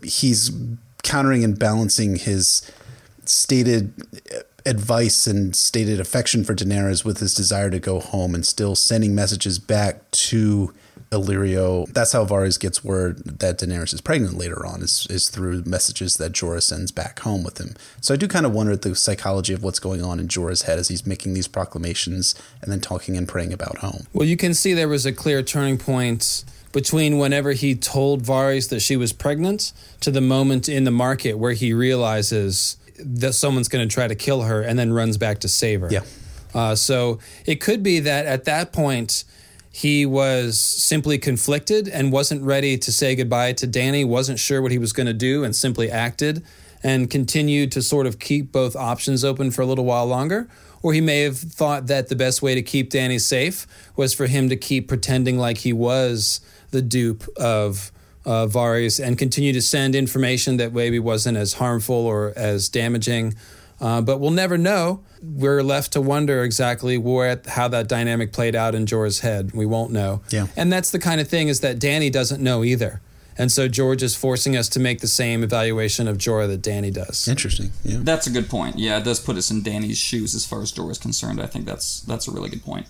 he's 0.03 0.51
countering 1.03 1.43
and 1.43 1.57
balancing 1.57 2.15
his 2.15 2.69
stated 3.25 3.93
advice 4.65 5.27
and 5.27 5.55
stated 5.55 5.99
affection 5.99 6.43
for 6.43 6.53
Daenerys 6.53 7.03
with 7.03 7.19
his 7.19 7.33
desire 7.33 7.69
to 7.69 7.79
go 7.79 7.99
home 7.99 8.35
and 8.35 8.45
still 8.45 8.75
sending 8.75 9.15
messages 9.15 9.59
back 9.59 10.09
to 10.11 10.73
Illyrio. 11.11 11.91
That's 11.91 12.13
how 12.13 12.25
Varys 12.25 12.59
gets 12.59 12.83
word 12.83 13.39
that 13.39 13.59
Daenerys 13.59 13.93
is 13.93 14.01
pregnant 14.01 14.37
later 14.37 14.65
on, 14.65 14.81
is, 14.81 15.07
is 15.09 15.29
through 15.29 15.63
messages 15.63 16.17
that 16.17 16.31
Jorah 16.31 16.61
sends 16.61 16.91
back 16.91 17.19
home 17.19 17.43
with 17.43 17.59
him. 17.59 17.75
So 18.01 18.13
I 18.13 18.17
do 18.17 18.27
kind 18.27 18.45
of 18.45 18.53
wonder 18.53 18.75
the 18.75 18.95
psychology 18.95 19.53
of 19.53 19.63
what's 19.63 19.79
going 19.79 20.03
on 20.03 20.19
in 20.19 20.27
Jorah's 20.27 20.63
head 20.63 20.79
as 20.79 20.87
he's 20.87 21.05
making 21.05 21.33
these 21.33 21.47
proclamations 21.47 22.33
and 22.61 22.71
then 22.71 22.79
talking 22.79 23.17
and 23.17 23.27
praying 23.27 23.51
about 23.51 23.79
home. 23.79 24.07
Well, 24.13 24.27
you 24.27 24.37
can 24.37 24.53
see 24.53 24.73
there 24.73 24.87
was 24.87 25.05
a 25.05 25.11
clear 25.11 25.43
turning 25.43 25.77
point 25.77 26.45
between 26.71 27.17
whenever 27.17 27.51
he 27.51 27.75
told 27.75 28.23
Varys 28.23 28.69
that 28.69 28.79
she 28.79 28.95
was 28.95 29.13
pregnant 29.13 29.73
to 29.99 30.11
the 30.11 30.21
moment 30.21 30.69
in 30.69 30.83
the 30.83 30.91
market 30.91 31.37
where 31.37 31.53
he 31.53 31.73
realizes 31.73 32.77
that 32.99 33.33
someone's 33.33 33.67
going 33.67 33.87
to 33.87 33.93
try 33.93 34.07
to 34.07 34.15
kill 34.15 34.43
her 34.43 34.61
and 34.61 34.77
then 34.77 34.93
runs 34.93 35.17
back 35.17 35.39
to 35.39 35.47
save 35.47 35.81
her. 35.81 35.89
Yeah. 35.91 36.03
Uh, 36.53 36.75
so 36.75 37.19
it 37.45 37.61
could 37.61 37.81
be 37.81 37.99
that 38.01 38.25
at 38.25 38.45
that 38.45 38.71
point 38.73 39.23
he 39.71 40.05
was 40.05 40.59
simply 40.59 41.17
conflicted 41.17 41.87
and 41.87 42.11
wasn't 42.11 42.43
ready 42.43 42.77
to 42.77 42.91
say 42.91 43.15
goodbye 43.15 43.53
to 43.53 43.67
Dany, 43.67 44.05
wasn't 44.05 44.37
sure 44.39 44.61
what 44.61 44.71
he 44.71 44.77
was 44.77 44.91
going 44.93 45.07
to 45.07 45.13
do, 45.13 45.43
and 45.43 45.55
simply 45.55 45.89
acted. 45.89 46.43
and 46.83 47.09
continued 47.09 47.71
to 47.73 47.81
sort 47.81 48.07
of 48.07 48.19
keep 48.19 48.51
both 48.51 48.75
options 48.75 49.23
open 49.23 49.51
for 49.51 49.61
a 49.61 49.65
little 49.65 49.85
while 49.85 50.05
longer. 50.05 50.47
Or 50.81 50.93
he 50.93 51.01
may 51.01 51.21
have 51.21 51.37
thought 51.37 51.87
that 51.87 52.09
the 52.09 52.15
best 52.15 52.41
way 52.41 52.55
to 52.55 52.61
keep 52.63 52.89
Dany 52.89 53.21
safe 53.21 53.67
was 53.95 54.13
for 54.13 54.25
him 54.25 54.49
to 54.49 54.55
keep 54.55 54.87
pretending 54.87 55.37
like 55.37 55.59
he 55.59 55.73
was 55.73 56.41
the 56.71 56.81
dupe 56.81 57.23
of 57.37 57.91
uh, 58.25 58.47
Varys 58.47 59.03
and 59.03 59.17
continue 59.17 59.53
to 59.53 59.61
send 59.61 59.95
information 59.95 60.57
that 60.57 60.73
maybe 60.73 60.99
wasn't 60.99 61.37
as 61.37 61.53
harmful 61.53 61.95
or 61.95 62.33
as 62.35 62.69
damaging. 62.69 63.35
Uh, 63.79 63.99
but 63.99 64.19
we'll 64.19 64.31
never 64.31 64.57
know. 64.57 65.03
We're 65.23 65.63
left 65.63 65.93
to 65.93 66.01
wonder 66.01 66.43
exactly 66.43 66.97
where 66.97 67.41
how 67.47 67.67
that 67.69 67.87
dynamic 67.87 68.31
played 68.31 68.55
out 68.55 68.75
in 68.75 68.85
Jorah's 68.85 69.21
head. 69.21 69.53
We 69.53 69.65
won't 69.65 69.91
know. 69.91 70.21
Yeah. 70.29 70.47
And 70.55 70.71
that's 70.71 70.91
the 70.91 70.99
kind 70.99 71.19
of 71.19 71.27
thing 71.27 71.47
is 71.47 71.61
that 71.61 71.79
Dany 71.79 72.11
doesn't 72.11 72.41
know 72.41 72.63
either. 72.63 73.01
And 73.37 73.51
so 73.51 73.67
George 73.67 74.03
is 74.03 74.15
forcing 74.15 74.55
us 74.55 74.69
to 74.69 74.79
make 74.79 74.99
the 74.99 75.07
same 75.07 75.43
evaluation 75.43 76.07
of 76.07 76.17
Jorah 76.17 76.47
that 76.47 76.61
Dany 76.61 76.93
does. 76.93 77.27
Interesting. 77.27 77.71
Yeah. 77.83 77.97
That's 78.01 78.27
a 78.27 78.29
good 78.29 78.49
point. 78.49 78.77
Yeah, 78.77 78.99
it 78.99 79.03
does 79.03 79.19
put 79.19 79.37
us 79.37 79.49
in 79.49 79.61
Dany's 79.63 79.97
shoes 79.97 80.35
as 80.35 80.45
far 80.45 80.61
as 80.61 80.71
Jorah 80.71 80.91
is 80.91 80.97
concerned. 80.99 81.41
I 81.41 81.47
think 81.47 81.65
that's 81.65 82.01
that's 82.01 82.27
a 82.27 82.31
really 82.31 82.49
good 82.49 82.63
point. 82.63 82.87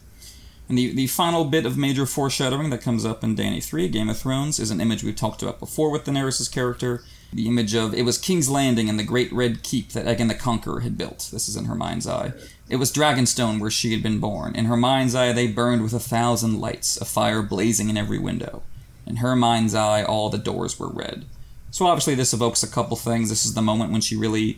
And 0.71 0.77
the, 0.77 0.93
the 0.93 1.07
final 1.07 1.43
bit 1.43 1.65
of 1.65 1.77
major 1.77 2.05
foreshadowing 2.05 2.69
that 2.69 2.81
comes 2.81 3.03
up 3.03 3.25
in 3.25 3.35
Dany 3.35 3.61
3, 3.61 3.89
Game 3.89 4.07
of 4.07 4.17
Thrones, 4.17 4.57
is 4.57 4.71
an 4.71 4.79
image 4.79 5.03
we've 5.03 5.17
talked 5.17 5.43
about 5.43 5.59
before 5.59 5.91
with 5.91 6.05
Daenerys' 6.05 6.49
character. 6.49 7.03
The 7.33 7.49
image 7.49 7.75
of 7.75 7.93
it 7.93 8.05
was 8.05 8.17
King's 8.17 8.49
Landing 8.49 8.87
and 8.87 8.97
the 8.97 9.03
Great 9.03 9.33
Red 9.33 9.63
Keep 9.63 9.89
that 9.89 10.05
Aegon 10.05 10.29
the 10.29 10.33
Conqueror 10.33 10.79
had 10.79 10.97
built. 10.97 11.27
This 11.33 11.49
is 11.49 11.57
in 11.57 11.65
her 11.65 11.75
mind's 11.75 12.07
eye. 12.07 12.31
It 12.69 12.77
was 12.77 12.89
Dragonstone 12.89 13.59
where 13.59 13.69
she 13.69 13.91
had 13.91 14.01
been 14.01 14.19
born. 14.19 14.55
In 14.55 14.63
her 14.63 14.77
mind's 14.77 15.13
eye, 15.13 15.33
they 15.33 15.47
burned 15.47 15.83
with 15.83 15.91
a 15.91 15.99
thousand 15.99 16.61
lights, 16.61 16.95
a 16.95 17.03
fire 17.03 17.41
blazing 17.41 17.89
in 17.89 17.97
every 17.97 18.17
window. 18.17 18.63
In 19.05 19.17
her 19.17 19.35
mind's 19.35 19.75
eye, 19.75 20.03
all 20.03 20.29
the 20.29 20.37
doors 20.37 20.79
were 20.79 20.87
red. 20.87 21.25
So 21.71 21.85
obviously, 21.85 22.15
this 22.15 22.31
evokes 22.31 22.63
a 22.63 22.71
couple 22.71 22.95
things. 22.95 23.27
This 23.27 23.45
is 23.45 23.55
the 23.55 23.61
moment 23.61 23.91
when 23.91 23.99
she 23.99 24.15
really 24.15 24.57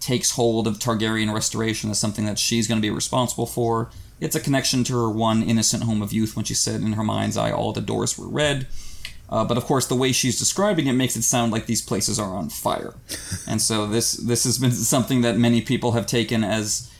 takes 0.00 0.32
hold 0.32 0.66
of 0.66 0.78
Targaryen 0.78 1.32
restoration 1.32 1.88
as 1.88 1.98
something 1.98 2.26
that 2.26 2.38
she's 2.38 2.68
going 2.68 2.78
to 2.78 2.86
be 2.86 2.90
responsible 2.90 3.46
for. 3.46 3.88
It's 4.20 4.36
a 4.36 4.40
connection 4.40 4.84
to 4.84 4.94
her 4.94 5.10
one 5.10 5.42
innocent 5.42 5.84
home 5.84 6.02
of 6.02 6.12
youth 6.12 6.36
when 6.36 6.44
she 6.44 6.54
said 6.54 6.80
in 6.80 6.92
her 6.92 7.04
mind's 7.04 7.36
eye 7.36 7.52
all 7.52 7.72
the 7.72 7.80
doors 7.80 8.18
were 8.18 8.28
red. 8.28 8.66
Uh, 9.30 9.44
but 9.44 9.56
of 9.56 9.64
course, 9.64 9.86
the 9.86 9.94
way 9.94 10.10
she's 10.10 10.38
describing 10.38 10.88
it 10.88 10.92
makes 10.94 11.16
it 11.16 11.22
sound 11.22 11.52
like 11.52 11.66
these 11.66 11.80
places 11.80 12.18
are 12.18 12.34
on 12.34 12.48
fire, 12.48 12.94
and 13.48 13.62
so 13.62 13.86
this 13.86 14.14
this 14.14 14.42
has 14.42 14.58
been 14.58 14.72
something 14.72 15.20
that 15.20 15.38
many 15.38 15.60
people 15.60 15.92
have 15.92 16.04
taken 16.04 16.42
as 16.42 16.90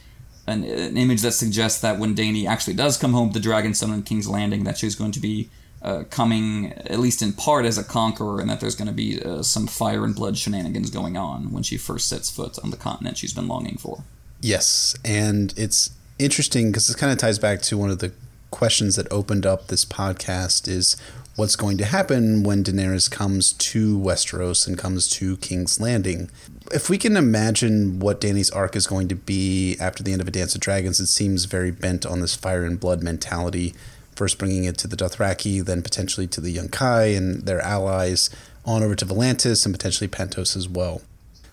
an, 0.46 0.62
an 0.62 0.96
image 0.96 1.22
that 1.22 1.32
suggests 1.32 1.80
that 1.80 1.98
when 1.98 2.14
Dany 2.14 2.46
actually 2.46 2.74
does 2.74 2.96
come 2.96 3.12
home 3.12 3.32
to 3.32 3.40
Dragonstone 3.40 3.92
and 3.92 4.06
King's 4.06 4.28
Landing, 4.28 4.62
that 4.62 4.78
she's 4.78 4.94
going 4.94 5.10
to 5.10 5.20
be 5.20 5.50
uh, 5.82 6.04
coming 6.08 6.72
at 6.72 7.00
least 7.00 7.20
in 7.20 7.32
part 7.32 7.64
as 7.64 7.78
a 7.78 7.84
conqueror, 7.84 8.40
and 8.40 8.48
that 8.48 8.60
there's 8.60 8.76
going 8.76 8.88
to 8.88 8.94
be 8.94 9.20
uh, 9.20 9.42
some 9.42 9.66
fire 9.66 10.04
and 10.04 10.14
blood 10.14 10.38
shenanigans 10.38 10.90
going 10.90 11.16
on 11.16 11.50
when 11.52 11.64
she 11.64 11.76
first 11.76 12.08
sets 12.08 12.30
foot 12.30 12.58
on 12.62 12.70
the 12.70 12.76
continent 12.76 13.18
she's 13.18 13.34
been 13.34 13.48
longing 13.48 13.76
for. 13.76 14.04
Yes, 14.40 14.94
and 15.04 15.52
it's 15.56 15.90
interesting 16.20 16.70
because 16.70 16.86
this 16.86 16.96
kind 16.96 17.12
of 17.12 17.18
ties 17.18 17.38
back 17.38 17.62
to 17.62 17.78
one 17.78 17.90
of 17.90 17.98
the 17.98 18.12
questions 18.50 18.96
that 18.96 19.10
opened 19.10 19.46
up 19.46 19.68
this 19.68 19.84
podcast 19.84 20.68
is 20.68 20.96
what's 21.36 21.56
going 21.56 21.78
to 21.78 21.84
happen 21.84 22.42
when 22.42 22.62
Daenerys 22.62 23.10
comes 23.10 23.52
to 23.54 23.98
Westeros 23.98 24.66
and 24.66 24.76
comes 24.76 25.08
to 25.08 25.38
King's 25.38 25.80
Landing. 25.80 26.30
If 26.72 26.90
we 26.90 26.98
can 26.98 27.16
imagine 27.16 28.00
what 28.00 28.20
Dany's 28.20 28.50
arc 28.50 28.76
is 28.76 28.86
going 28.86 29.08
to 29.08 29.14
be 29.14 29.76
after 29.80 30.02
the 30.02 30.12
end 30.12 30.20
of 30.20 30.28
A 30.28 30.30
Dance 30.30 30.54
of 30.54 30.60
Dragons, 30.60 31.00
it 31.00 31.06
seems 31.06 31.46
very 31.46 31.70
bent 31.70 32.04
on 32.04 32.20
this 32.20 32.36
fire 32.36 32.64
and 32.64 32.78
blood 32.78 33.02
mentality. 33.02 33.74
First 34.14 34.38
bringing 34.38 34.64
it 34.64 34.76
to 34.78 34.88
the 34.88 34.96
Dothraki, 34.96 35.64
then 35.64 35.80
potentially 35.80 36.26
to 36.26 36.40
the 36.40 36.54
Yunkai 36.54 37.16
and 37.16 37.46
their 37.46 37.60
allies, 37.60 38.28
on 38.66 38.82
over 38.82 38.94
to 38.94 39.06
Volantis 39.06 39.64
and 39.64 39.74
potentially 39.74 40.08
Pentos 40.08 40.54
as 40.56 40.68
well. 40.68 41.00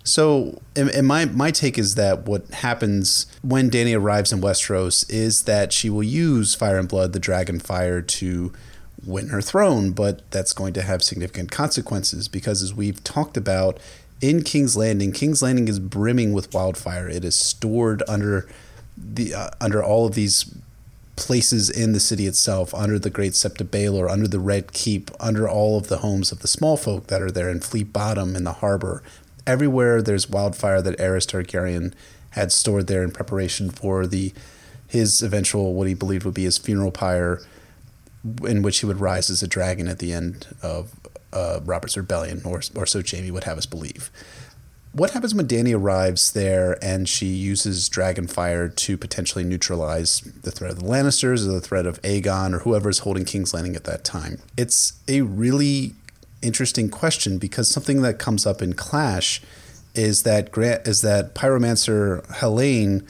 So, 0.07 0.61
and 0.75 1.05
my 1.05 1.25
my 1.25 1.51
take 1.51 1.77
is 1.77 1.95
that 1.95 2.25
what 2.25 2.47
happens 2.49 3.25
when 3.41 3.69
Dany 3.69 3.93
arrives 3.93 4.31
in 4.31 4.39
Westeros 4.39 5.05
is 5.09 5.43
that 5.43 5.73
she 5.73 5.89
will 5.89 6.03
use 6.03 6.55
Fire 6.55 6.79
and 6.79 6.87
Blood, 6.87 7.11
the 7.11 7.19
dragon 7.19 7.59
fire, 7.59 8.01
to 8.01 8.53
win 9.05 9.29
her 9.29 9.41
throne, 9.41 9.91
but 9.91 10.21
that's 10.31 10.53
going 10.53 10.73
to 10.73 10.81
have 10.81 11.03
significant 11.03 11.51
consequences 11.51 12.29
because, 12.29 12.63
as 12.63 12.73
we've 12.73 13.03
talked 13.03 13.35
about 13.35 13.79
in 14.21 14.43
King's 14.43 14.77
Landing, 14.77 15.11
King's 15.11 15.41
Landing 15.41 15.67
is 15.67 15.77
brimming 15.77 16.31
with 16.31 16.53
wildfire. 16.53 17.09
It 17.09 17.25
is 17.25 17.35
stored 17.35 18.01
under 18.07 18.47
the 18.97 19.33
uh, 19.33 19.49
under 19.59 19.83
all 19.83 20.05
of 20.05 20.15
these 20.15 20.55
places 21.17 21.69
in 21.69 21.91
the 21.91 21.99
city 21.99 22.27
itself, 22.27 22.73
under 22.73 22.97
the 22.97 23.09
Great 23.09 23.33
Sept 23.33 23.59
of 23.59 23.71
Baelor, 23.71 24.09
under 24.09 24.27
the 24.29 24.39
Red 24.39 24.71
Keep, 24.71 25.11
under 25.19 25.49
all 25.49 25.77
of 25.77 25.89
the 25.89 25.97
homes 25.97 26.31
of 26.31 26.39
the 26.39 26.47
small 26.47 26.77
folk 26.77 27.07
that 27.07 27.21
are 27.21 27.31
there 27.31 27.49
in 27.49 27.59
Flea 27.59 27.83
Bottom 27.83 28.37
in 28.37 28.45
the 28.45 28.53
harbor. 28.53 29.03
Everywhere 29.47 30.03
there's 30.03 30.29
wildfire 30.29 30.81
that 30.83 30.99
Aerys 30.99 31.25
Targaryen 31.25 31.93
had 32.31 32.51
stored 32.51 32.85
there 32.85 33.01
in 33.01 33.11
preparation 33.11 33.71
for 33.71 34.05
the 34.05 34.33
his 34.87 35.21
eventual 35.23 35.73
what 35.73 35.87
he 35.87 35.93
believed 35.93 36.23
would 36.23 36.33
be 36.33 36.43
his 36.43 36.57
funeral 36.57 36.91
pyre 36.91 37.41
in 38.43 38.61
which 38.61 38.79
he 38.79 38.85
would 38.85 38.99
rise 38.99 39.29
as 39.29 39.41
a 39.41 39.47
dragon 39.47 39.87
at 39.87 39.99
the 39.99 40.13
end 40.13 40.47
of 40.61 40.93
uh, 41.33 41.59
Robert's 41.63 41.97
rebellion, 41.97 42.41
or 42.45 42.61
or 42.75 42.85
so 42.85 43.01
Jaime 43.05 43.31
would 43.31 43.43
have 43.45 43.57
us 43.57 43.65
believe. 43.65 44.11
What 44.93 45.11
happens 45.11 45.35
when 45.35 45.47
Dany 45.47 45.75
arrives 45.75 46.31
there 46.31 46.83
and 46.83 47.07
she 47.07 47.27
uses 47.27 47.87
dragon 47.87 48.25
fire 48.25 48.67
to 48.67 48.97
potentially 48.97 49.43
neutralize 49.43 50.21
the 50.21 50.49
threat 50.49 50.71
of 50.71 50.79
the 50.79 50.85
Lannisters 50.85 51.47
or 51.47 51.51
the 51.51 51.61
threat 51.61 51.85
of 51.85 52.01
Aegon 52.01 52.55
or 52.55 52.59
whoever 52.59 52.89
is 52.89 52.99
holding 52.99 53.23
King's 53.23 53.53
Landing 53.53 53.75
at 53.75 53.83
that 53.83 54.03
time? 54.03 54.39
It's 54.57 54.93
a 55.07 55.21
really 55.21 55.93
interesting 56.41 56.89
question 56.89 57.37
because 57.37 57.69
something 57.69 58.01
that 58.01 58.19
comes 58.19 58.45
up 58.45 58.61
in 58.61 58.73
Clash 58.73 59.41
is 59.95 60.23
that 60.23 60.51
Grant 60.51 60.87
is 60.87 61.01
that 61.01 61.33
pyromancer 61.33 62.25
Hallyne 62.27 63.07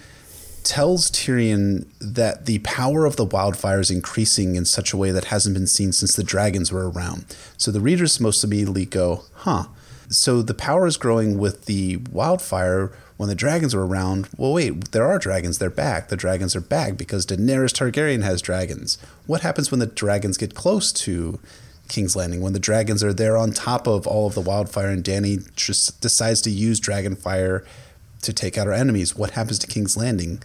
tells 0.64 1.10
Tyrion 1.10 1.86
that 2.00 2.46
the 2.46 2.60
power 2.60 3.06
of 3.06 3.16
the 3.16 3.24
wildfire 3.24 3.80
is 3.80 3.90
increasing 3.90 4.56
in 4.56 4.66
such 4.66 4.92
a 4.92 4.98
way 4.98 5.12
that 5.12 5.26
hasn't 5.26 5.54
been 5.56 5.68
seen 5.68 5.94
since 5.94 6.16
the 6.16 6.24
dragons 6.24 6.72
were 6.72 6.90
around. 6.90 7.26
So 7.58 7.72
the 7.72 7.80
readers 7.80 8.20
most 8.20 8.44
immediately 8.44 8.86
go, 8.86 9.24
huh. 9.34 9.66
So 10.10 10.42
the 10.42 10.54
power 10.54 10.86
is 10.86 10.98
growing 10.98 11.38
with 11.38 11.66
the 11.66 11.98
wildfire 12.12 12.92
when 13.16 13.30
the 13.30 13.36
dragons 13.36 13.76
were 13.76 13.86
around. 13.86 14.30
Well, 14.38 14.54
wait, 14.54 14.92
there 14.92 15.06
are 15.06 15.20
dragons. 15.20 15.58
They're 15.58 15.70
back. 15.70 16.10
The 16.10 16.18
dragons 16.18 16.56
are 16.56 16.62
back 16.62 16.98
because 16.98 17.26
Daenerys 17.26 17.74
Targaryen 17.74 18.24
has 18.24 18.42
dragons. 18.42 18.98
What 19.26 19.42
happens 19.42 19.72
when 19.72 19.80
the 19.80 19.86
dragons 19.86 20.38
get 20.38 20.54
close 20.54 20.92
to 20.94 21.40
King's 21.88 22.16
Landing? 22.16 22.42
When 22.42 22.54
the 22.54 22.60
dragons 22.60 23.04
are 23.04 23.14
there 23.14 23.38
on 23.38 23.52
top 23.52 23.88
of 23.88 24.06
all 24.08 24.28
of 24.28 24.34
the 24.34 24.42
wildfire 24.42 24.90
and 24.90 25.04
Dany 25.04 25.54
just 25.56 26.02
decides 26.02 26.42
to 26.44 26.50
use 26.50 26.80
dragon 26.80 27.16
fire 27.16 27.64
to 28.22 28.34
take 28.34 28.58
out 28.58 28.68
our 28.68 28.74
enemies. 28.74 29.16
What 29.16 29.32
happens 29.32 29.60
to 29.60 29.68
King's 29.68 29.96
Landing? 29.96 30.42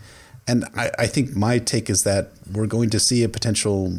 And 0.47 0.65
I, 0.77 0.91
I 0.99 1.07
think 1.07 1.35
my 1.37 1.59
take 1.59 1.89
is 1.89 2.05
that 2.05 2.31
we're 2.53 2.67
going 2.67 2.91
to 2.91 3.01
see 3.01 3.23
a 3.23 3.29
potential 3.29 3.99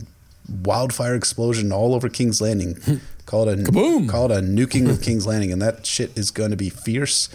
wildfire 0.64 1.16
explosion 1.16 1.72
all 1.72 1.96
over 1.96 2.10
King's 2.10 2.42
Landing. 2.42 2.78
Hmm. 2.84 2.96
call 3.26 3.48
it 3.48 3.60
a 3.60 3.64
Kaboom! 3.64 4.10
call 4.10 4.30
it 4.30 4.38
a 4.38 4.42
nuking 4.42 4.90
of 4.90 5.02
King's 5.08 5.26
Landing, 5.26 5.54
and 5.54 5.62
that 5.62 5.86
shit 5.86 6.16
is 6.18 6.30
going 6.32 6.52
to 6.52 6.58
be 6.58 6.70
fierce. 6.70 7.30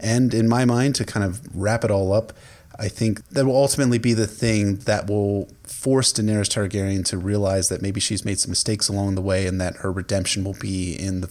And 0.00 0.34
in 0.34 0.48
my 0.48 0.64
mind, 0.64 0.96
to 0.96 1.04
kind 1.04 1.24
of 1.24 1.40
wrap 1.54 1.84
it 1.84 1.90
all 1.90 2.12
up, 2.12 2.32
I 2.78 2.88
think 2.88 3.26
that 3.28 3.44
will 3.46 3.56
ultimately 3.56 3.98
be 3.98 4.14
the 4.14 4.26
thing 4.26 4.76
that 4.78 5.08
will 5.08 5.48
force 5.78 6.12
Daenerys 6.12 6.48
Targaryen 6.48 7.04
to 7.06 7.16
realize 7.16 7.68
that 7.68 7.80
maybe 7.80 8.00
she's 8.00 8.24
made 8.24 8.38
some 8.40 8.50
mistakes 8.50 8.88
along 8.88 9.14
the 9.14 9.20
way, 9.22 9.46
and 9.46 9.60
that 9.60 9.76
her 9.76 9.92
redemption 9.92 10.42
will 10.44 10.56
be 10.60 10.92
in 10.94 11.20
the 11.20 11.30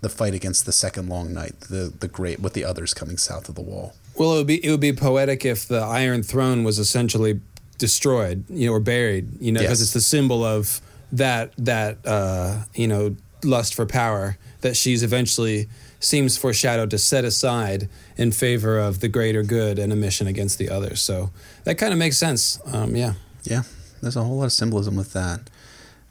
the 0.00 0.08
fight 0.10 0.34
against 0.34 0.66
the 0.66 0.72
second 0.72 1.08
long 1.08 1.32
night, 1.34 1.54
the 1.68 1.92
the 1.98 2.08
great 2.08 2.40
with 2.40 2.52
the 2.54 2.64
others 2.64 2.94
coming 2.94 3.18
south 3.18 3.48
of 3.48 3.54
the 3.54 3.62
wall. 3.62 3.94
Well, 4.16 4.34
it 4.34 4.36
would 4.38 4.46
be 4.46 4.64
it 4.64 4.70
would 4.70 4.80
be 4.80 4.92
poetic 4.92 5.44
if 5.44 5.68
the 5.68 5.80
Iron 5.80 6.22
Throne 6.22 6.64
was 6.64 6.78
essentially 6.78 7.40
destroyed, 7.78 8.44
you 8.48 8.66
know, 8.68 8.72
or 8.74 8.80
buried, 8.80 9.28
you 9.40 9.52
know, 9.52 9.60
because 9.60 9.80
Yes. 9.80 9.88
it's 9.88 9.92
the 9.92 10.00
symbol 10.00 10.42
of 10.44 10.80
that 11.12 11.52
that 11.58 11.98
uh, 12.06 12.62
you 12.74 12.88
know 12.88 13.16
lust 13.42 13.74
for 13.74 13.84
power 13.84 14.38
that 14.62 14.76
she's 14.76 15.02
eventually 15.02 15.68
seems 16.00 16.36
foreshadowed 16.38 16.90
to 16.90 16.98
set 16.98 17.24
aside 17.24 17.88
in 18.16 18.30
favor 18.32 18.78
of 18.78 19.00
the 19.00 19.08
greater 19.08 19.42
good 19.42 19.78
and 19.78 19.92
a 19.92 19.96
mission 19.96 20.26
against 20.26 20.58
the 20.58 20.68
others. 20.70 21.00
So 21.02 21.30
that 21.64 21.76
kind 21.76 21.92
of 21.92 21.98
makes 21.98 22.16
sense. 22.18 22.58
Um, 22.66 22.94
yeah. 22.96 23.14
Yeah, 23.44 23.62
there's 24.02 24.16
a 24.16 24.22
whole 24.24 24.38
lot 24.38 24.44
of 24.46 24.52
symbolism 24.52 24.96
with 24.96 25.12
that. 25.12 25.48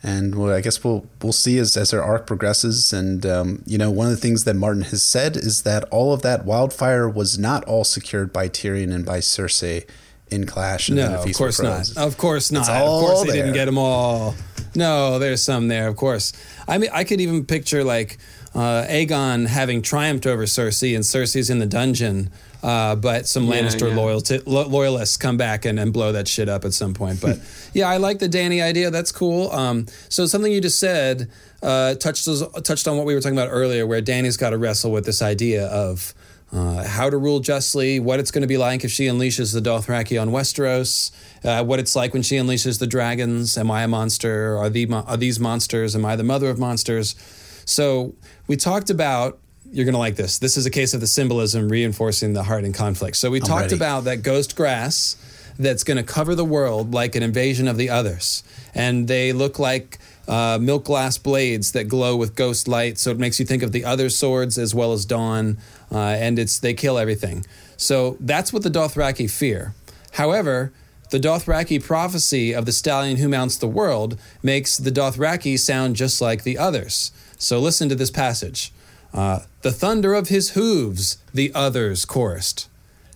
And 0.05 0.35
well, 0.35 0.53
I 0.53 0.60
guess 0.61 0.84
we'll 0.84 1.07
we'll 1.22 1.31
see 1.31 1.57
as 1.60 1.77
as 1.77 1.93
our 1.93 2.01
arc 2.01 2.27
progresses. 2.27 2.91
And 2.91 3.26
um, 3.26 3.64
you 3.65 3.77
know, 3.77 3.89
one 3.89 4.07
of 4.07 4.11
the 4.11 4.18
things 4.19 4.43
that 4.43 4.55
Martin 4.55 4.81
has 4.84 5.01
said 5.01 5.38
is 5.38 5.61
that 5.64 5.84
all 5.91 6.14
of 6.14 6.22
that 6.23 6.43
wildfire 6.45 7.07
was 7.10 7.38
not 7.39 7.64
all 7.65 7.84
secured 7.85 8.34
by 8.34 8.49
Tyrion 8.49 8.93
and 8.93 9.05
by 9.05 9.19
Cersei 9.19 9.88
in 10.30 10.45
Clash. 10.45 10.89
And 10.89 10.97
No, 10.97 11.22
of 11.23 11.34
course 11.34 11.61
not. 11.61 11.95
Of 11.95 12.18
course 12.18 12.51
not. 12.51 12.68
all 12.69 12.99
Of 12.99 13.05
course 13.05 13.22
they 13.27 13.34
there. 13.34 13.43
didn't 13.43 13.53
get 13.53 13.65
them 13.65 13.77
all. 13.77 14.35
No, 14.76 15.19
there's 15.19 15.41
some 15.41 15.68
there, 15.69 15.88
of 15.88 15.95
course. 15.95 16.34
I 16.68 16.77
mean, 16.80 16.89
I 16.91 17.03
could 17.03 17.22
even 17.22 17.45
picture 17.45 17.84
like 17.84 18.18
uh, 18.55 18.84
Aegon 18.89 19.47
having 19.47 19.81
triumphed 19.84 20.26
over 20.27 20.43
Cersei, 20.45 20.95
and 20.95 21.03
Cersei's 21.05 21.49
in 21.49 21.60
the 21.60 21.65
dungeon, 21.68 22.30
uh, 22.64 22.95
but 22.95 23.27
some 23.27 23.44
Yeah, 23.45 23.61
Lannister 23.61 23.90
yeah. 23.90 23.95
loyalty, 23.95 24.40
lo- 24.45 24.68
loyalists 24.68 25.18
come 25.18 25.38
back 25.38 25.65
and, 25.65 25.77
and 25.80 25.91
blow 25.94 26.14
that 26.14 26.27
shit 26.27 26.48
up 26.49 26.64
at 26.65 26.73
some 26.73 26.94
point. 26.94 27.22
But 27.22 27.40
yeah, 27.73 27.90
I 27.90 27.98
like 27.98 28.19
the 28.19 28.30
Dany 28.30 28.64
idea. 28.64 28.90
That's 28.90 29.11
cool. 29.11 29.52
Um, 29.52 29.85
so 30.10 30.26
something 30.26 30.52
you 30.52 30.61
just 30.61 30.80
said 30.80 31.30
uh, 31.61 31.95
touched 31.95 32.27
touched 32.64 32.88
on 32.88 32.98
what 32.98 33.06
we 33.06 33.14
were 33.14 33.22
talking 33.22 33.38
about 33.38 33.49
earlier, 33.52 33.85
where 33.85 34.02
Dany's 34.02 34.38
got 34.38 34.52
to 34.52 34.57
wrestle 34.57 34.91
with 34.91 35.06
this 35.06 35.22
idea 35.22 35.68
of 35.68 36.14
uh, 36.53 36.84
how 36.88 37.10
to 37.10 37.18
rule 37.18 37.40
justly, 37.40 37.99
what 37.99 38.19
it's 38.19 38.31
going 38.31 38.44
to 38.44 38.48
be 38.48 38.57
like 38.57 38.84
if 38.85 38.91
she 38.91 39.07
unleashes 39.07 39.53
the 39.53 39.60
Dothraki 39.60 40.22
on 40.22 40.30
Westeros, 40.30 41.11
uh, 41.44 41.64
what 41.65 41.80
it's 41.80 41.95
like 41.95 42.14
when 42.14 42.22
she 42.23 42.35
unleashes 42.38 42.80
the 42.80 42.88
dragons. 42.88 43.57
Am 43.57 43.69
I 43.72 43.84
a 43.84 43.88
monster? 43.88 44.56
Are, 44.57 44.69
the, 44.69 44.88
are 44.94 45.18
these 45.18 45.40
monsters? 45.40 45.95
Am 45.95 46.06
I 46.06 46.15
the 46.15 46.23
mother 46.23 46.49
of 46.49 46.60
monsters? 46.60 47.15
So 47.65 48.15
we 48.48 48.56
talked 48.56 48.90
about. 48.90 49.40
You're 49.73 49.85
going 49.85 49.93
to 49.93 49.99
like 49.99 50.15
this. 50.15 50.37
This 50.37 50.55
is 50.55 50.67
a 50.67 50.69
case 50.69 50.93
of 50.93 51.01
the 51.01 51.07
symbolism 51.07 51.67
reinforcing 51.67 52.33
the 52.33 52.43
heart 52.43 52.63
and 52.63 52.75
conflict. 52.75 53.17
So 53.17 53.31
we 53.31 53.41
I'm 53.41 53.47
talked 53.47 53.61
ready. 53.63 53.75
about 53.75 54.03
that 54.03 54.17
ghost 54.21 54.55
grass 54.55 55.17
that's 55.57 55.83
going 55.83 55.97
to 55.97 56.03
cover 56.03 56.35
the 56.35 56.45
world 56.45 56.93
like 56.93 57.15
an 57.15 57.23
invasion 57.23 57.67
of 57.67 57.75
the 57.75 57.89
others. 57.89 58.43
And 58.75 59.07
they 59.07 59.33
look 59.33 59.57
like 59.57 59.97
uh, 60.27 60.59
milk 60.61 60.85
glass 60.85 61.17
blades 61.17 61.71
that 61.71 61.85
glow 61.85 62.15
with 62.15 62.35
ghost 62.35 62.67
light. 62.67 62.99
So 62.99 63.09
it 63.09 63.17
makes 63.17 63.39
you 63.39 63.47
think 63.47 63.63
of 63.63 63.71
the 63.71 63.83
other 63.83 64.09
swords 64.09 64.59
as 64.59 64.75
well 64.75 64.93
as 64.93 65.05
Dawn. 65.05 65.57
Uh, 65.91 65.97
and 65.97 66.37
it's 66.37 66.59
they 66.59 66.75
kill 66.75 66.99
everything. 66.99 67.43
So 67.75 68.15
that's 68.19 68.53
what 68.53 68.61
the 68.61 68.69
Dothraki 68.69 69.27
fear. 69.27 69.73
However, 70.13 70.71
the 71.09 71.19
Dothraki 71.19 71.83
prophecy 71.83 72.53
of 72.53 72.67
the 72.67 72.71
stallion 72.71 73.17
who 73.17 73.27
mounts 73.27 73.57
the 73.57 73.67
world 73.67 74.19
makes 74.43 74.77
the 74.77 74.91
Dothraki 74.91 75.57
sound 75.57 75.95
just 75.95 76.21
like 76.21 76.43
the 76.43 76.59
others. 76.59 77.11
So 77.39 77.59
listen 77.59 77.89
to 77.89 77.95
this 77.95 78.11
passage. 78.11 78.71
Uh, 79.14 79.40
the 79.61 79.72
thunder 79.72 80.14
of 80.14 80.30
his 80.30 80.52
hooves, 80.52 81.18
the 81.34 81.52
others 81.53 82.06
chorused. 82.06 82.68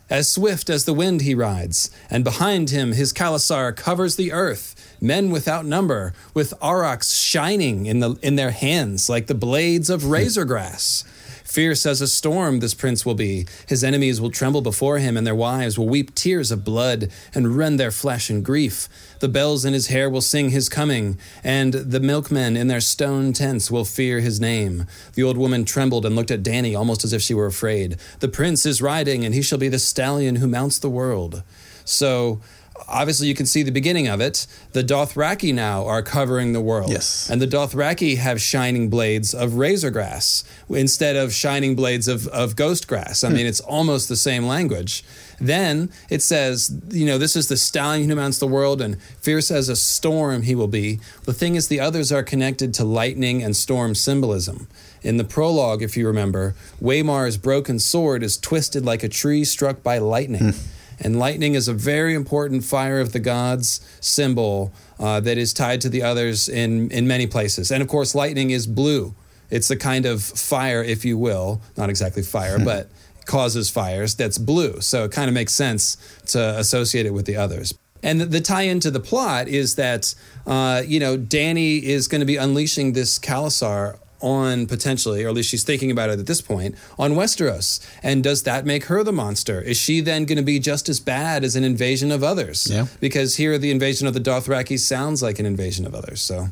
As 0.09 0.29
swift 0.29 0.69
as 0.69 0.85
the 0.85 0.93
wind 0.93 1.21
he 1.21 1.35
rides, 1.35 1.91
and 2.09 2.23
behind 2.23 2.69
him 2.69 2.93
his 2.93 3.11
Khalasar 3.11 3.75
covers 3.75 4.15
the 4.15 4.31
earth, 4.31 4.95
men 5.01 5.31
without 5.31 5.65
number, 5.65 6.13
with 6.33 6.53
arakhs 6.61 7.13
shining 7.13 7.87
in, 7.87 7.99
the, 7.99 8.15
in 8.21 8.37
their 8.37 8.51
hands 8.51 9.09
like 9.09 9.27
the 9.27 9.35
blades 9.35 9.89
of 9.89 10.05
razor 10.05 10.45
grass. 10.45 11.03
Fierce 11.47 11.85
as 11.85 12.01
a 12.01 12.07
storm, 12.09 12.59
this 12.59 12.73
prince 12.73 13.05
will 13.05 13.15
be. 13.15 13.47
His 13.67 13.81
enemies 13.81 14.19
will 14.19 14.29
tremble 14.29 14.61
before 14.61 14.97
him, 14.97 15.15
and 15.15 15.25
their 15.25 15.33
wives 15.33 15.79
will 15.79 15.87
weep 15.87 16.13
tears 16.13 16.51
of 16.51 16.65
blood 16.65 17.09
and 17.33 17.55
rend 17.55 17.79
their 17.79 17.89
flesh 17.89 18.29
in 18.29 18.43
grief. 18.43 18.89
The 19.21 19.29
bells 19.29 19.63
in 19.63 19.73
his 19.73 19.87
hair 19.87 20.09
will 20.09 20.19
sing 20.19 20.49
his 20.49 20.67
coming, 20.67 21.17
and 21.45 21.73
the 21.73 22.01
milkmen 22.01 22.57
in 22.57 22.67
their 22.67 22.81
stone 22.81 23.31
tents 23.31 23.71
will 23.71 23.85
fear 23.85 24.19
his 24.19 24.41
name. 24.41 24.87
The 25.13 25.23
old 25.23 25.37
woman 25.37 25.63
trembled 25.63 26.05
and 26.05 26.17
looked 26.17 26.31
at 26.31 26.43
Danny 26.43 26.75
almost 26.75 27.05
as 27.05 27.13
if 27.13 27.21
she 27.21 27.33
were 27.33 27.45
afraid. 27.45 27.95
The 28.19 28.27
prince 28.27 28.65
is 28.65 28.81
riding, 28.81 29.23
and 29.23 29.33
he 29.33 29.41
shall 29.41 29.57
be 29.57 29.69
the 29.69 29.79
stallion 29.79 30.35
who 30.35 30.47
mounts 30.47 30.77
the 30.77 30.89
world. 30.89 31.43
So, 31.85 32.41
obviously, 32.87 33.27
you 33.27 33.35
can 33.35 33.45
see 33.45 33.63
the 33.63 33.71
beginning 33.71 34.07
of 34.07 34.21
it. 34.21 34.47
The 34.73 34.83
Dothraki 34.83 35.53
now 35.53 35.85
are 35.85 36.01
covering 36.01 36.53
the 36.53 36.61
world. 36.61 36.89
Yes. 36.89 37.29
And 37.29 37.41
the 37.41 37.47
Dothraki 37.47 38.17
have 38.17 38.41
shining 38.41 38.89
blades 38.89 39.33
of 39.33 39.55
razor 39.55 39.89
grass 39.89 40.43
instead 40.69 41.15
of 41.15 41.33
shining 41.33 41.75
blades 41.75 42.07
of, 42.07 42.27
of 42.27 42.55
ghost 42.55 42.87
grass. 42.87 43.23
I 43.23 43.29
hmm. 43.29 43.35
mean, 43.35 43.45
it's 43.45 43.59
almost 43.59 44.09
the 44.09 44.15
same 44.15 44.45
language. 44.45 45.03
Then 45.39 45.91
it 46.09 46.21
says, 46.21 46.75
you 46.89 47.05
know, 47.05 47.17
this 47.17 47.35
is 47.35 47.47
the 47.47 47.57
stallion 47.57 48.09
who 48.09 48.15
mounts 48.15 48.39
the 48.39 48.47
world, 48.47 48.81
and 48.81 49.01
fierce 49.21 49.51
as 49.51 49.69
a 49.69 49.75
storm 49.75 50.43
he 50.43 50.55
will 50.55 50.67
be. 50.67 50.99
The 51.25 51.33
thing 51.33 51.55
is, 51.55 51.67
the 51.67 51.79
others 51.79 52.11
are 52.11 52.23
connected 52.23 52.73
to 52.75 52.83
lightning 52.83 53.43
and 53.43 53.55
storm 53.55 53.93
symbolism. 53.93 54.67
In 55.03 55.17
the 55.17 55.23
prologue, 55.23 55.83
if 55.83 55.95
you 55.95 56.07
remember, 56.07 56.55
Waymar's 56.81 57.37
broken 57.37 57.77
sword 57.77 58.23
is 58.23 58.37
twisted 58.37 58.83
like 58.83 59.03
a 59.03 59.09
tree 59.09 59.43
struck 59.43 59.83
by 59.83 59.99
lightning. 59.99 60.51
Hmm. 60.53 60.76
And 60.99 61.19
lightning 61.19 61.53
is 61.53 61.67
a 61.67 61.73
very 61.73 62.13
important 62.13 62.63
fire 62.63 62.99
of 62.99 63.13
the 63.13 63.19
gods 63.19 63.81
symbol 64.01 64.73
uh, 64.99 65.19
that 65.19 65.37
is 65.37 65.53
tied 65.53 65.81
to 65.81 65.89
the 65.89 66.03
others 66.03 66.49
in, 66.49 66.89
in 66.91 67.07
many 67.07 67.27
places. 67.27 67.71
And 67.71 67.81
of 67.81 67.87
course, 67.87 68.15
lightning 68.15 68.49
is 68.49 68.65
blue. 68.65 69.15
It's 69.49 69.67
the 69.67 69.77
kind 69.77 70.05
of 70.05 70.23
fire, 70.23 70.83
if 70.83 71.05
you 71.05 71.17
will, 71.17 71.61
not 71.77 71.89
exactly 71.89 72.23
fire, 72.23 72.57
but 72.63 72.89
causes 73.25 73.69
fires 73.69 74.15
that's 74.15 74.37
blue. 74.37 74.81
So 74.81 75.03
it 75.03 75.11
kind 75.11 75.27
of 75.27 75.33
makes 75.33 75.53
sense 75.53 75.97
to 76.27 76.57
associate 76.57 77.05
it 77.05 77.13
with 77.13 77.25
the 77.25 77.35
others. 77.35 77.73
And 78.03 78.21
the, 78.21 78.25
the 78.25 78.41
tie 78.41 78.63
into 78.63 78.89
the 78.89 78.99
plot 78.99 79.47
is 79.47 79.75
that, 79.75 80.13
uh, 80.45 80.83
you 80.85 80.99
know, 80.99 81.17
Dany 81.17 81.81
is 81.81 82.07
going 82.07 82.21
to 82.21 82.25
be 82.25 82.37
unleashing 82.37 82.93
this 82.93 83.19
Khalasar 83.19 83.99
on 84.21 84.65
potentially, 84.65 85.23
or 85.23 85.29
at 85.29 85.33
least 85.33 85.49
she's 85.49 85.63
thinking 85.63 85.91
about 85.91 86.09
it 86.09 86.19
at 86.19 86.25
this 86.25 86.41
point, 86.41 86.75
on 86.97 87.13
Westeros. 87.13 87.85
And 88.01 88.23
does 88.23 88.43
that 88.43 88.65
make 88.65 88.85
her 88.85 89.03
the 89.03 89.13
monster? 89.13 89.61
Is 89.61 89.77
she 89.77 90.01
then 90.01 90.25
going 90.25 90.37
to 90.37 90.43
be 90.43 90.59
just 90.59 90.89
as 90.89 90.99
bad 90.99 91.43
as 91.43 91.55
an 91.55 91.63
invasion 91.63 92.11
of 92.11 92.23
others? 92.23 92.67
Yeah. 92.69 92.87
Because 92.99 93.35
here 93.35 93.57
the 93.57 93.71
invasion 93.71 94.07
of 94.07 94.13
the 94.13 94.19
Dothraki 94.19 94.79
sounds 94.79 95.21
like 95.21 95.39
an 95.39 95.45
invasion 95.45 95.85
of 95.85 95.93
others. 95.93 96.21
So 96.21 96.47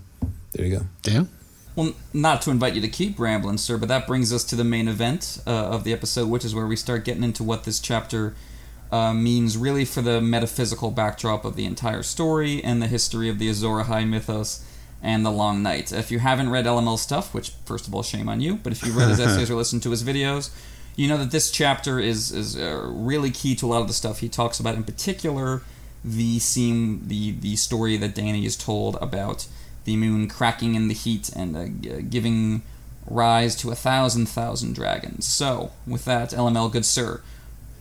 there 0.53 0.65
you 0.65 0.77
go. 0.77 0.85
Yeah. 1.03 1.23
Well, 1.75 1.93
not 2.13 2.41
to 2.43 2.51
invite 2.51 2.73
you 2.73 2.81
to 2.81 2.87
keep 2.87 3.19
rambling, 3.19 3.57
sir, 3.57 3.77
but 3.77 3.89
that 3.89 4.07
brings 4.07 4.31
us 4.31 4.45
to 4.45 4.55
the 4.55 4.63
main 4.63 4.87
event 4.87 5.41
uh, 5.45 5.49
of 5.49 5.83
the 5.83 5.91
episode, 5.91 6.29
which 6.29 6.45
is 6.45 6.55
where 6.55 6.65
we 6.65 6.77
start 6.77 7.03
getting 7.03 7.23
into 7.23 7.43
what 7.43 7.65
this 7.65 7.79
chapter 7.79 8.33
uh, 8.91 9.13
means 9.13 9.57
really 9.57 9.83
for 9.83 10.01
the 10.01 10.21
metaphysical 10.21 10.89
backdrop 10.91 11.43
of 11.43 11.57
the 11.57 11.65
entire 11.65 12.01
story 12.01 12.63
and 12.63 12.81
the 12.81 12.87
history 12.87 13.27
of 13.27 13.39
the 13.39 13.49
Azor 13.49 13.83
Ahai 13.83 14.07
mythos 14.07 14.63
and 15.05 15.23
the 15.23 15.31
Long 15.31 15.61
Night. 15.61 15.91
If 15.91 16.09
you 16.09 16.17
haven't 16.17 16.49
read 16.49 16.65
LML 16.65 16.97
stuff, 16.97 17.31
which 17.31 17.51
first 17.63 17.87
of 17.87 17.93
all, 17.93 18.01
shame 18.01 18.27
on 18.27 18.41
you, 18.41 18.55
but 18.55 18.73
if 18.73 18.83
you've 18.83 18.97
read 18.97 19.09
his 19.09 19.19
essays 19.19 19.51
or 19.51 19.55
listened 19.63 19.83
to 19.83 19.91
his 19.91 20.03
videos, 20.03 20.49
you 20.95 21.07
know 21.07 21.17
that 21.17 21.29
this 21.29 21.51
chapter 21.51 21.99
is 21.99 22.31
is 22.31 22.57
uh, 22.57 22.81
really 22.87 23.29
key 23.29 23.55
to 23.55 23.67
a 23.67 23.69
lot 23.69 23.81
of 23.81 23.87
the 23.87 23.93
stuff 23.93 24.19
he 24.19 24.27
talks 24.27 24.59
about. 24.59 24.73
In 24.73 24.83
particular, 24.83 25.61
the 26.03 26.39
scene, 26.39 27.07
the 27.07 27.31
the 27.31 27.55
story 27.55 27.97
that 27.97 28.15
Dany 28.15 28.45
is 28.45 28.57
told 28.57 28.97
about 28.99 29.47
the 29.83 29.95
moon 29.95 30.27
cracking 30.27 30.73
in 30.73 30.87
the 30.87 30.95
heat 30.95 31.29
and 31.35 31.55
uh, 31.55 32.01
giving 32.09 32.63
rise 33.05 33.55
to 33.57 33.69
a 33.69 33.75
thousand 33.75 34.25
thousand 34.27 34.73
dragons. 34.73 35.27
So, 35.27 35.71
with 35.85 36.05
that, 36.05 36.31
LML, 36.31 36.71
good 36.71 36.85
sir, 36.85 37.21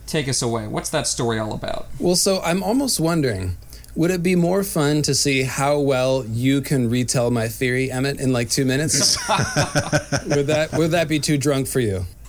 take 0.05 0.29
us 0.29 0.43
away. 0.43 0.67
What's 0.67 0.91
that 0.91 1.07
story 1.07 1.39
all 1.39 1.53
about? 1.53 1.87
Well, 1.99 2.15
so 2.15 2.39
I'm 2.41 2.61
almost 2.61 2.99
wondering. 2.99 3.57
Would 3.95 4.11
it 4.11 4.21
be 4.21 4.35
more 4.35 4.63
fun 4.63 5.03
to 5.03 5.15
see 5.15 5.43
how 5.43 5.79
well 5.79 6.25
you 6.25 6.61
can 6.61 6.89
retell 6.89 7.31
my 7.31 7.47
theory, 7.47 7.89
Emmett, 7.89 8.19
in 8.19 8.33
like 8.33 8.49
two 8.49 8.65
minutes? 8.65 9.17
would 9.29 10.47
that 10.47 10.69
would 10.73 10.91
that 10.91 11.07
be 11.07 11.19
too 11.19 11.37
drunk 11.37 11.67
for 11.67 11.79
you? 11.79 12.05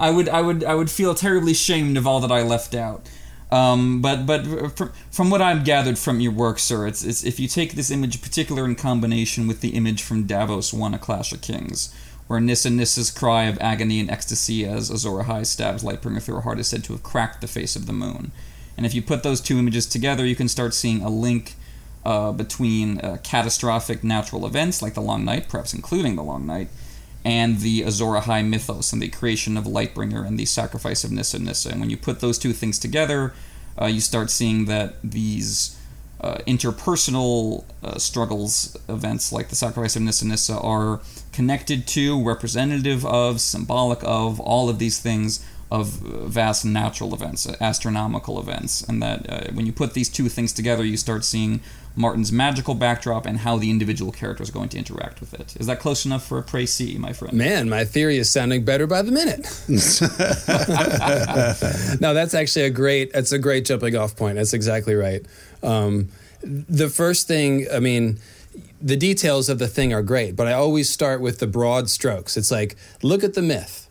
I 0.00 0.10
would, 0.10 0.28
I 0.30 0.40
would, 0.40 0.64
I 0.64 0.74
would 0.74 0.90
feel 0.90 1.14
terribly 1.14 1.52
shamed 1.52 1.98
of 1.98 2.06
all 2.06 2.20
that 2.20 2.32
I 2.32 2.42
left 2.42 2.74
out. 2.74 3.06
Um, 3.52 4.00
but, 4.00 4.26
but 4.26 4.44
from, 4.76 4.92
from 5.10 5.30
what 5.30 5.42
I've 5.42 5.64
gathered 5.64 5.98
from 5.98 6.20
your 6.20 6.32
work, 6.32 6.58
sir, 6.58 6.86
it's, 6.86 7.04
it's 7.04 7.24
if 7.24 7.38
you 7.38 7.48
take 7.48 7.74
this 7.74 7.90
image, 7.90 8.14
in 8.14 8.20
particular 8.22 8.64
in 8.64 8.76
combination 8.76 9.46
with 9.46 9.60
the 9.60 9.70
image 9.70 10.02
from 10.02 10.24
Davos 10.24 10.72
One: 10.72 10.94
A 10.94 10.98
Clash 10.98 11.32
of 11.32 11.42
Kings, 11.42 11.94
where 12.28 12.40
Nissa 12.40 12.70
Nissa's 12.70 13.10
cry 13.10 13.44
of 13.44 13.58
agony 13.60 14.00
and 14.00 14.10
ecstasy 14.10 14.64
as 14.64 14.90
Azor 14.90 15.22
Ahai 15.24 15.44
stabs 15.44 15.82
Lightbringer 15.82 16.22
through 16.22 16.36
her 16.36 16.40
heart 16.42 16.60
is 16.60 16.68
said 16.68 16.84
to 16.84 16.92
have 16.92 17.02
cracked 17.02 17.40
the 17.40 17.48
face 17.48 17.76
of 17.76 17.86
the 17.86 17.92
moon. 17.92 18.30
And 18.76 18.86
if 18.86 18.94
you 18.94 19.02
put 19.02 19.22
those 19.22 19.40
two 19.40 19.58
images 19.58 19.86
together, 19.86 20.24
you 20.24 20.36
can 20.36 20.48
start 20.48 20.74
seeing 20.74 21.02
a 21.02 21.10
link 21.10 21.54
uh, 22.04 22.32
between 22.32 22.98
uh, 23.00 23.18
catastrophic 23.22 24.02
natural 24.02 24.46
events 24.46 24.80
like 24.80 24.94
the 24.94 25.02
Long 25.02 25.24
Night, 25.24 25.48
perhaps 25.48 25.74
including 25.74 26.16
the 26.16 26.22
Long 26.22 26.46
Night, 26.46 26.68
and 27.24 27.60
the 27.60 27.82
Azor 27.82 28.18
Ahai 28.18 28.46
mythos 28.46 28.92
and 28.92 29.02
the 29.02 29.08
creation 29.08 29.56
of 29.56 29.64
Lightbringer 29.64 30.26
and 30.26 30.38
the 30.38 30.46
sacrifice 30.46 31.04
of 31.04 31.12
Nissa 31.12 31.38
Nissa. 31.38 31.70
And 31.70 31.80
when 31.80 31.90
you 31.90 31.98
put 31.98 32.20
those 32.20 32.38
two 32.38 32.52
things 32.52 32.78
together, 32.78 33.34
uh, 33.80 33.86
you 33.86 34.00
start 34.00 34.30
seeing 34.30 34.64
that 34.64 34.94
these 35.02 35.76
uh, 36.20 36.38
interpersonal 36.46 37.64
uh, 37.82 37.98
struggles, 37.98 38.76
events 38.88 39.32
like 39.32 39.48
the 39.48 39.56
sacrifice 39.56 39.96
of 39.96 40.02
Nissa 40.02 40.26
Nissa, 40.26 40.58
are 40.58 41.00
connected 41.32 41.86
to, 41.88 42.22
representative 42.22 43.04
of, 43.06 43.40
symbolic 43.40 44.00
of 44.02 44.40
all 44.40 44.68
of 44.68 44.78
these 44.78 44.98
things 44.98 45.44
of 45.70 45.86
vast 45.86 46.64
natural 46.64 47.14
events, 47.14 47.46
astronomical 47.60 48.40
events, 48.40 48.82
and 48.82 49.02
that 49.02 49.30
uh, 49.30 49.52
when 49.52 49.66
you 49.66 49.72
put 49.72 49.94
these 49.94 50.08
two 50.08 50.28
things 50.28 50.52
together, 50.52 50.84
you 50.84 50.96
start 50.96 51.24
seeing 51.24 51.60
Martin's 51.94 52.32
magical 52.32 52.74
backdrop 52.74 53.26
and 53.26 53.38
how 53.38 53.56
the 53.56 53.70
individual 53.70 54.10
characters 54.10 54.48
are 54.48 54.52
going 54.52 54.68
to 54.70 54.78
interact 54.78 55.20
with 55.20 55.34
it. 55.34 55.56
Is 55.56 55.66
that 55.66 55.78
close 55.78 56.04
enough 56.04 56.26
for 56.26 56.38
a 56.38 56.42
précis, 56.42 56.98
my 56.98 57.12
friend? 57.12 57.36
Man, 57.36 57.68
my 57.68 57.84
theory 57.84 58.16
is 58.16 58.30
sounding 58.30 58.64
better 58.64 58.86
by 58.86 59.02
the 59.02 59.12
minute. 59.12 59.40
no, 62.00 62.14
that's 62.14 62.34
actually 62.34 62.64
a 62.64 62.70
great. 62.70 63.12
That's 63.12 63.32
a 63.32 63.38
great 63.38 63.64
jumping 63.64 63.96
off 63.96 64.16
point. 64.16 64.36
That's 64.36 64.54
exactly 64.54 64.94
right. 64.94 65.24
Um, 65.62 66.08
the 66.42 66.88
first 66.88 67.28
thing, 67.28 67.66
I 67.72 67.80
mean, 67.80 68.18
the 68.80 68.96
details 68.96 69.48
of 69.48 69.58
the 69.58 69.68
thing 69.68 69.92
are 69.92 70.02
great, 70.02 70.36
but 70.36 70.46
I 70.46 70.52
always 70.52 70.88
start 70.88 71.20
with 71.20 71.38
the 71.38 71.46
broad 71.46 71.90
strokes. 71.90 72.36
It's 72.36 72.50
like, 72.50 72.76
look 73.02 73.22
at 73.22 73.34
the 73.34 73.42
myth. 73.42 73.88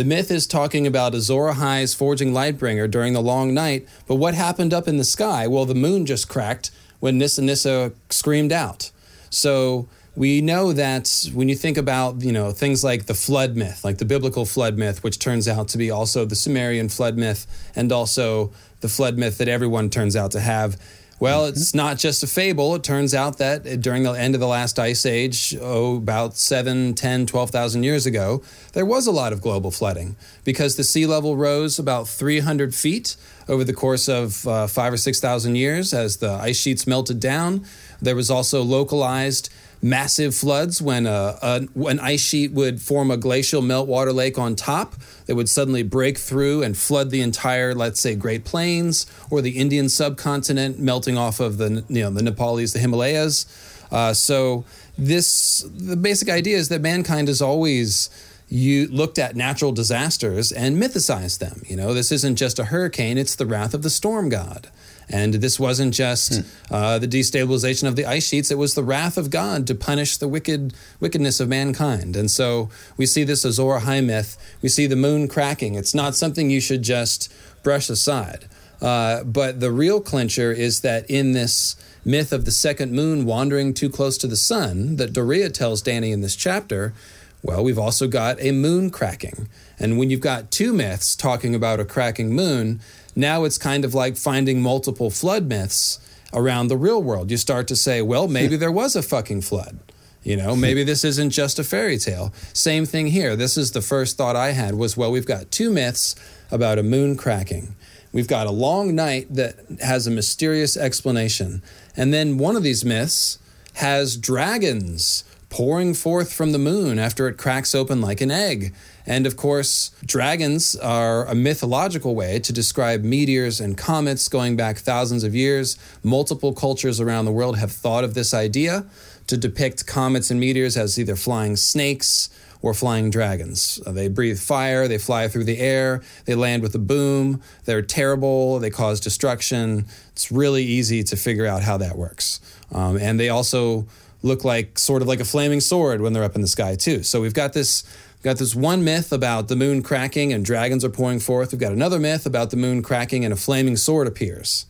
The 0.00 0.06
myth 0.06 0.30
is 0.30 0.46
talking 0.46 0.86
about 0.86 1.14
Azor 1.14 1.52
Ahai's 1.52 1.92
forging 1.92 2.32
Lightbringer 2.32 2.90
during 2.90 3.12
the 3.12 3.20
long 3.20 3.52
night, 3.52 3.86
but 4.06 4.14
what 4.14 4.32
happened 4.32 4.72
up 4.72 4.88
in 4.88 4.96
the 4.96 5.04
sky? 5.04 5.46
Well, 5.46 5.66
the 5.66 5.74
moon 5.74 6.06
just 6.06 6.26
cracked 6.26 6.70
when 7.00 7.18
Nissa 7.18 7.42
Nissa 7.42 7.92
screamed 8.08 8.50
out. 8.50 8.92
So 9.28 9.90
we 10.16 10.40
know 10.40 10.72
that 10.72 11.28
when 11.34 11.50
you 11.50 11.54
think 11.54 11.76
about 11.76 12.22
you 12.22 12.32
know 12.32 12.50
things 12.50 12.82
like 12.82 13.04
the 13.04 13.14
flood 13.14 13.56
myth, 13.56 13.84
like 13.84 13.98
the 13.98 14.06
biblical 14.06 14.46
flood 14.46 14.78
myth, 14.78 15.04
which 15.04 15.18
turns 15.18 15.46
out 15.46 15.68
to 15.68 15.76
be 15.76 15.90
also 15.90 16.24
the 16.24 16.34
Sumerian 16.34 16.88
flood 16.88 17.18
myth, 17.18 17.46
and 17.76 17.92
also 17.92 18.52
the 18.80 18.88
flood 18.88 19.18
myth 19.18 19.36
that 19.36 19.48
everyone 19.48 19.90
turns 19.90 20.16
out 20.16 20.30
to 20.30 20.40
have. 20.40 20.78
Well, 21.20 21.44
it's 21.44 21.74
not 21.74 21.98
just 21.98 22.22
a 22.22 22.26
fable. 22.26 22.74
It 22.74 22.82
turns 22.82 23.14
out 23.14 23.36
that 23.36 23.82
during 23.82 24.04
the 24.04 24.12
end 24.12 24.34
of 24.34 24.40
the 24.40 24.46
last 24.46 24.78
ice 24.78 25.04
age, 25.04 25.54
oh, 25.60 25.98
about 25.98 26.34
7, 26.34 26.94
10, 26.94 27.26
12,000 27.26 27.82
years 27.82 28.06
ago, 28.06 28.42
there 28.72 28.86
was 28.86 29.06
a 29.06 29.10
lot 29.12 29.34
of 29.34 29.42
global 29.42 29.70
flooding 29.70 30.16
because 30.44 30.76
the 30.76 30.82
sea 30.82 31.04
level 31.04 31.36
rose 31.36 31.78
about 31.78 32.08
300 32.08 32.74
feet 32.74 33.16
over 33.48 33.64
the 33.64 33.74
course 33.74 34.08
of 34.08 34.48
uh, 34.48 34.66
five 34.66 34.94
or 34.94 34.96
6,000 34.96 35.56
years 35.56 35.92
as 35.92 36.16
the 36.16 36.30
ice 36.30 36.56
sheets 36.56 36.86
melted 36.86 37.20
down. 37.20 37.66
There 38.00 38.16
was 38.16 38.30
also 38.30 38.62
localized 38.62 39.50
massive 39.82 40.34
floods 40.34 40.82
when 40.82 41.06
a, 41.06 41.38
a, 41.42 41.66
an 41.86 42.00
ice 42.00 42.20
sheet 42.20 42.52
would 42.52 42.80
form 42.80 43.10
a 43.10 43.16
glacial 43.16 43.62
meltwater 43.62 44.14
lake 44.14 44.38
on 44.38 44.54
top 44.54 44.94
that 45.26 45.34
would 45.34 45.48
suddenly 45.48 45.82
break 45.82 46.18
through 46.18 46.62
and 46.62 46.76
flood 46.76 47.10
the 47.10 47.20
entire, 47.20 47.74
let's 47.74 48.00
say, 48.00 48.14
Great 48.14 48.44
Plains 48.44 49.06
or 49.30 49.40
the 49.40 49.58
Indian 49.58 49.88
subcontinent, 49.88 50.78
melting 50.78 51.16
off 51.16 51.40
of 51.40 51.58
the 51.58 51.84
you 51.88 52.02
know 52.02 52.10
the 52.10 52.22
Nepalese, 52.22 52.72
the 52.72 52.78
Himalayas. 52.78 53.46
Uh, 53.90 54.12
so 54.12 54.64
this 54.98 55.64
the 55.76 55.96
basic 55.96 56.28
idea 56.28 56.56
is 56.56 56.68
that 56.68 56.80
mankind 56.80 57.28
has 57.28 57.40
always 57.40 58.10
you 58.48 58.88
looked 58.88 59.18
at 59.18 59.36
natural 59.36 59.72
disasters 59.72 60.50
and 60.50 60.76
mythicized 60.76 61.38
them. 61.38 61.62
You 61.66 61.76
know, 61.76 61.94
this 61.94 62.10
isn't 62.12 62.36
just 62.36 62.58
a 62.58 62.64
hurricane; 62.64 63.16
it's 63.16 63.34
the 63.34 63.46
wrath 63.46 63.74
of 63.74 63.82
the 63.82 63.90
storm 63.90 64.28
god. 64.28 64.68
And 65.12 65.34
this 65.34 65.58
wasn't 65.58 65.92
just 65.92 66.36
hmm. 66.36 66.74
uh, 66.74 66.98
the 66.98 67.08
destabilization 67.08 67.88
of 67.88 67.96
the 67.96 68.06
ice 68.06 68.28
sheets; 68.28 68.50
it 68.50 68.58
was 68.58 68.74
the 68.74 68.84
wrath 68.84 69.18
of 69.18 69.30
God 69.30 69.66
to 69.66 69.74
punish 69.74 70.16
the 70.16 70.28
wicked 70.28 70.72
wickedness 71.00 71.40
of 71.40 71.48
mankind. 71.48 72.16
And 72.16 72.30
so 72.30 72.70
we 72.96 73.06
see 73.06 73.24
this 73.24 73.44
Azor 73.44 73.80
Ahai 73.80 74.04
myth. 74.04 74.38
We 74.62 74.68
see 74.68 74.86
the 74.86 74.96
moon 74.96 75.26
cracking. 75.26 75.74
It's 75.74 75.94
not 75.94 76.14
something 76.14 76.48
you 76.48 76.60
should 76.60 76.82
just 76.82 77.32
brush 77.62 77.90
aside. 77.90 78.48
Uh, 78.80 79.24
but 79.24 79.60
the 79.60 79.70
real 79.70 80.00
clincher 80.00 80.52
is 80.52 80.80
that 80.80 81.08
in 81.10 81.32
this 81.32 81.76
myth 82.04 82.32
of 82.32 82.44
the 82.44 82.50
second 82.50 82.92
moon 82.92 83.26
wandering 83.26 83.74
too 83.74 83.90
close 83.90 84.16
to 84.18 84.26
the 84.26 84.36
sun 84.36 84.96
that 84.96 85.12
Doreah 85.12 85.52
tells 85.52 85.82
Dany 85.82 86.12
in 86.12 86.22
this 86.22 86.34
chapter, 86.34 86.94
well, 87.42 87.62
we've 87.62 87.78
also 87.78 88.06
got 88.06 88.40
a 88.40 88.52
moon 88.52 88.90
cracking. 88.90 89.48
And 89.78 89.98
when 89.98 90.10
you've 90.10 90.20
got 90.20 90.50
two 90.50 90.72
myths 90.72 91.14
talking 91.14 91.54
about 91.54 91.80
a 91.80 91.84
cracking 91.84 92.34
moon, 92.34 92.80
now 93.16 93.44
it's 93.44 93.58
kind 93.58 93.84
of 93.84 93.94
like 93.94 94.16
finding 94.16 94.60
multiple 94.60 95.10
flood 95.10 95.46
myths 95.46 95.98
around 96.32 96.68
the 96.68 96.76
real 96.76 97.02
world. 97.02 97.30
You 97.30 97.36
start 97.36 97.68
to 97.68 97.76
say, 97.76 98.02
well, 98.02 98.28
maybe 98.28 98.56
there 98.56 98.72
was 98.72 98.94
a 98.94 99.02
fucking 99.02 99.42
flood. 99.42 99.78
You 100.22 100.36
know, 100.36 100.54
maybe 100.66 100.84
this 100.84 101.04
isn't 101.04 101.30
just 101.30 101.58
a 101.58 101.64
fairy 101.64 101.98
tale. 101.98 102.32
Same 102.52 102.86
thing 102.86 103.08
here. 103.08 103.36
This 103.36 103.56
is 103.56 103.72
the 103.72 103.82
first 103.82 104.16
thought 104.16 104.36
I 104.36 104.52
had 104.52 104.74
was, 104.74 104.96
well, 104.96 105.10
we've 105.10 105.26
got 105.26 105.50
two 105.50 105.70
myths 105.70 106.14
about 106.50 106.78
a 106.78 106.82
moon 106.82 107.16
cracking. 107.16 107.74
We've 108.12 108.28
got 108.28 108.46
a 108.46 108.52
long 108.52 108.94
night 108.94 109.32
that 109.34 109.56
has 109.80 110.06
a 110.06 110.10
mysterious 110.10 110.76
explanation. 110.76 111.62
And 111.96 112.12
then 112.12 112.38
one 112.38 112.56
of 112.56 112.62
these 112.62 112.84
myths 112.84 113.38
has 113.74 114.16
dragons 114.16 115.24
pouring 115.48 115.94
forth 115.94 116.32
from 116.32 116.52
the 116.52 116.58
moon 116.58 116.98
after 116.98 117.28
it 117.28 117.36
cracks 117.36 117.74
open 117.74 118.00
like 118.00 118.20
an 118.20 118.30
egg. 118.30 118.74
And 119.10 119.26
of 119.26 119.36
course, 119.36 119.90
dragons 120.06 120.76
are 120.76 121.26
a 121.26 121.34
mythological 121.34 122.14
way 122.14 122.38
to 122.38 122.52
describe 122.52 123.02
meteors 123.02 123.60
and 123.60 123.76
comets 123.76 124.28
going 124.28 124.54
back 124.54 124.76
thousands 124.78 125.24
of 125.24 125.34
years. 125.34 125.76
Multiple 126.04 126.52
cultures 126.52 127.00
around 127.00 127.24
the 127.24 127.32
world 127.32 127.58
have 127.58 127.72
thought 127.72 128.04
of 128.04 128.14
this 128.14 128.32
idea 128.32 128.86
to 129.26 129.36
depict 129.36 129.84
comets 129.84 130.30
and 130.30 130.38
meteors 130.38 130.76
as 130.76 130.96
either 130.96 131.16
flying 131.16 131.56
snakes 131.56 132.30
or 132.62 132.72
flying 132.72 133.10
dragons. 133.10 133.82
Uh, 133.84 133.90
they 133.90 134.06
breathe 134.06 134.38
fire, 134.38 134.86
they 134.86 134.98
fly 134.98 135.26
through 135.26 135.42
the 135.42 135.58
air, 135.58 136.02
they 136.26 136.36
land 136.36 136.62
with 136.62 136.76
a 136.76 136.78
boom, 136.78 137.42
they're 137.64 137.82
terrible, 137.82 138.60
they 138.60 138.70
cause 138.70 139.00
destruction. 139.00 139.86
It's 140.12 140.30
really 140.30 140.62
easy 140.62 141.02
to 141.02 141.16
figure 141.16 141.46
out 141.46 141.62
how 141.62 141.78
that 141.78 141.96
works. 141.96 142.40
Um, 142.70 142.96
and 142.96 143.18
they 143.18 143.28
also 143.28 143.88
look 144.22 144.44
like 144.44 144.78
sort 144.78 145.02
of 145.02 145.08
like 145.08 145.18
a 145.18 145.24
flaming 145.24 145.60
sword 145.60 146.00
when 146.00 146.12
they're 146.12 146.22
up 146.22 146.36
in 146.36 146.42
the 146.42 146.46
sky, 146.46 146.76
too. 146.76 147.02
So 147.02 147.20
we've 147.20 147.34
got 147.34 147.54
this 147.54 147.82
We've 148.20 148.32
got 148.32 148.38
this 148.38 148.54
one 148.54 148.84
myth 148.84 149.12
about 149.12 149.48
the 149.48 149.56
moon 149.56 149.82
cracking 149.82 150.30
and 150.30 150.44
dragons 150.44 150.84
are 150.84 150.90
pouring 150.90 151.20
forth. 151.20 151.52
We've 151.52 151.60
got 151.60 151.72
another 151.72 151.98
myth 151.98 152.26
about 152.26 152.50
the 152.50 152.58
moon 152.58 152.82
cracking 152.82 153.24
and 153.24 153.32
a 153.32 153.36
flaming 153.36 153.78
sword 153.78 154.06
appears. 154.06 154.66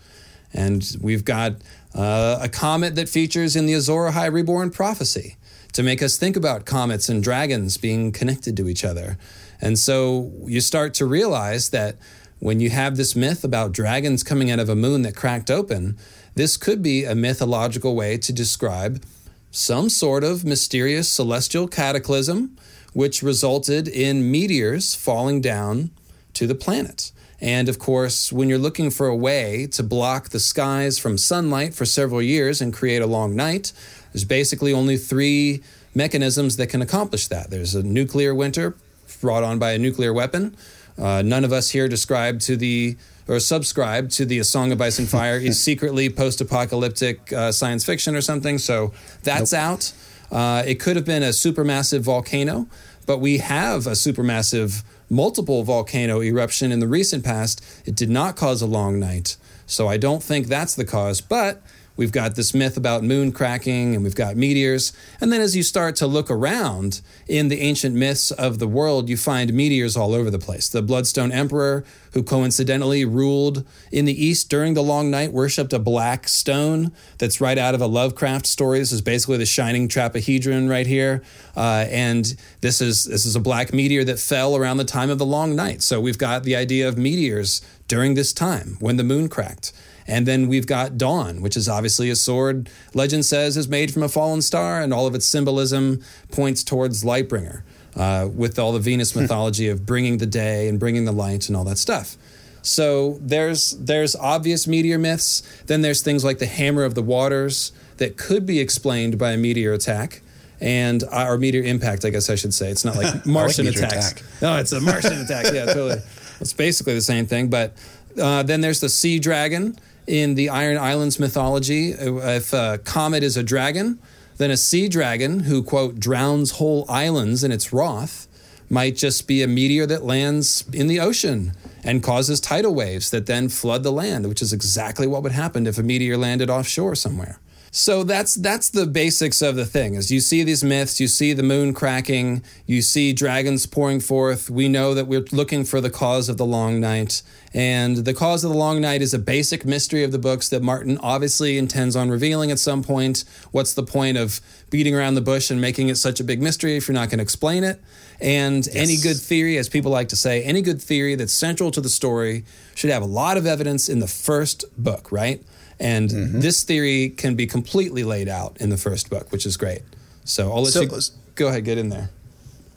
And 0.52 0.97
we've 1.01 1.24
got 1.24 1.55
uh, 1.93 2.39
a 2.40 2.48
comet 2.48 2.94
that 2.94 3.09
features 3.09 3.56
in 3.56 3.66
the 3.66 3.74
Azor 3.74 4.09
Ahai 4.09 4.32
Reborn 4.32 4.70
prophecy 4.70 5.36
to 5.72 5.82
make 5.82 6.01
us 6.01 6.16
think 6.16 6.36
about 6.36 6.64
comets 6.64 7.09
and 7.09 7.24
dragons 7.24 7.77
being 7.77 8.12
connected 8.12 8.56
to 8.56 8.68
each 8.68 8.85
other. 8.85 9.18
And 9.60 9.77
so 9.77 10.31
you 10.47 10.60
start 10.60 10.94
to 10.94 11.05
realize 11.05 11.70
that 11.70 11.97
when 12.39 12.60
you 12.60 12.70
have 12.70 12.97
this 12.97 13.16
myth 13.16 13.43
about 13.43 13.72
dragons 13.72 14.22
coming 14.22 14.48
out 14.52 14.60
of 14.60 14.68
a 14.68 14.77
moon 14.77 15.02
that 15.02 15.16
cracked 15.16 15.51
open, 15.51 15.98
this 16.36 16.56
could 16.56 16.85
be 16.85 17.05
a 17.05 17.16
mythological 17.16 17.97
way 17.97 18.16
to 18.16 18.32
describe 18.32 19.02
some 19.51 19.89
sort 19.89 20.22
of 20.22 20.44
mysterious 20.44 21.09
celestial 21.09 21.66
cataclysm 21.66 22.56
which 22.93 23.23
resulted 23.23 23.89
in 23.89 24.31
meteors 24.31 24.95
falling 24.95 25.41
down 25.41 25.91
to 26.35 26.47
the 26.47 26.55
planet. 26.55 27.12
And 27.41 27.69
of 27.69 27.79
course, 27.79 28.33
when 28.33 28.49
you're 28.49 28.59
looking 28.59 28.91
for 28.91 29.07
a 29.07 29.17
way 29.17 29.67
to 29.69 29.83
block 29.83 30.29
the 30.29 30.41
skies 30.41 30.99
from 30.99 31.17
sunlight 31.17 31.75
for 31.75 31.87
several 31.87 32.21
years 32.21 32.61
and 32.61 32.73
create 32.73 33.01
a 33.01 33.07
long 33.07 33.35
night, 33.35 33.73
there's 34.12 34.25
basically 34.25 34.73
only 34.73 34.97
three 34.99 35.62
mechanisms 35.95 36.57
that 36.57 36.69
can 36.69 36.83
accomplish 36.83 37.29
that. 37.29 37.51
There's 37.51 37.75
a 37.75 37.83
nuclear 37.83 38.35
winter 38.35 38.77
brought 39.21 39.43
on 39.43 39.59
by 39.59 39.73
a 39.73 39.79
nuclear 39.79 40.12
weapon. 40.12 40.57
Uh, 40.99 41.23
none 41.23 41.45
of 41.45 41.53
us 41.53 41.71
here 41.71 41.89
describe 41.89 42.41
to 42.41 42.57
the 42.57 42.97
or 43.29 43.39
subscribe 43.39 44.11
to 44.11 44.25
the 44.25 44.41
A 44.41 44.45
Song 44.45 44.73
of 44.73 44.81
Ice 44.81 44.99
and 44.99 45.09
Fire 45.09 45.37
is 45.37 45.62
secretly 45.65 46.11
post-apocalyptic 46.11 47.33
uh, 47.33 47.53
science 47.53 47.85
fiction 47.85 48.17
or 48.17 48.21
something. 48.21 48.59
So 48.59 48.93
that's 49.23 49.53
nope. 49.53 49.61
out. 49.61 49.93
Uh, 50.31 50.62
it 50.66 50.77
could 50.77 50.97
have 50.97 51.05
been 51.05 51.23
a 51.23 51.31
supermassive 51.31 52.01
volcano, 52.01 52.69
but 53.07 53.19
we 53.19 53.39
have 53.39 53.86
a 53.86 53.93
supermassive 53.93 54.85
multiple 55.09 55.65
volcano 55.65 56.23
eruption 56.23 56.70
in 56.70 56.78
the 56.78 56.86
recent 56.86 57.24
past. 57.24 57.62
It 57.85 57.97
did 57.97 58.11
not 58.11 58.36
cause 58.36 58.62
a 58.62 58.66
long 58.66 59.01
night. 59.01 59.36
So 59.66 59.89
I 59.89 59.97
don't 59.97 60.23
think 60.23 60.47
that's 60.47 60.74
the 60.74 60.85
cause, 60.85 61.20
but 61.20 61.62
We've 62.01 62.10
got 62.10 62.35
this 62.35 62.55
myth 62.55 62.78
about 62.78 63.05
moon 63.05 63.31
cracking 63.31 63.94
and 63.94 64.02
we've 64.02 64.14
got 64.14 64.35
meteors. 64.35 64.94
And 65.20 65.31
then 65.31 65.43
as 65.43 65.55
you 65.55 65.62
start 65.62 65.97
to 65.97 66.06
look 66.06 66.31
around 66.31 67.02
in 67.28 67.48
the 67.48 67.60
ancient 67.60 67.94
myths 67.94 68.31
of 68.31 68.59
the 68.59 68.66
world, 68.66 69.10
you 69.10 69.18
find 69.18 69.52
meteors 69.52 69.98
all 69.98 70.14
over 70.14 70.31
the 70.31 70.39
place. 70.39 70.70
The 70.70 70.81
Bloodstone 70.81 71.31
Emperor, 71.31 71.85
who 72.14 72.22
coincidentally 72.22 73.05
ruled 73.05 73.66
in 73.93 74.06
the 74.06 74.14
East 74.14 74.48
during 74.48 74.72
the 74.72 74.82
Long 74.82 75.10
Night, 75.10 75.35
worshipped 75.35 75.74
a 75.74 75.78
black 75.78 76.27
stone 76.27 76.90
that's 77.18 77.39
right 77.39 77.59
out 77.59 77.74
of 77.74 77.82
a 77.82 77.86
Lovecraft 77.86 78.47
story. 78.47 78.78
This 78.78 78.93
is 78.93 79.02
basically 79.02 79.36
the 79.36 79.44
shining 79.44 79.86
trapezohedron 79.86 80.70
right 80.70 80.86
here. 80.86 81.22
Uh, 81.55 81.85
and 81.90 82.35
this 82.62 82.81
is, 82.81 83.05
this 83.05 83.27
is 83.27 83.36
a 83.36 83.40
black 83.40 83.74
meteor 83.74 84.05
that 84.05 84.18
fell 84.18 84.56
around 84.56 84.78
the 84.78 84.85
time 84.86 85.10
of 85.10 85.18
the 85.18 85.27
Long 85.27 85.55
Night. 85.55 85.82
So 85.82 86.01
we've 86.01 86.16
got 86.16 86.44
the 86.44 86.56
idea 86.56 86.89
of 86.89 86.97
meteors 86.97 87.60
during 87.89 88.14
this 88.14 88.32
time 88.32 88.78
when 88.81 88.97
the 88.97 89.05
moon 89.05 89.28
cracked. 89.28 89.74
And 90.11 90.27
then 90.27 90.49
we've 90.49 90.66
got 90.66 90.99
Dawn, 90.99 91.41
which 91.41 91.57
is 91.57 91.69
obviously 91.69 92.11
a 92.11 92.16
sword, 92.16 92.69
legend 92.95 93.24
says, 93.24 93.57
is 93.57 93.69
made 93.69 93.93
from 93.93 94.03
a 94.03 94.09
fallen 94.09 94.43
star, 94.43 94.81
and 94.81 94.93
all 94.93 95.07
of 95.07 95.15
its 95.15 95.24
symbolism 95.24 96.03
points 96.32 96.65
towards 96.65 97.05
Lightbringer, 97.05 97.62
uh, 97.95 98.28
with 98.35 98.59
all 98.59 98.73
the 98.73 98.81
Venus 98.81 99.15
mythology 99.16 99.69
of 99.69 99.87
bringing 99.87 100.19
the 100.19 100.27
day 100.27 100.69
and 100.69 100.81
bringing 100.81 101.05
the 101.05 101.12
light 101.12 101.49
and 101.49 101.57
all 101.57 101.65
that 101.65 101.78
stuff. 101.78 102.16
So 102.62 103.19
there's 103.20 103.70
there's 103.78 104.15
obvious 104.16 104.66
meteor 104.66 104.99
myths. 104.99 105.43
Then 105.66 105.81
there's 105.81 106.03
things 106.03 106.24
like 106.24 106.39
the 106.39 106.47
Hammer 106.47 106.85
of 106.85 106.95
the 106.95 107.03
Waters 107.03 107.73
that 107.97 108.16
could 108.16 108.45
be 108.45 108.59
explained 108.59 109.16
by 109.16 109.32
a 109.32 109.37
meteor 109.37 109.73
attack 109.73 110.23
and 110.61 111.03
uh, 111.05 111.27
or 111.28 111.39
meteor 111.39 111.62
impact. 111.62 112.05
I 112.05 112.11
guess 112.11 112.28
I 112.28 112.35
should 112.35 112.53
say 112.53 112.70
it's 112.70 112.85
not 112.85 112.97
like 113.03 113.24
Martian 113.24 113.66
like 113.66 113.77
attacks. 113.77 114.12
Attack. 114.12 114.43
No, 114.43 114.57
it's 114.57 114.73
a 114.73 114.81
Martian 114.81 115.20
attack. 115.20 115.53
Yeah, 115.55 115.66
totally. 115.66 116.01
It's 116.41 116.55
basically 116.55 116.95
the 116.95 117.03
same 117.03 117.27
thing. 117.27 117.49
But 117.51 117.74
uh, 118.19 118.43
then 118.43 118.62
there's 118.62 118.81
the 118.81 118.89
sea 118.89 119.19
dragon, 119.19 119.77
in 120.06 120.35
the 120.35 120.48
Iron 120.48 120.78
Islands 120.78 121.18
mythology, 121.18 121.94
uh, 121.94 122.16
if 122.36 122.52
a 122.52 122.78
comet 122.85 123.22
is 123.22 123.36
a 123.36 123.43
dragon, 123.43 123.98
then 124.39 124.51
a 124.51 124.56
sea 124.56 124.89
dragon 124.89 125.40
who, 125.40 125.62
quote, 125.62 126.01
drowns 126.01 126.52
whole 126.52 126.86
islands 126.89 127.44
in 127.44 127.52
its 127.52 127.72
wrath 127.72 128.27
might 128.70 128.97
just 128.97 129.27
be 129.27 129.43
a 129.43 129.48
meteor 129.48 129.85
that 129.86 130.05
lands 130.05 130.64
in 130.72 130.86
the 130.86 131.01
ocean 131.01 131.52
and 131.82 132.02
causes 132.02 132.40
tidal 132.40 132.74
waves 132.74 133.10
that 133.10 133.27
then 133.27 133.48
flood 133.48 133.82
the 133.82 133.90
land, 133.90 134.28
which 134.28 134.40
is 134.40 134.52
exactly 134.52 135.06
what 135.06 135.22
would 135.22 135.32
happen 135.32 135.66
if 135.66 135.77
a 135.77 135.82
meteor 135.82 136.16
landed 136.16 136.48
offshore 136.48 136.94
somewhere. 136.94 137.40
So 137.73 138.03
that's 138.03 138.35
that's 138.35 138.69
the 138.69 138.85
basics 138.85 139.41
of 139.41 139.55
the 139.55 139.65
thing. 139.65 139.95
As 139.95 140.11
you 140.11 140.19
see 140.19 140.43
these 140.43 140.65
myths, 140.65 140.99
you 140.99 141.07
see 141.07 141.33
the 141.33 141.45
moon 141.45 141.73
cracking, 141.73 142.43
you 142.67 142.83
see 142.83 143.13
dragons 143.13 143.65
pouring 143.67 144.01
forth. 144.01 144.51
We 144.51 144.69
know 144.69 144.93
that 144.95 145.07
we're 145.07 145.25
looking 145.31 145.65
for 145.65 145.81
the 145.81 145.91
cause 145.91 146.29
of 146.29 146.37
the 146.37 146.45
long 146.45 146.81
night, 146.81 147.23
and 147.55 147.99
the 147.99 148.13
cause 148.13 148.43
of 148.43 148.51
the 148.51 148.57
long 148.57 148.81
night 148.81 149.03
is 149.03 149.15
a 149.15 149.21
basic 149.21 149.65
mystery 149.65 150.03
of 150.03 150.11
the 150.11 150.19
books 150.19 150.49
that 150.49 150.63
Martin 150.63 150.99
obviously 150.99 151.59
intends 151.59 151.95
on 151.95 152.11
revealing 152.11 152.51
at 152.51 152.59
some 152.59 152.83
point. 152.83 153.25
What's 153.53 153.73
the 153.75 153.85
point 153.85 154.19
of 154.19 154.41
beating 154.71 154.97
around 154.97 155.15
the 155.15 155.21
bush 155.21 155.49
and 155.49 155.61
making 155.61 155.91
it 155.91 155.97
such 155.97 156.19
a 156.19 156.25
big 156.25 156.43
mystery 156.43 156.77
if 156.77 156.89
you're 156.89 156.95
not 156.95 157.09
going 157.09 157.19
to 157.19 157.23
explain 157.23 157.63
it? 157.63 157.81
And 158.21 158.67
yes. 158.67 158.75
any 158.75 158.97
good 158.97 159.17
theory, 159.17 159.59
as 159.59 159.69
people 159.69 159.93
like 159.93 160.09
to 160.09 160.17
say, 160.17 160.43
any 160.43 160.61
good 160.61 160.83
theory 160.83 161.15
that's 161.15 161.33
central 161.33 161.71
to 161.71 161.81
the 161.81 161.89
story 161.89 162.45
should 162.75 162.91
have 162.91 163.03
a 163.03 163.07
lot 163.07 163.37
of 163.37 163.47
evidence 163.47 163.89
in 163.89 164.01
the 164.01 164.09
first 164.09 164.65
book, 164.77 165.13
right? 165.13 165.43
And 165.81 166.11
Mm-hmm. 166.11 166.40
this 166.40 166.62
theory 166.62 167.09
can 167.09 167.35
be 167.35 167.47
completely 167.47 168.05
laid 168.05 168.28
out 168.28 168.57
in 168.61 168.69
the 168.70 168.77
first 168.77 169.09
book, 169.09 169.32
which 169.32 169.47
is 169.47 169.57
great. 169.57 169.81
So 170.24 170.52
I'll 170.52 170.62
let 170.62 170.73
So- 170.74 170.82
you 170.82 170.90
go 171.35 171.48
ahead, 171.48 171.65
get 171.65 171.78
in 171.78 171.89
there. 171.89 172.11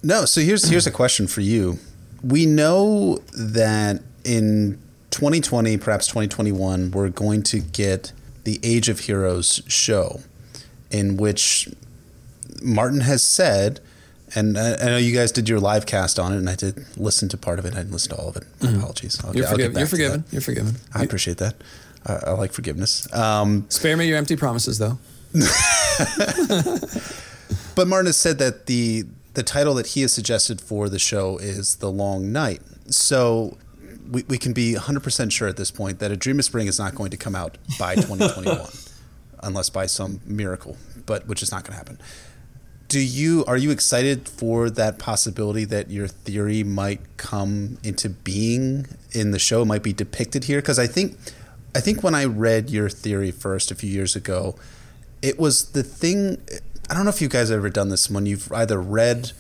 No, 0.02 0.26
so 0.26 0.42
here's 0.42 0.68
here's 0.70 0.88
a 0.88 0.92
question 0.92 1.28
for 1.28 1.42
you. 1.42 1.80
We 2.24 2.46
know 2.46 3.18
that 3.34 4.02
in 4.24 4.80
2020, 5.12 5.78
perhaps 5.78 6.08
2021, 6.08 6.92
we're 6.92 7.10
going 7.10 7.44
to 7.44 7.60
get 7.60 8.12
the 8.46 8.60
Age 8.64 8.90
of 8.90 9.00
Heroes 9.02 9.62
show, 9.68 10.22
in 10.92 11.16
which 11.18 11.70
Martin 12.62 13.02
has 13.02 13.24
said, 13.24 13.80
and 14.36 14.58
I, 14.58 14.76
I 14.76 14.86
know 14.86 14.98
you 14.98 15.14
guys 15.14 15.32
did 15.32 15.48
your 15.48 15.60
live 15.60 15.86
cast 15.86 16.18
on 16.20 16.34
it, 16.34 16.38
and 16.38 16.50
I 16.50 16.56
did 16.56 16.86
listen 16.98 17.30
to 17.30 17.38
part 17.38 17.60
of 17.60 17.66
it. 17.66 17.74
I 17.74 17.78
didn't 17.80 17.92
listen 17.94 18.16
to 18.16 18.22
all 18.22 18.30
of 18.30 18.36
it. 18.38 18.44
My 18.62 18.72
apologies. 18.72 19.20
I'll, 19.24 19.30
Mm-hmm. 19.30 19.38
You're, 19.38 19.48
I'll. 19.48 19.60
You're 19.80 19.88
forgiven. 19.88 20.24
You're 20.32 20.42
forgiven. 20.42 20.76
I 20.94 21.04
appreciate 21.04 21.38
that. 21.38 21.56
I, 22.06 22.14
I 22.28 22.32
like 22.32 22.54
forgiveness. 22.54 23.12
Um, 23.14 23.66
Spare 23.70 23.98
me 23.98 24.08
your 24.08 24.18
empty 24.18 24.36
promises, 24.36 24.78
though. 24.78 25.00
But 27.76 27.88
Martin 27.88 28.08
has 28.08 28.18
said 28.18 28.38
that 28.40 28.68
the 28.68 29.04
the 29.34 29.44
title 29.44 29.74
that 29.76 29.88
he 29.88 30.02
has 30.02 30.14
suggested 30.14 30.62
for 30.62 30.90
the 30.90 31.00
show 31.00 31.38
is 31.38 31.78
The 31.78 31.90
Long 31.90 32.32
Night. 32.32 32.62
So 32.86 33.58
we, 34.12 34.24
we 34.28 34.38
can 34.38 34.54
be 34.54 34.76
100% 34.76 35.32
sure 35.32 35.48
at 35.48 35.58
this 35.58 35.72
point 35.72 35.98
that 36.00 36.12
A 36.12 36.16
Dream 36.16 36.38
of 36.38 36.46
Spring 36.46 36.68
is 36.68 36.78
not 36.78 36.94
going 36.94 37.10
to 37.10 37.18
come 37.18 37.36
out 37.36 37.58
by 37.80 37.96
2021 37.96 38.68
unless 39.42 39.72
by 39.72 39.88
some 39.88 40.22
miracle, 40.28 40.78
but 41.08 41.28
which 41.28 41.42
is 41.42 41.52
not 41.52 41.64
going 41.64 41.72
to 41.72 41.78
happen. 41.78 41.98
Do 42.90 43.00
you 43.00 43.44
are 43.46 43.58
you 43.58 43.72
excited 43.72 44.30
for 44.30 44.70
that 44.70 45.00
possibility 45.00 45.66
that 45.66 45.90
your 45.90 46.08
theory 46.08 46.64
might 46.64 47.02
come 47.18 47.80
into 47.84 48.10
being 48.10 48.86
in 49.14 49.32
the 49.32 49.40
show 49.40 49.66
might 49.66 49.82
be 49.82 49.94
depicted 49.94 50.44
here 50.44 50.62
because 50.62 50.78
I 50.78 50.86
think 50.86 51.18
I 51.76 51.80
think 51.80 52.04
when 52.04 52.16
I 52.16 52.26
read 52.26 52.70
your 52.70 52.90
theory 52.90 53.32
first 53.32 53.72
a 53.72 53.76
few 53.76 53.90
years 53.90 54.16
ago 54.16 54.56
it 55.22 55.40
was 55.40 55.72
the 55.72 55.84
thing 55.84 56.42
I 56.90 56.94
don't 56.94 57.06
know 57.06 57.10
if 57.10 57.22
you 57.22 57.30
guys 57.30 57.50
have 57.50 57.58
ever 57.58 57.70
done 57.70 57.90
this 57.90 58.10
when 58.10 58.26
you've 58.26 58.52
either 58.52 58.80
read 58.80 59.32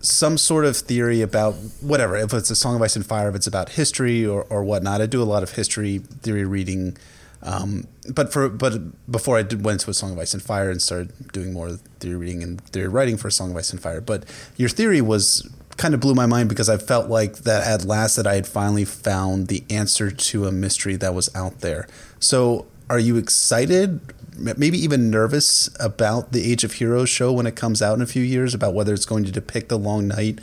some 0.00 0.38
sort 0.38 0.64
of 0.64 0.76
theory 0.76 1.22
about 1.22 1.54
whatever, 1.80 2.16
if 2.16 2.32
it's 2.32 2.50
a 2.50 2.56
Song 2.56 2.76
of 2.76 2.82
Ice 2.82 2.96
and 2.96 3.06
Fire, 3.06 3.28
if 3.28 3.34
it's 3.34 3.46
about 3.46 3.70
history 3.70 4.26
or, 4.26 4.44
or 4.44 4.62
whatnot. 4.64 5.00
I 5.00 5.06
do 5.06 5.22
a 5.22 5.24
lot 5.24 5.42
of 5.42 5.52
history 5.52 5.98
theory 5.98 6.44
reading. 6.44 6.96
Um, 7.42 7.86
but 8.12 8.32
for 8.32 8.48
but 8.48 9.10
before 9.10 9.38
I 9.38 9.42
did, 9.42 9.64
went 9.64 9.80
to 9.80 9.90
a 9.90 9.94
Song 9.94 10.12
of 10.12 10.18
Ice 10.18 10.34
and 10.34 10.42
Fire 10.42 10.70
and 10.70 10.82
started 10.82 11.32
doing 11.32 11.52
more 11.52 11.70
theory 12.00 12.16
reading 12.16 12.42
and 12.42 12.60
theory 12.60 12.88
writing 12.88 13.16
for 13.16 13.28
a 13.28 13.32
Song 13.32 13.52
of 13.52 13.56
Ice 13.56 13.70
and 13.70 13.80
Fire. 13.80 14.00
But 14.00 14.24
your 14.56 14.68
theory 14.68 15.00
was 15.00 15.48
kind 15.78 15.94
of 15.94 16.00
blew 16.00 16.14
my 16.14 16.26
mind 16.26 16.48
because 16.48 16.68
I 16.68 16.76
felt 16.76 17.08
like 17.08 17.38
that 17.38 17.66
at 17.66 17.86
last 17.86 18.16
that 18.16 18.26
I 18.26 18.34
had 18.34 18.46
finally 18.46 18.84
found 18.84 19.46
the 19.46 19.64
answer 19.70 20.10
to 20.10 20.46
a 20.46 20.52
mystery 20.52 20.96
that 20.96 21.14
was 21.14 21.34
out 21.34 21.60
there. 21.60 21.88
So 22.20 22.66
are 22.90 22.98
you 22.98 23.16
excited 23.16 24.00
maybe 24.38 24.78
even 24.78 25.10
nervous 25.10 25.68
about 25.80 26.32
the 26.32 26.50
Age 26.50 26.64
of 26.64 26.74
Heroes 26.74 27.08
show 27.08 27.32
when 27.32 27.46
it 27.46 27.56
comes 27.56 27.82
out 27.82 27.94
in 27.94 28.02
a 28.02 28.06
few 28.06 28.22
years 28.22 28.54
about 28.54 28.72
whether 28.74 28.94
it's 28.94 29.04
going 29.04 29.24
to 29.24 29.32
depict 29.32 29.68
the 29.68 29.78
long 29.78 30.08
night 30.08 30.38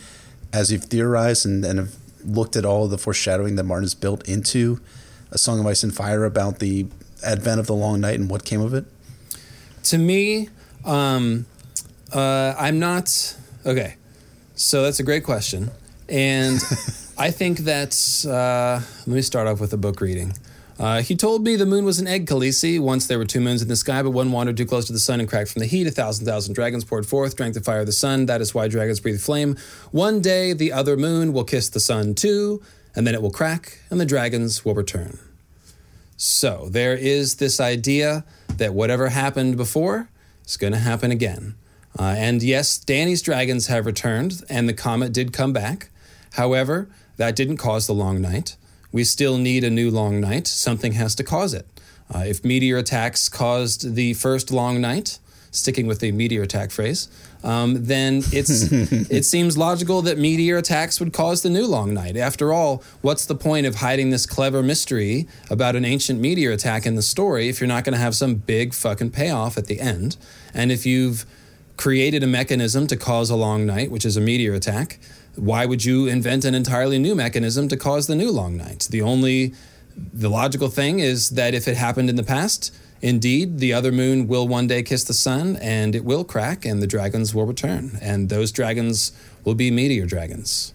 as 0.52 0.72
you've 0.72 0.84
theorized 0.84 1.46
and, 1.46 1.64
and 1.64 1.80
have 1.80 1.96
looked 2.26 2.56
at 2.56 2.66
all 2.66 2.86
of 2.86 2.92
the 2.92 2.98
foreshadowing 2.98 3.56
that 3.56 3.64
Martin 3.64 3.84
has 3.84 3.94
built 3.94 4.28
into 4.28 4.82
A 5.32 5.38
Song 5.38 5.60
of 5.60 5.66
Ice 5.68 5.84
and 5.84 5.96
Fire 5.96 6.26
about 6.26 6.60
the 6.60 6.88
advent 7.24 7.60
of 7.60 7.68
the 7.68 7.74
long 7.74 8.02
night 8.02 8.20
and 8.20 8.30
what 8.30 8.44
came 8.44 8.62
of 8.62 8.74
it? 8.74 8.86
To 9.84 9.98
me, 9.98 10.50
um, 10.84 11.46
uh, 12.12 12.54
I'm 12.58 12.80
not 12.80 13.38
okay. 13.66 13.96
So 14.56 14.84
that's 14.84 15.02
a 15.02 15.04
great 15.04 15.26
question, 15.26 15.70
and 16.08 16.56
I 17.18 17.32
think 17.32 17.60
that 17.60 18.26
uh, 18.26 18.80
let 19.06 19.16
me 19.16 19.22
start 19.22 19.48
off 19.48 19.60
with 19.60 19.74
a 19.74 19.78
book 19.78 20.00
reading. 20.00 20.34
Uh, 20.80 21.02
he 21.02 21.16
told 21.16 21.44
me 21.44 21.56
the 21.56 21.66
moon 21.66 21.84
was 21.86 22.00
an 22.00 22.08
egg, 22.08 22.26
Khaleesi. 22.26 22.80
Once 22.80 23.08
there 23.08 23.18
were 23.18 23.26
two 23.26 23.42
moons 23.42 23.62
in 23.62 23.68
the 23.68 23.76
sky, 23.76 24.02
but 24.02 24.12
one 24.12 24.32
wandered 24.32 24.56
too 24.56 24.66
close 24.66 24.86
to 24.88 24.94
the 24.94 25.00
sun 25.00 25.20
and 25.20 25.28
cracked 25.30 25.52
from 25.52 25.62
the 25.62 25.66
heat. 25.66 25.88
A 25.88 25.92
thousand 25.92 26.26
thousand 26.26 26.54
dragons 26.54 26.86
poured 26.86 27.06
forth, 27.06 27.36
drank 27.36 27.54
the 27.54 27.62
fire 27.62 27.82
of 27.82 27.86
the 27.86 27.92
sun. 27.92 28.28
That 28.28 28.40
is 28.40 28.54
why 28.54 28.68
dragons 28.70 29.02
breathe 29.02 29.20
flame. 29.20 29.58
One 29.92 30.22
day 30.22 30.54
the 30.54 30.72
other 30.72 30.96
moon 30.96 31.34
will 31.34 31.44
kiss 31.46 31.70
the 31.70 31.82
sun 31.82 32.14
too, 32.16 32.62
and 32.96 33.06
then 33.06 33.14
it 33.14 33.22
will 33.22 33.32
crack, 33.32 33.80
and 33.90 34.00
the 34.00 34.06
dragons 34.06 34.64
will 34.64 34.76
return. 34.76 35.20
So 36.16 36.68
there 36.70 36.96
is 36.96 37.36
this 37.36 37.60
idea 37.60 38.24
that 38.56 38.74
whatever 38.74 39.10
happened 39.10 39.58
before 39.58 40.10
is 40.46 40.56
going 40.56 40.74
to 40.74 40.80
happen 40.80 41.12
again. 41.12 41.56
Uh, 41.98 42.16
and 42.18 42.44
yes, 42.44 42.78
Dany's 42.78 43.22
dragons 43.22 43.68
have 43.68 43.86
returned, 43.86 44.44
and 44.50 44.68
the 44.68 44.74
comet 44.74 45.14
did 45.14 45.32
come 45.32 45.54
back. 45.54 45.90
However, 46.34 46.90
that 47.18 47.36
didn't 47.36 47.58
cause 47.58 47.88
the 47.88 47.94
long 47.94 48.22
night. 48.22 48.58
We 48.92 49.04
still 49.04 49.38
need 49.38 49.64
a 49.64 49.70
new 49.70 49.90
long 49.90 50.20
night. 50.20 50.48
Something 50.48 50.94
has 50.94 51.16
to 51.16 51.24
cause 51.24 51.54
it. 51.54 51.68
Uh, 52.14 52.24
if 52.28 52.44
meteor 52.44 52.78
attacks 52.78 53.30
caused 53.30 53.96
the 53.96 54.14
first 54.14 54.52
long 54.52 54.80
night, 54.80 55.20
sticking 55.52 55.88
with 55.88 56.00
the 56.00 56.12
meteor 56.12 56.44
attack 56.44 56.70
phrase, 56.70 57.08
um, 57.44 57.86
then 57.86 58.22
it's 58.32 58.72
it 58.72 59.24
seems 59.26 59.58
logical 59.58 60.02
that 60.04 60.18
meteor 60.18 60.58
attacks 60.58 61.00
would 61.00 61.14
cause 61.14 61.42
the 61.42 61.50
new 61.50 61.66
long 61.66 61.94
night. 61.94 62.18
After 62.18 62.54
all, 62.54 62.84
what's 63.02 63.26
the 63.26 63.36
point 63.36 63.66
of 63.66 63.76
hiding 63.76 64.10
this 64.10 64.26
clever 64.26 64.62
mystery 64.62 65.28
about 65.50 65.76
an 65.76 65.86
ancient 65.86 66.20
meteor 66.20 66.52
attack 66.52 66.86
in 66.86 66.96
the 66.96 67.02
story 67.02 67.48
if 67.48 67.60
you're 67.60 67.68
not 67.68 67.84
going 67.84 67.94
to 67.94 68.00
have 68.00 68.16
some 68.16 68.36
big 68.36 68.74
fucking 68.74 69.12
payoff 69.12 69.58
at 69.58 69.68
the 69.68 69.80
end? 69.80 70.18
And 70.54 70.72
if 70.72 70.86
you've 70.86 71.26
created 71.78 72.24
a 72.24 72.28
mechanism 72.28 72.88
to 72.88 72.96
cause 72.96 73.30
a 73.30 73.36
long 73.36 73.66
night, 73.66 73.92
which 73.92 74.06
is 74.06 74.18
a 74.18 74.22
meteor 74.22 74.54
attack, 74.54 75.00
why 75.36 75.66
would 75.66 75.84
you 75.84 76.08
invent 76.08 76.46
an 76.46 76.56
entirely 76.56 76.98
new 76.98 77.16
mechanism 77.16 77.68
to 77.68 77.78
cause 77.78 78.08
the 78.08 78.16
new 78.16 78.32
long 78.32 78.56
night? 78.58 78.88
The 78.90 79.02
only 79.02 79.54
the 80.14 80.30
logical 80.30 80.70
thing 80.70 81.00
is 81.00 81.32
that 81.32 81.54
if 81.54 81.68
it 81.68 81.78
happened 81.78 82.10
in 82.10 82.16
the 82.16 82.24
past, 82.24 82.74
indeed, 83.02 83.60
the 83.60 83.74
other 83.74 83.92
moon 83.92 84.28
will 84.28 84.48
one 84.48 84.68
day 84.68 84.84
kiss 84.84 85.04
the 85.04 85.14
sun 85.14 85.58
and 85.58 85.96
it 85.96 86.04
will 86.04 86.24
crack 86.24 86.66
and 86.66 86.82
the 86.82 86.88
dragons 86.88 87.34
will 87.34 87.46
return. 87.46 87.98
And 88.02 88.30
those 88.30 88.52
dragons 88.52 89.14
will 89.44 89.56
be 89.56 89.72
meteor 89.72 90.06
dragons. 90.06 90.74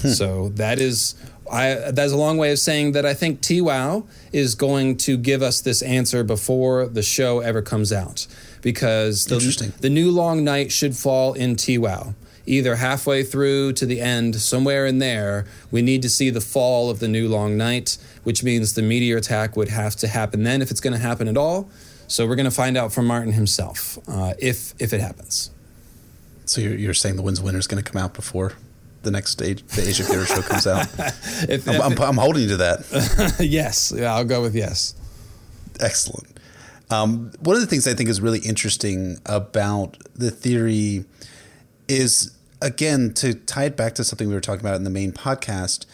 Hmm. 0.00 0.08
So 0.08 0.48
that 0.50 0.78
is 0.78 1.14
I 1.50 1.90
that's 1.92 2.12
a 2.12 2.16
long 2.16 2.38
way 2.38 2.52
of 2.52 2.58
saying 2.58 2.92
that 2.92 3.06
I 3.06 3.14
think 3.14 3.40
TWOW 3.40 4.06
is 4.32 4.54
going 4.54 4.96
to 4.98 5.16
give 5.16 5.42
us 5.42 5.60
this 5.60 5.82
answer 5.82 6.24
before 6.24 6.86
the 6.86 7.02
show 7.02 7.40
ever 7.40 7.62
comes 7.62 7.92
out. 7.92 8.26
Because 8.66 9.26
the, 9.26 9.72
the 9.80 9.88
new 9.88 10.10
long 10.10 10.42
night 10.42 10.72
should 10.72 10.96
fall 10.96 11.34
in 11.34 11.54
TWOW. 11.54 12.16
Either 12.46 12.74
halfway 12.74 13.22
through 13.22 13.74
to 13.74 13.86
the 13.86 14.00
end, 14.00 14.34
somewhere 14.34 14.86
in 14.86 14.98
there, 14.98 15.46
we 15.70 15.82
need 15.82 16.02
to 16.02 16.10
see 16.10 16.30
the 16.30 16.40
fall 16.40 16.90
of 16.90 16.98
the 16.98 17.06
new 17.06 17.28
long 17.28 17.56
night, 17.56 17.96
which 18.24 18.42
means 18.42 18.74
the 18.74 18.82
meteor 18.82 19.18
attack 19.18 19.56
would 19.56 19.68
have 19.68 19.94
to 19.94 20.08
happen 20.08 20.42
then 20.42 20.62
if 20.62 20.72
it's 20.72 20.80
going 20.80 20.92
to 20.92 20.98
happen 20.98 21.28
at 21.28 21.36
all. 21.36 21.70
So 22.08 22.26
we're 22.26 22.34
going 22.34 22.50
to 22.50 22.56
find 22.56 22.76
out 22.76 22.92
from 22.92 23.06
Martin 23.06 23.34
himself 23.34 23.98
uh, 24.08 24.34
if 24.40 24.74
if 24.80 24.92
it 24.92 25.00
happens. 25.00 25.52
So 26.44 26.60
you're, 26.60 26.74
you're 26.74 26.94
saying 26.94 27.14
the 27.14 27.22
Wind's 27.22 27.40
Winner 27.40 27.60
is 27.60 27.68
going 27.68 27.82
to 27.82 27.88
come 27.88 28.02
out 28.02 28.14
before 28.14 28.54
the 29.02 29.12
next 29.12 29.40
age, 29.42 29.64
the 29.68 29.88
Age 29.88 30.00
of 30.00 30.08
Heroes 30.08 30.26
show 30.26 30.42
comes 30.42 30.66
out? 30.66 30.88
If, 31.48 31.68
I'm, 31.68 31.80
I'm, 31.80 31.98
I'm 32.00 32.16
holding 32.16 32.42
you 32.42 32.48
to 32.48 32.56
that. 32.56 33.36
yes, 33.40 33.92
yeah, 33.96 34.12
I'll 34.12 34.24
go 34.24 34.42
with 34.42 34.56
yes. 34.56 34.94
Excellent. 35.78 36.35
Um, 36.90 37.32
one 37.40 37.56
of 37.56 37.62
the 37.62 37.66
things 37.66 37.86
I 37.86 37.94
think 37.94 38.08
is 38.08 38.20
really 38.20 38.38
interesting 38.40 39.18
about 39.26 39.96
the 40.14 40.30
theory 40.30 41.04
is, 41.88 42.36
again, 42.62 43.12
to 43.14 43.34
tie 43.34 43.64
it 43.64 43.76
back 43.76 43.94
to 43.96 44.04
something 44.04 44.28
we 44.28 44.34
were 44.34 44.40
talking 44.40 44.60
about 44.60 44.76
in 44.76 44.84
the 44.84 44.90
main 44.90 45.12
podcast, 45.12 45.86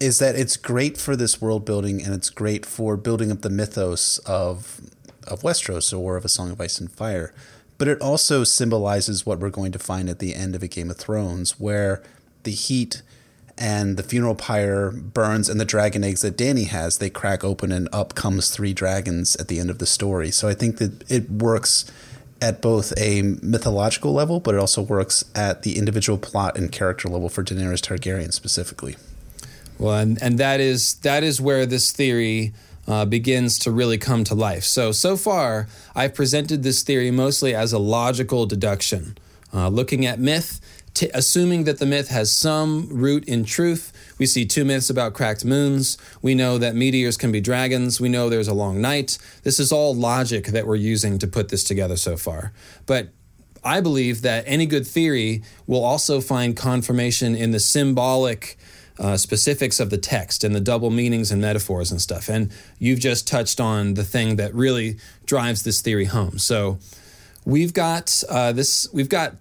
is 0.00 0.20
that 0.20 0.36
it's 0.36 0.56
great 0.56 0.96
for 0.96 1.16
this 1.16 1.40
world 1.40 1.64
building 1.64 2.02
and 2.02 2.14
it's 2.14 2.30
great 2.30 2.64
for 2.64 2.96
building 2.96 3.32
up 3.32 3.42
the 3.42 3.50
mythos 3.50 4.18
of 4.20 4.80
of 5.26 5.42
Westeros 5.42 5.96
or 5.96 6.16
of 6.16 6.24
A 6.24 6.28
Song 6.28 6.50
of 6.50 6.60
Ice 6.60 6.80
and 6.80 6.90
Fire. 6.90 7.34
But 7.76 7.86
it 7.88 8.00
also 8.00 8.44
symbolizes 8.44 9.26
what 9.26 9.40
we're 9.40 9.50
going 9.50 9.72
to 9.72 9.78
find 9.78 10.08
at 10.08 10.20
the 10.20 10.34
end 10.34 10.54
of 10.54 10.62
A 10.62 10.68
Game 10.68 10.90
of 10.90 10.96
Thrones, 10.96 11.60
where 11.60 12.02
the 12.44 12.50
heat 12.50 13.02
and 13.60 13.96
the 13.96 14.02
funeral 14.02 14.34
pyre 14.34 14.90
burns 14.90 15.48
and 15.48 15.60
the 15.60 15.64
dragon 15.64 16.04
eggs 16.04 16.22
that 16.22 16.36
Dany 16.36 16.68
has, 16.68 16.98
they 16.98 17.10
crack 17.10 17.42
open 17.42 17.72
and 17.72 17.88
up 17.92 18.14
comes 18.14 18.50
three 18.50 18.72
dragons 18.72 19.36
at 19.36 19.48
the 19.48 19.58
end 19.58 19.70
of 19.70 19.78
the 19.78 19.86
story. 19.86 20.30
So 20.30 20.48
I 20.48 20.54
think 20.54 20.78
that 20.78 21.10
it 21.10 21.30
works 21.30 21.90
at 22.40 22.62
both 22.62 22.92
a 22.96 23.22
mythological 23.42 24.12
level, 24.12 24.38
but 24.38 24.54
it 24.54 24.58
also 24.58 24.80
works 24.80 25.24
at 25.34 25.62
the 25.62 25.76
individual 25.76 26.18
plot 26.18 26.56
and 26.56 26.70
character 26.70 27.08
level 27.08 27.28
for 27.28 27.42
Daenerys 27.42 27.80
Targaryen 27.80 28.32
specifically. 28.32 28.96
Well, 29.78 29.98
and, 29.98 30.22
and 30.22 30.38
that 30.38 30.60
is 30.60 30.94
that 31.00 31.22
is 31.22 31.40
where 31.40 31.66
this 31.66 31.92
theory 31.92 32.52
uh, 32.86 33.04
begins 33.04 33.58
to 33.60 33.70
really 33.70 33.98
come 33.98 34.24
to 34.24 34.34
life. 34.34 34.64
So 34.64 34.92
so 34.92 35.16
far, 35.16 35.68
I've 35.94 36.14
presented 36.14 36.62
this 36.62 36.82
theory 36.82 37.10
mostly 37.10 37.54
as 37.54 37.72
a 37.72 37.78
logical 37.78 38.46
deduction, 38.46 39.18
uh, 39.52 39.68
looking 39.68 40.06
at 40.06 40.18
myth, 40.18 40.60
t- 40.98 41.10
assuming 41.14 41.62
that 41.64 41.78
the 41.78 41.86
myth 41.86 42.08
has 42.08 42.32
some 42.32 42.88
root 42.90 43.24
in 43.26 43.44
truth. 43.44 43.92
We 44.18 44.26
see 44.26 44.44
two 44.44 44.64
myths 44.64 44.90
about 44.90 45.14
cracked 45.14 45.44
moons. 45.44 45.96
We 46.22 46.34
know 46.34 46.58
that 46.58 46.74
meteors 46.74 47.16
can 47.16 47.30
be 47.30 47.40
dragons. 47.40 48.00
We 48.00 48.08
know 48.08 48.28
there's 48.28 48.48
a 48.48 48.54
long 48.54 48.80
night. 48.80 49.16
This 49.44 49.60
is 49.60 49.70
all 49.70 49.94
logic 49.94 50.46
that 50.46 50.66
we're 50.66 50.74
using 50.74 51.18
to 51.20 51.28
put 51.28 51.50
this 51.50 51.62
together 51.62 51.96
so 51.96 52.16
far. 52.16 52.52
But 52.86 53.10
I 53.62 53.80
believe 53.80 54.22
that 54.22 54.42
any 54.46 54.66
good 54.66 54.86
theory 54.86 55.44
will 55.68 55.84
also 55.84 56.20
find 56.20 56.56
confirmation 56.56 57.36
in 57.36 57.52
the 57.52 57.60
symbolic 57.60 58.58
uh, 58.98 59.16
specifics 59.16 59.78
of 59.78 59.90
the 59.90 59.98
text 59.98 60.42
and 60.42 60.52
the 60.52 60.60
double 60.60 60.90
meanings 60.90 61.30
and 61.30 61.40
metaphors 61.40 61.92
and 61.92 62.02
stuff. 62.02 62.28
And 62.28 62.50
you've 62.80 62.98
just 62.98 63.28
touched 63.28 63.60
on 63.60 63.94
the 63.94 64.02
thing 64.02 64.34
that 64.36 64.52
really 64.52 64.98
drives 65.26 65.62
this 65.62 65.80
theory 65.80 66.06
home. 66.06 66.38
So 66.38 66.80
we've 67.44 67.72
got 67.72 68.24
uh, 68.28 68.50
this. 68.50 68.88
We've 68.92 69.08
got 69.08 69.36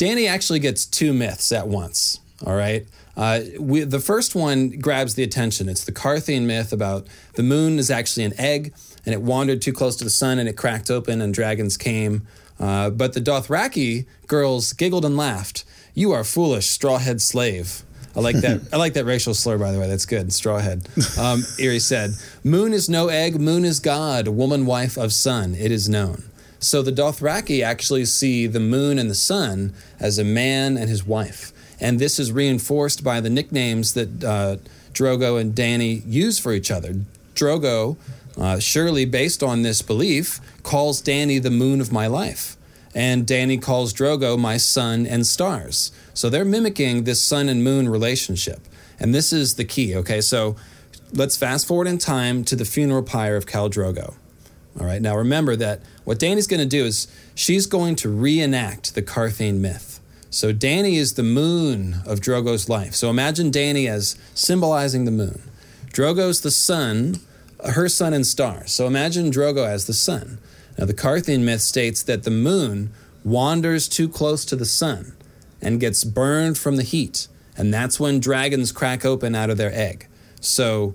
Dany 0.00 0.26
actually 0.26 0.60
gets 0.60 0.86
two 0.86 1.12
myths 1.12 1.52
at 1.52 1.68
once. 1.68 2.20
All 2.46 2.54
right. 2.54 2.86
Uh, 3.18 3.40
we, 3.58 3.84
the 3.84 4.00
first 4.00 4.34
one 4.34 4.70
grabs 4.70 5.14
the 5.14 5.22
attention. 5.22 5.68
It's 5.68 5.84
the 5.84 5.92
Qartheen 5.92 6.46
myth 6.46 6.72
about 6.72 7.06
the 7.34 7.42
moon 7.42 7.78
is 7.78 7.90
actually 7.90 8.24
an 8.24 8.32
egg 8.38 8.72
and 9.04 9.12
it 9.12 9.20
wandered 9.20 9.60
too 9.60 9.74
close 9.74 9.96
to 9.96 10.04
the 10.04 10.10
sun 10.10 10.38
and 10.38 10.48
it 10.48 10.56
cracked 10.56 10.90
open 10.90 11.20
and 11.20 11.34
dragons 11.34 11.76
came. 11.76 12.26
Uh, 12.58 12.88
but 12.88 13.12
the 13.12 13.20
Dothraki 13.20 14.06
girls 14.26 14.72
giggled 14.72 15.04
and 15.04 15.18
laughed. 15.18 15.64
You 15.92 16.12
are 16.12 16.24
foolish, 16.24 16.66
strawhead 16.66 17.20
slave. 17.20 17.82
I 18.16 18.20
like 18.20 18.36
that. 18.36 18.68
I 18.72 18.78
like 18.78 18.94
that 18.94 19.04
racial 19.04 19.34
slur, 19.34 19.58
by 19.58 19.70
the 19.70 19.78
way. 19.78 19.86
That's 19.86 20.06
good. 20.06 20.28
Strawhead. 20.28 20.86
Um, 21.18 21.42
Irri 21.60 21.80
said, 21.80 22.14
"Moon 22.42 22.72
is 22.72 22.88
no 22.88 23.08
egg. 23.08 23.40
Moon 23.40 23.64
is 23.64 23.78
God. 23.78 24.26
Woman, 24.26 24.66
wife 24.66 24.96
of 24.96 25.12
sun. 25.12 25.54
It 25.54 25.70
is 25.70 25.88
known." 25.88 26.29
So 26.60 26.82
the 26.82 26.92
Dothraki 26.92 27.64
actually 27.64 28.04
see 28.04 28.46
the 28.46 28.60
moon 28.60 28.98
and 28.98 29.10
the 29.10 29.14
sun 29.14 29.72
as 29.98 30.18
a 30.18 30.24
man 30.24 30.76
and 30.76 30.88
his 30.88 31.04
wife, 31.04 31.52
and 31.80 31.98
this 31.98 32.18
is 32.18 32.30
reinforced 32.30 33.02
by 33.02 33.20
the 33.20 33.30
nicknames 33.30 33.94
that 33.94 34.22
uh, 34.22 34.56
Drogo 34.92 35.40
and 35.40 35.54
Dany 35.54 36.02
use 36.06 36.38
for 36.38 36.52
each 36.52 36.70
other. 36.70 36.94
Drogo, 37.34 37.96
uh, 38.38 38.58
surely 38.58 39.06
based 39.06 39.42
on 39.42 39.62
this 39.62 39.80
belief, 39.82 40.40
calls 40.62 41.02
Dany 41.02 41.42
the 41.42 41.50
moon 41.50 41.80
of 41.80 41.90
my 41.90 42.06
life 42.06 42.56
and 42.94 43.26
Dany 43.26 43.60
calls 43.60 43.94
Drogo 43.94 44.38
my 44.38 44.56
sun 44.56 45.06
and 45.06 45.26
stars. 45.26 45.92
So 46.14 46.28
they're 46.28 46.44
mimicking 46.44 47.04
this 47.04 47.22
sun 47.22 47.48
and 47.48 47.62
moon 47.62 47.88
relationship. 47.88 48.60
And 48.98 49.14
this 49.14 49.32
is 49.32 49.54
the 49.54 49.64
key, 49.64 49.94
okay? 49.96 50.20
So 50.20 50.56
let's 51.12 51.36
fast 51.36 51.66
forward 51.66 51.86
in 51.86 51.98
time 51.98 52.44
to 52.44 52.56
the 52.56 52.64
funeral 52.64 53.02
pyre 53.02 53.36
of 53.36 53.46
Khal 53.46 53.70
Drogo. 53.70 54.14
All 54.78 54.86
right, 54.86 55.02
now 55.02 55.16
remember 55.16 55.56
that 55.56 55.80
what 56.04 56.18
Dany's 56.18 56.46
going 56.46 56.60
to 56.60 56.66
do 56.66 56.84
is 56.84 57.08
she's 57.34 57.66
going 57.66 57.96
to 57.96 58.08
reenact 58.08 58.94
the 58.94 59.02
Qartheen 59.02 59.58
myth. 59.58 60.00
So 60.30 60.52
Dany 60.52 60.94
is 60.94 61.14
the 61.14 61.24
moon 61.24 62.02
of 62.06 62.20
Drogo's 62.20 62.68
life. 62.68 62.94
So 62.94 63.10
imagine 63.10 63.50
Dany 63.50 63.88
as 63.88 64.16
symbolizing 64.32 65.04
the 65.04 65.10
moon. 65.10 65.42
Drogo's 65.92 66.40
the 66.40 66.52
sun, 66.52 67.16
her 67.68 67.88
sun 67.88 68.14
and 68.14 68.24
stars. 68.24 68.72
So 68.72 68.86
imagine 68.86 69.32
Drogo 69.32 69.66
as 69.66 69.86
the 69.86 69.92
sun. 69.92 70.38
Now, 70.78 70.86
the 70.86 70.94
Qartheen 70.94 71.40
myth 71.40 71.60
states 71.60 72.02
that 72.04 72.22
the 72.22 72.30
moon 72.30 72.92
wanders 73.24 73.88
too 73.88 74.08
close 74.08 74.44
to 74.46 74.56
the 74.56 74.64
sun 74.64 75.14
and 75.60 75.80
gets 75.80 76.04
burned 76.04 76.56
from 76.56 76.76
the 76.76 76.82
heat, 76.82 77.28
and 77.56 77.74
that's 77.74 78.00
when 78.00 78.18
dragons 78.18 78.72
crack 78.72 79.04
open 79.04 79.34
out 79.34 79.50
of 79.50 79.58
their 79.58 79.74
egg. 79.74 80.06
So, 80.40 80.94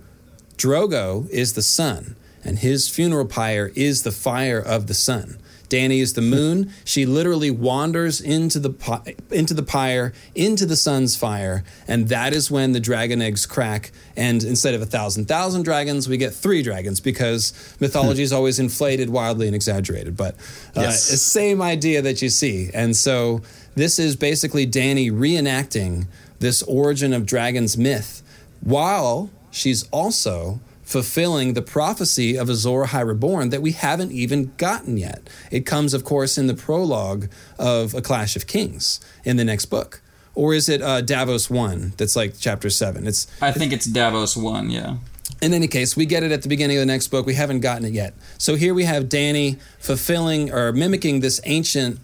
Drogo 0.57 1.29
is 1.29 1.53
the 1.53 1.61
sun, 1.61 2.15
and 2.45 2.59
his 2.59 2.87
funeral 2.87 3.25
pyre 3.25 3.71
is 3.75 4.03
the 4.03 4.11
fire 4.11 4.59
of 4.59 4.87
the 4.87 4.93
sun. 4.93 5.37
Dany 5.69 5.99
is 5.99 6.13
the 6.13 6.21
moon. 6.21 6.71
She 6.83 7.05
literally 7.05 7.51
wanders 7.51 8.21
into 8.21 8.59
the 8.59 9.15
into 9.31 9.53
the 9.53 9.63
pyre, 9.63 10.13
into 10.35 10.65
the 10.65 10.75
sun's 10.75 11.15
fire, 11.15 11.63
and 11.87 12.07
that 12.09 12.33
is 12.33 12.51
when 12.51 12.71
the 12.71 12.79
dragon 12.79 13.21
eggs 13.21 13.45
crack. 13.45 13.91
And 14.15 14.43
instead 14.43 14.73
of 14.73 14.81
a 14.81 14.85
thousand 14.85 15.25
thousand 15.25 15.63
dragons, 15.63 16.07
we 16.07 16.17
get 16.17 16.33
three 16.33 16.61
dragons 16.61 16.99
because 16.99 17.75
mythology 17.79 18.23
is 18.23 18.31
always 18.31 18.59
inflated, 18.59 19.09
wildly, 19.09 19.47
and 19.47 19.55
exaggerated. 19.55 20.15
But 20.15 20.35
uh, 20.75 20.81
yes. 20.81 21.03
same 21.21 21.61
idea 21.61 22.01
that 22.01 22.21
you 22.21 22.29
see. 22.29 22.69
And 22.73 22.95
so 22.95 23.41
this 23.75 23.99
is 23.99 24.15
basically 24.15 24.67
Dany 24.67 25.11
reenacting 25.11 26.07
this 26.39 26.61
origin 26.63 27.13
of 27.13 27.25
dragons 27.25 27.77
myth, 27.77 28.21
while 28.61 29.29
she's 29.51 29.87
also 29.89 30.59
fulfilling 30.85 31.53
the 31.53 31.61
prophecy 31.61 32.37
of 32.37 32.49
Azor 32.49 32.85
Ahai 32.85 33.05
Reborn 33.05 33.49
that 33.49 33.61
we 33.61 33.71
haven't 33.71 34.11
even 34.11 34.53
gotten 34.57 34.97
yet. 34.97 35.27
It 35.51 35.65
comes, 35.65 35.93
of 35.93 36.03
course, 36.03 36.37
in 36.37 36.47
the 36.47 36.53
prologue 36.53 37.27
of 37.57 37.93
A 37.93 38.01
Clash 38.01 38.35
of 38.35 38.47
Kings 38.47 38.99
in 39.23 39.37
the 39.37 39.43
next 39.43 39.65
book. 39.65 40.01
Or 40.35 40.53
is 40.53 40.69
it 40.69 40.81
uh, 40.81 41.01
Davos 41.01 41.49
1 41.49 41.93
that's 41.97 42.15
like 42.15 42.35
chapter 42.37 42.69
7? 42.69 43.07
It's 43.07 43.25
I 43.41 43.51
think 43.51 43.73
it's 43.73 43.85
Davos 43.85 44.37
1, 44.37 44.69
yeah. 44.69 44.97
In 45.41 45.53
any 45.53 45.67
case, 45.67 45.97
we 45.97 46.05
get 46.05 46.23
it 46.23 46.31
at 46.31 46.43
the 46.43 46.49
beginning 46.49 46.77
of 46.77 46.81
the 46.81 46.85
next 46.85 47.07
book. 47.07 47.25
We 47.25 47.33
haven't 47.33 47.61
gotten 47.61 47.85
it 47.85 47.93
yet. 47.93 48.13
So 48.37 48.55
here 48.55 48.73
we 48.73 48.83
have 48.83 49.05
Dany 49.05 49.59
fulfilling 49.79 50.51
or 50.53 50.71
mimicking 50.71 51.21
this 51.21 51.41
ancient 51.45 51.99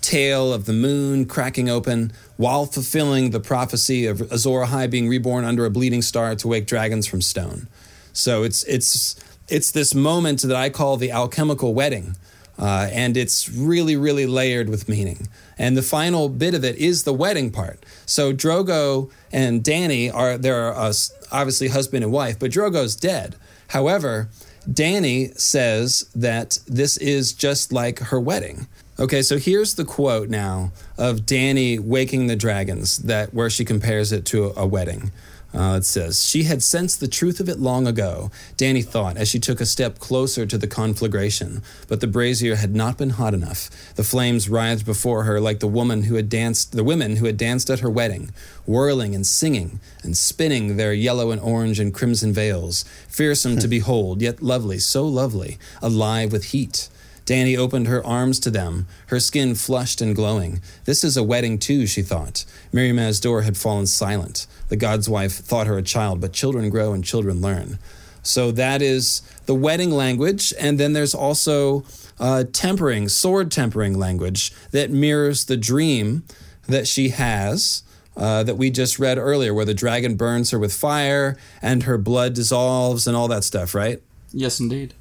tale 0.00 0.52
of 0.52 0.66
the 0.66 0.72
moon 0.72 1.24
cracking 1.26 1.68
open 1.68 2.12
while 2.36 2.66
fulfilling 2.66 3.30
the 3.30 3.40
prophecy 3.40 4.06
of 4.06 4.20
Azor 4.32 4.64
Ahai 4.64 4.90
being 4.90 5.08
reborn 5.08 5.44
under 5.44 5.64
a 5.64 5.70
bleeding 5.70 6.02
star 6.02 6.34
to 6.36 6.48
wake 6.48 6.66
dragons 6.66 7.06
from 7.06 7.20
stone. 7.20 7.68
So 8.14 8.42
it's 8.42 8.62
it's 8.64 9.16
it's 9.48 9.70
this 9.70 9.94
moment 9.94 10.40
that 10.42 10.56
I 10.56 10.70
call 10.70 10.96
the 10.96 11.10
alchemical 11.10 11.74
wedding. 11.74 12.16
Uh, 12.56 12.88
and 12.92 13.16
it's 13.16 13.50
really, 13.50 13.96
really 13.96 14.26
layered 14.26 14.68
with 14.68 14.88
meaning. 14.88 15.26
And 15.58 15.76
the 15.76 15.82
final 15.82 16.28
bit 16.28 16.54
of 16.54 16.64
it 16.64 16.76
is 16.76 17.02
the 17.02 17.12
wedding 17.12 17.50
part. 17.50 17.84
So 18.06 18.32
Drogo 18.32 19.10
and 19.32 19.62
Dany 19.64 20.14
are 20.14 20.38
they're 20.38 20.72
uh, 20.72 20.92
obviously 21.32 21.68
husband 21.68 22.04
and 22.04 22.12
wife, 22.12 22.38
but 22.38 22.52
Drogo's 22.52 22.94
dead. 22.94 23.34
However, 23.68 24.28
Dany 24.70 25.36
says 25.38 26.08
that 26.14 26.58
this 26.66 26.96
is 26.96 27.32
just 27.32 27.72
like 27.72 27.98
her 27.98 28.20
wedding. 28.20 28.68
Okay, 29.00 29.22
so 29.22 29.36
here's 29.36 29.74
the 29.74 29.84
quote 29.84 30.28
now 30.28 30.70
of 30.96 31.20
Dany 31.20 31.80
waking 31.80 32.28
the 32.28 32.36
dragons 32.36 32.98
that 32.98 33.34
where 33.34 33.50
she 33.50 33.64
compares 33.64 34.12
it 34.12 34.24
to 34.26 34.44
a, 34.44 34.62
a 34.62 34.66
wedding. 34.66 35.10
Uh, 35.54 35.76
it 35.76 35.84
says, 35.84 36.26
She 36.26 36.44
had 36.44 36.62
sensed 36.62 36.98
the 36.98 37.06
truth 37.06 37.38
of 37.38 37.48
it 37.48 37.60
long 37.60 37.86
ago, 37.86 38.30
Dany 38.56 38.84
thought 38.84 39.16
as 39.16 39.28
she 39.28 39.38
took 39.38 39.60
a 39.60 39.66
step 39.66 40.00
closer 40.00 40.46
to 40.46 40.58
the 40.58 40.66
conflagration. 40.66 41.62
But 41.86 42.00
the 42.00 42.08
brazier 42.08 42.56
had 42.56 42.74
not 42.74 42.98
been 42.98 43.10
hot 43.10 43.34
enough. 43.34 43.70
The 43.94 44.02
flames 44.02 44.48
writhed 44.48 44.84
before 44.84 45.22
her 45.24 45.40
like 45.40 45.60
the 45.60 45.68
woman 45.68 46.04
who 46.04 46.16
had 46.16 46.28
danced, 46.28 46.72
the 46.72 46.82
women 46.82 47.16
who 47.16 47.26
had 47.26 47.36
danced 47.36 47.70
at 47.70 47.80
her 47.80 47.90
wedding, 47.90 48.30
whirling 48.66 49.14
and 49.14 49.26
singing 49.26 49.78
and 50.02 50.16
spinning 50.16 50.76
their 50.76 50.92
yellow 50.92 51.30
and 51.30 51.40
orange 51.40 51.78
and 51.78 51.94
crimson 51.94 52.32
veils, 52.32 52.84
fearsome 53.08 53.58
to 53.58 53.68
behold, 53.68 54.20
yet 54.20 54.42
lovely, 54.42 54.78
so 54.78 55.06
lovely, 55.06 55.58
alive 55.80 56.32
with 56.32 56.46
heat. 56.46 56.88
Dany 57.26 57.56
opened 57.56 57.86
her 57.86 58.04
arms 58.06 58.38
to 58.40 58.50
them, 58.50 58.86
her 59.06 59.18
skin 59.18 59.54
flushed 59.54 60.00
and 60.00 60.14
glowing. 60.14 60.60
This 60.84 61.02
is 61.02 61.16
a 61.16 61.22
wedding, 61.22 61.58
too, 61.58 61.86
she 61.86 62.02
thought. 62.02 62.44
Mirri 62.72 62.92
Maz 62.92 63.20
Duur 63.20 63.42
had 63.42 63.56
fallen 63.56 63.86
silent. 63.86 64.46
The 64.68 64.76
god's 64.76 65.08
wife 65.08 65.32
thought 65.32 65.66
her 65.66 65.78
a 65.78 65.82
child, 65.82 66.20
but 66.20 66.32
children 66.32 66.68
grow 66.68 66.92
and 66.92 67.04
children 67.04 67.40
learn. 67.40 67.78
So 68.22 68.50
that 68.52 68.82
is 68.82 69.22
the 69.46 69.54
wedding 69.54 69.90
language. 69.90 70.52
And 70.58 70.78
then 70.80 70.92
there's 70.92 71.14
also 71.14 71.84
uh, 72.18 72.44
tempering, 72.52 73.08
sword 73.08 73.50
tempering 73.50 73.98
language 73.98 74.52
that 74.70 74.90
mirrors 74.90 75.44
the 75.44 75.56
dream 75.56 76.24
that 76.66 76.86
she 76.86 77.10
has. 77.10 77.82
Uh, 78.16 78.44
that 78.44 78.56
we 78.56 78.70
just 78.70 79.00
read 79.00 79.18
earlier, 79.18 79.52
where 79.52 79.64
the 79.64 79.74
dragon 79.74 80.14
burns 80.14 80.52
her 80.52 80.58
with 80.60 80.72
fire 80.72 81.36
and 81.60 81.82
her 81.82 81.98
blood 81.98 82.32
dissolves 82.32 83.08
and 83.08 83.16
all 83.16 83.26
that 83.26 83.42
stuff, 83.42 83.74
right? 83.74 84.00
Yes, 84.32 84.60
indeed. 84.60 84.94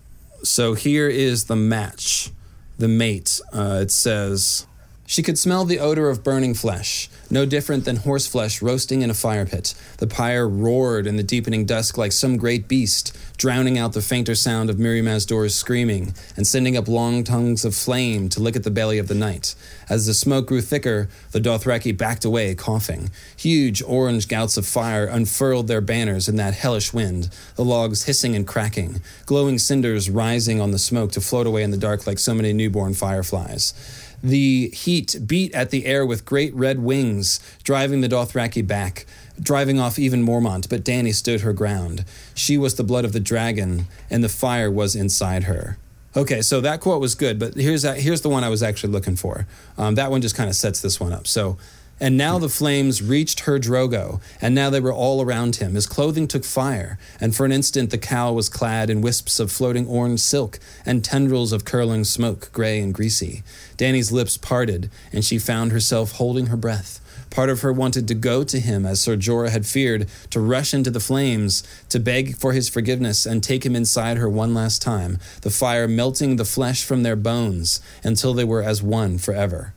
So 0.43 0.73
here 0.73 1.07
is 1.07 1.45
the 1.45 1.55
match, 1.55 2.29
the 2.77 2.89
mate. 2.89 3.39
Uh, 3.53 3.79
it 3.81 3.91
says, 3.91 4.67
She 5.13 5.21
could 5.21 5.37
smell 5.37 5.63
the 5.63 5.77
odor 5.77 6.09
of 6.09 6.23
burning 6.23 6.55
flesh, 6.55 7.07
no 7.29 7.45
different 7.45 7.85
than 7.85 7.97
horse 7.97 8.25
flesh 8.25 8.63
roasting 8.63 9.03
in 9.03 9.11
a 9.11 9.13
fire 9.13 9.45
pit. 9.45 9.75
The 9.99 10.07
pyre 10.07 10.49
roared 10.49 11.05
in 11.05 11.17
the 11.17 11.21
deepening 11.21 11.67
dusk 11.67 11.99
like 11.99 12.11
some 12.11 12.35
great 12.35 12.67
beast, 12.67 13.15
drowning 13.37 13.77
out 13.77 13.93
the 13.93 14.01
fainter 14.01 14.33
sound 14.33 14.71
of 14.71 14.77
Mirri 14.77 15.03
Maz 15.03 15.51
screaming 15.51 16.15
and 16.35 16.47
sending 16.47 16.75
up 16.75 16.87
long 16.87 17.23
tongues 17.23 17.63
of 17.63 17.75
flame 17.75 18.27
to 18.29 18.39
lick 18.39 18.55
at 18.55 18.63
the 18.63 18.71
belly 18.71 18.97
of 18.97 19.07
the 19.07 19.13
night. 19.13 19.53
As 19.87 20.07
the 20.07 20.15
smoke 20.15 20.47
grew 20.47 20.61
thicker, 20.61 21.09
the 21.31 21.39
Dothraki 21.39 21.95
backed 21.95 22.25
away, 22.25 22.55
coughing. 22.55 23.11
Huge 23.37 23.83
orange 23.83 24.27
gouts 24.27 24.57
of 24.57 24.65
fire 24.65 25.05
unfurled 25.05 25.67
their 25.67 25.81
banners 25.81 26.27
in 26.27 26.37
that 26.37 26.55
hellish 26.55 26.91
wind, 26.91 27.29
the 27.55 27.63
logs 27.63 28.05
hissing 28.05 28.35
and 28.35 28.47
cracking, 28.47 28.99
glowing 29.27 29.59
cinders 29.59 30.09
rising 30.09 30.59
on 30.59 30.71
the 30.71 30.79
smoke 30.79 31.11
to 31.11 31.21
float 31.21 31.45
away 31.45 31.61
in 31.61 31.69
the 31.69 31.77
dark 31.77 32.07
like 32.07 32.17
so 32.17 32.33
many 32.33 32.51
newborn 32.51 32.95
fireflies. 32.95 33.75
The 34.23 34.69
heat 34.69 35.17
beat 35.27 35.53
at 35.53 35.69
the 35.69 35.85
air 35.85 36.05
with 36.05 36.23
great 36.23 36.55
red 36.55 36.79
wings, 36.79 37.41
driving 37.63 37.99
the 37.99 38.07
Dothraki 38.07 38.65
back, 38.65 39.05
driving 39.39 39.79
off 39.79 39.99
even 39.99 40.25
Mormont, 40.25 40.69
but 40.69 40.85
Dany 40.85 41.13
stood 41.13 41.41
her 41.41 41.51
ground. 41.51 42.05
She 42.33 42.57
was 42.57 42.75
the 42.75 42.85
blood 42.85 43.03
of 43.03 43.11
the 43.11 43.19
dragon, 43.19 43.87
and 44.09 44.23
the 44.23 44.29
fire 44.29 44.71
was 44.71 44.95
inside 44.95 45.43
her. 45.43 45.77
Okay, 46.15 46.41
so 46.41 46.61
that 46.61 46.79
quote 46.79 47.01
was 47.01 47.15
good, 47.15 47.37
but 47.37 47.55
here's 47.55 47.81
that, 47.81 47.99
here's 47.99 48.21
the 48.21 48.29
one 48.29 48.43
I 48.43 48.49
was 48.49 48.63
actually 48.63 48.93
looking 48.93 49.15
for. 49.15 49.45
Um, 49.77 49.95
that 49.95 50.09
one 50.09 50.21
just 50.21 50.35
kind 50.35 50.49
of 50.49 50.55
sets 50.55 50.79
this 50.79 50.99
one 50.99 51.11
up. 51.11 51.27
So, 51.27 51.57
And 52.03 52.17
now 52.17 52.37
the 52.37 52.49
flames 52.49 53.01
reached 53.01 53.39
her 53.41 53.57
Drogo, 53.57 54.19
and 54.41 54.53
now 54.53 54.69
they 54.69 54.81
were 54.81 54.91
all 54.91 55.21
around 55.21 55.55
him. 55.55 55.75
His 55.75 55.85
clothing 55.85 56.27
took 56.27 56.43
fire, 56.43 56.97
and 57.21 57.33
for 57.33 57.45
an 57.45 57.53
instant 57.53 57.91
the 57.91 57.97
khal 57.97 58.35
was 58.35 58.49
clad 58.49 58.89
in 58.89 58.99
wisps 58.99 59.39
of 59.39 59.53
floating 59.53 59.87
orange 59.87 60.19
silk 60.19 60.59
and 60.85 61.01
tendrils 61.01 61.53
of 61.53 61.63
curling 61.63 62.03
smoke, 62.03 62.51
gray 62.51 62.81
and 62.81 62.93
greasy. 62.93 63.41
Dany's 63.77 64.11
lips 64.11 64.35
parted, 64.35 64.91
and 65.13 65.23
she 65.23 65.39
found 65.39 65.71
herself 65.71 66.11
holding 66.11 66.47
her 66.47 66.57
breath. 66.57 66.99
Part 67.29 67.49
of 67.49 67.61
her 67.61 67.71
wanted 67.71 68.09
to 68.09 68.15
go 68.15 68.43
to 68.43 68.59
him, 68.59 68.85
as 68.85 68.99
Sir 68.99 69.15
Jorah 69.15 69.51
had 69.51 69.65
feared, 69.65 70.09
to 70.31 70.41
rush 70.41 70.73
into 70.73 70.91
the 70.91 70.99
flames, 70.99 71.63
to 71.87 72.01
beg 72.01 72.35
for 72.35 72.51
his 72.51 72.67
forgiveness 72.67 73.25
and 73.25 73.41
take 73.41 73.65
him 73.65 73.77
inside 73.77 74.17
her 74.17 74.27
one 74.27 74.53
last 74.53 74.81
time, 74.81 75.19
the 75.39 75.49
fire 75.49 75.87
melting 75.87 76.35
the 76.35 76.43
flesh 76.43 76.83
from 76.83 77.03
their 77.03 77.15
bones 77.15 77.79
until 78.03 78.33
they 78.33 78.43
were 78.43 78.61
as 78.61 78.83
one 78.83 79.17
forever. 79.17 79.73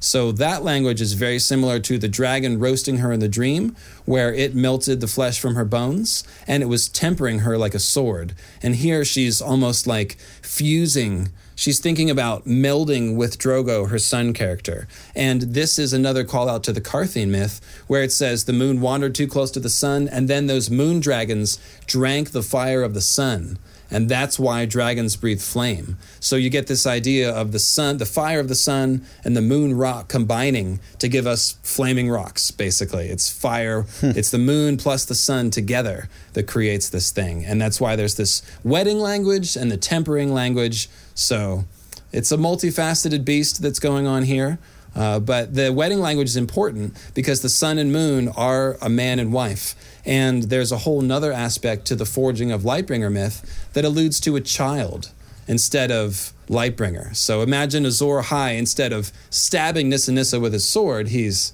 So 0.00 0.32
that 0.32 0.64
language 0.64 1.00
is 1.00 1.12
very 1.12 1.38
similar 1.38 1.78
to 1.80 1.98
the 1.98 2.08
dragon 2.08 2.58
roasting 2.58 2.98
her 2.98 3.12
in 3.12 3.20
the 3.20 3.28
dream, 3.28 3.76
where 4.06 4.32
it 4.32 4.54
melted 4.54 5.00
the 5.00 5.06
flesh 5.06 5.38
from 5.38 5.54
her 5.54 5.64
bones 5.64 6.24
and 6.46 6.62
it 6.62 6.66
was 6.66 6.88
tempering 6.88 7.40
her 7.40 7.56
like 7.58 7.74
a 7.74 7.78
sword. 7.78 8.34
And 8.62 8.76
here 8.76 9.04
she's 9.04 9.40
almost 9.40 9.86
like 9.86 10.16
fusing 10.42 11.28
She's 11.60 11.78
thinking 11.78 12.08
about 12.08 12.46
melding 12.46 13.16
with 13.16 13.38
Drogo, 13.38 13.90
her 13.90 13.98
sun 13.98 14.32
character. 14.32 14.88
And 15.14 15.42
this 15.42 15.78
is 15.78 15.92
another 15.92 16.24
call 16.24 16.48
out 16.48 16.64
to 16.64 16.72
the 16.72 16.80
Qartheen 16.80 17.28
myth, 17.28 17.60
where 17.86 18.02
it 18.02 18.12
says 18.12 18.46
the 18.46 18.54
moon 18.54 18.80
wandered 18.80 19.14
too 19.14 19.26
close 19.26 19.50
to 19.50 19.60
the 19.60 19.68
sun, 19.68 20.08
and 20.08 20.26
then 20.26 20.46
those 20.46 20.70
moon 20.70 21.00
dragons 21.00 21.58
drank 21.84 22.30
the 22.30 22.42
fire 22.42 22.82
of 22.82 22.94
the 22.94 23.02
sun. 23.02 23.58
And 23.90 24.08
that's 24.08 24.38
why 24.38 24.66
dragons 24.66 25.16
breathe 25.16 25.40
flame. 25.40 25.98
So 26.20 26.36
you 26.36 26.50
get 26.50 26.66
this 26.66 26.86
idea 26.86 27.30
of 27.30 27.52
the 27.52 27.58
sun, 27.58 27.96
the 27.96 28.06
fire 28.06 28.40
of 28.40 28.48
the 28.48 28.54
sun, 28.54 29.04
and 29.24 29.36
the 29.36 29.42
moon 29.42 29.74
rock 29.74 30.08
combining 30.08 30.80
to 30.98 31.08
give 31.08 31.26
us 31.26 31.58
flaming 31.62 32.08
rocks, 32.08 32.50
basically. 32.50 33.08
It's 33.08 33.28
fire, 33.28 33.82
hmm. 33.82 34.12
it's 34.14 34.30
the 34.30 34.38
moon 34.38 34.76
plus 34.76 35.04
the 35.04 35.14
sun 35.14 35.50
together 35.50 36.08
that 36.34 36.46
creates 36.46 36.88
this 36.88 37.10
thing. 37.10 37.44
And 37.44 37.60
that's 37.60 37.80
why 37.80 37.96
there's 37.96 38.16
this 38.16 38.42
wedding 38.62 39.00
language 39.00 39.56
and 39.56 39.70
the 39.70 39.76
tempering 39.76 40.32
language 40.32 40.88
so 41.20 41.64
it's 42.12 42.32
a 42.32 42.36
multifaceted 42.36 43.24
beast 43.24 43.60
that's 43.60 43.78
going 43.78 44.06
on 44.06 44.22
here. 44.22 44.58
Uh, 44.94 45.20
but 45.20 45.54
the 45.54 45.72
wedding 45.72 46.00
language 46.00 46.28
is 46.28 46.36
important 46.36 46.96
because 47.14 47.42
the 47.42 47.48
sun 47.48 47.78
and 47.78 47.92
moon 47.92 48.28
are 48.28 48.76
a 48.82 48.88
man 48.88 49.18
and 49.18 49.32
wife. 49.32 49.74
And 50.04 50.44
there's 50.44 50.72
a 50.72 50.78
whole 50.78 51.00
nother 51.00 51.32
aspect 51.32 51.86
to 51.86 51.96
the 51.96 52.04
forging 52.04 52.50
of 52.50 52.62
Lightbringer 52.62 53.12
myth 53.12 53.68
that 53.74 53.84
alludes 53.84 54.18
to 54.20 54.36
a 54.36 54.40
child 54.40 55.12
instead 55.46 55.90
of 55.90 56.32
Lightbringer. 56.48 57.14
So 57.14 57.42
imagine 57.42 57.86
Azor 57.86 58.22
Ahai, 58.22 58.58
instead 58.58 58.92
of 58.92 59.12
stabbing 59.30 59.88
Nissa 59.88 60.12
Nissa 60.12 60.40
with 60.40 60.52
his 60.52 60.66
sword, 60.66 61.08
he's 61.08 61.52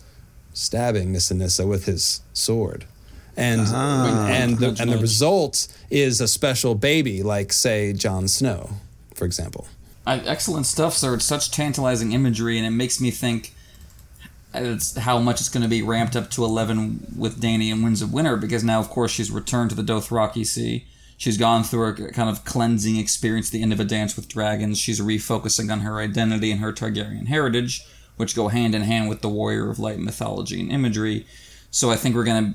stabbing 0.55 1.13
Nissa 1.13 1.35
Nissa 1.35 1.67
with 1.67 1.85
his 1.85 2.23
sword. 2.33 2.87
And, 3.37 3.61
ah, 3.67 4.29
and, 4.29 4.59
the, 4.59 4.75
and 4.81 4.91
the 4.91 4.97
result 4.97 5.69
is 5.91 6.23
a 6.23 6.29
special 6.29 6.75
baby, 6.75 7.23
like, 7.23 7.53
say, 7.53 7.93
Jon 7.93 8.29
Snow 8.29 8.71
for 9.17 9.25
example. 9.25 9.67
Excellent 10.07 10.67
stuff, 10.67 10.95
sir. 10.95 11.15
It's 11.15 11.25
such 11.25 11.51
tantalizing 11.51 12.13
imagery, 12.13 12.59
and 12.59 12.67
it 12.67 12.71
makes 12.71 13.01
me 13.01 13.11
think 13.11 13.55
it's 14.55 14.97
how 14.97 15.19
much 15.19 15.41
it's 15.41 15.49
going 15.49 15.65
to 15.65 15.69
be 15.69 15.83
ramped 15.83 16.15
up 16.15 16.31
to 16.31 16.45
11 16.45 17.15
with 17.17 17.41
Dany 17.41 17.73
and 17.73 17.83
Winds 17.83 18.03
of 18.03 18.13
Winter, 18.13 18.37
because 18.37 18.63
now, 18.63 18.79
of 18.79 18.89
course, 18.89 19.11
she's 19.11 19.31
returned 19.31 19.71
to 19.71 19.77
the 19.77 19.83
Dothraki 19.83 20.47
Sea. 20.47 20.87
She's 21.19 21.39
gone 21.39 21.65
through 21.65 21.89
a 21.89 22.13
kind 22.13 22.31
of 22.31 22.45
cleansing 22.45 22.97
experience, 22.97 23.51
the 23.51 23.63
end 23.63 23.73
of 23.73 23.81
a 23.81 23.85
dance 23.85 24.17
with 24.17 24.29
dragons. 24.29 24.79
She's 24.79 25.01
refocusing 25.01 25.73
on 25.73 25.81
her 25.81 25.99
identity 25.99 26.53
and 26.53 26.61
her 26.61 26.73
Targaryen 26.73 27.27
heritage, 27.27 27.85
which 28.17 28.37
go 28.37 28.49
hand 28.49 28.75
in 28.75 28.83
hand 28.83 29.09
with 29.09 29.23
the 29.23 29.29
warrior 29.29 29.71
of 29.71 29.79
light 29.79 29.99
mythology 29.99 30.61
and 30.61 30.71
imagery. 30.71 31.27
So 31.71 31.91
I 31.91 31.97
think 31.97 32.15
we're 32.15 32.25
gonna, 32.25 32.55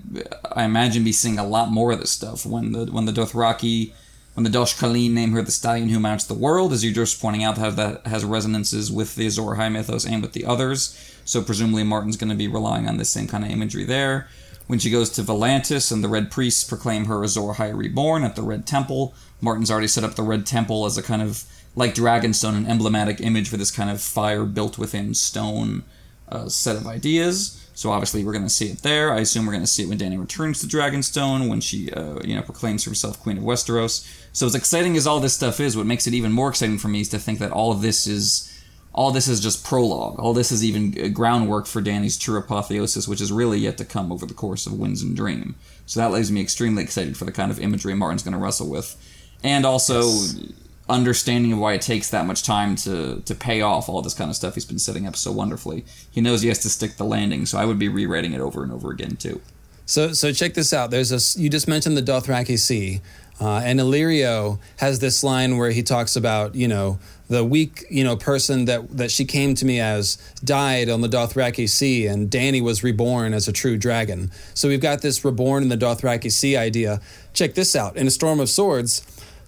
I 0.51 0.63
imagine, 0.63 1.03
be 1.03 1.11
seeing 1.11 1.37
a 1.37 1.45
lot 1.45 1.69
more 1.69 1.91
of 1.91 1.99
this 1.99 2.11
stuff 2.11 2.45
when 2.45 2.71
the 2.71 2.85
when 2.85 3.05
the 3.05 3.11
Dothraki 3.11 3.93
when 4.33 4.43
the 4.45 4.49
Dosh 4.49 4.77
Khaleen 4.77 5.11
name 5.11 5.31
her 5.31 5.41
the 5.41 5.51
stallion 5.51 5.89
who 5.89 5.99
mounts 5.99 6.23
the 6.23 6.33
world, 6.33 6.71
as 6.71 6.83
you're 6.83 6.93
just 6.93 7.21
pointing 7.21 7.43
out, 7.43 7.57
that, 7.57 8.07
has 8.07 8.23
resonances 8.23 8.91
with 8.91 9.15
the 9.15 9.27
Azor 9.27 9.41
Ahai 9.41 9.71
mythos 9.71 10.05
and 10.05 10.21
with 10.21 10.33
the 10.33 10.45
others. 10.45 10.97
So 11.25 11.41
presumably 11.41 11.83
Martin's 11.83 12.17
going 12.17 12.29
to 12.29 12.35
be 12.35 12.47
relying 12.47 12.87
on 12.87 12.97
the 12.97 13.05
same 13.05 13.27
kind 13.27 13.43
of 13.43 13.51
imagery 13.51 13.83
there. 13.83 14.27
When 14.67 14.79
she 14.79 14.89
goes 14.89 15.09
to 15.11 15.21
Volantis 15.21 15.91
and 15.91 16.01
the 16.01 16.07
Red 16.07 16.31
Priests 16.31 16.63
proclaim 16.63 17.05
her 17.05 17.23
Azor 17.23 17.41
Ahai 17.41 17.75
reborn 17.75 18.23
at 18.23 18.37
the 18.37 18.41
Red 18.41 18.65
Temple, 18.65 19.13
Martin's 19.41 19.69
already 19.69 19.87
set 19.87 20.05
up 20.05 20.15
the 20.15 20.23
Red 20.23 20.45
Temple 20.45 20.85
as 20.85 20.97
a 20.97 21.03
kind 21.03 21.21
of, 21.21 21.43
like 21.75 21.93
Dragonstone, 21.93 22.55
an 22.55 22.67
emblematic 22.67 23.19
image 23.19 23.49
for 23.49 23.57
this 23.57 23.71
kind 23.71 23.89
of 23.89 24.01
fire 24.01 24.45
built 24.45 24.77
within 24.77 25.13
stone 25.13 25.83
uh, 26.29 26.47
set 26.47 26.77
of 26.77 26.87
ideas. 26.87 27.60
So 27.73 27.91
obviously 27.91 28.23
we're 28.23 28.33
going 28.33 28.43
to 28.43 28.49
see 28.49 28.69
it 28.69 28.79
there. 28.79 29.13
I 29.13 29.19
assume 29.19 29.45
we're 29.45 29.53
going 29.53 29.63
to 29.63 29.67
see 29.67 29.83
it 29.83 29.89
when 29.89 29.97
Dany 29.97 30.19
returns 30.19 30.61
to 30.61 30.67
Dragonstone, 30.67 31.49
when 31.49 31.61
she, 31.61 31.91
uh, 31.91 32.19
you 32.23 32.35
know, 32.35 32.41
proclaims 32.41 32.85
herself 32.85 33.21
Queen 33.21 33.37
of 33.37 33.43
Westeros. 33.43 34.07
So 34.33 34.45
as 34.45 34.55
exciting 34.55 34.97
as 34.97 35.07
all 35.07 35.19
this 35.19 35.33
stuff 35.33 35.59
is, 35.59 35.75
what 35.77 35.85
makes 35.85 36.07
it 36.07 36.13
even 36.13 36.31
more 36.31 36.49
exciting 36.49 36.77
for 36.77 36.89
me 36.89 37.01
is 37.01 37.09
to 37.09 37.19
think 37.19 37.39
that 37.39 37.51
all 37.51 37.71
of 37.71 37.81
this 37.81 38.07
is, 38.07 38.47
all 38.93 39.11
this 39.11 39.27
is 39.27 39.39
just 39.39 39.65
prologue. 39.65 40.19
All 40.19 40.33
this 40.33 40.51
is 40.51 40.65
even 40.65 41.13
groundwork 41.13 41.65
for 41.65 41.81
Dany's 41.81 42.17
true 42.17 42.37
apotheosis, 42.37 43.07
which 43.07 43.21
is 43.21 43.31
really 43.31 43.57
yet 43.57 43.77
to 43.77 43.85
come 43.85 44.11
over 44.11 44.25
the 44.25 44.33
course 44.33 44.65
of 44.65 44.73
Winds 44.73 45.01
and 45.01 45.15
Dream. 45.15 45.55
So 45.85 45.99
that 46.01 46.11
leaves 46.11 46.31
me 46.31 46.41
extremely 46.41 46.83
excited 46.83 47.15
for 47.15 47.25
the 47.25 47.31
kind 47.31 47.51
of 47.51 47.59
imagery 47.59 47.93
Martin's 47.93 48.23
going 48.23 48.33
to 48.33 48.39
wrestle 48.39 48.69
with, 48.69 48.95
and 49.43 49.65
also. 49.65 50.01
Yes 50.01 50.53
understanding 50.91 51.53
of 51.53 51.59
why 51.59 51.73
it 51.73 51.81
takes 51.81 52.09
that 52.09 52.25
much 52.25 52.43
time 52.43 52.75
to 52.75 53.21
to 53.21 53.35
pay 53.35 53.61
off 53.61 53.89
all 53.89 54.01
this 54.01 54.13
kind 54.13 54.29
of 54.29 54.35
stuff 54.35 54.55
he's 54.55 54.65
been 54.65 54.79
setting 54.79 55.07
up 55.07 55.15
so 55.15 55.31
wonderfully. 55.31 55.85
He 56.11 56.21
knows 56.21 56.41
he 56.41 56.49
has 56.49 56.59
to 56.59 56.69
stick 56.69 56.97
the 56.97 57.05
landing, 57.05 57.45
so 57.45 57.57
I 57.57 57.65
would 57.65 57.79
be 57.79 57.89
rewriting 57.89 58.33
it 58.33 58.41
over 58.41 58.63
and 58.63 58.71
over 58.71 58.91
again 58.91 59.15
too. 59.15 59.41
So 59.85 60.13
so 60.13 60.31
check 60.31 60.53
this 60.53 60.73
out. 60.73 60.91
There's 60.91 61.11
a 61.11 61.39
you 61.39 61.49
just 61.49 61.67
mentioned 61.67 61.97
the 61.97 62.03
Dothraki 62.03 62.59
Sea. 62.59 63.01
Uh, 63.39 63.59
and 63.65 63.79
Illyrio 63.79 64.59
has 64.77 64.99
this 64.99 65.23
line 65.23 65.57
where 65.57 65.71
he 65.71 65.81
talks 65.81 66.15
about, 66.15 66.53
you 66.53 66.67
know, 66.67 66.99
the 67.27 67.43
weak, 67.43 67.85
you 67.89 68.03
know, 68.03 68.15
person 68.15 68.65
that, 68.65 68.95
that 68.95 69.09
she 69.09 69.25
came 69.25 69.55
to 69.55 69.65
me 69.65 69.79
as 69.79 70.17
died 70.43 70.89
on 70.89 71.01
the 71.01 71.07
Dothraki 71.07 71.67
Sea, 71.67 72.05
and 72.05 72.29
Dany 72.29 72.61
was 72.61 72.83
reborn 72.83 73.33
as 73.33 73.47
a 73.47 73.51
true 73.51 73.77
dragon. 73.77 74.29
So 74.53 74.67
we've 74.67 74.81
got 74.81 75.01
this 75.01 75.25
reborn 75.25 75.63
in 75.63 75.69
the 75.69 75.77
Dothraki 75.77 76.31
Sea 76.31 76.55
idea. 76.55 77.01
Check 77.33 77.55
this 77.55 77.75
out. 77.75 77.97
In 77.97 78.05
A 78.05 78.11
Storm 78.11 78.39
of 78.39 78.47
Swords, 78.47 79.01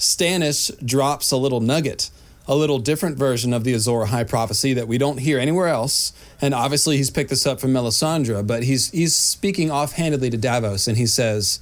Stannis 0.04 0.70
drops 0.86 1.32
a 1.32 1.38
little 1.38 1.62
nugget, 1.62 2.10
a 2.46 2.58
little 2.58 2.78
different 2.78 3.18
version 3.18 3.54
of 3.54 3.64
the 3.64 3.74
Azor 3.74 4.06
Ahai 4.06 4.28
prophecy 4.28 4.74
that 4.74 4.86
we 4.88 4.98
don't 4.98 5.20
hear 5.20 5.40
anywhere 5.40 5.70
else. 5.70 6.12
And 6.42 6.54
obviously, 6.54 6.98
he's 6.98 7.10
picked 7.10 7.30
this 7.30 7.48
up 7.48 7.62
from 7.62 7.72
Melisandre, 7.72 8.46
but 8.46 8.64
he's 8.64 8.92
he's 8.92 9.16
speaking 9.16 9.72
offhandedly 9.72 10.30
to 10.30 10.38
Davos, 10.38 10.90
and 10.90 10.98
he 10.98 11.06
says, 11.06 11.60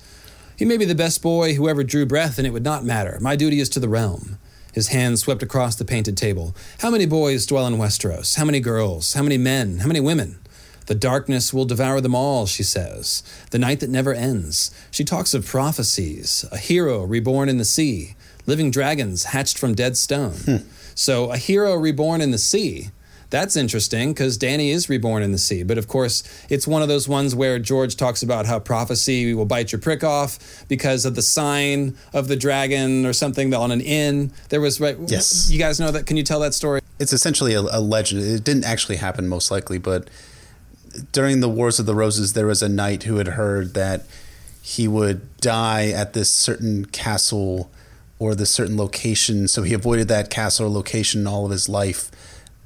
"He 0.58 0.66
may 0.66 0.78
be 0.78 0.86
the 0.86 0.96
best 0.96 1.22
boy 1.22 1.54
who 1.54 1.70
ever 1.70 1.84
drew 1.84 2.08
breath, 2.08 2.40
and 2.40 2.48
it 2.48 2.50
would 2.50 2.64
not 2.64 2.84
matter. 2.84 3.20
My 3.22 3.36
duty 3.36 3.60
is 3.60 3.70
to 3.70 3.80
the 3.80 3.88
realm." 3.88 4.40
His 4.74 4.88
hand 4.88 5.20
swept 5.20 5.44
across 5.44 5.76
the 5.76 5.86
painted 5.86 6.18
table. 6.18 6.56
How 6.80 6.90
many 6.90 7.06
boys 7.06 7.46
dwell 7.46 7.68
in 7.68 7.78
Westeros? 7.78 8.38
How 8.38 8.46
many 8.46 8.60
girls? 8.60 9.14
How 9.14 9.22
many 9.22 9.38
men? 9.38 9.80
How 9.80 9.88
many 9.88 10.00
women? 10.00 10.40
The 10.88 10.96
darkness 10.96 11.54
will 11.54 11.66
devour 11.66 12.02
them 12.02 12.16
all, 12.16 12.48
she 12.48 12.64
says. 12.64 13.22
The 13.52 13.60
night 13.60 13.82
that 13.82 13.90
never 13.90 14.16
ends. 14.16 14.72
She 14.90 15.04
talks 15.04 15.36
of 15.36 15.46
prophecies, 15.46 16.44
a 16.52 16.58
hero 16.58 17.04
reborn 17.04 17.50
in 17.50 17.60
the 17.60 17.66
sea, 17.66 18.16
living 18.46 18.72
dragons 18.72 19.26
hatched 19.26 19.58
from 19.58 19.76
dead 19.76 19.98
stone. 19.98 20.34
Hmm. 20.34 20.58
So 20.96 21.32
a 21.32 21.38
hero 21.38 21.76
reborn 21.76 22.22
in 22.22 22.32
the 22.32 22.38
sea. 22.38 22.90
That's 23.32 23.56
interesting 23.56 24.12
because 24.12 24.38
Dany 24.38 24.72
is 24.72 24.90
reborn 24.90 25.24
in 25.24 25.32
the 25.32 25.38
sea. 25.38 25.64
But 25.64 25.78
of 25.78 25.88
course, 25.88 26.22
it's 26.50 26.68
one 26.68 26.82
of 26.82 26.90
those 26.90 27.08
ones 27.08 27.34
where 27.34 27.60
George 27.60 27.96
talks 27.96 28.22
about 28.22 28.46
how 28.46 28.60
prophecy 28.60 29.34
will 29.34 29.46
bite 29.46 29.72
your 29.72 29.80
prick 29.80 30.04
off 30.04 30.66
because 30.68 31.06
of 31.06 31.16
the 31.16 31.22
sign 31.22 31.96
of 32.14 32.28
the 32.28 32.36
dragon 32.36 33.06
or 33.06 33.14
something 33.14 33.54
on 33.54 33.72
an 33.72 33.80
inn. 33.80 34.34
There 34.50 34.60
was, 34.60 34.82
right? 34.82 34.98
Yes. 35.08 35.50
You 35.50 35.58
guys 35.58 35.80
know 35.80 35.92
that? 35.92 36.06
Can 36.06 36.18
you 36.18 36.24
tell 36.24 36.42
that 36.42 36.54
story? 36.54 36.82
It's 37.00 37.14
essentially 37.14 37.54
a, 37.54 37.62
a 37.62 37.80
legend. 37.80 38.22
It 38.22 38.44
didn't 38.44 38.66
actually 38.66 38.98
happen, 38.98 39.30
most 39.30 39.50
likely, 39.50 39.78
but 39.78 40.10
during 41.14 41.40
the 41.40 41.50
Wars 41.50 41.80
of 41.80 41.86
the 41.86 41.96
Roses, 41.96 42.34
there 42.34 42.46
was 42.46 42.62
a 42.62 42.68
knight 42.70 43.04
who 43.04 43.16
had 43.16 43.30
heard 43.30 43.74
that 43.76 44.06
he 44.62 44.90
would 44.90 45.38
die 45.38 45.88
at 45.88 46.12
this 46.12 46.30
certain 46.30 46.84
castle 46.86 47.72
or 48.22 48.36
this 48.36 48.52
certain 48.52 48.78
location. 48.78 49.48
So 49.48 49.64
he 49.64 49.74
avoided 49.74 50.08
that 50.10 50.30
castle 50.30 50.68
or 50.68 50.70
location 50.70 51.26
all 51.26 51.46
of 51.46 51.52
his 51.52 51.68
life. 51.68 52.12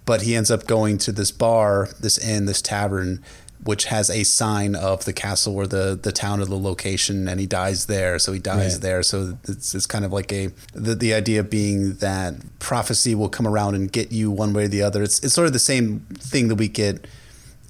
But 0.03 0.23
he 0.23 0.35
ends 0.35 0.51
up 0.51 0.67
going 0.67 0.97
to 0.99 1.13
this 1.13 1.31
bar, 1.31 1.87
this 1.97 2.17
inn, 2.17 2.45
this 2.45 2.61
tavern, 2.61 3.23
which 3.63 3.85
has 3.85 4.09
a 4.09 4.25
sign 4.25 4.75
of 4.75 5.05
the 5.05 5.13
castle 5.13 5.55
or 5.55 5.65
the, 5.65 5.97
the 5.99 6.11
town 6.11 6.41
or 6.41 6.45
the 6.45 6.59
location, 6.59 7.29
and 7.29 7.39
he 7.39 7.47
dies 7.47 7.85
there. 7.85 8.19
So 8.19 8.33
he 8.33 8.39
dies 8.39 8.73
right. 8.73 8.81
there. 8.81 9.01
So 9.01 9.37
it's, 9.47 9.73
it's 9.73 9.85
kind 9.85 10.03
of 10.03 10.11
like 10.11 10.31
a 10.33 10.47
the, 10.73 10.93
the 10.93 11.13
idea 11.13 11.41
being 11.41 11.93
that 11.95 12.35
prophecy 12.59 13.15
will 13.15 13.29
come 13.29 13.47
around 13.47 13.75
and 13.75 13.89
get 13.89 14.11
you 14.11 14.29
one 14.31 14.51
way 14.51 14.65
or 14.65 14.67
the 14.67 14.83
other. 14.83 15.03
It's 15.03 15.23
it's 15.23 15.33
sort 15.33 15.47
of 15.47 15.53
the 15.53 15.59
same 15.59 16.01
thing 16.19 16.49
that 16.49 16.55
we 16.55 16.67
get 16.67 17.07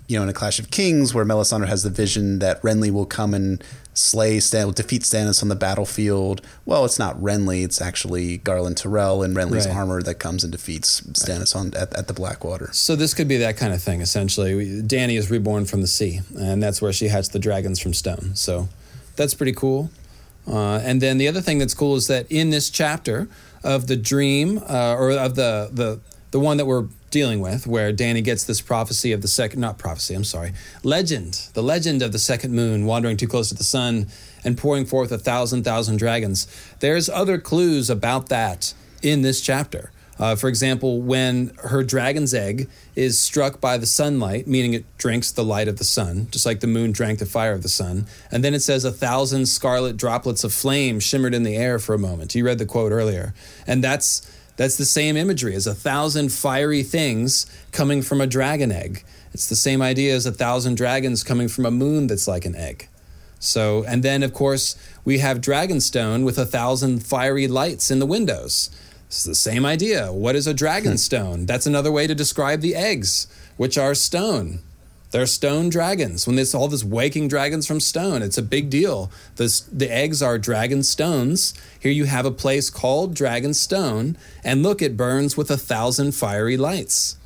you 0.08 0.18
know, 0.18 0.24
in 0.24 0.30
a 0.30 0.34
Clash 0.34 0.60
of 0.60 0.70
Kings, 0.72 1.14
where 1.14 1.26
Melisandre 1.26 1.68
has 1.68 1.84
the 1.84 1.90
vision 1.90 2.40
that 2.40 2.62
Renly 2.62 2.92
will 2.92 3.06
come 3.06 3.34
and 3.34 3.64
slay 3.96 4.40
Stan, 4.40 4.72
defeat 4.72 5.02
Stannis 5.02 5.42
on 5.42 5.50
the 5.50 5.56
battlefield. 5.56 6.42
Well, 6.66 6.86
it's 6.86 7.00
not 7.00 7.16
Renly; 7.18 7.64
it's 7.64 7.82
actually 7.82 8.38
Garlan 8.38 8.76
Tyrell 8.76 9.24
in 9.24 9.34
Renly's 9.34 9.66
Right. 9.66 9.76
armor 9.76 10.04
that 10.04 10.16
comes 10.16 10.44
and 10.44 10.52
defeats 10.52 11.02
Stannis 11.14 11.56
on 11.56 11.74
at, 11.74 11.92
at 11.98 12.08
the 12.08 12.14
Blackwater. 12.14 12.70
So 12.74 12.96
this 12.96 13.14
could 13.14 13.28
be 13.28 13.38
that 13.38 13.58
kind 13.58 13.74
of 13.74 13.82
thing. 13.82 14.02
Essentially, 14.02 14.82
Dany 14.84 15.18
is 15.18 15.32
reborn 15.32 15.66
from 15.66 15.82
the 15.82 15.88
sea, 15.88 16.22
and 16.38 16.62
that's 16.62 16.82
where 16.82 16.94
she 16.94 17.08
hatched 17.08 17.32
the 17.34 17.40
dragons 17.40 17.80
from 17.80 17.94
stone. 17.94 18.32
So 18.36 18.70
that's 19.16 19.34
pretty 19.34 19.54
cool. 19.54 19.90
Uh, 20.48 20.78
and 20.84 21.02
then 21.02 21.18
the 21.18 21.28
other 21.28 21.42
thing 21.42 21.58
that's 21.58 21.74
cool 21.74 21.96
is 21.96 22.06
that 22.08 22.32
in 22.32 22.52
this 22.52 22.70
chapter 22.70 23.28
of 23.64 23.88
the 23.88 23.96
dream, 23.96 24.60
uh, 24.70 24.94
or 24.96 25.10
of 25.12 25.34
the 25.36 25.70
the 25.74 26.00
the 26.36 26.40
one 26.42 26.58
that 26.58 26.66
we're 26.66 26.90
dealing 27.12 27.40
with, 27.40 27.66
where 27.66 27.94
Dany 27.94 28.22
gets 28.22 28.44
this 28.44 28.60
prophecy 28.60 29.14
of 29.14 29.22
the 29.22 29.28
second, 29.30 29.62
not 29.62 29.78
prophecy, 29.78 30.14
I'm 30.14 30.26
sorry, 30.26 30.52
legend, 30.84 31.48
the 31.54 31.64
legend 31.64 32.02
of 32.02 32.12
the 32.12 32.20
second 32.20 32.54
moon 32.54 32.86
wandering 32.86 33.16
too 33.16 33.26
close 33.26 33.48
to 33.48 33.56
the 33.56 33.64
sun 33.64 34.08
and 34.44 34.58
pouring 34.58 34.86
forth 34.86 35.14
a 35.14 35.18
thousand 35.18 35.64
thousand 35.64 35.96
dragons. 35.96 36.46
There's 36.82 37.08
other 37.08 37.38
clues 37.38 37.90
about 37.90 38.28
that 38.28 38.74
in 39.02 39.22
this 39.22 39.40
chapter. 39.40 39.94
Uh, 40.20 40.36
for 40.36 40.50
example, 40.50 41.02
when 41.02 41.54
her 41.64 41.84
dragon's 41.84 42.34
egg 42.34 42.70
is 42.96 43.18
struck 43.18 43.62
by 43.62 43.78
the 43.78 43.86
sunlight, 43.86 44.46
meaning 44.46 44.74
it 44.74 44.84
drinks 44.98 45.32
the 45.32 45.44
light 45.44 45.70
of 45.70 45.78
the 45.78 45.86
sun, 45.86 46.28
just 46.32 46.46
like 46.46 46.60
the 46.60 46.68
moon 46.68 46.92
drank 46.92 47.20
the 47.20 47.26
fire 47.26 47.54
of 47.54 47.64
the 47.64 47.70
sun, 47.70 48.08
and 48.30 48.44
then 48.44 48.54
it 48.54 48.62
says 48.62 48.84
a 48.84 48.92
thousand 48.92 49.46
scarlet 49.46 49.96
droplets 49.96 50.44
of 50.44 50.54
flame 50.54 51.00
shimmered 51.00 51.34
in 51.34 51.44
the 51.44 51.56
air 51.56 51.80
for 51.80 51.94
a 51.94 52.00
moment. 52.00 52.36
You 52.36 52.46
read 52.46 52.58
the 52.58 52.66
quote 52.66 52.92
earlier, 52.92 53.34
and 53.66 53.82
that's 53.82 54.30
that's 54.58 54.78
the 54.78 54.86
same 54.86 55.18
imagery 55.18 55.56
as 55.56 55.68
a 55.68 55.76
thousand 55.76 56.32
fiery 56.32 56.84
things 56.84 57.46
coming 57.72 58.02
from 58.02 58.22
a 58.22 58.28
dragon 58.28 58.72
egg. 58.72 59.04
It's 59.34 59.50
the 59.50 59.56
same 59.56 59.82
idea 59.82 60.16
as 60.16 60.26
a 60.26 60.32
thousand 60.32 60.78
dragons 60.78 61.24
coming 61.24 61.48
from 61.48 61.66
a 61.66 61.72
moon 61.72 62.08
that's 62.08 62.28
like 62.28 62.46
an 62.46 62.56
egg. 62.56 62.88
So, 63.40 63.84
and 63.84 64.02
then 64.02 64.24
of 64.24 64.34
course 64.34 64.76
we 65.04 65.20
have 65.20 65.42
Dragonstone 65.42 66.24
with 66.24 66.38
a 66.38 66.46
thousand 66.46 67.06
fiery 67.06 67.48
lights 67.48 67.92
in 67.92 68.00
the 68.00 68.06
windows. 68.06 68.70
It's 69.08 69.24
the 69.24 69.36
same 69.36 69.66
idea. 69.66 70.12
What 70.12 70.36
is 70.36 70.48
a 70.48 70.54
dragonstone? 70.54 71.40
Hmm. 71.40 71.46
That's 71.46 71.68
another 71.68 71.92
way 71.92 72.08
to 72.08 72.16
describe 72.16 72.62
the 72.62 72.76
eggs, 72.76 73.28
which 73.56 73.78
are 73.78 73.94
stone. 73.94 74.60
They're 75.12 75.26
stone 75.26 75.70
dragons. 75.70 76.28
When 76.28 76.36
there's 76.36 76.54
all 76.54 76.68
this 76.68 76.84
waking 76.84 77.28
dragons 77.28 77.68
from 77.68 77.80
stone, 77.80 78.22
it's 78.22 78.38
a 78.38 78.42
big 78.42 78.70
deal. 78.70 79.12
This, 79.36 79.62
the 79.62 79.92
eggs 79.92 80.22
are 80.22 80.38
dragon 80.38 80.84
stones. 80.84 81.54
Here 81.80 81.92
you 81.92 82.06
have 82.06 82.26
a 82.26 82.32
place 82.32 82.70
called 82.70 83.16
Dragonstone, 83.16 84.18
and 84.44 84.64
look, 84.64 84.82
it 84.82 84.98
burns 84.98 85.38
with 85.38 85.50
a 85.50 85.58
thousand 85.58 86.14
fiery 86.14 86.58
lights. 86.58 87.18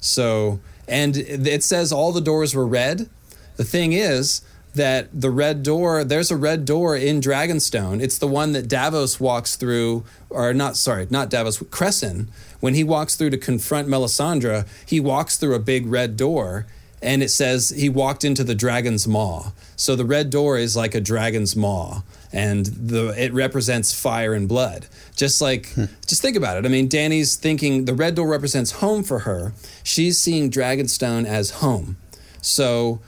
So, 0.00 0.60
and 0.86 1.16
it 1.16 1.64
says 1.64 1.92
all 1.92 2.12
the 2.12 2.20
doors 2.20 2.54
were 2.54 2.66
red. 2.66 3.08
The 3.56 3.64
thing 3.64 3.92
is 3.92 4.42
that 4.74 5.08
the 5.12 5.30
red 5.30 5.62
door, 5.62 6.02
there's 6.02 6.30
a 6.30 6.36
red 6.36 6.64
door 6.64 6.96
in 6.96 7.20
Dragonstone. 7.20 8.00
It's 8.00 8.18
the 8.18 8.26
one 8.26 8.52
that 8.52 8.68
Davos 8.68 9.20
walks 9.20 9.56
through, 9.56 10.04
or 10.30 10.54
not, 10.54 10.76
sorry, 10.76 11.06
not 11.10 11.28
Davos, 11.28 11.58
Cressen. 11.58 12.28
When 12.60 12.74
he 12.74 12.84
walks 12.84 13.16
through 13.16 13.30
to 13.30 13.38
confront 13.38 13.88
Melisandre, 13.88 14.66
he 14.86 14.98
walks 15.00 15.36
through 15.36 15.54
a 15.54 15.58
big 15.58 15.86
red 15.86 16.16
door 16.16 16.66
and 17.02 17.22
it 17.22 17.30
says 17.30 17.70
he 17.70 17.88
walked 17.88 18.24
into 18.24 18.44
the 18.44 18.54
dragon's 18.54 19.08
maw. 19.08 19.52
So 19.76 19.96
the 19.96 20.04
red 20.04 20.30
door 20.30 20.56
is 20.56 20.76
like 20.76 20.94
a 20.94 21.00
dragon's 21.00 21.56
maw, 21.56 22.02
and 22.32 22.66
the 22.66 23.08
it 23.20 23.32
represents 23.32 23.92
fire 23.92 24.32
and 24.34 24.48
blood. 24.48 24.86
Just 25.16 25.40
like, 25.42 25.74
just 26.06 26.22
think 26.22 26.36
about 26.36 26.56
it. 26.56 26.64
I 26.64 26.68
mean, 26.68 26.88
Dany's 26.88 27.36
thinking 27.36 27.84
the 27.84 27.94
red 27.94 28.14
door 28.14 28.28
represents 28.28 28.72
home 28.72 29.02
for 29.02 29.20
her. 29.20 29.52
She's 29.82 30.18
seeing 30.18 30.50
Dragonstone 30.50 31.26
as 31.26 31.50
home. 31.50 31.96
So 32.40 33.00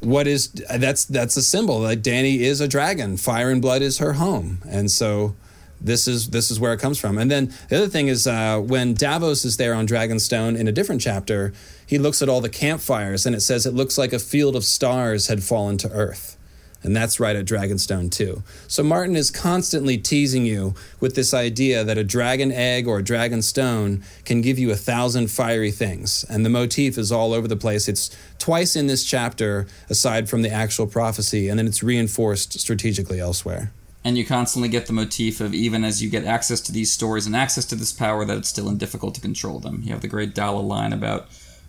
what 0.00 0.26
is 0.26 0.48
that's 0.48 1.04
that's 1.04 1.36
a 1.36 1.42
symbol 1.42 1.80
like 1.80 2.00
Dany 2.02 2.40
is 2.40 2.60
a 2.60 2.68
dragon. 2.68 3.16
Fire 3.16 3.50
and 3.50 3.62
blood 3.62 3.82
is 3.82 3.98
her 3.98 4.14
home, 4.14 4.58
and 4.68 4.90
so 4.90 5.34
this 5.80 6.08
is 6.08 6.30
this 6.30 6.50
is 6.50 6.60
where 6.60 6.72
it 6.72 6.80
comes 6.80 6.98
from. 6.98 7.18
And 7.18 7.30
then 7.30 7.52
the 7.68 7.76
other 7.76 7.88
thing 7.88 8.08
is 8.08 8.26
uh, 8.26 8.60
when 8.60 8.94
Davos 8.94 9.44
is 9.44 9.56
there 9.56 9.74
on 9.74 9.86
Dragonstone 9.86 10.58
in 10.58 10.68
a 10.68 10.72
different 10.72 11.00
chapter, 11.00 11.52
he 11.86 11.98
looks 11.98 12.20
at 12.20 12.28
all 12.28 12.40
the 12.40 12.48
campfires 12.48 13.24
and 13.24 13.34
it 13.34 13.40
says 13.40 13.64
it 13.64 13.74
looks 13.74 13.96
like 13.96 14.12
a 14.12 14.18
field 14.18 14.56
of 14.56 14.64
stars 14.64 15.28
had 15.28 15.42
fallen 15.42 15.78
to 15.78 15.90
earth. 15.90 16.36
And 16.82 16.94
that's 16.94 17.18
right 17.18 17.34
at 17.34 17.46
Dragonstone 17.46 18.12
too. 18.12 18.44
So 18.68 18.82
Martin 18.82 19.16
is 19.16 19.30
constantly 19.30 19.98
teasing 19.98 20.46
you 20.46 20.74
with 21.00 21.16
this 21.16 21.34
idea 21.34 21.82
that 21.82 21.98
a 21.98 22.04
dragon 22.04 22.52
egg 22.52 22.86
or 22.86 22.98
a 22.98 23.02
dragon 23.02 23.42
stone 23.42 24.04
can 24.24 24.40
give 24.40 24.58
you 24.58 24.70
a 24.70 24.76
thousand 24.76 25.28
fiery 25.28 25.72
things. 25.72 26.24
And 26.28 26.44
the 26.44 26.50
motif 26.50 26.96
is 26.96 27.10
all 27.10 27.32
over 27.32 27.48
the 27.48 27.56
place. 27.56 27.88
It's 27.88 28.16
twice 28.38 28.76
in 28.76 28.86
this 28.86 29.04
chapter, 29.04 29.66
aside 29.90 30.28
from 30.28 30.42
the 30.42 30.50
actual 30.50 30.86
prophecy, 30.86 31.48
and 31.48 31.58
then 31.58 31.66
it's 31.66 31.82
reinforced 31.82 32.60
strategically 32.60 33.18
elsewhere. 33.18 33.72
And 34.04 34.16
you 34.16 34.24
constantly 34.24 34.68
get 34.68 34.86
the 34.86 34.92
motif 34.92 35.40
of 35.40 35.52
even 35.54 35.82
as 35.82 36.00
you 36.00 36.08
get 36.08 36.24
access 36.24 36.60
to 36.60 36.72
these 36.72 36.92
stories 36.92 37.26
and 37.26 37.34
access 37.34 37.64
to 37.64 37.74
this 37.74 37.92
power, 37.92 38.24
that 38.24 38.36
it's 38.38 38.48
still 38.48 38.70
difficult 38.70 39.16
to 39.16 39.20
control 39.20 39.58
them. 39.58 39.80
You 39.82 39.90
have 39.90 40.02
the 40.02 40.08
great 40.08 40.32
Dalla 40.32 40.60
line 40.60 40.92
about 40.92 41.26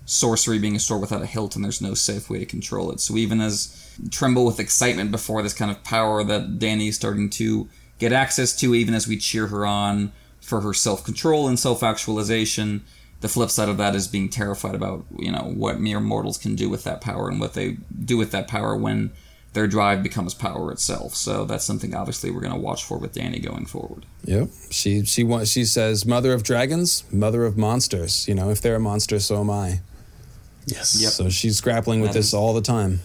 sorcery 0.07 0.57
being 0.57 0.75
a 0.75 0.79
sword 0.79 1.01
without 1.01 1.21
a 1.21 1.25
hilt 1.25 1.55
and 1.55 1.63
there's 1.63 1.81
no 1.81 1.93
safe 1.93 2.29
way 2.29 2.39
to 2.39 2.45
control 2.45 2.91
it. 2.91 2.99
So 2.99 3.17
even 3.17 3.41
as 3.41 3.91
tremble 4.09 4.45
with 4.45 4.59
excitement 4.59 5.11
before 5.11 5.43
this 5.43 5.53
kind 5.53 5.69
of 5.69 5.83
power 5.83 6.23
that 6.23 6.57
Dany 6.57 6.87
is 6.87 6.95
starting 6.95 7.29
to 7.31 7.67
get 7.99 8.13
access 8.13 8.55
to, 8.57 8.73
even 8.73 8.95
as 8.95 9.05
we 9.05 9.17
cheer 9.17 9.47
her 9.47 9.65
on 9.65 10.13
for 10.39 10.61
her 10.61 10.73
self 10.73 11.03
control 11.03 11.47
and 11.47 11.59
self 11.59 11.83
actualization, 11.83 12.85
the 13.19 13.27
flip 13.27 13.49
side 13.49 13.67
of 13.67 13.77
that 13.77 13.95
is 13.95 14.07
being 14.07 14.29
terrified 14.29 14.75
about, 14.75 15.05
you 15.17 15.31
know, 15.31 15.51
what 15.53 15.79
mere 15.79 15.99
mortals 15.99 16.37
can 16.37 16.55
do 16.55 16.69
with 16.69 16.85
that 16.85 17.01
power 17.01 17.27
and 17.27 17.41
what 17.41 17.53
they 17.53 17.77
do 18.05 18.15
with 18.15 18.31
that 18.31 18.47
power 18.47 18.77
when 18.77 19.11
their 19.51 19.67
drive 19.67 20.03
becomes 20.03 20.33
power 20.33 20.71
itself. 20.71 21.15
So 21.15 21.43
that's 21.43 21.65
something 21.65 21.93
obviously 21.93 22.31
we're 22.31 22.41
going 22.41 22.53
to 22.53 22.59
watch 22.59 22.83
for 22.85 22.97
with 22.97 23.13
Dany 23.13 23.43
going 23.43 23.65
forward. 23.65 24.05
Yep. 24.23 24.49
She 24.69 25.03
she 25.03 25.23
wa- 25.25 25.43
she 25.43 25.65
says, 25.65 26.05
"Mother 26.05 26.31
of 26.31 26.43
dragons, 26.43 27.03
mother 27.11 27.43
of 27.43 27.57
monsters." 27.57 28.25
You 28.27 28.35
know, 28.35 28.49
if 28.51 28.61
they're 28.61 28.75
a 28.75 28.79
monster, 28.79 29.19
so 29.19 29.41
am 29.41 29.49
I. 29.49 29.81
Yes. 30.67 31.01
Yep. 31.01 31.11
So 31.11 31.29
she's 31.29 31.59
grappling 31.61 32.01
with 32.01 32.11
That 32.11 32.19
this 32.19 32.27
is- 32.27 32.33
all 32.33 32.53
the 32.53 32.61
time. 32.61 32.99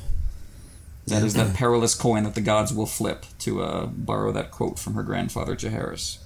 That 1.09 1.25
is 1.25 1.35
that 1.35 1.55
perilous 1.55 1.97
coin 1.97 2.23
that 2.23 2.37
the 2.37 2.41
gods 2.41 2.73
will 2.73 2.87
flip, 2.87 3.27
to 3.41 3.63
uh, 3.63 3.87
borrow 3.87 4.31
that 4.33 4.53
quote 4.53 4.79
from 4.79 4.95
her 4.95 5.03
grandfather 5.03 5.57
Jaehaerys. 5.57 6.19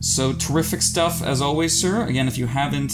So 0.00 0.34
terrific 0.34 0.82
stuff 0.82 1.22
as 1.22 1.40
always, 1.40 1.72
sir. 1.78 2.04
Again, 2.06 2.28
if 2.28 2.36
you 2.36 2.46
haven't 2.46 2.92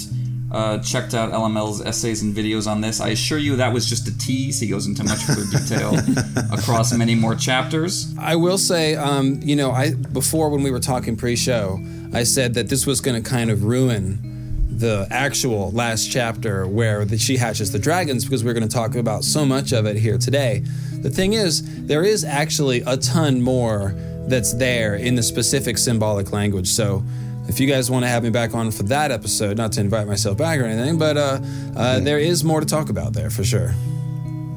uh, 0.53 0.79
checked 0.79 1.13
out 1.13 1.33
LML's 1.33 1.81
essays 1.85 2.23
and 2.23 2.35
videos 2.35 2.71
on 2.71 2.83
this, 2.83 3.01
I 3.01 3.09
assure 3.09 3.39
you 3.39 3.57
that 3.57 3.73
was 3.73 3.85
just 3.89 4.07
a 4.07 4.17
tease. 4.17 4.61
He 4.61 4.69
goes 4.69 4.87
into 4.87 5.03
much 5.03 5.19
further 5.25 5.45
detail 5.51 5.99
across 6.53 6.93
many 6.97 7.17
more 7.17 7.35
chapters. 7.35 8.15
I 8.17 8.37
will 8.37 8.57
say, 8.59 8.95
um, 8.95 9.41
you 9.43 9.57
know, 9.57 9.73
I 9.73 9.95
before 9.95 10.51
when 10.51 10.63
we 10.63 10.71
were 10.71 10.81
talking 10.81 11.17
pre-show, 11.17 11.85
I 12.15 12.23
said 12.23 12.55
that 12.55 12.69
this 12.69 12.87
was 12.87 13.01
going 13.01 13.21
to 13.21 13.29
kind 13.29 13.51
of 13.51 13.65
ruin 13.65 14.32
the 14.79 15.07
actual 15.11 15.71
last 15.73 16.11
chapter 16.11 16.67
where 16.67 17.05
the, 17.05 17.19
she 17.19 17.37
hatches 17.37 17.73
the 17.73 17.79
dragons 17.79 18.25
because 18.25 18.43
we're 18.45 18.55
going 18.55 18.69
to 18.69 18.75
talk 18.75 18.95
about 18.95 19.25
so 19.25 19.45
much 19.45 19.73
of 19.73 19.87
it 19.87 19.97
here 19.97 20.19
today. 20.19 20.63
The 21.03 21.11
thing 21.11 21.35
is, 21.35 21.87
there 21.87 22.05
is 22.05 22.25
actually 22.25 22.83
a 22.87 22.97
ton 22.97 23.43
more 23.43 23.95
that's 24.27 24.55
there 24.55 24.97
in 24.97 25.15
the 25.15 25.23
specific 25.23 25.79
symbolic 25.79 26.33
language. 26.33 26.69
So. 26.69 27.05
If 27.49 27.59
you 27.59 27.67
guys 27.67 27.91
want 27.91 28.05
to 28.05 28.09
have 28.09 28.23
me 28.23 28.31
back 28.31 28.55
on 28.55 28.71
for 28.71 28.85
that 28.85 29.11
episode, 29.11 29.57
not 29.57 29.73
to 29.73 29.81
invite 29.81 30.07
myself 30.07 30.39
back 30.39 30.61
or 30.61 30.65
anything, 30.65 30.97
but 30.97 31.17
uh, 31.17 31.41
uh, 31.77 31.99
there 31.99 32.21
is 32.21 32.45
more 32.45 32.61
to 32.61 32.67
talk 32.67 32.89
about 32.89 33.15
there 33.15 33.31
for 33.31 33.43
sure. 33.43 33.75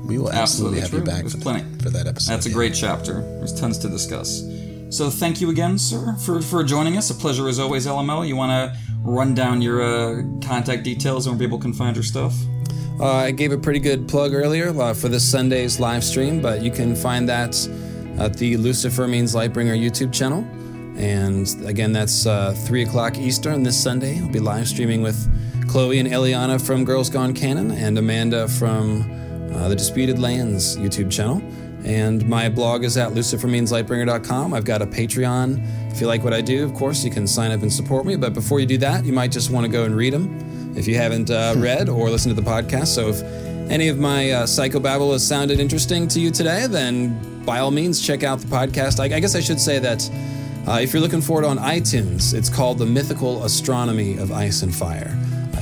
We 0.06 0.19
will 0.19 0.32
absolutely, 0.32 0.82
Absolutely 0.82 0.82
have 0.82 0.90
true. 0.92 1.00
you 1.00 1.06
back 1.06 1.19
There's 1.22 1.34
for, 1.34 1.42
plenty. 1.42 1.82
for 1.82 1.90
that 1.90 2.06
episode. 2.06 2.34
That's 2.34 2.45
a 2.45 2.50
yeah. 2.50 2.53
great 2.56 2.76
chapter. 2.76 3.22
There's 3.22 3.60
tons 3.60 3.80
to 3.80 3.90
discuss. 3.90 4.44
So 4.92 5.10
thank 5.10 5.42
you 5.42 5.50
again, 5.50 5.80
sir, 5.80 6.16
for, 6.24 6.42
for 6.42 6.64
joining 6.64 6.95
us. 6.95 7.10
A 7.10 7.16
pleasure 7.16 7.48
as 7.50 7.58
always, 7.60 7.88
LML. 7.88 8.27
You 8.27 8.35
want 8.35 8.52
to 8.52 8.85
run 9.06 9.34
down 9.34 9.61
your 9.61 9.82
uh, 9.82 10.24
contact 10.45 10.84
details 10.84 11.27
and 11.27 11.38
where 11.38 11.48
people 11.48 11.59
can 11.59 11.74
find 11.74 11.95
your 11.95 12.03
stuff? 12.03 12.35
Uh, 13.00 13.11
I 13.11 13.32
gave 13.32 13.51
a 13.51 13.58
pretty 13.58 13.80
good 13.80 14.08
plug 14.08 14.34
earlier 14.34 14.69
uh, 14.80 14.93
for 14.93 15.09
this 15.09 15.30
Sunday's 15.30 15.80
live 15.80 16.03
stream, 16.03 16.42
but 16.42 16.61
you 16.61 16.72
can 16.72 16.95
find 16.95 17.27
that 17.27 17.56
at 18.17 18.38
the 18.38 18.56
Lucifer 18.58 19.08
Means 19.08 19.35
Lightbringer 19.35 19.77
YouTube 19.77 20.14
channel. 20.14 20.48
And 20.98 21.48
again, 21.66 21.92
that's 21.92 22.25
uh, 22.25 22.53
3 22.66 22.84
o'clock 22.84 23.17
Eastern 23.17 23.64
this 23.64 23.82
Sunday. 23.82 24.19
I'll 24.19 24.30
be 24.30 24.40
live 24.40 24.67
streaming 24.67 25.01
with 25.01 25.17
Chloe 25.67 26.00
and 26.00 26.08
Eliana 26.08 26.66
from 26.66 26.85
Girls 26.85 27.09
Gone 27.09 27.34
Canon 27.34 27.72
and 27.72 27.98
Amanda 27.98 28.48
from 28.48 29.01
uh, 29.53 29.67
the 29.67 29.75
Disputed 29.75 30.19
Lands 30.19 30.77
YouTube 30.77 31.11
channel. 31.11 31.42
And 31.84 32.27
my 32.27 32.48
blog 32.48 32.84
is 32.85 32.98
at 32.98 33.11
lucifermeanslightbringer.com. 33.11 34.53
I've 34.53 34.66
got 34.66 34.82
a 34.82 34.88
Patreon. 34.88 35.85
If 35.96 36.02
you 36.02 36.08
like 36.08 36.26
what 36.26 36.34
I 36.34 36.42
do, 36.42 36.66
of 36.66 36.74
course, 36.74 37.06
you 37.06 37.10
can 37.10 37.26
sign 37.26 37.52
up 37.52 37.62
and 37.62 37.72
support 37.72 38.06
me. 38.06 38.18
But 38.18 38.34
before 38.34 38.60
you 38.60 38.66
do 38.66 38.78
that, 38.80 39.06
you 39.06 39.14
might 39.14 39.32
just 39.32 39.50
want 39.50 39.66
to 39.66 39.72
go 39.72 39.86
and 39.86 39.96
read 39.96 40.12
them 40.12 40.76
if 40.76 40.90
you 40.90 40.96
haven't 40.96 41.32
uh, 41.32 41.54
read 41.56 41.88
or 41.88 42.10
listened 42.10 42.36
to 42.36 42.42
the 42.42 42.46
podcast. 42.46 42.88
So 42.88 43.08
if 43.08 43.22
any 43.72 43.88
of 43.88 43.98
my 43.98 44.32
uh, 44.32 44.44
psychobabble 44.44 45.14
has 45.14 45.26
sounded 45.26 45.58
interesting 45.58 46.10
to 46.10 46.20
you 46.20 46.32
today, 46.32 46.68
then 46.68 47.46
by 47.46 47.60
all 47.60 47.72
means, 47.72 48.06
check 48.06 48.24
out 48.24 48.40
the 48.40 48.48
podcast. 48.48 49.00
I, 49.00 49.06
I 49.06 49.22
guess 49.22 49.36
I 49.36 49.40
should 49.40 49.62
say 49.62 49.80
that 49.80 50.12
uh, 50.68 50.80
if 50.82 50.92
you're 50.92 51.02
looking 51.02 51.22
for 51.22 51.42
it 51.42 51.46
on 51.46 51.60
iTunes, 51.60 52.34
it's 52.34 52.50
called 52.50 52.78
The 52.78 52.86
Mythical 52.86 53.46
Astronomy 53.46 54.18
of 54.18 54.34
Ice 54.34 54.64
and 54.64 54.76
Fire. 54.76 55.18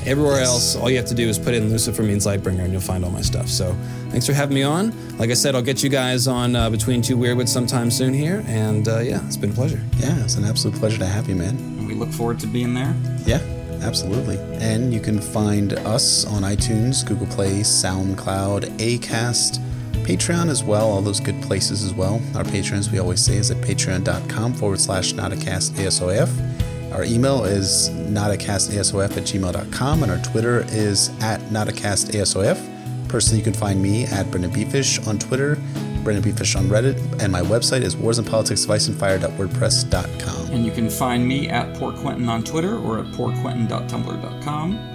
Everywhere 0.06 0.40
else, 0.40 0.76
all 0.76 0.90
you 0.90 0.96
have 0.96 1.06
to 1.06 1.14
do 1.14 1.28
is 1.28 1.38
put 1.38 1.54
in 1.54 1.70
Lucifer 1.70 2.02
means 2.02 2.26
Lightbringer, 2.26 2.60
and 2.64 2.72
you'll 2.72 2.82
find 2.82 3.04
all 3.04 3.10
my 3.10 3.22
stuff. 3.22 3.48
So 3.48 3.74
thanks 4.10 4.26
for 4.26 4.34
having 4.34 4.54
me 4.54 4.62
on. 4.62 4.92
Like 5.16 5.30
I 5.30 5.34
said, 5.34 5.54
I'll 5.54 5.62
get 5.62 5.82
you 5.82 5.88
guys 5.88 6.28
on 6.28 6.54
uh, 6.54 6.68
Between 6.68 7.00
Two 7.00 7.16
Weirdwoods 7.16 7.48
sometime 7.48 7.90
soon 7.90 8.12
here, 8.12 8.44
and 8.46 8.86
uh, 8.86 8.98
yeah, 8.98 9.24
it's 9.26 9.36
been 9.36 9.50
a 9.50 9.54
pleasure. 9.54 9.80
Yeah, 9.96 10.22
it's 10.22 10.36
an 10.36 10.44
absolute 10.44 10.76
pleasure 10.78 10.98
to 10.98 11.06
have 11.06 11.28
you, 11.28 11.34
man. 11.36 11.56
And 11.56 11.86
we 11.88 11.94
look 11.94 12.10
forward 12.10 12.38
to 12.40 12.46
being 12.46 12.74
there. 12.74 12.94
Yeah, 13.24 13.40
absolutely. 13.82 14.36
And 14.62 14.92
you 14.92 15.00
can 15.00 15.20
find 15.20 15.72
us 15.72 16.26
on 16.26 16.42
iTunes, 16.42 17.06
Google 17.06 17.26
Play, 17.28 17.60
SoundCloud, 17.60 18.76
Acast, 18.78 19.58
Patreon 20.04 20.50
as 20.50 20.62
well, 20.62 20.90
all 20.90 21.00
those 21.00 21.20
good 21.20 21.40
places 21.42 21.82
as 21.82 21.94
well. 21.94 22.20
Our 22.34 22.44
patrons, 22.44 22.90
we 22.90 22.98
always 22.98 23.24
say, 23.24 23.36
is 23.36 23.50
at 23.50 23.56
patreon.com 23.58 24.52
forward 24.52 24.80
slash 24.80 25.14
notacastASOF. 25.14 26.63
Our 26.94 27.04
email 27.04 27.44
is 27.44 27.90
notacastasof 27.90 29.16
at 29.16 29.24
gmail.com, 29.24 30.02
and 30.04 30.12
our 30.12 30.18
Twitter 30.18 30.64
is 30.68 31.08
at 31.20 31.40
notacastasof. 31.50 33.08
Personally, 33.08 33.38
you 33.38 33.44
can 33.44 33.52
find 33.52 33.82
me 33.82 34.04
at 34.04 34.26
Brynden 34.26 34.52
BFish 34.52 35.04
on 35.08 35.18
Twitter, 35.18 35.56
Brynden 36.04 36.22
BFish 36.22 36.54
on 36.56 36.66
Reddit, 36.66 37.20
and 37.20 37.32
my 37.32 37.40
website 37.40 37.82
is 37.82 37.96
warsandpoliticsoficeandfire.wordpress.com. 37.96 40.52
And 40.52 40.64
you 40.64 40.70
can 40.70 40.88
find 40.88 41.26
me 41.26 41.48
at 41.48 41.74
Poor 41.74 41.92
Quentyn 41.92 42.28
on 42.28 42.44
Twitter 42.44 42.78
or 42.78 43.00
at 43.00 43.06
poorquentyn.tumblr.com. 43.06 44.90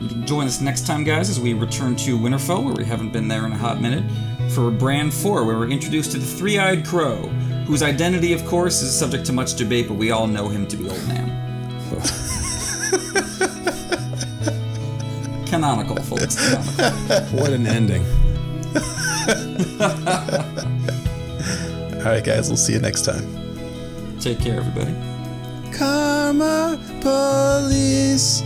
You 0.00 0.08
can 0.08 0.26
join 0.26 0.46
us 0.46 0.60
next 0.60 0.86
time, 0.86 1.04
guys, 1.04 1.30
as 1.30 1.40
we 1.40 1.54
return 1.54 1.96
to 1.96 2.18
Winterfell, 2.18 2.62
where 2.64 2.74
we 2.74 2.84
haven't 2.84 3.12
been 3.12 3.28
there 3.28 3.46
in 3.46 3.52
a 3.52 3.56
hot 3.56 3.80
minute, 3.80 4.04
for 4.50 4.70
Bran 4.70 5.10
4, 5.10 5.44
where 5.44 5.56
we're 5.56 5.70
introduced 5.70 6.12
to 6.12 6.18
the 6.18 6.26
Three 6.26 6.58
Eyed 6.58 6.84
Crow, 6.84 7.30
whose 7.66 7.82
identity, 7.82 8.32
of 8.32 8.44
course, 8.46 8.82
is 8.82 8.96
subject 8.96 9.26
to 9.26 9.32
much 9.32 9.54
debate, 9.54 9.88
but 9.88 9.94
we 9.94 10.10
all 10.10 10.26
know 10.26 10.48
him 10.48 10.66
to 10.66 10.76
be 10.76 10.88
Old 10.88 11.08
Man. 11.08 11.28
canonical, 15.46 15.96
folks. 15.96 16.36
Canonical. 16.36 17.38
What 17.38 17.50
an 17.50 17.66
ending. 17.66 18.04
All 22.00 22.06
right, 22.06 22.24
guys, 22.24 22.48
we'll 22.48 22.56
see 22.56 22.72
you 22.72 22.80
next 22.80 23.04
time. 23.04 23.26
Take 24.20 24.40
care, 24.40 24.58
everybody. 24.58 24.94
Karma 25.76 26.78
Police. 27.00 28.42